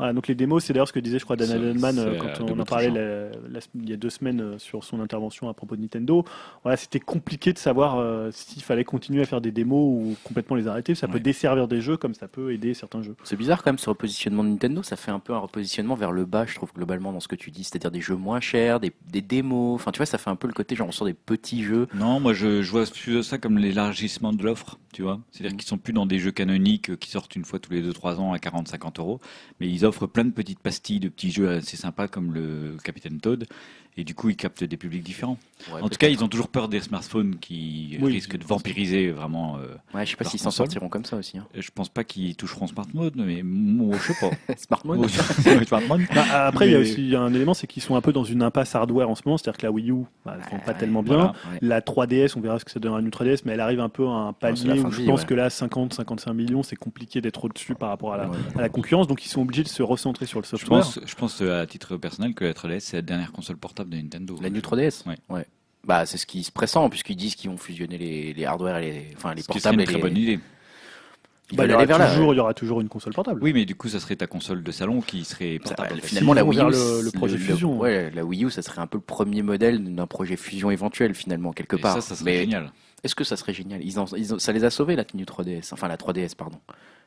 Voilà, 0.00 0.14
donc 0.14 0.28
les 0.28 0.34
démos, 0.34 0.64
c'est 0.64 0.72
d'ailleurs 0.72 0.88
ce 0.88 0.92
que 0.94 0.98
disait, 0.98 1.18
je 1.18 1.24
crois, 1.24 1.36
Dan 1.36 1.50
Edelman 1.50 1.98
euh, 1.98 2.16
quand 2.18 2.42
on 2.42 2.46
double 2.46 2.62
en 2.62 2.64
parlait 2.64 2.86
tranchant. 2.86 3.00
la- 3.44 3.48
la- 3.50 3.60
il 3.74 3.90
y 3.90 3.92
a 3.92 3.96
deux 3.96 4.08
semaines 4.08 4.40
euh, 4.40 4.58
sur 4.58 4.82
son 4.82 4.98
intervention 5.00 5.48
à 5.50 5.54
propos 5.54 5.76
de 5.76 5.82
Nintendo. 5.82 6.24
Voilà, 6.62 6.78
c'était 6.78 7.00
compliqué 7.00 7.52
de 7.52 7.58
savoir 7.58 7.98
euh, 7.98 8.30
s'il 8.32 8.62
fallait 8.62 8.84
continuer 8.84 9.20
à 9.22 9.26
faire 9.26 9.40
des 9.42 9.52
démos 9.52 9.78
ou 9.78 10.16
complètement 10.24 10.56
les 10.56 10.66
arrêter. 10.68 10.94
Ça 10.94 11.06
peut 11.06 11.20
desservir 11.20 11.68
des 11.68 11.80
jeux 11.82 11.98
comme 11.98 12.14
ça 12.14 12.28
peut 12.28 12.52
aider 12.52 12.72
certains 12.72 13.02
jeux. 13.02 13.14
C'est 13.24 13.36
bizarre 13.36 13.62
quand 13.62 13.70
même 13.72 13.78
ce 13.78 13.90
repositionnement 13.90 14.42
de 14.42 14.48
Nintendo, 14.48 14.82
ça 14.82 14.96
fait 14.96 15.10
un 15.10 15.18
peu 15.20 15.34
un 15.34 15.38
repositionnement 15.38 15.94
vers 15.96 16.12
le 16.12 16.24
bas, 16.24 16.46
je 16.46 16.54
trouve 16.54 16.72
globalement 16.74 17.12
dans 17.12 17.20
ce 17.20 17.28
que 17.28 17.36
tu 17.36 17.50
dis, 17.50 17.62
c'est-à-dire 17.64 17.90
des 17.90 18.00
jeux 18.00 18.16
moins 18.16 18.40
chers, 18.40 18.80
des, 18.80 18.92
des 19.10 19.20
démos, 19.20 19.74
enfin 19.74 19.90
tu 19.92 19.98
vois, 19.98 20.06
ça 20.06 20.16
fait 20.16 20.30
un 20.30 20.36
peu 20.36 20.46
le 20.46 20.54
côté 20.54 20.74
genre 20.76 20.88
on 20.88 20.92
sort 20.92 21.06
des 21.06 21.12
petits 21.14 21.62
jeux. 21.62 21.86
Non, 21.92 22.20
moi 22.20 22.32
je, 22.32 22.62
je 22.62 22.70
vois 22.70 22.84
ça 23.22 23.36
comme 23.36 23.58
l'élargissement 23.58 24.32
de 24.32 24.42
l'offre, 24.42 24.78
tu 24.94 25.02
vois. 25.02 25.20
C'est-à-dire 25.30 25.54
Mm. 25.54 25.58
qu'ils 25.58 25.68
sont 25.68 25.78
plus 25.78 25.92
dans 25.92 26.06
des 26.06 26.18
jeux 26.18 26.30
canoniques 26.32 26.90
euh, 26.90 26.96
qui 26.96 27.10
sortent 27.10 27.36
une 27.36 27.44
fois 27.44 27.58
tous 27.58 27.72
les 27.72 27.82
2-3 27.82 28.16
ans 28.16 28.32
à 28.32 28.38
40-50 28.38 28.98
euros, 29.00 29.20
mais 29.60 29.68
ils 29.68 29.84
offrent 29.90 30.06
plein 30.08 30.24
de 30.24 30.30
petites 30.30 30.60
pastilles, 30.60 31.00
de 31.00 31.08
petits 31.08 31.30
jeux 31.30 31.50
assez 31.50 31.76
sympas 31.76 32.08
comme 32.08 32.32
le 32.32 32.76
Capitaine 32.82 33.20
Toad, 33.20 33.46
et 34.00 34.04
du 34.04 34.14
coup 34.14 34.28
ils 34.30 34.36
captent 34.36 34.64
des 34.64 34.76
publics 34.76 35.02
différents. 35.02 35.38
Ouais, 35.74 35.82
en 35.82 35.90
tout 35.90 35.98
cas, 35.98 36.08
ils 36.08 36.24
ont 36.24 36.28
toujours 36.28 36.48
peur 36.48 36.68
des 36.70 36.80
smartphones 36.80 37.36
qui 37.38 37.98
Oui, 38.00 38.12
risquent 38.12 38.38
de 38.38 38.44
vampiriser 38.44 39.10
vraiment. 39.10 39.58
euh, 39.58 39.74
Ouais, 39.92 40.06
je 40.06 40.12
sais 40.12 40.16
pas 40.16 40.24
s'ils 40.24 40.40
s'en 40.40 40.50
sortiront 40.50 40.88
comme 40.88 41.04
ça 41.04 41.18
aussi. 41.18 41.36
Hein. 41.36 41.46
je 41.54 41.68
pense 41.74 41.90
pas 41.90 42.02
qu'ils 42.02 42.34
toucheront 42.34 42.66
Smart 42.66 42.86
Mode, 42.94 43.12
mais 43.16 43.42
moi, 43.44 43.94
je 43.98 44.12
sais 44.14 44.18
pas. 44.46 44.54
Smart 44.56 44.80
Mode. 44.86 44.98
Moi, 45.00 45.08
Smart 45.66 45.82
Mode. 45.86 46.00
Bah, 46.14 46.46
après, 46.46 46.68
il 46.68 46.72
y 46.72 46.76
a 46.76 46.78
aussi 46.78 46.94
il 47.02 47.10
y 47.10 47.14
a 47.16 47.20
un 47.20 47.34
élément, 47.34 47.52
c'est 47.52 47.66
qu'ils 47.66 47.82
sont 47.82 47.94
un 47.94 48.00
peu 48.00 48.10
dans 48.12 48.24
une 48.24 48.42
impasse 48.42 48.74
hardware 48.74 49.10
en 49.10 49.14
ce 49.14 49.20
moment. 49.26 49.36
C'est-à-dire 49.36 49.58
que 49.58 49.66
la 49.66 49.70
Wii 49.72 49.90
U, 49.90 50.04
bah, 50.24 50.38
elle 50.38 50.58
ne 50.58 50.64
pas 50.64 50.72
Ouais, 50.72 50.78
tellement 50.78 51.02
bien. 51.02 51.16
Voilà. 51.16 51.32
Ouais. 51.52 51.58
La 51.60 51.80
3DS, 51.82 52.32
on 52.36 52.40
verra 52.40 52.58
ce 52.58 52.64
que 52.64 52.70
ça 52.70 52.80
donnera 52.80 53.00
une 53.00 53.10
3DS, 53.10 53.42
mais 53.44 53.52
elle 53.52 53.60
arrive 53.60 53.80
un 53.80 53.90
peu 53.90 54.06
à 54.06 54.12
un 54.12 54.32
palier 54.32 54.80
où 54.80 54.90
je 54.90 55.00
vie, 55.02 55.06
pense 55.06 55.20
ouais. 55.20 55.26
que 55.26 55.34
là, 55.34 55.48
50-55 55.48 56.32
millions, 56.32 56.62
c'est 56.62 56.76
compliqué 56.76 57.20
d'être 57.20 57.44
au-dessus 57.44 57.74
par 57.74 57.90
rapport 57.90 58.14
à 58.14 58.16
la, 58.16 58.30
Ouais. 58.30 58.36
à 58.56 58.60
la 58.62 58.68
concurrence. 58.70 59.06
Donc, 59.08 59.26
ils 59.26 59.28
sont 59.28 59.42
obligés 59.42 59.62
de 59.62 59.68
se 59.68 59.82
recentrer 59.82 60.24
sur 60.24 60.40
le 60.40 60.44
Je 60.44 60.50
software. 60.50 60.80
pense, 60.80 61.00
je 61.04 61.14
pense 61.16 61.42
euh, 61.42 61.60
à 61.60 61.66
titre 61.66 61.98
personnel 61.98 62.32
que 62.34 62.44
la 62.46 62.54
3DS 62.54 62.80
c'est 62.80 62.96
la 62.96 63.02
dernière 63.02 63.32
console 63.32 63.58
portable 63.58 63.89
de 63.90 63.96
Nintendo. 63.96 64.38
La 64.40 64.50
New 64.50 64.60
3DS 64.60 65.04
Ouais. 65.28 65.46
Bah, 65.84 66.04
c'est 66.06 66.18
ce 66.18 66.26
qui 66.26 66.42
se 66.44 66.52
pressent, 66.52 66.76
puisqu'ils 66.90 67.16
disent 67.16 67.34
qu'ils 67.34 67.50
vont 67.50 67.56
fusionner 67.56 67.96
les, 67.98 68.32
les 68.34 68.44
hardware 68.44 68.76
et 68.78 68.90
les, 68.92 69.06
enfin, 69.16 69.34
les 69.34 69.42
portables 69.42 69.74
une 69.76 69.80
et 69.80 69.84
très 69.84 69.94
les... 69.96 70.00
bonne 70.02 70.16
idée. 70.16 70.38
Bah, 71.52 71.64
il, 71.64 71.70
y 71.70 71.74
aura 71.74 71.84
là. 71.84 72.08
toujours, 72.08 72.32
il 72.32 72.36
y 72.36 72.40
aura 72.40 72.54
toujours 72.54 72.80
une 72.80 72.88
console 72.88 73.12
portable. 73.12 73.42
Oui, 73.42 73.52
mais 73.52 73.64
du 73.64 73.74
coup, 73.74 73.88
ça 73.88 73.98
serait 73.98 74.14
ta 74.14 74.28
console 74.28 74.62
de 74.62 74.70
salon 74.70 75.00
qui 75.00 75.24
serait 75.24 75.58
portable. 75.58 75.94
en 75.94 75.96
fait. 75.96 76.06
finalement, 76.06 76.32
la 76.32 76.44
Wii 76.44 76.60
U, 76.60 76.62
le- 76.62 77.00
le 77.02 77.10
c'est- 77.10 77.16
projet 77.16 77.38
fusion. 77.38 77.76
ouais, 77.78 78.10
la 78.10 78.24
Wii 78.24 78.44
U, 78.44 78.50
ça 78.50 78.62
serait 78.62 78.80
un 78.80 78.86
peu 78.86 78.98
le 78.98 79.02
premier 79.02 79.42
modèle 79.42 79.82
d'un 79.94 80.06
projet 80.06 80.36
fusion 80.36 80.70
éventuel, 80.70 81.12
finalement, 81.14 81.52
quelque 81.52 81.74
Et 81.76 81.80
part. 81.80 81.94
ça, 81.94 82.00
ça 82.02 82.14
serait 82.14 82.24
Mais 82.30 82.40
génial. 82.42 82.70
est-ce 83.02 83.16
que 83.16 83.24
ça 83.24 83.36
serait 83.36 83.52
génial? 83.54 83.82
Ils 83.84 83.98
en- 83.98 84.06
ils 84.16 84.32
ont- 84.34 84.38
Ça 84.38 84.52
les 84.52 84.62
a 84.62 84.70
sauvés, 84.70 84.94
la 84.94 85.04
New 85.14 85.24
3DS, 85.24 85.72
enfin 85.72 85.88
la 85.88 85.96
3DS, 85.96 86.36
pardon. 86.36 86.58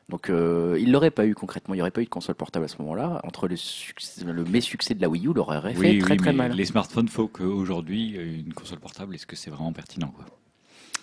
Donc, 0.08 0.28
euh, 0.28 0.76
ils 0.80 0.92
l'auraient 0.92 1.10
pas 1.10 1.26
eu 1.26 1.34
concrètement. 1.34 1.74
Il 1.74 1.78
n'y 1.78 1.82
aurait 1.82 1.90
pas 1.90 2.02
eu 2.02 2.04
de 2.04 2.10
console 2.10 2.34
portable 2.34 2.66
à 2.66 2.68
ce 2.68 2.76
moment-là. 2.80 3.20
Entre 3.24 3.48
le, 3.48 3.56
succès, 3.56 4.24
le 4.24 4.44
mésuccès 4.44 4.94
de 4.94 5.00
la 5.00 5.08
Wii 5.08 5.26
U, 5.26 5.32
leur 5.32 5.48
aurait 5.48 5.72
fait 5.74 5.78
Oui, 5.78 5.98
très 5.98 6.12
oui, 6.12 6.16
très 6.18 6.32
mais 6.32 6.48
mal. 6.48 6.52
les 6.52 6.64
smartphones, 6.66 7.08
faut 7.08 7.26
qu'aujourd'hui, 7.28 8.10
une 8.10 8.52
console 8.52 8.80
portable, 8.80 9.14
est-ce 9.14 9.26
que 9.26 9.36
c'est 9.36 9.50
vraiment 9.50 9.72
pertinent 9.72 10.08
quoi? 10.08 10.26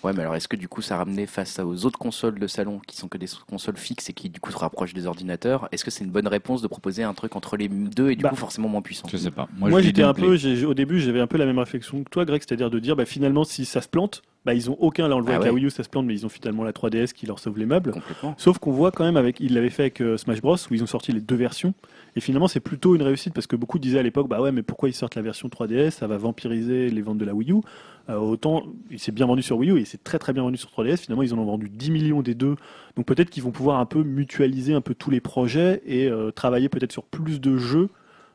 Ouais, 0.04 0.12
mais 0.12 0.22
alors 0.22 0.34
est-ce 0.34 0.48
que 0.48 0.56
du 0.56 0.66
coup 0.66 0.82
ça 0.82 0.96
ramenait 0.96 1.26
face 1.26 1.60
aux 1.60 1.84
autres 1.86 1.98
consoles 1.98 2.40
de 2.40 2.48
salon 2.48 2.80
qui 2.88 2.96
sont 2.96 3.06
que 3.06 3.18
des 3.18 3.26
consoles 3.48 3.76
fixes 3.76 4.10
et 4.10 4.12
qui 4.12 4.30
du 4.30 4.40
coup 4.40 4.50
se 4.50 4.56
rapprochent 4.58 4.94
des 4.94 5.06
ordinateurs? 5.06 5.68
Est-ce 5.70 5.84
que 5.84 5.92
c'est 5.92 6.02
une 6.02 6.10
bonne 6.10 6.26
réponse 6.26 6.60
de 6.60 6.66
proposer 6.66 7.04
un 7.04 7.14
truc 7.14 7.36
entre 7.36 7.56
les 7.56 7.68
deux 7.68 8.10
et 8.10 8.16
du 8.16 8.24
Bah, 8.24 8.30
coup 8.30 8.34
forcément 8.36 8.68
moins 8.68 8.82
puissant? 8.82 9.06
Je 9.08 9.16
sais 9.16 9.30
pas. 9.30 9.48
Moi, 9.56 9.80
j'étais 9.80 10.02
un 10.02 10.12
peu, 10.12 10.36
au 10.66 10.74
début, 10.74 10.98
j'avais 10.98 11.20
un 11.20 11.28
peu 11.28 11.38
la 11.38 11.46
même 11.46 11.58
réflexion 11.60 12.02
que 12.02 12.10
toi, 12.10 12.24
Greg, 12.24 12.42
c'est-à-dire 12.44 12.68
de 12.68 12.80
dire, 12.80 12.96
bah, 12.96 13.04
finalement, 13.04 13.44
si 13.44 13.64
ça 13.64 13.80
se 13.80 13.86
plante, 13.88 14.22
bah, 14.44 14.54
ils 14.54 14.70
ont 14.70 14.76
aucun, 14.80 15.06
là, 15.06 15.14
on 15.14 15.18
le 15.20 15.24
voit 15.24 15.34
Ah 15.34 15.36
avec 15.36 15.46
la. 15.46 15.52
Wii 15.52 15.66
U, 15.66 15.70
ça 15.70 15.84
se 15.84 15.88
plante, 15.88 16.04
mais 16.06 16.14
ils 16.14 16.26
ont 16.26 16.28
finalement 16.28 16.64
la 16.64 16.72
3DS 16.72 17.12
qui 17.12 17.26
leur 17.26 17.38
sauve 17.38 17.58
les 17.58 17.66
meubles. 17.66 17.92
Sauf 18.36 18.58
qu'on 18.58 18.72
voit 18.72 18.90
quand 18.90 19.04
même 19.04 19.16
avec, 19.16 19.38
ils 19.38 19.54
l'avaient 19.54 19.70
fait 19.70 19.84
avec 19.84 20.00
euh, 20.00 20.16
Smash 20.16 20.40
Bros 20.40 20.56
où 20.56 20.74
ils 20.74 20.82
ont 20.82 20.86
sorti 20.86 21.12
les 21.12 21.20
deux 21.20 21.36
versions. 21.36 21.74
Et 22.16 22.20
finalement, 22.20 22.48
c'est 22.48 22.60
plutôt 22.60 22.94
une 22.94 23.02
réussite 23.02 23.34
parce 23.34 23.46
que 23.46 23.54
beaucoup 23.56 23.78
disaient 23.78 24.00
à 24.00 24.02
l'époque, 24.02 24.28
bah 24.28 24.40
ouais, 24.40 24.52
mais 24.52 24.62
pourquoi 24.62 24.88
ils 24.88 24.94
sortent 24.94 25.14
la 25.14 25.22
version 25.22 25.48
3DS 25.48 25.90
Ça 25.90 26.06
va 26.06 26.16
vampiriser 26.16 26.90
les 26.90 27.02
ventes 27.02 27.18
de 27.18 27.24
la 27.24 27.34
Wii 27.34 27.52
U. 27.52 27.60
Euh, 28.10 28.16
autant, 28.16 28.64
il 28.90 28.98
s'est 28.98 29.12
bien 29.12 29.26
vendu 29.26 29.42
sur 29.42 29.56
Wii 29.58 29.70
U 29.70 29.78
et 29.78 29.84
c'est 29.84 30.02
très 30.02 30.18
très 30.18 30.32
bien 30.32 30.42
vendu 30.42 30.56
sur 30.56 30.70
3DS. 30.70 30.98
Finalement, 30.98 31.22
ils 31.22 31.32
en 31.32 31.38
ont 31.38 31.44
vendu 31.44 31.68
10 31.68 31.90
millions 31.92 32.22
des 32.22 32.34
deux. 32.34 32.56
Donc 32.96 33.06
peut-être 33.06 33.30
qu'ils 33.30 33.44
vont 33.44 33.52
pouvoir 33.52 33.78
un 33.78 33.86
peu 33.86 34.02
mutualiser 34.02 34.74
un 34.74 34.80
peu 34.80 34.94
tous 34.94 35.10
les 35.10 35.20
projets 35.20 35.82
et 35.86 36.08
euh, 36.08 36.32
travailler 36.32 36.68
peut-être 36.68 36.92
sur 36.92 37.04
plus 37.04 37.40
de 37.40 37.56
jeux. 37.56 37.88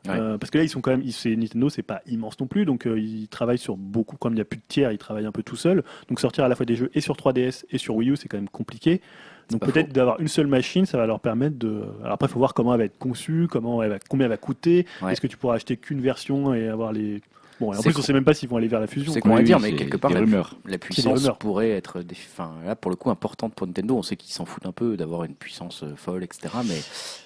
Ouais. 0.07 0.13
Euh, 0.19 0.37
parce 0.37 0.51
que 0.51 0.57
là, 0.57 0.63
ils 0.63 0.69
sont 0.69 0.79
quand 0.81 0.91
même, 0.91 1.01
ils- 1.03 1.11
c'est 1.13 1.35
Nintendo, 1.35 1.69
c'est 1.69 1.81
pas 1.81 2.01
immense 2.07 2.39
non 2.39 2.47
plus, 2.47 2.65
donc 2.65 2.85
euh, 2.87 2.99
ils 2.99 3.27
travaillent 3.27 3.57
sur 3.57 3.75
beaucoup. 3.77 4.15
Comme 4.17 4.33
il 4.33 4.35
n'y 4.37 4.41
a 4.41 4.45
plus 4.45 4.57
de 4.57 4.63
tiers, 4.67 4.91
ils 4.91 4.97
travaillent 4.97 5.25
un 5.25 5.31
peu 5.31 5.43
tout 5.43 5.55
seuls. 5.55 5.83
Donc 6.09 6.19
sortir 6.19 6.43
à 6.43 6.47
la 6.47 6.55
fois 6.55 6.65
des 6.65 6.75
jeux 6.75 6.89
et 6.93 7.01
sur 7.01 7.15
3DS 7.15 7.65
et 7.71 7.77
sur 7.77 7.95
Wii 7.95 8.11
U, 8.11 8.15
c'est 8.15 8.27
quand 8.27 8.37
même 8.37 8.47
compliqué. 8.49 9.01
Donc 9.49 9.61
peut-être 9.65 9.93
d'avoir 9.93 10.19
une 10.19 10.27
seule 10.27 10.47
machine, 10.47 10.85
ça 10.85 10.97
va 10.97 11.05
leur 11.07 11.19
permettre 11.21 11.57
de. 11.57 11.83
Alors 12.01 12.13
après, 12.13 12.27
il 12.27 12.31
faut 12.31 12.39
voir 12.39 12.53
comment 12.53 12.73
elle 12.73 12.79
va 12.79 12.85
être 12.85 12.97
conçue, 12.97 13.47
comment 13.49 13.81
elle 13.81 13.89
va, 13.91 13.99
combien 14.09 14.25
elle 14.25 14.31
va 14.31 14.37
coûter. 14.37 14.85
Ouais. 15.01 15.13
Est-ce 15.13 15.21
que 15.21 15.27
tu 15.27 15.37
pourras 15.37 15.55
acheter 15.55 15.77
qu'une 15.77 16.01
version 16.01 16.53
et 16.53 16.67
avoir 16.67 16.91
les. 16.93 17.21
Bon, 17.59 17.73
et 17.73 17.77
en 17.77 17.81
plus, 17.81 17.97
on 17.97 18.01
sait 18.01 18.13
même 18.13 18.23
pas 18.23 18.33
s'ils 18.35 18.47
vont 18.49 18.57
aller 18.57 18.67
vers 18.67 18.79
la 18.79 18.85
fusion. 18.87 19.11
C'est 19.13 19.25
à 19.25 19.29
Oui, 19.29 19.43
dire, 19.43 19.59
mais 19.59 19.73
quelque 19.73 19.97
part, 19.97 20.09
des 20.11 20.15
la, 20.15 20.21
rumeurs. 20.21 20.55
la 20.65 20.77
puissance 20.77 21.27
pourrait 21.39 21.71
être, 21.71 22.01
des, 22.03 22.15
enfin, 22.31 22.51
là, 22.65 22.75
pour 22.75 22.91
le 22.91 22.97
coup, 22.97 23.09
importante 23.09 23.55
pour 23.55 23.65
Nintendo. 23.65 23.97
On 23.97 24.03
sait 24.03 24.15
qu'ils 24.15 24.31
s'en 24.33 24.45
foutent 24.45 24.65
un 24.67 24.71
peu 24.71 24.95
d'avoir 24.95 25.23
une 25.23 25.33
puissance 25.33 25.81
euh, 25.83 25.95
folle, 25.95 26.23
etc. 26.23 26.49
Mais 26.67 26.77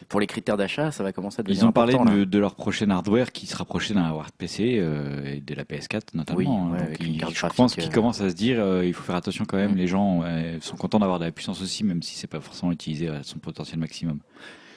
pour 0.08 0.20
les 0.22 0.28
critères 0.28 0.56
d'achat, 0.58 0.91
ça 0.91 1.03
va 1.03 1.12
commencer 1.12 1.41
à 1.41 1.44
devenir 1.44 1.64
Ils 1.64 1.68
ont 1.68 1.72
parlé 1.74 1.94
de, 1.95 2.24
de 2.24 2.40
leur 2.40 2.56
prochain 2.56 2.90
hardware 2.90 3.32
qui 3.34 3.45
se 3.45 3.56
rapprochait 3.58 3.94
d'un 3.94 4.03
hardware 4.03 4.32
PC 4.32 4.78
euh, 4.80 5.36
et 5.36 5.41
de 5.41 5.53
la 5.53 5.64
PS4 5.66 6.02
notamment. 6.14 6.38
Oui, 6.40 6.48
hein. 6.48 6.70
ouais, 6.72 6.88
Donc, 6.91 6.98
ils- 7.02 7.14
je 7.16 7.20
graphique, 7.20 7.53
pense 7.58 7.74
qu'ils 7.76 7.84
euh, 7.86 7.90
commencent 7.90 8.22
à 8.22 8.30
se 8.30 8.36
dire 8.36 8.58
euh, 8.60 8.86
il 8.86 8.94
faut 8.94 9.03
faire 9.03 9.16
attention 9.16 9.44
quand 9.45 9.58
même. 9.58 9.74
Mm. 9.74 9.78
Les 9.78 9.88
gens 9.88 10.22
euh, 10.24 10.58
sont 10.62 10.78
contents 10.78 10.99
d'avoir 10.99 11.20
de 11.20 11.26
la 11.26 11.32
puissance 11.32 11.62
aussi, 11.62 11.84
même 11.84 12.02
si 12.02 12.16
c'est 12.16 12.28
pas 12.28 12.40
forcément 12.40 12.72
utilisé 12.72 13.10
à 13.10 13.24
son 13.24 13.40
potentiel 13.40 13.80
maximum. 13.80 14.20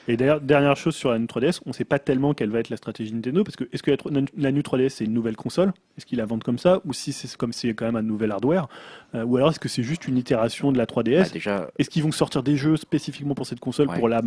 Et 0.07 0.17
d'ailleurs, 0.17 0.39
dernière 0.39 0.75
chose 0.77 0.95
sur 0.95 1.09
la 1.09 1.17
New 1.17 1.25
3DS, 1.25 1.61
on 1.65 1.69
ne 1.69 1.73
sait 1.73 1.83
pas 1.83 1.97
tellement 1.97 2.33
quelle 2.35 2.49
va 2.51 2.59
être 2.59 2.69
la 2.69 2.77
stratégie 2.77 3.11
Nintendo, 3.11 3.43
parce 3.43 3.55
que 3.55 3.63
est-ce 3.73 3.81
que 3.81 3.91
la, 4.37 4.51
New 4.51 4.61
3DS 4.61 4.89
c'est 4.89 5.05
une 5.05 5.13
nouvelle 5.13 5.35
console? 5.35 5.73
Est-ce 5.97 6.05
qu'ils 6.05 6.19
la 6.19 6.25
vendent 6.25 6.43
comme 6.43 6.59
ça? 6.59 6.79
Ou 6.85 6.93
si 6.93 7.11
c'est 7.11 7.35
comme 7.37 7.53
c'est 7.53 7.73
quand 7.73 7.85
même 7.85 7.95
un 7.95 8.03
nouvel 8.03 8.31
hardware? 8.31 8.67
Euh, 9.15 9.23
Ou 9.23 9.37
alors 9.37 9.49
est-ce 9.49 9.59
que 9.59 9.67
c'est 9.69 9.81
juste 9.81 10.07
une 10.07 10.17
itération 10.17 10.71
de 10.71 10.77
la 10.77 10.85
3DS 10.85 11.23
Bah, 11.23 11.29
déjà, 11.33 11.71
Est-ce 11.79 11.89
qu'ils 11.89 12.03
vont 12.03 12.11
sortir 12.11 12.43
des 12.43 12.55
jeux 12.55 12.77
spécifiquement 12.77 13.33
pour 13.33 13.47
cette 13.47 13.59
console 13.59 13.87
Ouais. 13.89 13.97
pour 13.97 14.07
la, 14.07 14.21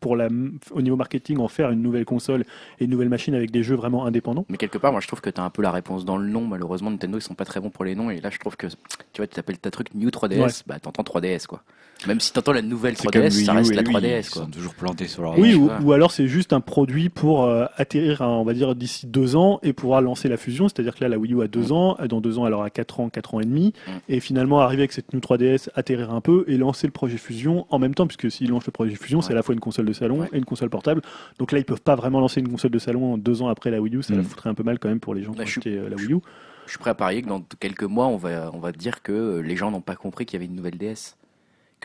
pour 0.00 0.14
la, 0.16 0.28
au 0.72 0.82
niveau 0.82 0.96
marketing, 0.96 1.38
en 1.38 1.48
faire 1.48 1.70
une 1.70 1.80
nouvelle 1.82 2.04
console 2.04 2.44
et 2.78 2.84
une 2.84 2.90
nouvelle 2.90 3.08
machine 3.08 3.34
avec 3.34 3.50
des 3.50 3.62
jeux 3.62 3.76
vraiment 3.76 4.04
indépendants? 4.04 4.44
Mais 4.50 4.58
quelque 4.58 4.78
part, 4.78 4.92
moi 4.92 5.00
je 5.00 5.06
trouve 5.06 5.20
que 5.22 5.30
tu 5.30 5.40
as 5.40 5.44
un 5.44 5.50
peu 5.50 5.62
la 5.62 5.70
réponse 5.72 6.04
dans 6.04 6.18
le 6.18 6.26
nom. 6.28 6.46
Malheureusement, 6.46 6.90
Nintendo 6.90 7.16
ils 7.18 7.22
sont 7.22 7.34
pas 7.34 7.44
très 7.46 7.60
bons 7.60 7.70
pour 7.70 7.84
les 7.86 7.94
noms. 7.94 8.10
Et 8.10 8.20
là, 8.20 8.28
je 8.30 8.38
trouve 8.38 8.56
que 8.56 8.66
tu 8.66 8.74
vois, 9.18 9.26
tu 9.26 9.34
t'appelles 9.36 9.58
ta 9.58 9.70
truc 9.70 9.94
New 9.94 10.10
3DS, 10.10 10.38
Ouais. 10.40 10.50
bah 10.66 10.78
t'entends 10.80 11.02
3DS 11.02 11.46
quoi. 11.46 11.62
Même 12.06 12.20
si 12.20 12.32
t'entends 12.34 12.52
la 12.52 12.60
nouvelle 12.60 12.96
C'est 12.98 13.08
comme 13.10 13.22
3DS, 13.22 13.44
ça 13.46 13.52
reste 13.54 13.72
et 13.72 13.74
la 13.76 13.82
Wii, 13.82 13.92
3DS 13.94 14.26
Ils 14.26 14.30
quoi. 14.30 14.42
sont 14.42 14.50
toujours 14.50 14.74
plantés 14.74 15.06
sur 15.08 15.22
leur 15.22 15.38
Oui, 15.38 15.54
ou, 15.54 15.92
alors 15.92 16.10
c'est 16.12 16.26
juste 16.28 16.52
un 16.52 16.60
produit 16.60 17.08
pour 17.08 17.44
euh, 17.44 17.64
atterrir, 17.76 18.20
à, 18.20 18.28
on 18.28 18.44
va 18.44 18.52
dire, 18.52 18.74
d'ici 18.74 19.06
deux 19.06 19.36
ans 19.36 19.58
et 19.62 19.72
pouvoir 19.72 20.02
lancer 20.02 20.28
la 20.28 20.36
fusion. 20.36 20.68
C'est-à-dire 20.68 20.94
que 20.94 21.02
là, 21.02 21.08
la 21.08 21.18
Wii 21.18 21.32
U 21.32 21.42
a 21.42 21.48
deux 21.48 21.68
Mm. 21.68 21.72
ans, 21.72 21.96
dans 22.08 22.20
deux 22.20 22.38
ans, 22.38 22.46
elle 22.46 22.52
aura 22.52 22.68
quatre 22.68 23.00
ans, 23.00 23.08
quatre 23.08 23.34
ans 23.34 23.40
et 23.40 23.44
demi. 23.46 23.72
Mm. 23.86 23.90
Et 24.10 24.20
finalement, 24.20 24.60
arriver 24.60 24.82
avec 24.82 24.92
cette 24.92 25.14
New 25.14 25.20
3DS, 25.20 25.70
atterrir 25.74 26.12
un 26.12 26.20
peu 26.20 26.44
et 26.46 26.58
lancer 26.58 26.86
le 26.86 26.92
projet 26.92 27.16
fusion 27.16 27.66
en 27.70 27.78
même 27.78 27.94
temps, 27.94 28.06
puisque 28.06 28.30
s'ils 28.30 28.50
lancent 28.50 28.66
le 28.66 28.72
projet 28.72 28.94
fusion, 28.96 29.22
c'est 29.22 29.32
à 29.32 29.36
la 29.36 29.42
fois 29.42 29.54
une 29.54 29.60
console 29.60 29.86
de 29.86 29.92
salon 29.94 30.20
Ouais. 30.20 30.28
et 30.32 30.36
une 30.36 30.44
console 30.44 30.68
portable. 30.68 31.00
Donc 31.38 31.52
là, 31.52 31.58
ils 31.58 31.64
peuvent 31.64 31.80
pas 31.80 31.94
vraiment 31.96 32.20
lancer 32.20 32.40
une 32.40 32.48
console 32.50 32.70
de 32.72 32.78
salon 32.78 33.16
deux 33.16 33.40
ans 33.40 33.48
après 33.48 33.70
la 33.70 33.80
Wii 33.80 33.96
U. 33.96 34.02
Ça 34.02 34.14
la 34.14 34.20
Mm. 34.20 34.24
foutrait 34.24 34.50
un 34.50 34.54
peu 34.54 34.62
mal 34.62 34.78
quand 34.78 34.88
même 34.90 35.00
pour 35.00 35.14
les 35.14 35.22
gens 35.22 35.32
qui 35.32 35.38
Bah, 35.38 35.44
ont 35.44 35.46
suis- 35.46 35.60
acheté 35.60 35.78
euh, 35.78 35.88
la 35.88 35.96
Wii 35.96 36.12
U. 36.12 36.18
Je 36.66 36.70
suis 36.70 36.78
prêt 36.78 36.90
à 36.90 36.94
parier 36.94 37.22
que 37.22 37.28
dans 37.28 37.42
quelques 37.60 37.82
mois, 37.84 38.06
on 38.08 38.16
va, 38.16 38.50
on 38.52 38.58
va 38.58 38.72
dire 38.72 39.02
que 39.02 39.38
les 39.44 39.56
gens 39.56 39.70
n'ont 39.70 39.80
pas 39.80 39.96
compris 39.96 40.26
qu'il 40.26 40.38
y 40.38 40.42
avait 40.42 40.46
une 40.50 40.56
nouvelle 40.56 40.76
DS. 40.78 41.16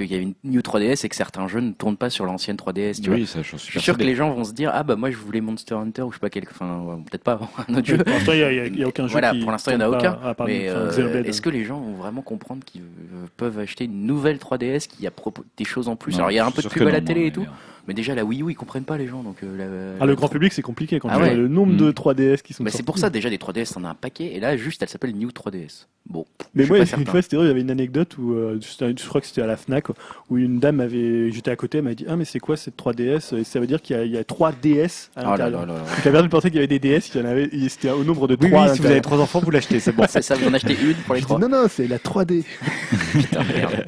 Qu'il 0.05 0.11
y 0.13 0.15
avait 0.15 0.23
une 0.23 0.33
New 0.45 0.61
3DS 0.61 1.05
et 1.05 1.09
que 1.09 1.15
certains 1.15 1.47
jeux 1.47 1.59
ne 1.59 1.71
tournent 1.73 1.97
pas 1.97 2.09
sur 2.09 2.25
l'ancienne 2.25 2.55
3DS. 2.55 3.01
Tu 3.01 3.09
vois. 3.09 3.19
Oui, 3.19 3.27
ça, 3.27 3.43
suis 3.43 3.57
Je 3.57 3.63
suis 3.63 3.79
sûr 3.81 3.97
que 3.97 4.03
les 4.03 4.15
gens 4.15 4.33
vont 4.33 4.43
se 4.45 4.53
dire 4.53 4.71
Ah 4.73 4.83
bah 4.83 4.95
moi 4.95 5.11
je 5.11 5.17
voulais 5.17 5.41
Monster 5.41 5.75
Hunter 5.75 6.03
ou 6.03 6.11
je 6.11 6.15
sais 6.15 6.19
pas 6.21 6.29
quel. 6.29 6.45
Enfin, 6.49 6.79
ouais, 6.79 6.95
peut-être 7.09 7.23
pas 7.23 7.39
un 7.67 7.73
autre 7.75 7.85
jeu. 7.85 7.97
Pour 7.97 8.13
l'instant, 8.13 8.31
il 8.33 8.37
n'y 8.37 8.43
a, 8.43 8.83
a- 8.83 8.85
a 8.85 8.87
aucun 8.87 9.07
jeu 9.07 9.11
Voilà, 9.11 9.31
qui 9.31 9.39
pour 9.39 9.51
l'instant, 9.51 9.71
il 9.71 9.77
n'y 9.77 9.83
en 9.83 9.91
a 9.91 9.97
aucun. 9.97 10.11
à 10.23 10.35
Mais 10.45 10.69
euh, 10.69 11.23
est-ce 11.23 11.41
que 11.41 11.49
les 11.49 11.65
gens 11.65 11.79
vont 11.79 11.93
vraiment 11.95 12.21
comprendre 12.21 12.63
qu'ils 12.65 12.81
euh, 12.81 13.25
peuvent 13.37 13.59
acheter 13.59 13.85
une 13.85 14.05
nouvelle 14.05 14.37
3DS 14.37 14.87
qui 14.87 15.05
a 15.05 15.11
des 15.57 15.65
choses 15.65 15.87
en 15.89 15.95
plus? 15.95 16.13
Non, 16.13 16.19
Alors 16.19 16.31
il 16.31 16.35
y 16.35 16.39
a 16.39 16.45
un 16.45 16.51
peu 16.51 16.61
de 16.61 16.67
pub 16.67 16.83
que 16.83 16.87
à 16.87 16.91
la 16.91 17.01
télé 17.01 17.25
et 17.27 17.31
tout. 17.31 17.45
Mais 17.89 17.93
déjà 17.95 18.15
la 18.15 18.23
Wii 18.23 18.43
U 18.43 18.51
ils 18.51 18.55
comprennent 18.55 18.83
pas 18.85 18.97
les 18.97 19.07
gens 19.07 19.23
donc 19.23 19.37
euh, 19.43 19.57
la- 19.57 19.97
Ah, 19.99 20.05
le 20.05 20.11
la- 20.11 20.15
grand 20.15 20.29
public, 20.29 20.53
c'est 20.53 20.61
compliqué 20.61 20.99
quand 20.99 21.09
Ah 21.09 21.15
tu 21.17 21.23
vois 21.25 21.33
le 21.33 21.47
nombre 21.49 21.75
de 21.75 21.91
3DS 21.91 22.41
qui 22.43 22.53
sont 22.53 22.63
Bah, 22.63 22.69
c'est 22.71 22.83
pour 22.83 22.97
ça 22.99 23.09
déjà 23.09 23.29
des 23.29 23.37
3DS 23.37 23.73
t'en 23.73 23.83
as 23.83 23.89
un 23.89 23.95
paquet 23.95 24.31
et 24.35 24.39
là 24.39 24.55
juste 24.55 24.81
elle 24.83 24.89
s'appelle 24.89 25.15
New 25.15 25.29
3DS. 25.31 25.87
Bon. 26.09 26.25
Mais 26.55 26.65
moi, 26.65 26.77
une 26.97 27.05
fois, 27.05 27.21
c'était 27.21 27.37
il 27.37 27.45
y 27.45 27.49
avait 27.49 27.61
une 27.61 27.69
anecdote 27.69 28.17
où, 28.17 28.33
euh, 28.33 28.59
je 28.61 29.07
crois 29.07 29.21
que 29.21 29.27
c'était 29.27 29.43
à 29.43 29.45
la 29.45 29.57
Fnac, 29.57 29.89
où 30.29 30.37
une 30.37 30.57
dame 30.59 30.79
avait, 30.79 31.29
j'étais 31.29 31.51
à 31.51 31.55
côté, 31.55 31.79
elle 31.79 31.83
m'a 31.83 31.93
dit, 31.93 32.05
ah, 32.07 32.15
mais 32.15 32.25
c'est 32.25 32.39
quoi 32.39 32.57
cette 32.57 32.75
3DS? 32.77 33.37
Et 33.37 33.43
ça 33.43 33.59
veut 33.59 33.67
dire 33.67 33.79
qu'il 33.79 33.95
y 33.95 33.99
a, 33.99 34.05
y 34.05 34.17
a 34.17 34.23
3 34.23 34.53
DS 34.53 35.11
à 35.15 35.21
Oh 35.21 35.23
là 35.23 35.29
l'intérieur. 35.31 35.65
là 35.67 35.73
là 35.73 35.73
là. 35.73 35.79
Donc, 35.81 36.05
la 36.05 36.11
personne 36.11 36.29
pensait 36.29 36.47
qu'il 36.49 36.55
y 36.55 36.63
avait 36.63 36.67
des 36.67 36.79
DS, 36.79 37.11
il 37.13 37.21
y 37.21 37.23
en 37.23 37.27
avait, 37.27 37.49
c'était 37.69 37.91
au 37.91 38.03
nombre 38.03 38.27
de 38.27 38.35
Oui, 38.41 38.49
3 38.49 38.69
oui, 38.69 38.75
si 38.75 38.81
vous 38.81 38.87
avez 38.87 39.01
trois 39.01 39.19
enfants, 39.19 39.39
vous 39.39 39.51
l'achetez, 39.51 39.79
c'est 39.79 39.91
bon. 39.91 40.05
C'est 40.09 40.23
ça, 40.23 40.33
vous 40.35 40.47
en 40.47 40.53
achetez 40.55 40.73
une 40.81 40.95
pour 40.95 41.13
les 41.13 41.19
Je 41.21 41.25
dis, 41.25 41.33
trois. 41.33 41.39
non, 41.39 41.49
non, 41.49 41.65
c'est 41.69 41.87
la 41.87 41.97
3D. 41.99 42.43
Putain, 43.11 43.43
merde. 43.43 43.85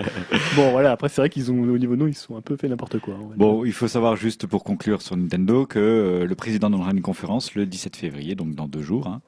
bon, 0.55 0.71
voilà, 0.71 0.91
après, 0.91 1.09
c'est 1.09 1.21
vrai 1.21 1.29
qu'ils 1.29 1.51
ont, 1.51 1.59
au 1.59 1.77
niveau 1.77 1.95
nous, 1.95 2.07
ils 2.07 2.13
se 2.15 2.25
sont 2.27 2.37
un 2.37 2.41
peu 2.41 2.55
fait 2.55 2.67
n'importe 2.67 2.99
quoi. 2.99 3.15
on. 3.19 3.35
Bon, 3.35 3.65
il 3.65 3.73
faut 3.73 3.87
savoir 3.91 4.15
juste 4.15 4.47
pour 4.47 4.63
conclure 4.63 5.01
sur 5.01 5.15
Nintendo 5.17 5.65
que 5.65 5.79
euh, 5.79 6.25
le 6.25 6.35
président 6.35 6.69
donnera 6.69 6.91
une 6.91 7.01
conférence 7.01 7.53
le 7.55 7.65
17 7.65 7.95
février, 7.95 8.35
donc 8.35 8.55
dans 8.55 8.67
deux 8.67 8.81
jours, 8.81 9.07
hein, 9.07 9.21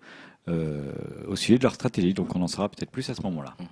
euh, 0.49 0.91
au 1.27 1.35
sujet 1.37 1.57
de 1.57 1.63
leur 1.63 1.73
stratégie. 1.73 2.13
Donc 2.13 2.35
on 2.35 2.41
en 2.41 2.47
saura 2.47 2.67
peut-être 2.69 2.89
plus 2.91 3.09
à 3.09 3.13
ce 3.15 3.21
moment-là. 3.21 3.53
Mhm. 3.59 3.65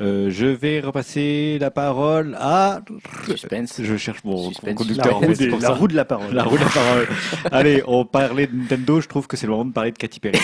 Euh, 0.00 0.30
je 0.30 0.46
vais 0.46 0.80
repasser 0.80 1.58
la 1.60 1.70
parole 1.70 2.36
à. 2.40 2.80
Suspense. 3.26 3.80
Je 3.82 3.96
cherche 3.96 4.22
mon, 4.24 4.48
Suspense. 4.48 4.64
la, 4.68 4.74
conducteur. 4.74 5.16
en 5.16 5.20
roue 5.20 5.34
des- 5.34 5.48
la 5.50 5.70
roue 5.70 5.88
de 5.88 5.94
la 5.96 6.04
parole. 6.04 6.34
La 6.34 6.44
roue 6.44 6.56
de 6.56 6.62
la 6.64 6.70
parole. 6.70 7.08
Allez, 7.52 7.82
on 7.86 8.04
parlait 8.06 8.46
de 8.46 8.56
Nintendo. 8.56 9.00
Je 9.00 9.08
trouve 9.08 9.26
que 9.26 9.36
c'est 9.36 9.46
le 9.46 9.52
moment 9.52 9.64
de 9.66 9.72
parler 9.72 9.92
de 9.92 9.98
Katy 9.98 10.20
Perry. 10.20 10.38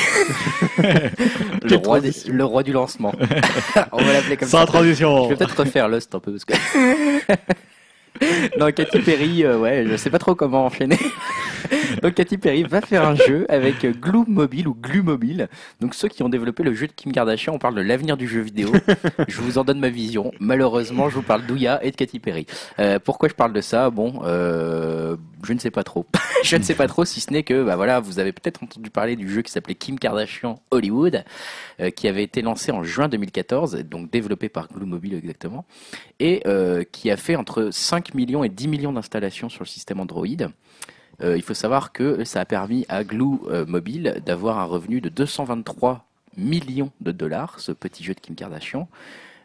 Le 1.63 1.77
roi, 1.77 2.01
des- 2.01 2.13
le 2.29 2.45
roi 2.45 2.63
du 2.63 2.73
lancement. 2.73 3.13
On 3.93 4.03
va 4.03 4.13
l'appeler 4.13 4.37
comme 4.37 4.49
Sans 4.49 4.61
ça. 4.61 4.67
transition. 4.67 5.25
Je 5.25 5.29
vais 5.31 5.37
peut-être 5.37 5.59
refaire 5.61 5.89
Lost 5.89 6.15
un 6.15 6.21
peu 6.21 6.33
parce 6.33 6.45
que. 6.45 6.55
non, 8.59 8.71
Katy 8.71 9.01
Perry, 9.01 9.45
euh, 9.45 9.59
ouais, 9.59 9.85
je 9.89 9.97
sais 9.97 10.11
pas 10.11 10.19
trop 10.19 10.35
comment 10.35 10.67
enchaîner. 10.67 10.99
Donc 12.03 12.15
Katy 12.15 12.39
Perry 12.39 12.63
va 12.63 12.81
faire 12.81 13.07
un 13.07 13.15
jeu 13.15 13.47
avec 13.49 13.87
Glue 14.01 14.25
Mobile 14.27 14.69
ou 14.69 14.75
Glue 14.75 15.03
Mobile. 15.03 15.49
Donc 15.81 15.95
ceux 15.95 16.09
qui 16.09 16.23
ont 16.23 16.29
développé 16.29 16.63
le 16.63 16.75
jeu 16.75 16.87
de 16.87 16.93
Kim 16.93 17.13
Kardashian, 17.13 17.55
on 17.55 17.59
parle 17.59 17.75
de 17.75 17.81
l'avenir 17.81 18.17
du 18.17 18.29
jeu 18.29 18.41
vidéo. 18.41 18.73
je 19.29 19.41
vous 19.41 19.59
en 19.59 19.65
donne 19.65 19.81
ma 19.81 19.89
vision. 19.89 20.33
Malheureusement, 20.41 21.09
je 21.09 21.17
vous 21.17 21.23
parle 21.23 21.47
d'Ouya 21.47 21.83
et 21.83 21.91
de 21.91 21.97
Katy 21.97 22.19
Perry. 22.19 22.47
Euh, 22.79 22.99
pourquoi 22.99 23.29
je 23.29 23.35
parle 23.35 23.53
de 23.53 23.61
ça? 23.61 23.91
Bon, 23.91 24.21
euh, 24.25 25.17
je 25.45 25.53
ne 25.53 25.59
sais 25.59 25.71
pas 25.71 25.85
trop. 25.85 26.07
je 26.45 26.57
ne 26.57 26.63
sais 26.63 26.75
pas 26.75 26.87
trop, 26.87 27.05
si 27.05 27.21
ce 27.21 27.33
n'est 27.33 27.43
que, 27.43 27.65
bah 27.65 27.77
voilà, 27.77 28.01
vous 28.01 28.19
avez 28.19 28.33
peut-être 28.33 28.63
entendu 28.63 28.91
parler 28.91 29.17
du 29.17 29.31
jeu 29.31 29.43
qui 29.43 29.51
s'appelait 29.51 29.75
Kim 29.75 29.99
Kardashian 29.99 30.61
Hollywood, 30.71 31.25
euh, 31.81 31.91
qui 31.91 32.09
avait 32.09 32.23
été 32.23 32.43
lancé 32.43 32.73
en 32.73 32.83
juin 32.83 33.09
2014, 33.09 33.77
donc 33.85 34.11
développé 34.11 34.49
par 34.49 34.69
Glue 34.69 34.87
Mobile 34.87 35.15
exactement, 35.15 35.65
et 36.21 36.43
euh, 36.47 36.85
qui 36.91 37.11
a 37.11 37.17
fait 37.17 37.37
entre 37.37 37.71
5 37.71 38.04
millions 38.13 38.45
et 38.45 38.51
10 38.51 38.69
millions 38.69 38.93
d'installations 38.93 39.49
sur 39.49 39.65
le 39.65 39.69
système 39.69 40.01
Android. 40.01 40.27
Euh, 41.23 41.37
il 41.37 41.43
faut 41.43 41.55
savoir 41.55 41.93
que 41.93 42.25
ça 42.25 42.41
a 42.41 42.45
permis 42.45 42.85
à 42.89 43.05
Glue 43.05 43.39
euh, 43.47 43.65
Mobile 43.65 44.21
d'avoir 44.27 44.59
un 44.59 44.65
revenu 44.65 45.01
de 45.01 45.09
223 45.09 46.05
millions 46.37 46.91
de 47.01 47.13
dollars, 47.13 47.61
ce 47.61 47.73
petit 47.73 48.05
jeu 48.05 48.15
de 48.15 48.21
Kim 48.21 48.35
Kardashian. 48.35 48.89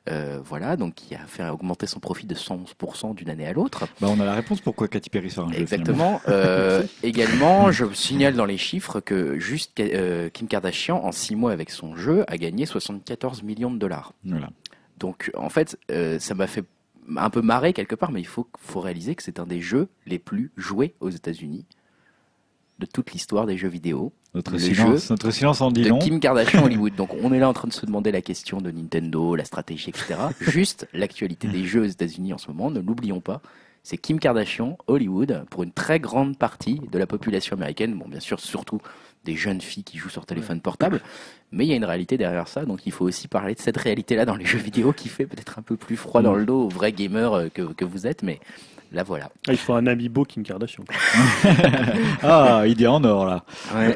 Euh, 0.10 0.40
voilà, 0.44 0.76
donc 0.76 0.95
qui 0.95 1.14
a 1.14 1.19
fait 1.27 1.48
augmenter 1.48 1.86
son 1.86 1.99
profit 1.99 2.26
de 2.26 2.34
111% 2.34 3.14
d'une 3.15 3.30
année 3.30 3.45
à 3.45 3.53
l'autre. 3.53 3.88
Bah, 4.02 4.07
on 4.10 4.19
a 4.19 4.26
la 4.26 4.34
réponse 4.34 4.60
pourquoi 4.61 4.88
Katy 4.88 5.10
Perry 5.10 5.30
sort 5.30 5.49
un 5.49 5.52
jeu. 5.52 5.60
Exactement. 5.60 6.22
Euh, 6.27 6.84
également, 7.03 7.72
je 7.72 7.86
signale 7.94 8.34
dans 8.34 8.45
les 8.45 8.57
chiffres 8.57 9.02
que 9.02 9.38
juste 9.38 9.80
euh, 9.80 10.30
Kim 10.30 10.48
Kardashian, 10.48 11.03
en 11.03 11.11
6 11.11 11.36
mois 11.36 11.52
avec 11.52 11.69
son 11.69 11.95
jeu, 11.95 12.23
a 12.27 12.38
gagné 12.38 12.65
74 12.65 13.44
millions 13.44 13.72
de 13.72 13.77
dollars. 13.77 14.14
Voilà. 14.23 14.49
Donc, 14.98 15.31
en 15.36 15.49
fait, 15.49 15.77
ça 16.19 16.34
m'a 16.34 16.48
fait 16.48 16.65
un 17.15 17.30
peu 17.30 17.41
marrer 17.41 17.73
quelque 17.73 17.95
part, 17.95 18.11
mais 18.11 18.22
il 18.22 18.27
faut, 18.27 18.48
faut 18.60 18.80
réaliser 18.80 19.15
que 19.15 19.23
c'est 19.23 19.40
un 19.40 19.45
des 19.45 19.61
jeux 19.61 19.88
les 20.06 20.19
plus 20.19 20.52
joués 20.57 20.95
aux 20.99 21.10
États-Unis 21.10 21.65
de 22.80 22.86
toute 22.86 23.11
l'histoire 23.11 23.45
des 23.45 23.57
jeux 23.57 23.68
vidéo. 23.68 24.14
Notre 24.34 24.53
Le 24.53 24.60
silence, 24.60 25.10
notre 25.10 25.31
silence 25.31 25.60
en 25.61 25.72
dit 25.72 25.84
de 25.84 25.90
long. 25.90 25.99
Kim 25.99 26.19
Kardashian 26.19 26.64
Hollywood. 26.64 26.95
Donc 26.95 27.10
on 27.22 27.34
est 27.34 27.40
là 27.40 27.49
en 27.49 27.53
train 27.53 27.68
de 27.68 27.73
se 27.73 27.86
demander 27.86 28.11
la 28.11 28.22
question 28.22 28.61
de 28.61 28.72
Nintendo, 28.72 29.36
la 29.36 29.44
stratégie, 29.44 29.90
etc. 29.90 30.15
Juste 30.40 30.88
l'actualité 30.94 31.48
des 31.48 31.65
jeux 31.65 31.81
aux 31.81 31.86
États-Unis 31.86 32.34
en 32.34 32.38
ce 32.38 32.48
moment, 32.48 32.72
ne 32.72 32.80
l'oublions 32.80 33.22
pas. 33.22 33.41
C'est 33.84 33.98
Kim 33.98 34.19
Kardashian 34.19 34.77
Hollywood 34.88 35.45
pour 35.49 35.64
une 35.64 35.72
très 35.72 35.99
grande 35.99 36.38
partie 36.38 36.80
de 36.91 36.98
la 36.98 37.07
population 37.07 37.56
américaine. 37.56 37.98
Bon, 37.98 38.07
bien 38.07 38.19
sûr, 38.19 38.40
surtout 38.40 38.80
des 39.25 39.35
jeunes 39.35 39.61
filles 39.61 39.83
qui 39.83 39.97
jouent 39.97 40.09
sur 40.09 40.25
téléphone 40.25 40.61
portable. 40.61 41.01
Mais 41.51 41.65
il 41.65 41.69
y 41.69 41.73
a 41.73 41.75
une 41.75 41.85
réalité 41.85 42.17
derrière 42.17 42.47
ça, 42.47 42.65
donc 42.65 42.85
il 42.85 42.91
faut 42.91 43.05
aussi 43.05 43.27
parler 43.27 43.55
de 43.55 43.59
cette 43.59 43.77
réalité-là 43.77 44.25
dans 44.25 44.35
les 44.35 44.45
jeux 44.45 44.59
vidéo 44.59 44.93
qui 44.93 45.09
fait 45.09 45.25
peut-être 45.25 45.59
un 45.59 45.61
peu 45.61 45.75
plus 45.75 45.97
froid 45.97 46.21
dans 46.21 46.33
le 46.33 46.45
dos 46.45 46.65
aux 46.65 46.69
vrais 46.69 46.91
gamers 46.91 47.33
euh, 47.33 47.49
que, 47.49 47.61
que 47.73 47.85
vous 47.85 48.05
êtes, 48.05 48.23
mais 48.23 48.39
là 48.91 49.03
voilà. 49.03 49.29
Ah, 49.47 49.51
il 49.51 49.57
faut 49.57 49.73
un 49.73 49.87
amiibo 49.87 50.25
Kim 50.25 50.43
Kardashian. 50.43 50.83
Ah, 52.23 52.63
idée 52.67 52.87
en 52.87 53.03
or 53.03 53.25
là. 53.25 53.43
Ouais. 53.75 53.95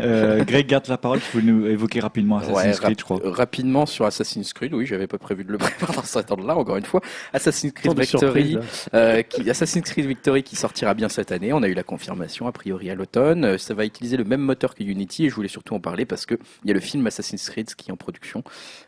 Euh, 0.00 0.44
Greg 0.44 0.66
garde 0.66 0.88
la 0.88 0.98
parole. 0.98 1.20
Tu 1.30 1.38
veux 1.38 1.42
nous 1.42 1.66
évoquer 1.66 2.00
rapidement 2.00 2.38
Assassin's 2.38 2.76
Ouais, 2.78 2.84
Creed, 2.84 2.98
je 2.98 3.04
crois. 3.04 3.20
Euh, 3.24 3.30
Rapidement 3.30 3.86
sur 3.86 4.04
Assassin's 4.06 4.52
Creed, 4.52 4.74
oui, 4.74 4.86
j'avais 4.86 5.06
pas 5.06 5.18
prévu 5.18 5.44
de 5.44 5.52
le 5.52 5.58
préparer 5.58 5.94
dans 5.94 6.02
cet 6.02 6.30
ordre-là, 6.30 6.56
encore 6.56 6.76
une 6.76 6.84
fois. 6.84 7.00
Assassin's 7.32 7.72
Creed 7.72 7.98
Victory, 7.98 8.58
euh, 8.94 9.22
qui, 9.22 9.48
Assassin's 9.48 9.84
Creed 9.88 10.06
Victory 10.06 10.42
qui 10.42 10.56
sortira 10.56 10.94
bien 10.94 11.08
cette 11.08 11.32
année. 11.32 11.52
On 11.52 11.62
a 11.62 11.68
eu 11.68 11.74
la 11.74 11.82
confirmation 11.82 12.46
a 12.46 12.52
priori 12.52 12.90
à 12.90 12.94
l'automne. 12.94 13.44
Euh, 13.44 13.58
Ça 13.58 13.74
va 13.74 13.84
utiliser 13.84 14.16
le 14.16 14.24
même 14.24 14.40
moteur 14.40 14.74
que 14.74 14.82
Unity 14.84 15.26
et 15.26 15.30
je 15.30 15.34
voulais 15.34 15.48
surtout 15.48 15.74
en 15.74 15.80
parler 15.80 16.04
parce 16.04 16.26
que 16.26 16.34
il 16.64 16.68
y 16.68 16.70
a 16.70 16.74
le 16.74 16.80
film 16.80 17.06
Assassin's 17.06 17.48
Creed 17.48 17.74
qui 17.74 17.90
est 17.90 17.92
en 17.92 17.96
production. 17.96 18.42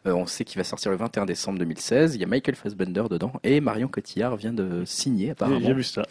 Euh, 0.06 0.12
on 0.12 0.26
sait 0.26 0.44
qu'il 0.44 0.58
va 0.58 0.64
sortir 0.64 0.90
le 0.90 0.96
21 0.96 1.24
décembre 1.26 1.58
2016. 1.58 2.14
Il 2.16 2.20
y 2.20 2.24
a 2.24 2.26
Michael 2.26 2.54
Fassbender 2.56 3.04
dedans 3.10 3.32
et 3.42 3.60
Marion 3.60 3.88
Cotillard 3.88 4.36
vient 4.36 4.52
de 4.52 4.82
signer 4.84 5.26
Apparemment 5.31 5.61
j'ai 5.62 5.74
vu 5.74 5.82
ça. 5.82 6.03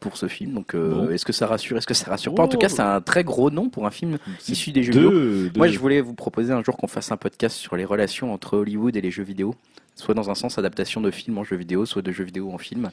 pour 0.00 0.16
ce 0.18 0.26
film. 0.28 0.52
Donc 0.52 0.74
euh, 0.74 0.90
Bon. 1.06 1.10
est-ce 1.10 1.24
que 1.24 1.32
ça 1.32 1.46
rassure 1.46 1.76
Est-ce 1.78 1.86
que 1.86 1.94
ça 1.94 2.10
rassure 2.10 2.34
pas? 2.34 2.42
En 2.42 2.48
tout 2.48 2.56
Oh. 2.58 2.60
cas, 2.60 2.68
c'est 2.68 2.82
un 2.82 3.00
très 3.00 3.24
gros 3.24 3.50
nom 3.50 3.70
pour 3.70 3.86
un 3.86 3.90
film 3.90 4.18
issu 4.48 4.70
des 4.72 4.82
jeux 4.82 4.92
vidéo. 4.92 5.10
Deux. 5.10 5.50
Moi, 5.56 5.68
je 5.68 5.78
voulais 5.78 6.00
vous 6.02 6.12
proposer 6.14 6.52
un 6.52 6.62
jour 6.62 6.76
qu'on 6.76 6.88
fasse 6.88 7.10
un 7.10 7.16
podcast 7.16 7.56
sur 7.56 7.74
les 7.76 7.84
relations 7.86 8.32
entre 8.32 8.58
Hollywood 8.58 8.94
et 8.96 9.00
les 9.00 9.10
jeux 9.10 9.22
vidéo. 9.22 9.54
Soit 9.96 10.14
dans 10.14 10.28
un 10.28 10.34
sens 10.34 10.58
adaptation 10.58 11.00
de 11.00 11.10
films 11.12 11.38
en 11.38 11.44
jeux 11.44 11.54
vidéo, 11.56 11.86
soit 11.86 12.02
de 12.02 12.10
jeux 12.10 12.24
vidéo 12.24 12.50
en 12.52 12.58
film. 12.58 12.90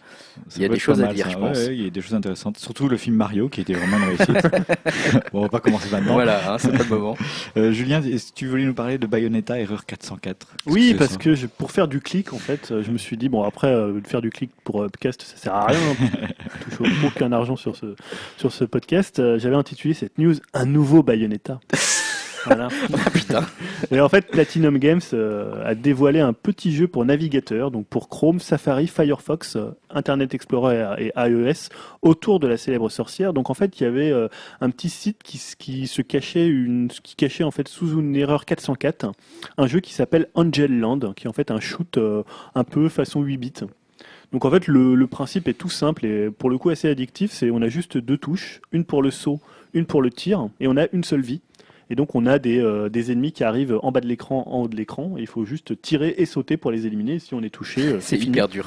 Ça 0.49 0.57
il 0.57 0.61
y 0.61 0.65
a 0.65 0.69
des 0.69 0.77
choses 0.77 1.01
à 1.01 1.07
dire, 1.11 1.25
ça. 1.25 1.31
je 1.31 1.37
pense. 1.37 1.57
Ouais, 1.57 1.67
ouais, 1.69 1.75
il 1.75 1.83
y 1.83 1.87
a 1.87 1.89
des 1.89 2.01
choses 2.01 2.13
intéressantes. 2.13 2.59
Surtout 2.59 2.87
le 2.87 2.95
film 2.95 3.15
Mario 3.15 3.49
qui 3.49 3.61
était 3.61 3.73
vraiment 3.73 3.97
une 3.97 4.03
réussite. 4.17 4.47
bon, 5.33 5.39
on 5.39 5.41
va 5.41 5.49
pas 5.49 5.59
commencer 5.59 5.89
maintenant. 5.91 6.13
Voilà, 6.13 6.53
hein, 6.53 6.57
c'est 6.59 6.71
pas 6.71 6.83
le 6.83 6.89
moment. 6.89 7.17
Euh, 7.57 7.71
Julien, 7.71 8.01
est-ce 8.03 8.27
que 8.31 8.35
tu 8.35 8.47
voulais 8.47 8.63
nous 8.65 8.73
parler 8.73 8.97
de 8.97 9.07
Bayonetta 9.07 9.59
Erreur 9.59 9.85
404 9.85 10.47
Oui, 10.67 10.93
parce 10.97 11.17
que 11.17 11.33
je- 11.35 11.47
pour 11.47 11.71
faire 11.71 11.87
du 11.87 11.99
clic, 11.99 12.33
en 12.33 12.37
fait, 12.37 12.71
euh, 12.71 12.81
je 12.83 12.91
me 12.91 12.97
suis 12.97 13.17
dit, 13.17 13.27
bon, 13.29 13.43
après, 13.43 13.67
euh, 13.67 13.99
faire 14.05 14.21
du 14.21 14.29
clic 14.29 14.51
pour 14.63 14.83
euh, 14.83 14.87
podcast, 14.87 15.21
ça 15.23 15.35
sert 15.37 15.53
à 15.55 15.65
rien. 15.67 15.79
Je 16.71 16.75
touche 16.77 17.03
aucun 17.05 17.31
argent 17.31 17.55
sur 17.55 17.75
ce, 17.75 17.95
sur 18.37 18.51
ce 18.53 18.63
podcast. 18.63 19.19
Euh, 19.19 19.37
J'avais 19.39 19.55
intitulé 19.55 19.93
cette 19.93 20.17
news 20.17 20.35
Un 20.53 20.65
nouveau 20.65 21.03
Bayonetta. 21.03 21.59
Voilà. 22.45 22.67
Ah 23.05 23.09
putain. 23.09 23.45
Et 23.89 23.99
en 23.99 24.09
fait, 24.09 24.27
Platinum 24.27 24.77
Games 24.77 25.01
euh, 25.13 25.63
a 25.65 25.75
dévoilé 25.75 26.19
un 26.19 26.33
petit 26.33 26.71
jeu 26.71 26.87
pour 26.87 27.05
navigateur, 27.05 27.71
donc 27.71 27.87
pour 27.87 28.09
Chrome, 28.09 28.39
Safari, 28.39 28.87
Firefox, 28.87 29.55
euh, 29.55 29.71
Internet 29.89 30.33
Explorer 30.33 30.95
et 30.99 31.11
iOS, 31.15 31.69
autour 32.01 32.39
de 32.39 32.47
la 32.47 32.57
célèbre 32.57 32.89
sorcière. 32.89 33.33
Donc 33.33 33.49
en 33.49 33.53
fait, 33.53 33.79
il 33.79 33.83
y 33.83 33.85
avait 33.85 34.11
euh, 34.11 34.27
un 34.59 34.69
petit 34.69 34.89
site 34.89 35.23
qui 35.23 35.87
se 35.87 36.01
cachait, 36.01 36.47
une, 36.47 36.89
qui 36.89 37.15
cachait 37.15 37.43
en 37.43 37.51
fait 37.51 37.67
sous 37.67 37.99
une 37.99 38.15
erreur 38.15 38.45
404, 38.45 39.11
un 39.57 39.67
jeu 39.67 39.79
qui 39.79 39.93
s'appelle 39.93 40.27
Angel 40.35 40.79
Land, 40.79 41.13
qui 41.15 41.25
est 41.25 41.29
en 41.29 41.33
fait 41.33 41.51
un 41.51 41.59
shoot 41.59 41.97
euh, 41.97 42.23
un 42.55 42.63
peu 42.63 42.89
façon 42.89 43.21
8 43.21 43.37
bits. 43.37 43.53
Donc 44.31 44.45
en 44.45 44.51
fait, 44.51 44.67
le, 44.67 44.95
le 44.95 45.07
principe 45.07 45.47
est 45.47 45.53
tout 45.53 45.69
simple 45.69 46.05
et 46.05 46.29
pour 46.31 46.49
le 46.49 46.57
coup 46.57 46.69
assez 46.69 46.87
addictif. 46.87 47.31
C'est 47.31 47.51
on 47.51 47.61
a 47.61 47.67
juste 47.67 47.97
deux 47.97 48.17
touches, 48.17 48.61
une 48.71 48.85
pour 48.85 49.01
le 49.01 49.11
saut, 49.11 49.41
une 49.73 49.85
pour 49.85 50.01
le 50.01 50.09
tir, 50.09 50.47
et 50.59 50.67
on 50.67 50.77
a 50.77 50.87
une 50.93 51.03
seule 51.03 51.21
vie. 51.21 51.41
Et 51.91 51.95
donc 51.95 52.15
on 52.15 52.25
a 52.25 52.39
des, 52.39 52.57
euh, 52.59 52.87
des 52.89 53.11
ennemis 53.11 53.33
qui 53.33 53.43
arrivent 53.43 53.77
en 53.83 53.91
bas 53.91 53.99
de 53.99 54.07
l'écran, 54.07 54.43
en 54.47 54.61
haut 54.61 54.67
de 54.69 54.75
l'écran. 54.77 55.15
et 55.17 55.21
Il 55.21 55.27
faut 55.27 55.43
juste 55.45 55.79
tirer 55.81 56.15
et 56.17 56.25
sauter 56.25 56.55
pour 56.57 56.71
les 56.71 56.87
éliminer. 56.87 57.19
Si 57.19 57.33
on 57.33 57.43
est 57.43 57.49
touché, 57.49 57.81
euh, 57.81 57.97
C'est 57.99 58.17
hyper 58.17 58.47
dur. 58.47 58.65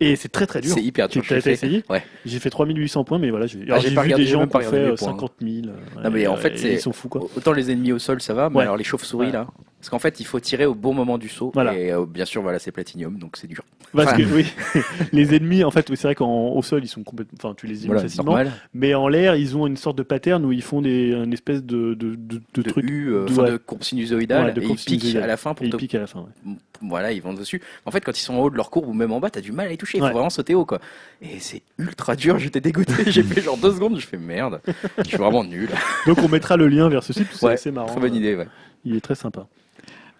Et 0.00 0.14
c'est 0.14 0.28
très 0.28 0.46
très 0.46 0.60
dur. 0.60 0.74
C'est 0.74 0.82
hyper 0.82 1.08
dur. 1.08 1.24
T'as 1.26 1.38
essayé 1.38 1.82
Ouais. 1.88 2.04
J'ai 2.24 2.38
fait 2.38 2.50
3800 2.50 3.02
points, 3.04 3.18
mais 3.18 3.30
voilà, 3.30 3.46
j'ai 3.46 3.60
Ah, 3.70 3.78
vu 3.78 4.12
des 4.12 4.26
gens 4.26 4.46
qui 4.46 4.56
ont 4.56 4.60
fait 4.60 4.66
regardé 4.66 4.78
euh, 4.78 4.90
les 4.90 4.96
points. 4.96 5.08
50 5.08 5.32
000. 5.40 5.54
euh, 5.66 6.02
Non, 6.04 6.10
mais 6.10 6.26
en 6.28 6.36
fait, 6.36 6.50
ils 6.62 6.78
sont 6.78 6.92
fous 6.92 7.08
quoi. 7.08 7.22
Autant 7.36 7.52
les 7.52 7.70
ennemis 7.72 7.90
au 7.92 7.98
sol, 7.98 8.20
ça 8.20 8.34
va, 8.34 8.48
mais 8.50 8.56
Ouais. 8.58 8.62
alors 8.64 8.76
les 8.76 8.84
chauves-souris 8.84 9.26
Ouais. 9.28 9.32
là. 9.32 9.48
Parce 9.80 9.90
qu'en 9.90 10.00
fait, 10.00 10.18
il 10.18 10.26
faut 10.26 10.40
tirer 10.40 10.66
au 10.66 10.74
bon 10.74 10.92
moment 10.92 11.18
du 11.18 11.28
saut. 11.28 11.52
Voilà. 11.54 11.72
Et 11.78 11.92
euh, 11.92 12.04
bien 12.04 12.24
sûr, 12.24 12.42
voilà, 12.42 12.58
c'est 12.58 12.72
Platinium, 12.72 13.16
donc 13.16 13.36
c'est 13.36 13.46
dur. 13.46 13.62
Parce 13.94 14.12
que 14.12 14.22
oui, 14.22 14.44
les 15.12 15.34
ennemis, 15.36 15.62
en 15.62 15.70
fait, 15.70 15.88
oui, 15.88 15.96
c'est 15.96 16.08
vrai 16.08 16.14
qu'au 16.16 16.60
sol, 16.62 16.82
ils 16.84 16.88
sont 16.88 17.04
complètement, 17.04 17.38
enfin, 17.40 17.54
tu 17.56 17.66
les 17.66 17.74
élimines 17.74 17.92
Voilà, 17.92 18.02
facilement. 18.02 18.24
normal. 18.32 18.52
Mais 18.74 18.94
en 18.94 19.06
l'air, 19.06 19.36
ils 19.36 19.56
ont 19.56 19.66
une 19.68 19.76
sorte 19.76 19.96
de 19.96 20.02
pattern 20.02 20.44
où 20.44 20.50
ils 20.52 20.62
font 20.64 20.82
des, 20.82 21.12
une 21.12 21.32
espèce 21.32 21.62
de, 21.62 21.94
de, 21.94 22.16
de, 22.16 22.36
de 22.36 22.40
De 22.54 22.62
truc. 22.62 22.84
U, 22.90 23.08
euh, 23.14 23.24
de- 23.26 23.32
ouais. 23.34 23.50
de 23.52 23.56
courbe 23.56 23.84
sinusoïdale, 23.84 24.46
Ouais, 24.46 24.52
de 24.52 24.60
et 24.60 24.64
courbe 24.64 24.78
ils 24.80 24.84
piquent 24.84 25.00
sinusoïdale. 25.00 25.22
à 25.22 25.26
la 25.28 25.36
fin 25.36 25.52
Et 25.52 25.54
pour 25.54 25.64
ils 25.66 25.70
te... 25.70 25.76
piquent 25.76 25.94
à 25.94 26.00
la 26.00 26.06
fin. 26.08 26.20
ouais. 26.44 26.52
Voilà, 26.82 27.12
ils 27.12 27.22
vont 27.22 27.32
dessus. 27.32 27.62
En 27.86 27.90
fait, 27.92 28.00
quand 28.00 28.18
ils 28.18 28.22
sont 28.22 28.34
en 28.34 28.40
haut 28.40 28.50
de 28.50 28.56
leur 28.56 28.70
courbe 28.70 28.88
ou 28.88 28.92
même 28.92 29.12
en 29.12 29.20
bas, 29.20 29.30
t'as 29.30 29.40
du 29.40 29.52
mal 29.52 29.68
à 29.68 29.72
y 29.72 29.78
toucher. 29.78 29.98
Il 29.98 30.00
faut 30.04 30.10
vraiment 30.10 30.28
sauter 30.30 30.54
haut, 30.56 30.64
quoi. 30.64 30.80
Et 31.22 31.38
c'est 31.38 31.62
ultra 31.78 32.14
dur. 32.16 32.38
J'étais 32.40 32.60
dégoûté. 32.60 32.92
J'ai 33.10 33.22
fait 33.22 33.40
genre 33.42 33.56
deux 33.56 33.72
secondes. 33.72 33.98
Je 33.98 34.06
fais 34.06 34.18
merde. 34.18 34.60
Je 34.98 35.04
suis 35.04 35.16
vraiment 35.16 35.44
nul. 35.44 35.70
Donc 36.06 36.18
on 36.18 36.28
mettra 36.28 36.56
le 36.56 36.66
lien 36.68 36.88
vers 36.88 37.04
ce 37.04 37.12
site, 37.12 37.28
c'est 37.56 37.70
marrant. 37.70 37.86
Très 37.88 38.00
bonne 38.00 38.14
idée, 38.16 38.34
ouais. 38.34 38.48
Il 38.84 38.96
est 38.96 39.00
très 39.00 39.14
sympa. 39.14 39.46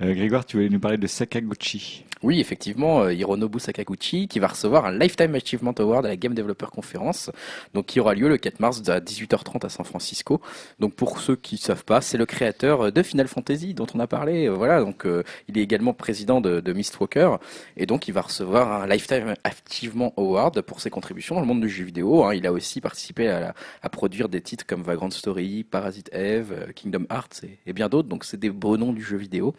Euh, 0.01 0.15
Grégoire, 0.15 0.45
tu 0.47 0.57
voulais 0.57 0.69
nous 0.69 0.79
parler 0.79 0.97
de 0.97 1.07
Sakaguchi. 1.09 2.05
Oui, 2.23 2.41
effectivement, 2.41 3.03
euh, 3.03 3.13
Hironobu 3.15 3.59
Sakaguchi 3.61 4.27
qui 4.29 4.39
va 4.39 4.49
recevoir 4.49 4.85
un 4.87 4.93
Lifetime 4.97 5.35
Achievement 5.37 5.73
Award 5.77 6.05
à 6.07 6.09
la 6.11 6.17
Game 6.17 6.35
Developer 6.35 6.67
Conference, 6.67 7.31
donc 7.75 7.87
qui 7.87 7.99
aura 8.01 8.15
lieu 8.15 8.29
le 8.29 8.37
4 8.39 8.59
mars 8.61 8.83
à 8.89 9.01
18h30 9.01 9.65
à 9.67 9.69
San 9.69 9.85
Francisco. 9.85 10.41
Donc 10.79 10.95
pour 10.95 11.21
ceux 11.21 11.35
qui 11.37 11.57
ne 11.57 11.61
savent 11.61 11.85
pas, 11.85 12.01
c'est 12.01 12.17
le 12.19 12.27
créateur 12.27 12.93
de 12.93 13.03
Final 13.03 13.27
Fantasy 13.29 13.75
dont 13.75 13.87
on 13.95 13.99
a 14.01 14.07
parlé. 14.07 14.47
Euh, 14.49 14.53
Voilà, 14.55 14.81
donc 14.81 15.05
euh, 15.05 15.23
il 15.49 15.59
est 15.59 15.63
également 15.63 15.93
président 15.95 16.41
de, 16.41 16.61
de 16.61 16.73
Mistwalker 16.73 17.37
et 17.77 17.87
donc 17.87 18.07
il 18.09 18.13
va 18.15 18.23
recevoir 18.23 18.83
un 18.83 18.87
Lifetime 18.87 19.35
Achievement 19.45 20.13
Award 20.17 20.61
pour 20.63 20.81
ses 20.81 20.91
contributions 20.91 21.35
dans 21.37 21.41
le 21.41 21.47
monde 21.49 21.61
du 21.61 21.69
jeu 21.69 21.85
vidéo. 21.85 22.25
hein. 22.25 22.35
Il 22.35 22.47
a 22.47 22.53
aussi 22.53 22.81
participé 22.81 23.29
à, 23.29 23.41
la- 23.41 23.55
à 23.83 23.89
produire 23.89 24.29
des 24.29 24.41
titres 24.41 24.65
comme 24.67 24.83
Vagrant 24.83 25.11
Story, 25.11 25.65
Parasite 25.65 26.11
Eve, 26.13 26.53
euh, 26.53 26.73
Kingdom 26.73 27.05
Hearts 27.11 27.43
et, 27.45 27.59
et 27.67 27.73
bien 27.73 27.89
d'autres. 27.89 28.09
Donc 28.09 28.25
c'est 28.25 28.39
des 28.39 28.51
beaux 28.51 28.77
noms 28.77 28.93
du 28.93 29.03
jeu 29.03 29.17
vidéo. 29.17 29.55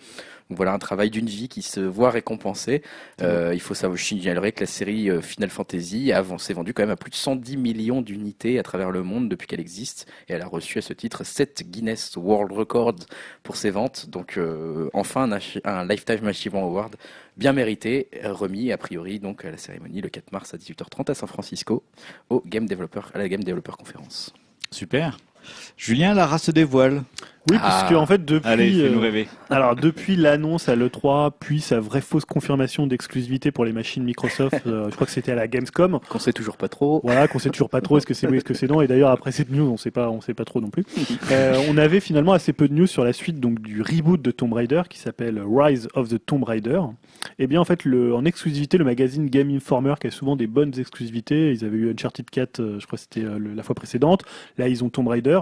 Donc 0.50 0.58
voilà 0.58 0.74
un 0.74 0.80
travail 0.80 1.10
d'une 1.10 1.28
vie 1.28 1.48
qui 1.48 1.62
se 1.62 1.80
voit 1.80 2.10
récompensé. 2.10 2.82
Euh, 3.22 3.52
il 3.54 3.60
faut 3.60 3.74
savoir, 3.74 3.98
je 3.98 4.04
signalerai 4.04 4.52
que 4.52 4.62
la 4.62 4.66
série 4.68 5.10
euh, 5.10 5.22
Final 5.22 5.50
Fantasy 5.50 6.12
a 6.12 6.22
avancé- 6.22 6.48
s'est 6.48 6.54
vendue 6.54 6.74
quand 6.74 6.84
même 6.84 6.90
à 6.90 6.96
plus 6.96 7.12
de 7.12 7.16
110 7.16 7.58
millions 7.58 8.02
d'unités 8.02 8.60
à 8.60 8.64
travers 8.64 8.92
le 8.92 9.04
monde 9.04 9.30
depuis 9.30 9.48
qu'elle 9.48 9.60
existe. 9.60 10.08
Et 10.28 10.34
elle 10.34 10.42
a 10.42 10.48
reçu 10.48 10.78
à 10.78 10.82
ce 10.82 10.94
titre 10.94 11.24
7 11.24 11.70
Guinness 11.70 12.16
World 12.16 12.52
Records 12.52 13.06
pour 13.44 13.56
ses 13.56 13.70
ventes. 13.70 14.10
Donc 14.10 14.38
euh, 14.38 14.90
enfin 14.94 15.30
un, 15.64 15.86
Lifetime 15.86 16.28
Achievement 16.28 16.66
Award 16.66 16.96
bien 17.38 17.54
mérité, 17.54 18.10
remis 18.24 18.72
a 18.72 18.78
priori 18.78 19.20
donc 19.20 19.46
à 19.46 19.52
la 19.52 19.58
cérémonie 19.58 20.02
le 20.02 20.10
4 20.10 20.32
mars 20.32 20.54
à 20.54 20.58
18h30 20.58 21.12
à 21.12 21.14
San 21.14 21.30
Francisco 21.30 21.84
au 22.30 22.44
Game 22.46 22.68
Developer, 22.68 23.02
à 23.14 23.18
la 23.18 23.30
Game 23.30 23.44
Developer 23.44 23.72
Conference. 23.78 24.34
Super. 24.72 25.18
Julien, 25.78 26.14
la 26.14 26.26
race 26.26 26.44
se 26.44 26.52
dévoile. 26.52 27.04
Oui, 27.50 27.58
Ah. 27.62 27.80
puisque 27.80 28.00
en 28.00 28.06
fait 28.06 28.24
depuis, 28.26 28.50
Allez, 28.50 28.72
fais-nous 28.72 29.00
euh, 29.00 29.02
rêver. 29.02 29.28
alors 29.50 29.76
depuis 29.76 30.16
l'annonce 30.16 30.70
à 30.70 30.76
l'E3, 30.76 31.32
puis 31.40 31.62
sa 31.62 31.80
vraie 31.80 32.02
fausse 32.02 32.26
confirmation 32.26 32.88
d'exclusivité 32.88 33.52
pour 33.52 33.66
les 33.66 33.74
machines 33.74 34.04
Microsoft, 34.04 34.62
euh, 34.68 34.90
je 34.90 34.96
crois 34.96 35.08
que 35.08 35.14
c'était 35.14 35.32
à 35.32 35.36
la 35.36 35.48
Gamescom. 35.48 36.00
Qu'on 36.10 36.20
sait 36.20 36.34
toujours 36.34 36.58
pas 36.58 36.68
trop. 36.68 37.02
Voilà, 37.04 37.28
qu'on 37.28 37.40
sait 37.40 37.50
toujours 37.50 37.70
pas 37.70 37.82
trop 37.82 37.98
est-ce 37.98 38.06
que 38.06 38.14
c'est 38.14 38.28
oui, 38.28 38.38
est-ce 38.38 38.46
que 38.46 38.54
c'est 38.54 38.68
non. 38.68 38.82
Et 38.82 38.88
d'ailleurs 38.88 39.12
après 39.12 39.32
cette 39.32 39.50
news, 39.52 39.70
on 39.70 39.78
sait 39.78 39.92
pas, 39.92 40.10
on 40.10 40.22
sait 40.22 40.34
pas 40.34 40.46
trop 40.46 40.62
non 40.62 40.70
plus. 40.70 40.86
Euh, 41.32 41.62
on 41.70 41.78
avait 41.78 42.00
finalement 42.00 42.34
assez 42.34 42.54
peu 42.54 42.68
de 42.68 42.74
news 42.74 42.88
sur 42.88 43.04
la 43.04 43.14
suite 43.14 43.40
donc 43.40 43.62
du 43.62 43.82
reboot 43.82 44.22
de 44.22 44.32
Tomb 44.32 44.52
Raider 44.54 44.82
qui 44.90 44.98
s'appelle 44.98 45.42
Rise 45.46 45.88
of 45.94 46.10
the 46.10 46.24
Tomb 46.24 46.44
Raider. 46.44 46.80
Et 47.38 47.48
bien 47.48 47.60
en 47.60 47.66
fait, 47.66 47.84
le, 47.86 48.16
en 48.16 48.26
exclusivité, 48.26 48.78
le 48.78 48.86
magazine 48.86 49.30
Game 49.30 49.50
Informer 49.50 49.96
qui 50.00 50.08
a 50.08 50.12
souvent 50.12 50.36
des 50.36 50.48
bonnes 50.48 50.74
exclusivités. 50.80 51.52
Ils 51.52 51.66
avaient 51.66 51.78
eu 51.78 51.92
Uncharted 51.92 52.30
4, 52.30 52.60
euh, 52.60 52.80
je 52.80 52.86
crois 52.86 52.98
que 52.98 53.02
c'était 53.02 53.24
euh, 53.24 53.40
la 53.56 53.64
fois 53.64 53.76
précédente. 53.76 54.24
Là, 54.58 54.68
ils 54.68 54.84
ont 54.84 54.90
Tomb 54.90 55.08
Raider. 55.08 55.40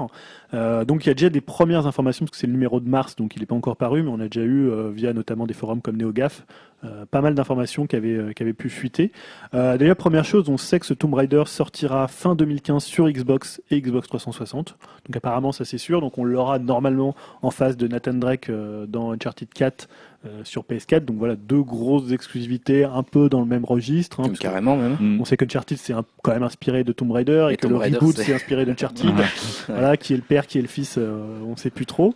Euh, 0.53 0.85
donc 0.85 1.05
il 1.05 1.09
y 1.09 1.11
a 1.11 1.13
déjà 1.13 1.29
des 1.29 1.41
premières 1.41 1.85
informations 1.87 1.96
parce 2.03 2.31
que 2.31 2.37
c'est 2.37 2.47
le 2.47 2.53
numéro 2.53 2.79
de 2.79 2.89
mars, 2.89 3.15
donc 3.15 3.35
il 3.35 3.39
n'est 3.39 3.45
pas 3.45 3.55
encore 3.55 3.77
paru, 3.77 4.03
mais 4.03 4.09
on 4.09 4.19
a 4.19 4.27
déjà 4.27 4.41
eu 4.41 4.69
euh, 4.69 4.91
via 4.91 5.13
notamment 5.13 5.45
des 5.45 5.53
forums 5.53 5.81
comme 5.81 5.97
NeoGaf. 5.97 6.45
Euh, 6.83 7.05
pas 7.09 7.21
mal 7.21 7.33
d'informations 7.35 7.87
qui 7.87 7.95
avaient, 7.95 8.13
euh, 8.15 8.33
qui 8.33 8.43
avaient 8.43 8.53
pu 8.53 8.69
fuiter. 8.69 9.11
Euh, 9.53 9.77
D'ailleurs, 9.77 9.95
première 9.95 10.25
chose, 10.25 10.47
on 10.47 10.57
sait 10.57 10.79
que 10.79 10.85
ce 10.85 10.93
Tomb 10.93 11.13
Raider 11.15 11.43
sortira 11.47 12.07
fin 12.07 12.35
2015 12.35 12.83
sur 12.83 13.09
Xbox 13.09 13.61
et 13.71 13.81
Xbox 13.81 14.07
360. 14.07 14.77
Donc 15.07 15.15
apparemment, 15.15 15.51
ça 15.51 15.65
c'est 15.65 15.77
sûr. 15.79 16.01
Donc 16.01 16.17
on 16.17 16.23
l'aura 16.23 16.59
normalement 16.59 17.15
en 17.41 17.49
face 17.51 17.77
de 17.77 17.87
Nathan 17.87 18.13
Drake 18.13 18.49
euh, 18.49 18.85
dans 18.85 19.11
Uncharted 19.11 19.47
4 19.53 19.89
euh, 20.25 20.41
sur 20.43 20.63
PS4. 20.63 21.05
Donc 21.05 21.17
voilà, 21.17 21.35
deux 21.35 21.61
grosses 21.63 22.11
exclusivités 22.11 22.83
un 22.83 23.03
peu 23.03 23.27
dans 23.29 23.39
le 23.39 23.45
même 23.47 23.65
registre. 23.65 24.19
hein, 24.19 24.31
Carrément 24.39 24.75
même. 24.77 25.19
On 25.19 25.25
sait 25.25 25.37
qu'Uncharted 25.37 25.77
c'est 25.77 25.93
quand 26.21 26.31
même 26.31 26.43
inspiré 26.43 26.83
de 26.83 26.91
Tomb 26.91 27.11
Raider 27.11 27.47
et, 27.49 27.53
Et 27.53 27.57
que 27.57 27.61
Tomb 27.61 27.71
le 27.71 27.77
Raider, 27.77 27.97
reboot 27.97 28.17
c'est- 28.17 28.33
inspiré 28.33 28.65
d'Uncharted. 28.65 29.11
voilà, 29.67 29.97
qui 29.97 30.13
est 30.13 30.17
le 30.17 30.21
père, 30.21 30.45
qui 30.45 30.59
est 30.59 30.61
le 30.61 30.67
fils, 30.67 30.97
on 30.99 31.55
sait 31.55 31.69
plus 31.71 31.85
trop. 31.87 32.13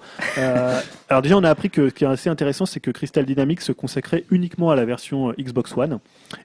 Alors 1.09 1.21
déjà, 1.21 1.37
on 1.37 1.43
a 1.43 1.49
appris 1.49 1.69
que 1.69 1.89
ce 1.89 1.93
qui 1.93 2.03
est 2.03 2.07
assez 2.07 2.29
intéressant, 2.29 2.65
c'est 2.65 2.79
que 2.79 2.91
Crystal 2.91 3.25
Dynamics 3.25 3.61
se 3.61 3.71
consacrait 3.71 4.23
uniquement 4.31 4.50
à 4.59 4.75
la 4.75 4.85
version 4.85 5.29
euh, 5.29 5.33
Xbox 5.39 5.75
One 5.77 5.99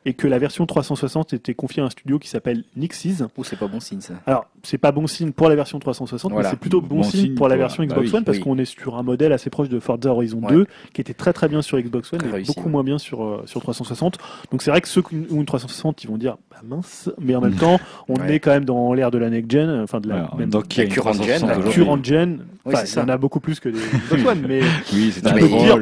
et 0.05 0.15
que 0.15 0.27
la 0.27 0.39
version 0.39 0.65
360 0.67 1.33
était 1.33 1.55
confiée 1.55 1.83
à 1.83 1.87
un 1.87 1.91
studio 1.91 2.19
qui 2.19 2.29
s'appelle 2.29 2.65
Nixis. 2.77 3.19
Ou 3.37 3.45
c'est 3.45 3.57
pas 3.59 3.67
bon 3.67 3.81
signe 3.81 4.01
ça. 4.01 4.15
Alors, 4.27 4.47
c'est 4.63 4.79
pas 4.79 4.93
bon 4.93 5.07
signe 5.07 5.33
pour 5.33 5.49
la 5.49 5.55
version 5.57 5.79
360, 5.79 6.33
Voilà. 6.33 6.49
mais 6.49 6.51
c'est 6.51 6.59
plutôt 6.61 6.81
bon, 6.81 6.97
Bon 6.97 7.03
signe 7.03 7.35
pour 7.35 7.49
la 7.49 7.57
version 7.57 7.83
bah 7.83 7.89
Xbox 7.89 8.09
oui, 8.11 8.17
One 8.17 8.25
parce 8.25 8.39
oui. 8.39 8.45
qu'on 8.45 8.59
est 8.59 8.65
sur 8.65 8.97
un 8.97 9.03
modèle 9.03 9.33
assez 9.33 9.51
proche 9.51 9.69
de 9.69 9.79
Forza 9.81 10.11
Horizon 10.11 10.41
Ouais. 10.43 10.53
2 10.53 10.67
qui 10.93 11.01
était 11.01 11.15
très 11.15 11.33
très 11.33 11.49
bien 11.49 11.63
sur 11.63 11.79
Xbox 11.81 12.13
One 12.13 12.19
Très 12.21 12.29
et 12.29 12.33
réussi, 12.33 12.53
beaucoup 12.55 12.67
ouais. 12.67 12.73
moins 12.73 12.85
bien 12.85 12.99
sur, 12.99 13.25
euh, 13.25 13.43
sur 13.47 13.61
360. 13.61 14.19
Donc 14.51 14.63
c'est 14.63 14.71
vrai 14.71 14.81
que 14.81 14.89
ceux 14.89 15.03
qui 15.03 15.15
ont 15.31 15.37
une 15.41 15.45
360, 15.47 16.05
ils 16.05 16.09
vont 16.09 16.17
dire 16.19 16.37
bah 16.51 16.57
mince, 16.65 17.11
mais 17.21 17.35
en 17.35 17.41
même 17.41 17.55
temps, 17.57 17.79
on 18.09 18.15
Ouais. 18.17 18.35
est 18.37 18.41
quand 18.41 18.51
même 18.51 18.65
dans 18.65 18.93
l'ère 18.95 19.11
de 19.11 19.19
la 19.19 19.29
next 19.31 19.51
gen, 19.51 19.81
enfin 19.83 20.01
de 20.01 20.09
la 20.09 20.17
Alors, 20.17 20.37
même 20.37 20.51
une 20.55 20.89
current 20.89 21.13
gen, 21.13 21.41
360 21.41 21.49
la 21.49 21.59
aujourd'hui 21.59 21.73
current 21.85 22.05
gen. 22.05 22.39
Oui, 22.65 22.73
Enfin, 22.75 22.85
c'est 22.85 22.95
il 22.95 22.99
y 22.99 23.03
en 23.03 23.07
ça. 23.07 23.13
a 23.13 23.17
beaucoup 23.19 23.39
plus 23.41 23.61
que 23.61 23.69
des 23.69 23.79
Xbox 23.79 24.25
One, 24.27 24.45
mais 24.49 24.61
Oui, 24.93 25.13
c'est 25.13 25.25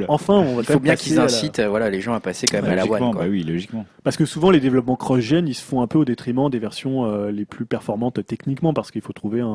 enfin, 0.09 0.35
on 0.35 0.57
va 0.57 0.63
Il 0.63 0.65
faut 0.67 0.79
bien 0.81 0.97
qu'ils 0.97 1.19
incitent 1.19 1.59
euh, 1.61 1.69
voilà, 1.69 1.89
les 1.89 2.01
gens 2.03 2.14
à 2.15 2.21
passer 2.21 2.47
quand 2.47 2.63
même 2.63 2.71
à 2.71 2.75
la 2.75 2.85
one. 2.87 3.13
quoi. 3.13 3.23
bah 3.23 3.27
oui, 3.29 3.43
logiquement. 3.43 3.85
Parce 4.03 4.17
que 4.17 4.25
souvent 4.25 4.51
les 4.51 4.61
développements 4.61 4.97
cross-gen, 4.97 5.47
ils 5.49 5.55
se 5.55 5.63
font 5.63 5.81
un 5.83 5.87
peu 5.87 5.99
au 5.99 6.05
détriment 6.05 6.49
des 6.51 6.59
versions 6.59 7.05
euh, 7.07 7.31
les 7.31 7.45
plus 7.45 7.67
performantes 7.67 8.25
techniquement, 8.27 8.73
parce 8.75 8.91
qu'il 8.91 9.03
faut 9.03 9.13
trouver 9.13 9.41
un, 9.41 9.47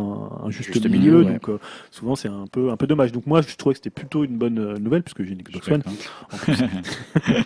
un 0.43 0.49
juste, 0.49 0.73
Juste 0.73 0.85
milieu. 0.89 1.19
milieu, 1.19 1.23
ouais. 1.25 1.33
Donc 1.33 1.49
euh, 1.49 1.59
souvent 1.91 2.15
c'est 2.15 2.29
un 2.29 2.45
peu 2.51 2.71
un 2.71 2.77
peu 2.77 2.87
dommage. 2.87 3.11
Donc 3.11 3.25
moi 3.27 3.41
je 3.41 3.55
trouvais 3.55 3.73
que 3.73 3.79
c'était 3.79 3.89
plutôt 3.89 4.23
une 4.23 4.37
bonne 4.37 4.59
euh, 4.59 4.77
nouvelle 4.77 5.03
puisque 5.03 5.23
j'ai 5.23 5.33
une 5.33 5.41
Xbox 5.41 5.67
One. 5.69 5.83
Hein. 5.87 6.53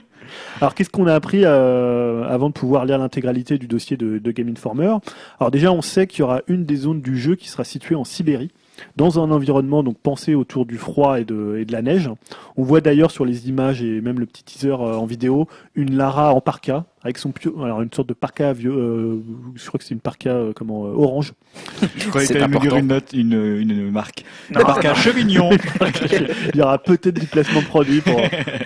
Alors 0.61 0.74
qu'est-ce 0.74 0.90
qu'on 0.90 1.08
a 1.08 1.14
appris 1.14 1.42
euh, 1.43 2.24
avant 2.27 2.48
de 2.50 2.53
pouvoir 2.53 2.85
lire 2.85 2.98
l'intégralité 2.98 3.58
du 3.58 3.67
dossier 3.67 3.98
de, 3.98 4.17
de 4.17 4.32
Game 4.32 4.50
Informer? 4.50 4.95
Alors 5.40 5.51
déjà 5.51 5.72
on 5.72 5.82
sait 5.82 6.08
qu'il 6.08 6.19
y 6.19 6.24
aura 6.24 6.42
une 6.48 6.66
des 6.66 6.75
zones 6.77 7.01
du 7.01 7.17
jeu 7.17 7.35
qui 7.35 7.50
sera 7.50 7.64
située 7.64 7.95
en 7.95 8.03
Sibérie. 8.03 8.51
Dans 8.98 9.19
un 9.24 9.30
environnement 9.32 9.84
donc 9.84 9.98
pensé 9.98 10.35
autour 10.35 10.66
du 10.66 10.77
froid 10.77 11.19
et 11.19 11.26
de, 11.26 11.58
et 11.60 11.66
de 11.66 11.72
la 11.72 11.82
neige. 11.82 12.10
On 12.58 12.64
voit 12.64 12.82
d'ailleurs 12.82 13.11
sur 13.11 13.26
les 13.26 13.48
images 13.50 13.82
et 13.84 14.02
même 14.02 14.19
le 14.19 14.26
petit 14.26 14.43
teaser 14.43 14.69
euh, 14.72 14.95
en 14.95 15.06
vidéo 15.06 15.48
une 15.76 15.95
Lara 15.95 16.34
en 16.34 16.42
parka 16.42 16.85
avec 17.03 17.18
son 17.18 17.32
pio- 17.32 17.61
alors 17.64 17.82
une 17.82 17.92
sorte 17.92 18.08
de 18.08 18.14
parka 18.14 18.53
vieux, 18.53 18.72
euh, 18.72 19.18
je 19.56 19.68
crois 19.68 19.77
que 19.77 19.84
c'est 19.84 19.93
une 19.93 20.00
parka 20.00 20.30
euh, 20.30 20.53
comment 20.56 20.85
euh, 20.85 20.93
orange. 20.95 21.34
Je 21.98 22.08
croyais 22.08 22.27
que 22.27 22.34
me 22.34 22.60
dire 22.60 22.76
une 22.77 22.88
note, 22.88 23.11
une, 23.14 23.34
une 23.34 23.92
marque. 23.92 24.24
Non. 24.52 24.61
Parc 24.61 24.95
Chevignon. 24.95 25.50
Il 26.53 26.60
y 26.60 26.61
aura 26.61 26.77
peut-être 26.77 27.19
du 27.19 27.27
placement 27.27 27.60
de 27.61 27.66
produit 27.66 28.00
pour, 28.02 28.19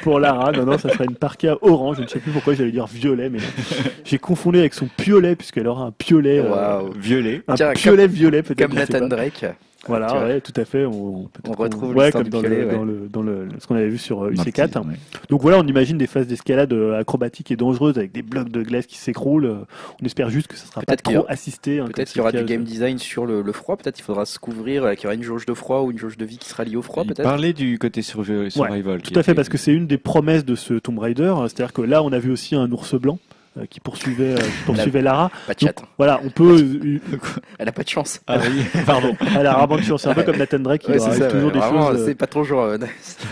pour 0.03 0.19
Lara. 0.19 0.51
Non, 0.51 0.65
non, 0.65 0.77
ça 0.77 0.89
sera 0.89 1.03
une 1.05 1.15
parka 1.15 1.57
orange. 1.61 1.97
Je 1.97 2.03
ne 2.03 2.07
sais 2.07 2.19
plus 2.19 2.31
pourquoi 2.31 2.53
j'allais 2.53 2.71
dire 2.71 2.85
violet, 2.87 3.29
mais 3.29 3.39
j'ai 4.05 4.19
confondu 4.19 4.59
avec 4.59 4.73
son 4.75 4.87
piolet, 4.97 5.35
puisqu'elle 5.35 5.67
aura 5.67 5.85
un 5.85 5.91
piolet. 5.91 6.39
euh, 6.39 6.49
Waouh. 6.49 6.93
Violet. 6.97 7.41
un 7.47 7.55
Tiens, 7.55 7.73
piolet 7.73 8.07
violet 8.07 8.43
peut-être. 8.43 8.67
Comme 8.69 8.77
Nathan 8.77 8.99
pas. 8.99 9.07
Drake. 9.15 9.45
Voilà, 9.87 10.25
ouais, 10.25 10.41
tout 10.41 10.53
à 10.55 10.65
fait. 10.65 10.85
On, 10.85 11.29
peut-être 11.31 11.49
On 11.49 11.61
retrouve 11.61 11.95
ouais, 11.95 12.05
l'histoire 12.05 12.23
comme 12.23 12.31
dans, 12.31 12.39
piolet, 12.41 12.61
le, 12.61 12.67
ouais. 12.67 12.73
dans, 12.75 12.83
le, 12.83 13.07
dans 13.11 13.21
le, 13.21 13.47
ce 13.59 13.67
qu'on 13.67 13.75
avait 13.75 13.89
vu 13.89 13.97
sur 13.97 14.23
euh, 14.23 14.31
Dans 14.31 14.43
le 14.43 14.49
UC4. 14.51 14.67
teaser, 14.67 14.79
ouais. 14.79 14.95
Donc 15.29 15.41
voilà, 15.41 15.59
on 15.59 15.67
imagine 15.67 15.97
des 15.97 16.07
phases 16.07 16.27
d'escalade 16.27 16.73
euh, 16.73 16.99
acrobatiques 16.99 17.51
et 17.51 17.55
dangereuses 17.55 17.97
avec 17.97 18.11
des 18.11 18.21
blocs 18.21 18.49
de 18.49 18.61
glace 18.63 18.85
qui 18.85 18.97
s'écroulent. 18.97 19.45
Euh, 19.45 19.55
On 20.01 20.05
espère 20.05 20.29
juste 20.29 20.47
que 20.47 20.55
ça 20.57 20.65
sera 20.65 20.81
pas 20.81 20.95
trop 20.95 21.25
assisté. 21.27 21.79
hein, 21.79 21.85
Peut-être 21.93 22.09
qu'il 22.09 22.17
y 22.17 22.21
aura 22.21 22.31
du 22.31 22.43
game 22.43 22.61
euh, 22.61 22.65
design 22.65 22.97
sur 22.97 23.25
le, 23.25 23.41
le 23.41 23.51
froid. 23.51 23.77
Peut-être 23.77 23.95
qu'il 23.95 24.05
faudra 24.05 24.25
se 24.25 24.39
couvrir, 24.39 24.83
euh, 24.85 24.93
qu'il 24.95 25.03
y 25.03 25.07
aura 25.07 25.15
une 25.15 25.23
jauge 25.23 25.45
de 25.45 25.53
froid 25.53 25.81
ou 25.81 25.91
une 25.91 25.97
jauge 25.97 26.17
de 26.17 26.25
vie 26.25 26.37
qui 26.37 26.49
sera 26.49 26.63
liée 26.63 26.75
au 26.75 26.81
froid. 26.81 27.03
Il 27.03 27.07
Peut-être. 27.13 27.23
parlait 27.23 27.53
du 27.53 27.79
côté 27.79 28.01
survi- 28.01 28.49
survival. 28.49 29.01
Tout 29.01 29.11
à 29.11 29.23
fait, 29.23 29.31
était- 29.31 29.35
parce 29.35 29.49
que 29.49 29.57
c'est 29.57 29.73
une 29.73 29.87
des 29.87 29.97
promesses 29.97 30.45
de 30.45 30.55
ce 30.55 30.73
Tomb 30.75 30.99
Raider. 30.99 31.23
euh, 31.37 31.47
C'est-à-dire 31.47 31.73
que 31.73 31.81
là, 31.81 32.03
on 32.03 32.11
a 32.11 32.19
vu 32.19 32.31
aussi 32.31 32.55
un 32.55 32.71
ours 32.71 32.95
blanc 32.95 33.19
euh, 33.19 33.36
qui 33.69 33.79
poursuivait, 33.79 34.33
euh, 34.33 34.37
qui 34.37 34.63
poursuivait 34.65 35.01
Lara. 35.01 35.31
Pas 35.47 35.53
de 35.53 35.59
Donc, 35.65 35.69
chat. 35.79 35.85
voilà, 35.97 36.19
on 36.23 36.29
peut. 36.29 36.57
euh, 36.61 36.99
Elle 37.59 37.69
a 37.69 37.71
pas 37.71 37.83
de 37.83 37.89
chance. 37.89 38.21
Ah 38.27 38.37
oui, 38.41 38.63
pardon. 38.85 39.15
Elle 39.37 39.47
a 39.47 39.53
rarement 39.53 39.77
de 39.77 39.81
chance. 39.81 40.03
C'est 40.03 40.09
un 40.09 40.13
peu 40.13 40.23
comme 40.23 40.37
Nathan 40.37 40.59
Drake 40.59 40.81
qui 40.81 40.91
Ouais, 40.91 40.99
ça, 40.99 41.09
toujours 41.29 41.47
ouais. 41.47 41.53
des 41.53 41.59
Vraiment, 41.59 41.87
choses. 41.91 42.01
euh, 42.01 42.05
C'est 42.05 42.15
pas 42.15 42.27
toujours. 42.27 42.61
euh, 42.61 42.77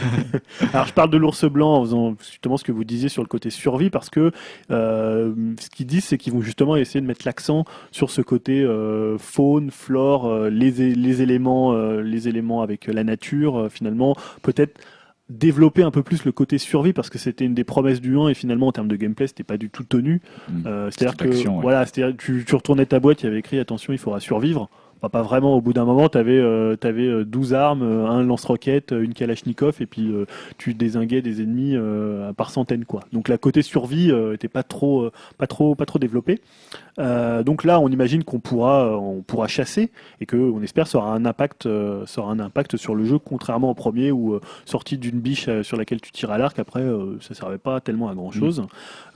Alors 0.74 0.88
je 0.88 0.94
parle 0.94 1.10
de 1.10 1.18
l'ours 1.18 1.45
blanc 1.45 1.76
en 1.76 1.82
faisant 1.84 2.16
justement 2.20 2.58
ce 2.58 2.64
que 2.64 2.72
vous 2.72 2.84
disiez 2.84 3.10
sur 3.10 3.22
le 3.22 3.28
côté 3.28 3.50
survie 3.50 3.90
parce 3.90 4.10
que 4.10 4.32
euh, 4.72 5.34
ce 5.60 5.70
qu'ils 5.70 5.86
disent 5.86 6.06
c'est 6.06 6.18
qu'ils 6.18 6.34
vont 6.34 6.42
justement 6.42 6.76
essayer 6.76 7.02
de 7.02 7.06
mettre 7.06 7.26
l'accent 7.26 7.66
sur 7.92 8.10
ce 8.10 8.22
côté 8.22 8.62
euh, 8.64 9.18
faune, 9.18 9.72
flore, 9.72 10.28
euh, 10.28 10.50
les, 10.50 10.82
éléments, 11.22 11.74
euh, 11.74 12.02
les 12.02 12.28
éléments 12.28 12.62
avec 12.62 12.88
la 12.88 13.04
nature 13.04 13.58
euh, 13.60 13.70
finalement 13.70 14.16
peut-être 14.42 14.80
développer 15.30 15.82
un 15.82 15.90
peu 15.92 16.04
plus 16.04 16.24
le 16.26 16.32
côté 16.32 16.58
survie 16.60 16.94
parce 16.94 17.10
que 17.10 17.18
c'était 17.18 17.45
une 17.45 17.56
des 17.56 17.64
promesses 17.64 18.00
du 18.00 18.16
1 18.18 18.28
et 18.30 18.34
finalement 18.36 18.68
en 18.68 18.72
termes 18.72 18.88
de 18.88 18.95
gameplay 18.95 19.26
c'était 19.26 19.44
pas 19.44 19.58
du 19.58 19.70
tout 19.72 19.84
tenu 19.84 20.22
Mm. 20.50 20.68
euh, 20.68 20.92
c'est-à-dire 20.92 21.18
que 21.18 21.28
ouais. 21.28 21.62
voilà 21.62 21.86
c'est-à-dire 21.86 22.16
tu, 22.18 22.44
tu 22.48 22.56
retournais 22.56 22.86
ta 22.86 23.00
boîte 23.00 23.24
il 23.24 23.26
y 23.26 23.30
avait 23.30 23.40
écrit 23.40 23.58
attention 23.60 23.92
il 23.94 23.98
faudra 24.00 24.20
survivre 24.20 24.70
Enfin, 25.06 25.09
pas 25.09 25.22
vraiment 25.22 25.53
au 25.56 25.61
bout 25.61 25.74
d'un 25.74 25.85
moment 25.85 26.09
tu 26.09 26.17
avais, 26.17 27.25
12 27.25 27.53
armes 27.53 27.84
euh, 27.84 28.08
un 28.08 28.24
lance-roquette 28.24 28.92
euh, 28.92 29.03
une 29.03 29.14
kalachnikov 29.14 29.75
et 29.80 29.85
puis 29.85 30.11
euh, 30.11 30.25
tu 30.58 30.74
désinguais 30.74 31.22
des 31.22 31.43
ennemis 31.43 31.75
euh, 31.75 32.34
par 32.34 32.50
centaines 32.50 32.85
quoi. 32.85 33.01
Donc 33.14 33.27
la 33.27 33.38
côté 33.38 33.61
survie 33.61 34.11
euh, 34.11 34.34
était 34.34 34.48
pas 34.48 34.64
trop 34.64 35.11
pas 35.38 35.45
trop 35.45 35.75
pas 35.75 35.85
trop 35.85 36.00
développé. 36.00 36.42
Euh, 36.98 37.43
donc 37.43 37.64
là 37.66 37.80
on 37.80 37.90
imagine 37.90 38.24
qu'on 38.24 38.40
pourra 38.40 38.98
on 38.98 39.22
pourra 39.22 39.48
chasser 39.48 39.92
et 40.22 40.25
que 40.25 40.38
on 40.38 40.64
espère 40.64 40.88
ça 40.88 40.98
aura 40.98 41.14
un 41.14 41.25
impact 41.25 41.67
ça 42.06 42.22
aura 42.22 42.32
un 42.32 42.40
impact 42.40 42.77
sur 42.77 42.95
le 42.95 43.06
jeu 43.06 43.19
contrairement 43.19 43.69
au 43.69 43.75
premier 43.75 44.11
où 44.11 44.40
sorti 44.66 44.98
d'une 44.98 45.19
biche 45.19 45.50
sur 45.61 45.77
laquelle 45.77 46.01
tu 46.01 46.11
tires 46.11 46.32
à 46.32 46.40
l'arc 46.40 46.58
après 46.58 46.84
ça 47.19 47.35
servait 47.35 47.59
pas 47.59 47.80
tellement 47.80 48.09
à 48.09 48.16
grand 48.16 48.32
chose. 48.32 48.66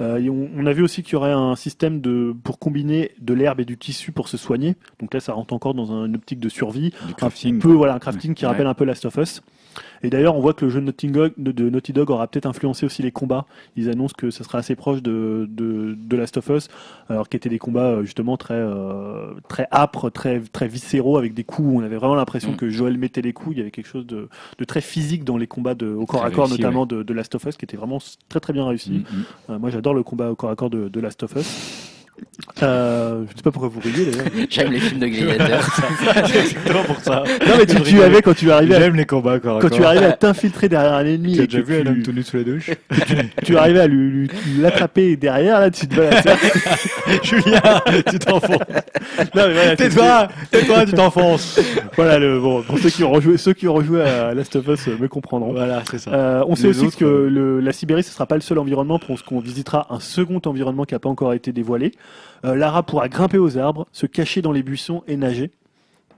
Euh, 0.01 0.21
on, 0.29 0.49
on 0.55 0.65
a 0.65 0.73
vu 0.73 0.83
aussi 0.83 1.03
qu'il 1.03 1.13
y 1.13 1.15
aurait 1.15 1.31
un 1.31 1.55
système 1.55 2.01
de 2.01 2.35
pour 2.43 2.59
combiner 2.59 3.11
de 3.19 3.33
l'herbe 3.33 3.59
et 3.59 3.65
du 3.65 3.77
tissu 3.77 4.11
pour 4.11 4.27
se 4.27 4.37
soigner. 4.37 4.75
Donc 4.99 5.13
là 5.13 5.19
ça 5.19 5.33
rentre 5.33 5.53
encore 5.53 5.73
dans 5.73 5.78
un- 5.91 6.05
une 6.05 6.15
optique 6.15 6.39
de 6.39 6.49
survie 6.49 6.91
Du 7.07 7.13
crafting. 7.15 7.57
un 7.57 7.59
peu 7.59 7.71
voilà 7.73 7.93
un 7.95 7.99
crafting 7.99 8.33
qui 8.33 8.45
Ouais. 8.45 8.51
rappelle 8.51 8.67
un 8.67 8.73
peu 8.73 8.85
Last 8.85 9.05
of 9.05 9.15
Us. 9.17 9.41
Et 10.01 10.09
d'ailleurs, 10.09 10.35
on 10.35 10.41
voit 10.41 10.53
que 10.53 10.65
le 10.65 10.71
jeu 10.71 10.79
de 10.81 10.85
Naughty 10.85 11.07
Dog, 11.07 11.33
de, 11.37 11.51
de 11.51 11.69
Naughty 11.69 11.93
Dog 11.93 12.09
aura 12.09 12.25
peut-être 12.27 12.45
influencé 12.47 12.85
aussi 12.85 13.01
les 13.03 13.11
combats. 13.11 13.45
Ils 13.75 13.89
annoncent 13.89 14.15
que 14.17 14.31
ça 14.31 14.43
sera 14.43 14.57
assez 14.57 14.75
proche 14.75 15.01
de, 15.03 15.45
de, 15.49 15.95
de 15.97 16.17
Last 16.17 16.37
of 16.37 16.49
Us, 16.49 16.67
alors 17.09 17.29
qui 17.29 17.37
étaient 17.37 17.49
des 17.49 17.59
combats 17.59 17.91
euh, 17.91 18.03
justement 18.03 18.35
très 18.35 18.55
euh, 18.55 19.33
très 19.47 19.67
âpres, 19.71 20.09
très 20.09 20.39
très 20.39 20.67
viscéraux, 20.67 21.17
avec 21.17 21.33
des 21.33 21.43
coups. 21.43 21.67
où 21.69 21.79
On 21.79 21.83
avait 21.83 21.97
vraiment 21.97 22.15
l'impression 22.15 22.53
Mm. 22.53 22.55
que 22.57 22.69
Joel 22.69 22.97
mettait 22.97 23.21
les 23.21 23.31
coups. 23.33 23.55
Il 23.55 23.59
y 23.59 23.61
avait 23.61 23.71
quelque 23.71 23.87
chose 23.87 24.07
de, 24.07 24.27
de 24.57 24.63
très 24.65 24.81
physique 24.81 25.23
dans 25.23 25.37
les 25.37 25.47
combats 25.47 25.75
de, 25.75 25.87
au 25.87 26.05
corps 26.05 26.21
Très 26.21 26.29
à 26.29 26.31
corps, 26.33 26.45
réussi, 26.47 26.61
notamment 26.61 26.85
de, 26.85 27.03
de 27.03 27.13
Last 27.13 27.35
of 27.35 27.43
Us, 27.45 27.55
qui 27.57 27.65
était 27.65 27.77
vraiment 27.77 27.99
très 28.29 28.39
très 28.39 28.53
bien 28.53 28.65
réussi. 28.65 28.91
Mm, 28.91 28.95
mm. 28.97 29.23
Euh, 29.51 29.59
moi, 29.59 29.69
j'adore 29.69 29.93
le 29.93 30.03
combat 30.03 30.31
au 30.31 30.35
corps 30.35 30.49
à 30.49 30.55
corps 30.55 30.69
de, 30.71 30.87
de 30.89 30.99
Last 30.99 31.21
of 31.23 31.35
Us. 31.35 31.88
Euh, 32.63 33.23
je 33.29 33.35
sais 33.37 33.43
pas 33.43 33.51
pourquoi 33.51 33.69
vous 33.69 33.79
riez 33.79 34.05
d'ailleurs. 34.11 34.25
J'aime 34.49 34.71
les 34.71 34.79
films 34.79 34.99
de 34.99 35.07
gladiateurs. 35.07 35.67
C'est 36.27 36.39
exactement 36.39 36.83
pour 36.83 36.99
ça. 36.99 37.23
Non 37.47 37.53
mais 37.57 37.65
tu, 37.65 37.81
tu 37.81 38.01
avais 38.01 38.21
quand 38.21 38.33
tu 38.35 38.51
arrivais 38.51 38.75
à 38.75 38.79
J'aime 38.79 38.95
les 38.95 39.05
combats 39.05 39.39
corps 39.39 39.57
à 39.57 39.61
quand 39.61 39.69
tu 39.69 39.83
arrives 39.83 40.03
à 40.03 40.11
t'infiltrer 40.13 40.69
derrière 40.69 40.93
un 40.93 41.05
ennemi 41.05 41.33
Tu 41.35 41.41
as 41.41 41.43
et 41.43 41.47
déjà 41.47 41.59
que 41.61 41.65
vu 41.65 41.75
un 41.79 41.81
tu- 41.83 41.87
homme 41.89 42.03
tout 42.03 42.11
nu 42.11 42.23
sous 42.23 42.37
la 42.37 42.43
douche 42.43 42.71
tu 43.45 43.57
arrivais 43.57 43.79
à 43.81 43.87
lui- 43.87 44.09
lui- 44.11 44.29
l'attraper 44.59 45.15
derrière, 45.15 45.59
là, 45.59 45.69
tu 45.71 45.87
te 45.87 45.95
balances. 45.95 46.23
Julien, 47.23 47.61
tu 48.09 48.19
t'enfonces. 48.19 48.57
Non, 49.35 49.47
mais 49.47 49.53
voilà, 49.53 49.75
Tais-toi, 49.75 50.27
tais-toi, 50.51 50.85
tu 50.85 50.93
t'enfonces. 50.93 51.59
Voilà, 51.95 52.19
le, 52.19 52.39
bon, 52.39 52.61
pour 52.63 52.77
ceux 52.79 52.89
qui 52.89 53.03
ont 53.03 53.11
rejoué, 53.11 53.37
ceux 53.37 53.53
qui 53.53 53.67
ont 53.67 53.73
rejoué 53.73 54.01
à 54.01 54.33
Last 54.33 54.55
of 54.55 54.67
Us 54.67 54.87
euh, 54.87 54.97
me 54.99 55.07
comprendront. 55.07 55.53
Voilà, 55.53 55.83
c'est 55.89 55.99
ça. 55.99 56.11
Euh, 56.13 56.43
on 56.47 56.55
sait 56.55 56.63
Les 56.67 56.69
aussi 56.77 56.85
autres, 56.87 56.97
que 56.97 57.05
euh, 57.05 57.29
le- 57.29 57.59
la 57.59 57.71
Sibérie, 57.73 58.03
ce 58.03 58.11
sera 58.11 58.25
pas 58.25 58.35
le 58.35 58.41
seul 58.41 58.59
environnement 58.59 58.99
pour 58.99 59.17
ce 59.19 59.23
qu'on 59.23 59.39
visitera 59.39 59.87
un 59.89 59.99
second 59.99 60.41
environnement 60.45 60.85
qui 60.85 60.93
n'a 60.95 60.99
pas 60.99 61.09
encore 61.09 61.33
été 61.33 61.51
dévoilé. 61.51 61.91
Euh, 62.45 62.55
Lara 62.55 62.83
pourra 62.83 63.09
grimper 63.09 63.37
aux 63.37 63.57
arbres, 63.57 63.87
se 63.91 64.05
cacher 64.05 64.41
dans 64.41 64.51
les 64.51 64.63
buissons 64.63 65.03
et 65.07 65.17
nager. 65.17 65.51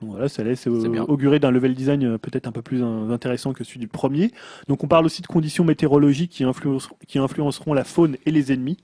Voilà, 0.02 0.28
ça 0.30 0.44
laisse 0.44 0.68
euh, 0.68 1.04
augurer 1.08 1.40
d'un 1.40 1.52
level 1.52 1.76
design 1.76 2.04
euh, 2.04 2.18
peut-être 2.18 2.48
un 2.48 2.52
peu 2.52 2.62
plus 2.62 2.82
euh, 2.82 3.10
intéressant 3.12 3.54
que 3.54 3.64
celui 3.64 3.80
du 3.80 3.88
premier. 3.88 4.32
Donc 4.68 4.84
on 4.84 4.88
parle 4.88 5.06
aussi 5.06 5.22
de 5.22 5.28
conditions 5.28 5.64
météorologiques 5.64 6.32
qui, 6.32 6.44
influenceront- 6.44 6.96
qui 7.08 7.20
influenceront 7.20 7.74
la 7.74 7.84
faune 7.84 8.18
et 8.26 8.32
les 8.32 8.52
ennemis. 8.52 8.78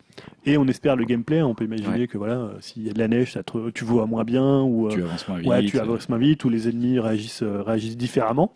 Et 0.45 0.57
on 0.57 0.65
espère 0.67 0.95
le 0.95 1.05
gameplay. 1.05 1.41
On 1.41 1.53
peut 1.55 1.65
imaginer 1.65 1.89
Ouais. 2.01 2.07
que 2.07 2.17
voilà, 2.17 2.51
s'il 2.59 2.83
y 2.85 2.89
a 2.89 2.93
de 2.93 2.99
la 2.99 3.07
neige, 3.07 3.33
ça 3.33 3.43
te- 3.43 3.69
tu 3.71 3.83
vois 3.83 4.05
moins 4.05 4.23
bien 4.23 4.61
ou 4.61 4.89
Tu 4.89 5.01
avances 5.03 5.27
moins 5.27 5.37
vite. 5.39 5.47
Ouais, 5.47 5.65
tu 5.65 5.79
avances 5.79 6.09
moins 6.09 6.17
vite 6.17 6.43
ou 6.45 6.49
les 6.49 6.67
ennemis 6.69 6.99
réagissent, 6.99 7.43
réagissent 7.43 7.97
différemment. 7.97 8.51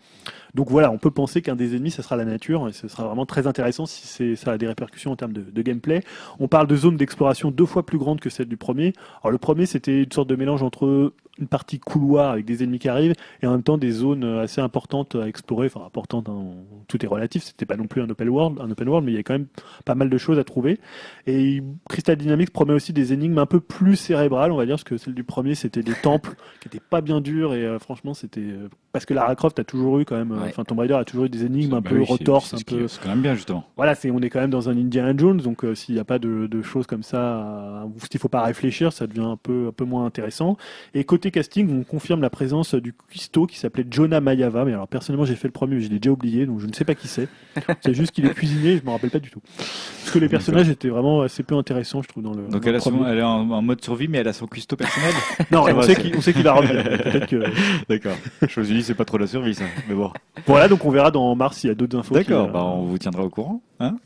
Donc 0.54 0.70
voilà, 0.70 0.90
on 0.90 0.98
peut 0.98 1.10
penser 1.10 1.40
qu'un 1.40 1.56
des 1.56 1.74
ennemis, 1.76 1.90
ça 1.90 2.02
sera 2.02 2.14
la 2.16 2.24
nature, 2.26 2.68
et 2.68 2.72
ce 2.72 2.86
sera 2.86 3.06
vraiment 3.06 3.24
très 3.26 3.46
intéressant 3.46 3.86
si 3.86 4.36
ça 4.36 4.52
a 4.52 4.58
des 4.58 4.66
répercussions 4.66 5.10
en 5.12 5.16
termes 5.16 5.32
de, 5.32 5.40
de 5.40 5.62
gameplay. 5.62 6.02
On 6.40 6.46
parle 6.48 6.66
de 6.66 6.76
zones 6.76 6.96
d'exploration 6.96 7.50
deux 7.50 7.64
fois 7.64 7.86
plus 7.86 7.96
grandes 7.98 8.20
que 8.20 8.28
celle 8.28 8.48
du 8.48 8.56
premier. 8.58 8.92
Alors 9.22 9.32
le 9.32 9.38
premier, 9.38 9.64
c'était 9.66 10.02
une 10.02 10.12
sorte 10.12 10.28
de 10.28 10.36
mélange 10.36 10.62
entre 10.62 11.12
une 11.42 11.48
partie 11.48 11.78
couloir 11.78 12.30
avec 12.30 12.44
des 12.46 12.62
ennemis 12.64 12.78
qui 12.78 12.88
arrivent 12.88 13.14
et 13.42 13.46
en 13.46 13.50
même 13.52 13.62
temps 13.62 13.76
des 13.78 13.90
zones 13.90 14.24
assez 14.24 14.60
importantes 14.60 15.14
à 15.16 15.26
explorer. 15.28 15.66
Enfin, 15.66 15.84
importantes, 15.84 16.28
hein, 16.28 16.44
tout 16.88 17.04
est 17.04 17.08
relatif. 17.08 17.42
C'était 17.42 17.66
pas 17.66 17.76
non 17.76 17.86
plus 17.86 18.00
un 18.00 18.08
open 18.08 18.28
world, 18.28 18.58
un 18.60 18.70
open 18.70 18.88
world, 18.88 19.04
mais 19.04 19.12
il 19.12 19.16
y 19.16 19.18
a 19.18 19.22
quand 19.22 19.34
même 19.34 19.46
pas 19.84 19.94
mal 19.94 20.08
de 20.08 20.18
choses 20.18 20.38
à 20.38 20.44
trouver. 20.44 20.78
Et 21.26 21.62
Crystal 21.88 22.16
Dynamics 22.16 22.50
promet 22.50 22.72
aussi 22.72 22.92
des 22.92 23.12
énigmes 23.12 23.38
un 23.38 23.46
peu 23.46 23.60
plus 23.60 23.96
cérébrales, 23.96 24.52
on 24.52 24.56
va 24.56 24.64
dire, 24.66 24.74
parce 24.76 24.84
que 24.84 24.96
celle 24.96 25.14
du 25.14 25.24
premier, 25.24 25.54
c'était 25.54 25.82
des 25.82 25.94
temples 25.94 26.34
qui 26.60 26.68
étaient 26.68 26.80
pas 26.80 27.00
bien 27.00 27.20
durs 27.20 27.54
et 27.54 27.64
euh, 27.64 27.78
franchement, 27.78 28.14
c'était 28.14 28.40
euh, 28.40 28.68
parce 28.92 29.04
que 29.06 29.14
Lara 29.14 29.34
Croft 29.34 29.58
a 29.58 29.64
toujours 29.64 29.98
eu 29.98 30.04
quand 30.04 30.16
même, 30.16 30.32
euh, 30.32 30.36
Ouais. 30.42 30.48
enfin 30.48 30.64
Tomb 30.64 30.78
Raider 30.78 30.94
a 30.94 31.04
toujours 31.04 31.24
eu 31.24 31.28
des 31.28 31.44
énigmes 31.44 31.74
un 31.74 31.80
Bah 31.80 31.90
peu 31.90 31.98
oui, 31.98 32.04
retorses, 32.06 32.54
un 32.54 32.58
peu. 32.66 32.86
C'est 32.88 33.02
quand 33.02 33.08
même 33.08 33.22
bien, 33.22 33.34
justement. 33.34 33.64
Voilà, 33.76 33.94
c'est 33.94 34.10
on 34.10 34.20
est 34.20 34.30
quand 34.30 34.40
même 34.40 34.50
dans 34.50 34.68
un 34.68 34.76
Indiana 34.76 35.12
Jones, 35.16 35.38
donc 35.38 35.64
euh, 35.64 35.74
s'il 35.74 35.94
n'y 35.94 36.00
a 36.00 36.04
pas 36.04 36.18
de, 36.18 36.46
de 36.46 36.62
choses 36.62 36.86
comme 36.86 37.02
ça, 37.02 37.18
euh, 37.18 37.84
où 37.84 37.94
il 38.12 38.18
faut 38.20 38.28
pas 38.28 38.42
réfléchir, 38.42 38.92
ça 38.92 39.06
devient 39.06 39.20
un 39.24 39.36
peu 39.36 39.68
un 39.68 39.72
peu 39.72 39.84
moins 39.84 40.04
intéressant. 40.04 40.56
Et 40.94 41.04
côté 41.04 41.30
casting, 41.32 41.80
on 41.80 41.82
confirme 41.82 42.20
la 42.22 42.30
présence 42.30 42.74
du 42.76 42.92
cuistot 42.92 43.46
qui 43.46 43.58
s'appelait 43.58 43.84
Jonah 43.90 44.20
Mayava, 44.20 44.64
mais 44.64 44.72
alors 44.72 44.86
personnellement 44.86 45.24
j'ai 45.24 45.34
fait 45.34 45.48
le 45.48 45.52
premier, 45.52 45.74
mais 45.76 45.80
je 45.80 45.90
l'ai 45.90 45.98
déjà 45.98 46.12
oublié, 46.12 46.46
donc 46.46 46.60
je 46.60 46.66
ne 46.66 46.72
sais 46.72 46.84
pas 46.84 46.94
qui 46.94 47.08
c'est. 47.08 47.26
c'est 47.80 47.94
juste 47.94 48.12
qu'il 48.12 48.26
est 48.26 48.34
cuisinier, 48.34 48.78
je 48.78 48.84
me 48.84 48.90
rappelle 48.90 49.10
pas 49.10 49.18
du 49.18 49.30
tout. 49.30 49.40
Parce 49.56 50.10
que 50.12 50.18
les 50.20 50.28
personnages 50.28 50.68
étaient 50.68 50.88
vraiment 50.88 51.22
assez 51.22 51.42
peu 51.42 51.56
intéressants, 51.56 52.02
je 52.02 52.08
trouve 52.08 52.22
dans 52.22 52.32
le. 52.34 52.42
Donc 52.48 52.62
dans 52.62 52.66
elle, 52.68 52.70
le 52.72 52.76
a 52.76 52.80
son- 52.80 52.90
premier. 52.92 53.10
elle 53.10 53.18
est 53.18 53.22
en, 53.22 53.50
en 53.50 53.62
mode 53.62 53.82
survie, 53.82 54.06
mais 54.08 54.18
elle 54.18 54.28
a 54.28 54.32
son 54.32 54.46
cuistot 54.46 54.76
personnel. 54.76 55.12
Non, 55.50 55.64
on 55.74 55.82
sait 55.82 55.96
qu'il 55.96 56.14
on 56.16 56.20
sait 56.20 56.32
qu'il 56.32 56.42
va 56.44 56.52
revenir. 56.52 56.84
Que 57.26 57.42
D'accord. 57.88 58.16
Suis 58.48 58.62
dit, 58.62 58.82
c'est 58.82 58.94
pas 58.94 59.04
trop 59.04 59.18
la 59.18 59.26
survie, 59.26 59.54
ça. 59.54 59.64
Mais 59.88 59.94
bon. 59.94 60.10
voilà, 60.46 60.68
donc 60.68 60.84
on 60.84 60.90
verra 60.90 61.10
dans 61.10 61.34
mars 61.34 61.58
s'il 61.58 61.68
y 61.68 61.70
a 61.70 61.74
d'autres 61.74 61.98
infos. 61.98 62.14
D'accord, 62.14 62.48
euh, 62.48 62.52
bah, 62.52 62.64
on 62.64 62.82
vous 62.84 62.98
tiendra 62.98 63.22
au 63.24 63.30
courant. 63.30 63.62
Hein 63.80 63.96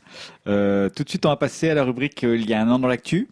Euh, 0.47 0.89
tout 0.89 1.03
de 1.03 1.09
suite, 1.09 1.25
on 1.25 1.29
va 1.29 1.35
passer 1.35 1.69
à 1.69 1.73
la 1.75 1.83
rubrique 1.83 2.23
euh, 2.23 2.35
Il 2.37 2.49
y 2.49 2.53
a 2.53 2.61
un 2.61 2.69
an 2.69 2.79
dans 2.79 2.87
l'actu. 2.87 3.27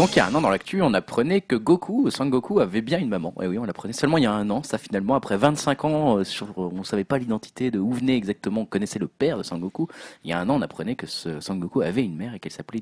Donc 0.00 0.16
il 0.16 0.16
y 0.16 0.20
a 0.20 0.26
un 0.26 0.34
an 0.34 0.40
dans 0.40 0.48
l'actu, 0.48 0.80
on 0.80 0.94
apprenait 0.94 1.42
que 1.42 1.56
Goku, 1.56 2.08
Sangoku, 2.08 2.58
avait 2.60 2.80
bien 2.80 2.98
une 2.98 3.10
maman. 3.10 3.34
Et 3.42 3.46
oui, 3.46 3.58
on 3.58 3.66
l'apprenait 3.66 3.92
seulement 3.92 4.16
il 4.16 4.24
y 4.24 4.26
a 4.26 4.32
un 4.32 4.48
an. 4.48 4.62
Ça 4.62 4.78
finalement, 4.78 5.14
après 5.14 5.36
25 5.36 5.84
ans, 5.84 6.16
euh, 6.16 6.24
sur, 6.24 6.56
on 6.56 6.82
savait 6.84 7.04
pas 7.04 7.18
l'identité 7.18 7.70
de 7.70 7.78
où 7.78 7.92
venait 7.92 8.16
exactement, 8.16 8.62
on 8.62 8.64
connaissait 8.64 8.98
le 8.98 9.08
père 9.08 9.36
de 9.36 9.42
Sangoku. 9.42 9.88
Il 10.24 10.30
y 10.30 10.32
a 10.32 10.40
un 10.40 10.48
an, 10.48 10.54
on 10.54 10.62
apprenait 10.62 10.94
que 10.94 11.06
ce 11.06 11.38
Sangoku 11.40 11.82
avait 11.82 12.02
une 12.02 12.16
mère 12.16 12.32
et 12.32 12.38
qu'elle 12.38 12.50
s'appelait. 12.50 12.80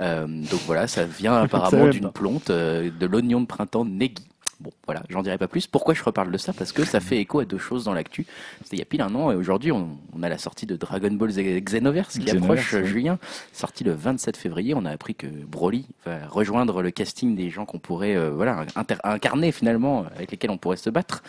Euh, 0.00 0.26
donc 0.26 0.60
voilà, 0.64 0.86
ça 0.86 1.04
vient 1.04 1.34
apparemment 1.42 1.88
d'une 1.88 2.10
plante, 2.10 2.48
euh, 2.48 2.90
de 2.98 3.04
l'oignon 3.04 3.42
de 3.42 3.46
printemps 3.46 3.84
Negi. 3.84 4.26
Bon, 4.60 4.70
voilà, 4.86 5.02
j'en 5.08 5.22
dirai 5.22 5.36
pas 5.36 5.48
plus. 5.48 5.66
Pourquoi 5.66 5.94
je 5.94 6.02
reparle 6.02 6.30
de 6.30 6.38
ça? 6.38 6.52
Parce 6.52 6.72
que 6.72 6.84
ça 6.84 7.00
fait 7.00 7.18
écho 7.18 7.40
à 7.40 7.44
deux 7.44 7.58
choses 7.58 7.84
dans 7.84 7.92
l'actu. 7.94 8.24
C'était 8.62 8.76
il 8.76 8.78
y 8.78 8.82
a 8.82 8.84
pile 8.86 9.02
un 9.02 9.14
an 9.14 9.30
et 9.32 9.34
aujourd'hui, 9.34 9.72
on, 9.72 9.98
on 10.16 10.22
a 10.22 10.28
la 10.28 10.38
sortie 10.38 10.64
de 10.66 10.76
Dragon 10.76 11.10
Ball 11.10 11.30
Z- 11.30 11.60
Xenoverse 11.64 12.18
qui 12.18 12.24
Xenoverse, 12.24 12.42
approche, 12.66 12.74
oui. 12.82 12.86
Julien. 12.86 13.18
Sorti 13.52 13.84
le 13.84 13.92
27 13.92 14.36
février, 14.36 14.74
on 14.74 14.84
a 14.84 14.90
appris 14.90 15.14
que 15.14 15.26
Broly 15.26 15.86
va 16.06 16.26
rejoindre 16.28 16.82
le 16.82 16.90
casting 16.90 17.34
des 17.34 17.50
gens 17.50 17.64
qu'on 17.66 17.78
pourrait 17.80 18.16
euh, 18.16 18.30
voilà, 18.30 18.64
incarner 19.02 19.50
finalement, 19.52 20.06
avec 20.14 20.30
lesquels 20.30 20.50
on 20.50 20.58
pourrait 20.58 20.76
se 20.76 20.90
battre. 20.90 21.22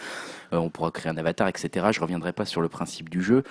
Euh, 0.53 0.57
on 0.57 0.69
pourra 0.69 0.91
créer 0.91 1.11
un 1.11 1.17
avatar, 1.17 1.47
etc. 1.47 1.87
Je 1.91 1.99
reviendrai 2.01 2.31
pas 2.31 2.45
sur 2.45 2.61
le 2.61 2.69
principe 2.69 3.09
du 3.09 3.23
jeu. 3.23 3.43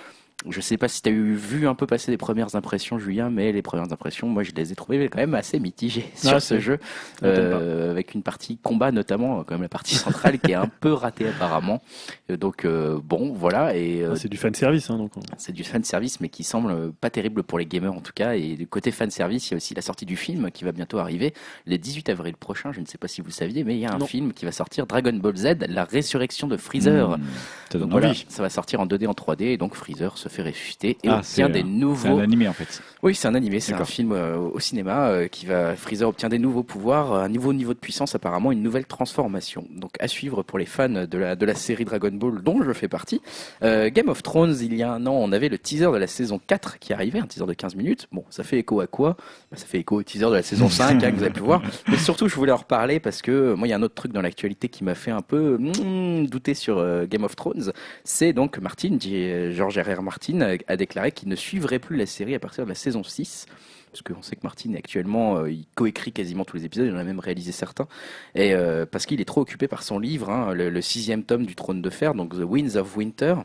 Je 0.47 0.61
sais 0.61 0.77
pas 0.77 0.87
si 0.89 1.01
tu 1.01 1.09
as 1.09 1.11
eu 1.13 1.33
vu 1.33 1.65
un 1.67 1.73
peu 1.75 1.87
passer 1.87 2.11
les 2.11 2.17
premières 2.17 2.55
impressions, 2.55 2.99
Julien, 2.99 3.29
mais 3.31 3.51
les 3.51 3.61
premières 3.63 3.91
impressions, 3.93 4.27
moi, 4.27 4.43
je 4.43 4.51
les 4.51 4.71
ai 4.71 4.75
trouvées 4.75 5.07
quand 5.09 5.17
même 5.17 5.33
assez 5.33 5.59
mitigées 5.59 6.05
sur 6.15 6.33
Ah, 6.33 6.39
ce 6.39 6.59
jeu, 6.59 6.77
euh, 7.23 7.89
avec 7.89 8.13
une 8.13 8.21
partie 8.21 8.57
combat 8.57 8.91
notamment, 8.91 9.43
quand 9.43 9.55
même 9.55 9.63
la 9.63 9.69
partie 9.69 9.95
centrale 9.95 10.37
qui 10.37 10.51
est 10.51 10.55
un 10.55 10.67
peu 10.67 10.91
ratée 10.93 11.29
apparemment. 11.29 11.81
Euh, 12.29 12.37
Donc 12.37 12.65
euh, 12.65 12.99
bon, 13.01 13.33
voilà, 13.33 13.75
et 13.75 14.03
euh, 14.03 14.11
Ah, 14.11 14.15
c'est 14.17 14.27
du 14.27 14.37
fan 14.37 14.53
service, 14.53 14.89
hein, 14.89 14.97
donc. 14.97 15.13
on- 15.15 15.21
c'est 15.37 15.53
du 15.53 15.63
fan 15.63 15.83
service, 15.83 16.19
mais 16.19 16.29
qui 16.29 16.43
semble 16.43 16.91
pas 16.91 17.09
terrible 17.09 17.41
pour 17.41 17.57
les 17.57 17.65
gamers 17.65 17.93
en 17.93 18.01
tout 18.01 18.13
cas. 18.13 18.33
Et 18.35 18.55
du 18.55 18.67
côté 18.67 18.91
fan 18.91 19.09
service, 19.09 19.47
il 19.49 19.51
y 19.51 19.53
a 19.55 19.57
aussi 19.57 19.73
la 19.73 19.81
sortie 19.81 20.05
du 20.05 20.17
film 20.17 20.51
qui 20.51 20.63
va 20.65 20.73
bientôt 20.73 20.99
arriver 20.99 21.33
le 21.65 21.77
18 21.77 22.09
avril 22.09 22.35
prochain. 22.35 22.71
Je 22.73 22.81
ne 22.81 22.85
sais 22.85 22.97
pas 22.99 23.07
si 23.07 23.21
vous 23.21 23.27
le 23.27 23.33
saviez, 23.33 23.63
mais 23.63 23.75
il 23.75 23.79
y 23.79 23.85
a 23.85 23.93
un 23.93 23.97
Non. 23.99 24.05
film 24.05 24.31
qui 24.33 24.45
va 24.45 24.51
sortir, 24.51 24.85
Dragon 24.85 25.13
Ball 25.13 25.37
Z, 25.37 25.55
la 25.69 25.85
résurrection 25.85 26.47
de 26.47 26.57
Freezer. 26.57 27.17
Mmh, 27.17 27.77
Donc 27.79 27.89
voilà, 27.89 28.09
envie. 28.09 28.25
ça 28.29 28.43
va 28.43 28.49
sortir 28.49 28.79
en 28.81 28.85
2D, 28.85 29.07
en 29.07 29.13
3D, 29.13 29.43
et 29.45 29.57
donc 29.57 29.73
Freezer 29.75 30.17
se 30.29 30.35
fait 30.35 30.41
ressusciter 30.43 30.97
et 31.03 31.09
Ah, 31.09 31.17
obtient 31.19 31.49
des 31.49 31.59
un- 31.59 31.63
C'est 31.63 31.67
un 31.69 31.71
nouveaux. 32.11 32.19
animé 32.19 32.47
en 32.47 32.53
fait. 32.53 32.81
Oui, 33.03 33.13
c'est 33.15 33.27
un 33.27 33.35
animé, 33.35 33.59
c'est 33.59 33.73
un 33.73 33.85
film 33.85 34.11
euh, 34.11 34.37
au 34.37 34.59
cinéma 34.59 35.07
euh, 35.09 35.27
qui 35.27 35.45
va. 35.45 35.75
Freezer 35.75 36.07
obtient 36.09 36.29
des 36.29 36.39
nouveaux 36.39 36.63
pouvoirs, 36.63 37.13
un 37.13 37.29
nouveau 37.29 37.53
niveau 37.53 37.73
de 37.73 37.79
puissance, 37.79 38.15
apparemment 38.15 38.51
une 38.51 38.63
nouvelle 38.63 38.85
transformation. 38.85 39.65
Donc 39.71 39.91
à 39.99 40.07
suivre 40.07 40.43
pour 40.43 40.57
les 40.59 40.65
fans 40.65 40.89
de 40.89 41.17
la 41.17 41.35
de 41.35 41.45
la 41.45 41.55
série 41.55 41.85
Dragon 41.85 42.11
Ball, 42.11 42.41
dont 42.41 42.61
je 42.63 42.73
fais 42.73 42.87
partie. 42.87 43.21
Euh, 43.63 43.89
Game 43.91 44.09
of 44.09 44.23
Thrones, 44.23 44.55
il 44.61 44.75
y 44.75 44.83
a 44.83 44.91
un 44.91 45.05
an, 45.05 45.13
on 45.13 45.31
avait 45.31 45.49
le 45.49 45.57
teaser 45.57 45.91
de 45.91 45.97
la 45.97 46.07
saison 46.07 46.39
4 46.45 46.79
qui 46.79 46.93
arrivait, 46.93 47.19
un 47.19 47.27
teaser 47.27 47.45
de 47.45 47.53
15 47.53 47.75
minutes. 47.75 48.07
Bon, 48.11 48.23
ça 48.29 48.43
fait 48.43 48.57
écho 48.59 48.79
à 48.79 48.87
quoi? 48.87 49.15
Bah, 49.51 49.57
Ça 49.57 49.65
fait 49.65 49.79
écho 49.79 49.97
au 49.97 50.03
teaser 50.03 50.25
de 50.25 50.33
la 50.33 50.41
saison 50.43 50.69
5 50.69 51.03
hein, 51.03 51.11
que 51.11 51.15
vous 51.15 51.23
avez 51.23 51.31
pu 51.33 51.41
voir. 51.41 51.61
Mais 51.87 51.97
surtout, 51.97 52.27
je 52.27 52.35
voulais 52.35 52.51
en 52.51 52.57
reparler 52.57 52.99
parce 52.99 53.21
que 53.21 53.31
euh, 53.31 53.55
moi, 53.55 53.67
il 53.67 53.71
y 53.71 53.73
a 53.73 53.77
un 53.77 53.81
autre 53.83 53.95
truc 53.95 54.11
dans 54.11 54.21
l'actualité 54.21 54.67
qui 54.69 54.83
m'a 54.83 54.95
fait 54.95 55.11
un 55.11 55.21
peu 55.21 55.57
mm, 55.59 56.27
douter 56.27 56.53
sur 56.55 56.77
euh, 56.79 57.05
Game 57.05 57.23
of 57.23 57.35
Thrones. 57.35 57.71
C'est 58.03 58.33
donc 58.33 58.57
Martin, 58.59 58.97
J- 58.99 59.53
George 59.53 59.77
R.R. 59.77 60.01
Martin, 60.01 60.14
a- 60.41 60.57
a 60.67 60.77
déclaré 60.77 61.11
qu'il 61.11 61.29
ne 61.29 61.35
suivrait 61.35 61.79
plus 61.79 61.97
la 61.97 62.05
série 62.05 62.35
à 62.35 62.39
partir 62.39 62.63
de 62.65 62.69
la 62.69 62.75
saison 62.75 63.03
6. 63.03 63.45
Parce 63.91 64.01
qu'on 64.01 64.21
sait 64.21 64.35
que 64.35 64.41
Martin, 64.43 64.73
actuellement, 64.73 65.37
euh, 65.37 65.49
il 65.49 65.65
coécrit 65.73 66.11
quasiment 66.11 66.43
tous 66.43 66.57
les 66.57 66.65
épisodes, 66.65 66.87
il 66.87 66.93
en 66.93 66.97
a 66.97 67.03
même 67.05 67.19
réalisé 67.21 67.53
certains. 67.53 67.87
Et 68.35 68.53
euh, 68.53 68.85
parce 68.85 69.05
qu'il 69.05 69.21
est 69.21 69.25
trop 69.25 69.39
occupé 69.39 69.69
par 69.69 69.83
son 69.83 69.99
livre, 69.99 70.29
hein, 70.29 70.53
le, 70.53 70.69
le 70.69 70.81
sixième 70.81 71.23
tome 71.23 71.45
du 71.45 71.55
Trône 71.55 71.81
de 71.81 71.89
Fer, 71.89 72.13
donc 72.13 72.33
The 72.33 72.43
Winds 72.43 72.75
of 72.75 72.97
Winter, 72.97 73.35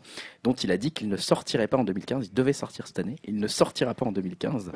dont 0.42 0.52
il 0.54 0.72
a 0.72 0.76
dit 0.76 0.90
qu'il 0.90 1.08
ne 1.08 1.16
sortirait 1.16 1.68
pas 1.68 1.76
en 1.76 1.84
2015. 1.84 2.26
Il 2.26 2.34
devait 2.34 2.52
sortir 2.52 2.88
cette 2.88 2.98
année. 2.98 3.14
Il 3.24 3.36
ne 3.36 3.46
sortira 3.46 3.94
pas 3.94 4.06
en 4.06 4.12
2015. 4.12 4.72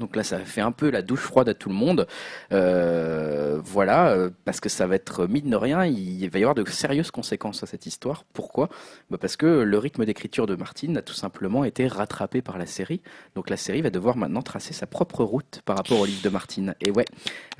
Donc 0.00 0.16
là, 0.16 0.24
ça 0.24 0.38
fait 0.38 0.62
un 0.62 0.72
peu 0.72 0.90
la 0.90 1.02
douche 1.02 1.20
froide 1.20 1.48
à 1.50 1.54
tout 1.54 1.68
le 1.68 1.74
monde. 1.74 2.08
Euh, 2.52 3.60
voilà, 3.62 4.08
euh, 4.08 4.30
parce 4.44 4.58
que 4.58 4.70
ça 4.70 4.86
va 4.86 4.96
être, 4.96 5.26
mine 5.26 5.50
de 5.50 5.56
rien, 5.56 5.84
il 5.84 6.28
va 6.30 6.38
y 6.38 6.42
avoir 6.42 6.54
de 6.54 6.68
sérieuses 6.68 7.10
conséquences 7.10 7.62
à 7.62 7.66
cette 7.66 7.86
histoire. 7.86 8.24
Pourquoi? 8.32 8.70
Bah 9.10 9.18
Parce 9.20 9.36
que 9.36 9.46
le 9.46 9.78
rythme 9.78 10.06
d'écriture 10.06 10.46
de 10.46 10.56
Martin 10.56 10.96
a 10.96 11.02
tout 11.02 11.14
simplement 11.14 11.64
été 11.64 11.86
rattrapé 11.86 12.40
par 12.40 12.56
la 12.56 12.66
série. 12.66 13.02
Donc 13.34 13.50
la 13.50 13.58
série 13.58 13.82
va 13.82 13.90
devoir 13.90 14.16
maintenant 14.16 14.42
tracer 14.42 14.72
sa 14.72 14.86
propre 14.86 15.22
route 15.22 15.60
par 15.66 15.76
rapport 15.76 16.00
au 16.00 16.06
livre 16.06 16.22
de 16.22 16.30
Martin. 16.30 16.72
Et 16.80 16.90
ouais, 16.90 17.04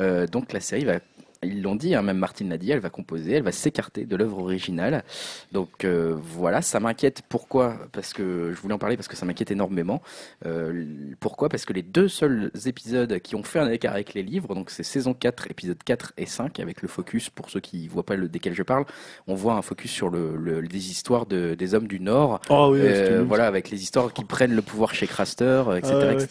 euh, 0.01 0.27
donc 0.27 0.55
la 0.55 0.61
série 0.61 0.85
va 0.85 0.99
ils 1.43 1.63
l'ont 1.63 1.75
dit, 1.75 1.95
hein, 1.95 2.03
même 2.03 2.19
Martin 2.19 2.47
l'a 2.49 2.59
dit, 2.59 2.71
elle 2.71 2.81
va 2.81 2.91
composer, 2.91 3.33
elle 3.33 3.43
va 3.43 3.53
s'écarter 3.53 4.05
de 4.05 4.15
l'œuvre 4.15 4.39
originale. 4.41 5.05
Donc 5.53 5.85
euh, 5.85 6.15
voilà, 6.21 6.61
ça 6.61 6.81
m'inquiète. 6.81 7.23
Pourquoi? 7.31 7.79
Parce 7.93 8.13
que 8.13 8.53
je 8.55 8.61
voulais 8.61 8.75
en 8.75 8.79
parler 8.79 8.97
parce 8.97 9.09
que 9.09 9.17
ça 9.17 9.25
m'inquiète 9.25 9.51
énormément. 9.51 10.03
Euh, 10.45 10.85
pourquoi? 11.19 11.49
Parce 11.49 11.65
que 11.65 11.73
les 11.73 11.83
deux 11.83 12.09
seuls 12.09 12.51
épisodes 12.67 13.19
qui 13.21 13.37
ont 13.37 13.43
fait 13.43 13.59
un 13.59 13.71
écart 13.71 13.95
avec 13.95 14.13
les 14.13 14.23
livres, 14.23 14.55
donc 14.55 14.69
c'est 14.71 14.83
saison 14.83 15.15
4, 15.15 15.51
épisode 15.51 15.83
4 15.83 16.13
et 16.19 16.27
5, 16.27 16.61
avec 16.61 16.83
le 16.83 16.89
focus, 16.89 17.31
pour 17.31 17.49
ceux 17.49 17.61
qui 17.61 17.85
ne 17.85 17.89
voient 17.89 18.05
pas 18.05 18.17
le, 18.17 18.29
desquels 18.29 18.55
je 18.55 18.63
parle, 18.63 18.85
on 19.27 19.35
voit 19.35 19.55
un 19.55 19.63
focus 19.63 19.91
sur 19.91 20.11
le, 20.11 20.37
le- 20.37 20.61
des 20.69 20.91
histoires 20.91 21.25
de, 21.25 21.55
des 21.55 21.75
hommes 21.75 21.89
du 21.89 22.01
Nord, 22.01 22.41
Oh 22.51 22.71
oui, 22.73 22.81
euh, 22.83 23.25
voilà, 23.27 23.47
avec 23.47 23.71
les 23.71 23.83
histoires 23.83 24.13
qui 24.13 24.25
prennent 24.25 24.55
le 24.55 24.63
pouvoir 24.63 24.95
chez 24.95 25.07
Craster, 25.07 25.65
euh, 25.69 25.77
etc., 25.77 25.89
Ah 25.93 25.99
ouais, 25.99 26.15
ouais. 26.17 26.27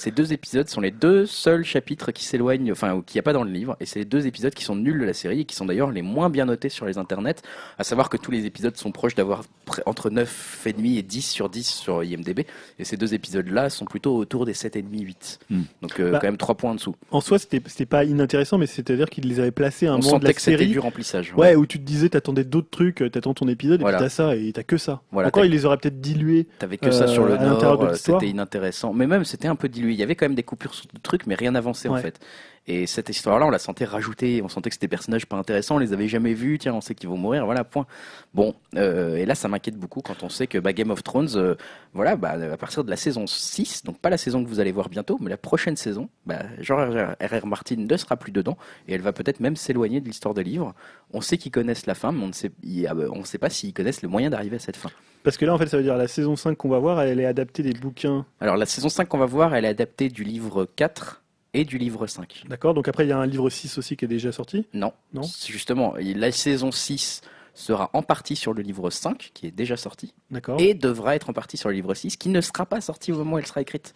Ces 0.00 0.10
deux 0.12 0.32
épisodes 0.32 0.66
sont 0.66 0.80
les 0.80 0.90
deux 0.90 1.26
seuls 1.26 1.62
chapitres 1.62 2.10
qui 2.10 2.24
s'éloignent, 2.24 2.72
enfin, 2.72 2.94
ou 2.94 3.02
qu'il 3.02 3.16
n'y 3.16 3.20
a 3.20 3.22
pas 3.22 3.34
dans 3.34 3.44
le 3.44 3.50
livre, 3.50 3.76
et 3.80 3.84
c'est 3.84 3.98
les 3.98 4.06
deux 4.06 4.26
épisodes 4.26 4.54
qui 4.54 4.64
sont 4.64 4.74
nuls 4.74 4.98
de 4.98 5.04
la 5.04 5.12
série 5.12 5.40
et 5.40 5.44
qui 5.44 5.54
sont 5.54 5.66
d'ailleurs 5.66 5.90
les 5.90 6.00
moins 6.00 6.30
bien 6.30 6.46
notés 6.46 6.70
sur 6.70 6.86
les 6.86 6.96
internets. 6.96 7.42
À 7.78 7.84
savoir 7.84 8.08
que 8.08 8.16
tous 8.16 8.30
les 8.30 8.46
épisodes 8.46 8.74
sont 8.78 8.92
proches 8.92 9.14
d'avoir 9.14 9.42
entre 9.84 10.08
9,5 10.08 10.96
et 10.96 11.02
10 11.02 11.20
sur 11.20 11.50
10 11.50 11.64
sur 11.68 12.02
IMDb, 12.02 12.46
et 12.78 12.84
ces 12.86 12.96
deux 12.96 13.12
épisodes-là 13.12 13.68
sont 13.68 13.84
plutôt 13.84 14.16
autour 14.16 14.46
des 14.46 14.54
7,5, 14.54 14.84
8. 14.90 15.38
Hmm. 15.50 15.60
Donc, 15.82 16.00
euh, 16.00 16.12
Bah, 16.12 16.18
quand 16.22 16.28
même 16.28 16.38
3 16.38 16.54
points 16.54 16.70
en 16.70 16.74
dessous. 16.76 16.96
En 17.10 17.20
soi, 17.20 17.38
c'était 17.38 17.84
pas 17.84 18.04
inintéressant, 18.06 18.56
mais 18.56 18.66
c'est-à-dire 18.66 19.10
qu'ils 19.10 19.28
les 19.28 19.38
avaient 19.38 19.50
placés 19.50 19.86
à 19.86 19.92
un 19.92 19.96
On 19.96 19.98
moment 19.98 20.18
de 20.18 20.24
la 20.24 20.28
sentait 20.28 20.34
que 20.34 20.40
c'était 20.40 20.56
série. 20.56 20.70
du 20.70 20.78
remplissage. 20.78 21.34
Ouais, 21.36 21.56
où 21.56 21.66
tu 21.66 21.78
te 21.78 21.84
disais, 21.84 22.08
t'attendais 22.08 22.44
d'autres 22.44 22.70
trucs, 22.70 23.04
t'attends 23.12 23.34
ton 23.34 23.48
épisode, 23.48 23.82
Voilà. 23.82 23.98
et 23.98 24.00
puis 24.00 24.04
t'as 24.06 24.14
ça, 24.14 24.34
et 24.34 24.50
t'as 24.54 24.62
que 24.62 24.78
ça. 24.78 25.02
Voilà, 25.12 25.28
Encore, 25.28 25.44
ils 25.44 25.50
les 25.52 25.66
auraient 25.66 25.76
peut-être 25.76 26.00
dilués. 26.00 26.46
T'avais 26.58 26.78
que 26.78 26.90
ça 26.90 27.06
sur 27.06 27.26
le 27.26 27.32
Euh, 27.32 27.36
l'intérieur 27.36 27.78
nord, 27.78 27.82
euh, 27.90 27.94
c'était 27.94 28.28
inintéressant. 28.30 28.94
Mais 28.94 29.06
même, 29.06 29.24
c'était 29.26 29.48
un 29.48 29.56
peu 29.56 29.68
dilué. 29.68 29.89
Il 29.94 29.98
y 29.98 30.02
avait 30.02 30.14
quand 30.14 30.26
même 30.26 30.34
des 30.34 30.42
coupures 30.42 30.74
sur 30.74 30.86
de 30.92 30.98
trucs, 31.00 31.26
mais 31.26 31.34
rien 31.34 31.52
n'avançait 31.52 31.88
en 31.88 31.96
fait. 31.96 32.20
Et 32.66 32.86
cette 32.86 33.08
histoire-là, 33.08 33.46
on 33.46 33.50
la 33.50 33.58
sentait 33.58 33.84
rajoutée. 33.84 34.42
On 34.42 34.48
sentait 34.48 34.70
que 34.70 34.74
c'était 34.74 34.86
des 34.86 34.90
personnages 34.90 35.26
pas 35.26 35.36
intéressants. 35.36 35.76
On 35.76 35.78
les 35.78 35.92
avait 35.92 36.08
jamais 36.08 36.34
vus. 36.34 36.58
Tiens, 36.58 36.74
on 36.74 36.80
sait 36.80 36.94
qu'ils 36.94 37.08
vont 37.08 37.16
mourir. 37.16 37.44
Voilà, 37.44 37.64
point. 37.64 37.86
Bon, 38.34 38.54
euh, 38.76 39.16
et 39.16 39.24
là, 39.26 39.34
ça 39.34 39.48
m'inquiète 39.48 39.76
beaucoup 39.76 40.02
quand 40.02 40.22
on 40.22 40.28
sait 40.28 40.46
que 40.46 40.58
bah, 40.58 40.72
Game 40.72 40.90
of 40.90 41.02
Thrones, 41.02 41.30
euh, 41.36 41.54
voilà, 41.94 42.16
bah, 42.16 42.36
à 42.52 42.56
partir 42.56 42.84
de 42.84 42.90
la 42.90 42.96
saison 42.96 43.26
6, 43.26 43.84
donc 43.84 43.98
pas 43.98 44.10
la 44.10 44.18
saison 44.18 44.44
que 44.44 44.48
vous 44.48 44.60
allez 44.60 44.72
voir 44.72 44.88
bientôt, 44.88 45.18
mais 45.20 45.30
la 45.30 45.36
prochaine 45.36 45.76
saison, 45.76 46.08
bah, 46.26 46.42
George 46.60 46.94
R.R. 46.94 47.46
Martin 47.46 47.76
ne 47.76 47.96
sera 47.96 48.16
plus 48.16 48.30
dedans 48.30 48.56
et 48.86 48.94
elle 48.94 49.02
va 49.02 49.12
peut-être 49.12 49.40
même 49.40 49.56
s'éloigner 49.56 50.00
de 50.00 50.06
l'histoire 50.06 50.34
des 50.34 50.44
livres. 50.44 50.74
On 51.12 51.20
sait 51.20 51.38
qu'ils 51.38 51.52
connaissent 51.52 51.86
la 51.86 51.94
fin, 51.94 52.12
mais 52.12 52.22
on 52.22 52.28
ne 52.28 52.32
sait, 52.32 52.52
on 52.64 53.18
ne 53.18 53.24
sait 53.24 53.38
pas 53.38 53.50
s'ils 53.50 53.72
connaissent 53.72 54.02
le 54.02 54.08
moyen 54.08 54.30
d'arriver 54.30 54.56
à 54.56 54.60
cette 54.60 54.76
fin. 54.76 54.90
Parce 55.22 55.36
que 55.36 55.44
là, 55.44 55.54
en 55.54 55.58
fait, 55.58 55.66
ça 55.66 55.76
veut 55.76 55.82
dire 55.82 55.96
la 55.96 56.08
saison 56.08 56.34
5 56.36 56.56
qu'on 56.56 56.68
va 56.68 56.78
voir, 56.78 57.00
elle 57.02 57.20
est 57.20 57.26
adaptée 57.26 57.62
des 57.62 57.72
bouquins. 57.74 58.24
Alors 58.40 58.56
la 58.56 58.66
saison 58.66 58.88
5 58.88 59.06
qu'on 59.06 59.18
va 59.18 59.26
voir, 59.26 59.54
elle 59.54 59.64
est 59.64 59.68
adaptée 59.68 60.08
du 60.08 60.24
livre 60.24 60.66
4 60.76 61.22
et 61.52 61.64
du 61.64 61.78
livre 61.78 62.06
5. 62.06 62.44
D'accord 62.48 62.74
Donc 62.74 62.88
après, 62.88 63.04
il 63.04 63.08
y 63.08 63.12
a 63.12 63.18
un 63.18 63.26
livre 63.26 63.50
6 63.50 63.76
aussi 63.78 63.96
qui 63.96 64.04
est 64.04 64.08
déjà 64.08 64.32
sorti? 64.32 64.66
Non, 64.72 64.92
Non? 65.12 65.22
Justement, 65.46 65.94
la 65.98 66.32
saison 66.32 66.70
6 66.72 67.20
sera 67.52 67.90
en 67.92 68.02
partie 68.02 68.36
sur 68.36 68.54
le 68.54 68.62
livre 68.62 68.88
5, 68.90 69.32
qui 69.34 69.48
est 69.48 69.50
déjà 69.50 69.76
sorti, 69.76 70.14
D'accord. 70.30 70.58
et 70.60 70.72
devra 70.74 71.16
être 71.16 71.28
en 71.28 71.32
partie 71.32 71.56
sur 71.56 71.68
le 71.68 71.74
livre 71.74 71.92
6, 71.94 72.16
qui 72.16 72.28
ne 72.28 72.40
sera 72.40 72.64
pas 72.64 72.80
sorti 72.80 73.12
au 73.12 73.16
moment 73.18 73.36
où 73.36 73.38
elle 73.38 73.46
sera 73.46 73.60
écrite. 73.60 73.92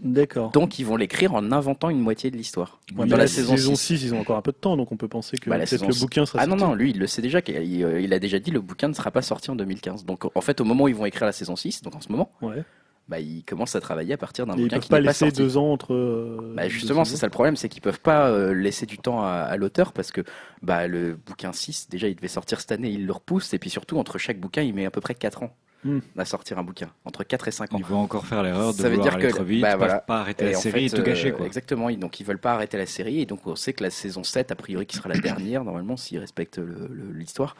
D'accord. 0.00 0.50
Donc 0.52 0.78
ils 0.78 0.84
vont 0.86 0.96
l'écrire 0.96 1.34
en 1.34 1.52
inventant 1.52 1.90
une 1.90 2.00
moitié 2.00 2.30
de 2.30 2.36
l'histoire. 2.36 2.80
Ouais, 2.96 3.06
dans 3.06 3.16
la 3.16 3.26
saison 3.26 3.56
6. 3.56 4.02
ils 4.02 4.14
ont 4.14 4.20
encore 4.20 4.36
un 4.36 4.42
peu 4.42 4.52
de 4.52 4.56
temps, 4.56 4.76
donc 4.76 4.92
on 4.92 4.96
peut 4.96 5.08
penser 5.08 5.36
que 5.36 5.48
Bah, 5.50 5.56
peut-être 5.56 5.68
saison 5.68 5.88
le 5.88 5.94
bouquin 6.00 6.24
sera 6.26 6.40
Ah 6.42 6.46
non, 6.46 6.56
sorti. 6.58 6.64
non, 6.72 6.74
lui, 6.74 6.90
il 6.90 6.98
le 6.98 7.06
sait 7.06 7.22
déjà, 7.22 7.40
il, 7.46 7.84
euh, 7.84 8.00
il 8.00 8.12
a 8.14 8.18
déjà 8.18 8.38
dit 8.38 8.50
le 8.50 8.60
bouquin 8.60 8.88
ne 8.88 8.94
sera 8.94 9.10
pas 9.10 9.22
sorti 9.22 9.50
en 9.50 9.56
2015. 9.56 10.04
Donc 10.04 10.24
en 10.34 10.40
fait, 10.40 10.60
au 10.60 10.64
moment 10.64 10.84
où 10.84 10.88
ils 10.88 10.94
vont 10.94 11.06
écrire 11.06 11.26
la 11.26 11.32
saison 11.32 11.54
6, 11.56 11.82
donc 11.82 11.94
en 11.94 12.00
ce 12.00 12.10
moment, 12.10 12.32
Ouais. 12.40 12.64
bah, 13.08 13.20
ils 13.20 13.44
commencent 13.44 13.76
à 13.76 13.80
travailler 13.80 14.14
à 14.14 14.16
partir 14.16 14.46
d'un 14.46 14.54
ils 14.56 14.62
bouquin 14.62 14.76
peuvent 14.76 14.82
qui 14.84 14.88
pas 14.88 14.96
n'est 15.00 15.02
pas 15.06 15.08
laisser 15.10 15.30
deux 15.32 15.56
ans 15.58 15.70
entre. 15.70 15.92
euh, 15.92 16.54
Bah 16.56 16.68
justement, 16.68 17.04
c'est 17.04 17.16
ça 17.16 17.26
le 17.26 17.30
problème, 17.32 17.56
c'est 17.56 17.68
qu'ils 17.68 17.82
peuvent 17.82 18.00
pas 18.00 18.28
euh, 18.30 18.54
laisser 18.54 18.86
du 18.86 18.96
temps 18.98 19.22
à, 19.22 19.28
à 19.28 19.56
l'auteur 19.58 19.92
parce 19.92 20.12
que 20.12 20.22
bah, 20.62 20.86
le 20.86 21.14
bouquin 21.14 21.52
6, 21.52 21.88
déjà, 21.90 22.08
il 22.08 22.14
devait 22.16 22.28
sortir 22.28 22.58
cette 22.60 22.72
année, 22.72 22.88
il 22.90 23.06
le 23.06 23.12
repousse, 23.12 23.52
et 23.52 23.58
puis 23.58 23.68
surtout, 23.70 23.98
entre 23.98 24.16
chaque 24.18 24.40
bouquin, 24.40 24.62
il 24.62 24.72
met 24.74 24.86
à 24.86 24.90
peu 24.90 25.00
près 25.02 25.14
4 25.14 25.42
ans 25.42 25.54
Hmm. 25.82 26.00
à 26.18 26.26
sortir 26.26 26.58
un 26.58 26.62
bouquin, 26.62 26.90
entre 27.06 27.24
4 27.24 27.48
et 27.48 27.50
5 27.50 27.72
ans. 27.72 27.78
Ils 27.78 27.84
vont 27.86 28.00
encore 28.00 28.26
faire 28.26 28.42
l'erreur 28.42 28.74
de 28.74 28.78
Ça 28.82 28.90
veut 28.90 28.98
dire 28.98 29.14
aller 29.14 29.28
que- 29.28 29.32
trop 29.34 29.44
vite, 29.44 29.62
bah, 29.62 29.70
pas- 29.70 29.76
voilà. 29.78 29.98
pas 30.00 30.20
arrêter 30.20 30.50
la 30.50 30.58
en 30.58 30.60
série 30.60 30.84
et 30.84 30.88
fait, 30.90 30.96
tout 30.98 31.02
gâcher. 31.02 31.30
euh, 31.30 31.36
Quoi. 31.36 31.46
Exactement, 31.46 31.88
ils- 31.88 31.98
donc 31.98 32.20
ils 32.20 32.26
veulent 32.26 32.36
pas 32.38 32.52
arrêter 32.52 32.76
la 32.76 32.84
série, 32.84 33.20
et 33.22 33.26
donc 33.26 33.46
on 33.46 33.56
sait 33.56 33.72
que 33.72 33.82
la 33.82 33.88
saison 33.88 34.22
7, 34.22 34.52
a 34.52 34.56
priori, 34.56 34.84
qui 34.84 34.96
sera 34.96 35.08
la 35.08 35.14
dernière, 35.48 35.64
normalement, 35.64 35.96
s'ils 35.96 36.18
respectent 36.18 36.58
le- 36.58 36.86
le- 36.92 37.12
l'histoire, 37.14 37.56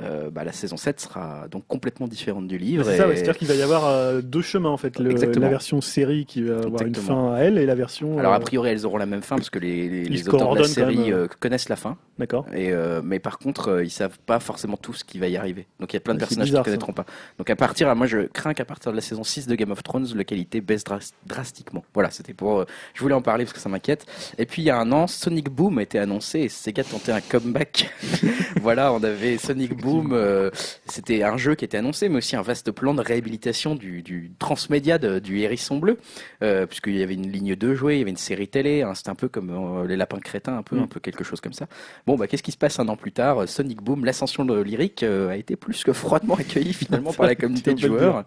euh, 0.00 0.30
bah, 0.30 0.42
la 0.44 0.52
saison 0.52 0.76
7 0.76 1.00
sera 1.00 1.46
donc 1.50 1.66
complètement 1.66 2.08
différente 2.08 2.48
du 2.48 2.58
livre. 2.58 2.84
C'est 2.84 2.96
ça, 2.96 3.06
ouais, 3.06 3.12
et- 3.12 3.16
c'est-à-dire 3.16 3.36
qu'il 3.36 3.48
va 3.48 3.54
y 3.54 3.62
avoir 3.62 3.86
euh, 3.86 4.20
deux 4.22 4.42
chemins 4.42 4.70
en 4.70 4.76
fait. 4.76 4.98
Le- 4.98 5.10
Exactement. 5.10 5.44
la 5.44 5.50
version 5.50 5.80
série 5.80 6.24
qui 6.26 6.42
va 6.42 6.58
avoir 6.60 6.82
une 6.82 6.94
fin 6.94 7.34
à 7.34 7.38
elle 7.40 7.58
et 7.58 7.66
la 7.66 7.74
version. 7.74 8.18
Alors 8.18 8.32
euh, 8.32 8.36
a 8.36 8.40
priori, 8.40 8.70
elles 8.70 8.86
auront 8.86 8.96
la 8.96 9.06
même 9.06 9.22
fin 9.22 9.36
parce 9.36 9.50
que 9.50 9.58
les, 9.58 10.04
les, 10.04 10.28
auteurs 10.28 10.54
de 10.54 10.60
la 10.60 10.68
série 10.68 11.12
euh, 11.12 11.26
connaissent 11.40 11.68
la 11.68 11.76
fin. 11.76 11.96
D'accord. 12.18 12.46
Et 12.54 12.72
euh, 12.72 13.00
mais 13.04 13.18
par 13.18 13.38
contre, 13.38 13.68
euh, 13.68 13.84
ils 13.84 13.90
savent 13.90 14.18
pas 14.26 14.38
forcément 14.40 14.76
tout 14.76 14.92
ce 14.92 15.04
qui 15.04 15.18
va 15.18 15.28
y 15.28 15.36
arriver. 15.36 15.66
Donc 15.80 15.92
il 15.92 15.96
y 15.96 15.98
a 15.98 16.00
plein 16.00 16.14
de 16.14 16.18
personnages 16.18 16.48
bizarre, 16.48 16.62
qui 16.62 16.70
connaîtront 16.70 16.92
pas. 16.92 17.06
Donc 17.38 17.48
à 17.50 17.56
partir, 17.56 17.94
moi 17.96 18.06
je 18.06 18.18
crains 18.26 18.54
qu'à 18.54 18.64
partir 18.64 18.90
de 18.92 18.96
la 18.96 19.02
saison 19.02 19.24
6 19.24 19.46
de 19.46 19.54
Game 19.54 19.70
of 19.70 19.82
Thrones, 19.82 20.06
la 20.14 20.24
qualité 20.24 20.60
baisse 20.60 20.84
dras- 20.84 21.12
drastiquement. 21.26 21.84
Voilà, 21.94 22.10
c'était 22.10 22.34
pour. 22.34 22.60
euh, 22.60 22.64
je 22.94 23.00
voulais 23.02 23.14
en 23.14 23.22
parler 23.22 23.44
parce 23.44 23.54
que 23.54 23.60
ça 23.60 23.68
m'inquiète. 23.68 24.06
Et 24.38 24.46
puis 24.46 24.62
il 24.62 24.66
y 24.66 24.70
a 24.70 24.78
un 24.78 24.90
an, 24.92 25.06
Sonic 25.06 25.48
Boom 25.50 25.78
a 25.78 25.82
été 25.82 25.98
annoncé 25.98 26.40
et 26.40 26.48
Sega 26.48 26.84
tentait 26.84 27.12
un 27.12 27.20
comeback. 27.20 27.90
voilà, 28.60 28.92
on 28.92 29.02
avait 29.02 29.38
Sonic 29.38 29.74
Boom. 29.82 30.10
euh, 30.12 30.50
c'était 30.86 31.22
un 31.22 31.36
jeu 31.36 31.54
qui 31.54 31.64
était 31.64 31.76
annoncé, 31.78 32.08
mais 32.08 32.16
aussi 32.18 32.36
un 32.36 32.42
vaste 32.42 32.70
plan 32.72 32.94
de 32.94 33.00
réhabilitation 33.02 33.74
du, 33.74 34.02
du 34.02 34.32
transmédia 34.38 34.98
de- 34.98 35.18
du 35.18 35.40
Hérisson 35.40 35.78
Bleu, 35.78 35.98
euh, 36.42 36.66
puisqu'il 36.66 36.96
y 36.96 37.02
avait 37.02 37.14
une 37.14 37.30
ligne 37.30 37.54
de 37.56 37.74
jouets, 37.74 37.96
il 37.96 37.98
y 37.98 38.02
avait 38.02 38.10
une 38.10 38.16
série 38.16 38.48
télé. 38.48 38.82
hein, 38.82 38.94
c'était 38.94 39.10
un 39.10 39.14
peu 39.14 39.28
comme 39.28 39.50
euh, 39.50 39.86
les 39.86 39.96
lapins 39.96 40.18
crétins, 40.20 40.56
un 40.56 40.62
peu, 40.62 40.76
Mm. 40.76 40.82
un 40.82 40.86
peu 40.86 41.00
quelque 41.00 41.24
chose 41.24 41.40
comme 41.40 41.52
ça. 41.52 41.66
Bon, 42.06 42.16
bah, 42.16 42.26
qu'est-ce 42.26 42.42
qui 42.42 42.52
se 42.52 42.56
passe 42.58 42.78
un 42.80 42.88
an 42.88 42.96
plus 42.96 43.12
tard? 43.12 43.48
Sonic 43.48 43.82
Boom, 43.82 44.04
l'ascension 44.04 44.44
de 44.44 44.60
lyrique, 44.60 45.02
euh, 45.02 45.28
a 45.30 45.36
été 45.36 45.56
plus 45.56 45.84
que 45.84 45.92
froidement 45.92 46.34
accueilli 46.38 46.72
finalement 46.72 47.12
par 47.12 47.26
la 47.26 47.34
unité 47.44 47.74
de 47.74 47.78
joueurs. 47.80 48.24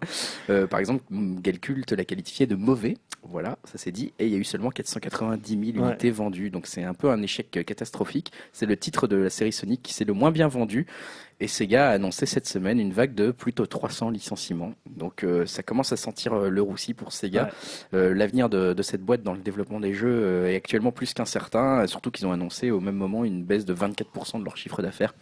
Euh, 0.50 0.66
par 0.66 0.80
exemple, 0.80 1.02
Galcult 1.10 1.90
l'a 1.92 2.04
qualifié 2.04 2.46
de 2.46 2.54
mauvais. 2.56 2.96
Voilà, 3.28 3.58
ça 3.64 3.76
c'est 3.76 3.90
dit. 3.90 4.12
Et 4.20 4.26
il 4.26 4.32
y 4.32 4.36
a 4.36 4.38
eu 4.38 4.44
seulement 4.44 4.70
490 4.70 5.72
000 5.72 5.78
Ouais. 5.84 5.90
unités 5.90 6.10
vendues. 6.10 6.50
Donc 6.50 6.66
c'est 6.66 6.84
un 6.84 6.94
peu 6.94 7.10
un 7.10 7.20
échec 7.22 7.56
euh, 7.56 7.62
catastrophique. 7.64 8.30
C'est 8.52 8.66
le 8.66 8.76
titre 8.76 9.08
de 9.08 9.16
la 9.16 9.30
série 9.30 9.52
Sonic 9.52 9.82
qui 9.82 9.92
s'est 9.94 10.04
le 10.04 10.12
moins 10.12 10.30
bien 10.30 10.46
vendu. 10.48 10.86
Et 11.38 11.48
Sega 11.48 11.90
a 11.90 11.92
annoncé 11.92 12.24
cette 12.24 12.46
semaine 12.46 12.80
une 12.80 12.92
vague 12.92 13.14
de 13.14 13.30
plutôt 13.30 13.66
300 13.66 14.10
licenciements. 14.10 14.72
Donc 14.86 15.22
euh, 15.22 15.44
ça 15.44 15.62
commence 15.62 15.92
à 15.92 15.96
sentir 15.96 16.32
euh, 16.32 16.48
le 16.48 16.62
roussi 16.62 16.94
pour 16.94 17.12
Sega. 17.12 17.50
Euh, 17.92 18.14
L'avenir 18.14 18.48
de, 18.48 18.72
de 18.72 18.82
cette 18.82 19.02
boîte 19.02 19.22
dans 19.22 19.34
le 19.34 19.40
développement 19.40 19.78
des 19.78 19.92
jeux 19.92 20.46
est 20.46 20.56
actuellement 20.56 20.92
plus 20.92 21.12
qu'incertain. 21.12 21.86
Surtout 21.86 22.10
qu'ils 22.10 22.26
ont 22.26 22.32
annoncé 22.32 22.70
au 22.70 22.80
même 22.80 22.96
moment 22.96 23.24
une 23.24 23.44
baisse 23.44 23.66
de 23.66 23.74
24% 23.74 24.40
de 24.40 24.44
leur 24.44 24.56
chiffre 24.56 24.80
d'affaires. 24.80 25.14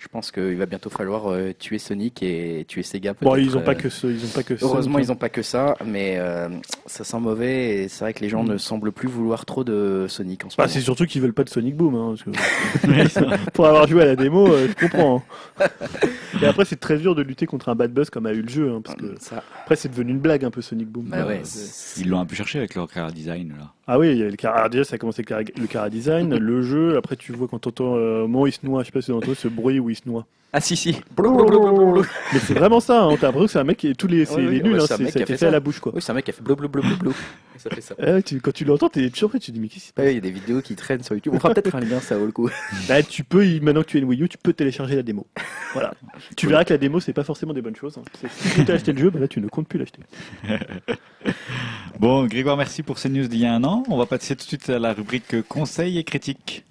Je 0.00 0.06
pense 0.06 0.30
qu'il 0.30 0.54
va 0.56 0.66
bientôt 0.66 0.90
falloir 0.90 1.26
euh, 1.28 1.52
tuer 1.58 1.78
Sonic 1.78 2.22
et 2.22 2.64
tuer 2.68 2.84
Sega. 2.84 3.14
Bon, 3.20 3.34
ils 3.34 3.56
ont 3.56 3.62
pas 3.62 3.72
euh, 3.72 3.74
que 3.74 3.88
ce, 3.88 4.06
ils 4.06 4.24
ont 4.24 4.28
pas 4.28 4.44
que 4.44 4.56
ça. 4.56 4.64
Heureusement, 4.64 5.00
ils 5.00 5.08
n'ont 5.08 5.16
pas 5.16 5.28
que 5.28 5.42
ça, 5.42 5.76
mais 5.84 6.14
euh, 6.18 6.48
ça 6.86 7.02
sent 7.02 7.18
mauvais 7.18 7.82
et 7.82 7.88
c'est 7.88 8.04
vrai 8.04 8.14
que 8.14 8.20
les 8.20 8.28
gens 8.28 8.44
Mm. 8.44 8.48
ne 8.52 8.58
semblent 8.58 8.92
plus 8.92 9.08
vouloir 9.08 9.44
trop 9.44 9.64
de 9.64 10.06
Sonic 10.08 10.44
en 10.44 10.50
ce 10.50 10.56
Bah, 10.56 10.64
moment. 10.64 10.72
c'est 10.72 10.80
surtout 10.82 11.04
qu'ils 11.04 11.20
veulent 11.20 11.32
pas 11.34 11.42
de 11.42 11.48
Sonic 11.48 11.74
Boom. 11.76 11.96
Hein, 11.96 12.14
parce 12.16 12.22
que- 12.22 13.50
pour 13.50 13.66
avoir 13.66 13.88
joué 13.88 14.02
à 14.02 14.06
la 14.06 14.14
démo, 14.16 14.46
euh, 14.46 14.68
je 14.68 14.86
comprends. 14.86 15.24
hein. 15.60 15.66
Et 16.40 16.46
après, 16.46 16.64
c'est 16.64 16.78
très 16.78 16.98
dur 16.98 17.16
de 17.16 17.22
lutter 17.22 17.46
contre 17.46 17.68
un 17.68 17.74
bad 17.74 17.92
buzz 17.92 18.08
comme 18.08 18.26
a 18.26 18.32
eu 18.32 18.42
le 18.42 18.48
jeu. 18.48 18.70
hein, 18.70 18.80
parce 18.84 18.96
que 18.96 19.16
Ça, 19.18 19.42
après, 19.62 19.74
c'est 19.74 19.88
devenu 19.88 20.12
une 20.12 20.20
blague 20.20 20.44
un 20.44 20.52
peu 20.52 20.62
Sonic 20.62 20.86
Boom. 20.88 21.06
bah 21.06 21.26
ouais, 21.26 21.42
Ils 21.96 22.08
l'ont 22.08 22.20
un 22.20 22.26
peu 22.26 22.36
cherché 22.36 22.58
avec 22.58 22.76
leur 22.76 22.88
car 22.88 23.10
design 23.12 23.52
là. 23.58 23.72
Ah 23.90 23.98
oui, 23.98 24.10
il 24.10 24.18
y 24.18 24.22
a 24.22 24.26
le 24.28 24.36
alors 24.46 24.68
déjà, 24.68 24.84
ça 24.84 24.96
a 24.96 24.98
commencé 24.98 25.24
avec 25.30 25.58
le 25.58 25.66
cara 25.66 25.88
design, 25.88 26.36
le 26.36 26.62
jeu. 26.62 26.96
Après, 26.98 27.16
tu 27.16 27.32
vois 27.32 27.48
quand 27.48 27.58
t'entends 27.58 27.96
euh, 27.96 28.26
où 28.26 28.46
il 28.46 28.52
se 28.52 28.58
noie, 28.64 28.82
je 28.82 28.86
sais 28.86 28.92
pas 28.92 29.00
si 29.00 29.10
t'entends 29.10 29.34
ce 29.34 29.48
bruit 29.48 29.80
où 29.80 29.88
il 29.90 29.96
se 29.96 30.02
noie. 30.06 30.26
Ah 30.52 30.60
si 30.60 30.76
si. 30.76 30.96
Mais 32.32 32.38
c'est 32.40 32.54
vraiment 32.54 32.80
ça, 32.80 33.02
hein, 33.02 33.16
t'as 33.20 33.26
l'impression 33.26 33.44
que 33.46 33.52
c'est 33.52 33.58
un 33.58 33.64
mec 33.64 33.76
qui 33.76 33.88
est 33.88 33.94
tous 33.94 34.06
les, 34.06 34.24
c'est 34.24 34.36
Ouais, 34.36 34.42
les 34.42 34.48
ouais, 34.48 34.62
nuls, 34.62 34.72
ouais, 34.74 34.80
hein, 34.80 34.84
c'est 34.86 34.94
un 34.94 34.96
c'est- 34.96 35.02
mec 35.04 35.12
ça 35.12 35.18
a 35.18 35.22
qui 35.22 35.22
a 35.22 35.24
été 35.24 35.32
fait 35.34 35.38
fait 35.40 35.46
à 35.46 35.50
la 35.50 35.60
bouche 35.60 35.78
quoi. 35.80 35.92
Oui, 35.94 36.00
c'est 36.00 36.10
un 36.10 36.14
mec 36.14 36.24
qui 36.24 36.30
a 36.30 36.34
fait 36.34 36.42
blou 36.42 36.56
blou 36.56 36.68
blou 36.68 36.80
blou 36.82 36.96
blou. 36.96 37.10
Et 37.54 37.58
ça 37.58 37.68
fait 37.70 37.80
ça. 37.82 37.94
Ah 38.00 38.12
ouais, 38.12 38.22
tu- 38.22 38.40
quand 38.40 38.52
tu 38.52 38.64
l'entends, 38.64 38.88
t'es 38.88 39.10
surpris, 39.12 39.40
tu 39.40 39.50
te 39.50 39.52
dis 39.56 39.60
mais 39.60 39.68
qu'est-ce 39.68 39.82
qui 39.84 39.88
se 39.88 39.92
passe 39.92 40.06
Il 40.08 40.14
y 40.14 40.16
a 40.16 40.20
des 40.20 40.30
vidéos 40.30 40.62
qui 40.62 40.74
traînent 40.74 41.02
sur 41.02 41.14
YouTube. 41.14 41.34
On 41.34 41.38
fera 41.38 41.52
peut-être 41.52 41.74
un 41.74 41.80
lien, 41.80 42.00
ça 42.00 42.16
vaut 42.16 42.24
le 42.26 42.32
coup. 42.32 42.48
Bah, 42.88 43.02
tu 43.02 43.24
peux, 43.24 43.44
maintenant 43.60 43.82
que 43.82 43.88
tu 43.88 43.98
as 43.98 44.00
une 44.00 44.06
Wii 44.06 44.22
U, 44.22 44.28
tu 44.30 44.38
peux 44.38 44.54
télécharger 44.54 44.96
la 44.96 45.02
démo. 45.02 45.26
Voilà. 45.74 45.92
tu 46.34 46.46
verras 46.46 46.64
que 46.64 46.72
la 46.72 46.78
démo, 46.78 46.98
c'est 47.00 47.12
pas 47.12 47.24
forcément 47.24 47.52
des 47.52 47.60
bonnes 47.60 47.76
choses. 47.76 47.98
hein. 47.98 48.02
Si 48.30 48.64
tu 48.64 48.72
as 48.72 48.74
acheté 48.74 48.92
le 48.94 48.98
jeu, 48.98 49.10
bah 49.10 49.20
là, 49.20 49.28
tu 49.28 49.40
ne 49.42 49.48
comptes 49.48 49.68
plus 49.68 49.78
l'acheter. 49.78 50.00
Bon, 52.00 52.26
Grégoire, 52.26 52.56
merci 52.56 52.82
pour 52.82 52.98
ces 52.98 53.08
news 53.08 53.26
d'il 53.26 53.40
y 53.40 53.46
a 53.46 53.52
un 53.52 53.64
an. 53.64 53.77
On 53.86 53.96
va 53.96 54.06
passer 54.06 54.34
tout 54.34 54.44
de 54.44 54.48
suite 54.48 54.70
à 54.70 54.78
la 54.78 54.92
rubrique 54.92 55.42
conseils 55.42 55.98
et 55.98 56.04
critiques. 56.04 56.64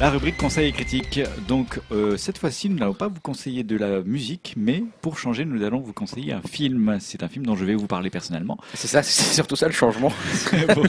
La 0.00 0.10
rubrique 0.10 0.36
conseils 0.36 0.68
et 0.68 0.72
critiques. 0.72 1.20
Donc 1.48 1.80
euh, 1.90 2.16
cette 2.16 2.38
fois-ci, 2.38 2.68
nous 2.70 2.76
n'allons 2.78 2.94
pas 2.94 3.08
vous 3.08 3.20
conseiller 3.20 3.64
de 3.64 3.76
la 3.76 4.00
musique, 4.02 4.54
mais 4.56 4.84
pour 5.02 5.18
changer, 5.18 5.44
nous 5.44 5.64
allons 5.64 5.80
vous 5.80 5.92
conseiller 5.92 6.32
un 6.32 6.40
film. 6.40 6.98
C'est 7.00 7.24
un 7.24 7.28
film 7.28 7.44
dont 7.44 7.56
je 7.56 7.64
vais 7.64 7.74
vous 7.74 7.88
parler 7.88 8.08
personnellement. 8.08 8.58
C'est 8.74 8.86
ça, 8.86 9.02
c'est 9.02 9.34
surtout 9.34 9.56
ça 9.56 9.66
le 9.66 9.72
changement. 9.72 10.12
Bon, 10.74 10.82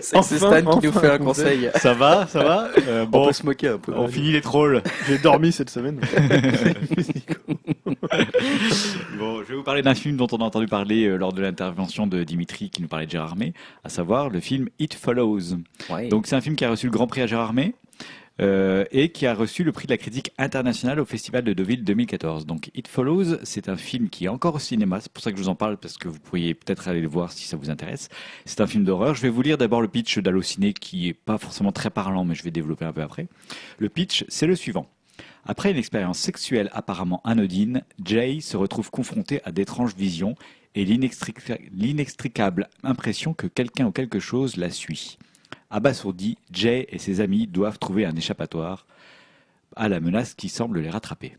C'est 0.00 0.16
Enfin, 0.16 0.36
Stan 0.36 0.78
qui 0.78 0.86
nous 0.86 0.90
enfin, 0.90 1.00
fait 1.00 1.10
un 1.10 1.14
un 1.14 1.18
conseil. 1.18 1.70
ça 1.76 1.92
va, 1.92 2.26
ça 2.28 2.42
va. 2.44 2.68
Euh, 2.86 3.04
On 3.04 3.08
bon, 3.10 3.26
peut 3.26 3.32
se 3.32 3.44
moquer 3.44 3.68
un 3.68 3.78
peu. 3.78 3.92
on 3.94 4.06
finit 4.08 4.30
les 4.32 4.40
trolls. 4.40 4.82
J'ai 5.08 5.18
dormi 5.18 5.50
cette 5.52 5.70
semaine. 5.70 6.00
Bon, 9.18 9.42
je 9.42 9.48
vais 9.48 9.54
vous 9.54 9.62
parler 9.62 9.82
d'un 9.82 9.94
film 9.94 10.16
dont 10.16 10.26
on 10.32 10.38
a 10.38 10.44
entendu 10.44 10.66
parler 10.66 11.04
euh, 11.06 11.16
lors 11.16 11.32
de 11.32 11.42
l'intervention 11.42 12.06
de 12.06 12.24
Dimitri 12.24 12.70
qui 12.70 12.80
nous 12.82 12.88
parlait 12.88 13.06
de 13.06 13.10
Gérard 13.10 13.36
May, 13.36 13.52
à 13.84 13.88
savoir 13.88 14.30
le 14.30 14.40
film 14.40 14.68
It 14.78 14.94
Follows. 14.94 15.56
Ouais. 15.90 16.08
Donc 16.08 16.26
c'est 16.26 16.36
un 16.36 16.40
film 16.40 16.56
qui 16.56 16.64
a 16.64 16.70
reçu 16.70 16.86
le 16.86 16.92
Grand 16.92 17.06
Prix 17.06 17.20
à 17.22 17.26
Gérard 17.26 17.52
May. 17.52 17.74
Euh, 18.40 18.84
et 18.90 19.10
qui 19.10 19.26
a 19.26 19.34
reçu 19.34 19.64
le 19.64 19.72
prix 19.72 19.86
de 19.86 19.92
la 19.92 19.98
critique 19.98 20.32
internationale 20.38 20.98
au 21.00 21.04
Festival 21.04 21.44
de 21.44 21.52
Deauville 21.52 21.84
2014. 21.84 22.46
Donc 22.46 22.70
It 22.74 22.88
Follows, 22.88 23.36
c'est 23.42 23.68
un 23.68 23.76
film 23.76 24.08
qui 24.08 24.24
est 24.24 24.28
encore 24.28 24.54
au 24.54 24.58
cinéma, 24.58 25.00
c'est 25.00 25.12
pour 25.12 25.22
ça 25.22 25.30
que 25.30 25.36
je 25.38 25.42
vous 25.42 25.48
en 25.48 25.54
parle, 25.54 25.76
parce 25.76 25.98
que 25.98 26.08
vous 26.08 26.18
pourriez 26.18 26.54
peut-être 26.54 26.88
aller 26.88 27.00
le 27.00 27.08
voir 27.08 27.32
si 27.32 27.46
ça 27.46 27.56
vous 27.56 27.70
intéresse. 27.70 28.08
C'est 28.44 28.60
un 28.60 28.66
film 28.66 28.84
d'horreur. 28.84 29.14
Je 29.14 29.22
vais 29.22 29.28
vous 29.28 29.42
lire 29.42 29.58
d'abord 29.58 29.82
le 29.82 29.88
pitch 29.88 30.18
d'Allociné, 30.18 30.72
qui 30.72 31.08
est 31.08 31.14
pas 31.14 31.38
forcément 31.38 31.72
très 31.72 31.90
parlant, 31.90 32.24
mais 32.24 32.34
je 32.34 32.42
vais 32.42 32.50
développer 32.50 32.84
un 32.84 32.92
peu 32.92 33.02
après. 33.02 33.26
Le 33.78 33.88
pitch, 33.88 34.24
c'est 34.28 34.46
le 34.46 34.56
suivant. 34.56 34.86
Après 35.44 35.70
une 35.70 35.76
expérience 35.76 36.18
sexuelle 36.18 36.70
apparemment 36.72 37.20
anodine, 37.24 37.82
Jay 38.04 38.40
se 38.40 38.56
retrouve 38.56 38.90
confronté 38.90 39.40
à 39.44 39.52
d'étranges 39.52 39.94
visions 39.96 40.34
et 40.74 40.84
l'inextrica- 40.84 41.58
l'inextricable 41.72 42.68
impression 42.82 43.34
que 43.34 43.46
quelqu'un 43.46 43.86
ou 43.86 43.90
quelque 43.92 44.20
chose 44.20 44.56
la 44.56 44.70
suit. 44.70 45.18
Abasourdi, 45.70 46.36
Jay 46.50 46.86
et 46.90 46.98
ses 46.98 47.20
amis 47.20 47.46
doivent 47.46 47.78
trouver 47.78 48.04
un 48.04 48.16
échappatoire 48.16 48.86
à 49.76 49.88
la 49.88 50.00
menace 50.00 50.34
qui 50.34 50.48
semble 50.48 50.80
les 50.80 50.90
rattraper. 50.90 51.36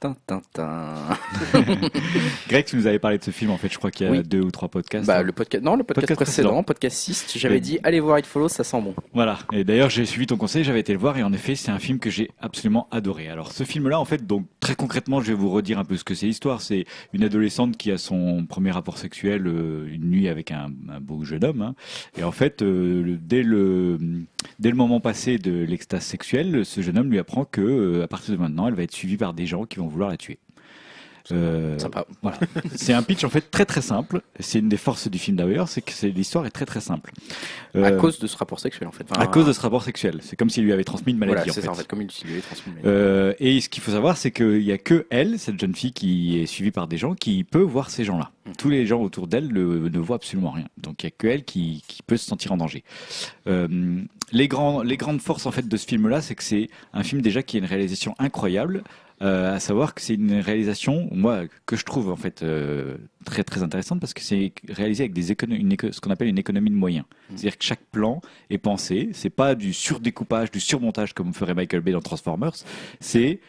Greg, 2.48 2.64
tu 2.64 2.76
nous 2.76 2.86
avais 2.86 2.98
parlé 2.98 3.18
de 3.18 3.24
ce 3.24 3.30
film, 3.30 3.50
en 3.50 3.56
fait, 3.56 3.72
je 3.72 3.78
crois 3.78 3.90
qu'il 3.90 4.06
y 4.06 4.08
a 4.08 4.12
Oui. 4.12 4.22
deux 4.22 4.40
ou 4.40 4.50
trois 4.50 4.68
podcasts. 4.68 5.06
Bah, 5.06 5.22
le 5.22 5.32
podcast, 5.32 5.62
non, 5.64 5.76
le 5.76 5.84
podcast, 5.84 6.06
Podcast 6.08 6.30
précédent, 6.32 6.62
podcast 6.62 6.96
6, 6.96 7.32
j'avais 7.36 7.60
dit 7.60 7.78
allez 7.82 8.00
voir 8.00 8.18
It 8.18 8.26
Follows, 8.26 8.48
ça 8.48 8.64
sent 8.64 8.80
bon. 8.80 8.94
Voilà. 9.12 9.38
Et 9.52 9.64
d'ailleurs, 9.64 9.90
j'ai 9.90 10.06
suivi 10.06 10.26
ton 10.26 10.36
conseil, 10.36 10.64
j'avais 10.64 10.80
été 10.80 10.92
le 10.92 10.98
voir 10.98 11.16
et 11.18 11.22
en 11.22 11.32
effet, 11.32 11.54
c'est 11.54 11.70
un 11.70 11.78
film 11.78 11.98
que 11.98 12.10
j'ai 12.10 12.30
absolument 12.40 12.88
adoré. 12.90 13.28
Alors, 13.28 13.52
ce 13.52 13.64
film-là, 13.64 14.00
en 14.00 14.04
fait, 14.04 14.26
donc 14.26 14.46
très 14.60 14.74
concrètement, 14.74 15.20
je 15.20 15.28
vais 15.28 15.34
vous 15.34 15.50
redire 15.50 15.78
un 15.78 15.84
peu 15.84 15.96
ce 15.96 16.04
que 16.04 16.14
c'est 16.14 16.26
l'histoire. 16.26 16.60
C'est 16.62 16.84
une 17.12 17.24
adolescente 17.24 17.76
qui 17.76 17.90
a 17.90 17.98
son 17.98 18.44
premier 18.46 18.70
rapport 18.70 18.98
sexuel 18.98 19.46
euh, 19.46 19.86
une 19.92 20.10
nuit 20.10 20.28
avec 20.28 20.50
un, 20.50 20.70
un 20.88 21.00
beau 21.00 21.24
jeune 21.24 21.44
homme. 21.44 21.62
hein. 21.62 21.74
Et 22.18 22.22
en 22.24 22.32
fait, 22.32 22.62
euh, 22.62 23.02
le- 23.02 23.16
dès 23.16 23.42
le 23.42 23.98
dès 24.58 24.70
le 24.70 24.76
moment 24.76 25.00
passé 25.00 25.38
de 25.38 25.64
l'extase 25.64 26.02
sexuelle, 26.02 26.64
ce 26.64 26.80
jeune 26.80 26.98
homme 26.98 27.10
lui 27.10 27.18
apprend 27.18 27.44
que 27.44 27.60
euh, 27.60 28.04
à 28.04 28.08
partir 28.08 28.34
de 28.34 28.40
maintenant, 28.40 28.66
elle 28.68 28.74
va 28.74 28.82
être 28.82 28.92
suivie 28.94 29.16
par 29.18 29.34
des 29.34 29.46
gens 29.46 29.64
qui 29.64 29.78
vont 29.78 29.88
vouloir 29.90 30.10
la 30.10 30.16
tuer. 30.16 30.38
Euh, 31.32 31.78
Sympa. 31.78 32.06
voilà. 32.22 32.38
C'est 32.74 32.92
un 32.92 33.02
pitch 33.02 33.24
en 33.24 33.28
fait 33.28 33.50
très 33.50 33.64
très 33.64 33.82
simple. 33.82 34.22
C'est 34.38 34.58
une 34.58 34.68
des 34.68 34.76
forces 34.76 35.08
du 35.08 35.18
film 35.18 35.36
d'ailleurs, 35.36 35.68
c'est 35.68 35.82
que 35.82 35.92
l'histoire 36.06 36.46
est 36.46 36.50
très 36.50 36.66
très 36.66 36.80
simple. 36.80 37.12
À 37.74 37.78
Euh, 37.78 37.96
cause 37.98 38.18
de 38.18 38.26
ce 38.26 38.36
rapport 38.36 38.58
sexuel, 38.58 38.88
en 38.88 38.92
fait. 38.92 39.04
Enfin, 39.10 39.20
à 39.20 39.26
cause 39.26 39.46
de 39.46 39.52
ce 39.52 39.60
rapport 39.60 39.82
sexuel. 39.82 40.18
C'est 40.22 40.36
comme 40.36 40.50
s'il 40.50 40.64
lui 40.64 40.72
avait 40.72 40.84
transmis 40.84 41.12
une 41.12 41.18
maladie. 41.18 41.36
Voilà, 41.36 41.50
en 41.50 41.54
c'est 41.54 41.60
fait. 41.60 41.66
ça, 41.66 41.72
en 41.72 41.74
fait, 41.74 41.86
comme 41.86 42.02
il 42.02 42.08
lui 42.24 42.32
avait 42.32 42.40
transmis. 42.40 42.72
Euh, 42.84 43.34
et 43.38 43.60
ce 43.60 43.68
qu'il 43.68 43.82
faut 43.82 43.92
savoir, 43.92 44.16
c'est 44.16 44.30
qu'il 44.30 44.64
n'y 44.64 44.72
a 44.72 44.78
que 44.78 45.06
elle, 45.10 45.38
cette 45.38 45.60
jeune 45.60 45.74
fille 45.74 45.92
qui 45.92 46.38
est 46.40 46.46
suivie 46.46 46.70
par 46.72 46.88
des 46.88 46.96
gens, 46.96 47.14
qui 47.14 47.44
peut 47.44 47.60
voir 47.60 47.90
ces 47.90 48.04
gens-là. 48.04 48.30
Mm. 48.46 48.52
Tous 48.58 48.68
les 48.70 48.86
gens 48.86 49.00
autour 49.00 49.26
d'elle 49.26 49.52
ne, 49.52 49.98
voient 49.98 50.16
absolument 50.16 50.50
rien. 50.50 50.66
Donc 50.78 51.02
il 51.02 51.06
n'y 51.06 51.12
a 51.12 51.14
que 51.16 51.26
elle 51.26 51.44
qui, 51.44 51.84
qui 51.86 52.02
peut 52.02 52.16
se 52.16 52.26
sentir 52.26 52.52
en 52.52 52.56
danger. 52.56 52.82
Euh, 53.46 54.02
les, 54.32 54.48
grands, 54.48 54.82
les 54.82 54.96
grandes 54.96 55.20
forces 55.20 55.46
en 55.46 55.52
fait 55.52 55.68
de 55.68 55.76
ce 55.76 55.86
film-là, 55.86 56.22
c'est 56.22 56.34
que 56.34 56.42
c'est 56.42 56.68
un 56.92 57.02
film 57.02 57.22
déjà 57.22 57.42
qui 57.42 57.56
a 57.56 57.60
une 57.60 57.66
réalisation 57.66 58.14
incroyable. 58.18 58.82
Euh, 59.22 59.54
à 59.54 59.60
savoir 59.60 59.94
que 59.94 60.00
c'est 60.00 60.14
une 60.14 60.40
réalisation, 60.40 61.08
moi, 61.12 61.42
que 61.66 61.76
je 61.76 61.84
trouve 61.84 62.08
en 62.10 62.16
fait 62.16 62.42
euh, 62.42 62.96
très 63.26 63.44
très 63.44 63.62
intéressante 63.62 64.00
parce 64.00 64.14
que 64.14 64.22
c'est 64.22 64.52
réalisé 64.68 65.02
avec 65.04 65.12
des 65.12 65.30
écono- 65.30 65.54
une 65.56 65.72
éco- 65.72 65.92
ce 65.92 66.00
qu'on 66.00 66.10
appelle 66.10 66.28
une 66.28 66.38
économie 66.38 66.70
de 66.70 66.74
moyens. 66.76 67.04
Mm. 67.04 67.36
C'est-à-dire 67.36 67.58
que 67.58 67.64
chaque 67.64 67.84
plan 67.92 68.22
est 68.48 68.56
pensé. 68.56 69.10
C'est 69.12 69.28
pas 69.28 69.54
du 69.54 69.74
surdécoupage, 69.74 70.50
du 70.50 70.58
surmontage 70.60 71.12
comme 71.12 71.34
ferait 71.34 71.52
Michael 71.52 71.82
Bay 71.82 71.92
dans 71.92 72.00
Transformers. 72.00 72.54
C'est 72.98 73.40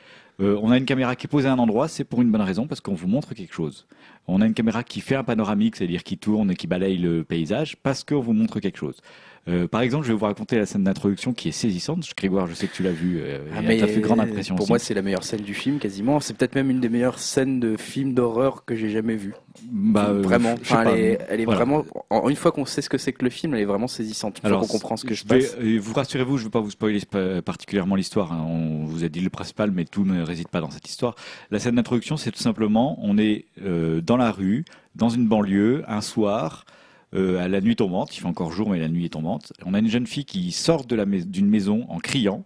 euh, 0.42 0.60
on 0.62 0.72
a 0.72 0.78
une 0.78 0.86
caméra 0.86 1.16
qui 1.16 1.28
est 1.28 1.30
posée 1.30 1.48
à 1.48 1.54
un 1.54 1.60
endroit, 1.60 1.88
c'est 1.88 2.04
pour 2.04 2.22
une 2.22 2.32
bonne 2.32 2.42
raison 2.42 2.68
parce 2.68 2.82
qu'on 2.82 2.94
vous 2.96 3.08
montre 3.08 3.34
quelque 3.34 3.54
chose. 3.54 3.88
On 4.28 4.42
a 4.42 4.46
une 4.46 4.54
caméra 4.54 4.84
qui 4.84 5.00
fait 5.00 5.16
un 5.16 5.24
panoramique, 5.24 5.78
c'est-à-dire 5.78 6.04
qui 6.04 6.18
tourne 6.18 6.52
et 6.52 6.56
qui 6.56 6.68
balaye 6.68 6.98
le 6.98 7.24
paysage 7.24 7.78
parce 7.78 8.04
qu'on 8.04 8.20
vous 8.22 8.34
montre 8.34 8.60
quelque 8.60 8.78
chose. 8.78 9.00
Euh, 9.48 9.68
par 9.68 9.82
exemple, 9.82 10.06
je 10.06 10.12
vais 10.14 10.18
vous 10.20 10.26
raconter 10.26 10.58
la 10.60 10.68
scène 10.68 10.84
d'introduction 10.84 11.34
qui 11.34 11.50
est 11.50 11.52
saisissante. 11.52 12.08
Grégoire, 12.16 12.46
je 12.46 12.54
sais 12.54 12.68
que 12.68 12.76
tu 12.76 12.84
l'as 12.84 12.92
vu. 12.92 13.20
Euh, 13.20 13.40
Ah, 13.56 13.74
et 13.74 13.80
fait 13.88 14.00
grande 14.00 14.20
impression 14.20 14.54
Pour 14.56 14.66
aussi. 14.66 14.72
moi, 14.72 14.78
c'est 14.80 14.94
la 14.94 15.02
meilleure 15.02 15.24
scène 15.24 15.42
du 15.42 15.56
film, 15.56 15.80
quasiment. 15.80 16.20
C'est 16.20 16.36
peut-être 16.38 16.54
même 16.54 16.70
une 16.70 16.80
des 16.80 16.90
meilleures 16.90 17.18
scènes 17.18 17.60
de 17.60 17.76
film 17.76 18.14
d'horreur 18.14 18.66
que 18.66 18.76
j'ai 18.76 18.90
jamais 18.92 19.16
vues. 19.16 19.34
Bah, 19.72 20.10
euh, 20.10 20.22
vraiment. 20.22 20.56
je 20.62 20.72
Enfin, 20.72 20.84
elle 20.94 21.00
est, 21.00 21.20
elle 21.28 21.42
est 21.42 21.46
Voilà. 21.46 21.58
vraiment. 21.66 21.86
en- 22.12 22.30
Une 22.30 22.36
fois 22.36 22.52
qu'on 22.52 22.66
sait 22.66 22.84
ce 22.84 22.90
que 22.90 23.00
c'est 23.00 23.14
que 23.14 23.24
le 23.24 23.32
film, 23.32 23.56
elle 23.56 23.62
est 23.62 23.66
vraiment 23.66 23.88
saisissante. 23.88 24.40
Une 24.44 24.50
fois 24.50 24.60
qu'on 24.60 24.68
comprend 24.68 24.96
ce 24.96 25.06
que 25.06 25.16
je 25.16 25.26
passe. 25.26 25.56
euh, 25.60 25.80
vous 25.82 25.94
rassurez-vous, 25.94 26.38
je 26.38 26.44
ne 26.44 26.48
vais 26.48 26.52
pas 26.52 26.60
vous 26.62 26.70
spoiler 26.72 27.00
sp- 27.00 27.42
particulièrement 27.42 27.96
l'histoire. 27.96 28.32
hein. 28.34 28.46
On 28.48 28.86
vous 28.86 29.04
a 29.04 29.10
dit 29.10 29.22
le 29.22 29.32
principal, 29.32 29.72
mais 29.72 29.86
tout 29.86 30.06
ne 30.06 30.22
réside 30.22 30.50
pas 30.50 30.62
dans 30.62 30.70
cette 30.70 30.88
histoire. 30.88 31.16
La 31.50 31.58
scène 31.58 31.76
d'introduction, 31.76 32.16
c'est 32.16 32.32
tout 32.32 32.40
simplement, 32.44 33.00
on 33.02 33.18
est 33.18 33.46
euh, 33.64 34.02
dans 34.02 34.18
la 34.18 34.32
rue, 34.32 34.66
dans 34.96 35.10
une 35.10 35.28
banlieue, 35.28 35.84
un 35.88 36.02
soir. 36.02 36.66
Euh, 37.14 37.40
à 37.40 37.48
la 37.48 37.62
nuit 37.62 37.76
tombante, 37.76 38.16
il 38.16 38.20
fait 38.22 38.26
encore 38.28 38.52
jour 38.52 38.70
mais 38.70 38.80
la 38.80 38.88
nuit 38.88 39.06
est 39.06 39.10
tombante. 39.10 39.54
On 39.66 39.74
a 39.74 39.80
une 39.80 39.88
jeune 39.90 40.08
fille 40.08 40.26
qui 40.26 40.52
sort 40.52 40.86
de 40.86 40.96
la 40.96 41.06
mais- 41.06 41.24
d'une 41.26 41.48
maison 41.48 41.86
en 41.90 42.00
criant. 42.00 42.46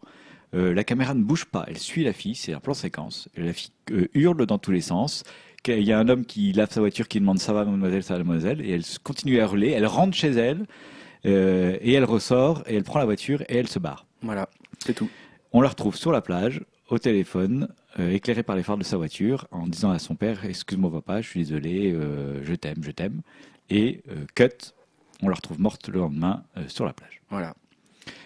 Euh, 0.54 0.74
la 0.74 0.84
caméra 0.84 1.14
ne 1.14 1.24
bouge 1.24 1.46
pas, 1.46 1.66
elle 1.68 1.78
suit 1.78 2.04
la 2.04 2.14
fille, 2.14 2.36
c'est 2.36 2.54
un 2.54 2.60
plan 2.60 2.74
séquence. 2.74 3.28
La 3.36 3.52
fille 3.54 3.72
euh, 3.92 4.08
hurle 4.14 4.46
dans 4.46 4.58
tous 4.58 4.72
les 4.72 4.82
sens. 4.82 5.24
Il 5.68 5.82
y 5.84 5.92
a 5.92 5.98
un 6.00 6.08
homme 6.10 6.26
qui 6.26 6.52
lave 6.52 6.72
sa 6.72 6.80
voiture, 6.80 7.08
qui 7.08 7.20
demande 7.20 7.40
ça 7.40 7.52
va 7.52 7.66
mademoiselle, 7.66 8.04
ça 8.04 8.14
va 8.14 8.20
mademoiselle, 8.20 8.62
et 8.62 8.70
elle 8.72 8.84
continue 9.04 9.40
à 9.40 9.46
hurler. 9.46 9.70
Elle 9.72 9.88
rentre 9.88 10.16
chez 10.16 10.30
elle 10.30 10.66
et 11.24 11.94
elle 11.94 12.04
ressort 12.04 12.62
et 12.68 12.76
elle 12.76 12.84
prend 12.84 13.00
la 13.00 13.06
voiture 13.06 13.42
et 13.50 13.58
elle 13.58 13.68
se 13.68 13.80
barre. 13.80 14.06
Voilà, 14.22 14.48
c'est 14.78 14.94
tout. 14.94 15.10
On 15.54 15.62
la 15.62 15.70
retrouve 15.70 15.96
sur 15.96 16.12
la 16.12 16.22
plage, 16.22 16.62
au 16.90 17.00
téléphone, 17.00 17.68
euh, 18.00 18.12
éclairé 18.12 18.44
par 18.44 18.56
les 18.56 18.62
phares 18.62 18.78
de 18.78 18.84
sa 18.84 18.98
voiture, 18.98 19.48
en 19.50 19.66
disant 19.68 19.90
à 19.90 19.98
son 19.98 20.14
père 20.16 20.46
Excuse-moi, 20.46 20.92
papa, 20.92 21.22
je 21.22 21.30
suis 21.30 21.40
désolé, 21.40 21.92
euh, 21.94 22.44
je 22.44 22.54
t'aime, 22.54 22.84
je 22.84 22.92
t'aime. 22.92 23.22
Et 23.70 24.02
euh, 24.10 24.26
cut, 24.36 24.74
on 25.22 25.30
la 25.30 25.36
retrouve 25.36 25.60
morte 25.60 25.88
le 25.90 26.00
lendemain 26.00 26.44
euh, 26.58 26.64
sur 26.68 26.86
la 26.86 26.94
plage. 26.94 27.22
Voilà. 27.30 27.56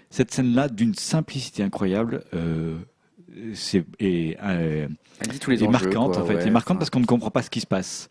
Cette 0.09 0.31
scène-là, 0.31 0.69
d'une 0.69 0.95
simplicité 0.95 1.63
incroyable, 1.63 2.23
euh, 2.33 2.79
c'est 3.53 3.85
et, 3.99 4.37
euh, 4.43 4.87
tous 5.39 5.51
les 5.51 5.63
est 5.63 5.67
enjeux. 5.67 5.71
marquante 5.71 6.13
quoi, 6.13 6.23
en 6.23 6.25
fait, 6.25 6.35
ouais, 6.35 6.47
est 6.47 6.51
marquante 6.51 6.75
enfin, 6.75 6.79
parce 6.79 6.89
qu'on 6.89 6.99
ne 6.99 7.05
comprend 7.05 7.31
pas 7.31 7.43
ce 7.43 7.49
qui 7.49 7.61
se 7.61 7.67
passe 7.67 8.09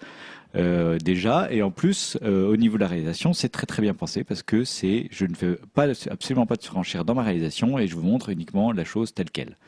euh, 0.56 0.98
déjà 0.98 1.48
et 1.50 1.62
en 1.62 1.70
plus 1.70 2.16
euh, 2.22 2.48
au 2.48 2.56
niveau 2.56 2.76
de 2.76 2.80
la 2.80 2.88
réalisation 2.88 3.34
c'est 3.34 3.50
très 3.50 3.66
très 3.66 3.82
bien 3.82 3.92
pensé 3.92 4.24
parce 4.24 4.42
que 4.42 4.64
c'est 4.64 5.08
je 5.10 5.26
ne 5.26 5.34
fais 5.34 5.58
pas 5.74 5.88
absolument 6.10 6.46
pas 6.46 6.56
de 6.56 6.62
surenchère 6.62 7.04
dans 7.04 7.14
ma 7.14 7.22
réalisation 7.22 7.78
et 7.78 7.86
je 7.86 7.94
vous 7.94 8.02
montre 8.02 8.30
uniquement 8.30 8.72
la 8.72 8.84
chose 8.84 9.12
telle 9.12 9.30
quelle. 9.30 9.58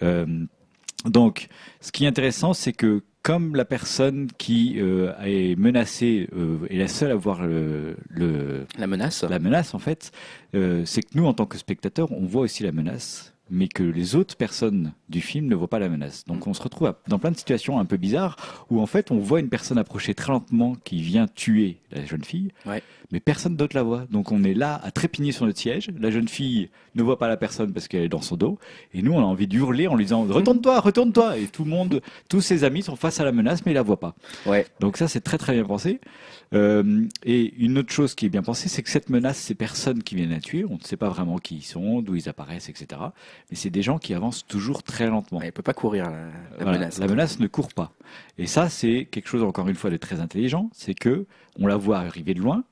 Mm. 0.00 0.46
Donc 1.04 1.48
ce 1.80 1.92
qui 1.92 2.04
est 2.04 2.08
intéressant 2.08 2.54
c'est 2.54 2.72
que 2.72 3.02
comme 3.26 3.56
la 3.56 3.64
personne 3.64 4.28
qui 4.38 4.76
euh, 4.78 5.12
est 5.24 5.58
menacée 5.58 6.28
euh, 6.32 6.64
est 6.70 6.76
la 6.76 6.86
seule 6.86 7.10
à 7.10 7.16
voir 7.16 7.44
le, 7.44 7.96
le, 8.08 8.66
La 8.78 8.86
menace. 8.86 9.24
la 9.24 9.40
menace, 9.40 9.74
en 9.74 9.80
fait, 9.80 10.12
euh, 10.54 10.84
c'est 10.84 11.02
que 11.02 11.08
nous, 11.16 11.26
en 11.26 11.34
tant 11.34 11.44
que 11.44 11.58
spectateurs, 11.58 12.12
on 12.12 12.24
voit 12.24 12.42
aussi 12.42 12.62
la 12.62 12.70
menace, 12.70 13.34
mais 13.50 13.68
que 13.68 13.82
les 13.82 14.16
autres 14.16 14.36
personnes 14.36 14.92
du 15.08 15.20
film 15.20 15.46
ne 15.46 15.54
voient 15.54 15.68
pas 15.68 15.78
la 15.78 15.88
menace. 15.88 16.24
Donc 16.26 16.46
on 16.48 16.54
se 16.54 16.60
retrouve 16.62 16.92
dans 17.06 17.18
plein 17.18 17.30
de 17.30 17.36
situations 17.36 17.78
un 17.78 17.84
peu 17.84 17.96
bizarres 17.96 18.64
où, 18.70 18.80
en 18.80 18.86
fait, 18.86 19.10
on 19.12 19.18
voit 19.18 19.38
une 19.40 19.48
personne 19.48 19.78
approcher 19.78 20.14
très 20.14 20.32
lentement 20.32 20.76
qui 20.84 21.00
vient 21.00 21.26
tuer 21.28 21.78
la 21.92 22.04
jeune 22.04 22.24
fille, 22.24 22.50
Ouais. 22.66 22.82
mais 23.12 23.20
personne 23.20 23.54
d'autre 23.56 23.76
la 23.76 23.82
voit. 23.84 24.04
Donc 24.10 24.32
on 24.32 24.42
est 24.42 24.54
là 24.54 24.80
à 24.82 24.90
trépigner 24.90 25.30
sur 25.32 25.46
notre 25.46 25.58
siège. 25.58 25.90
La 26.00 26.10
jeune 26.10 26.26
fille 26.28 26.70
ne 26.96 27.02
voit 27.04 27.18
pas 27.18 27.28
la 27.28 27.36
personne 27.36 27.72
parce 27.72 27.86
qu'elle 27.88 28.02
est 28.02 28.08
dans 28.08 28.20
son 28.20 28.36
dos, 28.36 28.58
et 28.92 29.02
nous, 29.02 29.12
on 29.12 29.20
a 29.20 29.24
envie 29.24 29.46
d'hurler 29.46 29.86
en 29.86 29.94
lui 29.94 30.04
disant 30.06 30.24
Retourne-toi, 30.24 30.80
retourne-toi 30.80 31.38
Et 31.38 31.46
tout 31.46 31.62
le 31.64 31.70
monde, 31.70 32.00
tous 32.28 32.40
ses 32.40 32.64
amis 32.64 32.82
sont 32.82 32.96
face 32.96 33.20
à 33.20 33.24
la 33.24 33.32
menace, 33.32 33.64
mais 33.64 33.72
ils 33.72 33.76
la 33.76 33.82
voient 33.82 34.00
pas. 34.00 34.16
Ouais. 34.44 34.66
Donc 34.80 34.96
ça, 34.96 35.06
c'est 35.08 35.20
très 35.20 35.38
très 35.38 35.52
bien 35.54 35.64
pensé. 35.64 36.00
Euh, 36.54 37.06
et 37.24 37.54
une 37.56 37.78
autre 37.78 37.92
chose 37.92 38.14
qui 38.14 38.26
est 38.26 38.28
bien 38.28 38.42
pensée, 38.42 38.68
c'est 38.68 38.82
que 38.82 38.90
cette 38.90 39.10
menace, 39.10 39.36
ces 39.38 39.54
personnes 39.54 40.02
qui 40.02 40.14
viennent 40.14 40.30
la 40.30 40.40
tuer, 40.40 40.64
on 40.64 40.76
ne 40.76 40.82
sait 40.82 40.96
pas 40.96 41.08
vraiment 41.08 41.38
qui 41.38 41.56
ils 41.56 41.62
sont, 41.62 42.02
d'où 42.02 42.14
ils 42.14 42.28
apparaissent, 42.28 42.68
etc. 42.68 43.00
Mais 43.50 43.56
c'est 43.56 43.70
des 43.70 43.82
gens 43.82 43.98
qui 43.98 44.14
avancent 44.14 44.46
toujours 44.46 44.82
très 44.82 45.06
lentement. 45.08 45.40
Elle 45.42 45.52
peut 45.52 45.62
pas 45.62 45.74
courir 45.74 46.04
la, 46.10 46.26
la 46.26 46.30
Voilà, 46.60 46.78
menace. 46.78 46.98
la 46.98 47.06
menace 47.08 47.40
ne 47.40 47.46
court 47.46 47.72
pas. 47.74 47.92
Et 48.38 48.46
ça, 48.46 48.68
c'est 48.68 49.06
quelque 49.10 49.28
chose 49.28 49.42
encore 49.42 49.68
une 49.68 49.74
fois 49.74 49.90
de 49.90 49.96
très 49.96 50.20
intelligent, 50.20 50.70
c'est 50.72 50.94
que 50.94 51.26
on 51.58 51.66
la 51.66 51.76
voit 51.76 51.98
arriver 51.98 52.34
de 52.34 52.40
loin, 52.40 52.64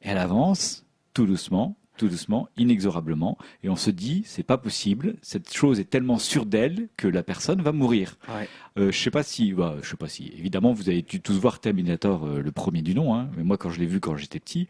elle 0.00 0.18
avance 0.18 0.86
tout 1.14 1.26
doucement, 1.26 1.76
tout 2.00 2.08
doucement, 2.08 2.48
inexorablement, 2.56 3.36
et 3.62 3.68
on 3.68 3.76
se 3.76 3.90
dit 3.90 4.22
c'est 4.26 4.42
pas 4.42 4.58
possible, 4.58 5.16
cette 5.22 5.52
chose 5.52 5.78
est 5.80 5.84
tellement 5.90 6.18
sûre 6.18 6.46
d'elle 6.46 6.88
que 6.96 7.06
la 7.08 7.22
personne 7.22 7.60
va 7.62 7.72
mourir. 7.72 8.16
Ouais. 8.28 8.48
Euh, 8.78 8.90
je 8.90 8.98
sais 8.98 9.10
pas 9.10 9.22
si, 9.22 9.52
bah, 9.52 9.76
je 9.82 9.88
sais 9.90 9.96
pas 9.96 10.08
si. 10.08 10.32
Évidemment, 10.38 10.72
vous 10.72 10.88
avez 10.88 11.02
dû 11.02 11.20
tous 11.20 11.38
voir 11.38 11.60
Terminator, 11.60 12.24
euh, 12.26 12.40
le 12.40 12.52
premier 12.52 12.82
du 12.82 12.94
nom. 12.94 13.14
Hein, 13.14 13.28
mais 13.36 13.42
moi, 13.44 13.56
quand 13.58 13.70
je 13.70 13.78
l'ai 13.80 13.86
vu 13.86 14.00
quand 14.00 14.16
j'étais 14.16 14.40
petit, 14.40 14.66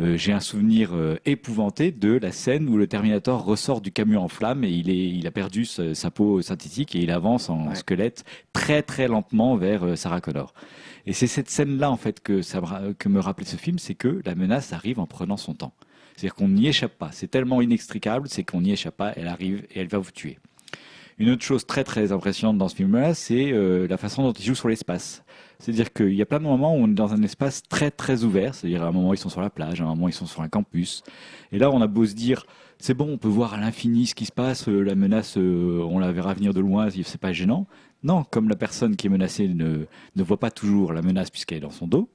euh, 0.00 0.16
j'ai 0.16 0.32
un 0.32 0.40
souvenir 0.40 0.94
euh, 0.94 1.16
épouvanté 1.26 1.90
de 1.92 2.12
la 2.18 2.32
scène 2.32 2.66
où 2.70 2.78
le 2.78 2.86
Terminator 2.86 3.44
ressort 3.44 3.82
du 3.82 3.92
camion 3.92 4.22
en 4.22 4.28
flammes 4.28 4.64
et 4.64 4.70
il 4.70 4.88
est, 4.88 5.08
il 5.10 5.26
a 5.26 5.30
perdu 5.30 5.66
sa, 5.66 5.94
sa 5.94 6.10
peau 6.10 6.40
synthétique 6.40 6.94
et 6.96 7.00
il 7.00 7.10
avance 7.10 7.50
en 7.50 7.68
Ouais. 7.68 7.74
squelette 7.74 8.24
très 8.54 8.82
très 8.82 9.06
lentement 9.06 9.56
vers 9.56 9.84
euh, 9.84 9.94
Sarah 9.96 10.22
Connor. 10.22 10.54
Et 11.04 11.12
c'est 11.12 11.26
cette 11.26 11.50
scène-là 11.50 11.90
en 11.90 11.96
fait 11.98 12.20
que 12.20 12.40
ça 12.40 12.62
que 12.98 13.08
me 13.10 13.20
rappelait 13.20 13.44
ce 13.44 13.56
film, 13.56 13.78
c'est 13.78 13.94
que 13.96 14.22
la 14.24 14.34
menace 14.34 14.72
arrive 14.72 14.98
en 15.00 15.06
prenant 15.06 15.36
son 15.36 15.52
temps. 15.52 15.74
C'est-à-dire 16.14 16.34
qu'on 16.34 16.48
n'y 16.48 16.68
échappe 16.68 16.96
pas. 16.98 17.10
C'est 17.12 17.30
tellement 17.30 17.60
inextricable, 17.60 18.28
c'est 18.28 18.44
qu'on 18.44 18.60
n'y 18.60 18.72
échappe 18.72 18.96
pas. 18.96 19.12
Elle 19.16 19.28
arrive 19.28 19.66
et 19.70 19.80
elle 19.80 19.88
va 19.88 19.98
vous 19.98 20.10
tuer. 20.10 20.38
Une 21.18 21.30
autre 21.30 21.42
chose 21.42 21.66
très 21.66 21.84
très 21.84 22.10
impressionnante 22.10 22.58
dans 22.58 22.68
ce 22.68 22.76
film-là, 22.76 23.14
c'est 23.14 23.52
euh, 23.52 23.86
la 23.86 23.96
façon 23.96 24.22
dont 24.22 24.32
il 24.32 24.44
joue 24.44 24.54
sur 24.54 24.68
l'espace. 24.68 25.22
C'est-à-dire 25.58 25.92
qu'il 25.92 26.14
y 26.14 26.22
a 26.22 26.26
plein 26.26 26.38
de 26.38 26.44
moments 26.44 26.74
où 26.74 26.78
on 26.78 26.88
est 26.88 26.94
dans 26.94 27.12
un 27.12 27.22
espace 27.22 27.62
très 27.68 27.90
très 27.90 28.24
ouvert. 28.24 28.54
C'est-à-dire 28.54 28.82
à 28.82 28.86
un 28.86 28.92
moment 28.92 29.14
ils 29.14 29.18
sont 29.18 29.28
sur 29.28 29.40
la 29.40 29.50
plage, 29.50 29.80
à 29.80 29.84
un 29.84 29.88
moment 29.88 30.08
ils 30.08 30.14
sont 30.14 30.26
sur 30.26 30.42
un 30.42 30.48
campus. 30.48 31.02
Et 31.52 31.58
là 31.58 31.70
on 31.70 31.80
a 31.80 31.86
beau 31.86 32.06
se 32.06 32.14
dire, 32.14 32.44
c'est 32.78 32.94
bon, 32.94 33.12
on 33.12 33.18
peut 33.18 33.28
voir 33.28 33.54
à 33.54 33.58
l'infini 33.58 34.06
ce 34.06 34.14
qui 34.14 34.26
se 34.26 34.32
passe, 34.32 34.68
euh, 34.68 34.80
la 34.80 34.94
menace, 34.94 35.36
euh, 35.36 35.86
on 35.88 35.98
la 35.98 36.10
verra 36.10 36.34
venir 36.34 36.54
de 36.54 36.60
loin, 36.60 36.88
c'est 36.90 37.20
pas 37.20 37.32
gênant. 37.32 37.66
Non, 38.02 38.24
comme 38.24 38.48
la 38.48 38.56
personne 38.56 38.96
qui 38.96 39.06
est 39.06 39.10
menacée 39.10 39.46
ne, 39.46 39.84
ne 40.16 40.22
voit 40.22 40.40
pas 40.40 40.50
toujours 40.50 40.92
la 40.92 41.02
menace 41.02 41.30
puisqu'elle 41.30 41.58
est 41.58 41.60
dans 41.60 41.70
son 41.70 41.86
dos, 41.86 42.08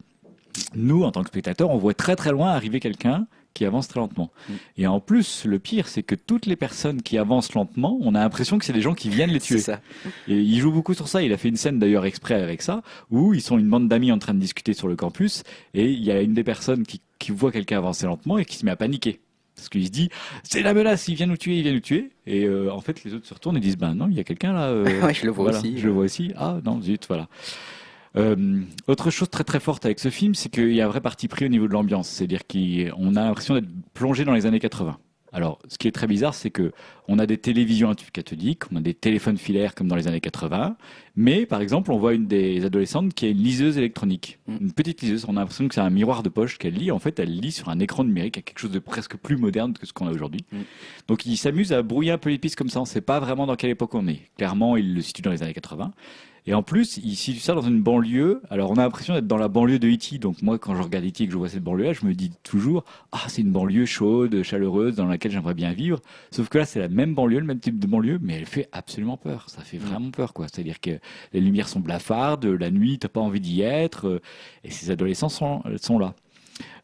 nous, 0.75 1.03
en 1.03 1.11
tant 1.11 1.21
que 1.21 1.29
spectateurs, 1.29 1.69
on 1.69 1.77
voit 1.77 1.93
très 1.93 2.15
très 2.15 2.31
loin 2.31 2.49
arriver 2.49 2.79
quelqu'un 2.79 3.27
qui 3.57 3.65
avance 3.65 3.87
très 3.87 3.99
lentement. 3.99 4.29
Mm. 4.47 4.53
Et 4.77 4.87
en 4.87 4.99
plus, 4.99 5.45
le 5.45 5.59
pire, 5.59 5.87
c'est 5.87 6.03
que 6.03 6.15
toutes 6.15 6.45
les 6.45 6.55
personnes 6.55 7.01
qui 7.01 7.17
avancent 7.17 7.53
lentement, 7.53 7.97
on 8.01 8.13
a 8.15 8.19
l'impression 8.19 8.57
que 8.59 8.65
c'est 8.65 8.73
des 8.73 8.81
gens 8.81 8.93
qui 8.93 9.09
viennent 9.09 9.31
les 9.31 9.39
tuer. 9.39 9.57
ça. 9.59 9.81
Et 10.27 10.35
il 10.39 10.59
joue 10.59 10.71
beaucoup 10.71 10.93
sur 10.93 11.07
ça. 11.07 11.21
Il 11.23 11.33
a 11.33 11.37
fait 11.37 11.49
une 11.49 11.57
scène 11.57 11.79
d'ailleurs 11.79 12.05
exprès 12.05 12.35
avec 12.41 12.61
ça, 12.61 12.83
où 13.09 13.33
ils 13.33 13.41
sont 13.41 13.57
une 13.57 13.69
bande 13.69 13.87
d'amis 13.87 14.11
en 14.11 14.19
train 14.19 14.33
de 14.33 14.39
discuter 14.39 14.73
sur 14.73 14.87
le 14.87 14.95
campus, 14.95 15.43
et 15.73 15.91
il 15.91 16.03
y 16.03 16.11
a 16.11 16.21
une 16.21 16.33
des 16.33 16.43
personnes 16.43 16.83
qui, 16.85 17.01
qui 17.19 17.31
voit 17.31 17.51
quelqu'un 17.51 17.77
avancer 17.77 18.05
lentement 18.05 18.37
et 18.37 18.45
qui 18.45 18.57
se 18.57 18.65
met 18.65 18.71
à 18.71 18.75
paniquer. 18.75 19.19
Parce 19.55 19.69
qu'il 19.69 19.83
se 19.87 19.91
dit, 19.91 20.09
c'est 20.43 20.61
la 20.61 20.75
menace, 20.75 21.07
il 21.07 21.15
vient 21.15 21.25
nous 21.25 21.35
tuer, 21.35 21.57
il 21.57 21.63
vient 21.63 21.73
nous 21.73 21.79
tuer. 21.79 22.11
Et 22.27 22.43
euh, 22.45 22.71
en 22.71 22.79
fait, 22.79 23.03
les 23.03 23.15
autres 23.15 23.25
se 23.25 23.33
retournent 23.33 23.57
et 23.57 23.59
disent, 23.59 23.75
ben 23.75 23.95
non, 23.95 24.07
il 24.07 24.15
y 24.15 24.19
a 24.19 24.23
quelqu'un 24.23 24.53
là. 24.53 24.67
euh, 24.67 25.01
Ouais, 25.01 25.15
je 25.15 25.25
le 25.25 25.31
vois 25.31 25.45
voilà, 25.45 25.57
aussi. 25.57 25.79
Je 25.79 25.87
le 25.87 25.93
vois 25.93 26.03
aussi. 26.03 26.31
Ah 26.37 26.59
non, 26.63 26.79
zut, 26.79 27.05
voilà. 27.07 27.27
Euh, 28.17 28.61
autre 28.87 29.11
chose 29.11 29.29
très 29.29 29.43
très 29.43 29.59
forte 29.59 29.85
avec 29.85 29.99
ce 29.99 30.09
film, 30.09 30.35
c'est 30.35 30.49
qu'il 30.49 30.73
y 30.73 30.81
a 30.81 30.85
un 30.85 30.89
vrai 30.89 31.01
parti 31.01 31.27
pris 31.27 31.45
au 31.45 31.49
niveau 31.49 31.67
de 31.67 31.73
l'ambiance. 31.73 32.09
C'est-à-dire 32.09 32.41
qu'on 32.47 33.15
a 33.15 33.23
l'impression 33.23 33.53
d'être 33.53 33.69
plongé 33.93 34.25
dans 34.25 34.33
les 34.33 34.45
années 34.45 34.59
80. 34.59 34.97
Alors, 35.33 35.59
ce 35.67 35.77
qui 35.77 35.87
est 35.89 35.91
très 35.91 36.07
bizarre, 36.07 36.33
c'est 36.33 36.49
que 36.49 36.71
on 37.09 37.19
a 37.19 37.25
des 37.25 37.37
télévisions 37.37 37.93
cathodiques, 38.13 38.63
on 38.71 38.77
a 38.77 38.81
des 38.81 38.93
téléphones 38.93 39.37
filaires 39.37 39.75
comme 39.75 39.87
dans 39.87 39.95
les 39.95 40.07
années 40.07 40.21
80, 40.21 40.77
mais 41.15 41.45
par 41.45 41.61
exemple, 41.61 41.91
on 41.91 41.97
voit 41.97 42.13
une 42.13 42.27
des 42.27 42.63
adolescentes 42.65 43.13
qui 43.13 43.25
a 43.25 43.29
une 43.29 43.37
liseuse 43.37 43.77
électronique, 43.77 44.39
Mm. 44.47 44.57
une 44.61 44.71
petite 44.71 45.01
liseuse. 45.01 45.25
On 45.27 45.35
a 45.35 45.41
l'impression 45.41 45.67
que 45.67 45.75
c'est 45.75 45.81
un 45.81 45.89
miroir 45.89 46.23
de 46.23 46.29
poche 46.29 46.57
qu'elle 46.57 46.73
lit. 46.73 46.91
En 46.91 46.99
fait, 46.99 47.19
elle 47.19 47.37
lit 47.37 47.51
sur 47.51 47.69
un 47.69 47.79
écran 47.79 48.03
numérique, 48.03 48.37
à 48.37 48.41
quelque 48.41 48.59
chose 48.59 48.71
de 48.71 48.79
presque 48.79 49.17
plus 49.17 49.37
moderne 49.37 49.73
que 49.73 49.85
ce 49.85 49.93
qu'on 49.93 50.07
a 50.07 50.11
aujourd'hui. 50.11 50.45
Mm. 50.51 50.57
Donc, 51.07 51.25
il 51.25 51.37
s'amuse 51.37 51.73
à 51.73 51.81
brouiller 51.83 52.11
un 52.11 52.17
peu 52.17 52.29
les 52.29 52.37
pistes 52.37 52.55
comme 52.55 52.69
ça. 52.69 52.79
On 52.79 52.83
ne 52.83 52.87
sait 52.87 53.01
pas 53.01 53.19
vraiment 53.19 53.45
dans 53.45 53.55
quelle 53.55 53.71
époque 53.71 53.93
on 53.95 54.07
est. 54.07 54.21
Clairement, 54.37 54.77
il 54.77 54.93
le 54.95 55.01
situe 55.01 55.21
dans 55.21 55.31
les 55.31 55.43
années 55.43 55.53
80. 55.53 55.91
Et 56.47 56.53
en 56.53 56.63
plus, 56.63 56.97
il 57.03 57.17
situe 57.17 57.41
ça 57.41 57.53
dans 57.53 57.61
une 57.61 57.81
banlieue. 57.81 58.41
Alors, 58.49 58.71
on 58.71 58.75
a 58.75 58.81
l'impression 58.81 59.13
d'être 59.13 59.27
dans 59.27 59.37
la 59.37 59.49
banlieue 59.49 59.79
de 59.79 59.87
Haïti. 59.87 60.17
Donc, 60.17 60.41
moi, 60.41 60.57
quand 60.57 60.75
je 60.75 60.81
regarde 60.81 61.03
Haïti 61.03 61.23
et 61.23 61.27
que 61.27 61.33
je 61.33 61.37
vois 61.37 61.49
cette 61.49 61.63
banlieue-là, 61.63 61.91
je 61.91 62.05
me 62.05 62.13
dis 62.13 62.31
toujours, 62.41 62.85
ah, 63.11 63.25
c'est 63.27 63.41
une 63.41 63.51
banlieue 63.51 63.85
chaude, 63.85 64.41
chaleureuse, 64.43 64.95
dans 64.95 65.05
laquelle 65.05 65.33
j'aimerais 65.33 65.53
bien 65.53 65.73
vivre. 65.73 65.99
Sauf 66.31 66.47
que 66.47 66.57
là, 66.57 66.65
c'est 66.65 66.79
la 66.79 66.87
même 66.87 67.13
banlieue, 67.13 67.39
le 67.39 67.45
même 67.45 67.59
type 67.59 67.79
de 67.79 67.85
banlieue, 67.85 68.17
mais 68.21 68.35
elle 68.35 68.45
fait 68.45 68.69
absolument 68.71 69.17
peur. 69.17 69.49
Ça 69.49 69.61
fait 69.61 69.77
vraiment 69.77 70.09
peur, 70.09 70.33
quoi. 70.33 70.47
C'est-à-dire 70.47 70.79
que 70.79 70.99
les 71.33 71.41
lumières 71.41 71.67
sont 71.67 71.81
blafardes, 71.81 72.45
la 72.45 72.71
nuit, 72.71 72.97
t'as 72.97 73.09
pas 73.09 73.19
envie 73.19 73.41
d'y 73.41 73.61
être, 73.61 74.07
euh, 74.07 74.21
et 74.63 74.71
ces 74.71 74.89
adolescents 74.89 75.29
sont, 75.29 75.63
sont 75.81 75.99
là. 75.99 76.15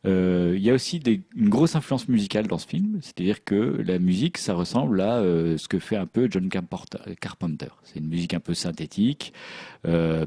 Euh, 0.06 0.54
Il 0.56 0.62
y 0.62 0.70
a 0.70 0.74
aussi 0.74 1.02
une 1.36 1.50
grosse 1.50 1.76
influence 1.76 2.08
musicale 2.08 2.48
dans 2.48 2.58
ce 2.58 2.68
film, 2.68 3.00
c'est-à-dire 3.02 3.44
que 3.44 3.82
la 3.86 4.00
musique, 4.00 4.38
ça 4.38 4.54
ressemble 4.54 5.02
à 5.02 5.18
euh, 5.18 5.58
ce 5.58 5.68
que 5.68 5.80
fait 5.80 5.96
un 5.96 6.06
peu 6.06 6.28
John 6.30 6.50
Carpenter-. 6.50 7.78
C'est 7.84 8.00
une 8.00 8.08
musique 8.08 8.34
un 8.34 8.40
peu 8.40 8.54
synthétique. 8.54 9.34
Euh, 9.88 10.26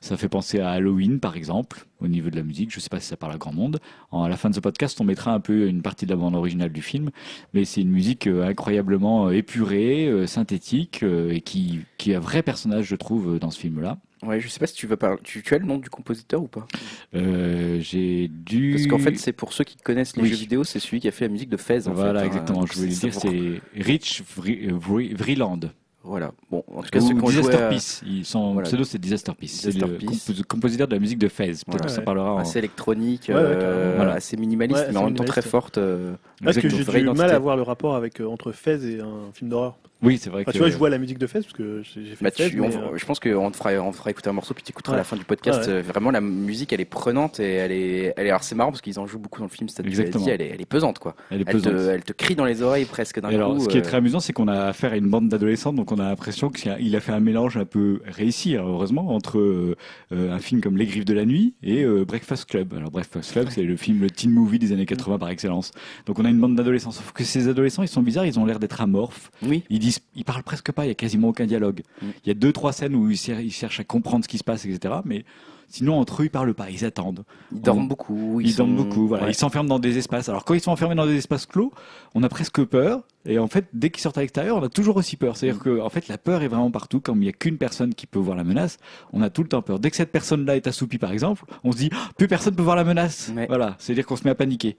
ça 0.00 0.16
fait 0.16 0.28
penser 0.28 0.60
à 0.60 0.70
Halloween, 0.70 1.20
par 1.20 1.36
exemple, 1.36 1.86
au 2.00 2.08
niveau 2.08 2.30
de 2.30 2.36
la 2.36 2.42
musique. 2.42 2.70
Je 2.70 2.78
ne 2.78 2.80
sais 2.80 2.88
pas 2.88 3.00
si 3.00 3.06
ça 3.06 3.16
parle 3.16 3.34
à 3.34 3.38
grand 3.38 3.52
monde. 3.52 3.78
À 4.10 4.28
la 4.28 4.36
fin 4.36 4.50
de 4.50 4.54
ce 4.54 4.60
podcast, 4.60 5.00
on 5.00 5.04
mettra 5.04 5.32
un 5.32 5.40
peu 5.40 5.68
une 5.68 5.82
partie 5.82 6.06
de 6.06 6.10
la 6.10 6.16
bande 6.16 6.34
originale 6.34 6.72
du 6.72 6.82
film, 6.82 7.10
mais 7.54 7.64
c'est 7.64 7.82
une 7.82 7.90
musique 7.90 8.26
incroyablement 8.26 9.30
épurée, 9.30 10.26
synthétique, 10.26 11.02
et 11.02 11.40
qui, 11.40 11.80
qui 11.98 12.12
est 12.12 12.16
un 12.16 12.20
vrai 12.20 12.42
personnage, 12.42 12.86
je 12.86 12.96
trouve, 12.96 13.38
dans 13.38 13.50
ce 13.50 13.60
film-là. 13.60 13.98
Ouais, 14.22 14.40
je 14.40 14.48
sais 14.48 14.60
pas 14.60 14.66
si 14.66 14.74
tu 14.74 14.86
veux 14.86 14.96
parler. 14.96 15.18
Tu, 15.24 15.42
tu 15.42 15.54
as 15.54 15.58
le 15.58 15.66
nom 15.66 15.78
du 15.78 15.90
compositeur 15.90 16.42
ou 16.42 16.46
pas? 16.48 16.66
Euh, 17.14 17.78
J'ai 17.80 18.28
dû... 18.28 18.72
Parce 18.72 18.86
qu'en 18.86 18.98
fait, 18.98 19.16
c'est 19.18 19.32
pour 19.32 19.52
ceux 19.52 19.64
qui 19.64 19.76
connaissent 19.76 20.16
les 20.16 20.22
Oui. 20.22 20.28
jeux 20.28 20.36
vidéo, 20.36 20.64
c'est 20.64 20.78
celui 20.78 21.00
qui 21.00 21.08
a 21.08 21.10
fait 21.10 21.24
la 21.26 21.32
musique 21.32 21.48
de 21.50 21.56
Fez. 21.56 21.88
En 21.88 21.92
Voilà, 21.92 22.20
fait, 22.20 22.26
hein. 22.26 22.28
exactement. 22.28 22.64
Je 22.66 22.72
voulais 22.74 22.88
dire, 22.88 23.14
c'est 23.14 23.60
Rich 23.76 24.22
Vri- 24.38 24.70
Vri- 24.70 25.14
Vreeland. 25.16 25.60
Voilà. 26.04 26.32
Bon, 26.50 26.64
en 26.74 26.82
tout 26.82 26.88
cas, 26.90 26.98
ont 27.00 27.26
joué 27.28 27.42
Disaster 27.42 27.62
à- 27.62 27.68
Peace. 27.68 28.02
Ils 28.04 28.24
sont, 28.24 28.52
Voilà. 28.54 28.66
pseudo, 28.68 28.82
c'est 28.84 28.98
Disaster 28.98 29.32
Peace. 29.38 29.48
C'est 29.50 29.70
Disaster 29.70 30.32
le 30.36 30.42
compositeur 30.44 30.88
de 30.88 30.94
la 30.94 31.00
musique 31.00 31.18
de 31.18 31.28
Fez. 31.28 31.46
Peut-être 31.46 31.64
Voilà. 31.68 31.84
que 31.86 31.90
ça 31.92 32.02
parlera 32.02 32.34
en... 32.34 32.38
assez 32.38 32.58
électronique, 32.58 33.26
Ouais, 33.28 33.34
ouais, 33.34 33.40
euh. 33.42 33.92
Voilà. 33.96 34.14
assez 34.14 34.36
minimaliste, 34.36 34.78
Ouais, 34.80 34.84
mais 34.86 34.90
assez 34.90 34.98
en 34.98 35.04
même 35.04 35.14
temps 35.14 35.24
très 35.24 35.42
forte. 35.42 35.78
euh, 35.78 36.14
Parce 36.42 36.58
que 36.58 36.68
j'ai 36.68 36.84
du 36.84 37.10
mal 37.10 37.30
à 37.30 37.38
voir 37.38 37.56
le 37.56 37.62
rapport 37.62 37.94
avec 37.94 38.20
euh, 38.20 38.26
entre 38.26 38.50
Fez 38.52 38.84
et 38.96 39.00
un 39.00 39.32
film 39.32 39.50
d'horreur. 39.50 39.78
Oui, 40.02 40.18
c'est 40.18 40.30
vrai 40.30 40.42
Enfin, 40.42 40.50
que... 40.50 40.56
tu 40.56 40.58
vois, 40.58 40.68
je 40.70 40.76
vois 40.76 40.90
la 40.90 40.98
musique 40.98 41.18
de 41.18 41.26
Fez 41.26 41.40
parce 41.40 41.52
que 41.52 41.82
j'ai 41.82 42.16
fait 42.16 42.24
Bah, 42.24 42.30
tu- 42.30 42.56
mais, 42.56 42.74
on- 42.76 42.92
euh, 42.94 42.96
je 42.96 43.04
pense 43.06 43.20
qu'on 43.20 43.50
te 43.50 43.56
fera, 43.56 43.70
on 43.80 43.90
te 43.92 43.96
fera 43.96 44.10
écouter 44.10 44.28
un 44.30 44.32
morceau 44.32 44.52
puis 44.52 44.62
tu 44.64 44.70
écouteras 44.70 44.94
à 44.94 44.96
la 44.98 45.04
fin 45.04 45.16
du 45.16 45.24
podcast. 45.24 45.66
Ouais, 45.66 45.72
Euh, 45.74 45.82
Vraiment, 45.82 46.10
la 46.10 46.20
musique, 46.20 46.72
elle 46.72 46.80
est 46.80 46.84
prenante 46.84 47.38
et 47.40 47.52
elle 47.54 47.72
est, 47.72 48.12
elle 48.16 48.26
est, 48.26 48.30
alors 48.30 48.42
c'est 48.42 48.54
marrant 48.54 48.70
parce 48.70 48.80
qu'ils 48.80 48.98
en 48.98 49.06
jouent 49.06 49.18
beaucoup 49.20 49.38
dans 49.40 49.46
le 49.46 49.50
film. 49.50 49.68
C'est 49.68 49.86
Exactement. 49.86 50.26
elle 50.26 50.42
est, 50.42 50.48
elle 50.54 50.60
est 50.60 50.66
pesante 50.66 50.98
quoi. 50.98 51.14
Elle 51.30 51.42
est 51.42 51.44
Elle 51.46 51.62
te, 51.62 51.68
pesante. 51.68 51.88
elle 51.88 52.02
te 52.02 52.12
crie 52.12 52.34
dans 52.34 52.44
les 52.44 52.62
oreilles 52.62 52.84
presque 52.84 53.20
d'un 53.20 53.30
Et 53.30 53.34
alors, 53.36 53.54
coup. 53.54 53.60
ce 53.62 53.68
qui 53.68 53.76
est 53.76 53.80
euh, 53.80 53.84
très 53.84 53.98
amusant, 53.98 54.20
c'est 54.20 54.32
qu'on 54.32 54.48
a 54.48 54.64
affaire 54.66 54.92
à 54.92 54.96
une 54.96 55.08
bande 55.08 55.28
d'adolescents, 55.28 55.72
donc 55.72 55.92
on 55.92 55.98
a 55.98 56.04
l'impression 56.08 56.50
qu'il 56.50 56.96
a, 56.96 57.00
fait 57.00 57.12
un 57.12 57.20
mélange 57.20 57.56
un 57.56 57.64
peu 57.64 58.00
réussi, 58.06 58.56
heureusement, 58.56 59.14
entre 59.14 59.76
un 60.10 60.38
film 60.38 60.60
comme 60.60 60.76
Les 60.76 60.86
Griffes 60.86 61.04
de 61.04 61.14
la 61.14 61.24
Nuit 61.24 61.54
et 61.62 61.84
Breakfast 62.06 62.46
Club. 62.46 62.74
Alors 62.74 62.90
Breakfast 62.90 63.32
Club, 63.32 63.48
c'est 63.50 63.62
le 63.62 63.76
film, 63.76 64.00
le 64.00 64.10
teen 64.10 64.30
movie 64.30 64.58
des 64.58 64.72
années 64.72 64.86
80 64.86 65.18
par 65.18 65.28
excellence. 65.28 65.70
Donc 66.06 66.18
on 66.18 66.24
a 66.24 66.28
une 66.30 66.40
bande 66.40 66.56
d'adolescents, 66.56 66.90
sauf 66.90 67.12
que 67.12 67.24
ces 67.24 67.48
adolescents, 67.48 67.82
ils 67.82 67.88
sont 67.88 68.02
bizarres, 68.02 68.26
ils 68.26 68.38
ont 68.38 68.44
l'air 68.46 68.58
d'être 68.58 68.80
amorphes. 68.80 69.30
Oui. 69.42 69.62
Ils 69.70 69.78
disent 69.92 69.96
se- 69.96 70.00
il 70.16 70.24
parle 70.24 70.42
presque 70.42 70.72
pas, 70.72 70.84
il 70.84 70.88
y 70.88 70.90
a 70.92 70.94
quasiment 70.94 71.28
aucun 71.28 71.46
dialogue. 71.46 71.82
Mm. 72.00 72.06
Il 72.24 72.28
y 72.28 72.30
a 72.30 72.34
deux 72.34 72.52
trois 72.52 72.72
scènes 72.72 72.94
où 72.94 73.10
ils 73.10 73.16
cher- 73.16 73.40
ils 73.40 73.52
cherchent 73.52 73.80
à 73.80 73.84
comprendre 73.84 74.24
ce 74.24 74.28
qui 74.28 74.38
se 74.38 74.44
passe, 74.44 74.64
etc. 74.66 74.94
Mais 75.04 75.24
sinon 75.68 75.98
entre 75.98 76.22
eux 76.22 76.26
ils 76.26 76.30
parlent 76.30 76.52
pas, 76.54 76.68
ils 76.70 76.84
attendent. 76.84 77.24
Ils 77.52 77.60
dorment 77.60 77.84
On- 77.84 77.84
beaucoup. 77.84 78.40
Ils, 78.40 78.50
sont- 78.52 78.58
dorment 78.66 78.76
beaucoup, 78.76 79.06
voilà. 79.08 79.24
ouais. 79.24 79.30
Ils 79.32 79.34
s'enferment 79.34 79.68
dans 79.68 79.78
des 79.78 79.96
espaces. 79.98 80.28
Alors 80.28 80.44
quand 80.44 80.54
ils 80.54 80.60
sont 80.60 80.70
enfermés 80.72 80.94
dans 80.94 81.06
des 81.06 81.16
espaces 81.16 81.46
clos, 81.46 81.72
on 82.14 82.22
a 82.22 82.28
presque 82.28 82.62
peur. 82.64 83.02
Et 83.24 83.38
en 83.38 83.46
fait, 83.46 83.66
dès 83.72 83.90
qu'ils 83.90 84.02
sortent 84.02 84.18
à 84.18 84.20
l'extérieur, 84.22 84.56
on 84.56 84.62
a 84.64 84.68
toujours 84.68 84.96
aussi 84.96 85.16
peur. 85.16 85.36
C'est-à-dire 85.36 85.60
Mm. 85.60 85.64
que, 85.64 85.80
en 85.80 85.88
fait, 85.90 86.08
la 86.08 86.18
peur 86.18 86.42
est 86.42 86.48
vraiment 86.48 86.72
partout. 86.72 86.98
Comme 87.00 87.18
il 87.18 87.26
n'y 87.26 87.28
a 87.28 87.32
qu'une 87.32 87.56
personne 87.56 87.94
qui 87.94 88.06
peut 88.08 88.18
voir 88.18 88.36
la 88.36 88.42
menace, 88.42 88.78
on 89.12 89.22
a 89.22 89.30
tout 89.30 89.42
le 89.44 89.48
temps 89.48 89.62
peur. 89.62 89.78
Dès 89.78 89.90
que 89.90 89.96
cette 89.96 90.10
personne-là 90.10 90.56
est 90.56 90.66
assoupie, 90.66 90.98
par 90.98 91.12
exemple, 91.12 91.44
on 91.62 91.70
se 91.70 91.76
dit, 91.76 91.90
Ah, 91.94 92.10
plus 92.18 92.26
personne 92.26 92.56
peut 92.56 92.62
voir 92.64 92.74
la 92.74 92.82
menace. 92.84 93.30
Ouais. 93.36 93.46
Voilà. 93.46 93.76
C'est-à-dire 93.78 94.06
qu'on 94.06 94.16
se 94.16 94.24
met 94.24 94.30
à 94.30 94.34
paniquer. 94.34 94.76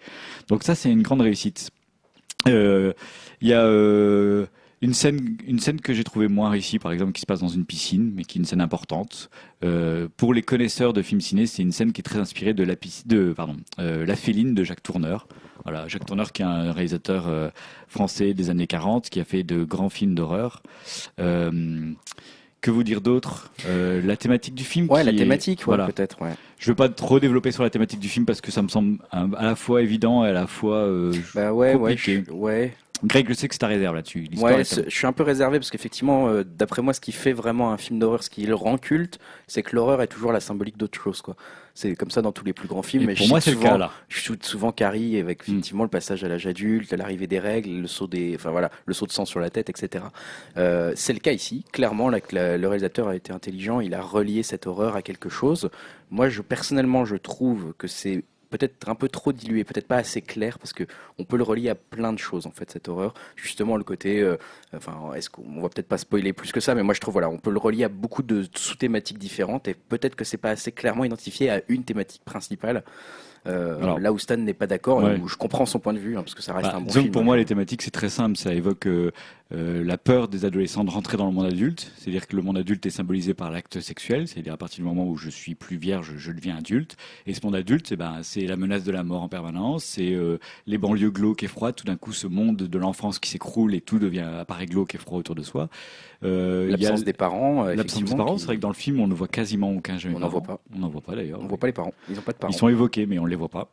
Donc 0.50 0.64
ça, 0.64 0.76
c'est 0.76 0.92
une 0.92 1.02
grande 1.04 1.22
réussite. 1.22 1.70
Euh, 2.48 2.92
Il 3.42 3.48
y 3.50 3.54
a 3.54 3.64
euh, 3.66 4.46
une 4.84 4.94
scène, 4.94 5.38
une 5.48 5.60
scène 5.60 5.80
que 5.82 5.94
j'ai 5.94 6.04
trouvée 6.04 6.28
moins 6.28 6.50
réussie, 6.50 6.78
par 6.78 6.92
exemple, 6.92 7.14
qui 7.14 7.22
se 7.22 7.26
passe 7.26 7.40
dans 7.40 7.48
une 7.48 7.66
piscine, 7.66 8.12
mais 8.16 8.24
qui 8.26 8.38
est 8.38 8.42
une 8.42 8.46
scène 8.46 8.62
importante. 8.62 9.30
Euh, 9.64 10.08
pour 10.18 10.34
les 10.34 10.42
connaisseurs 10.42 10.92
de 10.94 11.02
films 11.02 11.22
ciné, 11.22 11.46
c'est 11.48 11.62
une 11.64 11.72
scène 11.72 11.94
qui 11.94 12.02
est 12.02 12.04
très 12.04 12.20
inspirée 12.20 12.54
de 12.54 12.64
la 12.64 12.76
piscine, 12.76 13.06
de 13.08 13.34
pardon, 13.34 13.56
euh, 13.80 14.06
La 14.06 14.16
Féline 14.16 14.54
de 14.54 14.64
Jacques 14.64 14.84
Tourneur. 14.84 15.28
Voilà, 15.64 15.88
Jacques 15.88 16.06
Tourneur 16.06 16.34
qui 16.34 16.42
est 16.42 16.46
un 16.46 16.74
réalisateur 16.74 17.30
euh, 17.30 17.50
français 17.88 18.34
des 18.34 18.50
années 18.50 18.68
40, 18.68 19.10
qui 19.10 19.22
a 19.22 19.24
fait 19.24 19.44
de 19.44 19.64
grands 19.64 19.90
films 19.90 20.16
d'horreur. 20.16 20.62
Que 22.62 22.72
vous 22.72 22.84
dire 22.84 23.02
d'autre? 23.02 23.52
La 23.68 24.16
thématique 24.18 24.56
du 24.56 24.64
film. 24.64 24.90
Ouais, 24.90 25.04
la 25.04 25.12
est- 25.12 25.16
thématique, 25.18 25.60
ouais, 25.60 25.66
voilà. 25.66 25.86
peut-être. 25.88 26.22
Ouais. 26.22 26.32
Je 26.60 26.72
veux 26.72 26.76
pas 26.76 26.88
trop 26.88 27.20
développer 27.20 27.52
sur 27.52 27.64
la 27.64 27.70
thématique 27.70 28.00
du 28.00 28.08
film 28.08 28.26
parce 28.26 28.40
que 28.40 28.52
ça 28.52 28.62
me 28.62 28.70
semble 28.70 29.00
à 29.12 29.28
la 29.44 29.56
fois 29.56 29.82
évident 29.82 30.24
et 30.26 30.30
à 30.30 30.34
la 30.34 30.48
fois. 30.48 30.88
Bah 31.36 31.52
ouais, 31.54 31.76
ouais, 31.76 31.98
je- 31.98 32.32
ouais. 32.32 32.74
Greg, 33.04 33.26
je 33.28 33.34
sais 33.34 33.48
que 33.48 33.54
c'est 33.54 33.60
ta 33.60 33.68
réserve 33.68 33.96
là-dessus. 33.96 34.28
Ouais, 34.38 34.64
je 34.64 34.90
suis 34.90 35.06
un 35.08 35.12
peu 35.14 35.24
réservé 35.24 35.60
parce 35.60 35.70
qu'effectivement, 35.70 36.30
euh, 36.30 36.44
d'après 36.44 36.82
moi, 36.82 36.94
ce 36.94 37.02
qui 37.02 37.12
fait 37.12 37.34
vraiment 37.34 37.72
un 37.72 37.78
film 37.78 38.00
d'horreur, 38.00 38.24
ce 38.24 38.30
qui 38.30 38.46
le 38.46 38.56
rend 38.56 38.78
culte, 38.78 39.20
c'est 39.48 39.62
que 39.62 39.76
l'horreur 39.76 40.02
est 40.02 40.08
toujours 40.08 40.32
la 40.32 40.40
symbolique 40.40 40.78
d'autre 40.78 41.00
chose, 41.00 41.22
quoi. 41.22 41.36
C'est 41.76 41.96
comme 41.96 42.12
ça 42.12 42.22
dans 42.22 42.32
tous 42.32 42.46
les 42.46 42.54
plus 42.54 42.68
grands 42.68 42.84
films. 42.84 43.04
Et 43.04 43.08
mais 43.08 43.16
pour 43.16 43.26
je 43.26 43.30
moi, 43.32 43.42
c'est 43.42 43.50
le 43.52 43.58
cas 43.58 43.78
là. 43.80 43.92
Je 44.08 44.20
shoot 44.20 44.44
souvent 44.46 44.72
Carrie 44.72 45.18
avec 45.20 45.40
Mm. 45.48 45.52
effectivement 45.54 45.84
le 45.84 45.90
passage 45.90 46.24
à 46.24 46.28
l'âge 46.28 46.46
adulte, 46.46 46.92
l'arrivée 46.94 47.26
des 47.28 47.40
règles, 47.40 47.82
le 47.82 47.88
saut 47.88 48.06
des, 48.08 48.34
enfin 48.36 48.52
voilà, 48.52 48.70
le 48.86 48.94
saut 48.94 49.08
de 49.08 49.12
sang 49.12 49.26
sur 49.26 49.40
la 49.40 49.50
tête, 49.50 49.70
etc. 49.72 50.06
Euh, 50.58 50.94
c'est 50.96 51.14
le 51.14 51.20
cas 51.20 51.32
ici. 51.32 51.66
Clairement, 51.72 52.10
là, 52.10 52.20
la- 52.32 52.58
le 52.60 52.68
réalisateur 52.68 53.08
a 53.08 53.16
été 53.16 53.34
intelligent, 53.34 53.80
il 53.80 53.96
a 53.96 54.02
relié 54.02 54.44
cette 54.44 54.68
horreur 54.68 54.96
à 54.96 55.02
quelque 55.02 55.30
chose. 55.30 55.70
Moi, 56.12 56.30
je 56.30 56.42
personnellement, 56.44 57.06
je 57.06 57.16
trouve 57.16 57.74
que 57.78 57.88
c'est 57.88 58.24
peut-être 58.58 58.88
un 58.88 58.94
peu 58.96 59.10
trop 59.10 59.34
dilué, 59.34 59.64
peut-être 59.64 59.88
pas 59.88 59.98
assez 59.98 60.22
clair, 60.22 60.60
parce 60.60 60.74
que 60.74 60.84
on 61.18 61.24
peut 61.24 61.38
le 61.38 61.44
relier 61.44 61.70
à 61.70 61.76
plein 61.76 62.14
de 62.14 62.20
choses 62.20 62.46
en 62.46 62.52
fait 62.52 62.70
cette 62.70 62.88
horreur. 62.88 63.14
Justement, 63.36 63.78
le 63.78 63.84
côté, 63.84 64.22
euh, 64.22 64.38
enfin, 64.76 65.12
est-ce 65.16 65.30
qu'on 65.30 65.60
va 65.62 65.70
peut-être 65.70 65.88
pas 65.88 65.98
spoiler 65.98 66.34
plus 66.34 66.52
que 66.52 66.60
ça, 66.60 66.76
mais 66.76 66.84
moi 66.84 66.94
je 66.94 67.00
trouve 67.00 67.14
voilà, 67.14 67.30
on 67.30 67.40
peut 67.40 67.52
le 67.52 67.58
relier 67.60 67.86
à 67.86 67.90
beaucoup 67.90 68.22
de 68.22 68.46
sous-thématiques 68.56 69.18
différentes 69.18 69.68
et 69.68 69.74
peut-être 69.74 70.16
que 70.16 70.24
c'est 70.24 70.38
pas 70.38 70.52
assez 70.52 70.72
clairement 70.72 71.04
identifié 71.04 71.50
à 71.50 71.62
une 71.68 71.84
thématique 71.84 72.24
principale. 72.24 72.84
Euh, 73.46 73.78
Alors- 73.82 74.00
là 74.00 74.14
où 74.14 74.20
Stan 74.20 74.38
n'est 74.38 74.54
pas 74.54 74.68
d'accord, 74.68 75.04
Ouais. 75.04 75.20
où 75.20 75.28
je 75.28 75.36
comprends 75.36 75.66
son 75.66 75.80
point 75.80 75.92
de 75.94 76.00
vue, 76.00 76.16
hein, 76.16 76.22
parce 76.22 76.34
que 76.36 76.42
ça 76.42 76.54
reste 76.54 76.70
Bah, 76.70 76.78
un 76.78 76.82
bon 76.82 76.92
film. 76.94 77.12
pour 77.12 77.24
moi, 77.26 77.36
les 77.36 77.44
thématiques, 77.44 77.82
c'est 77.82 77.92
très 77.92 78.08
simple. 78.08 78.38
Ça 78.38 78.54
évoque 78.54 78.88
euh, 78.88 79.12
euh, 79.52 79.84
la 79.84 79.98
peur 80.00 80.30
des 80.30 80.46
adolescents 80.46 80.84
de 80.84 80.90
rentrer 80.90 81.16
dans 81.18 81.28
le 81.28 81.32
monde 81.34 81.46
adulte. 81.46 81.92
C'est-à-dire 81.98 82.28
que 82.28 82.36
le 82.36 82.42
monde 82.42 82.58
adulte 82.58 82.86
est 82.86 82.90
symbolisé 82.90 83.34
par 83.36 83.52
l'acte 83.52 83.80
sexuel. 83.82 84.28
C'est-à-dire 84.28 84.54
à 84.54 84.58
partir 84.58 84.78
du 84.84 84.84
moment 84.90 85.08
où 85.08 85.16
je 85.16 85.30
suis 85.30 85.54
plus 85.54 85.78
vierge, 85.78 86.14
je 86.18 86.32
deviens 86.32 86.58
adulte. 86.58 86.98
Et 87.28 87.34
ce 87.34 87.42
monde 87.46 87.56
adulte, 87.56 87.92
eh 87.92 87.96
ben, 87.96 88.20
c'est 88.24 88.48
la 88.48 88.56
menace 88.56 88.84
de 88.84 88.92
la 88.92 89.04
mort 89.04 89.22
en 89.22 89.28
permanence. 89.30 89.84
C'est 89.84 90.14
euh, 90.14 90.40
les 90.66 90.78
banlieues 90.80 91.12
glauques 91.12 91.44
et 91.44 91.48
froides. 91.48 91.76
Tout 91.76 91.86
d'un 91.86 91.98
coup, 91.98 92.14
ce 92.14 92.26
monde 92.26 92.58
de 92.58 92.78
l'enfance 92.80 93.20
qui 93.20 93.30
s'écroule 93.30 93.76
et 93.76 93.82
tout 93.82 94.00
devient 94.00 94.22
apparaît 94.40 94.66
glauque 94.66 94.96
et 94.96 94.98
froid 94.98 95.20
autour 95.20 95.36
de 95.36 95.44
soi. 95.44 95.70
Euh, 96.24 96.68
a 96.70 96.72
L'absence 96.72 97.04
des 97.04 97.14
parents, 97.14 97.66
euh, 97.68 97.76
l'absence 97.76 98.02
des 98.04 98.16
parents. 98.16 98.34
qui- 98.36 98.40
C'est 98.40 98.46
vrai 98.48 98.56
que 98.56 98.62
dans 98.62 98.70
le 98.70 98.74
film, 98.74 99.00
on 99.02 99.08
ne 99.08 99.14
voit 99.14 99.28
quasiment 99.28 99.72
aucun 99.72 99.98
jeune 99.98 100.16
On 100.16 100.20
n'en 100.20 100.30
voit 100.30 100.42
pas. 100.42 100.62
On 100.74 100.80
n'en 100.80 100.90
voit 100.90 101.02
pas 101.02 101.16
d'ailleurs. 101.16 101.40
on 101.42 101.48
voit 101.48 101.58
pas 101.58 101.68
les 101.68 101.74
parents, 101.74 101.94
ils 102.10 102.18
ont 102.18 102.22
pas 102.22 102.32
de 102.32 102.38
parents. 102.38 102.52
Ils 102.54 102.58
sont 102.58 102.70
évoqués, 102.70 103.06
mais 103.06 103.20
on 103.20 103.26
les 103.26 103.36
voit 103.36 103.50
pas. 103.50 103.70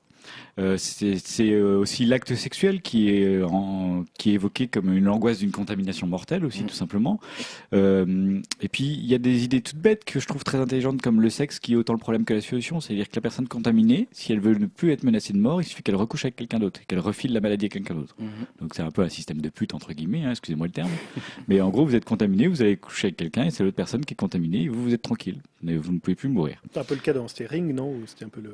Euh, 0.59 0.77
c'est 0.77 1.51
euh, 1.53 1.79
aussi 1.79 2.05
l'acte 2.05 2.35
sexuel 2.35 2.83
qui 2.83 3.09
est, 3.11 3.43
en- 3.43 4.05
qui 4.19 4.31
est 4.31 4.35
évoqué 4.35 4.67
comme 4.69 4.93
une 4.93 5.09
angoisse 5.09 5.39
d'une 5.39 5.53
contamination 5.53 6.07
mortelle 6.07 6.45
aussi, 6.45 6.63
Mm. 6.65 6.67
tout 6.67 6.75
simplement. 6.75 7.21
Euh, 7.73 8.41
et 8.61 8.69
puis, 8.69 8.85
il 8.85 9.07
y 9.07 9.15
a 9.15 9.19
des 9.19 9.45
idées 9.45 9.61
toutes 9.61 9.79
bêtes 9.79 10.05
que 10.05 10.21
je 10.21 10.27
trouve 10.27 10.45
très 10.45 10.59
intelligentes, 10.59 11.01
comme 11.03 11.21
le 11.21 11.31
sexe 11.31 11.59
qui 11.61 11.73
est 11.73 11.77
autant 11.77 11.93
le 11.93 11.99
problème 11.99 12.25
que 12.25 12.35
la 12.35 12.41
solution. 12.41 12.81
C'est-à-dire 12.81 13.09
que 13.09 13.17
la 13.17 13.23
personne 13.23 13.49
contaminée, 13.49 14.09
si 14.13 14.33
elle 14.33 14.41
veut 14.41 14.55
ne 14.55 14.67
plus 14.67 14.91
être 14.93 15.05
menacée 15.05 15.33
de 15.33 15.39
mort, 15.39 15.63
il 15.63 15.65
suffit 15.65 15.83
qu'elle 15.83 15.97
recouche 15.97 16.25
avec 16.25 16.37
quelqu'un 16.37 16.59
d'autre, 16.59 16.81
et 16.83 16.85
qu'elle 16.87 16.99
refile 17.01 17.33
la 17.33 17.41
maladie 17.41 17.67
à 17.67 17.69
quelqu'un 17.69 17.95
d'autre. 17.95 18.15
Mhm. 18.19 18.29
Donc 18.61 18.75
c'est 18.75 18.83
un 18.83 18.91
peu 18.91 19.03
un 19.03 19.09
système 19.09 19.41
de 19.41 19.49
pute, 19.49 19.75
entre 19.75 19.93
guillemets, 19.93 20.25
hein, 20.25 20.31
excusez-moi 20.33 20.67
le 20.67 20.73
terme. 20.73 20.91
Mais 21.49 21.61
en 21.61 21.71
gros, 21.71 21.85
vous 21.87 21.95
êtes 21.95 22.05
contaminé, 22.05 22.47
vous 22.49 22.61
allez 22.63 22.77
coucher 22.77 23.07
avec 23.09 23.17
quelqu'un, 23.17 23.45
et 23.45 23.51
c'est 23.51 23.63
l'autre 23.65 23.77
personne 23.77 24.05
qui 24.05 24.15
est 24.15 24.17
contaminée, 24.17 24.65
et 24.65 24.69
vous, 24.69 24.83
vous 24.83 24.95
êtes 24.95 25.03
tranquille. 25.03 25.39
Mais 25.63 25.77
vous 25.77 25.93
ne 25.93 25.99
pouvez 25.99 26.15
plus 26.15 26.29
mourir. 26.29 26.61
C'est 26.73 26.81
un 26.81 26.85
peu 26.85 26.95
le 26.95 27.01
cas 27.01 27.13
dans 27.13 27.27
Ring, 27.49 27.75
non? 27.75 27.91
Ou 27.93 28.03
c'était 28.07 28.25
un 28.25 28.29
peu 28.29 28.41
le. 28.41 28.51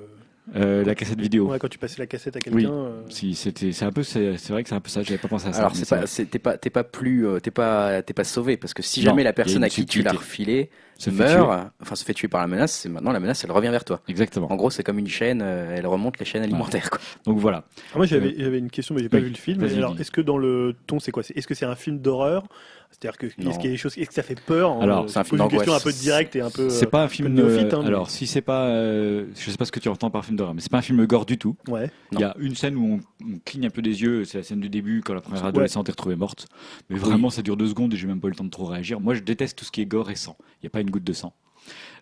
Euh, 0.54 0.84
la 0.84 0.94
cassette 0.94 1.20
vidéo. 1.20 1.48
Ouais, 1.50 1.58
quand 1.58 1.68
tu 1.68 1.78
passais 1.78 1.96
la 1.98 2.06
cassette 2.06 2.36
à 2.36 2.40
quelqu'un. 2.40 2.56
Oui. 2.58 2.66
euh, 2.70 3.02
Si, 3.08 3.34
c'était, 3.34 3.72
c'est 3.72 3.84
un 3.84 3.90
peu, 3.90 4.04
c'est, 4.04 4.36
c'est 4.36 4.52
vrai 4.52 4.62
que 4.62 4.68
c'est 4.68 4.74
un 4.76 4.80
peu 4.80 4.88
ça. 4.90 5.02
J'avais 5.02 5.18
pas 5.18 5.26
pensé 5.28 5.48
à 5.48 5.52
ça. 5.52 5.58
Alors 5.58 5.74
c'est 5.74 5.88
pas, 5.88 6.04
t'es 6.06 6.38
pas, 6.38 6.56
t'es 6.56 6.70
pas 6.70 6.84
plus, 6.84 7.26
euh, 7.26 7.40
t'es 7.40 7.50
pas, 7.50 8.00
t'es 8.02 8.14
pas 8.14 8.22
sauvé 8.24 8.56
parce 8.56 8.72
que 8.72 8.82
si 8.82 9.00
Non, 9.00 9.06
jamais 9.06 9.24
la 9.24 9.32
personne 9.32 9.64
à 9.64 9.68
qui 9.68 9.84
tu 9.86 10.02
l'as 10.02 10.12
refilé 10.12 10.70
Se 10.98 11.10
fait 11.10 11.16
meurt, 11.36 11.68
enfin 11.82 11.94
se 11.94 12.04
fait 12.04 12.14
tuer 12.14 12.28
par 12.28 12.40
la 12.40 12.46
menace, 12.46 12.72
c'est 12.72 12.88
maintenant 12.88 13.12
la 13.12 13.20
menace, 13.20 13.44
elle 13.44 13.52
revient 13.52 13.68
vers 13.68 13.84
toi. 13.84 14.00
Exactement. 14.08 14.50
En 14.50 14.56
gros, 14.56 14.70
c'est 14.70 14.82
comme 14.82 14.98
une 14.98 15.08
chaîne, 15.08 15.42
euh, 15.42 15.74
elle 15.76 15.86
remonte 15.86 16.18
les 16.18 16.24
chaînes 16.24 16.42
alimentaires. 16.42 16.88
Quoi. 16.90 17.00
Donc 17.26 17.38
voilà. 17.38 17.64
Ah, 17.92 17.98
moi 17.98 18.06
j'avais 18.06 18.34
j'avais 18.38 18.58
une 18.58 18.70
question 18.70 18.94
mais 18.94 19.02
j'ai 19.02 19.08
pas 19.10 19.18
Oui, 19.18 19.24
vu 19.24 19.28
le 19.30 19.36
film. 19.36 19.62
Alors 19.76 19.98
est-ce 20.00 20.10
que 20.10 20.22
dans 20.22 20.38
le 20.38 20.74
ton 20.86 20.98
c'est 20.98 21.12
quoi? 21.12 21.22
Est-ce 21.34 21.46
que 21.46 21.54
c'est 21.54 21.66
un 21.66 21.76
film 21.76 21.98
d'horreur? 21.98 22.44
C'est-à-dire 22.90 23.18
que 23.18 23.26
est-ce 23.26 23.34
qu'il 23.58 23.64
y 23.64 23.68
a 23.68 23.70
des 23.72 23.76
choses 23.76 23.98
est-ce 23.98 24.08
que 24.08 24.14
ça 24.14 24.22
fait 24.22 24.40
peur? 24.40 24.80
Alors, 24.80 25.04
euh, 25.04 25.08
c'est 25.08 25.18
un 25.18 25.24
film 25.24 25.42
une 25.42 25.48
question 25.48 25.72
un 25.72 25.76
d'angoisse. 25.76 25.82
peu 25.82 25.92
directe 25.92 26.36
et 26.36 26.40
un 26.40 26.50
peu. 26.50 26.70
C'est 26.70 26.86
euh, 26.86 26.88
pas 26.90 27.02
un 27.02 27.08
film. 27.08 27.28
peu 27.34 27.42
néophyte, 27.42 27.74
euh, 27.74 27.76
hein, 27.76 27.80
mais- 27.82 27.88
alors, 27.88 28.08
si 28.08 28.26
c'est 28.28 28.40
pas, 28.40 28.66
euh, 28.68 29.26
je 29.34 29.50
sais 29.50 29.56
pas 29.58 29.64
ce 29.66 29.72
que 29.72 29.80
tu 29.80 29.88
entends 29.88 30.08
par 30.10 30.24
film 30.24 30.36
d'horreur, 30.38 30.54
mais 30.54 30.60
c'est 30.62 30.70
pas 30.70 30.78
un 30.78 30.82
film 30.82 31.04
gore 31.04 31.26
du 31.26 31.36
tout. 31.36 31.56
Ouais. 31.68 31.90
Il 32.12 32.20
y 32.20 32.24
a 32.24 32.34
une 32.38 32.54
scène 32.54 32.76
où 32.76 33.00
on, 33.20 33.26
on 33.26 33.38
cligne 33.44 33.66
un 33.66 33.70
peu 33.70 33.82
des 33.82 34.02
yeux. 34.02 34.24
C'est 34.24 34.38
la 34.38 34.44
scène 34.44 34.60
du 34.60 34.70
début 34.70 35.02
quand 35.04 35.12
la 35.14 35.20
première 35.20 35.42
Ouais. 35.42 35.48
adolescente 35.48 35.88
est 35.88 35.92
retrouvée 35.92 36.16
morte. 36.16 36.46
Mais 36.88 36.96
vraiment, 36.96 37.28
ça 37.28 37.42
dure 37.42 37.56
deux 37.56 37.66
secondes 37.68 37.92
et 37.92 37.96
j'ai 37.96 38.06
même 38.06 38.20
pas 38.20 38.28
eu 38.28 38.30
le 38.30 38.36
temps 38.36 38.44
de 38.44 38.50
trop 38.50 38.64
réagir. 38.66 39.00
Moi, 39.00 39.14
je 39.14 39.20
déteste 39.20 39.58
tout 39.58 39.64
ce 39.64 39.72
qui 39.72 39.82
est 39.82 39.86
gore 39.86 40.10
et 40.10 40.16
sang. 40.16 40.36
Il 40.62 40.66
n'y 40.66 40.68
a 40.68 40.70
pas 40.70 40.80
une 40.80 40.85
goutte 40.90 41.04
de 41.04 41.12
sang. 41.12 41.32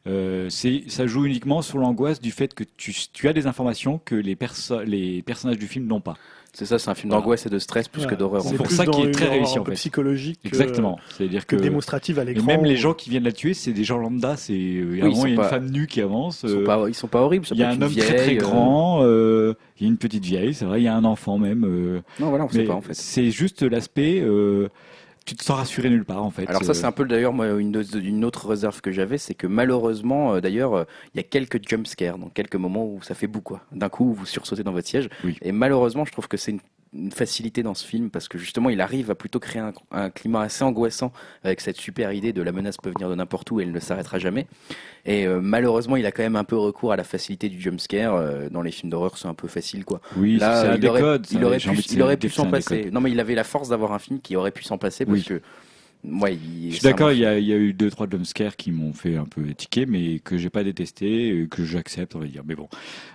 Euh, 0.06 0.50
c'est, 0.50 0.82
ça 0.88 1.06
joue 1.06 1.24
uniquement 1.24 1.62
sur 1.62 1.78
l'angoisse 1.78 2.20
du 2.20 2.30
fait 2.30 2.52
que 2.52 2.62
tu, 2.76 2.94
tu 3.12 3.26
as 3.28 3.32
des 3.32 3.46
informations 3.46 3.98
que 4.04 4.14
les, 4.14 4.36
perso- 4.36 4.82
les 4.84 5.22
personnages 5.22 5.58
du 5.58 5.66
film 5.66 5.86
n'ont 5.86 6.02
pas. 6.02 6.16
C'est 6.52 6.66
ça, 6.66 6.78
c'est 6.78 6.88
un 6.90 6.94
film 6.94 7.08
Voilà. 7.10 7.22
d'angoisse 7.22 7.46
et 7.46 7.48
de 7.48 7.58
stress 7.58 7.88
plus 7.88 8.06
que 8.06 8.14
d'horreur. 8.14 8.42
C'est 8.42 8.54
pour 8.56 8.70
ça 8.70 8.84
qu'il 8.86 9.00
est 9.02 9.06
une 9.06 9.10
très 9.12 9.28
réussi, 9.28 9.56
un 9.58 9.62
en 9.62 9.64
peu 9.64 9.72
fait. 9.72 9.76
psychologique. 9.76 10.40
que- 10.42 10.48
Exactement. 10.48 11.00
C'est-à-dire 11.16 11.46
Que 11.46 11.56
que 11.56 11.60
démonstrative 11.62 12.18
à 12.20 12.24
l'écran. 12.24 12.44
même 12.46 12.64
les 12.64 12.76
gens 12.76 12.92
qui 12.94 13.08
viennent 13.10 13.24
la 13.24 13.32
tuer, 13.32 13.54
c'est 13.54 13.72
des 13.72 13.82
gens 13.82 13.96
lambda. 13.98 14.36
C'est 14.36 14.52
euh, 14.52 15.00
sont 15.14 15.26
il 15.26 15.30
y 15.30 15.32
a 15.32 15.36
pas- 15.36 15.44
une 15.44 15.48
femme 15.50 15.70
nue 15.70 15.86
qui 15.88 16.00
avance. 16.02 16.42
Ils 16.44 16.50
sont 16.50 16.56
euh, 16.58 16.64
pas, 16.64 16.84
ils 16.86 16.94
sont 16.94 17.08
pas 17.08 17.22
horribles. 17.22 17.46
Il 17.50 17.56
y 17.56 17.62
a 17.64 17.70
un 17.70 17.74
une 17.74 17.82
homme 17.82 17.92
très 17.96 18.14
très 18.14 18.34
euh, 18.36 18.38
grand, 18.38 19.02
euh, 19.02 19.54
il 19.80 19.84
y 19.84 19.86
a 19.86 19.88
une 19.90 19.96
petite 19.96 20.24
vieille, 20.24 20.54
c'est 20.54 20.64
vrai, 20.66 20.80
il 20.80 20.84
y 20.84 20.88
a 20.88 20.94
un 20.94 21.04
enfant 21.04 21.38
même. 21.38 21.64
euh, 21.64 22.02
Non, 22.20 22.28
voilà, 22.28 22.44
on 22.44 22.48
sait 22.50 22.62
pas 22.64 22.74
en 22.74 22.82
fait. 22.82 22.94
C'est 22.94 23.30
juste 23.32 23.62
l'aspect, 23.62 24.20
euh, 24.20 24.68
tu 25.24 25.34
te 25.36 25.42
sens 25.42 25.56
rassuré 25.56 25.88
nulle 25.90 26.04
part 26.04 26.22
en 26.22 26.30
fait. 26.30 26.48
Alors 26.48 26.62
ça, 26.62 26.70
Euh, 26.70 26.74
c'est 26.74 26.84
un 26.84 26.92
peu 26.92 27.04
d'ailleurs 27.06 27.32
moi 27.32 27.46
une, 27.48 27.82
une 27.94 28.24
autre 28.24 28.48
réserve 28.48 28.80
que 28.80 28.92
j'avais, 28.92 29.18
c'est 29.18 29.34
que 29.34 29.46
malheureusement, 29.46 30.34
euh, 30.34 30.40
d'ailleurs, 30.40 30.74
euh, 30.74 30.84
il 31.14 31.16
y 31.16 31.20
a 31.20 31.22
quelques 31.22 31.66
jump 31.66 31.86
scares, 31.86 32.18
donc 32.18 32.34
quelques 32.34 32.56
moments 32.56 32.84
où 32.86 33.00
ça 33.02 33.14
fait 33.14 33.26
bout 33.26 33.40
quoi. 33.40 33.62
D'un 33.72 33.88
coup, 33.88 34.12
vous 34.12 34.26
sursautez 34.26 34.62
dans 34.62 34.72
votre 34.72 34.86
siège. 34.88 35.08
Oui. 35.24 35.38
Et 35.42 35.52
malheureusement, 35.52 36.04
je 36.04 36.12
trouve 36.12 36.28
que 36.28 36.36
c'est 36.36 36.50
une, 36.52 36.60
une 36.94 37.10
facilité 37.10 37.62
dans 37.62 37.74
ce 37.74 37.84
film 37.84 38.08
parce 38.10 38.28
que 38.28 38.38
justement, 38.38 38.70
il 38.70 38.80
arrive 38.80 39.10
à 39.10 39.14
plutôt 39.14 39.40
créer 39.40 39.60
un, 39.60 39.72
un 39.90 40.10
climat 40.10 40.42
assez 40.42 40.62
angoissant 40.62 41.12
avec 41.42 41.60
cette 41.60 41.76
super 41.76 42.12
idée 42.12 42.32
de 42.32 42.40
la 42.42 42.52
menace 42.52 42.76
peut 42.76 42.90
venir 42.90 43.10
de 43.10 43.14
n'importe 43.16 43.50
où 43.50 43.60
et 43.60 43.64
elle 43.64 43.72
ne 43.72 43.80
s'arrêtera 43.80 44.18
jamais. 44.18 44.46
Et 45.04 45.26
euh, 45.26 45.40
malheureusement, 45.42 45.96
il 45.96 46.06
a 46.06 46.12
quand 46.12 46.22
même 46.22 46.36
un 46.36 46.44
peu 46.44 46.56
recours 46.56 46.92
à 46.92 46.96
la 46.96 47.04
facilité 47.04 47.48
du 47.48 47.60
jump 47.60 47.80
scare. 47.80 48.14
euh, 48.14 48.48
dans 48.48 48.62
les 48.62 48.70
films 48.70 48.90
d'horreur, 48.90 49.18
c'est 49.18 49.28
un 49.28 49.34
peu 49.34 49.48
facile 49.48 49.84
quoi. 49.84 50.00
Oui, 50.16 50.36
Là, 50.38 50.62
c'est 50.62 50.68
un 50.68 50.76
il 50.76 50.86
aurait, 50.88 51.00
décode. 51.00 51.26
il 51.32 51.44
aurait 51.44 51.58
pu, 51.58 51.68
il 51.90 52.02
aurait 52.02 52.16
pu 52.16 52.28
s'en 52.30 52.50
passer. 52.50 52.90
Non, 52.92 53.00
mais 53.00 53.10
il 53.10 53.18
avait 53.20 53.34
la 53.34 53.44
force 53.44 53.68
d'avoir 53.70 53.92
un 53.92 53.98
film 53.98 54.20
qui 54.20 54.36
aurait 54.36 54.50
pu 54.52 54.62
s'en 54.62 54.78
passer 54.78 55.04
parce 55.04 55.18
Oui. 55.18 55.24
que, 55.24 55.40
ouais, 56.04 56.34
il, 56.36 56.70
Je 56.70 56.74
suis 56.76 56.82
d'accord, 56.82 57.12
il 57.12 57.18
y, 57.18 57.26
a, 57.26 57.38
il 57.38 57.44
y 57.46 57.52
a 57.52 57.56
eu 57.56 57.72
deux 57.72 57.90
trois 57.90 58.08
jumpscares 58.08 58.56
qui 58.56 58.70
m'ont 58.72 58.92
fait 58.92 59.16
un 59.16 59.24
peu 59.24 59.42
tiquer, 59.54 59.86
mais 59.86 60.18
que 60.20 60.36
j'ai 60.38 60.50
pas 60.50 60.64
détesté, 60.64 61.46
que 61.50 61.64
j'accepte, 61.64 62.14
on 62.16 62.18
va 62.20 62.26
dire. 62.26 62.42
Mais 62.46 62.54
bon, 62.54 62.68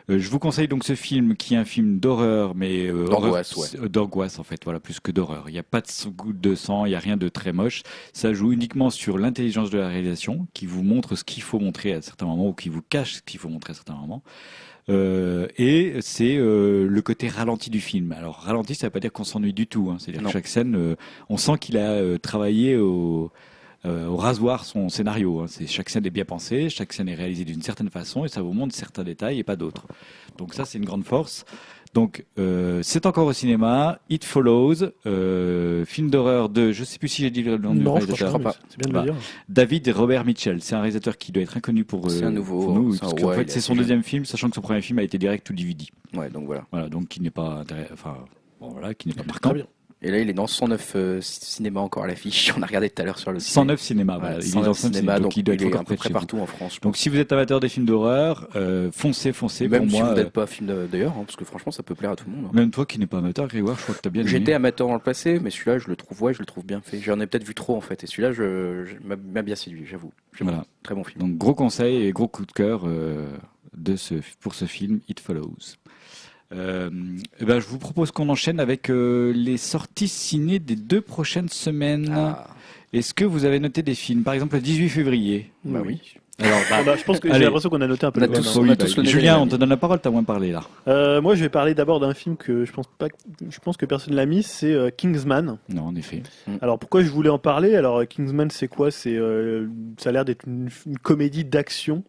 Euh, 0.09 0.18
je 0.19 0.30
vous 0.30 0.40
conseille 0.40 0.68
donc 0.68 0.84
ce 0.84 0.95
film 0.95 1.35
qui 1.35 1.53
est 1.53 1.58
un 1.58 1.66
film 1.66 2.00
d'horreur, 2.00 2.56
mais 2.56 2.88
euh, 2.88 3.06
D'angoisse, 3.08 3.56
horreur- 3.56 3.84
euh, 3.84 3.90
d'angoisse 3.90 4.40
en 4.40 4.43
fait, 4.43 4.61
voilà, 4.64 4.80
plus 4.80 5.00
que 5.00 5.11
d'horreur. 5.11 5.50
Il 5.50 5.53
n'y 5.53 5.59
a 5.59 5.64
pas 5.64 5.82
de 5.82 6.09
goutte 6.09 6.42
de 6.42 6.56
sang, 6.56 6.85
il 6.85 6.92
y 6.92 6.95
a 6.95 7.00
rien 7.00 7.16
de 7.18 7.30
très 7.30 7.53
moche. 7.53 7.84
Ça 8.14 8.34
joue 8.34 8.51
uniquement 8.51 8.90
sur 8.90 9.18
l'intelligence 9.18 9.69
de 9.69 9.77
la 9.77 9.88
réalisation, 9.88 10.48
qui 10.53 10.66
vous 10.66 10.84
montre 10.84 11.16
ce 11.16 11.24
qu'il 11.24 11.43
faut 11.43 11.59
montrer 11.59 11.93
à 11.93 12.01
certains 12.01 12.26
moments 12.26 12.50
ou 12.50 12.53
qui 12.53 12.69
vous 12.69 12.82
cache 12.82 13.16
ce 13.16 13.22
qu'il 13.22 13.40
faut 13.40 13.50
montrer 13.50 13.72
à 13.72 13.74
certains 13.76 13.95
moments. 13.95 14.24
Euh, 14.90 15.48
et 15.58 15.95
c'est 16.01 16.35
euh, 16.38 16.88
le 16.88 17.01
côté 17.01 17.27
ralenti 17.27 17.69
du 17.69 17.80
film. 17.80 18.11
Alors 18.11 18.35
ralenti, 18.35 18.76
ça 18.76 18.88
veut 18.88 18.92
pas 18.92 19.00
dire 19.00 19.11
qu'on 19.11 19.24
s'ennuie 19.24 19.53
du 19.53 19.68
tout. 19.68 19.90
Hein. 19.92 19.98
C'est-à-dire 20.00 20.24
que 20.24 20.32
chaque 20.32 20.48
scène, 20.48 20.76
euh, 20.76 20.95
on 21.30 21.38
sent 21.38 21.58
qu'il 21.59 21.77
a 21.77 21.92
euh, 21.92 22.18
travaillé 22.18 22.77
au 22.77 23.32
euh, 23.85 24.08
au 24.08 24.18
rasoir 24.18 24.66
son 24.66 24.90
scénario. 24.90 25.40
hein. 25.40 25.45
C'est 25.48 25.66
chaque 25.66 25.90
scène 25.90 26.06
est 26.06 26.09
bien 26.09 26.26
pensée, 26.26 26.69
chaque 26.69 26.92
scène 26.92 27.08
est 27.08 27.16
réalisée 27.16 27.45
d'une 27.45 27.61
certaine 27.61 27.90
façon 27.90 28.26
et 28.26 28.27
ça 28.27 28.42
vous 28.42 28.51
montre 28.51 28.76
certains 28.76 29.06
détails 29.06 29.40
et 29.40 29.43
pas 29.43 29.56
d'autres. 29.56 29.88
Donc 30.38 30.53
ça, 30.53 30.66
c'est 30.66 30.77
une 30.77 30.85
grande 30.85 31.06
force. 31.06 31.45
Donc 31.95 32.24
euh, 32.38 32.82
c'est 32.84 33.06
encore 33.08 33.26
au 33.26 33.34
cinéma. 33.34 34.00
It 34.09 34.24
Follows, 34.24 34.76
euh, 35.08 35.85
film 35.85 36.09
d'horreur 36.11 36.50
de, 36.50 36.72
je 36.72 36.84
sais 36.84 37.00
plus 37.00 37.08
si 37.08 37.24
j'ai 37.24 37.32
dit 37.32 37.42
le 37.42 37.58
nom 37.58 37.74
du 37.74 37.82
Non, 37.82 37.95
je 37.95 38.06
réalisateur. 38.06 38.30
crois 38.40 38.51
pas. 38.53 38.56
C'est 38.69 38.77
bien 38.80 38.90
de 38.90 38.93
le 38.93 39.00
Bah, 39.00 39.03
dire. 39.06 39.16
David 39.50 39.88
et 39.88 39.92
Robert 39.92 40.24
Mitchell. 40.24 40.61
C'est 40.61 40.76
un 40.76 40.82
réalisateur 40.82 41.18
qui 41.18 41.32
doit 41.32 41.42
être 41.42 41.58
inconnu 41.58 41.84
pour, 41.85 42.08
euh, 42.08 42.24
un 42.24 42.30
nouveau, 42.32 42.61
pour 42.64 42.76
nous, 42.76 42.95
parce 42.98 43.14
ouais, 43.14 43.35
fait, 43.38 43.50
c'est 43.50 43.61
son 43.61 43.74
deuxième 43.76 44.03
film, 44.03 44.24
sachant 44.26 44.50
que 44.50 44.56
son 44.56 44.61
premier 44.61 44.82
film 44.82 45.00
a 45.00 45.03
été 45.03 45.18
direct 45.18 45.50
ou 45.50 45.53
DVD. 45.53 45.85
Ouais, 46.14 46.30
donc 46.30 46.45
voilà. 46.45 46.66
Voilà, 46.72 46.90
donc 46.90 47.08
qui 47.08 47.22
n'est 47.22 47.32
pas 47.32 47.64
enfin, 47.92 48.18
bon, 48.61 48.69
voilà, 48.69 48.93
qui 48.93 49.08
n'est 49.08 49.16
pas 49.16 49.22
Très 49.24 49.27
marquant. 49.27 49.53
bien. 49.53 49.66
Et 50.02 50.11
là, 50.11 50.19
il 50.19 50.30
est 50.30 50.34
dans 50.34 50.48
109 50.48 50.94
euh, 50.95 51.19
c- 51.19 51.40
cinéma 51.44 51.82
encore 51.82 52.06
à 52.06 52.08
l'affiche. 52.08 52.53
On 52.58 52.61
a 52.61 52.66
regardé 52.66 52.90
tout 52.90 53.02
à 53.02 53.06
l'heure 53.06 53.19
sur 53.19 53.34
le 53.34 53.40
site. 53.42 53.52
109 53.53 53.82
cinéma, 53.82 54.18
Voilà, 54.18 54.36
il 54.38 54.40
est 54.45 54.48
109 54.48 54.66
dans 54.66 54.74
109 54.74 54.95
cinéma, 54.95 55.19
donc, 55.19 55.36
il 55.36 55.44
doit 55.44 55.56
il 55.56 55.61
être 55.61 55.68
encore 55.68 55.82
à 55.82 55.84
peu 55.84 55.95
près 55.98 56.08
vous. 56.08 56.14
partout 56.14 56.38
en 56.40 56.45
France. 56.45 56.80
Donc 56.82 56.95
si 56.95 57.10
vous 57.10 57.18
êtes 57.18 57.34
amateur 57.34 57.60
des 57.60 57.68
films 57.68 57.86
d'horreur, 57.86 58.48
euh, 58.56 58.92
foncez, 58.94 59.34
foncez. 59.34 59.68
même 59.68 59.82
pour 59.84 59.92
si 59.92 59.98
moi, 59.98 60.06
vous 60.14 60.18
euh, 60.19 60.24
n'êtes 60.24 60.32
pas 60.32 60.48
film 60.48 60.88
d'ailleurs, 60.90 61.11
hein, 61.18 61.24
parce 61.26 61.36
que 61.36 61.44
franchement, 61.44 61.74
ça 61.74 61.84
peut 61.84 61.95
plaire 61.95 62.11
à 62.11 62.16
tout 62.16 62.30
le 62.30 62.36
monde. 62.36 62.45
hein. 62.45 62.52
même 62.53 62.72
toi 62.72 62.86
qui 62.86 62.98
n'es 62.98 63.08
pas 63.08 63.18
amateur, 63.18 63.48
Grégoire, 63.50 63.76
je 63.78 63.84
crois 63.84 63.95
que 63.95 64.00
t'as 64.00 64.10
bien 64.10 64.22
aimé. 64.22 64.32
J'étais 64.32 64.53
amateur 64.53 64.88
dans 64.88 64.94
le 64.94 65.00
passé, 65.02 65.38
mais 65.42 65.50
celui-là, 65.50 65.80
je 65.80 65.88
le 65.90 65.98
trouve, 65.98 66.24
ouais, 66.24 66.34
je 66.34 66.40
le 66.40 66.45
trouve 66.45 66.66
bien 66.66 66.80
fait. 66.80 67.00
J'en 67.02 67.19
ai 67.19 67.28
peut-être 67.28 67.44
vu 67.45 67.53
trop 67.53 67.76
en 67.76 67.82
fait, 67.82 68.02
et 68.02 68.08
celui-là, 68.08 68.32
je, 68.32 68.86
je- 68.86 68.95
m'a 69.06 69.42
bien 69.42 69.56
séduit, 69.56 69.86
j'avoue. 69.86 70.14
J'avoue. 70.32 70.52
Voilà. 70.52 70.66
Très 70.82 70.95
bon 70.95 71.03
film. 71.03 71.19
Donc 71.28 71.38
gros 71.38 71.53
conseil 71.56 72.06
et 72.06 72.11
gros 72.14 72.30
coup 72.30 72.45
de 72.45 72.52
cœur 72.53 72.84
euh, 72.86 73.28
de 73.76 73.98
ce, 73.98 74.16
pour 74.40 74.56
ce 74.56 74.64
film 74.64 75.02
It 75.10 75.19
Follows. 75.19 75.58
Euh, 76.53 76.90
eh 77.40 77.45
ben, 77.45 77.60
je 77.60 77.68
vous 77.68 77.78
propose 77.78 78.11
qu'on 78.11 78.30
enchaîne 78.30 78.60
avec 78.60 78.90
euh, 78.90 79.32
les 79.36 79.58
sorties 79.58 80.08
ciné 80.08 80.60
des 80.60 80.76
deux 80.76 81.02
prochaines 81.02 81.50
semaines. 81.50 82.11
Ah, 82.16 82.48
Est-ce 82.92 83.14
que 83.14 83.24
vous 83.26 83.45
avez 83.45 83.60
noté 83.60 83.84
des 83.84 83.94
films? 83.95 84.24
Par 84.24 84.34
exemple, 84.34 84.56
le 84.56 84.61
18 84.61 84.90
février. 84.90 85.52
bah 85.64 85.82
oui. 85.86 86.00
Alors, 86.42 86.58
Ah 86.72 86.84
bah, 86.84 86.95
je 86.95 87.03
pense 87.03 87.19
que 87.19 87.32
j'ai 87.34 87.40
l'impression 87.44 87.69
qu'on 87.69 87.82
a 87.82 87.88
noté 87.88 88.06
un 88.06 88.11
peu 88.11 88.22
On 88.22 88.24
a 88.24 88.28
tous- 88.28 88.56
même, 88.56 88.66
on 88.66 88.68
a 88.69 88.72
oui, 88.72 88.78
tous 88.78 88.95
bah, 88.95 89.03
Julien, 89.03 89.38
on 89.40 89.45
te 89.45 89.58
donne 89.58 89.68
la 89.68 89.76
parole, 89.76 90.00
t'as 90.00 90.10
moins 90.10 90.24
parlé 90.24 90.53
là. 90.53 90.61
Euh, 90.88 91.22
moi, 91.22 91.36
je 91.36 91.42
vais 91.42 91.50
parler 91.50 91.74
d'abord 91.76 92.00
d'un 92.00 92.14
film 92.14 92.38
que 92.38 92.64
je 92.64 92.72
pense 92.72 92.86
pas, 92.98 93.10
je 93.50 93.60
pense 93.60 93.76
que 93.76 93.86
personne 93.86 94.16
l'a 94.16 94.26
mis, 94.26 94.42
c'est 94.42 94.72
euh, 94.74 94.90
Kingsman. 94.90 95.58
Non, 95.68 95.82
en 95.84 95.95
effet. 95.98 96.24
Alors 96.61 96.80
pourquoi 96.80 97.03
je 97.03 97.10
voulais 97.10 97.30
en 97.30 97.40
parler? 97.40 97.76
Alors 97.76 98.08
Kingsman, 98.08 98.50
c'est 98.52 98.69
quoi? 98.69 98.90
C'est 98.90 99.18
euh, 99.18 99.68
ça 99.98 100.10
a 100.10 100.11
l'air 100.14 100.24
d'être 100.24 100.48
une, 100.48 100.69
une 100.86 100.98
comédie 100.98 101.44
d'action. 101.44 102.06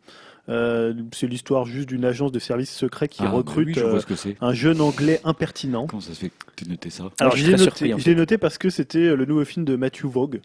Euh, 0.51 0.93
c'est 1.13 1.27
l'histoire 1.27 1.65
juste 1.65 1.89
d'une 1.89 2.05
agence 2.05 2.33
de 2.33 2.39
services 2.39 2.75
secrets 2.75 3.09
qui 3.09 3.23
Ah, 3.25 3.31
recrute 3.31 3.69
oui, 3.69 3.75
je 3.75 3.81
euh, 3.85 4.01
ce 4.01 4.29
un 4.41 4.53
jeune 4.53 4.81
anglais 4.81 5.21
impertinent. 5.25 5.87
Comment 5.87 6.01
ça 6.01 6.13
se 6.13 6.19
fait 6.21 6.31
que 6.31 6.35
tu 6.57 6.69
noté 6.69 6.91
ça 6.91 7.05
Alors 7.21 7.37
je 7.37 7.47
l'ai 7.47 7.53
très 7.53 7.53
noté, 7.53 7.63
surpris, 7.65 7.95
en 7.95 7.99
je 7.99 8.03
fait. 8.03 8.11
l'ai 8.11 8.17
noté 8.17 8.37
parce 8.39 8.59
que 8.59 8.69
c'était 8.69 8.99
euh, 8.99 9.15
le 9.17 9.25
nouveau 9.27 9.45
film 9.45 9.65
de 9.65 9.77
Matthew 9.77 10.07
Vaughn. 10.07 10.41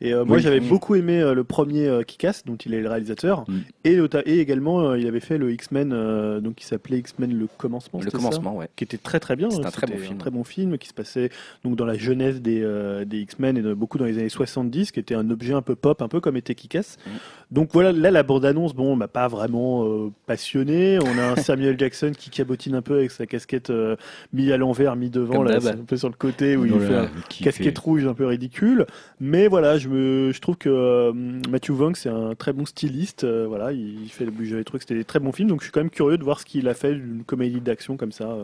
Et 0.00 0.12
euh, 0.14 0.24
moi 0.24 0.38
j'avais 0.38 0.58
Mm. 0.58 0.68
beaucoup 0.68 0.96
aimé 0.96 1.20
euh, 1.20 1.32
le 1.32 1.44
premier 1.44 1.86
euh, 1.86 2.02
Kick-Ass, 2.02 2.44
dont 2.44 2.56
il 2.56 2.74
est 2.74 2.80
le 2.80 2.88
réalisateur, 2.88 3.44
Mm. 3.46 3.58
et, 3.84 4.40
également 4.40 4.94
il 4.96 5.06
avait 5.06 5.20
fait 5.20 5.38
le 5.38 5.52
X-Men, 5.52 6.40
donc 6.40 6.56
qui 6.56 6.64
s'appelait 6.66 6.98
X-Men 6.98 7.38
le 7.38 7.46
commencement. 7.58 8.00
Le 8.00 8.06
c'était 8.06 8.16
ça 8.16 8.22
commencement, 8.24 8.56
ouais. 8.56 8.68
qui 8.74 8.82
était 8.82 8.96
très 8.98 9.20
très 9.20 9.36
bien. 9.36 9.48
C'est 9.50 9.64
un 9.64 9.70
très 9.70 9.86
C'était 9.86 9.98
bon 9.98 10.04
film. 10.04 10.18
très 10.18 10.30
bon 10.30 10.42
film 10.44 10.78
qui 10.78 10.88
se 10.88 10.94
passait 10.94 11.30
donc 11.62 11.76
dans 11.76 11.84
la 11.84 11.94
jeunesse 11.96 12.40
des, 12.40 12.60
des 13.06 13.18
X-Men 13.20 13.56
et 13.58 13.62
de, 13.62 13.74
beaucoup 13.74 13.98
dans 13.98 14.06
les 14.06 14.18
années 14.18 14.28
70, 14.28 14.90
qui 14.90 14.98
était 14.98 15.14
un 15.14 15.30
objet 15.30 15.52
un 15.52 15.62
peu 15.62 15.76
pop, 15.76 16.02
un 16.02 16.08
peu 16.08 16.20
comme 16.20 16.36
était 16.36 16.56
Kick-Ass. 16.56 16.96
Mm. 17.06 17.10
Donc 17.52 17.68
voilà, 17.72 17.92
là 17.92 18.10
la 18.10 18.22
bande-annonce, 18.22 18.74
bon, 18.74 18.96
m'a 18.96 19.08
pas 19.08 19.28
vraiment 19.28 19.84
euh, 19.84 20.10
passionné. 20.26 20.98
On 21.00 21.18
a 21.18 21.32
un 21.32 21.36
Samuel 21.36 21.78
Jackson 21.78 22.12
qui 22.16 22.30
cabotine 22.30 22.74
un 22.74 22.80
peu 22.82 22.94
avec 22.96 23.10
sa 23.10 23.26
casquette 23.26 23.68
euh, 23.70 23.96
mi 24.32 24.50
à 24.50 24.56
l'envers, 24.56 24.96
mi 24.96 25.10
devant, 25.10 25.34
Comme 25.34 25.44
là, 25.48 25.58
un 25.70 25.84
peu 25.84 25.96
sur 25.98 26.08
le 26.08 26.14
côté 26.14 26.56
où 26.56 26.64
il 26.64 26.72
fait 26.80 26.94
un 26.94 27.10
qui 27.28 27.44
casquette 27.44 27.78
fait- 27.78 27.84
rouge 27.84 28.06
un 28.06 28.14
peu 28.14 28.24
ridicule. 28.26 28.86
Mais 29.20 29.48
voilà, 29.48 29.76
je 29.76 29.88
me, 29.88 30.32
je 30.32 30.40
trouve 30.40 30.56
que 30.56 30.70
euh, 30.70 31.12
Matthew 31.50 31.72
Vaughn 31.72 31.94
c'est 31.94 32.08
un 32.08 32.34
très 32.34 32.52
bon 32.54 32.64
styliste. 32.64 33.24
euh, 33.24 33.44
voilà, 33.46 33.70
il 33.72 34.08
fait, 34.08 34.26
j'avais 34.42 34.64
trouvé 34.64 34.78
que 34.78 34.84
c'était 34.84 34.98
des 34.98 35.04
très 35.04 35.20
bons 35.20 35.32
films, 35.32 35.48
donc 35.50 35.60
je 35.60 35.64
suis 35.66 35.72
quand 35.72 35.80
même 35.80 35.90
curieux 35.90 36.16
de 36.16 36.24
voir 36.24 36.40
ce 36.40 36.46
qu'il 36.46 36.66
a 36.68 36.74
fait 36.74 36.94
d'une 36.94 37.22
comédie 37.24 37.60
d'action 37.60 37.98
comme 37.98 38.12
ça. 38.12 38.34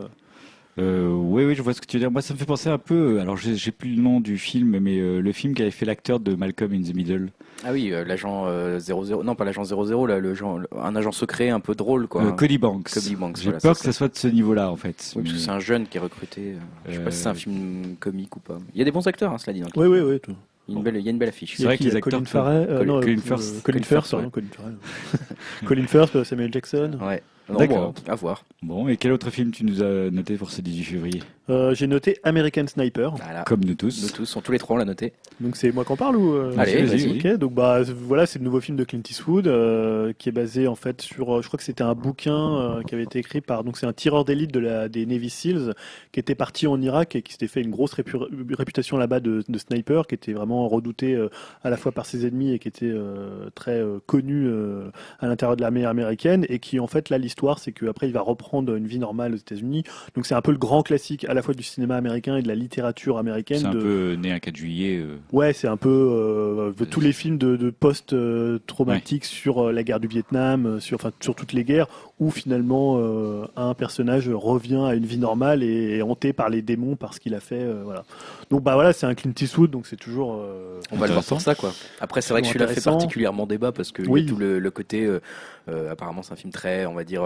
Euh. 0.79 1.09
Euh, 1.09 1.09
oui, 1.13 1.45
oui, 1.45 1.55
je 1.55 1.63
vois 1.63 1.75
ce 1.75 1.81
que 1.81 1.87
tu 1.87 1.97
veux 1.97 2.01
dire. 2.01 2.11
Moi, 2.11 2.23
ça 2.23 2.35
me 2.35 2.39
fait 2.39 2.45
penser 2.45 2.69
un 2.69 2.79
peu. 2.79 3.21
Alors, 3.21 3.37
j'ai 3.37 3.57
j'ai 3.57 3.71
plus 3.73 3.95
le 3.95 4.01
nom 4.03 4.21
du 4.21 4.39
film, 4.39 4.79
mais 4.79 4.99
euh, 4.99 5.21
le 5.21 5.33
film 5.33 5.55
qu'avait 5.55 5.71
fait 5.71 5.85
l'acteur 5.87 6.21
de 6.21 6.35
Malcolm 6.35 6.73
in 6.73 6.83
the 6.83 6.95
Middle, 6.95 7.29
Ah 7.65 7.73
oui, 7.73 7.91
euh, 7.93 8.05
l'agent 8.05 8.45
euh, 8.47 8.79
00, 8.79 9.23
non 9.25 9.35
pas 9.35 9.45
l'agent 9.45 9.65
00, 9.65 10.07
là, 10.07 10.19
le 10.19 10.35
genre, 10.35 10.59
le- 10.59 10.69
un 10.81 10.95
agent 10.97 11.13
secret 11.13 11.51
un 11.51 11.61
peu 11.61 11.75
drôle 11.75 12.07
quoi. 12.07 12.23
euh, 12.25 12.31
Cody 12.33 12.59
Banks. 12.59 12.91
Cody 12.93 13.17
Banks, 13.17 13.37
J'ai 13.39 13.45
voilà, 13.45 13.61
peur 13.61 13.75
que 13.77 13.83
ça 13.85 13.93
soit 13.93 14.09
de 14.09 14.17
ce 14.17 14.29
niveau-là, 14.29 14.71
en 14.71 14.77
fait. 14.77 15.13
Oui, 15.17 15.23
parce 15.23 15.35
que 15.35 15.41
c'est 15.41 15.51
un 15.51 15.61
jeune 15.61 15.87
qui 15.87 15.97
est 15.99 16.01
recruté. 16.01 16.53
euh, 16.55 16.59
Je 16.89 16.93
sais 16.97 17.05
pas 17.05 17.11
si 17.11 17.19
c'est 17.23 17.29
un 17.29 17.33
Euh, 17.33 17.35
film 17.35 17.97
comique 18.01 18.37
ou 18.37 18.41
pas. 18.41 18.59
Il 18.75 18.79
y 18.79 18.83
a 18.83 18.85
des 18.85 18.93
bons 18.93 19.07
acteurs, 19.07 19.33
hein, 19.33 19.39
cela 19.39 19.53
dit. 19.55 19.61
dans 19.61 19.67
le 19.75 19.89
Oui, 19.89 19.97
film. 19.97 20.07
oui, 20.07 20.13
oui. 20.15 20.21
tout. 20.21 20.35
Il 20.69 20.75
y 20.75 20.77
a 20.77 20.79
une 20.79 20.85
belle, 20.85 20.97
il 20.97 21.03
y 21.03 21.09
a 21.09 21.11
une 21.11 21.19
belle 21.19 21.29
affiche. 21.31 21.55
C'est 21.57 21.65
vrai 21.65 21.79
que 21.79 21.85
les 21.85 21.95
euh, 21.95 21.97
acteurs 21.97 22.13
Colin 22.21 22.25
Farrell, 22.27 22.67
euh, 22.69 22.79
Colin- 23.01 23.17
euh, 23.17 23.17
Firth. 23.17 23.63
Colin 23.63 23.83
Firth, 23.83 24.11
Colin 24.31 24.47
Farrell. 24.55 24.77
Colin 25.65 25.87
Firth, 25.87 26.17
euh, 26.17 26.25
Samuel 26.25 26.53
Jackson. 26.53 26.99
Ouais. 27.01 27.23
D'accord. 27.57 27.93
bon, 27.93 28.13
à 28.13 28.15
voir. 28.15 28.45
Bon, 28.63 28.89
et 28.89 28.97
quel 28.97 29.13
autre 29.13 29.31
film 29.31 29.53
tu 29.53 29.65
nous 29.65 29.83
as 29.83 30.11
noté 30.11 30.37
pour 30.37 30.51
ce 30.51 30.61
18 30.61 30.85
février? 30.85 31.23
Euh, 31.51 31.75
J'ai 31.75 31.87
noté 31.87 32.19
American 32.25 32.67
Sniper. 32.67 33.15
Voilà. 33.17 33.43
Comme 33.45 33.65
nous 33.65 33.75
tous. 33.75 34.03
Nous 34.03 34.11
tous, 34.11 34.27
sont 34.27 34.41
tous 34.41 34.53
les 34.53 34.59
trois, 34.59 34.77
on 34.77 34.79
l'a 34.79 34.85
noté. 34.85 35.13
Donc 35.41 35.57
c'est 35.57 35.73
moi 35.73 35.85
qui 35.85 35.93
en 35.93 35.97
parle 35.97 36.17
ou 36.17 36.35
euh, 36.35 36.53
Allez, 36.59 36.83
vas-y. 36.85 37.19
Ok, 37.33 37.39
donc 37.39 37.55
bah 37.55 37.83
voilà, 37.85 38.27
c'est 38.27 38.39
le 38.39 38.45
nouveau 38.45 38.61
film 38.61 38.77
de 38.77 38.85
Clint 38.85 39.01
Eastwood 39.09 39.47
euh, 39.47 40.13
qui 40.19 40.29
est 40.29 40.33
basé 40.33 40.67
en 40.67 40.75
fait 40.75 41.01
sur, 41.01 41.37
euh, 41.39 41.43
je 41.43 41.47
crois 41.47 41.59
que 41.59 41.65
c'était 41.65 41.85
un 41.85 41.95
bouquin 41.95 42.57
euh, 42.59 42.83
qui 42.83 42.95
avait 42.95 43.05
été 43.05 43.19
écrit 43.21 43.41
par, 43.41 43.63
donc 43.65 43.77
c'est 43.79 43.87
un 43.87 43.93
tireur 43.93 44.25
d'élite 44.25 44.53
de 44.53 44.59
la 44.61 44.89
des 44.89 45.07
Navy 45.07 45.31
Seals 45.31 45.75
qui 46.13 46.21
était 46.21 46.35
parti 46.35 46.67
en 46.67 46.81
Irak 46.83 47.15
et 47.17 47.23
qui 47.23 47.33
s'était 47.33 47.47
fait 47.47 47.61
une 47.63 47.71
grosse 47.71 47.95
répu- 47.95 48.19
réputation 48.55 48.97
là-bas 48.97 49.21
de, 49.21 49.45
de 49.49 49.59
sniper, 49.59 50.07
qui 50.07 50.17
était 50.17 50.33
vraiment 50.33 50.69
redouté 50.69 51.15
euh, 51.15 51.29
à 51.63 51.71
la 51.71 51.77
fois 51.77 51.93
par 51.93 52.05
ses 52.05 52.27
ennemis 52.27 52.53
et 52.53 52.59
qui 52.59 52.69
était 52.69 52.91
euh, 52.91 53.49
très 53.55 53.81
euh, 53.81 54.01
connu 54.07 54.47
euh, 54.47 54.91
à 55.21 55.29
l'intérieur 55.29 55.57
de 55.57 55.63
l'armée 55.63 55.85
américaine 55.85 56.45
et 56.49 56.59
qui 56.59 56.81
en 56.81 56.89
fait 56.89 57.11
là 57.11 57.19
l'histoire 57.19 57.59
c'est 57.61 57.73
qu'après 57.73 58.09
il 58.09 58.13
va 58.13 58.21
reprendre 58.23 58.75
une 58.75 58.87
vie 58.87 58.99
normale 58.99 59.35
aux 59.35 59.39
États-Unis. 59.39 59.85
Donc 60.17 60.27
c'est 60.27 60.35
un 60.35 60.43
peu 60.43 60.51
le 60.53 60.59
grand 60.59 60.83
classique 60.83 61.25
à 61.27 61.35
la 61.39 61.43
fois 61.43 61.55
du 61.55 61.63
cinéma 61.63 61.97
américain 61.97 62.37
et 62.37 62.43
de 62.43 62.49
la 62.49 62.55
littérature 62.55 63.19
américaine. 63.19 63.59
C'est 63.61 63.67
un 63.67 63.75
de- 63.75 63.81
peu 63.81 64.13
né 64.21 64.33
un 64.33 64.39
4 64.39 64.57
juillet. 64.57 64.99
euh, 64.99 65.17
Ouais, 65.33 65.53
c'est 65.53 65.69
un 65.69 65.77
peu 65.77 65.89
euh, 65.89 66.73
de 66.77 66.85
tous 66.85 67.01
les 67.01 67.13
films 67.13 67.39
de, 67.39 67.57
de 67.57 67.71
post-traumatique 67.71 69.25
sur 69.25 69.69
euh, 69.69 69.73
la 69.73 69.83
guerre 69.83 70.01
du 70.01 70.09
Vietnam, 70.09 70.67
euh, 70.67 70.81
sur, 70.81 70.97
enfin, 70.97 71.11
sur 71.21 71.35
toutes 71.35 71.53
les 71.53 71.65
guerres, 71.65 71.87
où 72.21 72.31
finalement 72.31 72.97
euh, 72.99 73.47
un 73.57 73.75
personnage 73.75 74.29
revient 74.29 74.85
à 74.87 74.95
une 74.95 75.05
vie 75.07 75.19
normale 75.19 75.63
et 75.63 75.99
est 75.99 76.03
hanté 76.03 76.33
par 76.33 76.49
les 76.49 76.63
démons 76.63 76.97
parce 76.97 77.19
qu'il 77.19 77.35
a 77.35 77.41
fait. 77.41 77.61
euh, 77.63 77.83
voilà. 77.85 78.05
Donc 78.51 78.63
bah 78.63 78.75
voilà, 78.75 78.93
c'est 78.93 79.07
un 79.07 79.15
Clint 79.15 79.33
Eastwood, 79.41 79.71
donc 79.71 79.87
c'est 79.87 79.97
toujours. 79.97 80.35
euh, 80.41 80.81
On 80.91 80.97
va 80.97 81.07
le 81.07 81.13
voir 81.13 81.25
pour 81.25 81.41
ça, 81.41 81.55
quoi. 81.55 81.73
Après, 82.01 82.21
c'est 82.21 82.33
vrai 82.33 82.43
que 82.43 82.49
celui-là 82.49 82.67
fait 82.69 82.83
particulièrement 82.85 83.47
débat 83.47 83.73
parce 83.73 83.93
que 83.93 84.03
Oui. 84.03 84.27
tout 84.27 84.37
le, 84.37 84.59
le 84.59 84.71
côté. 84.71 85.05
euh, 85.05 85.21
euh, 85.69 85.93
apparemment, 85.93 86.23
c'est 86.23 86.33
un 86.33 86.37
film 86.37 86.53
très, 86.53 86.87
on 86.87 86.95
va 86.95 87.05
dire. 87.05 87.23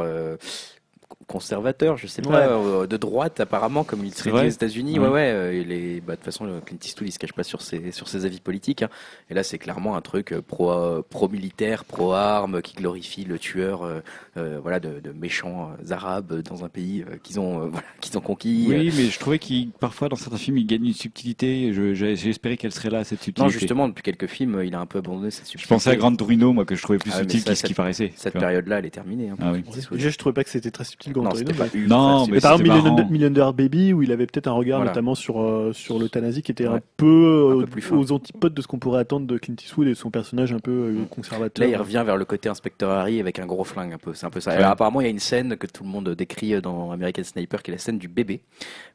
Conservateur, 1.27 1.97
je 1.97 2.07
sais 2.07 2.23
pas, 2.23 2.31
Ouais. 2.31 2.37
euh, 2.83 2.87
de 2.87 2.97
droite 2.97 3.41
apparemment, 3.41 3.85
comme 3.85 4.05
il 4.05 4.13
serait 4.15 4.31
dit 4.31 4.47
aux 4.47 4.51
États-Unis. 4.51 4.99
Ouais. 4.99 5.07
Ouais, 5.07 5.13
ouais. 5.13 5.31
euh, 5.33 5.55
il 5.63 5.73
est, 5.73 6.01
bah, 6.01 6.13
de 6.13 6.17
toute 6.17 6.25
façon, 6.27 6.47
Clint 6.65 6.79
Eastwood, 6.85 7.09
il 7.09 7.13
se 7.13 7.19
cache 7.19 7.33
pas 7.33 7.43
sur 7.43 7.63
ses 7.63 7.91
sur 7.93 8.09
ses 8.09 8.25
avis 8.25 8.41
politiques. 8.41 8.83
hein. 8.83 8.89
Et 9.31 9.35
là, 9.35 9.43
c'est 9.43 9.59
clairement 9.59 9.97
un 9.97 10.01
truc 10.01 10.33
euh, 10.33 10.43
pro 10.43 11.03
pro 11.09 11.29
militaire, 11.29 11.85
pro 11.85 12.13
armes, 12.13 12.61
qui 12.63 12.75
glorifie 12.75 13.25
le 13.25 13.39
tueur, 13.39 13.83
euh, 13.83 14.01
euh, 14.37 14.59
voilà, 14.63 14.81
de, 14.81 15.01
de 15.01 15.13
méchants 15.13 15.71
arabes 15.91 16.41
dans 16.43 16.65
un 16.65 16.69
pays 16.69 17.03
euh, 17.09 17.17
qu'ils 17.23 17.41
ont, 17.41 17.63
euh, 17.63 17.67
voilà, 17.71 17.87
qu'ils 18.01 18.17
ont 18.19 18.21
conquis. 18.21 18.67
Oui, 18.69 18.93
mais 18.97 19.07
je 19.07 19.19
trouvais 19.19 19.39
qu'il 19.39 19.71
parfois 19.71 20.09
dans 20.09 20.17
certains 20.17 20.37
films 20.39 20.59
il 20.59 20.67
gagne 20.67 20.87
une 20.87 20.93
subtilité. 20.95 21.73
Je- 21.73 21.95
J'ai 21.95 22.17
j'ai 22.17 22.31
espéré 22.31 22.57
qu'elle 22.57 22.73
serait 22.73 22.91
là 22.91 23.05
cette 23.05 23.23
subtilité. 23.23 23.43
Non, 23.43 23.49
justement, 23.49 23.89
depuis 23.89 24.03
quelques 24.03 24.27
films, 24.27 24.63
il 24.65 24.75
a 24.75 24.81
un 24.81 24.87
peu 24.87 24.99
abandonné 24.99 25.31
cette 25.31 25.45
Je 25.45 25.51
subtilité. 25.51 25.75
pensais 25.75 25.91
à 25.91 25.97
Grande 25.97 26.17
Torino, 26.17 26.53
moi, 26.53 26.65
que 26.65 26.75
je 26.75 26.83
trouvais 26.83 26.99
plus 26.99 27.11
Ah 27.15 27.19
subtil 27.19 27.41
ça, 27.41 27.45
que 27.51 27.55
ce 27.55 27.61
cette- 27.61 27.67
qui 27.69 27.75
paraissait. 27.75 28.13
Cette 28.17 28.35
période-là, 28.39 28.79
elle 28.79 28.87
est 28.87 28.91
terminée. 28.91 29.31
hein, 29.31 29.37
Ah 29.41 29.53
oui. 29.53 29.63
Déjà, 29.93 30.11
je 30.11 30.19
trouvais 30.19 30.33
pas 30.33 30.45
que 30.45 30.51
c'était 30.51 30.71
très 30.71 30.85
subtil 30.85 31.02
Grand 31.11 31.25
Non, 31.25 31.31
Torino, 31.31 31.51
mais- 31.59 31.87
Non, 31.87 32.27
mais 32.27 32.33
Mais 32.35 32.41
par 32.41 32.53
exemple, 32.61 33.05
Million, 33.11 33.31
Dollar 33.31 33.53
Baby, 33.55 33.93
où 33.93 34.03
il 34.03 34.13
avait 34.13 34.27
peut-être 34.27 34.47
un 34.47 34.53
regard 34.53 34.79
Voilà. 34.79 34.91
notamment 34.91 35.15
sur, 35.15 35.41
euh, 35.43 35.73
sur 35.73 35.99
l'euthanasie 35.99 36.43
qui 36.43 36.53
était 36.53 36.67
un 36.67 36.81
peu, 36.97 37.07
euh, 37.07 37.57
Un 37.57 37.61
peu 37.61 37.67
plus 37.67 37.83
fin. 37.83 37.97
aux 37.97 38.13
antipodes 38.13 38.55
de 38.55 38.63
ce 38.63 38.67
qu'on 38.67 38.79
pourrait 38.79 39.01
attendre 39.01 39.27
de 39.27 39.39
Clint 39.39 39.55
Eastwood 39.61 39.87
et 39.87 39.91
de 39.91 39.95
son 39.95 40.11
personnage 40.11 40.53
un 40.53 40.59
peu 40.59 40.71
euh, 40.71 41.05
conservateur. 41.11 41.67
Là, 41.67 41.71
il 41.73 41.77
revient 41.77 42.03
vers 42.07 42.17
le 42.17 42.25
côté 42.25 42.49
inspecteur 42.49 42.91
Harry 42.91 43.21
avec 43.21 43.39
un 43.39 43.47
gros 43.47 43.65
flingue, 43.65 43.93
un 43.93 43.99
peu. 43.99 44.15
C'est 44.15 44.27
un 44.27 44.31
peu 44.31 44.41
ça. 44.41 44.51
Ouais. 44.53 44.57
Alors, 44.59 44.71
apparemment, 44.71 45.01
il 45.01 45.05
y 45.05 45.09
a 45.09 45.11
une 45.11 45.19
scène 45.19 45.57
que 45.57 45.67
tout 45.67 45.83
le 45.85 45.89
monde 45.91 46.09
décrit 46.11 46.61
dans 46.61 46.91
American 46.93 47.25
Sniper, 47.25 47.63
qui 47.63 47.71
est 47.71 47.75
la 47.75 47.79
scène 47.79 47.99
du 47.99 48.09
bébé. 48.09 48.41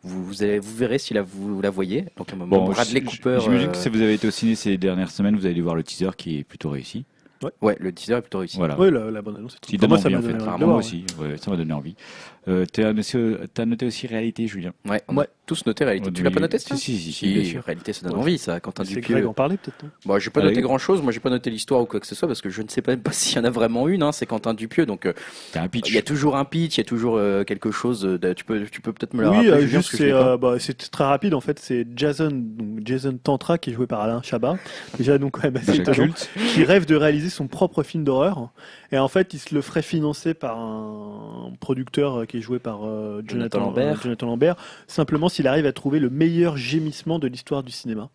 Vous, 0.04 0.24
vous, 0.24 0.44
allez- 0.44 0.60
vous 0.60 0.76
verrez 0.76 1.00
si 1.00 1.14
la, 1.14 1.22
vous 1.22 1.62
la 1.62 1.70
voyez. 1.70 2.06
Donc, 2.18 2.32
un 2.34 2.36
moment, 2.36 2.66
Bon, 2.66 2.72
Bradley 2.72 3.02
Cooper. 3.02 3.40
J'imagine 3.42 3.68
euh, 3.70 3.72
que 3.72 3.78
si 3.78 3.90
vous 3.90 4.02
avez 4.02 4.14
été 4.14 4.28
au 4.28 4.32
ciné 4.32 4.56
ces 4.56 4.78
dernières 4.78 5.12
semaines, 5.12 5.36
vous 5.36 5.46
avez 5.46 5.54
dû 5.56 5.62
voir 5.62 5.76
le 5.76 5.84
teaser 5.84 6.12
qui 6.18 6.40
est 6.40 6.44
plutôt 6.44 6.70
réussi. 6.70 7.06
Ouais, 7.62 7.76
le 7.80 7.92
teaser 7.92 8.14
est 8.16 8.22
plutôt 8.22 8.40
réussi. 8.40 8.58
Voilà. 8.58 8.80
Oui, 8.80 8.90
la, 8.92 9.12
la 9.12 9.22
bande 9.22 9.38
annonce. 9.38 9.58
Enfin, 9.78 9.78
donne 9.78 9.90
moi, 9.90 9.98
ça 10.00 10.10
m'a 10.10 10.18
en 10.18 10.22
donné 10.22 10.34
fait. 10.34 10.40
envie 10.50 10.66
moi 10.66 10.76
aussi. 10.78 11.06
Ouais, 11.20 11.38
ça 11.38 11.52
m'a 11.52 11.58
donné 11.58 11.74
envie. 11.74 11.96
Euh, 12.48 12.66
T'as 12.72 12.94
noté, 12.94 13.38
t'as 13.54 13.66
noté 13.66 13.86
aussi 13.86 14.08
réalité, 14.08 14.48
Julien. 14.48 14.72
Ouais, 14.88 15.02
on 15.08 15.16
Ouais. 15.18 15.28
Tous 15.48 15.66
noté 15.66 15.84
réalité. 15.86 16.12
Tu 16.14 16.22
l'as 16.22 16.30
pas 16.30 16.40
noté 16.40 16.60
ça 16.60 16.76
Si, 16.76 16.98
si, 16.98 17.00
si, 17.00 17.12
si, 17.12 17.34
bien 17.34 17.44
sûr. 17.44 17.64
réalité, 17.64 17.94
ça 17.94 18.08
donne 18.08 18.18
envie, 18.20 18.38
ça. 18.38 18.60
Quentin 18.60 18.84
C'est 18.86 18.94
Dupieux. 18.94 19.16
Greg 19.16 19.26
en 19.26 19.34
parlait 19.34 19.58
peut-être. 19.58 19.86
Moi, 20.06 20.20
j'ai 20.20 20.30
pas 20.30 20.42
Ah 20.42 20.46
noté 20.46 20.62
grand 20.62 20.78
chose. 20.78 21.02
Moi, 21.02 21.12
j'ai 21.12 21.20
pas 21.20 21.30
noté 21.32 21.50
l'histoire 21.50 21.82
ou 21.82 21.86
quoi 21.86 22.00
que 22.00 22.06
ce 22.06 22.14
soit 22.14 22.28
parce 22.28 22.42
que 22.42 22.50
je 22.52 22.62
ne 22.62 22.68
sais 22.68 22.82
pas, 22.84 22.92
même 22.92 23.02
pas 23.02 23.12
s'il 23.14 23.36
y 23.38 23.40
en 23.40 23.44
a 23.46 23.50
vraiment 23.50 23.88
une. 23.88 24.04
Hein. 24.04 24.12
C'est 24.12 24.26
Quentin 24.28 24.54
Dupieux, 24.54 24.86
donc 24.86 25.06
euh, 25.08 25.14
T'as 25.54 25.64
un 25.64 25.68
pitch. 25.68 25.90
il 25.90 25.96
y 25.96 25.98
a 25.98 26.02
toujours 26.04 26.36
un 26.38 26.46
pitch, 26.46 26.76
il 26.76 26.80
y 26.80 26.82
a 26.82 26.84
toujours 26.84 27.18
euh, 27.18 27.44
quelque 27.44 27.72
chose. 27.72 28.02
de- 28.02 28.34
tu 28.34 28.44
peux, 28.46 28.66
tu 28.66 28.82
peux 28.82 28.94
peut-être 28.94 29.14
me 29.16 29.22
le 29.24 29.30
Oui, 29.30 29.36
rappeler. 29.38 29.52
euh, 29.52 29.68
juste 29.68 29.96
c'est 29.96 30.12
bah, 30.40 30.56
c'est 30.60 30.78
très 30.92 31.06
rapide 31.06 31.34
en 31.34 31.42
fait. 31.42 31.58
C'est 31.60 31.88
Jason, 31.96 32.30
donc 32.32 32.86
Jason 32.86 33.18
Tantra 33.18 33.58
qui 33.58 33.70
est 33.72 33.74
joué 33.74 33.88
par 33.88 34.02
Alain 34.02 34.22
Chabat. 34.22 34.58
Déjà 34.98 35.18
donc 35.18 35.32
quand 35.40 35.44
même 35.44 35.58
assez 35.58 35.82
culte. 35.82 36.30
qui 36.54 36.64
rêve 36.66 36.86
de 36.86 36.96
réaliser 36.96 37.30
son 37.30 37.48
propre 37.48 37.84
film 37.84 38.04
d'horreur. 38.04 38.52
Et 38.92 38.98
en 38.98 39.08
fait, 39.08 39.34
il 39.34 39.40
se 39.40 39.54
le 39.54 39.62
ferait 39.62 39.82
financer 39.82 40.34
par 40.34 40.58
un 40.60 41.52
producteur 41.60 42.20
euh, 42.22 42.26
qui 42.26 42.38
est 42.38 42.42
joué 42.42 42.60
par 42.60 42.86
euh, 42.86 43.22
Jonathan 43.28 43.60
Jonathan, 43.60 43.60
Lambert. 43.60 43.98
euh, 43.98 44.02
Jonathan 44.04 44.28
Lambert, 44.28 44.56
simplement 44.88 45.30
s'il 45.30 45.48
arrive 45.48 45.66
à 45.66 45.74
trouver 45.74 46.00
le 46.00 46.10
meilleur 46.10 46.56
gémissement 46.58 47.20
de 47.20 47.28
l'histoire 47.28 47.64
du 47.64 47.72
cinéma. 47.72 48.10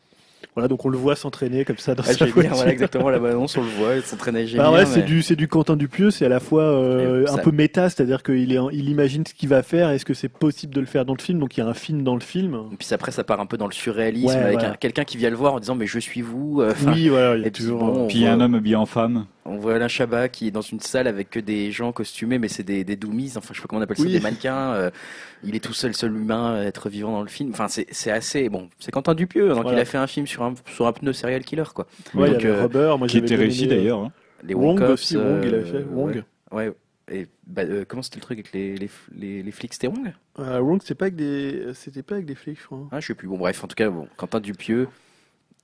Voilà, 0.54 0.68
donc 0.68 0.84
on 0.84 0.90
le 0.90 0.98
voit 0.98 1.16
s'entraîner 1.16 1.64
comme 1.64 1.78
ça 1.78 1.94
dans 1.94 2.02
Ah, 2.06 2.12
sa 2.12 2.24
voiture. 2.26 2.42
bien, 2.42 2.50
voilà 2.52 2.72
exactement 2.72 3.08
la 3.08 3.18
balance, 3.20 3.56
on 3.56 3.62
le 3.62 3.68
voit, 3.70 3.94
il 3.96 4.02
s'entraînait 4.02 4.42
Bah 4.42 4.46
génial. 4.48 4.70
ouais, 4.74 4.84
c'est 4.86 5.00
du 5.02 5.22
c'est 5.22 5.36
du 5.36 5.48
Quentin 5.48 5.76
Dupieux, 5.76 6.10
c'est 6.10 6.26
à 6.26 6.28
la 6.28 6.40
fois 6.40 6.64
euh, 6.64 7.24
un 7.28 7.36
ça- 7.36 7.42
peu 7.42 7.52
méta, 7.52 7.88
c'est-à-dire 7.88 8.22
qu'il 8.22 8.52
est 8.52 8.58
il 8.72 8.88
imagine 8.90 9.24
ce 9.24 9.32
qu'il 9.32 9.48
va 9.48 9.62
faire, 9.62 9.88
est-ce 9.90 10.04
que 10.04 10.12
c'est 10.12 10.28
possible 10.28 10.74
de 10.74 10.80
le 10.80 10.86
faire 10.86 11.06
dans 11.06 11.14
le 11.14 11.22
film, 11.22 11.38
donc 11.38 11.56
il 11.56 11.60
y 11.60 11.62
a 11.62 11.66
un 11.66 11.72
film 11.74 12.02
dans 12.02 12.14
le 12.14 12.20
film. 12.20 12.58
Et 12.72 12.76
puis 12.76 12.88
après, 12.92 13.12
ça 13.12 13.24
part 13.24 13.40
un 13.40 13.46
peu 13.46 13.56
dans 13.56 13.66
le 13.68 13.72
surréalisme 13.72 14.26
Ouais, 14.26 14.34
avec 14.34 14.78
quelqu'un 14.78 15.04
qui 15.04 15.16
vient 15.16 15.30
le 15.30 15.36
voir 15.36 15.54
en 15.54 15.60
disant 15.60 15.74
mais 15.76 15.86
je 15.86 15.98
suis 16.00 16.20
vous. 16.20 16.60
euh, 16.60 16.72
enfin, 16.72 16.92
oui, 16.92 17.08
voilà, 17.08 17.36
il 17.36 17.40
y 17.42 17.44
a 17.44 17.46
et 17.46 17.50
puis 17.50 17.62
toujours. 17.62 17.78
bon, 17.84 18.06
Puis 18.08 18.18
il 18.18 18.22
y 18.22 18.26
a 18.26 18.32
un 18.34 18.40
homme 18.40 18.54
habillé 18.56 18.76
en 18.76 18.84
femme. 18.86 19.24
On 19.44 19.56
voit 19.56 19.74
Alain 19.74 19.88
Chabat 19.88 20.28
qui 20.28 20.46
est 20.46 20.50
dans 20.52 20.60
une 20.60 20.78
salle 20.80 21.06
avec 21.08 21.28
que 21.30 21.40
des 21.40 21.72
gens 21.72 21.90
costumés, 21.92 22.38
mais 22.38 22.46
c'est 22.48 22.62
des, 22.62 22.84
des 22.84 22.94
dummies, 22.96 23.32
enfin 23.36 23.48
je 23.52 23.58
sais 23.58 23.62
pas 23.62 23.68
comment 23.68 23.80
on 23.80 23.82
appelle 23.82 23.96
ça, 23.96 24.04
Oui. 24.04 24.12
des 24.12 24.20
mannequins. 24.20 24.72
euh, 24.74 24.90
il 25.42 25.56
est 25.56 25.60
tout 25.64 25.72
seul, 25.72 25.94
seul 25.94 26.14
humain, 26.14 26.54
à 26.54 26.62
être 26.62 26.88
vivant 26.88 27.10
dans 27.12 27.22
le 27.22 27.28
film. 27.28 27.50
Enfin 27.50 27.66
c'est 27.68 27.86
c'est 27.90 28.12
assez 28.12 28.48
bon. 28.48 28.68
C'est 28.78 28.92
Quentin 28.92 29.14
Dupieux, 29.14 29.48
donc 29.48 29.62
Voilà. 29.64 29.78
il 29.78 29.80
a 29.80 29.84
fait 29.84 29.98
un 29.98 30.06
film 30.06 30.26
sur 30.28 30.42
un 30.44 30.54
sur 30.66 30.86
un 30.86 30.92
pneu 30.92 31.12
serial 31.12 31.42
killer 31.44 31.64
quoi. 31.74 31.86
Ouais, 32.14 32.28
il 32.28 32.30
y 32.30 32.34
donc, 32.34 32.44
avait 32.44 32.54
euh, 32.54 32.62
Robert, 32.62 32.98
moi 32.98 33.08
Qui 33.08 33.18
était 33.18 33.34
réussi 33.34 33.66
euh, 33.66 33.68
d'ailleurs. 33.70 33.98
hein. 33.98 34.12
Les 34.44 34.54
Wong 34.54 34.78
Wong 34.80 34.90
aussi, 34.90 35.16
Wong, 35.16 35.42
il 35.44 35.54
avait 35.54 35.64
fait 35.64 35.84
Wong. 35.90 36.22
Ouais. 36.52 36.68
ouais. 36.68 36.72
Et 37.10 37.26
bah, 37.46 37.62
euh, 37.62 37.84
comment 37.86 38.02
c'était 38.02 38.18
le 38.18 38.22
truc 38.22 38.38
avec 38.38 38.52
les 38.52 38.76
les, 38.76 38.88
les, 39.16 39.42
les 39.42 39.50
flics, 39.50 39.72
c'était 39.74 39.88
Wong? 39.88 40.12
Euh, 40.38 40.60
Wrong, 40.60 40.80
c'est 40.84 40.94
pas 40.94 41.06
avec 41.06 41.16
des, 41.16 41.72
c'était 41.74 42.02
pas 42.04 42.14
avec 42.14 42.26
des 42.26 42.36
flics, 42.36 42.58
je 42.60 42.64
crois. 42.66 42.86
Ah, 42.92 43.00
je 43.00 43.08
sais 43.08 43.14
plus. 43.14 43.26
Bon, 43.26 43.36
bref, 43.38 43.62
en 43.64 43.66
tout 43.66 43.74
cas, 43.74 43.90
bon, 43.90 44.06
Quentin 44.16 44.38
Dupieux, 44.40 44.88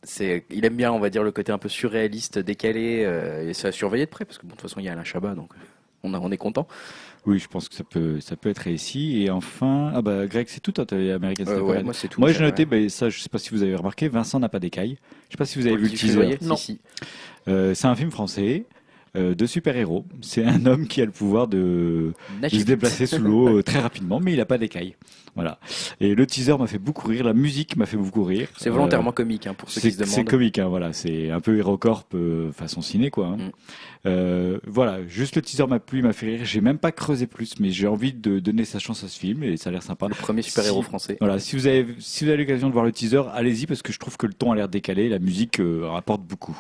c'est, 0.02 0.44
il 0.50 0.64
aime 0.64 0.76
bien, 0.76 0.92
on 0.92 0.98
va 1.00 1.10
dire, 1.10 1.22
le 1.22 1.32
côté 1.32 1.52
un 1.52 1.58
peu 1.58 1.68
surréaliste, 1.68 2.38
décalé, 2.38 3.02
euh, 3.04 3.48
et 3.50 3.54
ça 3.54 3.68
a 3.68 3.72
surveillé 3.72 4.04
de 4.06 4.10
près, 4.10 4.24
parce 4.24 4.38
que 4.38 4.42
bon, 4.42 4.50
de 4.50 4.52
toute 4.52 4.62
façon, 4.62 4.80
il 4.80 4.84
y 4.86 4.88
a 4.88 4.92
Alain 4.92 5.04
Chabat, 5.04 5.34
donc 5.34 5.52
on, 6.02 6.14
a, 6.14 6.20
on 6.20 6.30
est 6.30 6.36
content. 6.36 6.66
Oui, 7.26 7.38
je 7.38 7.48
pense 7.48 7.68
que 7.68 7.74
ça 7.74 7.84
peut, 7.84 8.20
ça 8.20 8.36
peut 8.36 8.48
être 8.48 8.58
réussi. 8.60 9.22
Et 9.22 9.30
enfin, 9.30 9.90
ah 9.94 10.00
bah 10.00 10.26
Greg, 10.26 10.46
c'est 10.48 10.60
tout, 10.60 10.72
toi, 10.72 10.86
t'as 10.86 10.96
American 11.14 11.44
Euh, 11.48 11.60
ouais, 11.60 11.82
moi, 11.82 11.92
c'est 11.92 12.08
tout. 12.08 12.20
Moi, 12.20 12.32
j'ai 12.32 12.40
noté, 12.40 12.64
bah, 12.64 12.88
ça, 12.88 13.10
je 13.10 13.18
sais 13.18 13.28
pas 13.28 13.38
si 13.38 13.50
vous 13.50 13.62
avez 13.62 13.74
remarqué, 13.74 14.08
Vincent 14.08 14.38
n'a 14.38 14.48
pas 14.48 14.60
d'écailles. 14.60 14.96
Je 15.26 15.32
sais 15.32 15.36
pas 15.36 15.44
si 15.44 15.58
vous 15.58 15.66
avez 15.66 15.74
Pour 15.74 15.84
vu 15.84 15.90
le 15.90 15.96
10 15.96 15.98
teaser. 16.00 16.12
février 16.14 16.38
Non. 16.40 16.56
Si, 16.56 16.64
si. 16.74 16.80
Euh, 17.48 17.74
c'est 17.74 17.86
un 17.86 17.96
film 17.96 18.10
français 18.10 18.64
euh, 19.16 19.34
de 19.34 19.46
super-héros. 19.46 20.06
C'est 20.22 20.44
un 20.44 20.64
homme 20.64 20.86
qui 20.86 21.02
a 21.02 21.04
le 21.04 21.10
pouvoir 21.10 21.48
de, 21.48 22.12
de 22.40 22.48
se 22.48 22.62
déplacer 22.64 23.06
sous 23.06 23.20
l'eau 23.22 23.60
très 23.62 23.80
rapidement, 23.80 24.20
mais 24.20 24.32
il 24.32 24.38
n'a 24.38 24.46
pas 24.46 24.58
d'écailles. 24.58 24.94
Voilà. 25.38 25.60
Et 26.00 26.16
le 26.16 26.26
teaser 26.26 26.56
m'a 26.58 26.66
fait 26.66 26.80
beaucoup 26.80 27.06
rire, 27.06 27.22
la 27.22 27.32
musique 27.32 27.76
m'a 27.76 27.86
fait 27.86 27.96
beaucoup 27.96 28.24
rire. 28.24 28.48
C'est 28.56 28.70
Euh, 28.70 28.72
volontairement 28.72 29.12
comique, 29.12 29.46
hein, 29.46 29.54
pour 29.54 29.70
ceux 29.70 29.80
qui 29.80 29.92
c'est 29.92 29.96
se 29.98 30.04
c'est 30.04 30.16
demandent. 30.16 30.28
comique, 30.28 30.58
hein, 30.58 30.66
voilà. 30.66 30.92
C'est 30.92 31.30
un 31.30 31.38
peu 31.40 31.56
Hérocorp 31.56 32.06
euh, 32.14 32.50
façon 32.50 32.82
ciné, 32.82 33.10
quoi. 33.10 33.28
hein. 33.28 33.36
Mm. 33.36 33.50
Euh, 34.06 34.58
voilà, 34.66 35.06
juste 35.06 35.36
le 35.36 35.42
teaser 35.42 35.66
m'a 35.66 35.78
plu, 35.78 35.98
il 36.00 36.04
m'a 36.04 36.12
fait 36.12 36.26
rire. 36.26 36.40
J'ai 36.44 36.60
même 36.60 36.78
pas 36.78 36.90
creusé 36.90 37.26
plus, 37.28 37.60
mais 37.60 37.70
j'ai 37.70 37.86
envie 37.86 38.12
de 38.12 38.40
donner 38.40 38.64
sa 38.64 38.78
chance 38.80 39.04
à 39.04 39.08
ce 39.08 39.18
film 39.18 39.42
et 39.44 39.56
ça 39.56 39.70
a 39.70 39.72
l'air 39.72 39.82
sympa. 39.82 40.08
Le 40.08 40.14
premier 40.14 40.42
super-héros 40.42 40.82
Si- 40.82 40.88
français. 40.88 41.16
Voilà, 41.20 41.38
si 41.38 41.54
vous 41.56 41.66
avez 41.68 41.86
si 42.00 42.24
vous 42.24 42.30
avez 42.30 42.38
l'occasion 42.38 42.66
de 42.68 42.72
voir 42.72 42.84
le 42.84 42.90
teaser, 42.92 43.22
allez-y 43.32 43.66
parce 43.66 43.82
que 43.82 43.92
je 43.92 43.98
trouve 43.98 44.16
que 44.16 44.26
le 44.26 44.32
ton 44.34 44.50
a 44.52 44.56
l'air 44.56 44.68
décalé, 44.68 45.08
la 45.08 45.18
musique 45.20 45.60
euh, 45.60 45.86
rapporte 45.88 46.22
beaucoup. 46.22 46.56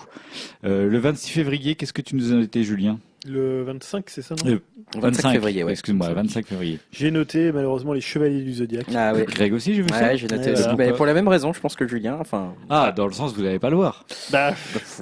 Euh, 0.64 0.88
le 0.88 0.98
26 0.98 1.30
février, 1.30 1.74
qu'est-ce 1.74 1.92
que 1.92 2.02
tu 2.02 2.14
nous 2.16 2.32
as 2.32 2.36
noté, 2.36 2.62
Julien? 2.64 2.98
Le 3.26 3.64
25, 3.64 4.04
c'est 4.08 4.22
ça, 4.22 4.36
non 4.44 4.52
Euh, 4.52 4.58
25 4.96 5.32
février, 5.32 5.64
ouais. 5.64 5.72
Excuse-moi, 5.72 6.08
25 6.10 6.46
février. 6.46 6.78
J'ai 6.92 7.10
noté 7.10 7.50
malheureusement 7.50 7.92
les 7.92 8.00
Chevaliers 8.00 8.42
du 8.42 8.54
Zodiaque. 8.54 8.86
Ah 8.94 9.12
ouais. 9.12 9.24
Greg 9.24 9.52
aussi, 9.52 9.74
j'ai 9.74 9.82
vu 9.82 9.88
ça. 9.88 10.00
Ouais, 10.08 10.16
j'ai 10.16 10.28
noté 10.28 10.52
aussi. 10.52 10.68
Mais 10.78 10.92
pour 10.92 11.04
la 11.04 11.14
même 11.14 11.26
raison, 11.26 11.52
je 11.52 11.60
pense 11.60 11.74
que 11.74 11.86
Julien, 11.88 12.16
enfin, 12.20 12.54
Ah, 12.70 12.92
dans 12.94 13.06
le 13.06 13.12
sens 13.12 13.34
vous 13.34 13.42
n'allez 13.42 13.58
pas 13.58 13.70
le 13.70 13.76
voir. 13.76 14.04
Bah, 14.30 14.54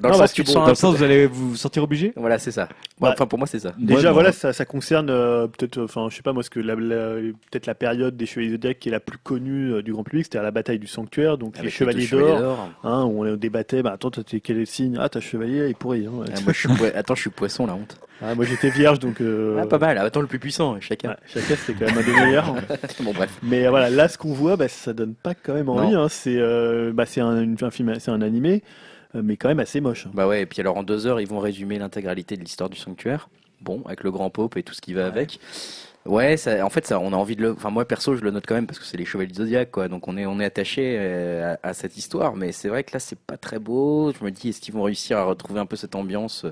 dans 0.03 0.09
le 0.09 0.15
sens 0.15 0.33
tu 0.33 0.43
Dans 0.45 0.67
le 0.67 0.97
vous 0.97 1.03
allez 1.03 1.27
vous 1.27 1.57
sentir 1.57 1.83
obligé 1.83 2.13
Voilà, 2.17 2.39
c'est 2.39 2.53
ça. 2.53 2.69
Ouais. 3.01 3.11
Enfin, 3.11 3.27
pour 3.27 3.39
moi, 3.39 3.47
c'est 3.47 3.59
ça. 3.61 3.75
Déjà, 3.79 4.13
voilà, 4.13 4.33
ça, 4.33 4.53
ça 4.55 4.65
concerne 4.65 5.11
euh, 5.11 5.47
peut-être, 5.47 5.83
enfin, 5.83 6.09
je 6.11 6.17
sais 6.17 6.23
pas 6.23 6.33
moi, 6.33 6.43
ce 6.43 6.49
que 6.51 6.61
la, 6.61 6.75
la- 6.75 7.21
peut-être 7.51 7.67
la 7.67 7.75
période 7.75 8.17
des 8.17 8.25
Chevaliers 8.25 8.49
du 8.49 8.55
Zodiaque 8.55 8.79
qui 8.79 8.89
est 8.89 8.93
la 8.93 9.01
plus 9.01 9.19
connue 9.19 9.73
euh, 9.75 9.83
du 9.83 9.93
grand 9.93 10.05
public, 10.05 10.25
c'était 10.25 10.39
à 10.39 10.43
la 10.43 10.51
bataille 10.51 10.79
du 10.79 10.87
Sanctuaire, 10.87 11.37
donc 11.37 11.55
les 11.57 11.61
Avec 11.61 11.73
Chevaliers 11.75 12.07
d'or, 12.09 12.71
hein, 12.83 13.05
où 13.05 13.25
on 13.27 13.37
débattait, 13.37 13.83
bah 13.83 13.93
attends, 13.93 14.11
t'es 14.11 14.41
quel 14.41 14.67
signe? 14.67 14.97
Ah, 14.99 15.11
t'as 15.11 15.21
Chevalier, 15.21 15.67
il 15.67 15.71
est 15.71 15.79
pourri. 15.79 16.07
Hein. 16.07 16.25
Ah, 16.35 16.41
moi, 16.45 16.53
je 16.55 16.59
suis 16.59 16.69
poi- 16.71 16.89
Attends, 16.95 17.15
je 17.15 17.21
suis 17.21 17.31
poisson, 17.31 17.67
la 17.67 17.75
honte. 17.75 17.99
Ah, 18.23 18.35
moi, 18.35 18.45
j'étais 18.47 18.71
vierge, 18.71 18.99
donc. 18.99 19.21
euh, 19.21 19.59
Ah, 19.63 19.67
pas 19.67 19.79
mal. 19.79 19.99
Attends, 19.99 20.21
le 20.23 20.27
plus 20.27 20.39
puissant, 20.39 20.81
chacun. 20.81 21.11
ouais, 21.11 21.17
chacun, 21.27 21.55
c'était 21.57 21.85
quand 21.85 21.93
même 21.95 21.99
un 22.03 22.07
des 22.07 22.13
meilleurs. 22.27 22.55
Bon, 23.01 23.13
bref. 23.13 23.31
Mais 23.43 23.67
euh, 23.67 23.71
voilà, 23.71 23.91
là, 23.91 24.09
ce 24.09 24.17
qu'on 24.17 24.33
voit, 24.33 24.57
bah, 24.57 24.69
ça 24.69 24.93
donne 24.95 25.15
pas 25.15 25.35
quand 25.35 25.53
même 25.55 25.69
envie. 25.69 25.95
Hein. 25.95 26.09
C'est, 26.09 26.37
euh, 26.39 26.93
bah, 26.95 27.05
un, 27.19 27.55
un 27.61 27.71
film, 27.71 27.95
c'est 27.99 28.11
un 28.11 28.23
animé, 28.23 28.63
mais 29.15 29.37
quand 29.37 29.49
même 29.49 29.61
assez 29.61 29.81
moche. 29.81 30.07
Bah 30.15 30.27
ouais, 30.27 30.43
et 30.43 30.47
puis 30.47 30.61
alors 30.61 30.77
en 30.77 30.83
deux 30.83 31.07
heures, 31.07 31.21
ils 31.21 31.29
vont 31.29 31.39
résumer 31.41 31.79
l'intégralité 31.79 32.37
de 32.37 32.43
l'histoire 32.43 32.71
du 32.71 32.79
sanctuaire. 32.79 33.29
Bon, 33.61 33.83
avec 33.87 34.03
le 34.03 34.11
grand 34.11 34.31
pope 34.31 34.57
et 34.57 34.63
tout 34.63 34.75
ce 34.75 34.81
qui 34.81 34.93
va 34.95 35.07
avec. 35.07 35.39
Ouais, 36.05 36.37
ça, 36.37 36.65
en 36.65 36.71
fait, 36.71 36.87
ça, 36.87 37.01
on 37.01 37.13
a 37.13 37.17
envie 37.17 37.35
de 37.37 37.43
le. 37.43 37.53
Enfin, 37.53 37.71
moi 37.71 37.85
perso, 37.85 38.15
je 38.17 38.23
le 38.23 38.31
note 38.31 38.45
quand 38.47 38.55
même 38.55 38.67
parce 38.67 38.79
que 38.79 38.85
c'est 38.85 38.97
les 38.97 39.05
chevaliers 39.05 39.29
du 39.33 39.35
zodiaque, 39.39 39.71
quoi. 39.73 39.89
Donc 39.89 40.07
on 40.09 40.17
est, 40.17 40.25
on 40.27 40.39
est 40.41 40.45
attaché 40.45 40.99
à, 41.43 41.59
à 41.63 41.75
cette 41.75 41.97
histoire. 41.97 42.37
Mais 42.37 42.53
c'est 42.53 42.69
vrai 42.69 42.85
que 42.85 42.93
là, 42.93 42.99
c'est 43.01 43.19
pas 43.19 43.37
très 43.37 43.59
beau. 43.59 44.13
Je 44.19 44.25
me 44.25 44.31
dis, 44.31 44.51
est-ce 44.51 44.61
qu'ils 44.61 44.75
vont 44.75 44.83
réussir 44.83 45.19
à 45.19 45.25
retrouver 45.25 45.59
un 45.61 45.67
peu 45.67 45.77
cette 45.77 45.95
ambiance 45.95 46.47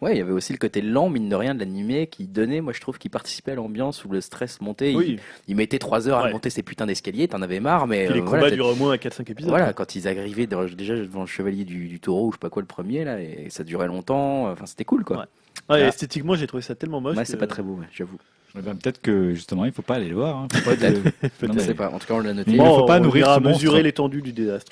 Ouais, 0.00 0.14
il 0.14 0.18
y 0.18 0.20
avait 0.20 0.30
aussi 0.32 0.52
le 0.52 0.58
côté 0.58 0.80
lent, 0.80 1.08
mine 1.10 1.28
de 1.28 1.34
rien, 1.34 1.54
de 1.54 1.58
l'animé 1.58 2.06
qui 2.06 2.28
donnait, 2.28 2.60
moi 2.60 2.72
je 2.72 2.80
trouve, 2.80 2.98
qui 2.98 3.08
participait 3.08 3.52
à 3.52 3.54
l'ambiance 3.56 4.04
où 4.04 4.08
le 4.10 4.20
stress 4.20 4.60
montait. 4.60 4.92
Il, 4.92 4.96
Oui, 4.96 5.18
il 5.48 5.56
mettait 5.56 5.80
trois 5.80 6.08
heures 6.08 6.18
à 6.18 6.30
monter 6.30 6.50
ces 6.50 6.62
putains 6.62 6.86
d'escaliers, 6.86 7.26
t'en 7.26 7.42
avais 7.42 7.58
marre, 7.58 7.88
mais 7.88 8.04
Puis 8.06 8.14
les 8.14 8.20
euh, 8.20 8.24
combats 8.24 8.38
voilà, 8.38 8.54
durent 8.54 8.68
au 8.68 8.74
moins 8.76 8.94
4-5 8.96 9.28
épisodes. 9.32 9.50
voilà, 9.50 9.72
quand 9.72 9.96
ils 9.96 10.06
arrivaient 10.06 10.46
dans- 10.46 10.64
déjà 10.66 10.94
devant 10.94 11.22
le 11.22 11.26
chevalier 11.26 11.64
du, 11.64 11.88
du 11.88 11.98
taureau 11.98 12.28
ou 12.28 12.30
je 12.30 12.36
sais 12.36 12.40
pas 12.40 12.48
quoi 12.50 12.62
le 12.62 12.66
premier 12.68 13.04
là, 13.04 13.20
et 13.20 13.46
ça 13.50 13.64
durait 13.64 13.88
longtemps, 13.88 14.48
enfin 14.50 14.66
c'était 14.66 14.84
cool 14.84 15.02
quoi. 15.04 15.16
Ouais. 15.18 15.24
Ouais, 15.74 15.82
esthétiquement, 15.88 16.34
j'ai 16.36 16.46
trouvé 16.46 16.62
ça 16.62 16.76
tellement 16.76 17.00
moche. 17.00 17.16
Ouais, 17.16 17.24
que- 17.24 17.28
c'est 17.28 17.36
pas 17.36 17.48
très 17.48 17.62
beau, 17.64 17.74
ouais, 17.74 17.86
j'avoue. 17.92 18.18
Eh 18.56 18.62
ben, 18.62 18.76
Peut-être 18.76 19.02
que 19.02 19.34
justement 19.34 19.64
il 19.66 19.72
faut 19.72 19.82
pas 19.82 19.96
aller 19.96 20.08
le 20.08 20.14
voir. 20.14 20.36
Hein. 20.36 20.48
Faut 20.52 20.70
pas 20.70 20.76
de- 20.90 21.02
Non, 21.46 21.58
sais 21.58 21.68
mais- 21.68 21.74
pas, 21.74 21.90
en 21.90 21.98
tout 21.98 22.06
cas 22.06 22.14
on 22.14 22.20
l'a 22.20 22.32
noté. 22.34 22.52
Il 22.52 22.56
ne 22.56 22.64
faut 22.64 22.84
pas 22.86 22.98
on 22.98 23.02
nourrir 23.02 23.26
monstre. 23.26 23.48
mesurer 23.48 23.82
l'étendue 23.82 24.22
du 24.22 24.32
désastre. 24.32 24.70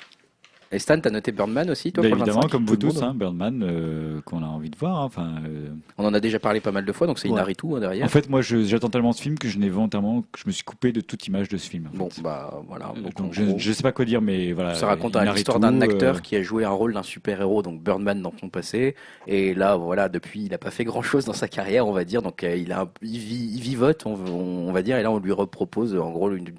Et 0.71 0.79
Stan, 0.79 0.99
t'as 0.99 1.09
noté 1.09 1.31
Birdman 1.31 1.69
aussi 1.69 1.91
toi 1.93 2.03
Bah, 2.03 2.09
pour 2.09 2.17
évidemment, 2.17 2.41
25? 2.41 2.51
comme 2.51 2.65
vous 2.65 2.75
tous, 2.75 2.95
monde, 2.95 3.03
hein, 3.03 3.13
Birdman, 3.15 3.63
euh, 3.63 4.19
qu'on 4.25 4.43
a 4.43 4.47
envie 4.47 4.69
de 4.69 4.77
voir. 4.77 5.09
hein. 5.17 5.35
Euh, 5.47 5.69
On 5.97 6.05
en 6.05 6.13
a 6.13 6.19
déjà 6.19 6.39
parlé 6.39 6.59
pas 6.59 6.71
mal 6.71 6.83
de 6.85 6.91
fois, 6.91 7.07
donc 7.07 7.19
c'est 7.19 7.27
Ouais. 7.29 7.33
Inaritu 7.35 7.67
hein, 7.73 7.79
derrière. 7.79 8.05
En 8.05 8.09
fait, 8.09 8.29
moi, 8.29 8.41
j'attends 8.41 8.89
tellement 8.89 9.13
ce 9.13 9.21
film 9.21 9.37
que 9.39 9.47
je 9.47 9.57
n'ai 9.59 9.69
volontairement, 9.69 10.23
que 10.23 10.39
je 10.39 10.43
me 10.47 10.51
suis 10.51 10.63
coupé 10.63 10.91
de 10.91 10.99
toute 11.01 11.25
image 11.27 11.47
de 11.49 11.57
ce 11.57 11.69
film. 11.69 11.89
bon, 11.93 12.09
fait. 12.09 12.21
bah 12.21 12.61
voilà. 12.67 12.91
Euh, 12.97 13.01
Donc, 13.01 13.15
donc, 13.15 13.33
je, 13.33 13.43
je 13.57 13.71
sais 13.71 13.83
pas 13.83 13.91
quoi 13.93 14.03
dire, 14.05 14.21
mais 14.21 14.51
voilà. 14.51 14.75
ça 14.75 14.87
raconte 14.87 15.15
l'histoire 15.15 15.59
d'un 15.59 15.79
acteur 15.81 16.17
euh, 16.17 16.19
qui 16.19 16.35
a 16.35 16.41
joué 16.41 16.65
un 16.65 16.69
rôle 16.71 16.93
d'un 16.93 17.03
super-héros, 17.03 17.61
donc 17.61 17.81
Birdman 17.81 18.21
dans 18.21 18.33
son 18.39 18.49
passé. 18.49 18.95
Et 19.27 19.53
là, 19.53 19.75
voilà, 19.77 20.09
depuis, 20.09 20.43
il 20.45 20.53
a 20.53 20.57
pas 20.57 20.71
fait 20.71 20.83
grand-chose 20.83 21.25
dans 21.25 21.33
sa 21.33 21.47
carrière, 21.47 21.87
on 21.87 21.93
va 21.93 22.03
dire. 22.03 22.21
Donc, 22.21 22.43
il 22.43 22.71
a, 22.73 22.87
il, 23.01 23.19
vit- 23.19 23.51
il 23.55 23.61
vivote, 23.61 24.05
on, 24.05 24.15
on 24.15 24.71
va 24.73 24.81
dire. 24.81 24.97
Et 24.97 25.03
là, 25.03 25.11
on 25.11 25.19
lui 25.19 25.31
repropose, 25.31 25.95
en 25.95 26.11
gros, 26.11 26.29
une, 26.31 26.49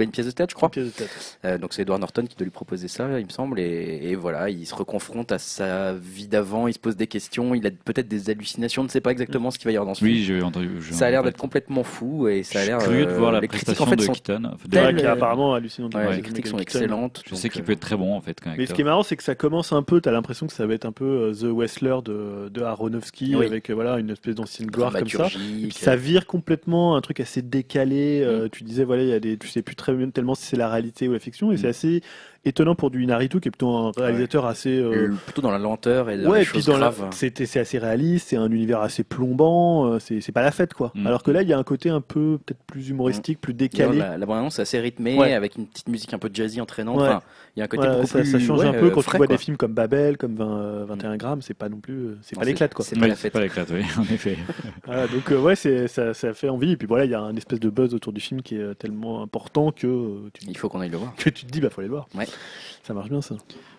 une 0.00 0.10
pièce 0.10 0.26
de 0.26 0.30
théâtre, 0.30 0.50
je 0.52 0.56
crois. 0.56 0.70
Pièce 0.70 0.86
de 0.86 0.90
tête. 0.90 1.60
Donc 1.60 1.72
c'est 1.74 1.82
Edward 1.82 2.00
Norton 2.00 2.24
qui 2.26 2.36
doit 2.36 2.44
lui 2.44 2.50
proposer 2.50 2.88
ça, 2.88 3.18
il 3.18 3.26
me 3.26 3.30
semble, 3.30 3.57
et, 3.58 4.10
et 4.10 4.14
voilà, 4.14 4.48
il 4.50 4.66
se 4.66 4.74
reconfronte 4.74 5.32
à 5.32 5.38
sa 5.38 5.92
vie 5.94 6.28
d'avant, 6.28 6.66
il 6.68 6.72
se 6.74 6.78
pose 6.78 6.96
des 6.96 7.06
questions, 7.06 7.54
il 7.54 7.66
a 7.66 7.70
peut-être 7.70 8.08
des 8.08 8.30
hallucinations, 8.30 8.82
on 8.82 8.84
ne 8.86 8.90
sait 8.90 9.00
pas 9.00 9.10
exactement 9.12 9.50
ce 9.50 9.58
qu'il 9.58 9.66
va 9.66 9.72
y 9.72 9.76
avoir 9.76 9.86
dans 9.86 9.94
ce 9.94 10.04
Oui, 10.04 10.14
film. 10.22 10.24
j'ai 10.38 10.42
entendu. 10.42 10.70
j'ai 10.80 10.92
Ça 10.94 11.06
a 11.06 11.10
l'air 11.10 11.22
d'être 11.22 11.36
complètement 11.36 11.82
fou 11.84 12.28
et 12.28 12.42
ça 12.42 12.60
a 12.60 12.64
l'air. 12.64 12.78
curieux 12.78 13.06
de 13.06 13.12
voir 13.12 13.30
euh, 13.30 13.32
la 13.34 13.40
les 13.40 13.48
critiques 13.48 13.66
prestation 13.66 13.84
en 13.84 13.88
fait 13.88 13.96
de 13.96 14.06
Keaton. 14.14 14.50
Telles- 14.70 14.84
Ouais, 14.86 14.94
qui 14.94 15.00
est 15.02 15.06
euh, 15.06 15.12
apparemment 15.12 15.54
hallucinant. 15.54 15.88
ouais, 15.94 16.06
Ouais, 16.06 16.16
les 16.16 16.22
critiques 16.22 16.46
sont 16.46 16.58
excellentes. 16.58 17.22
Je 17.28 17.34
sais 17.34 17.48
qu'il 17.48 17.60
euh, 17.62 17.64
peut 17.64 17.72
être 17.72 17.80
très 17.80 17.96
bon 17.96 18.14
en 18.14 18.20
fait. 18.20 18.38
Mais 18.56 18.66
ce 18.66 18.72
qui 18.74 18.80
est 18.80 18.84
marrant, 18.84 19.02
c'est 19.02 19.16
que 19.16 19.22
ça 19.22 19.34
commence 19.34 19.72
un 19.72 19.82
peu, 19.82 20.00
t'as 20.00 20.12
l'impression 20.12 20.46
que 20.46 20.52
ça 20.52 20.66
va 20.66 20.74
être 20.74 20.84
un 20.86 20.92
peu 20.92 21.04
euh, 21.04 21.32
The 21.34 21.44
Wrestler 21.52 21.96
de, 22.04 22.48
de 22.48 22.62
Aronofsky, 22.62 23.34
Oui. 23.36 23.46
avec 23.46 23.70
euh, 23.70 23.74
voilà, 23.74 23.98
une 23.98 24.10
espèce 24.10 24.34
d'ancienne 24.34 24.68
gloire 24.70 24.92
comme 24.92 25.08
ça. 25.08 25.18
dramaturgique, 25.18 25.64
Et 25.64 25.68
puis 25.68 25.76
ça 25.78 25.96
vire 25.96 26.26
complètement, 26.26 26.96
un 26.96 27.00
truc 27.00 27.20
assez 27.20 27.42
décalé. 27.42 28.20
euh, 28.22 28.48
tu 28.50 28.64
disais, 28.64 28.84
voilà, 28.84 29.02
il 29.02 29.08
y 29.08 29.12
a 29.12 29.20
des, 29.20 29.36
tu 29.36 29.48
sais 29.48 29.62
plus 29.62 29.74
très 29.76 29.92
bien 29.94 30.08
tellement 30.10 30.34
si 30.34 30.44
c'est 30.44 30.56
la 30.56 30.68
réalité 30.68 31.08
ou 31.08 31.12
la 31.12 31.18
fiction, 31.18 31.50
et 31.50 31.54
Mm. 31.54 31.58
c'est 31.58 31.68
assez 31.68 32.02
étonnant 32.44 32.74
pour 32.74 32.90
du 32.90 33.02
Inaritu, 33.02 33.40
qui 33.40 33.48
est 33.48 33.50
plutôt 33.50 33.70
un 33.70 33.92
réalisateur 33.96 34.46
assez. 34.46 34.70
euh, 34.78 35.12
Plutôt 35.24 35.42
dans 35.42 35.50
la 35.50 35.58
lenteur 35.58 36.08
et 36.10 36.16
dans 36.18 36.30
Ouais, 36.30 36.38
les 36.38 36.44
et 36.44 36.46
puis 36.46 36.54
choses 36.58 36.66
dans 36.66 36.78
la... 36.78 36.90
graves. 36.90 37.08
c'était 37.12 37.46
c'est 37.46 37.60
assez 37.60 37.78
réaliste, 37.78 38.28
c'est 38.28 38.36
un 38.36 38.50
univers 38.50 38.80
assez 38.80 39.04
plombant, 39.04 39.86
euh, 39.86 39.98
c'est 39.98 40.20
c'est 40.20 40.32
pas 40.32 40.42
la 40.42 40.50
fête 40.50 40.72
quoi. 40.74 40.92
Mm. 40.94 41.06
Alors 41.06 41.22
que 41.22 41.30
là, 41.30 41.42
il 41.42 41.48
y 41.48 41.52
a 41.52 41.58
un 41.58 41.62
côté 41.64 41.90
un 41.90 42.00
peu 42.00 42.38
peut-être 42.44 42.62
plus 42.66 42.88
humoristique, 42.90 43.40
plus 43.40 43.52
D'ailleurs, 43.54 43.90
décalé. 43.90 43.98
La, 43.98 44.16
la 44.18 44.26
bande-annonce 44.26 44.58
est 44.58 44.62
assez 44.62 44.78
rythmée, 44.80 45.16
Ouais. 45.18 45.34
avec 45.34 45.56
une 45.56 45.66
petite 45.66 45.88
musique 45.88 46.14
un 46.14 46.18
peu 46.18 46.30
jazzy 46.32 46.60
entraînante. 46.60 47.00
Ouais. 47.00 47.08
Enfin, 47.08 47.22
il 47.56 47.58
y 47.58 47.62
a 47.62 47.64
un 47.64 47.68
côté 47.68 47.88
beaucoup 47.88 48.06
ça, 48.06 48.20
plus 48.20 48.30
ça 48.30 48.38
change 48.38 48.60
ouais, 48.60 48.66
un 48.66 48.72
peu 48.72 48.86
euh, 48.86 48.90
quand 48.90 49.02
frais, 49.02 49.12
tu 49.12 49.16
vois 49.18 49.26
quoi. 49.26 49.36
des 49.36 49.42
films 49.42 49.56
comme 49.56 49.72
Babel, 49.72 50.16
comme 50.16 50.36
20, 50.36 50.46
euh, 50.60 50.84
21 50.86 51.16
grammes, 51.16 51.42
c'est 51.42 51.54
pas 51.54 51.68
non 51.68 51.78
plus, 51.80 52.16
c'est 52.22 52.38
pas 52.38 52.44
l'éclate 52.44 52.72
quoi. 52.72 52.84
C'est 52.84 52.98
pas 52.98 53.08
la 53.08 53.16
fête. 53.16 53.32
pas 53.32 53.40
l'éclate, 53.40 53.68
oui, 53.72 53.82
en 53.98 54.02
effet. 54.14 54.36
Donc 55.12 55.30
ouais, 55.42 55.56
c'est 55.56 55.88
ça, 55.88 56.14
ça 56.14 56.32
fait 56.34 56.48
envie. 56.48 56.72
Et 56.72 56.76
puis 56.76 56.86
voilà, 56.86 57.04
il 57.04 57.10
y 57.10 57.14
a 57.14 57.20
un 57.20 57.34
espèce 57.36 57.58
de 57.60 57.68
buzz 57.70 57.94
autour 57.94 58.12
du 58.12 58.20
film 58.20 58.42
qui 58.42 58.56
est 58.56 58.74
tellement 58.76 59.22
important 59.22 59.72
que 59.72 60.28
tu, 60.32 60.46
Il 60.46 60.56
faut 60.56 60.68
qu'on 60.68 60.80
aille 60.80 60.90
le 60.90 60.98
voir. 60.98 61.14
que 61.16 61.30
tu 61.30 61.44
te 61.46 61.50
dis 61.50 61.60
bah 61.60 61.68
faut 61.70 61.80
aller 61.80 61.88
le 61.88 61.94
voir. 61.94 62.06
Ouais. 62.14 62.27
Ça 62.82 62.94
marche 62.94 63.08
bien 63.10 63.20
ça. 63.20 63.36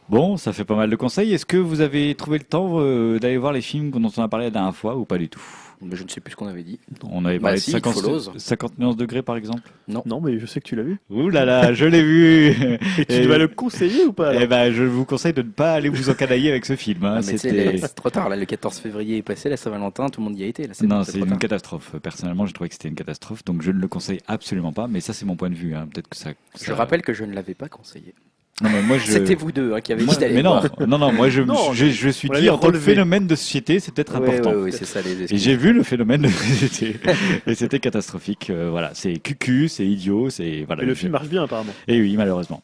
Bon, 0.09 0.37
ça 0.37 0.53
fait 0.53 0.65
pas 0.65 0.75
mal 0.75 0.89
de 0.89 0.95
conseils. 0.95 1.33
Est-ce 1.33 1.45
que 1.45 1.57
vous 1.57 1.81
avez 1.81 2.15
trouvé 2.15 2.39
le 2.39 2.43
temps 2.43 2.79
euh, 2.79 3.19
d'aller 3.19 3.37
voir 3.37 3.53
les 3.53 3.61
films 3.61 3.91
dont 3.91 4.11
on 4.17 4.21
a 4.23 4.27
parlé 4.27 4.45
la 4.47 4.51
dernière 4.51 4.75
fois 4.75 4.95
ou 4.97 5.05
pas 5.05 5.19
du 5.19 5.29
tout? 5.29 5.41
Mais 5.81 5.95
je 5.95 6.03
ne 6.03 6.09
sais 6.09 6.19
plus 6.19 6.31
ce 6.31 6.35
qu'on 6.35 6.47
avait 6.47 6.63
dit. 6.63 6.79
On 7.03 7.23
avait 7.25 7.37
Bah 7.37 7.49
parlé 7.49 7.59
si, 7.59 7.71
de 7.71 7.77
It 7.77 7.83
50, 7.85 8.01
Follows. 8.03 8.31
50 8.35 8.79
nuances 8.79 8.97
degrés 8.97 9.21
par 9.21 9.37
exemple. 9.37 9.61
Non, 9.87 10.03
mais 10.19 10.37
je 10.39 10.45
sais 10.47 10.59
que 10.61 10.65
tu 10.67 10.75
l'as 10.75 10.83
vu. 10.83 10.99
Ouh 11.11 11.29
là 11.29 11.45
là, 11.45 11.73
je 11.73 11.85
l'ai 11.85 12.03
vu 12.03 12.47
Et 12.97 13.05
tu 13.05 13.27
vas 13.27 13.37
le 13.37 13.47
conseiller 13.47 14.03
ou 14.05 14.11
pas 14.11 14.33
Eh 14.35 14.47
ben, 14.47 14.71
je 14.73 14.83
vous 14.83 15.05
conseille 15.05 15.31
de 15.33 15.43
ne 15.43 15.49
pas 15.49 15.73
aller 15.73 15.89
vous 15.89 16.09
encanailler 16.09 16.49
avec 16.49 16.65
ce 16.65 16.75
film. 16.75 17.05
hein. 17.05 17.17
Ah, 17.19 17.21
c'est 17.21 17.95
trop 17.95 18.09
tard. 18.09 18.29
Là, 18.29 18.35
le 18.35 18.45
14 18.45 18.79
février 18.79 19.17
est 19.17 19.21
passé, 19.21 19.47
la 19.47 19.57
Saint-Valentin, 19.57 20.09
tout 20.09 20.21
le 20.21 20.25
monde 20.25 20.37
y 20.39 20.43
a 20.43 20.47
été. 20.47 20.67
Là, 20.67 20.73
Non, 20.81 21.03
c'est 21.03 21.19
une 21.19 21.37
catastrophe. 21.37 21.95
Personnellement, 22.01 22.45
j'ai 22.47 22.53
trouvé 22.53 22.67
que 22.69 22.73
c'était 22.75 22.89
une 22.89 22.95
catastrophe, 22.95 23.45
donc 23.45 23.61
je 23.61 23.71
ne 23.71 23.79
le 23.79 23.87
conseille 23.87 24.19
absolument 24.27 24.73
pas. 24.73 24.87
Mais 24.87 24.99
ça, 25.01 25.13
c'est 25.13 25.25
mon 25.25 25.35
point 25.35 25.49
de 25.51 25.55
vue. 25.55 25.75
hein. 25.75 25.87
Peut-être 25.93 26.09
que 26.09 26.17
ça. 26.17 26.31
Je 26.61 26.73
rappelle 26.73 27.03
que 27.03 27.13
je 27.13 27.23
ne 27.23 27.33
l'avais 27.33 27.53
pas 27.55 27.69
conseillé. 27.69 28.13
Non, 28.61 28.69
mais 28.71 28.81
moi, 28.81 28.97
je. 28.97 29.11
C'était 29.11 29.35
vous 29.35 29.51
deux 29.51 29.73
hein, 29.73 29.79
qui 29.81 29.93
avez 29.93 30.03
Moi- 30.03 30.13
dit 30.15 30.19
d'aller 30.19 30.33
mais 30.35 30.43
non, 30.43 30.59
voir. 30.59 30.65
non, 30.87 30.97
non, 30.97 31.11
moi 31.13 31.29
je, 31.29 31.41
Non, 31.41 31.71
je, 31.73 31.85
je 31.87 32.09
suis 32.09 32.29
dit 32.29 32.49
en 32.49 32.55
tant 32.57 32.61
que 32.61 32.65
relevé. 32.73 32.93
phénomène 32.93 33.25
de 33.25 33.35
société, 33.35 33.79
c'est 33.79 33.93
peut-être 33.93 34.19
Ouais, 34.19 34.27
important. 34.37 34.53
ouais, 34.59 34.71
c'est 34.71 34.85
ça 34.85 35.01
les 35.01 35.33
Et 35.33 35.37
j'ai 35.37 35.55
vu 35.55 35.71
le 35.71 35.83
phénomène 35.83 36.23
de 36.23 36.27
société 36.27 36.95
et 37.47 37.55
c'était 37.55 37.79
catastrophique. 37.79 38.49
Euh, 38.49 38.69
voilà, 38.69 38.91
c'est 38.93 39.13
cucu, 39.19 39.69
c'est 39.69 39.85
idiot, 39.85 40.29
c'est 40.29 40.63
voilà. 40.67 40.81
Mais 40.81 40.87
le 40.89 40.95
film 40.95 41.13
marche 41.13 41.27
bien 41.29 41.43
apparemment. 41.43 41.73
Et 41.87 42.01
oui, 42.01 42.15
malheureusement. 42.17 42.61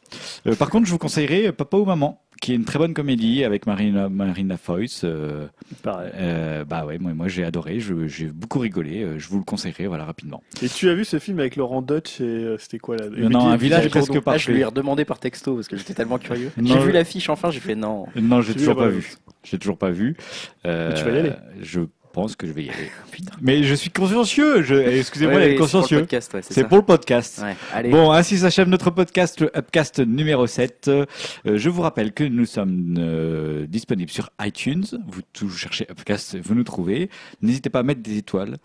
Euh, 0.47 0.55
par 0.55 0.69
contre, 0.69 0.85
je 0.85 0.91
vous 0.91 0.97
conseillerais 0.97 1.51
Papa 1.53 1.77
ou 1.77 1.85
Maman, 1.85 2.19
qui 2.41 2.51
est 2.51 2.55
une 2.55 2.65
très 2.65 2.79
bonne 2.79 2.93
comédie 2.93 3.43
avec 3.43 3.65
Marina 3.65 4.09
Marina 4.09 4.57
Foïs. 4.57 5.01
Euh, 5.03 5.47
Pareil. 5.83 6.11
euh, 6.15 6.63
bah 6.65 6.85
ouais, 6.85 6.97
moi, 6.97 7.13
moi 7.13 7.27
j'ai 7.27 7.43
adoré, 7.43 7.79
je- 7.79 8.07
j'ai 8.07 8.27
beaucoup 8.27 8.59
rigolé. 8.59 9.03
euh, 9.03 9.19
je 9.19 9.27
vous 9.29 9.37
le 9.37 9.43
conseillerais, 9.43 9.87
voilà, 9.87 10.05
rapidement. 10.05 10.43
Et 10.61 10.69
tu 10.69 10.89
as 10.89 10.93
vu 10.95 11.05
ce 11.05 11.17
film 11.19 11.39
avec 11.39 11.55
Laurent 11.55 11.81
Dutch 11.81 12.21
et 12.21 12.23
euh, 12.23 12.57
c'était 12.57 12.77
quoi 12.79 12.97
là? 12.97 13.05
Non, 13.09 13.29
non, 13.29 13.47
un 13.47 13.55
village 13.57 13.89
presque 13.89 14.13
je 14.13 14.19
parfait. 14.19 14.51
lui 14.53 14.59
ai 14.61 14.65
redemandé 14.65 15.05
par 15.05 15.19
texto 15.19 15.55
parce 15.55 15.67
que 15.67 15.77
j'étais 15.77 15.93
tellement 15.93 16.17
curieux. 16.17 16.51
J'ai 16.61 16.73
je- 16.73 16.79
vu 16.79 16.91
l'affiche 16.91 17.29
enfin, 17.29 17.51
j'ai 17.51 17.59
fait 17.59 17.75
non. 17.75 18.05
Non, 18.15 18.41
j'ai 18.41 18.53
toujours 18.53 18.75
pas 18.75 18.89
vu. 18.89 19.13
J'ai 19.43 19.57
toujours 19.59 19.77
pas 19.77 19.91
vu. 19.91 20.15
Mais 20.63 20.93
tu 20.95 21.03
vas 21.03 21.11
y 21.11 21.17
aller. 21.19 21.33
Je 21.61 21.81
pense 22.15 22.35
que 22.37 22.47
je 22.47 22.53
vais 22.53 22.63
y 22.63 22.69
aller. 22.69 22.89
Putain. 23.11 23.33
Mais 23.41 23.63
je 23.63 23.75
suis 23.75 23.89
consciencieux. 23.89 24.61
Je, 24.63 24.73
excusez-moi 24.75 25.35
Ouais, 25.35 25.49
d'être 25.49 25.61
ouais, 25.61 25.67
c'est 25.67 25.71
pour 25.71 25.77
le 25.77 25.81
consciencieux. 25.81 25.99
podcast, 25.99 26.33
ouais, 26.33 26.41
c'est 26.41 26.67
pour 26.67 26.77
le 26.77 26.83
podcast. 26.83 27.41
Ouais, 27.43 27.55
allez. 27.73 27.89
Bon, 27.89 28.11
ainsi 28.11 28.37
s'achève 28.37 28.69
notre 28.69 28.89
podcast, 28.89 29.41
le 29.41 29.51
Upcast 29.55 29.99
numéro 29.99 30.47
7. 30.47 30.87
Euh, 30.87 31.05
je 31.45 31.69
vous 31.69 31.81
rappelle 31.81 32.13
que 32.13 32.23
nous 32.23 32.45
sommes 32.45 32.95
euh, 32.97 33.67
disponibles 33.67 34.11
sur 34.11 34.29
iTunes. 34.41 34.85
Vous 35.07 35.21
tout 35.33 35.49
cherchez 35.49 35.85
Upcast, 35.91 36.37
vous 36.41 36.55
nous 36.55 36.63
trouvez. 36.63 37.09
N'hésitez 37.41 37.69
pas 37.69 37.79
à 37.79 37.83
mettre 37.83 38.01
des 38.01 38.17
étoiles. 38.17 38.57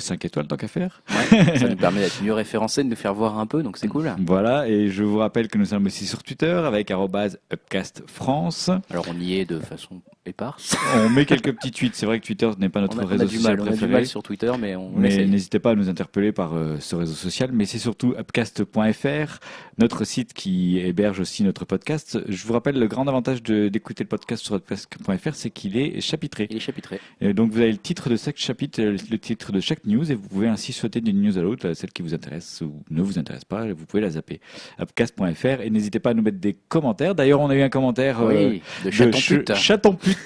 5 0.00 0.22
étoiles 0.24 0.46
tant 0.48 0.56
qu'à 0.56 0.68
faire. 0.68 1.02
Ouais, 1.32 1.56
ça 1.56 1.68
nous 1.68 1.76
permet 1.76 2.00
d'être 2.00 2.22
mieux 2.22 2.32
référencés, 2.34 2.82
de 2.84 2.88
nous 2.90 2.96
faire 2.96 3.14
voir 3.14 3.38
un 3.38 3.46
peu, 3.46 3.62
donc 3.62 3.78
c'est 3.78 3.88
cool. 3.88 4.12
Voilà, 4.26 4.68
et 4.68 4.88
je 4.90 5.02
vous 5.04 5.18
rappelle 5.18 5.48
que 5.48 5.56
nous 5.56 5.66
sommes 5.66 5.86
aussi 5.86 6.04
sur 6.04 6.22
Twitter 6.22 6.50
avec 6.50 6.90
arrobase 6.90 7.38
Upcast 7.52 8.02
France. 8.06 8.70
Alors 8.90 9.06
on 9.08 9.18
y 9.18 9.36
est 9.38 9.44
de 9.44 9.60
façon 9.60 10.02
éparse. 10.28 10.76
On 10.96 11.08
met 11.10 11.24
quelques 11.26 11.52
petits 11.54 11.70
tweets. 11.72 11.94
C'est 11.94 12.06
vrai 12.06 12.20
que 12.20 12.26
Twitter 12.26 12.48
n'est 12.58 12.68
pas 12.68 12.80
notre 12.80 12.96
On 12.96 13.00
a, 13.00 13.02
on 13.02 13.06
a 13.06 13.10
réseau 13.10 13.24
du 13.26 13.36
social 13.36 13.56
mal, 13.56 13.60
on 13.60 13.62
a 13.62 13.66
du 13.66 13.70
préféré. 13.78 13.92
mal 13.92 14.06
sur 14.06 14.22
Twitter, 14.22 14.52
mais 14.60 14.76
on 14.76 14.90
Mais 14.96 15.26
n'hésitez 15.26 15.58
pas 15.58 15.70
à 15.70 15.74
nous 15.74 15.88
interpeller 15.88 16.32
par 16.32 16.54
euh, 16.54 16.76
ce 16.80 16.94
réseau 16.96 17.14
social. 17.14 17.50
Mais 17.52 17.64
c'est 17.64 17.78
surtout 17.78 18.14
upcast.fr, 18.18 19.38
notre 19.78 20.04
site 20.04 20.32
qui 20.34 20.78
héberge 20.78 21.20
aussi 21.20 21.42
notre 21.44 21.64
podcast. 21.64 22.18
Je 22.28 22.46
vous 22.46 22.52
rappelle, 22.52 22.78
le 22.78 22.86
grand 22.86 23.06
avantage 23.08 23.42
d'écouter 23.42 24.04
le 24.04 24.08
podcast 24.08 24.44
sur 24.44 24.54
upcast.fr, 24.54 25.34
c'est 25.34 25.50
qu'il 25.50 25.76
est 25.76 26.00
chapitré. 26.00 26.46
Il 26.50 26.56
est 26.56 26.60
chapitré. 26.60 27.00
Et 27.20 27.32
donc 27.34 27.52
vous 27.52 27.58
avez 27.60 27.72
le 27.72 27.78
titre 27.78 28.08
de 28.10 28.16
chaque 28.16 28.36
chapitre, 28.38 28.80
euh, 28.82 28.96
le 29.10 29.18
titre 29.18 29.52
de 29.52 29.60
chaque 29.60 29.84
news, 29.86 30.10
et 30.10 30.14
vous 30.14 30.28
pouvez 30.28 30.48
ainsi 30.48 30.72
sauter 30.72 31.00
d'une 31.00 31.20
news 31.22 31.38
à 31.38 31.42
l'autre, 31.42 31.72
celle 31.74 31.90
qui 31.92 32.02
vous 32.02 32.14
intéresse 32.14 32.60
ou 32.62 32.82
ne 32.90 33.02
vous 33.02 33.18
intéresse 33.18 33.44
pas, 33.44 33.66
vous 33.72 33.86
pouvez 33.86 34.02
la 34.02 34.10
zapper. 34.10 34.40
Upcast.fr 34.80 35.60
et 35.62 35.70
n'hésitez 35.70 35.98
pas 35.98 36.10
à 36.10 36.14
nous 36.14 36.22
mettre 36.22 36.38
des 36.38 36.56
commentaires. 36.68 37.14
D'ailleurs, 37.14 37.40
on 37.40 37.50
a 37.50 37.54
eu 37.54 37.62
un 37.62 37.68
commentaire 37.68 38.20
euh, 38.20 38.50
oui, 38.50 38.62
de 38.84 38.90
chaton 38.90 39.12
ch- 39.18 39.28
pute. 39.38 39.54
chaton 39.54 39.94
pute. 39.94 40.17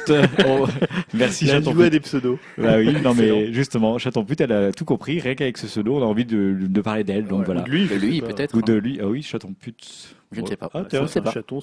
Oh, 0.47 0.67
merci 1.15 1.45
Il 1.45 1.51
a 1.51 1.55
chaton 1.55 1.75
pute. 1.75 1.91
des 1.93 2.01
pseudos. 2.01 2.39
Bah 2.59 2.75
oui, 2.79 2.97
non 3.03 3.15
mais 3.15 3.53
justement, 3.53 3.99
chaton 3.99 4.25
pute, 4.25 4.41
elle 4.41 4.53
a 4.53 4.73
tout 4.73 4.85
compris. 4.85 5.21
Rien 5.21 5.35
qu'avec 5.35 5.59
ce 5.59 5.67
pseudo, 5.67 5.97
on 5.97 6.03
a 6.03 6.07
envie 6.07 6.25
de, 6.25 6.57
de 6.61 6.81
parler 6.81 7.05
d'elle. 7.05 7.27
Donc 7.27 7.41
Ouais, 7.41 7.45
voilà. 7.47 7.61
ou 7.62 7.65
de 7.65 7.71
lui, 7.71 7.87
lui, 7.87 8.21
peut-être. 8.21 8.55
Ou 8.55 8.59
hein. 8.59 8.62
de 8.67 8.75
lui. 8.75 8.99
Ah 9.03 9.07
oui, 9.07 9.23
chaton 9.23 9.53
pute. 9.59 10.15
Je 10.33 10.41
ne 10.41 10.47
sais 10.47 10.57
pas. 10.57 10.71
Ah, 10.75 10.83
Je 10.93 11.07
sais 11.07 11.21
pas. 11.21 11.31
chaton. 11.33 11.61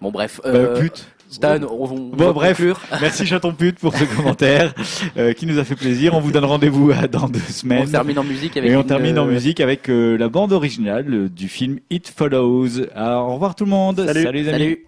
Bon, 0.00 0.12
bref. 0.12 0.40
Bah, 0.44 0.50
euh, 0.50 0.80
pute. 0.80 1.08
Stan, 1.28 1.58
on, 1.64 1.84
on 1.90 1.96
Bon, 2.10 2.26
va 2.26 2.32
bref. 2.32 2.56
conclure. 2.56 2.80
Merci 3.00 3.26
chaton 3.26 3.52
pute 3.52 3.78
pour 3.80 3.94
ce 3.96 4.04
commentaire 4.16 4.72
euh, 5.16 5.32
qui 5.32 5.44
nous 5.44 5.58
a 5.58 5.64
fait 5.64 5.74
plaisir. 5.74 6.14
On 6.14 6.20
vous 6.20 6.30
donne 6.30 6.44
rendez-vous 6.44 6.92
à- 6.92 7.08
dans 7.08 7.28
deux 7.28 7.40
On 7.46 7.52
semaines. 7.52 7.90
termine 7.90 8.18
en 8.18 8.24
musique 8.24 8.56
avec. 8.56 8.70
Et 8.70 8.76
on 8.76 8.82
une, 8.82 8.86
termine 8.86 9.18
en 9.18 9.26
euh, 9.26 9.30
musique 9.32 9.58
avec 9.60 9.90
euh, 9.90 10.16
la 10.16 10.28
bande 10.28 10.52
originale 10.52 11.06
euh, 11.12 11.28
du 11.28 11.48
film 11.48 11.80
It 11.90 12.08
Follows. 12.16 12.80
Alors, 12.94 13.28
au 13.28 13.34
revoir 13.34 13.56
tout 13.56 13.64
le 13.64 13.70
monde. 13.70 14.04
Salut. 14.06 14.30
les 14.32 14.48
amis. 14.48 14.50
Salut. 14.58 14.84